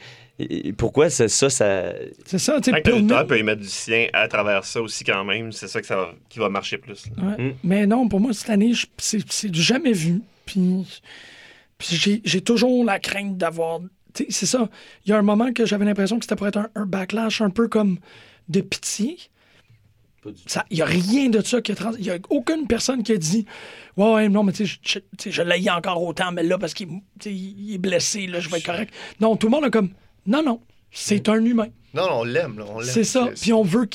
Pourquoi 0.78 1.10
c'est 1.10 1.30
ça, 1.30 1.50
ça. 1.50 1.94
C'est 2.26 2.38
ça, 2.38 2.62
tu 2.62 2.70
sais. 2.72 2.82
Le 2.86 2.98
lutteur 3.00 3.26
peut 3.26 3.40
y 3.40 3.44
mettre 3.44 3.62
du 3.62 3.68
sien 3.68 4.08
à 4.14 4.28
travers 4.28 4.66
ça 4.66 4.82
aussi 4.82 5.04
quand 5.04 5.24
même, 5.24 5.52
c'est 5.52 5.68
ça, 5.68 5.82
que 5.82 5.88
ça 5.88 5.96
va- 5.96 6.14
qui 6.30 6.38
va 6.38 6.48
marcher 6.50 6.78
plus. 6.78 7.06
Mm. 7.18 7.50
Mais 7.64 7.88
non, 7.88 8.08
pour 8.08 8.20
moi, 8.20 8.34
cette 8.34 8.52
année, 8.52 8.74
c'est 8.98 9.50
du 9.50 9.62
jamais 9.62 9.94
vu. 9.94 10.22
Puis, 10.46 10.62
puis 11.78 12.22
j'ai- 12.24 12.42
toujours 12.42 12.84
la 12.84 13.00
crainte 13.00 13.38
d'avoir. 13.38 13.82
C'est 14.30 14.46
ça. 14.48 14.70
Il 15.06 15.10
y 15.10 15.14
a 15.14 15.18
un 15.18 15.22
moment 15.22 15.54
que 15.54 15.66
j'avais 15.66 15.86
l'impression 15.86 16.18
que 16.18 16.26
c'était 16.26 16.36
pour 16.36 16.48
être 16.48 16.58
un, 16.58 16.70
un 16.76 16.86
backlash 16.86 17.42
un 17.42 17.52
peu 17.52 17.68
comme 17.68 18.00
de 18.50 18.62
pitié. 18.62 19.18
Il 20.26 20.76
n'y 20.76 20.82
a 20.82 20.86
rien 20.86 21.30
de 21.30 21.42
ça 21.42 21.62
qui 21.62 21.72
est 21.72 21.76
trans... 21.76 21.94
Il 21.98 22.04
n'y 22.04 22.10
a 22.10 22.18
aucune 22.30 22.68
personne 22.68 23.04
qui 23.04 23.14
a 23.14 23.18
dit 23.18 23.46
Ouais, 23.96 24.12
ouais, 24.14 24.30
non, 24.30 24.44
mais 24.44 24.52
tu 24.54 24.66
sais, 24.68 24.80
je, 24.84 25.30
je, 25.30 25.42
l'ai 25.42 25.70
encore 25.70 26.04
autant, 26.04 26.32
mais 26.32 26.44
là, 26.44 26.58
parce 26.58 26.74
qu'il 26.74 26.90
est 27.24 27.78
blessé, 27.78 28.28
là, 28.28 28.40
je 28.40 28.50
vais 28.50 28.58
être 28.58 28.66
correct. 28.66 28.94
Non, 29.22 29.36
tout 29.38 29.48
le 29.48 29.52
monde 29.52 29.66
est 29.66 29.72
comme 29.72 29.92
Non, 30.26 30.44
non, 30.44 30.60
c'est 30.92 31.30
un 31.30 31.44
humain. 31.46 31.68
Non, 31.94 32.08
non, 32.08 32.20
on 32.20 32.24
l'aime, 32.24 32.60
là. 32.60 32.66
C'est 32.84 33.04
ça. 33.04 33.30
Puis 33.40 33.54
on 33.54 33.64
veut 33.64 33.88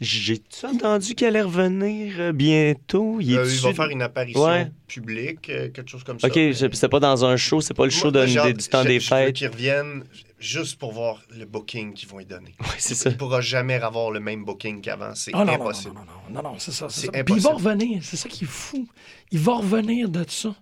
J'ai-tu 0.00 0.66
entendu 0.66 1.14
qu'elle 1.14 1.28
allait 1.36 1.42
revenir 1.42 2.14
euh, 2.18 2.32
bientôt? 2.32 3.18
Il, 3.20 3.36
Euh, 3.38 3.46
il 3.48 3.60
va 3.60 3.72
faire 3.74 3.88
une 3.90 4.02
apparition 4.02 4.42
Ouais. 4.44 4.70
publique, 4.88 5.48
euh, 5.50 5.68
quelque 5.70 5.88
chose 5.88 6.02
comme 6.02 6.18
ça. 6.18 6.26
Ok, 6.26 6.34
je- 6.34 6.52
c'était 6.72 6.88
pas 6.88 6.98
dans 7.00 7.24
un 7.24 7.36
show, 7.36 7.60
c'est 7.60 7.74
pas 7.74 7.84
le 7.84 7.90
show 7.90 8.10
Moi, 8.10 8.26
j'ai 8.26 8.52
du 8.52 8.68
temps 8.68 8.82
des 8.82 8.98
je 8.98 9.04
veux 9.10 9.16
fêtes. 9.16 9.36
qu'ils 9.36 9.48
reviennent 9.48 10.02
juste 10.40 10.78
pour 10.80 10.92
voir 10.92 11.22
le 11.30 11.44
booking 11.44 11.94
qu'ils 11.94 12.08
vont 12.08 12.18
y 12.18 12.26
donner. 12.26 12.54
Ouais, 12.60 12.66
c'est 12.78 12.96
ça. 12.96 13.08
Il 13.10 13.16
pourra 13.16 13.40
jamais 13.40 13.74
avoir 13.74 14.10
le 14.10 14.18
même 14.18 14.44
booking 14.44 14.80
qu'avant. 14.80 15.14
C'est 15.14 15.30
Ah 15.32 15.38
non, 15.38 15.44
non, 15.44 15.52
non, 15.58 15.64
impossible. 15.66 15.94
non, 15.94 16.00
non, 16.34 16.42
non, 16.42 16.50
non, 16.50 16.58
c'est 16.58 16.72
ça. 16.72 16.88
C'est 16.90 17.02
C'est 17.06 17.16
ça. 17.16 17.24
Puis 17.24 17.34
il 17.36 17.40
va 17.40 17.50
revenir, 17.52 18.02
c'est 18.02 18.16
ça 18.16 18.28
qui 18.28 18.44
est 18.44 18.48
fou. 18.48 18.88
Il 19.30 19.38
va 19.38 19.54
revenir 19.58 20.08
de 20.08 20.24
ça. 20.28 20.54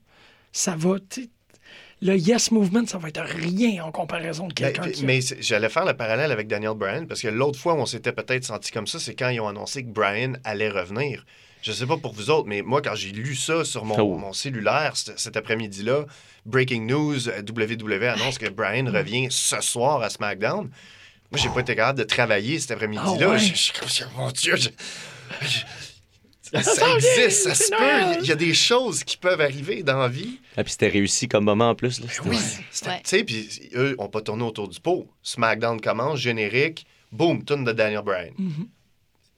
Ça 0.53 0.77
va, 0.77 0.99
tu 1.09 1.23
sais, 1.23 1.31
le 2.03 2.17
Yes 2.17 2.51
Movement, 2.51 2.87
ça 2.87 2.99
va 2.99 3.09
être 3.09 3.23
rien 3.23 3.85
en 3.85 3.93
comparaison 3.93 4.49
de 4.49 4.55
Mais, 4.61 4.73
quelqu'un 4.73 4.91
qui... 4.91 5.05
mais 5.05 5.21
j'allais 5.41 5.69
faire 5.69 5.85
le 5.85 5.95
parallèle 5.95 6.33
avec 6.33 6.49
Daniel 6.49 6.75
Bryan 6.75 7.07
parce 7.07 7.23
que 7.23 7.29
l'autre 7.29 7.59
fois 7.59 7.75
où 7.75 7.79
on 7.79 7.87
s'était 7.87 8.13
peut-être 8.13 8.45
senti 8.45 8.71
comme 8.73 8.87
ça, 8.87 8.99
c'est 8.99 9.15
quand 9.15 9.29
ils 9.31 9.41
ont 9.41 9.49
annoncé 9.49 9.83
que 9.85 9.89
Bryan 9.91 10.39
allait 10.45 10.69
revenir. 10.71 11.25
Je 11.63 11.71
sais 11.71 11.87
pas 11.87 11.97
pour 11.97 12.13
vous 12.13 12.29
autres, 12.29 12.49
mais 12.49 12.61
moi, 12.63 12.83
quand 12.83 12.97
j'ai 12.97 13.11
lu 13.13 13.37
ça 13.37 13.65
sur 13.65 13.85
mon, 13.85 13.97
Oh. 14.01 14.19
mon 14.19 14.33
cellulaire 14.33 14.97
cet, 14.97 15.17
cet 15.19 15.37
après-midi-là, 15.37 16.07
Breaking 16.45 16.83
News, 16.87 17.29
euh, 17.29 17.41
WWE 17.49 18.03
annonce 18.09 18.37
que 18.37 18.49
Bryan 18.51 18.89
revient 18.89 19.29
ce 19.31 19.61
soir 19.61 20.03
à 20.03 20.11
SmackDown. 20.11 20.69
Moi, 21.31 21.41
j'ai 21.41 21.49
pas 21.51 21.61
été 21.61 21.77
capable 21.77 22.01
de 22.01 22.05
travailler 22.05 22.59
cet 22.59 22.73
après-midi-là. 22.73 23.27
Ah 23.27 23.31
ouais? 23.31 23.39
Je- 23.39 23.55
je 23.55 23.57
suis 23.57 23.73
comme, 23.73 23.89
mon 24.17 24.31
Dieu, 24.33 24.57
ça, 26.61 26.95
existe, 26.97 27.45
ça 27.49 27.55
se 27.55 27.71
peut. 27.71 28.21
Il 28.23 28.27
y 28.29 28.33
a 28.33 28.37
des 28.37 28.53
choses 28.55 29.05
qui 29.05 29.17
peuvent 29.17 29.41
arriver 29.41 29.83
dans 29.83 29.99
la 29.99 30.09
vie. 30.09 30.39
Ah, 30.57 30.63
puis 30.65 30.73
c'était 30.73 30.89
réussi 30.89 31.29
comme 31.29 31.45
moment 31.45 31.71
en 31.71 31.75
plus. 31.75 32.01
là. 32.01 32.07
C'était- 32.11 32.29
Oui, 32.29 32.39
tu 32.71 33.01
sais, 33.05 33.25
puis 33.25 33.49
eux 33.75 33.95
ont 33.99 34.09
pas 34.09 34.21
tourné 34.21 34.43
autour 34.45 34.69
du 34.69 34.79
pot. 34.81 35.09
SmackDown 35.23 35.81
commence, 35.81 36.19
générique, 36.19 36.85
boum, 37.11 37.45
tune 37.45 37.65
de 37.65 37.73
Daniel 37.73 38.03
Bryan. 38.03 38.33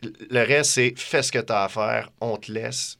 Le- 0.02 0.12
Le 0.30 0.40
reste, 0.42 0.72
c'est 0.72 0.94
fais 0.96 1.22
ce 1.22 1.30
que 1.32 1.38
tu 1.38 1.52
as 1.52 1.64
à 1.64 1.68
faire, 1.68 2.10
on 2.20 2.36
te 2.36 2.50
laisse. 2.52 2.98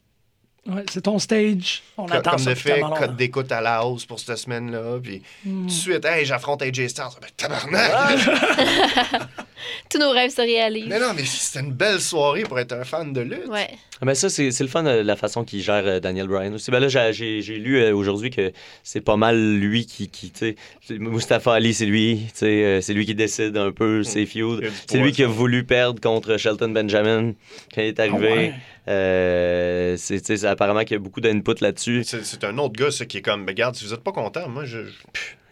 Ouais, 0.66 0.82
c'est 0.90 1.02
ton 1.02 1.18
stage. 1.18 1.82
On 1.98 2.06
Co- 2.06 2.14
attend 2.14 2.30
Comme 2.30 2.38
ça 2.38 2.54
fait, 2.54 2.80
code 2.98 3.16
d'écoute 3.16 3.52
à 3.52 3.60
la 3.60 3.84
hausse 3.84 4.06
pour 4.06 4.18
cette 4.18 4.38
semaine-là. 4.38 4.98
Puis 5.02 5.22
Mm. 5.44 5.60
tout 5.62 5.66
de 5.66 5.70
suite, 5.70 6.04
hey, 6.06 6.24
j'affronte 6.24 6.62
AJ 6.62 6.88
Styles. 6.88 7.04
Ben, 7.20 7.28
tabarnak! 7.36 8.18
Tous 9.90 9.98
nos 9.98 10.10
rêves 10.10 10.30
se 10.30 10.40
réalisent. 10.40 10.86
mais 10.88 10.98
non, 11.00 11.12
mais 11.14 11.24
c'était 11.24 11.64
une 11.64 11.72
belle 11.72 12.00
soirée 12.00 12.42
pour 12.42 12.58
être 12.58 12.72
un 12.72 12.84
fan 12.84 13.12
de 13.12 13.20
lutte. 13.20 13.46
Ouais. 13.48 13.68
Ah, 14.00 14.06
ben 14.06 14.14
ça, 14.14 14.28
c'est 14.28 14.50
c'est 14.50 14.64
le 14.64 14.70
fun, 14.70 14.84
euh, 14.86 15.02
la 15.02 15.16
façon 15.16 15.44
qu'il 15.44 15.62
gère 15.62 15.86
euh, 15.86 16.00
Daniel 16.00 16.26
Bryan 16.26 16.52
aussi. 16.54 16.70
Ben 16.70 16.80
là, 16.80 16.88
j'ai- 16.88 17.12
j'ai 17.12 17.42
j'ai 17.42 17.56
lu 17.58 17.78
euh, 17.78 17.94
aujourd'hui 17.94 18.30
que 18.30 18.52
c'est 18.82 19.00
pas 19.00 19.16
mal 19.16 19.56
lui 19.58 19.86
qui, 19.86 20.08
qui 20.08 20.30
tu 20.32 20.38
sais, 20.40 20.56
c'est- 20.82 20.98
Mustafa 20.98 21.52
Ali, 21.54 21.72
c'est 21.74 21.86
lui, 21.86 22.22
tu 22.32 22.38
sais, 22.40 22.46
euh, 22.64 22.80
c'est 22.80 22.92
lui 22.92 23.06
qui 23.06 23.14
décide 23.14 23.56
un 23.56 23.70
peu 23.70 24.02
ses 24.02 24.26
feuds. 24.26 24.60
C'est 24.88 24.96
poids, 24.98 25.06
lui 25.06 25.12
qui 25.12 25.22
a 25.22 25.28
voulu 25.28 25.64
perdre 25.64 26.00
contre 26.00 26.36
Shelton 26.36 26.70
Benjamin 26.70 27.32
quand 27.74 27.80
il 27.82 27.88
est 27.88 28.00
arrivé. 28.00 28.28
Ah 28.30 28.34
ouais. 28.36 28.54
Euh, 28.86 29.96
c'est 29.96 30.18
tu 30.20 30.26
sais, 30.26 30.36
c'est 30.38 30.46
apparemment 30.46 30.80
qu'il 30.80 30.92
y 30.92 30.96
a 30.96 30.98
beaucoup 30.98 31.20
d'input 31.20 31.54
là-dessus. 31.60 32.02
C'est 32.04 32.24
c'est 32.24 32.44
un 32.44 32.58
autre 32.58 32.74
gars, 32.74 32.90
ça, 32.90 33.06
qui 33.06 33.18
est 33.18 33.22
comme, 33.22 33.46
regarde, 33.46 33.74
si 33.76 33.84
vous 33.84 33.94
êtes 33.94 34.02
pas 34.02 34.12
content, 34.12 34.48
moi, 34.48 34.64
je. 34.64 34.84
je- 34.86 34.90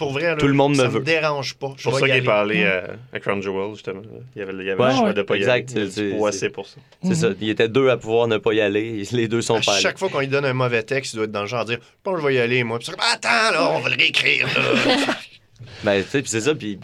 Pour 0.02 0.12
vrai, 0.12 0.22
là, 0.22 0.36
Tout 0.36 0.48
le 0.48 0.54
monde 0.54 0.74
ça 0.76 0.84
me 0.84 0.88
veut. 0.88 1.00
dérange 1.00 1.54
pas. 1.54 1.72
C'est 1.76 1.84
pour 1.84 1.98
ça 1.98 2.06
qu'il 2.06 2.16
est 2.16 2.22
parlé 2.22 2.64
à, 2.64 2.84
à 3.12 3.20
Crown 3.20 3.40
Jewel, 3.42 3.72
justement. 3.74 4.02
Il 4.34 4.40
y 4.40 4.42
avait, 4.42 4.52
il 4.52 4.66
y 4.66 4.70
avait 4.70 4.82
Ouais, 4.82 4.88
le 4.90 4.94
choix 4.96 5.06
ouais, 5.08 5.14
de 5.14 5.22
pas 5.22 5.34
y 5.36 5.38
exact, 5.38 5.70
aller. 5.76 5.90
C'est- 5.90 6.50
pour 6.50 6.66
ça. 6.66 6.76
C'est 7.04 7.14
ça. 7.14 7.28
Il 7.40 7.48
était 7.48 7.68
deux 7.68 7.88
à 7.88 7.96
pouvoir 7.96 8.26
ne 8.28 8.38
pas 8.38 8.52
y 8.52 8.60
aller. 8.60 9.02
Les 9.12 9.28
deux 9.28 9.42
sont 9.42 9.56
À 9.56 9.60
pas 9.60 9.72
allés. 9.74 9.82
chaque 9.82 9.98
fois 9.98 10.08
qu'on 10.08 10.20
lui 10.20 10.28
donne 10.28 10.44
un 10.44 10.52
mauvais 10.54 10.82
texte, 10.82 11.12
il 11.12 11.16
doit 11.16 11.24
être 11.26 11.32
dans 11.32 11.42
le 11.42 11.46
genre 11.46 11.64
de 11.64 11.74
dire 11.76 11.78
que 12.04 12.16
je 12.20 12.26
vais 12.26 12.34
y 12.34 12.38
aller, 12.40 12.64
moi. 12.64 12.78
Puis 12.78 12.88
attends, 13.12 13.28
là, 13.52 13.70
on 13.72 13.78
va 13.80 13.88
le 13.90 13.96
réécrire, 13.96 14.46
là. 14.46 15.14
Ben, 15.84 16.02
tu 16.02 16.08
sais, 16.10 16.22
puis 16.22 16.30
c'est 16.30 16.40
ça. 16.42 16.54
Puis, 16.54 16.78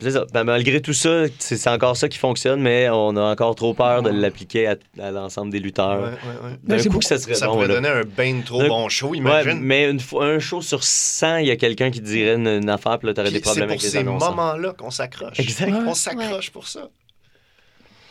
c'est 0.00 0.10
ça. 0.10 0.24
Ben, 0.32 0.44
malgré 0.44 0.80
tout 0.80 0.92
ça, 0.92 1.24
c'est 1.38 1.56
c'est 1.56 1.70
encore 1.70 1.96
ça 1.96 2.08
qui 2.08 2.18
fonctionne, 2.18 2.60
mais 2.60 2.88
on 2.90 3.16
a 3.16 3.22
encore 3.22 3.54
trop 3.54 3.74
peur 3.74 4.02
de 4.02 4.10
l'appliquer 4.10 4.66
à, 4.68 4.76
à 5.00 5.10
l'ensemble 5.10 5.50
des 5.52 5.60
lutteurs. 5.60 6.00
Ouais, 6.00 6.08
ouais, 6.08 6.50
ouais. 6.50 6.56
D'un 6.62 6.78
c'est 6.78 6.84
coup, 6.84 6.92
pour- 6.92 7.00
que 7.00 7.06
ça 7.06 7.18
serait 7.18 7.34
Ça 7.34 7.46
bon. 7.46 7.54
pourrait 7.54 7.68
donner 7.68 7.88
un 7.88 8.02
ben 8.04 8.42
trop 8.42 8.60
D'un- 8.62 8.68
bon 8.68 8.88
show, 8.88 9.10
Ouais, 9.10 9.18
imagine. 9.18 9.60
mais 9.60 9.88
une 9.90 10.00
fois, 10.00 10.26
un 10.26 10.38
show 10.38 10.60
sur 10.62 10.82
100, 10.84 11.36
il 11.38 11.46
y 11.46 11.50
a 11.50 11.56
quelqu'un 11.56 11.90
qui 11.90 12.00
dirait 12.00 12.34
une, 12.34 12.46
une 12.48 12.70
affaire, 12.70 12.98
puis 12.98 13.08
là, 13.08 13.14
t'aurais 13.14 13.30
des 13.30 13.40
problèmes 13.40 13.68
c'est 13.68 13.72
avec 13.72 13.78
pour 13.80 13.84
les 13.84 13.90
ces 13.90 13.98
annonceurs. 13.98 14.30
moments-là 14.36 14.72
qu'on 14.74 14.90
s'accroche. 14.90 15.38
Exact. 15.40 15.72
On 15.86 15.94
s'accroche 15.94 16.50
pour 16.50 16.66
ça. 16.68 16.88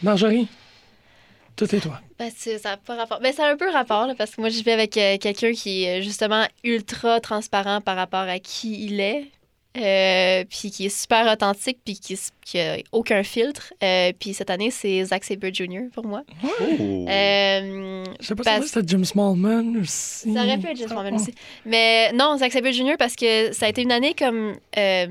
Marjorie, 0.01 0.47
tout 1.55 1.73
est 1.75 1.79
toi. 1.79 1.99
Ben, 2.19 2.29
c'est- 2.35 2.57
ça 2.57 2.71
a 2.71 2.77
pas 2.77 2.95
rapport. 2.95 3.19
Ben, 3.21 3.31
ça 3.33 3.45
a 3.45 3.51
un 3.53 3.57
peu 3.57 3.69
rapport, 3.71 4.07
là, 4.07 4.15
parce 4.17 4.31
que 4.35 4.41
moi, 4.41 4.49
je 4.49 4.61
vais 4.63 4.71
avec 4.73 4.97
euh, 4.97 5.17
quelqu'un 5.17 5.51
qui 5.53 5.83
est 5.83 5.99
euh, 5.99 6.03
justement 6.03 6.45
ultra 6.63 7.19
transparent 7.19 7.79
par 7.81 7.95
rapport 7.95 8.19
à 8.27 8.39
qui 8.39 8.85
il 8.85 8.99
est. 8.99 9.25
euh, 9.77 10.43
puis 10.49 10.69
qui 10.71 10.85
est 10.85 10.89
super 11.01 11.31
authentique, 11.31 11.79
puis 11.83 11.95
qui, 11.95 12.13
s- 12.13 12.31
qui 12.45 12.59
a 12.59 12.77
aucun 12.91 13.23
filtre. 13.23 13.73
Euh, 13.83 14.11
puis 14.19 14.33
cette 14.33 14.49
année, 14.49 14.69
c'est 14.71 15.03
Zack 15.05 15.23
Sabre 15.23 15.47
Jr. 15.51 15.89
pour 15.93 16.05
moi. 16.05 16.21
Oh. 16.43 16.47
Euh, 17.09 18.03
Je 18.19 18.25
sais 18.25 18.35
pas 18.35 18.43
Parce- 18.43 18.63
si 18.63 18.69
c'était 18.69 18.87
Jim 18.87 19.03
Smallman 19.03 19.77
aussi. 19.81 20.33
ça 20.33 20.43
aurait 20.43 20.57
pu 20.57 20.67
être 20.67 20.77
James 20.77 20.93
Morgan 20.93 21.13
ah. 21.17 21.21
aussi. 21.21 21.33
Mais 21.65 22.11
non, 22.13 22.37
Zack 22.37 22.51
Sabre 22.51 22.71
Jr. 22.71 22.95
parce 22.99 23.15
que 23.15 23.51
ça 23.53 23.65
a 23.65 23.69
été 23.69 23.81
une 23.81 23.91
année 23.91 24.13
comme 24.13 24.55
euh, 24.77 25.07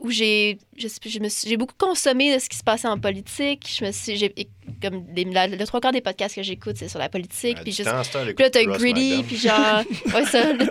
où 0.00 0.10
j'ai 0.10 0.58
je 0.76 0.88
sais 0.88 0.98
plus, 1.00 1.08
je 1.10 1.20
me 1.20 1.28
suis- 1.28 1.48
j'ai 1.48 1.56
beaucoup 1.56 1.74
consommé 1.78 2.34
de 2.34 2.40
ce 2.40 2.48
qui 2.48 2.56
se 2.58 2.64
passait 2.64 2.88
en 2.88 2.98
politique. 2.98 3.68
Je 3.78 3.84
me 3.84 3.92
suis 3.92 4.16
j'ai 4.16 4.34
comme 4.82 5.04
des, 5.14 5.24
la- 5.24 5.46
le 5.46 5.64
trois 5.66 5.80
quarts 5.80 5.92
des 5.92 6.00
podcasts 6.00 6.34
que 6.34 6.42
j'écoute 6.42 6.76
c'est 6.76 6.88
sur 6.88 6.98
la 6.98 7.08
politique. 7.08 7.58
Puis 7.62 7.72
juste 7.72 7.88
puis 8.34 8.42
là, 8.44 8.50
t'as 8.50 8.60
Greedy, 8.78 9.22
puis 9.22 9.36
genre, 9.36 9.82
ouais, 10.14 10.24
ça, 10.26 10.52
le- 10.52 10.66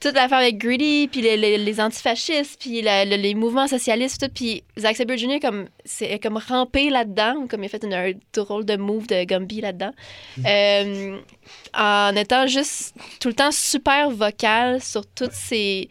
toute 0.00 0.14
l'affaire 0.14 0.38
avec 0.38 0.58
Greedy, 0.58 1.08
puis 1.08 1.20
les, 1.22 1.36
les, 1.36 1.58
les 1.58 1.80
antifascistes, 1.80 2.60
puis 2.60 2.80
la- 2.82 3.04
le- 3.04 3.16
les 3.16 3.34
mouvements 3.34 3.66
socialistes, 3.66 4.20
tout. 4.22 4.32
Puis 4.32 4.62
Zack 4.78 4.96
Sabre 4.96 5.16
Jr., 5.16 5.40
comme, 5.40 5.68
c'est 5.84 6.18
comme 6.20 6.36
rampé 6.36 6.88
là-dedans, 6.90 7.46
comme 7.48 7.62
il 7.64 7.66
a 7.66 7.68
fait 7.70 7.82
une, 7.84 7.94
un 7.94 8.12
drôle 8.32 8.64
de 8.64 8.76
move 8.76 9.08
de 9.08 9.24
Gumby 9.24 9.60
là-dedans, 9.60 9.90
euh, 10.46 11.18
en 11.74 12.14
étant 12.16 12.46
juste 12.46 12.94
tout 13.20 13.28
le 13.28 13.34
temps 13.34 13.50
super 13.52 14.10
vocal 14.10 14.80
sur 14.80 15.04
toutes 15.06 15.32
ces 15.32 15.88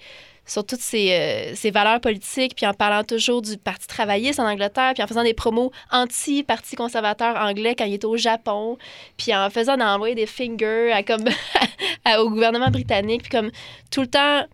sur 0.48 0.66
toutes 0.66 0.80
ces, 0.80 1.12
euh, 1.12 1.56
ces 1.56 1.70
valeurs 1.72 2.00
politiques, 2.00 2.56
puis 2.56 2.66
en 2.66 2.74
parlant 2.74 3.04
toujours 3.04 3.42
du 3.42 3.58
Parti 3.58 3.86
travailliste 3.86 4.40
en 4.40 4.48
Angleterre, 4.50 4.94
puis 4.94 5.04
en 5.04 5.08
faisant 5.08 5.24
des 5.24 5.34
promos 5.34 5.72
anti-Parti 5.92 6.76
conservateur 6.76 7.36
anglais 7.36 7.76
quand 7.78 7.86
il 7.86 7.94
était 7.94 8.06
au 8.06 8.18
Japon, 8.18 8.78
puis 9.18 9.36
en 9.36 9.50
faisant 9.50 9.78
d'envoyer 9.78 10.16
des 10.16 10.26
fingers 10.26 10.92
à, 10.94 11.04
comme, 11.04 11.26
au 12.20 12.30
gouvernement 12.30 12.72
britannique, 12.72 13.24
puis 13.24 13.32
comme 13.32 13.52
tout 13.92 14.02
le 14.02 14.08
temps 14.08 14.46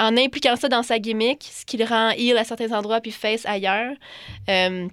en 0.00 0.16
impliquant 0.16 0.56
ça 0.56 0.68
dans 0.68 0.82
sa 0.82 0.98
gimmick, 0.98 1.48
ce 1.50 1.64
qui 1.64 1.76
le 1.76 1.84
rend 1.84 2.10
heel 2.10 2.36
à 2.36 2.44
certains 2.44 2.72
endroits, 2.72 3.00
puis 3.00 3.12
face 3.12 3.46
ailleurs. 3.46 3.94
Euh, 4.48 4.88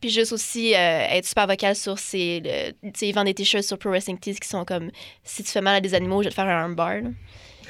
puis 0.00 0.10
juste 0.10 0.32
aussi 0.32 0.74
euh, 0.74 1.06
être 1.10 1.26
super 1.26 1.46
vocal 1.46 1.76
sur 1.76 1.98
ses... 1.98 2.42
Tu 2.82 2.90
sais, 2.94 3.08
ils 3.08 3.12
vendent 3.12 3.26
des 3.26 3.34
t-shirts 3.34 3.64
sur 3.64 3.78
Pro 3.78 3.90
Wrestling 3.90 4.18
Tees 4.18 4.34
qui 4.34 4.48
sont 4.48 4.64
comme 4.64 4.90
«Si 5.22 5.44
tu 5.44 5.50
fais 5.50 5.60
mal 5.60 5.76
à 5.76 5.80
des 5.80 5.94
animaux, 5.94 6.22
je 6.22 6.28
vais 6.28 6.30
te 6.30 6.34
faire 6.34 6.46
un 6.46 6.62
armbar.». 6.62 7.02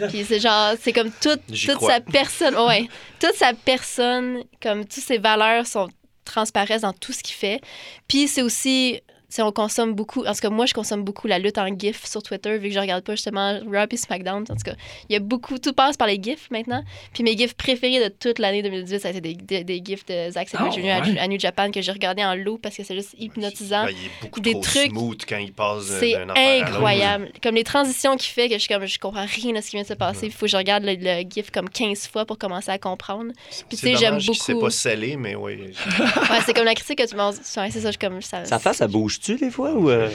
Puis 0.09 0.25
c'est 0.25 0.41
genre, 0.41 0.75
c'est 0.81 0.93
comme 0.93 1.11
toute, 1.21 1.41
J'y 1.51 1.67
toute 1.67 1.77
crois. 1.77 1.95
sa 1.95 2.01
personne, 2.01 2.57
ouais, 2.57 2.89
toute 3.21 3.35
sa 3.35 3.53
personne, 3.55 4.43
comme 4.61 4.85
toutes 4.85 5.05
ses 5.05 5.19
valeurs 5.19 5.67
sont 5.67 5.89
transparaissent 6.25 6.83
dans 6.83 6.93
tout 6.93 7.13
ce 7.13 7.23
qu'il 7.23 7.35
fait. 7.35 7.61
Puis 8.09 8.29
c'est 8.29 8.43
aussi, 8.43 9.01
sais, 9.35 9.43
on 9.43 9.53
consomme 9.53 9.95
beaucoup, 9.95 10.25
en 10.27 10.33
tout 10.33 10.41
cas, 10.41 10.51
moi, 10.51 10.67
je 10.67 10.75
consomme 10.75 11.03
beaucoup 11.05 11.27
la 11.27 11.39
lutte 11.39 11.59
en 11.59 11.67
GIF 11.77 12.05
sur 12.07 12.23
Twitter, 12.23 12.59
vu 12.59 12.69
que 12.69 12.75
je 12.75 12.79
regarde 12.81 13.05
pas 13.05 13.15
justement 13.15 13.59
Raw 13.71 13.87
et 13.91 13.97
SmackDown. 13.97 14.43
En 14.43 14.55
tout 14.57 14.63
cas, 14.65 14.75
il 15.09 15.13
y 15.13 15.17
a 15.17 15.21
beaucoup, 15.21 15.59
tout 15.59 15.73
passe 15.73 15.97
par 15.97 16.07
les 16.09 16.21
GIFs 16.23 16.51
maintenant. 16.51 16.83
Puis 17.13 17.23
mes 17.23 17.37
GIFs 17.37 17.55
préférés 17.55 18.03
de 18.03 18.09
toute 18.15 18.39
l'année 18.39 18.63
2018, 18.63 19.01
ça 19.01 19.09
a 19.09 19.11
été 19.13 19.21
des, 19.21 19.35
des, 19.35 19.65
des 19.65 19.83
GIFs 19.85 20.05
de 20.07 20.31
Zack 20.31 20.49
Sabre 20.49 20.69
Ah, 20.69 20.75
Jr. 20.75 20.91
à- 20.91 21.01
ouais. 21.01 21.19
à, 21.19 21.29
New 21.29 21.39
Japan 21.41 21.71
que 21.71 21.81
j'ai 21.81 21.93
regardé 21.93 22.25
en 22.25 22.35
loop 22.35 22.63
parce 22.63 22.77
que 22.77 22.85
c'est 22.85 22.95
juste 22.95 23.15
hypnotisant. 23.19 23.85
Ben, 23.87 23.91
il 23.99 24.07
est 24.07 24.11
beaucoup 24.23 24.41
Des 24.41 24.53
trop 24.53 24.61
trucs- 24.63 24.91
smooth 24.91 25.23
quand 25.29 25.39
il 25.39 25.53
passe 25.53 25.89
d'un- 25.89 25.99
C'est 26.01 26.15
à 26.15 26.65
incroyable. 26.65 27.31
Comme 27.43 27.55
les 27.55 27.65
transitions 27.65 28.17
qu'il 28.17 28.31
fait, 28.33 28.49
que 28.49 28.55
je 28.55 28.59
suis 28.61 28.69
comme, 28.73 28.85
je 28.87 28.99
comprends 28.99 29.25
rien 29.27 29.53
de 29.53 29.61
ce 29.61 29.67
qui 29.71 29.77
vient 29.77 29.83
de 29.83 29.89
se 29.89 29.95
passer. 29.95 30.27
Il 30.27 30.33
faut 30.33 30.47
que 30.47 30.53
je 30.53 30.57
regarde 30.57 30.85
le, 30.85 30.95
le 30.99 31.23
GIF 31.29 31.51
comme 31.51 31.69
15 31.69 32.07
fois 32.09 32.25
pour 32.27 32.39
commencer 32.39 32.71
à 32.71 32.79
comprendre. 32.79 33.33
Puis 33.69 33.77
tu 33.77 33.77
C'est 33.77 33.93
sais, 33.95 33.97
j'aime 33.97 34.19
beaucoup. 34.19 34.61
pas 34.61 34.71
scellé, 34.71 35.17
mais 35.17 35.35
oui. 35.35 35.59
Ouais, 35.99 36.39
c'est 36.45 36.55
comme 36.55 36.65
la 36.65 36.75
critique 36.75 36.99
que 36.99 37.07
tu 37.09 37.17
m'as 37.17 37.33
c'est 37.33 37.71
ça, 37.81 37.91
je 37.91 37.99
comme 37.99 38.21
ça. 38.23 38.45
Face, 38.45 38.77
ça 38.79 38.87
bouge-tu 39.29 39.45
des 39.45 39.51
fois 39.51 39.73
ou. 39.75 39.91
euh? 39.91 40.11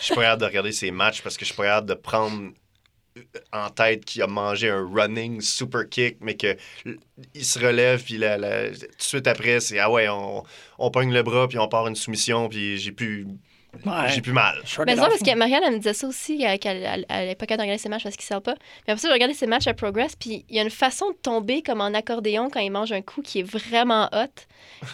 Je 0.00 0.04
suis 0.06 0.14
pas 0.14 0.22
capable 0.22 0.40
de 0.42 0.46
regarder 0.46 0.72
ses 0.72 0.90
matchs 0.90 1.22
parce 1.22 1.36
que 1.36 1.44
je 1.44 1.46
suis 1.46 1.56
pas 1.56 1.64
capable 1.64 1.88
de 1.88 1.94
prendre 1.94 2.50
en 3.52 3.70
tête 3.70 4.04
qu'il 4.04 4.22
a 4.22 4.26
mangé 4.26 4.68
un 4.70 4.84
running 4.92 5.40
super 5.40 5.88
kick, 5.88 6.16
mais 6.20 6.36
que 6.36 6.56
il 7.34 7.44
se 7.44 7.58
relève, 7.60 8.02
puis 8.02 8.18
la- 8.18 8.36
la- 8.36 8.70
tout 8.70 8.76
de 8.76 8.86
suite 8.98 9.26
après, 9.28 9.60
c'est 9.60 9.78
ah 9.78 9.88
ouais, 9.90 10.08
on, 10.08 10.42
on 10.78 10.90
pogne 10.90 11.12
le 11.12 11.22
bras, 11.22 11.46
puis 11.46 11.58
on 11.58 11.68
part 11.68 11.86
une 11.86 11.94
soumission, 11.94 12.48
puis 12.48 12.76
j'ai 12.76 12.90
plus, 12.90 13.26
Ouais. 13.84 14.08
j'ai 14.14 14.20
plus 14.20 14.32
mal. 14.32 14.54
Mais 14.56 14.62
it 14.62 14.68
c'est 14.68 14.94
vrai 14.94 15.02
off. 15.02 15.08
parce 15.08 15.22
que 15.22 15.36
Marianne, 15.36 15.62
elle 15.66 15.72
me 15.72 15.78
disait 15.78 15.92
ça 15.94 16.06
aussi, 16.06 16.44
euh, 16.46 16.56
qu'elle 16.58 16.82
elle- 16.82 17.06
elle 17.08 17.28
est 17.30 17.34
pas 17.34 17.46
capable 17.46 17.58
de 17.58 17.62
regarder 17.64 17.82
ses 17.82 17.88
matchs 17.88 18.02
parce 18.04 18.16
qu'il 18.16 18.24
sert 18.24 18.42
pas. 18.42 18.54
Mais 18.86 18.92
après 18.92 19.00
ça, 19.02 19.08
je 19.08 19.12
regardais 19.12 19.34
ses 19.34 19.46
matchs 19.46 19.66
à 19.66 19.74
Progress, 19.74 20.16
puis 20.16 20.44
il 20.48 20.56
y 20.56 20.58
a 20.58 20.62
une 20.62 20.70
façon 20.70 21.10
de 21.10 21.16
tomber 21.16 21.62
comme 21.62 21.80
en 21.80 21.92
accordéon 21.94 22.48
quand 22.50 22.60
il 22.60 22.70
mange 22.70 22.92
un 22.92 23.02
coup 23.02 23.22
qui 23.22 23.40
est 23.40 23.42
vraiment 23.42 24.08
hot. 24.12 24.26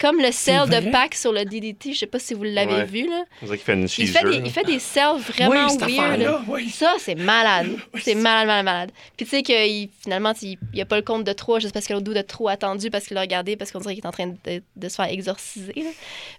Comme 0.00 0.16
le 0.16 0.30
vrai? 0.30 0.80
de 0.80 0.90
Pac 0.90 1.14
sur 1.14 1.32
le 1.32 1.44
DDT, 1.44 1.92
je 1.92 1.98
sais 2.00 2.06
pas 2.06 2.18
si 2.18 2.34
vous 2.34 2.42
l'avez 2.42 2.74
Ouais. 2.74 2.84
vu, 2.84 3.08
là. 3.08 3.24
On 3.42 3.46
dirait 3.46 3.56
qu'il 3.58 3.64
fait 3.64 3.74
une 3.74 3.84
Il 3.98 4.08
fait, 4.08 4.24
des, 4.24 4.36
il 4.36 4.50
fait 4.50 4.64
des 4.64 4.78
sells 4.78 5.18
vraiment 5.18 5.68
Oui, 5.82 5.96
weird. 5.96 6.40
oui. 6.48 6.68
Ça, 6.70 6.94
c'est 6.98 7.14
malade. 7.14 7.68
C'est 8.02 8.14
malade, 8.14 8.46
malade, 8.46 8.64
malade. 8.64 8.90
Puis 9.16 9.26
tu 9.26 9.30
sais 9.30 9.42
que 9.42 9.52
finalement, 10.02 10.32
il 10.42 10.58
n'y 10.74 10.80
a 10.82 10.86
pas 10.86 10.96
le 10.96 11.02
compte 11.02 11.24
de 11.24 11.32
trop 11.32 11.60
juste 11.60 11.72
parce 11.72 11.86
que 11.86 11.92
l'autre 11.92 12.04
dos 12.04 12.14
de 12.14 12.20
trop 12.22 12.48
attendu 12.48 12.90
parce 12.90 13.06
qu'il 13.06 13.14
l'a 13.14 13.20
regardé 13.20 13.56
parce 13.56 13.70
qu'on 13.70 13.78
dirait 13.78 13.94
qu'il 13.94 14.02
est 14.04 14.08
en 14.08 14.12
train 14.12 14.26
de, 14.28 14.62
de 14.76 14.88
se 14.88 14.94
faire 14.96 15.06
exorciser. 15.06 15.72
là. 15.76 15.90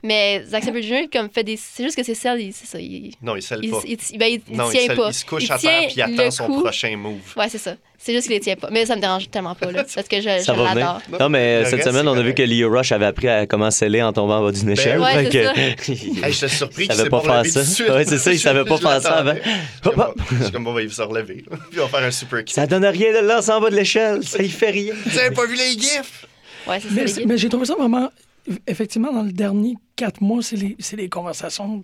Mais 0.03 0.43
Zack 0.45 0.63
Sabre 0.65 0.81
Jr. 0.81 1.07
comme 1.11 1.29
fait 1.29 1.43
des. 1.43 1.57
C'est 1.57 1.83
juste 1.83 1.95
que 1.95 2.03
c'est 2.03 2.15
sells, 2.37 2.41
il- 2.47 2.53
c'est 2.53 2.65
ça. 2.65 2.79
Il, 2.79 3.11
Non, 3.21 3.35
il 3.35 3.41
scelle 3.41 3.61
pas. 3.69 3.79
il- 3.85 3.97
il- 4.11 4.17
ben, 4.17 4.25
il- 4.27 4.41
il 4.49 4.57
non, 4.57 4.69
tient 4.69 4.81
il, 4.81 4.87
scelle- 4.87 4.97
pas. 4.97 5.07
il 5.09 5.13
se 5.13 5.25
couche 5.25 5.43
Il 5.45 5.51
à 5.51 5.57
terre, 5.57 5.81
puis 5.87 5.93
il 5.97 6.01
attend 6.01 6.31
son 6.31 6.45
coup. 6.47 6.61
prochain 6.61 6.95
move. 6.97 7.19
Ouais, 7.37 7.49
c'est 7.49 7.57
ça. 7.57 7.75
C'est 8.03 8.13
juste 8.13 8.25
qu'il 8.25 8.33
les 8.35 8.39
tient 8.39 8.55
pas. 8.55 8.69
Mais 8.71 8.85
ça 8.87 8.95
me 8.95 9.01
dérange 9.01 9.29
tellement 9.29 9.53
pas, 9.53 9.71
là, 9.71 9.83
parce 9.83 10.07
que 10.07 10.17
je, 10.17 10.23
Ça 10.23 10.39
je 10.39 10.51
va 10.59 10.73
l'adore. 10.73 11.01
venir. 11.05 11.19
Non, 11.19 11.29
mais 11.29 11.59
Le 11.59 11.65
cette 11.65 11.73
reste, 11.75 11.87
semaine, 11.89 12.01
c'est 12.03 12.07
on 12.09 12.17
a 12.17 12.21
vu 12.23 12.33
que 12.33 12.41
Leo 12.41 12.67
Rush 12.75 12.91
avait 12.93 13.05
appris 13.05 13.27
à 13.27 13.45
comment 13.45 13.69
sceller 13.69 14.01
en 14.01 14.11
tombant 14.11 14.39
en 14.39 14.43
bas 14.45 14.51
d'une 14.51 14.69
échelle. 14.71 14.99
Ouais, 14.99 15.29
Fait 15.29 15.31
c'est 15.31 15.85
que- 15.93 16.21
Hey, 16.25 16.31
je 16.33 16.45
suis 16.47 16.49
surpris 16.49 16.83
Il 16.85 16.87
qu'il 16.87 16.97
savait 16.97 17.09
pas 17.11 17.21
faire 17.21 17.45
ça. 17.45 17.59
Ouais, 17.93 18.05
c'est 18.05 18.17
ça, 18.17 18.33
il 18.33 18.39
savait 18.39 18.65
pas 18.65 18.77
faire 18.77 19.01
ça 19.01 19.17
avant. 19.17 19.35
suis 19.35 20.51
comme, 20.51 20.63
bon, 20.63 20.73
ben, 20.73 20.81
il 20.81 20.87
va 20.87 20.93
se 20.95 21.01
relever. 21.03 21.43
là. 21.49 21.57
Puis 21.69 21.79
on 21.79 21.83
va 21.85 21.89
faire 21.99 22.07
un 22.07 22.11
super 22.11 22.39
kick. 22.43 22.55
Ça 22.55 22.65
donne 22.65 22.85
rien 22.85 23.13
de 23.21 23.27
lancer 23.27 23.51
en 23.51 23.61
bas 23.61 23.69
de 23.69 23.75
l'échelle. 23.75 24.23
Ça 24.23 24.41
y 24.41 24.49
fait 24.49 24.71
rien. 24.71 24.93
Vous 25.05 25.19
avez 25.19 25.31
pas 25.35 25.45
vu 25.45 25.55
les 25.55 25.71
gifs? 25.79 26.25
Ouais, 26.67 26.79
c'est 26.79 26.89
ça. 27.07 27.07
C'est- 27.15 27.25
mais 27.25 27.37
j'ai 27.37 27.49
trouvé 27.49 27.65
ça 27.65 27.75
vraiment. 27.75 28.09
Effectivement, 28.65 29.13
dans 29.13 29.21
le 29.21 29.31
dernier 29.31 29.75
quatre 29.95 30.21
mois, 30.21 30.41
c'est 30.41 30.55
les, 30.55 30.75
c'est 30.79 30.95
les 30.95 31.09
conversations 31.09 31.83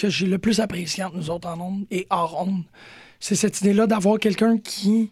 que 0.00 0.08
j'ai 0.10 0.26
le 0.26 0.38
plus 0.38 0.60
appréciées 0.60 1.04
entre 1.04 1.16
nous 1.16 1.30
autres 1.30 1.48
en 1.48 1.60
ondes 1.60 1.84
et 1.90 2.06
hors 2.10 2.40
ondes. 2.46 2.64
C'est 3.18 3.34
cette 3.34 3.60
idée-là 3.60 3.86
d'avoir 3.86 4.18
quelqu'un 4.18 4.58
qui. 4.58 5.10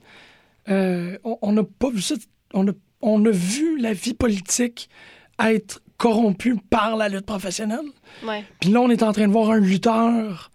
euh, 0.68 1.16
on- 1.42 1.52
n'a 1.52 1.62
pas 1.62 1.90
vu 1.90 2.00
ça. 2.02 2.14
On 2.54 2.66
a, 2.68 2.72
on 3.00 3.24
a 3.24 3.30
vu 3.30 3.78
la 3.80 3.92
vie 3.92 4.14
politique 4.14 4.88
être 5.42 5.80
corrompue 5.96 6.56
par 6.70 6.96
la 6.96 7.08
lutte 7.08 7.26
professionnelle. 7.26 7.86
Ouais. 8.26 8.44
Puis 8.60 8.70
là, 8.70 8.80
on 8.80 8.90
est 8.90 9.02
en 9.02 9.12
train 9.12 9.26
de 9.28 9.32
voir 9.32 9.50
un 9.50 9.60
lutteur 9.60 10.50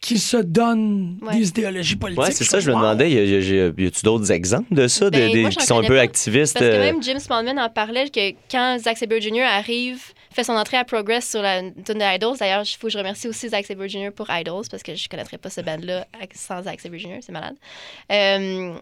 qui 0.00 0.18
se 0.18 0.36
donne 0.36 1.18
Ouais. 1.22 1.36
des 1.38 1.48
idéologies 1.48 1.96
politiques. 1.96 2.22
Ouais, 2.24 2.30
c'est 2.30 2.44
ça, 2.44 2.60
je 2.60 2.70
me 2.70 2.76
demandais, 2.76 3.10
y, 3.10 3.18
a- 3.18 3.24
y 3.24 3.58
a- 3.60 3.72
y 3.82 3.86
a-tu 3.86 4.02
d'autres 4.02 4.30
exemples 4.32 4.74
de 4.74 4.86
ça, 4.86 5.06
de- 5.08 5.16
Ben, 5.16 5.32
des- 5.32 5.40
moi, 5.40 5.50
qui 5.50 5.64
sont 5.64 5.78
un 5.78 5.82
peu 5.86 5.94
pas. 5.96 6.02
activistes? 6.02 6.52
Parce 6.54 6.66
que 6.66 6.70
euh, 6.70 6.80
même 6.80 7.02
Jim 7.02 7.18
Smallman 7.18 7.58
en 7.58 7.70
parlait 7.70 8.10
que 8.10 8.32
quand 8.50 8.76
Zack 8.80 8.98
Sabre 8.98 9.18
Jr. 9.18 9.44
arrive, 9.44 10.02
fait 10.34 10.44
son 10.44 10.54
entrée 10.54 10.76
à 10.76 10.84
Progress 10.84 11.30
sur 11.30 11.42
la 11.42 11.60
tune 11.60 11.98
de 11.98 12.14
Idols. 12.14 12.36
D'ailleurs, 12.38 12.62
il 12.62 12.76
faut 12.76 12.88
que 12.88 12.92
je 12.92 12.98
remercie 12.98 13.28
aussi 13.28 13.48
Zack 13.48 13.66
Sabre 13.66 13.86
Jr. 13.86 14.10
pour 14.10 14.28
Idols 14.30 14.64
parce 14.70 14.82
que 14.82 14.94
je 14.94 15.08
connaîtrais 15.08 15.38
pas 15.38 15.50
ce 15.50 15.60
band-là 15.60 16.06
sans 16.34 16.62
Zack 16.62 16.80
Sabre 16.80 16.96
Jr. 16.96 17.18
C'est 17.20 17.32
malade. 17.32 17.56
Euh, 18.10 18.74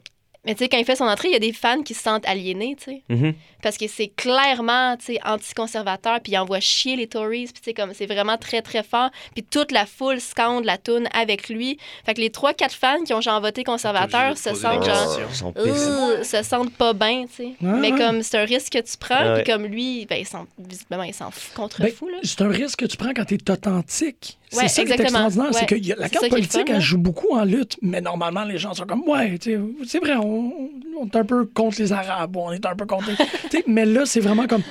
mais 0.44 0.54
tu 0.54 0.64
sais, 0.64 0.68
quand 0.68 0.78
il 0.78 0.84
fait 0.84 0.96
son 0.96 1.04
entrée, 1.04 1.28
il 1.28 1.32
y 1.32 1.36
a 1.36 1.40
des 1.40 1.52
fans 1.52 1.82
qui 1.82 1.94
se 1.94 2.02
sentent 2.02 2.26
aliénés, 2.26 2.76
tu 2.76 2.84
sais. 2.84 3.02
mhm. 3.08 3.34
Parce 3.62 3.76
que 3.76 3.86
c'est 3.86 4.08
clairement, 4.08 4.96
tu 4.96 5.04
sais, 5.04 5.20
anticonservateur, 5.24 6.20
puis 6.20 6.32
il 6.32 6.38
envoie 6.38 6.58
chier 6.58 6.96
les 6.96 7.06
Tories, 7.06 7.44
puis 7.44 7.52
tu 7.54 7.60
sais, 7.62 7.74
comme 7.74 7.94
c'est 7.94 8.06
vraiment 8.06 8.36
très, 8.36 8.60
très 8.60 8.82
fort. 8.82 9.10
Puis 9.34 9.44
toute 9.44 9.70
la 9.70 9.86
foule 9.86 10.20
scande 10.20 10.64
la 10.64 10.78
toune 10.78 11.08
avec 11.14 11.48
lui. 11.48 11.78
Fait 12.04 12.14
que 12.14 12.20
les 12.20 12.30
3-4 12.30 12.70
fans 12.70 13.04
qui 13.04 13.14
ont 13.14 13.20
genre 13.20 13.40
voté 13.40 13.62
conservateur 13.62 14.36
se 14.36 14.52
sentent 14.54 14.84
genre... 14.84 15.20
Euh, 15.56 16.24
se 16.24 16.42
sentent 16.42 16.72
pas 16.72 16.92
bien, 16.92 17.26
tu 17.26 17.44
sais. 17.44 17.52
Mais 17.60 17.92
comme 17.92 18.22
c'est 18.24 18.38
un 18.38 18.44
risque 18.44 18.72
que 18.72 18.78
tu 18.78 18.96
prends, 18.98 19.14
Ah 19.18 19.34
puis 19.34 19.44
comme 19.44 19.64
lui, 19.64 20.06
ben, 20.06 20.16
il 20.16 20.26
s'en, 20.26 20.46
visiblement, 20.58 21.04
il 21.04 21.14
s'en 21.14 21.30
fout 21.30 21.54
contre 21.54 21.82
Ben, 21.82 21.92
fou, 21.92 22.08
là. 22.08 22.18
c'est 22.24 22.42
un 22.42 22.48
risque 22.48 22.80
que 22.80 22.86
tu 22.86 22.96
prends 22.96 23.12
quand 23.14 23.24
tu 23.24 23.34
es 23.34 23.50
authentique. 23.50 24.38
Ouais, 24.52 24.68
c'est 24.68 24.68
ça 24.68 24.84
qui 24.84 24.90
est 24.90 24.94
exactement. 24.94 25.26
extraordinaire. 25.26 25.66
C'est 25.68 25.94
que 25.94 26.00
la 26.00 26.08
carte 26.08 26.28
politique, 26.28 26.68
fun, 26.68 26.74
elle 26.74 26.80
joue 26.80 26.98
beaucoup 26.98 27.34
en 27.34 27.44
lutte, 27.44 27.78
mais 27.80 28.00
normalement, 28.00 28.44
les 28.44 28.58
gens 28.58 28.74
sont 28.74 28.84
comme, 28.84 29.08
ouais, 29.08 29.38
tu 29.38 29.52
sais, 29.52 29.60
c'est 29.86 29.98
vrai, 29.98 30.16
on, 30.16 30.31
on 30.32 31.06
est 31.06 31.16
un 31.16 31.24
peu 31.24 31.44
contre 31.46 31.80
les 31.80 31.92
Arabes, 31.92 32.36
on 32.36 32.52
est 32.52 32.64
un 32.66 32.74
peu 32.76 32.86
contre. 32.86 33.08
les- 33.52 33.64
mais 33.66 33.84
là, 33.84 34.06
c'est 34.06 34.20
vraiment 34.20 34.46
comme, 34.46 34.62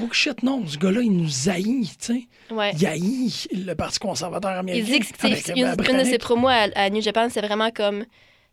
oh 0.00 0.08
shit, 0.12 0.42
non, 0.42 0.66
ce 0.66 0.76
gars-là, 0.78 1.00
il 1.02 1.12
nous 1.12 1.48
haït, 1.48 1.88
tu 1.98 2.14
sais. 2.14 2.28
Ouais. 2.54 2.72
Il 2.78 2.86
haït 2.86 3.48
le 3.52 3.74
Parti 3.74 3.98
conservateur 3.98 4.52
américain. 4.52 4.86
Il 4.86 5.00
dit 5.00 5.00
que 5.00 5.52
une, 5.58 5.66
une 5.90 5.98
de 5.98 6.04
ses 6.04 6.18
promos 6.18 6.48
à, 6.48 6.66
à 6.74 6.90
New 6.90 7.00
Japan, 7.02 7.28
c'est 7.30 7.40
vraiment 7.40 7.70
comme 7.70 8.04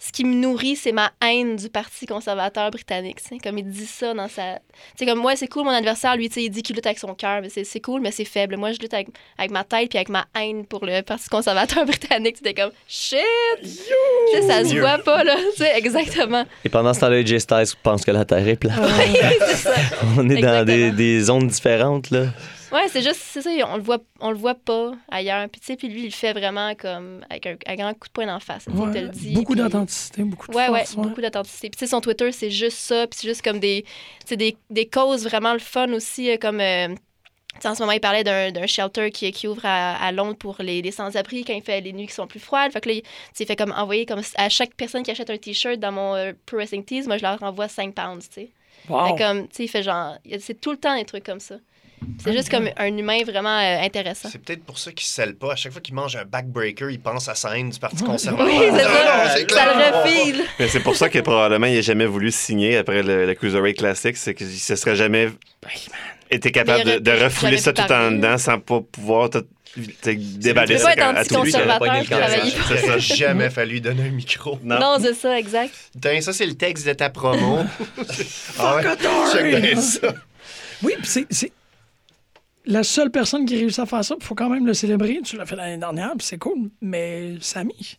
ce 0.03 0.11
qui 0.11 0.25
me 0.25 0.33
nourrit, 0.33 0.75
c'est 0.75 0.91
ma 0.91 1.11
haine 1.23 1.57
du 1.57 1.69
Parti 1.69 2.07
conservateur 2.07 2.71
britannique. 2.71 3.19
Comme 3.43 3.59
il 3.59 3.69
dit 3.69 3.85
ça 3.85 4.15
dans 4.15 4.27
sa. 4.27 4.55
Tu 4.55 4.59
sais, 4.97 5.05
comme 5.05 5.19
moi, 5.19 5.35
c'est 5.35 5.47
cool, 5.47 5.63
mon 5.63 5.69
adversaire, 5.69 6.15
lui, 6.15 6.27
tu 6.27 6.35
sais, 6.35 6.43
il 6.43 6.49
dit 6.49 6.63
qu'il 6.63 6.75
lutte 6.75 6.87
avec 6.87 6.97
son 6.97 7.13
cœur, 7.13 7.39
mais 7.39 7.49
c'est 7.49 7.63
c'est 7.63 7.79
cool, 7.81 8.01
mais 8.01 8.09
c'est 8.09 8.25
faible. 8.25 8.57
Moi, 8.57 8.71
je 8.71 8.79
lutte 8.79 8.95
avec, 8.95 9.09
avec 9.37 9.51
ma 9.51 9.63
tête 9.63 9.89
puis 9.89 9.99
avec 9.99 10.09
ma 10.09 10.25
haine 10.35 10.65
pour 10.65 10.87
le 10.87 11.03
Parti 11.03 11.29
conservateur 11.29 11.85
britannique. 11.87 12.37
C'était 12.37 12.55
comme 12.55 12.71
shit! 12.87 13.19
Ça 14.47 14.65
se 14.65 14.75
voit 14.75 14.97
pas, 14.97 15.23
là. 15.23 15.35
Tu 15.55 15.63
sais, 15.63 15.77
exactement. 15.77 16.45
Et 16.65 16.69
pendant 16.69 16.95
ce 16.95 17.01
temps-là, 17.01 17.17
AJ 17.17 17.37
Styles 17.37 17.77
pense 17.83 18.03
que 18.03 18.09
la 18.09 18.25
Terre 18.25 18.47
est 18.47 18.55
plate. 18.55 18.81
c'est 19.49 19.55
ça. 19.55 19.75
On 20.17 20.27
est 20.27 20.41
dans 20.41 20.65
des, 20.65 20.89
des 20.89 21.21
zones 21.21 21.47
différentes, 21.47 22.09
là. 22.09 22.25
Ouais, 22.71 22.87
c'est 22.87 23.01
juste, 23.01 23.19
c'est 23.21 23.41
ça, 23.41 23.49
on 23.67 23.75
le 23.77 23.81
voit, 23.83 23.99
on 24.19 24.31
le 24.31 24.37
voit 24.37 24.55
pas 24.55 24.91
ailleurs. 25.09 25.47
Puis 25.49 25.59
tu 25.59 25.67
sais, 25.67 25.75
puis 25.75 25.89
lui, 25.89 26.01
il 26.01 26.05
le 26.05 26.11
fait 26.11 26.31
vraiment 26.33 26.73
comme 26.75 27.25
avec 27.29 27.45
un, 27.45 27.55
un 27.67 27.75
grand 27.75 27.93
coup 27.93 28.07
de 28.07 28.13
poing 28.13 28.25
d'en 28.27 28.39
face. 28.39 28.65
il 28.67 28.73
te 28.73 28.79
Ouais, 28.79 29.01
le 29.01 29.09
dit. 29.09 29.33
beaucoup 29.33 29.53
puis- 29.53 29.61
d'authenticité, 29.61 30.23
beaucoup 30.23 30.47
de 30.49 30.55
Ouais, 30.55 30.69
ouais, 30.69 30.79
force. 30.85 30.95
ouais. 30.95 31.03
beaucoup 31.03 31.21
d'authenticité. 31.21 31.69
Puis 31.69 31.77
tu 31.79 31.85
sais, 31.85 31.89
son 31.89 32.01
Twitter, 32.01 32.31
c'est 32.31 32.49
juste 32.51 32.77
ça. 32.77 33.07
Puis 33.07 33.19
c'est 33.21 33.27
juste 33.27 33.41
comme 33.41 33.59
des, 33.59 33.83
des, 34.29 34.55
des 34.69 34.87
causes 34.87 35.23
vraiment 35.25 35.53
le 35.53 35.59
fun 35.59 35.91
aussi, 35.93 36.31
euh, 36.31 36.37
comme... 36.37 36.59
euh, 36.61 36.87
tu 37.55 37.59
sais, 37.59 37.67
en 37.67 37.75
ce 37.75 37.81
moment, 37.81 37.91
il 37.91 37.99
parlait 37.99 38.23
d'un 38.23 38.49
d'un 38.51 38.65
shelter 38.65 39.11
qui, 39.11 39.29
qui 39.33 39.45
ouvre 39.49 39.65
à, 39.65 39.95
à 40.01 40.11
Londres 40.13 40.37
pour 40.37 40.55
les, 40.59 40.81
les 40.81 40.91
sans-abri 40.91 41.43
quand 41.43 41.53
il 41.53 41.61
fait 41.61 41.81
les 41.81 41.91
nuits 41.91 42.07
qui 42.07 42.13
sont 42.13 42.25
plus 42.25 42.39
froides. 42.39 42.71
Fait 42.71 42.79
que 42.79 42.87
là, 42.87 42.95
il, 42.95 43.01
tu 43.01 43.09
sais, 43.33 43.43
il 43.43 43.47
fait 43.47 43.57
comme 43.57 43.73
envoyer 43.75 44.05
comme 44.05 44.21
à 44.37 44.47
chaque 44.47 44.73
personne 44.75 45.03
qui 45.03 45.11
achète 45.11 45.29
un 45.29 45.37
T-shirt 45.37 45.77
dans 45.77 45.91
mon 45.91 46.15
euh, 46.15 46.31
Pro 46.45 46.55
Wrestling 46.55 46.85
Tees, 46.85 47.03
moi, 47.07 47.17
je 47.17 47.23
leur 47.23 47.43
envoie 47.43 47.67
5 47.67 47.93
pounds, 47.93 48.29
tu 48.29 48.35
sais. 48.35 48.49
Wow. 48.87 49.07
Fait 49.17 49.23
comme, 49.23 49.47
tu 49.49 49.55
sais, 49.57 49.63
il 49.65 49.67
fait 49.67 49.83
genre... 49.83 50.15
C'est 50.39 50.61
tout 50.61 50.71
le 50.71 50.77
temps 50.77 50.95
des 50.97 51.03
trucs 51.03 51.25
comme 51.25 51.41
ça. 51.41 51.55
C'est 52.23 52.33
juste 52.33 52.49
comme 52.49 52.69
un 52.77 52.97
humain 52.97 53.23
vraiment 53.23 53.57
euh, 53.57 53.81
intéressant. 53.81 54.29
C'est 54.31 54.41
peut-être 54.41 54.63
pour 54.63 54.77
ça 54.77 54.91
qu'il 54.91 55.05
se 55.05 55.13
scelle 55.13 55.35
pas. 55.35 55.53
À 55.53 55.55
chaque 55.55 55.71
fois 55.71 55.81
qu'il 55.81 55.95
mange 55.95 56.15
un 56.15 56.25
backbreaker, 56.25 56.89
il 56.89 56.99
pense 56.99 57.27
à 57.29 57.57
haine 57.57 57.69
du 57.69 57.79
Parti 57.79 58.03
conservateur. 58.03 58.47
Oui, 58.47 58.59
c'est 58.59 58.71
non, 58.71 58.77
ça. 58.77 59.35
c'est 59.35 59.51
Ça 59.51 59.65
le 59.65 59.97
refile. 59.97 60.43
Mais 60.59 60.67
c'est 60.67 60.79
pour 60.79 60.95
ça 60.95 61.09
que 61.09 61.19
probablement 61.19 61.67
il 61.67 61.75
n'a 61.75 61.81
jamais 61.81 62.05
voulu 62.05 62.31
signer 62.31 62.77
après 62.77 63.03
le, 63.03 63.25
le 63.25 63.33
Cruiserweight 63.33 63.77
Classic. 63.77 64.15
C'est 64.17 64.33
qu'il 64.33 64.47
se 64.47 64.75
serait 64.75 64.95
jamais 64.95 65.29
été 66.31 66.51
capable 66.51 66.89
il 66.89 66.99
de, 67.01 67.11
refouler 67.11 67.57
ça 67.57 67.73
tout 67.73 67.91
en 67.91 68.11
dedans 68.11 68.37
sans 68.37 68.59
pas 68.59 68.79
pouvoir 68.79 69.29
tout, 69.29 69.45
déballer 70.15 70.77
ça 70.77 70.95
pas 70.95 71.11
à 71.13 71.23
travailler. 71.25 72.07
cancer. 72.07 72.79
Ça 72.79 72.87
n'a 72.87 72.97
jamais 72.97 73.49
fallu 73.51 73.73
lui 73.73 73.81
donner 73.81 74.03
un 74.03 74.11
micro. 74.11 74.59
Non, 74.63 74.97
c'est 74.99 75.13
ça, 75.13 75.37
exact. 75.37 75.73
Tiens, 76.01 76.21
ça, 76.21 76.33
c'est 76.33 76.45
le 76.45 76.55
texte 76.55 76.87
de 76.87 76.93
ta 76.93 77.09
promo. 77.09 77.59
ah 78.59 78.75
ouais? 78.75 78.83
Check 79.31 79.77
ça. 79.77 80.13
Oui, 80.83 80.93
c'est. 81.03 81.51
La 82.65 82.83
seule 82.83 83.09
personne 83.09 83.45
qui 83.45 83.57
réussit 83.57 83.79
à 83.79 83.85
faire 83.85 84.03
ça, 84.03 84.15
il 84.19 84.23
faut 84.23 84.35
quand 84.35 84.49
même 84.49 84.67
le 84.67 84.73
célébrer. 84.73 85.19
Tu 85.23 85.35
l'as 85.35 85.45
fait 85.45 85.55
l'année 85.55 85.77
dernière, 85.77 86.13
c'est 86.19 86.37
cool. 86.37 86.69
Mais 86.81 87.35
Samy, 87.39 87.97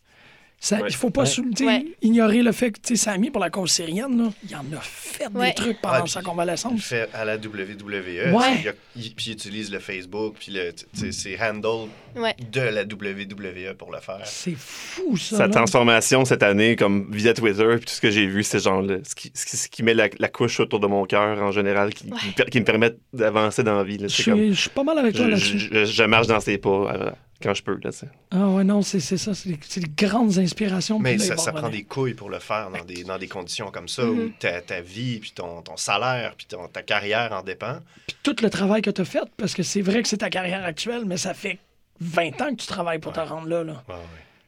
Ça, 0.65 0.77
Ouais. 0.77 0.87
Il 0.87 0.95
faut 0.95 1.09
pas 1.09 1.23
Ouais. 1.23 1.85
ignorer 2.01 2.41
le 2.41 2.53
fait 2.53 2.71
que 2.71 2.79
tu 2.79 2.95
sais, 2.95 3.03
Samy, 3.03 3.29
pour 3.31 3.41
la 3.41 3.49
cause 3.49 3.69
syrienne, 3.69 4.17
là, 4.17 4.29
il 4.49 4.55
en 4.55 4.59
a 4.77 4.79
fait 4.81 5.27
Ouais. 5.33 5.49
des 5.49 5.55
trucs 5.55 5.81
pendant 5.81 6.03
Ah, 6.05 6.07
sa 6.07 6.21
Il 6.21 6.23
convalescence. 6.23 6.71
le 6.71 6.79
fait 6.79 7.09
à 7.13 7.25
la 7.25 7.37
WWE. 7.37 8.31
Ouais. 8.33 8.61
Il, 8.61 8.69
a- 8.69 8.73
il- 8.95 9.13
puis 9.13 9.25
il 9.27 9.33
utilise 9.33 9.69
le 9.73 9.79
Facebook, 9.79 10.35
puis 10.39 10.53
le, 10.53 10.71
tu 10.71 10.85
sais, 10.93 11.11
c'est 11.11 11.37
handle 11.41 11.89
Ouais. 12.15 12.33
de 12.49 12.61
la 12.61 12.85
WWE 12.85 13.73
pour 13.77 13.91
le 13.91 13.99
faire. 13.99 14.21
C'est 14.23 14.55
fou, 14.57 15.17
ça. 15.17 15.35
Sa 15.35 15.47
là. 15.47 15.53
transformation 15.53 16.23
cette 16.23 16.43
année, 16.43 16.77
comme 16.77 17.07
via 17.11 17.33
Twitter, 17.33 17.67
puis 17.75 17.85
tout 17.85 17.93
ce 17.93 17.99
que 17.99 18.09
j'ai 18.09 18.25
vu, 18.25 18.41
c'est 18.43 18.63
genre 18.63 18.81
le- 18.81 19.01
ce, 19.03 19.15
qui, 19.15 19.31
ce 19.35 19.45
qui- 19.45 19.57
ce 19.57 19.67
qui 19.67 19.83
met 19.83 19.93
la, 19.93 20.07
la 20.17 20.29
couche 20.29 20.61
autour 20.61 20.79
de 20.79 20.87
mon 20.87 21.03
cœur 21.05 21.41
en 21.43 21.51
général, 21.51 21.93
qui, 21.93 22.05
qui 22.05 22.27
me 22.27 22.31
per- 22.35 22.45
qui 22.49 22.59
me 22.61 22.65
permet 22.65 22.93
d'avancer 23.11 23.63
dans 23.63 23.75
la 23.75 23.83
vie. 23.83 23.97
là. 23.97 24.07
Je 24.07 24.13
suis, 24.13 24.23
comme- 24.31 24.47
je 24.53 24.61
suis 24.61 24.69
pas 24.69 24.83
mal 24.85 24.97
avec 24.97 25.13
toi 25.13 25.25
je, 25.25 25.29
là-dessus. 25.31 25.59
je- 25.59 25.83
je 25.85 26.03
marche 26.03 26.27
dans 26.27 26.39
ses 26.39 26.57
pas 26.57 26.69
euh, 26.69 27.11
quand 27.41 27.53
je 27.53 27.63
peux. 27.63 27.77
Là, 27.83 27.91
tu 27.91 27.97
sais. 27.99 28.07
Ah 28.31 28.47
ouais, 28.49 28.63
non, 28.63 28.81
c'est 28.81 28.99
c'est 28.99 29.17
ça. 29.17 29.33
C'est 29.33 29.79
des 29.79 29.89
grandes 30.07 30.37
inspirations. 30.37 30.99
Mais 30.99 31.17
ça, 31.17 31.37
ça 31.37 31.51
prend 31.51 31.69
des 31.69 31.83
couilles 31.83 32.13
pour 32.13 32.29
le 32.29 32.39
faire 32.39 32.69
dans 32.71 32.83
des, 32.85 33.03
dans 33.03 33.17
des 33.17 33.27
conditions 33.27 33.69
comme 33.71 33.87
ça, 33.87 34.05
où 34.05 34.13
Mhm. 34.15 34.33
ta, 34.39 34.61
ta 34.61 34.81
vie, 34.81 35.19
puis 35.19 35.31
ton, 35.31 35.61
ton 35.61 35.75
salaire, 35.77 36.35
puis 36.37 36.45
ton- 36.47 36.67
ta 36.67 36.81
carrière 36.83 37.31
en 37.33 37.41
dépend. 37.41 37.79
Puis 38.07 38.15
tout 38.23 38.35
le 38.41 38.49
travail 38.49 38.81
que 38.81 38.89
tu 38.91 39.01
as 39.01 39.05
fait, 39.05 39.23
parce 39.37 39.53
que 39.53 39.63
c'est 39.63 39.81
vrai 39.81 40.01
que 40.03 40.07
c'est 40.07 40.17
ta 40.17 40.29
carrière 40.29 40.63
actuelle, 40.63 41.03
mais 41.05 41.17
ça 41.17 41.33
fait 41.33 41.59
20 41.99 42.41
ans 42.41 42.49
que 42.55 42.61
tu 42.61 42.67
travailles 42.67 42.99
pour 42.99 43.13
te 43.13 43.19
rendre 43.19 43.47
là. 43.47 43.63
là. 43.63 43.83
Ouais, 43.87 43.95
ouais. 43.95 43.99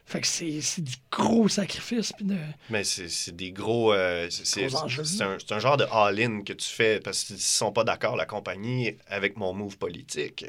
Fait 0.07 0.21
que 0.21 0.27
c'est 0.27 0.61
c'est 0.61 0.83
du 0.83 0.93
gros 1.11 1.47
sacrifice. 1.49 2.13
Puis 2.13 2.25
de... 2.25 2.35
Mais 2.69 2.83
c'est 2.83 3.09
c'est 3.09 3.35
des 3.35 3.51
gros. 3.51 3.91
euh, 3.91 4.27
c'est- 4.29 4.67
un, 5.21 5.37
un 5.49 5.59
genre 5.59 5.77
de 5.77 5.85
all-in 5.91 6.43
que 6.43 6.53
tu 6.53 6.67
fais 6.69 6.99
parce 6.99 7.23
qu'ils 7.23 7.39
sont 7.39 7.71
pas 7.71 7.83
d'accord, 7.83 8.15
la 8.15 8.25
compagnie, 8.27 8.95
avec 9.07 9.35
mon 9.35 9.51
move 9.53 9.77
politique. 9.79 10.45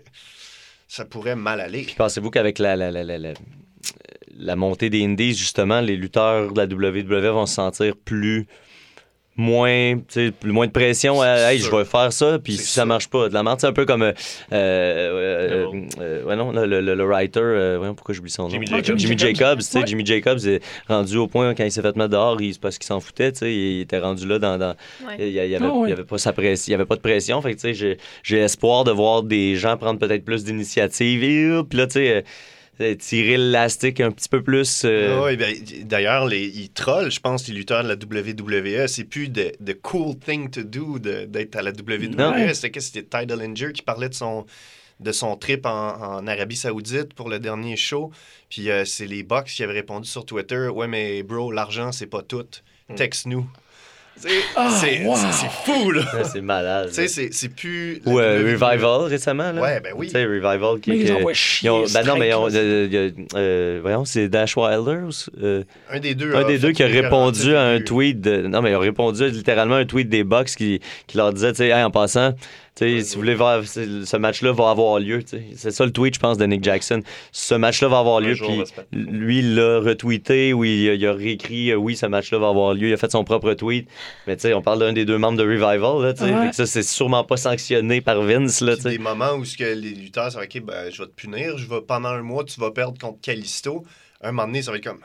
Ça 0.88 1.04
pourrait 1.04 1.36
mal 1.36 1.60
aller. 1.60 1.82
Puis 1.82 1.94
pensez-vous 1.96 2.30
qu'avec 2.30 2.58
la, 2.58 2.76
la, 2.76 2.90
la, 2.92 4.56
montée 4.56 4.90
des 4.90 5.04
Indies, 5.04 5.34
justement, 5.34 5.80
les 5.80 5.96
lutteurs 5.96 6.52
de 6.52 6.60
la 6.60 6.66
WWE 6.66 7.32
vont 7.32 7.46
se 7.46 7.54
sentir 7.54 7.96
plus. 7.96 8.46
Moins, 9.38 9.96
tu 9.98 10.02
sais, 10.08 10.30
plus 10.30 10.50
moins 10.52 10.66
de 10.66 10.72
pression. 10.72 11.20
à, 11.20 11.52
hey, 11.52 11.58
je 11.58 11.70
vais 11.70 11.84
faire 11.84 12.12
ça, 12.12 12.38
puis 12.38 12.54
si 12.56 12.62
ça 12.66 12.80
sûr. 12.82 12.86
marche 12.86 13.08
pas, 13.08 13.28
de 13.28 13.34
la 13.34 13.42
merde, 13.42 13.60
c'est 13.60 13.66
un 13.66 13.72
peu 13.72 13.84
comme. 13.84 14.02
Euh, 14.02 14.12
euh, 14.52 15.66
euh, 15.72 15.80
euh, 16.00 16.24
ouais, 16.24 16.36
non, 16.36 16.52
le, 16.52 16.80
le- 16.80 16.94
le 16.94 17.04
writer, 17.04 17.40
euh, 17.42 17.74
voyons 17.78 17.94
pourquoi 17.94 18.14
j'oublie 18.14 18.30
son 18.30 18.44
nom. 18.44 18.48
Jimmy 18.50 18.66
Ah, 18.72 18.76
Jacobs. 18.76 18.98
Jimmy 18.98 19.18
Jacobs, 19.18 19.58
tu 19.58 19.64
sais, 19.64 19.78
Ouais. 19.80 19.86
Jimmy 19.86 20.06
Jacobs 20.06 20.38
est 20.46 20.60
rendu 20.88 21.16
au 21.18 21.26
point 21.26 21.54
quand 21.54 21.64
il 21.64 21.70
s'est 21.72 21.82
fait 21.82 21.96
mettre 21.96 22.10
dehors, 22.10 22.40
il- 22.40 22.54
c'est 22.54 22.60
parce 22.60 22.78
qu'il 22.78 22.86
s'en 22.86 23.00
foutait, 23.00 23.32
tu 23.32 23.38
sais, 23.40 23.54
il 23.54 23.80
était 23.82 23.98
rendu 23.98 24.26
là 24.26 24.38
dans, 24.38 24.56
dans, 24.58 24.74
Ouais. 25.06 25.16
il 25.18 25.26
il 25.28 25.54
avait, 25.54 25.90
il 25.90 26.04
pas 26.04 26.18
sa 26.18 26.32
pression, 26.32 26.64
il 26.68 26.72
y 26.72 26.74
avait 26.74 26.86
pas 26.86 26.96
de 26.96 27.00
pression. 27.00 27.40
Fait 27.42 27.50
que, 27.54 27.60
tu 27.60 27.68
sais, 27.68 27.74
j'ai, 27.74 27.98
j'ai 28.22 28.38
espoir 28.38 28.84
de 28.84 28.90
voir 28.90 29.22
des 29.22 29.56
gens 29.56 29.76
prendre 29.76 29.98
peut-être 29.98 30.24
plus 30.24 30.44
d'initiative. 30.44 31.22
Et, 31.24 31.50
hop, 31.52 31.66
Puis 31.68 31.78
là, 31.78 31.86
tu 31.86 31.92
sais, 31.94 32.10
euh, 32.16 32.20
tirer 32.98 33.36
l'élastique 33.36 34.01
un 34.01 34.11
petit 34.11 34.28
peu 34.28 34.43
plus. 34.43 34.82
euh, 34.85 35.28
Ah 35.31 35.36
ben, 35.36 35.55
D'ailleurs, 35.85 36.32
ils 36.32 36.70
trollent, 36.70 37.11
je 37.11 37.20
pense, 37.20 37.48
les 37.48 37.55
lutteurs 37.55 37.82
de 37.85 37.89
la 37.89 37.94
WWE. 37.94 38.86
C'est 38.89 39.05
plus 39.05 39.28
de, 39.28 39.53
de 39.61 39.73
cool 39.73 40.16
thing 40.19 40.51
to 40.51 40.62
do 40.62 40.98
d'être 40.98 41.57
à 41.57 41.62
la 41.62 41.70
WWE. 41.70 42.53
C'était 42.55 43.03
Ty 43.03 43.27
Dillinger 43.27 43.73
qui 43.73 43.82
parlait 43.82 44.09
de 44.09 44.15
son, 44.15 44.47
de 45.01 45.12
son 45.12 45.36
trip 45.36 45.65
en, 45.66 45.70
en 46.19 46.27
Arabie 46.27 46.57
Saoudite 46.57 47.15
pour 47.15 47.28
le 47.28 47.39
dernier 47.39 47.77
show. 47.77 48.11
Puis 48.51 48.70
euh, 48.70 48.85
c'est 48.85 49.07
les 49.07 49.23
Bucks 49.23 49.47
qui 49.47 49.62
avaient 49.62 49.73
répondu 49.73 50.09
sur 50.09 50.24
Twitter 50.24 50.69
Ouais, 50.69 50.86
mais 50.89 51.23
bro, 51.23 51.51
l'argent, 51.53 51.93
c'est 51.93 52.07
pas 52.07 52.23
tout. 52.23 52.47
Texte-nous. 52.94 53.47
Ah, 54.56 54.70
c'est 54.70 55.05
wow. 55.05 55.14
c'est- 55.14 55.32
c'est 55.32 55.51
fou, 55.72 55.90
là. 55.90 56.02
c'est 56.24 56.40
malade. 56.40 56.88
Tu 56.88 56.94
sais, 56.94 57.09
c'est- 57.09 57.28
c'est 57.32 57.48
plus. 57.48 58.01
Ou 58.06 58.18
euh. 58.18 58.38
Revival 58.38 59.02
récemment. 59.09 59.52
Là? 59.52 59.60
Ouais, 59.60 59.80
ben 59.80 59.93
oui. 59.94 60.06
Tu 60.06 60.12
sais, 60.12 60.24
Revival 60.24 60.80
qui. 60.80 60.90
Mais 60.90 60.98
ils 61.01 61.12
envoient 61.12 61.32
chier. 61.34 61.68
ils 61.68 61.70
ont- 61.70 61.84
ben 61.93 62.02
non, 62.06 62.16
mais 62.16 62.28
ils 62.28 62.34
ont- 62.34 62.48
euh, 62.52 63.10
euh, 63.36 63.78
voyons, 63.82 64.05
c'est 64.05 64.28
Dash 64.28 64.56
Wilder. 64.56 65.01
ou- 65.05 65.10
euh, 65.43 65.62
Un 65.90 66.01
des 66.01 66.14
deux. 66.14 66.34
un 66.34 66.44
des 66.44 66.59
deux 66.59 66.72
qui 66.72 66.82
a 66.82 66.86
répondu 66.86 67.55
à 67.55 67.62
un 67.62 67.80
tweet 67.80 68.20
de. 68.20 68.47
Non, 68.47 68.62
mais 68.62 68.70
ils 68.70 68.76
ont 68.76 68.80
répondu 68.80 69.22
à 69.22 69.28
littéralement 69.28 69.74
un 69.76 69.84
tweet 69.84 70.09
des 70.09 70.24
Bucks 70.24 70.48
qui, 70.56 70.80
qui 71.06 71.16
leur 71.18 71.32
disait, 71.32 71.51
tu 71.52 71.59
sais, 71.59 71.66
Hey, 71.68 71.82
en 71.84 71.90
passant, 71.90 72.32
si 72.78 73.15
vous 73.15 73.20
voulez 73.20 73.35
voir, 73.35 73.65
c'est- 73.65 74.05
ce 74.05 74.16
match-là 74.16 74.53
va 74.53 74.70
avoir 74.70 74.98
lieu. 75.01 75.20
C'est 75.57 75.70
ça 75.70 75.85
le 75.86 75.93
tweet, 75.93 76.15
je 76.15 76.20
pense, 76.20 76.36
de 76.36 76.44
Nick 76.44 76.62
Jackson. 76.62 77.03
Ce 77.32 77.55
match-là 77.55 77.89
va 77.89 77.98
avoir 78.01 78.20
lieu. 78.20 78.35
Puis 78.35 78.65
lui, 78.93 79.39
il 79.39 79.55
l'a 79.55 79.81
retweeté 79.81 80.53
ou 80.53 80.65
il, 80.65 80.90
a- 80.90 80.94
il 80.94 81.07
a 81.07 81.12
réécrit, 81.15 81.70
euh, 81.70 81.77
oui, 81.77 81.97
ce 81.97 82.07
match-là 82.07 82.39
va 82.39 82.48
avoir 82.48 82.74
lieu. 82.74 82.89
Il 82.89 82.93
a 82.93 82.97
fait 82.98 83.11
son 83.11 83.24
propre 83.24 83.55
tweet. 83.55 83.89
Mais 84.27 84.36
tu 84.36 84.43
sais, 84.43 84.55
on 84.55 84.61
parle 84.62 84.81
d'un 84.81 84.93
des 84.93 85.05
deux 85.05 85.16
membres 85.19 85.39
de 85.39 85.43
Revival. 85.44 86.03
Là, 86.03 86.12
tu 86.12 86.24
sais. 86.24 86.32
Ouais. 86.35 86.53
Ça, 86.53 86.66
c'est 86.66 86.82
sûrement 86.82 87.24
pas 87.24 87.36
sanctionné 87.39 88.01
par 88.01 88.20
Vince. 88.23 88.61
Là, 88.61 88.77
des 88.77 88.98
moments 88.98 89.32
où 89.35 89.44
ce 89.44 89.57
que 89.57 89.65
les 89.65 89.90
lutteurs, 89.94 90.31
va 90.31 90.43
OK, 90.43 90.61
ben, 90.62 90.90
je 90.93 91.03
vais 91.03 91.09
te 91.09 91.15
punir, 91.15 91.57
je 91.57 91.66
vais, 91.69 91.81
pendant 91.81 92.11
un 92.11 92.23
mois, 92.23 92.44
tu 92.44 92.61
vas 92.61 92.70
perdre 92.70 92.98
contre 93.01 93.20
Callisto. 93.23 93.85
Un 94.20 94.32
moment 94.32 94.47
donné, 94.47 94.62
ça 94.62 94.70
va 94.70 94.77
être 94.77 94.85
comme. 94.85 95.01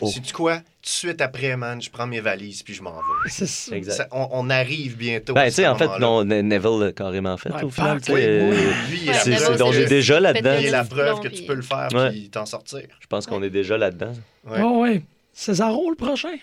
Oh. 0.00 0.06
Sais-tu 0.06 0.32
quoi? 0.32 0.56
Tout 0.58 0.62
de 0.82 0.86
suite 0.88 1.20
après, 1.20 1.56
man, 1.56 1.80
je 1.82 1.90
prends 1.90 2.06
mes 2.06 2.20
valises 2.20 2.62
puis 2.62 2.74
je 2.74 2.82
m'en 2.82 2.92
vais. 2.92 3.28
C'est 3.28 3.46
ça. 3.46 3.74
Exact. 3.76 3.94
Ça- 3.94 4.08
on, 4.12 4.28
on 4.32 4.50
arrive 4.50 4.96
bientôt. 4.96 5.34
Ben, 5.34 5.46
tu 5.46 5.52
sais, 5.52 5.66
en 5.66 5.76
fait, 5.76 5.88
non, 5.98 6.24
Ne- 6.24 6.40
Neville 6.42 6.78
l'a 6.80 6.92
carrément 6.92 7.36
fait 7.36 7.50
Ouais, 7.52 7.64
au 7.64 7.70
final. 7.70 8.00
Tu 8.00 8.12
oui, 8.12 8.20
euh, 8.24 8.50
oui, 8.50 8.56
lui, 8.90 8.98
il 9.02 9.04
est 9.04 9.08
Ouais, 9.08 9.12
la 9.14 9.18
c'est- 9.20 9.30
c'est- 9.36 9.56
c'est 9.56 9.80
est 9.80 9.84
que- 9.84 9.88
déjà 9.88 10.20
là-dedans. 10.20 10.56
il 10.60 10.70
la 10.70 10.84
preuve 10.84 11.20
que 11.20 11.28
tu 11.28 11.42
peux 11.42 11.54
le 11.54 11.62
faire 11.62 11.88
puis 12.10 12.30
t'en 12.30 12.46
sortir. 12.46 12.82
Je 13.00 13.06
pense 13.06 13.26
qu'on 13.26 13.42
est 13.42 13.50
déjà 13.50 13.76
là-dedans. 13.78 14.12
Ouais. 14.46 14.60
Oh, 14.62 14.82
ouais. 14.82 15.02
Césaro 15.32 15.90
le 15.90 15.96
prochain? 15.96 16.34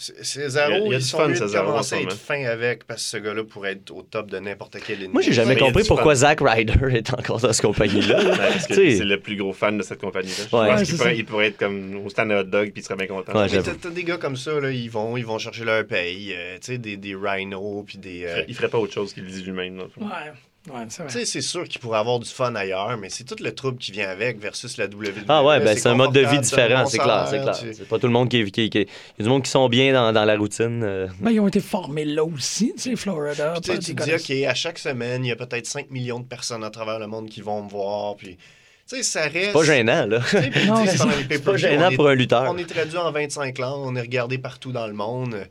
C- 0.00 0.12
Il 0.14 0.18
y 0.18 0.20
a- 0.20 0.24
Césaro, 0.24 0.72
il 0.74 0.78
y 0.78 0.94
a 0.94 0.96
ils 0.96 0.98
du 0.98 1.04
sont 1.04 1.18
fun, 1.18 1.26
mieux 1.28 1.34
de 1.34 1.40
commencer 1.40 1.88
ce 1.90 1.94
à 1.96 2.00
être 2.02 2.12
fin 2.12 2.44
avec 2.44 2.84
parce 2.86 3.02
que 3.02 3.08
ce 3.08 3.16
gars-là 3.16 3.42
pourrait 3.42 3.72
être 3.72 3.90
au 3.90 4.02
top 4.02 4.30
de 4.30 4.38
n'importe 4.38 4.76
quel 4.86 4.98
ennemi. 5.02 5.12
Moi, 5.12 5.22
j'ai 5.22 5.32
jamais 5.32 5.56
compris 5.56 5.82
pourquoi. 5.88 6.14
Zack 6.14 6.38
Ryder 6.40 6.74
est 6.96 7.12
encore 7.12 7.40
dans 7.40 7.52
cette 7.52 7.66
compagnie-là. 7.66 8.36
Parce 8.36 8.68
que 8.68 8.74
c'est 8.74 9.04
le 9.04 9.18
plus 9.18 9.34
gros 9.34 9.52
fan 9.52 9.76
de 9.76 9.82
cette 9.82 10.00
compagnie-là. 10.00 10.76
Ouais. 10.76 11.16
il 11.16 11.24
pourrait 11.24 11.48
être 11.48 11.56
comme 11.58 11.96
au 12.06 12.08
stand 12.10 12.28
de 12.30 12.34
hot 12.36 12.44
dog 12.44 12.70
puis 12.70 12.80
il 12.80 12.84
serait 12.84 12.94
bien 12.94 13.08
content. 13.08 13.32
Ouais, 13.34 13.42
Mais 13.42 13.48
j'avoue. 13.48 13.72
t'as 13.82 13.90
des 13.90 14.04
gars 14.04 14.18
comme 14.18 14.36
ça, 14.36 14.60
là, 14.60 14.70
ils 14.70 14.88
vont, 14.88 15.16
ils 15.16 15.26
vont 15.26 15.38
chercher 15.38 15.64
leur 15.64 15.84
paye, 15.84 16.32
euh, 16.32 16.54
tu 16.60 16.72
sais, 16.74 16.78
des, 16.78 16.96
des 16.96 17.16
rhinos, 17.16 17.82
puis 17.84 17.98
des... 17.98 18.18
Il 18.18 18.24
euh, 18.26 18.28
ferait- 18.34 18.44
il 18.46 18.54
ferait 18.54 18.68
pas 18.68 18.78
autre 18.78 18.92
chose 18.92 19.12
qu'il 19.12 19.24
le 19.24 19.30
dit 19.30 19.42
lui-même. 19.42 19.78
Ouais. 19.80 20.06
Ouais, 20.68 20.80
c'est 20.90 20.96
Tu 20.96 21.02
vrai. 21.02 21.10
sais, 21.10 21.24
c'est 21.24 21.40
sûr 21.40 21.64
qu'il 21.66 21.80
pourrait 21.80 21.98
avoir 22.00 22.18
du 22.18 22.28
fun 22.28 22.54
ailleurs, 22.54 22.98
mais 22.98 23.08
c'est 23.08 23.24
tout 23.24 23.36
le 23.42 23.54
trouble 23.54 23.78
qui 23.78 23.90
vient 23.90 24.08
avec 24.10 24.38
versus 24.38 24.76
la 24.76 24.84
WWE. 24.86 25.24
Ah 25.28 25.42
ouais, 25.42 25.60
ben 25.60 25.74
c'est 25.78 25.88
un 25.88 25.94
mode 25.94 26.12
de 26.12 26.20
vie 26.20 26.40
différent, 26.40 26.84
c'est 26.84 26.98
clair, 26.98 27.26
c'est 27.30 27.40
clair. 27.40 27.58
tu- 27.58 27.72
C'est 27.74 27.88
pas 27.88 27.98
tout 27.98 28.06
le 28.06 28.12
monde 28.12 28.28
qui, 28.28 28.44
qui, 28.50 28.68
qui- 28.68 28.78
Il 28.80 28.84
y 29.18 29.20
a 29.20 29.22
du 29.22 29.28
monde 29.30 29.42
qui 29.44 29.50
sont 29.50 29.66
bien 29.70 29.94
dans, 29.94 30.12
dans 30.12 30.24
la 30.26 30.36
routine. 30.36 30.82
euh. 30.84 31.06
Ben, 31.20 31.30
ils 31.30 31.40
ont 31.40 31.48
été 31.48 31.60
formés 31.60 32.04
là 32.04 32.22
aussi, 32.24 32.74
tu 32.76 32.82
sais, 32.82 32.96
Florida. 32.96 33.54
Puis 33.62 33.78
tu 33.78 33.94
pas- 33.94 34.04
dis, 34.04 34.14
OK, 34.14 34.30
à 34.46 34.54
chaque 34.54 34.78
semaine, 34.78 35.24
il 35.24 35.28
y 35.28 35.32
a 35.32 35.36
peut-être 35.36 35.66
5 35.66 35.90
millions 35.90 36.20
de 36.20 36.26
personnes 36.26 36.64
à 36.64 36.70
travers 36.70 36.98
le 36.98 37.06
monde 37.06 37.30
qui 37.30 37.40
vont 37.40 37.62
me 37.62 37.68
voir, 37.70 38.16
puis... 38.16 38.36
Tu 38.90 38.96
sais, 38.96 39.02
ça 39.02 39.22
reste... 39.22 39.34
C'est 39.46 39.52
pas 39.52 39.62
gênant, 39.64 40.06
là. 40.06 40.18
Non, 40.66 40.84
c'est 40.86 41.44
pas 41.44 41.56
gênant 41.56 41.88
on 41.88 41.90
est- 41.90 41.96
pour 41.96 42.08
un 42.08 42.14
lutteur. 42.14 42.44
On 42.50 42.56
est 42.58 42.64
traduit 42.68 42.96
en 42.98 43.10
25 43.12 43.58
langues, 43.58 43.86
on 43.86 43.96
est 43.96 44.00
regardé 44.00 44.38
partout 44.38 44.72
dans 44.72 44.86
le 44.86 44.94
monde. 44.94 45.46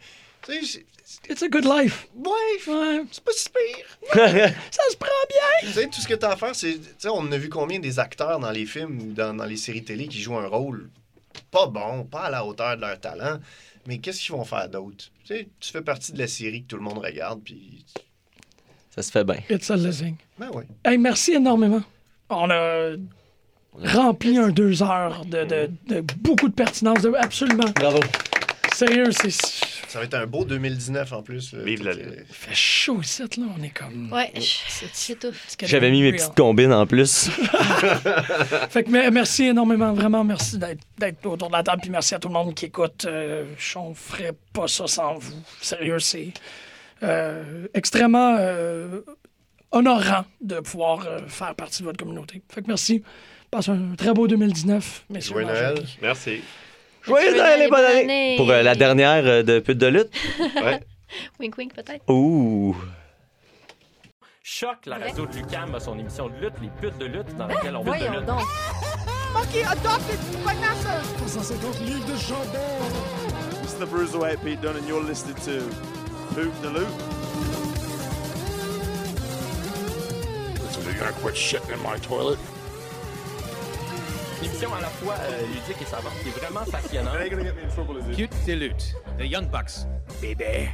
It's 1.29 1.41
a 1.43 1.49
good 1.49 1.65
life. 1.65 2.07
ouais, 2.15 2.73
Ouais. 2.73 3.03
c'est 3.11 3.23
pas 3.23 3.31
si 3.33 3.49
pire. 3.49 3.85
Ça 4.71 4.81
se 4.91 4.95
prend 4.97 5.09
bien. 5.29 5.67
Tu 5.69 5.73
sais, 5.73 5.85
tout 5.87 5.99
ce 6.01 6.07
que 6.07 6.13
tu 6.13 6.25
as 6.25 6.31
à 6.31 6.35
faire, 6.37 6.55
c'est. 6.55 6.75
Tu 6.75 6.87
sais, 6.99 7.09
on 7.09 7.29
a 7.31 7.37
vu 7.37 7.49
combien 7.49 7.79
des 7.79 7.99
acteurs 7.99 8.39
dans 8.39 8.51
les 8.51 8.65
films 8.65 8.99
ou 9.01 9.13
dans, 9.13 9.33
dans 9.35 9.45
les 9.45 9.57
séries 9.57 9.83
télé 9.83 10.07
qui 10.07 10.19
jouent 10.21 10.37
un 10.37 10.47
rôle 10.47 10.89
pas 11.51 11.67
bon, 11.67 12.03
pas 12.05 12.23
à 12.23 12.29
la 12.31 12.43
hauteur 12.45 12.75
de 12.77 12.81
leur 12.81 12.99
talent, 12.99 13.39
mais 13.85 13.99
qu'est-ce 13.99 14.21
qu'ils 14.21 14.33
vont 14.35 14.43
faire 14.43 14.67
d'autre? 14.69 15.05
Tu 15.23 15.35
sais, 15.35 15.47
tu 15.59 15.71
fais 15.71 15.81
partie 15.81 16.11
de 16.11 16.17
la 16.19 16.27
série 16.27 16.63
que 16.63 16.67
tout 16.67 16.77
le 16.77 16.81
monde 16.83 16.97
regarde, 16.99 17.41
puis. 17.43 17.85
Ça 18.95 19.03
se 19.03 19.11
fait 19.11 19.23
bien. 19.23 19.37
It's 19.49 19.69
a 19.69 19.75
living. 19.75 20.15
Ben 20.39 20.49
ouais. 20.49 20.65
Hey, 20.83 20.97
merci 20.97 21.33
énormément. 21.33 21.83
On 22.29 22.49
a 22.49 22.93
rempli 23.73 24.37
un 24.37 24.49
deux 24.49 24.81
heures 24.81 25.23
de, 25.25 25.43
de- 25.45 25.69
de 25.87 26.01
beaucoup 26.17 26.47
de 26.49 26.53
pertinence. 26.53 27.01
de- 27.03 27.13
absolument. 27.15 27.69
Bravo. 27.75 27.99
Sérieux, 28.73 29.11
c'est. 29.11 29.29
Ça 29.87 29.99
va 29.99 30.05
être 30.05 30.13
un 30.15 30.25
beau 30.25 30.43
2019 30.45 31.13
en 31.13 31.23
plus. 31.23 31.53
là. 31.53 31.63
Vive 31.63 31.83
la 31.83 31.91
euh, 31.91 32.15
Il 32.29 32.35
fait 32.35 32.53
chaud 32.55 32.99
ici, 33.01 33.21
là. 33.21 33.27
On 33.57 33.63
est 33.63 33.69
comme. 33.69 34.11
Ouais, 34.11 34.31
C'est- 34.35 34.89
c'est 34.93 35.19
tout. 35.19 35.31
J'avais 35.63 35.89
mis 35.91 36.01
mes 36.01 36.11
petites 36.11 36.35
combines 36.35 36.73
en 36.73 36.85
plus. 36.85 37.29
Fait 38.69 38.83
que 38.83 38.89
me- 38.89 39.09
merci 39.11 39.45
énormément, 39.45 39.93
vraiment 39.93 40.23
merci 40.23 40.57
d'être 40.57 41.25
autour 41.25 41.47
de 41.47 41.53
la 41.53 41.63
table, 41.63 41.81
puis 41.81 41.89
merci 41.91 42.15
à 42.15 42.19
tout 42.19 42.27
le 42.27 42.33
monde 42.33 42.53
qui 42.53 42.65
écoute. 42.65 43.05
Euh, 43.05 43.45
on 43.75 43.93
ferait 43.93 44.33
pas 44.53 44.67
ça 44.67 44.87
sans 44.87 45.15
vous. 45.17 45.41
Sérieux, 45.61 45.99
c'est 45.99 46.33
euh, 47.03 47.67
extrêmement 47.73 48.35
euh, 48.39 49.01
honorant 49.71 50.25
de 50.41 50.59
pouvoir 50.59 51.05
euh, 51.07 51.19
faire 51.27 51.53
partie 51.55 51.81
de 51.81 51.85
votre 51.87 51.97
communauté. 51.99 52.41
Fait 52.49 52.61
que 52.61 52.67
merci. 52.67 53.03
Passe 53.49 53.69
un 53.69 53.95
très 53.97 54.13
beau 54.13 54.27
2019. 54.27 55.05
Messieurs, 55.09 55.31
Joyeux. 55.33 55.47
Noël. 55.47 55.75
Merci. 56.01 56.41
Joyeux 57.07 57.35
Noël 57.35 57.61
et 57.61 57.67
bonne 57.69 57.85
année! 57.85 58.35
Pour 58.37 58.49
euh, 58.51 58.61
la 58.61 58.75
dernière 58.75 59.25
euh, 59.25 59.43
de 59.43 59.59
pute 59.59 59.77
de 59.77 59.87
lutte. 59.87 60.09
Ouais. 60.55 60.81
Wink, 61.39 61.57
wink, 61.57 61.73
peut-être. 61.73 62.03
Ouh! 62.09 62.75
Choc, 64.43 64.85
la 64.85 64.97
radio 64.97 65.25
de 65.25 65.35
Lucam 65.37 65.73
a 65.75 65.79
son 65.79 65.97
émission 65.97 66.27
de 66.29 66.33
lutte, 66.35 66.53
les 66.61 66.69
putes 66.81 66.97
de 66.97 67.05
lutte, 67.05 67.35
dans 67.37 67.47
laquelle 67.47 67.75
on 67.75 67.83
pute 67.83 67.93
de 67.93 67.97
Voyons 67.99 68.11
lutte. 68.13 68.25
donc. 68.25 68.41
Monkey 69.33 69.63
adopted 69.63 70.19
Vanessa. 70.43 71.01
150 71.27 71.79
livres 71.81 72.05
de 72.05 72.15
jambon. 72.17 73.63
Is 73.63 73.73
the 73.75 73.85
Bruiserweight 73.85 74.41
Pete 74.43 74.61
Dunne, 74.61 74.77
and 74.77 74.87
you're 74.87 75.03
listening 75.03 75.35
to 75.45 75.59
Poop 76.33 76.53
the 76.61 76.69
Loop. 76.69 76.87
Listen, 80.63 80.83
you're 80.85 80.93
gonna 80.99 81.11
quit 81.21 81.35
shitting 81.35 81.73
in 81.73 81.81
my 81.83 81.97
toilet? 81.99 82.39
Une 84.39 84.45
émission 84.45 84.73
à 84.73 84.81
la 84.81 84.87
fois 84.87 85.15
euh, 85.19 85.41
ludique 85.47 85.81
et 85.81 85.85
savante 85.85 86.13
qui 86.21 86.29
est 86.29 86.39
vraiment 86.39 86.63
passionnante. 86.71 87.15
Cute 88.15 88.33
Dilute, 88.45 88.95
The 89.17 89.23
Young 89.23 89.49
Bucks. 89.49 89.87
Baby. 90.21 90.69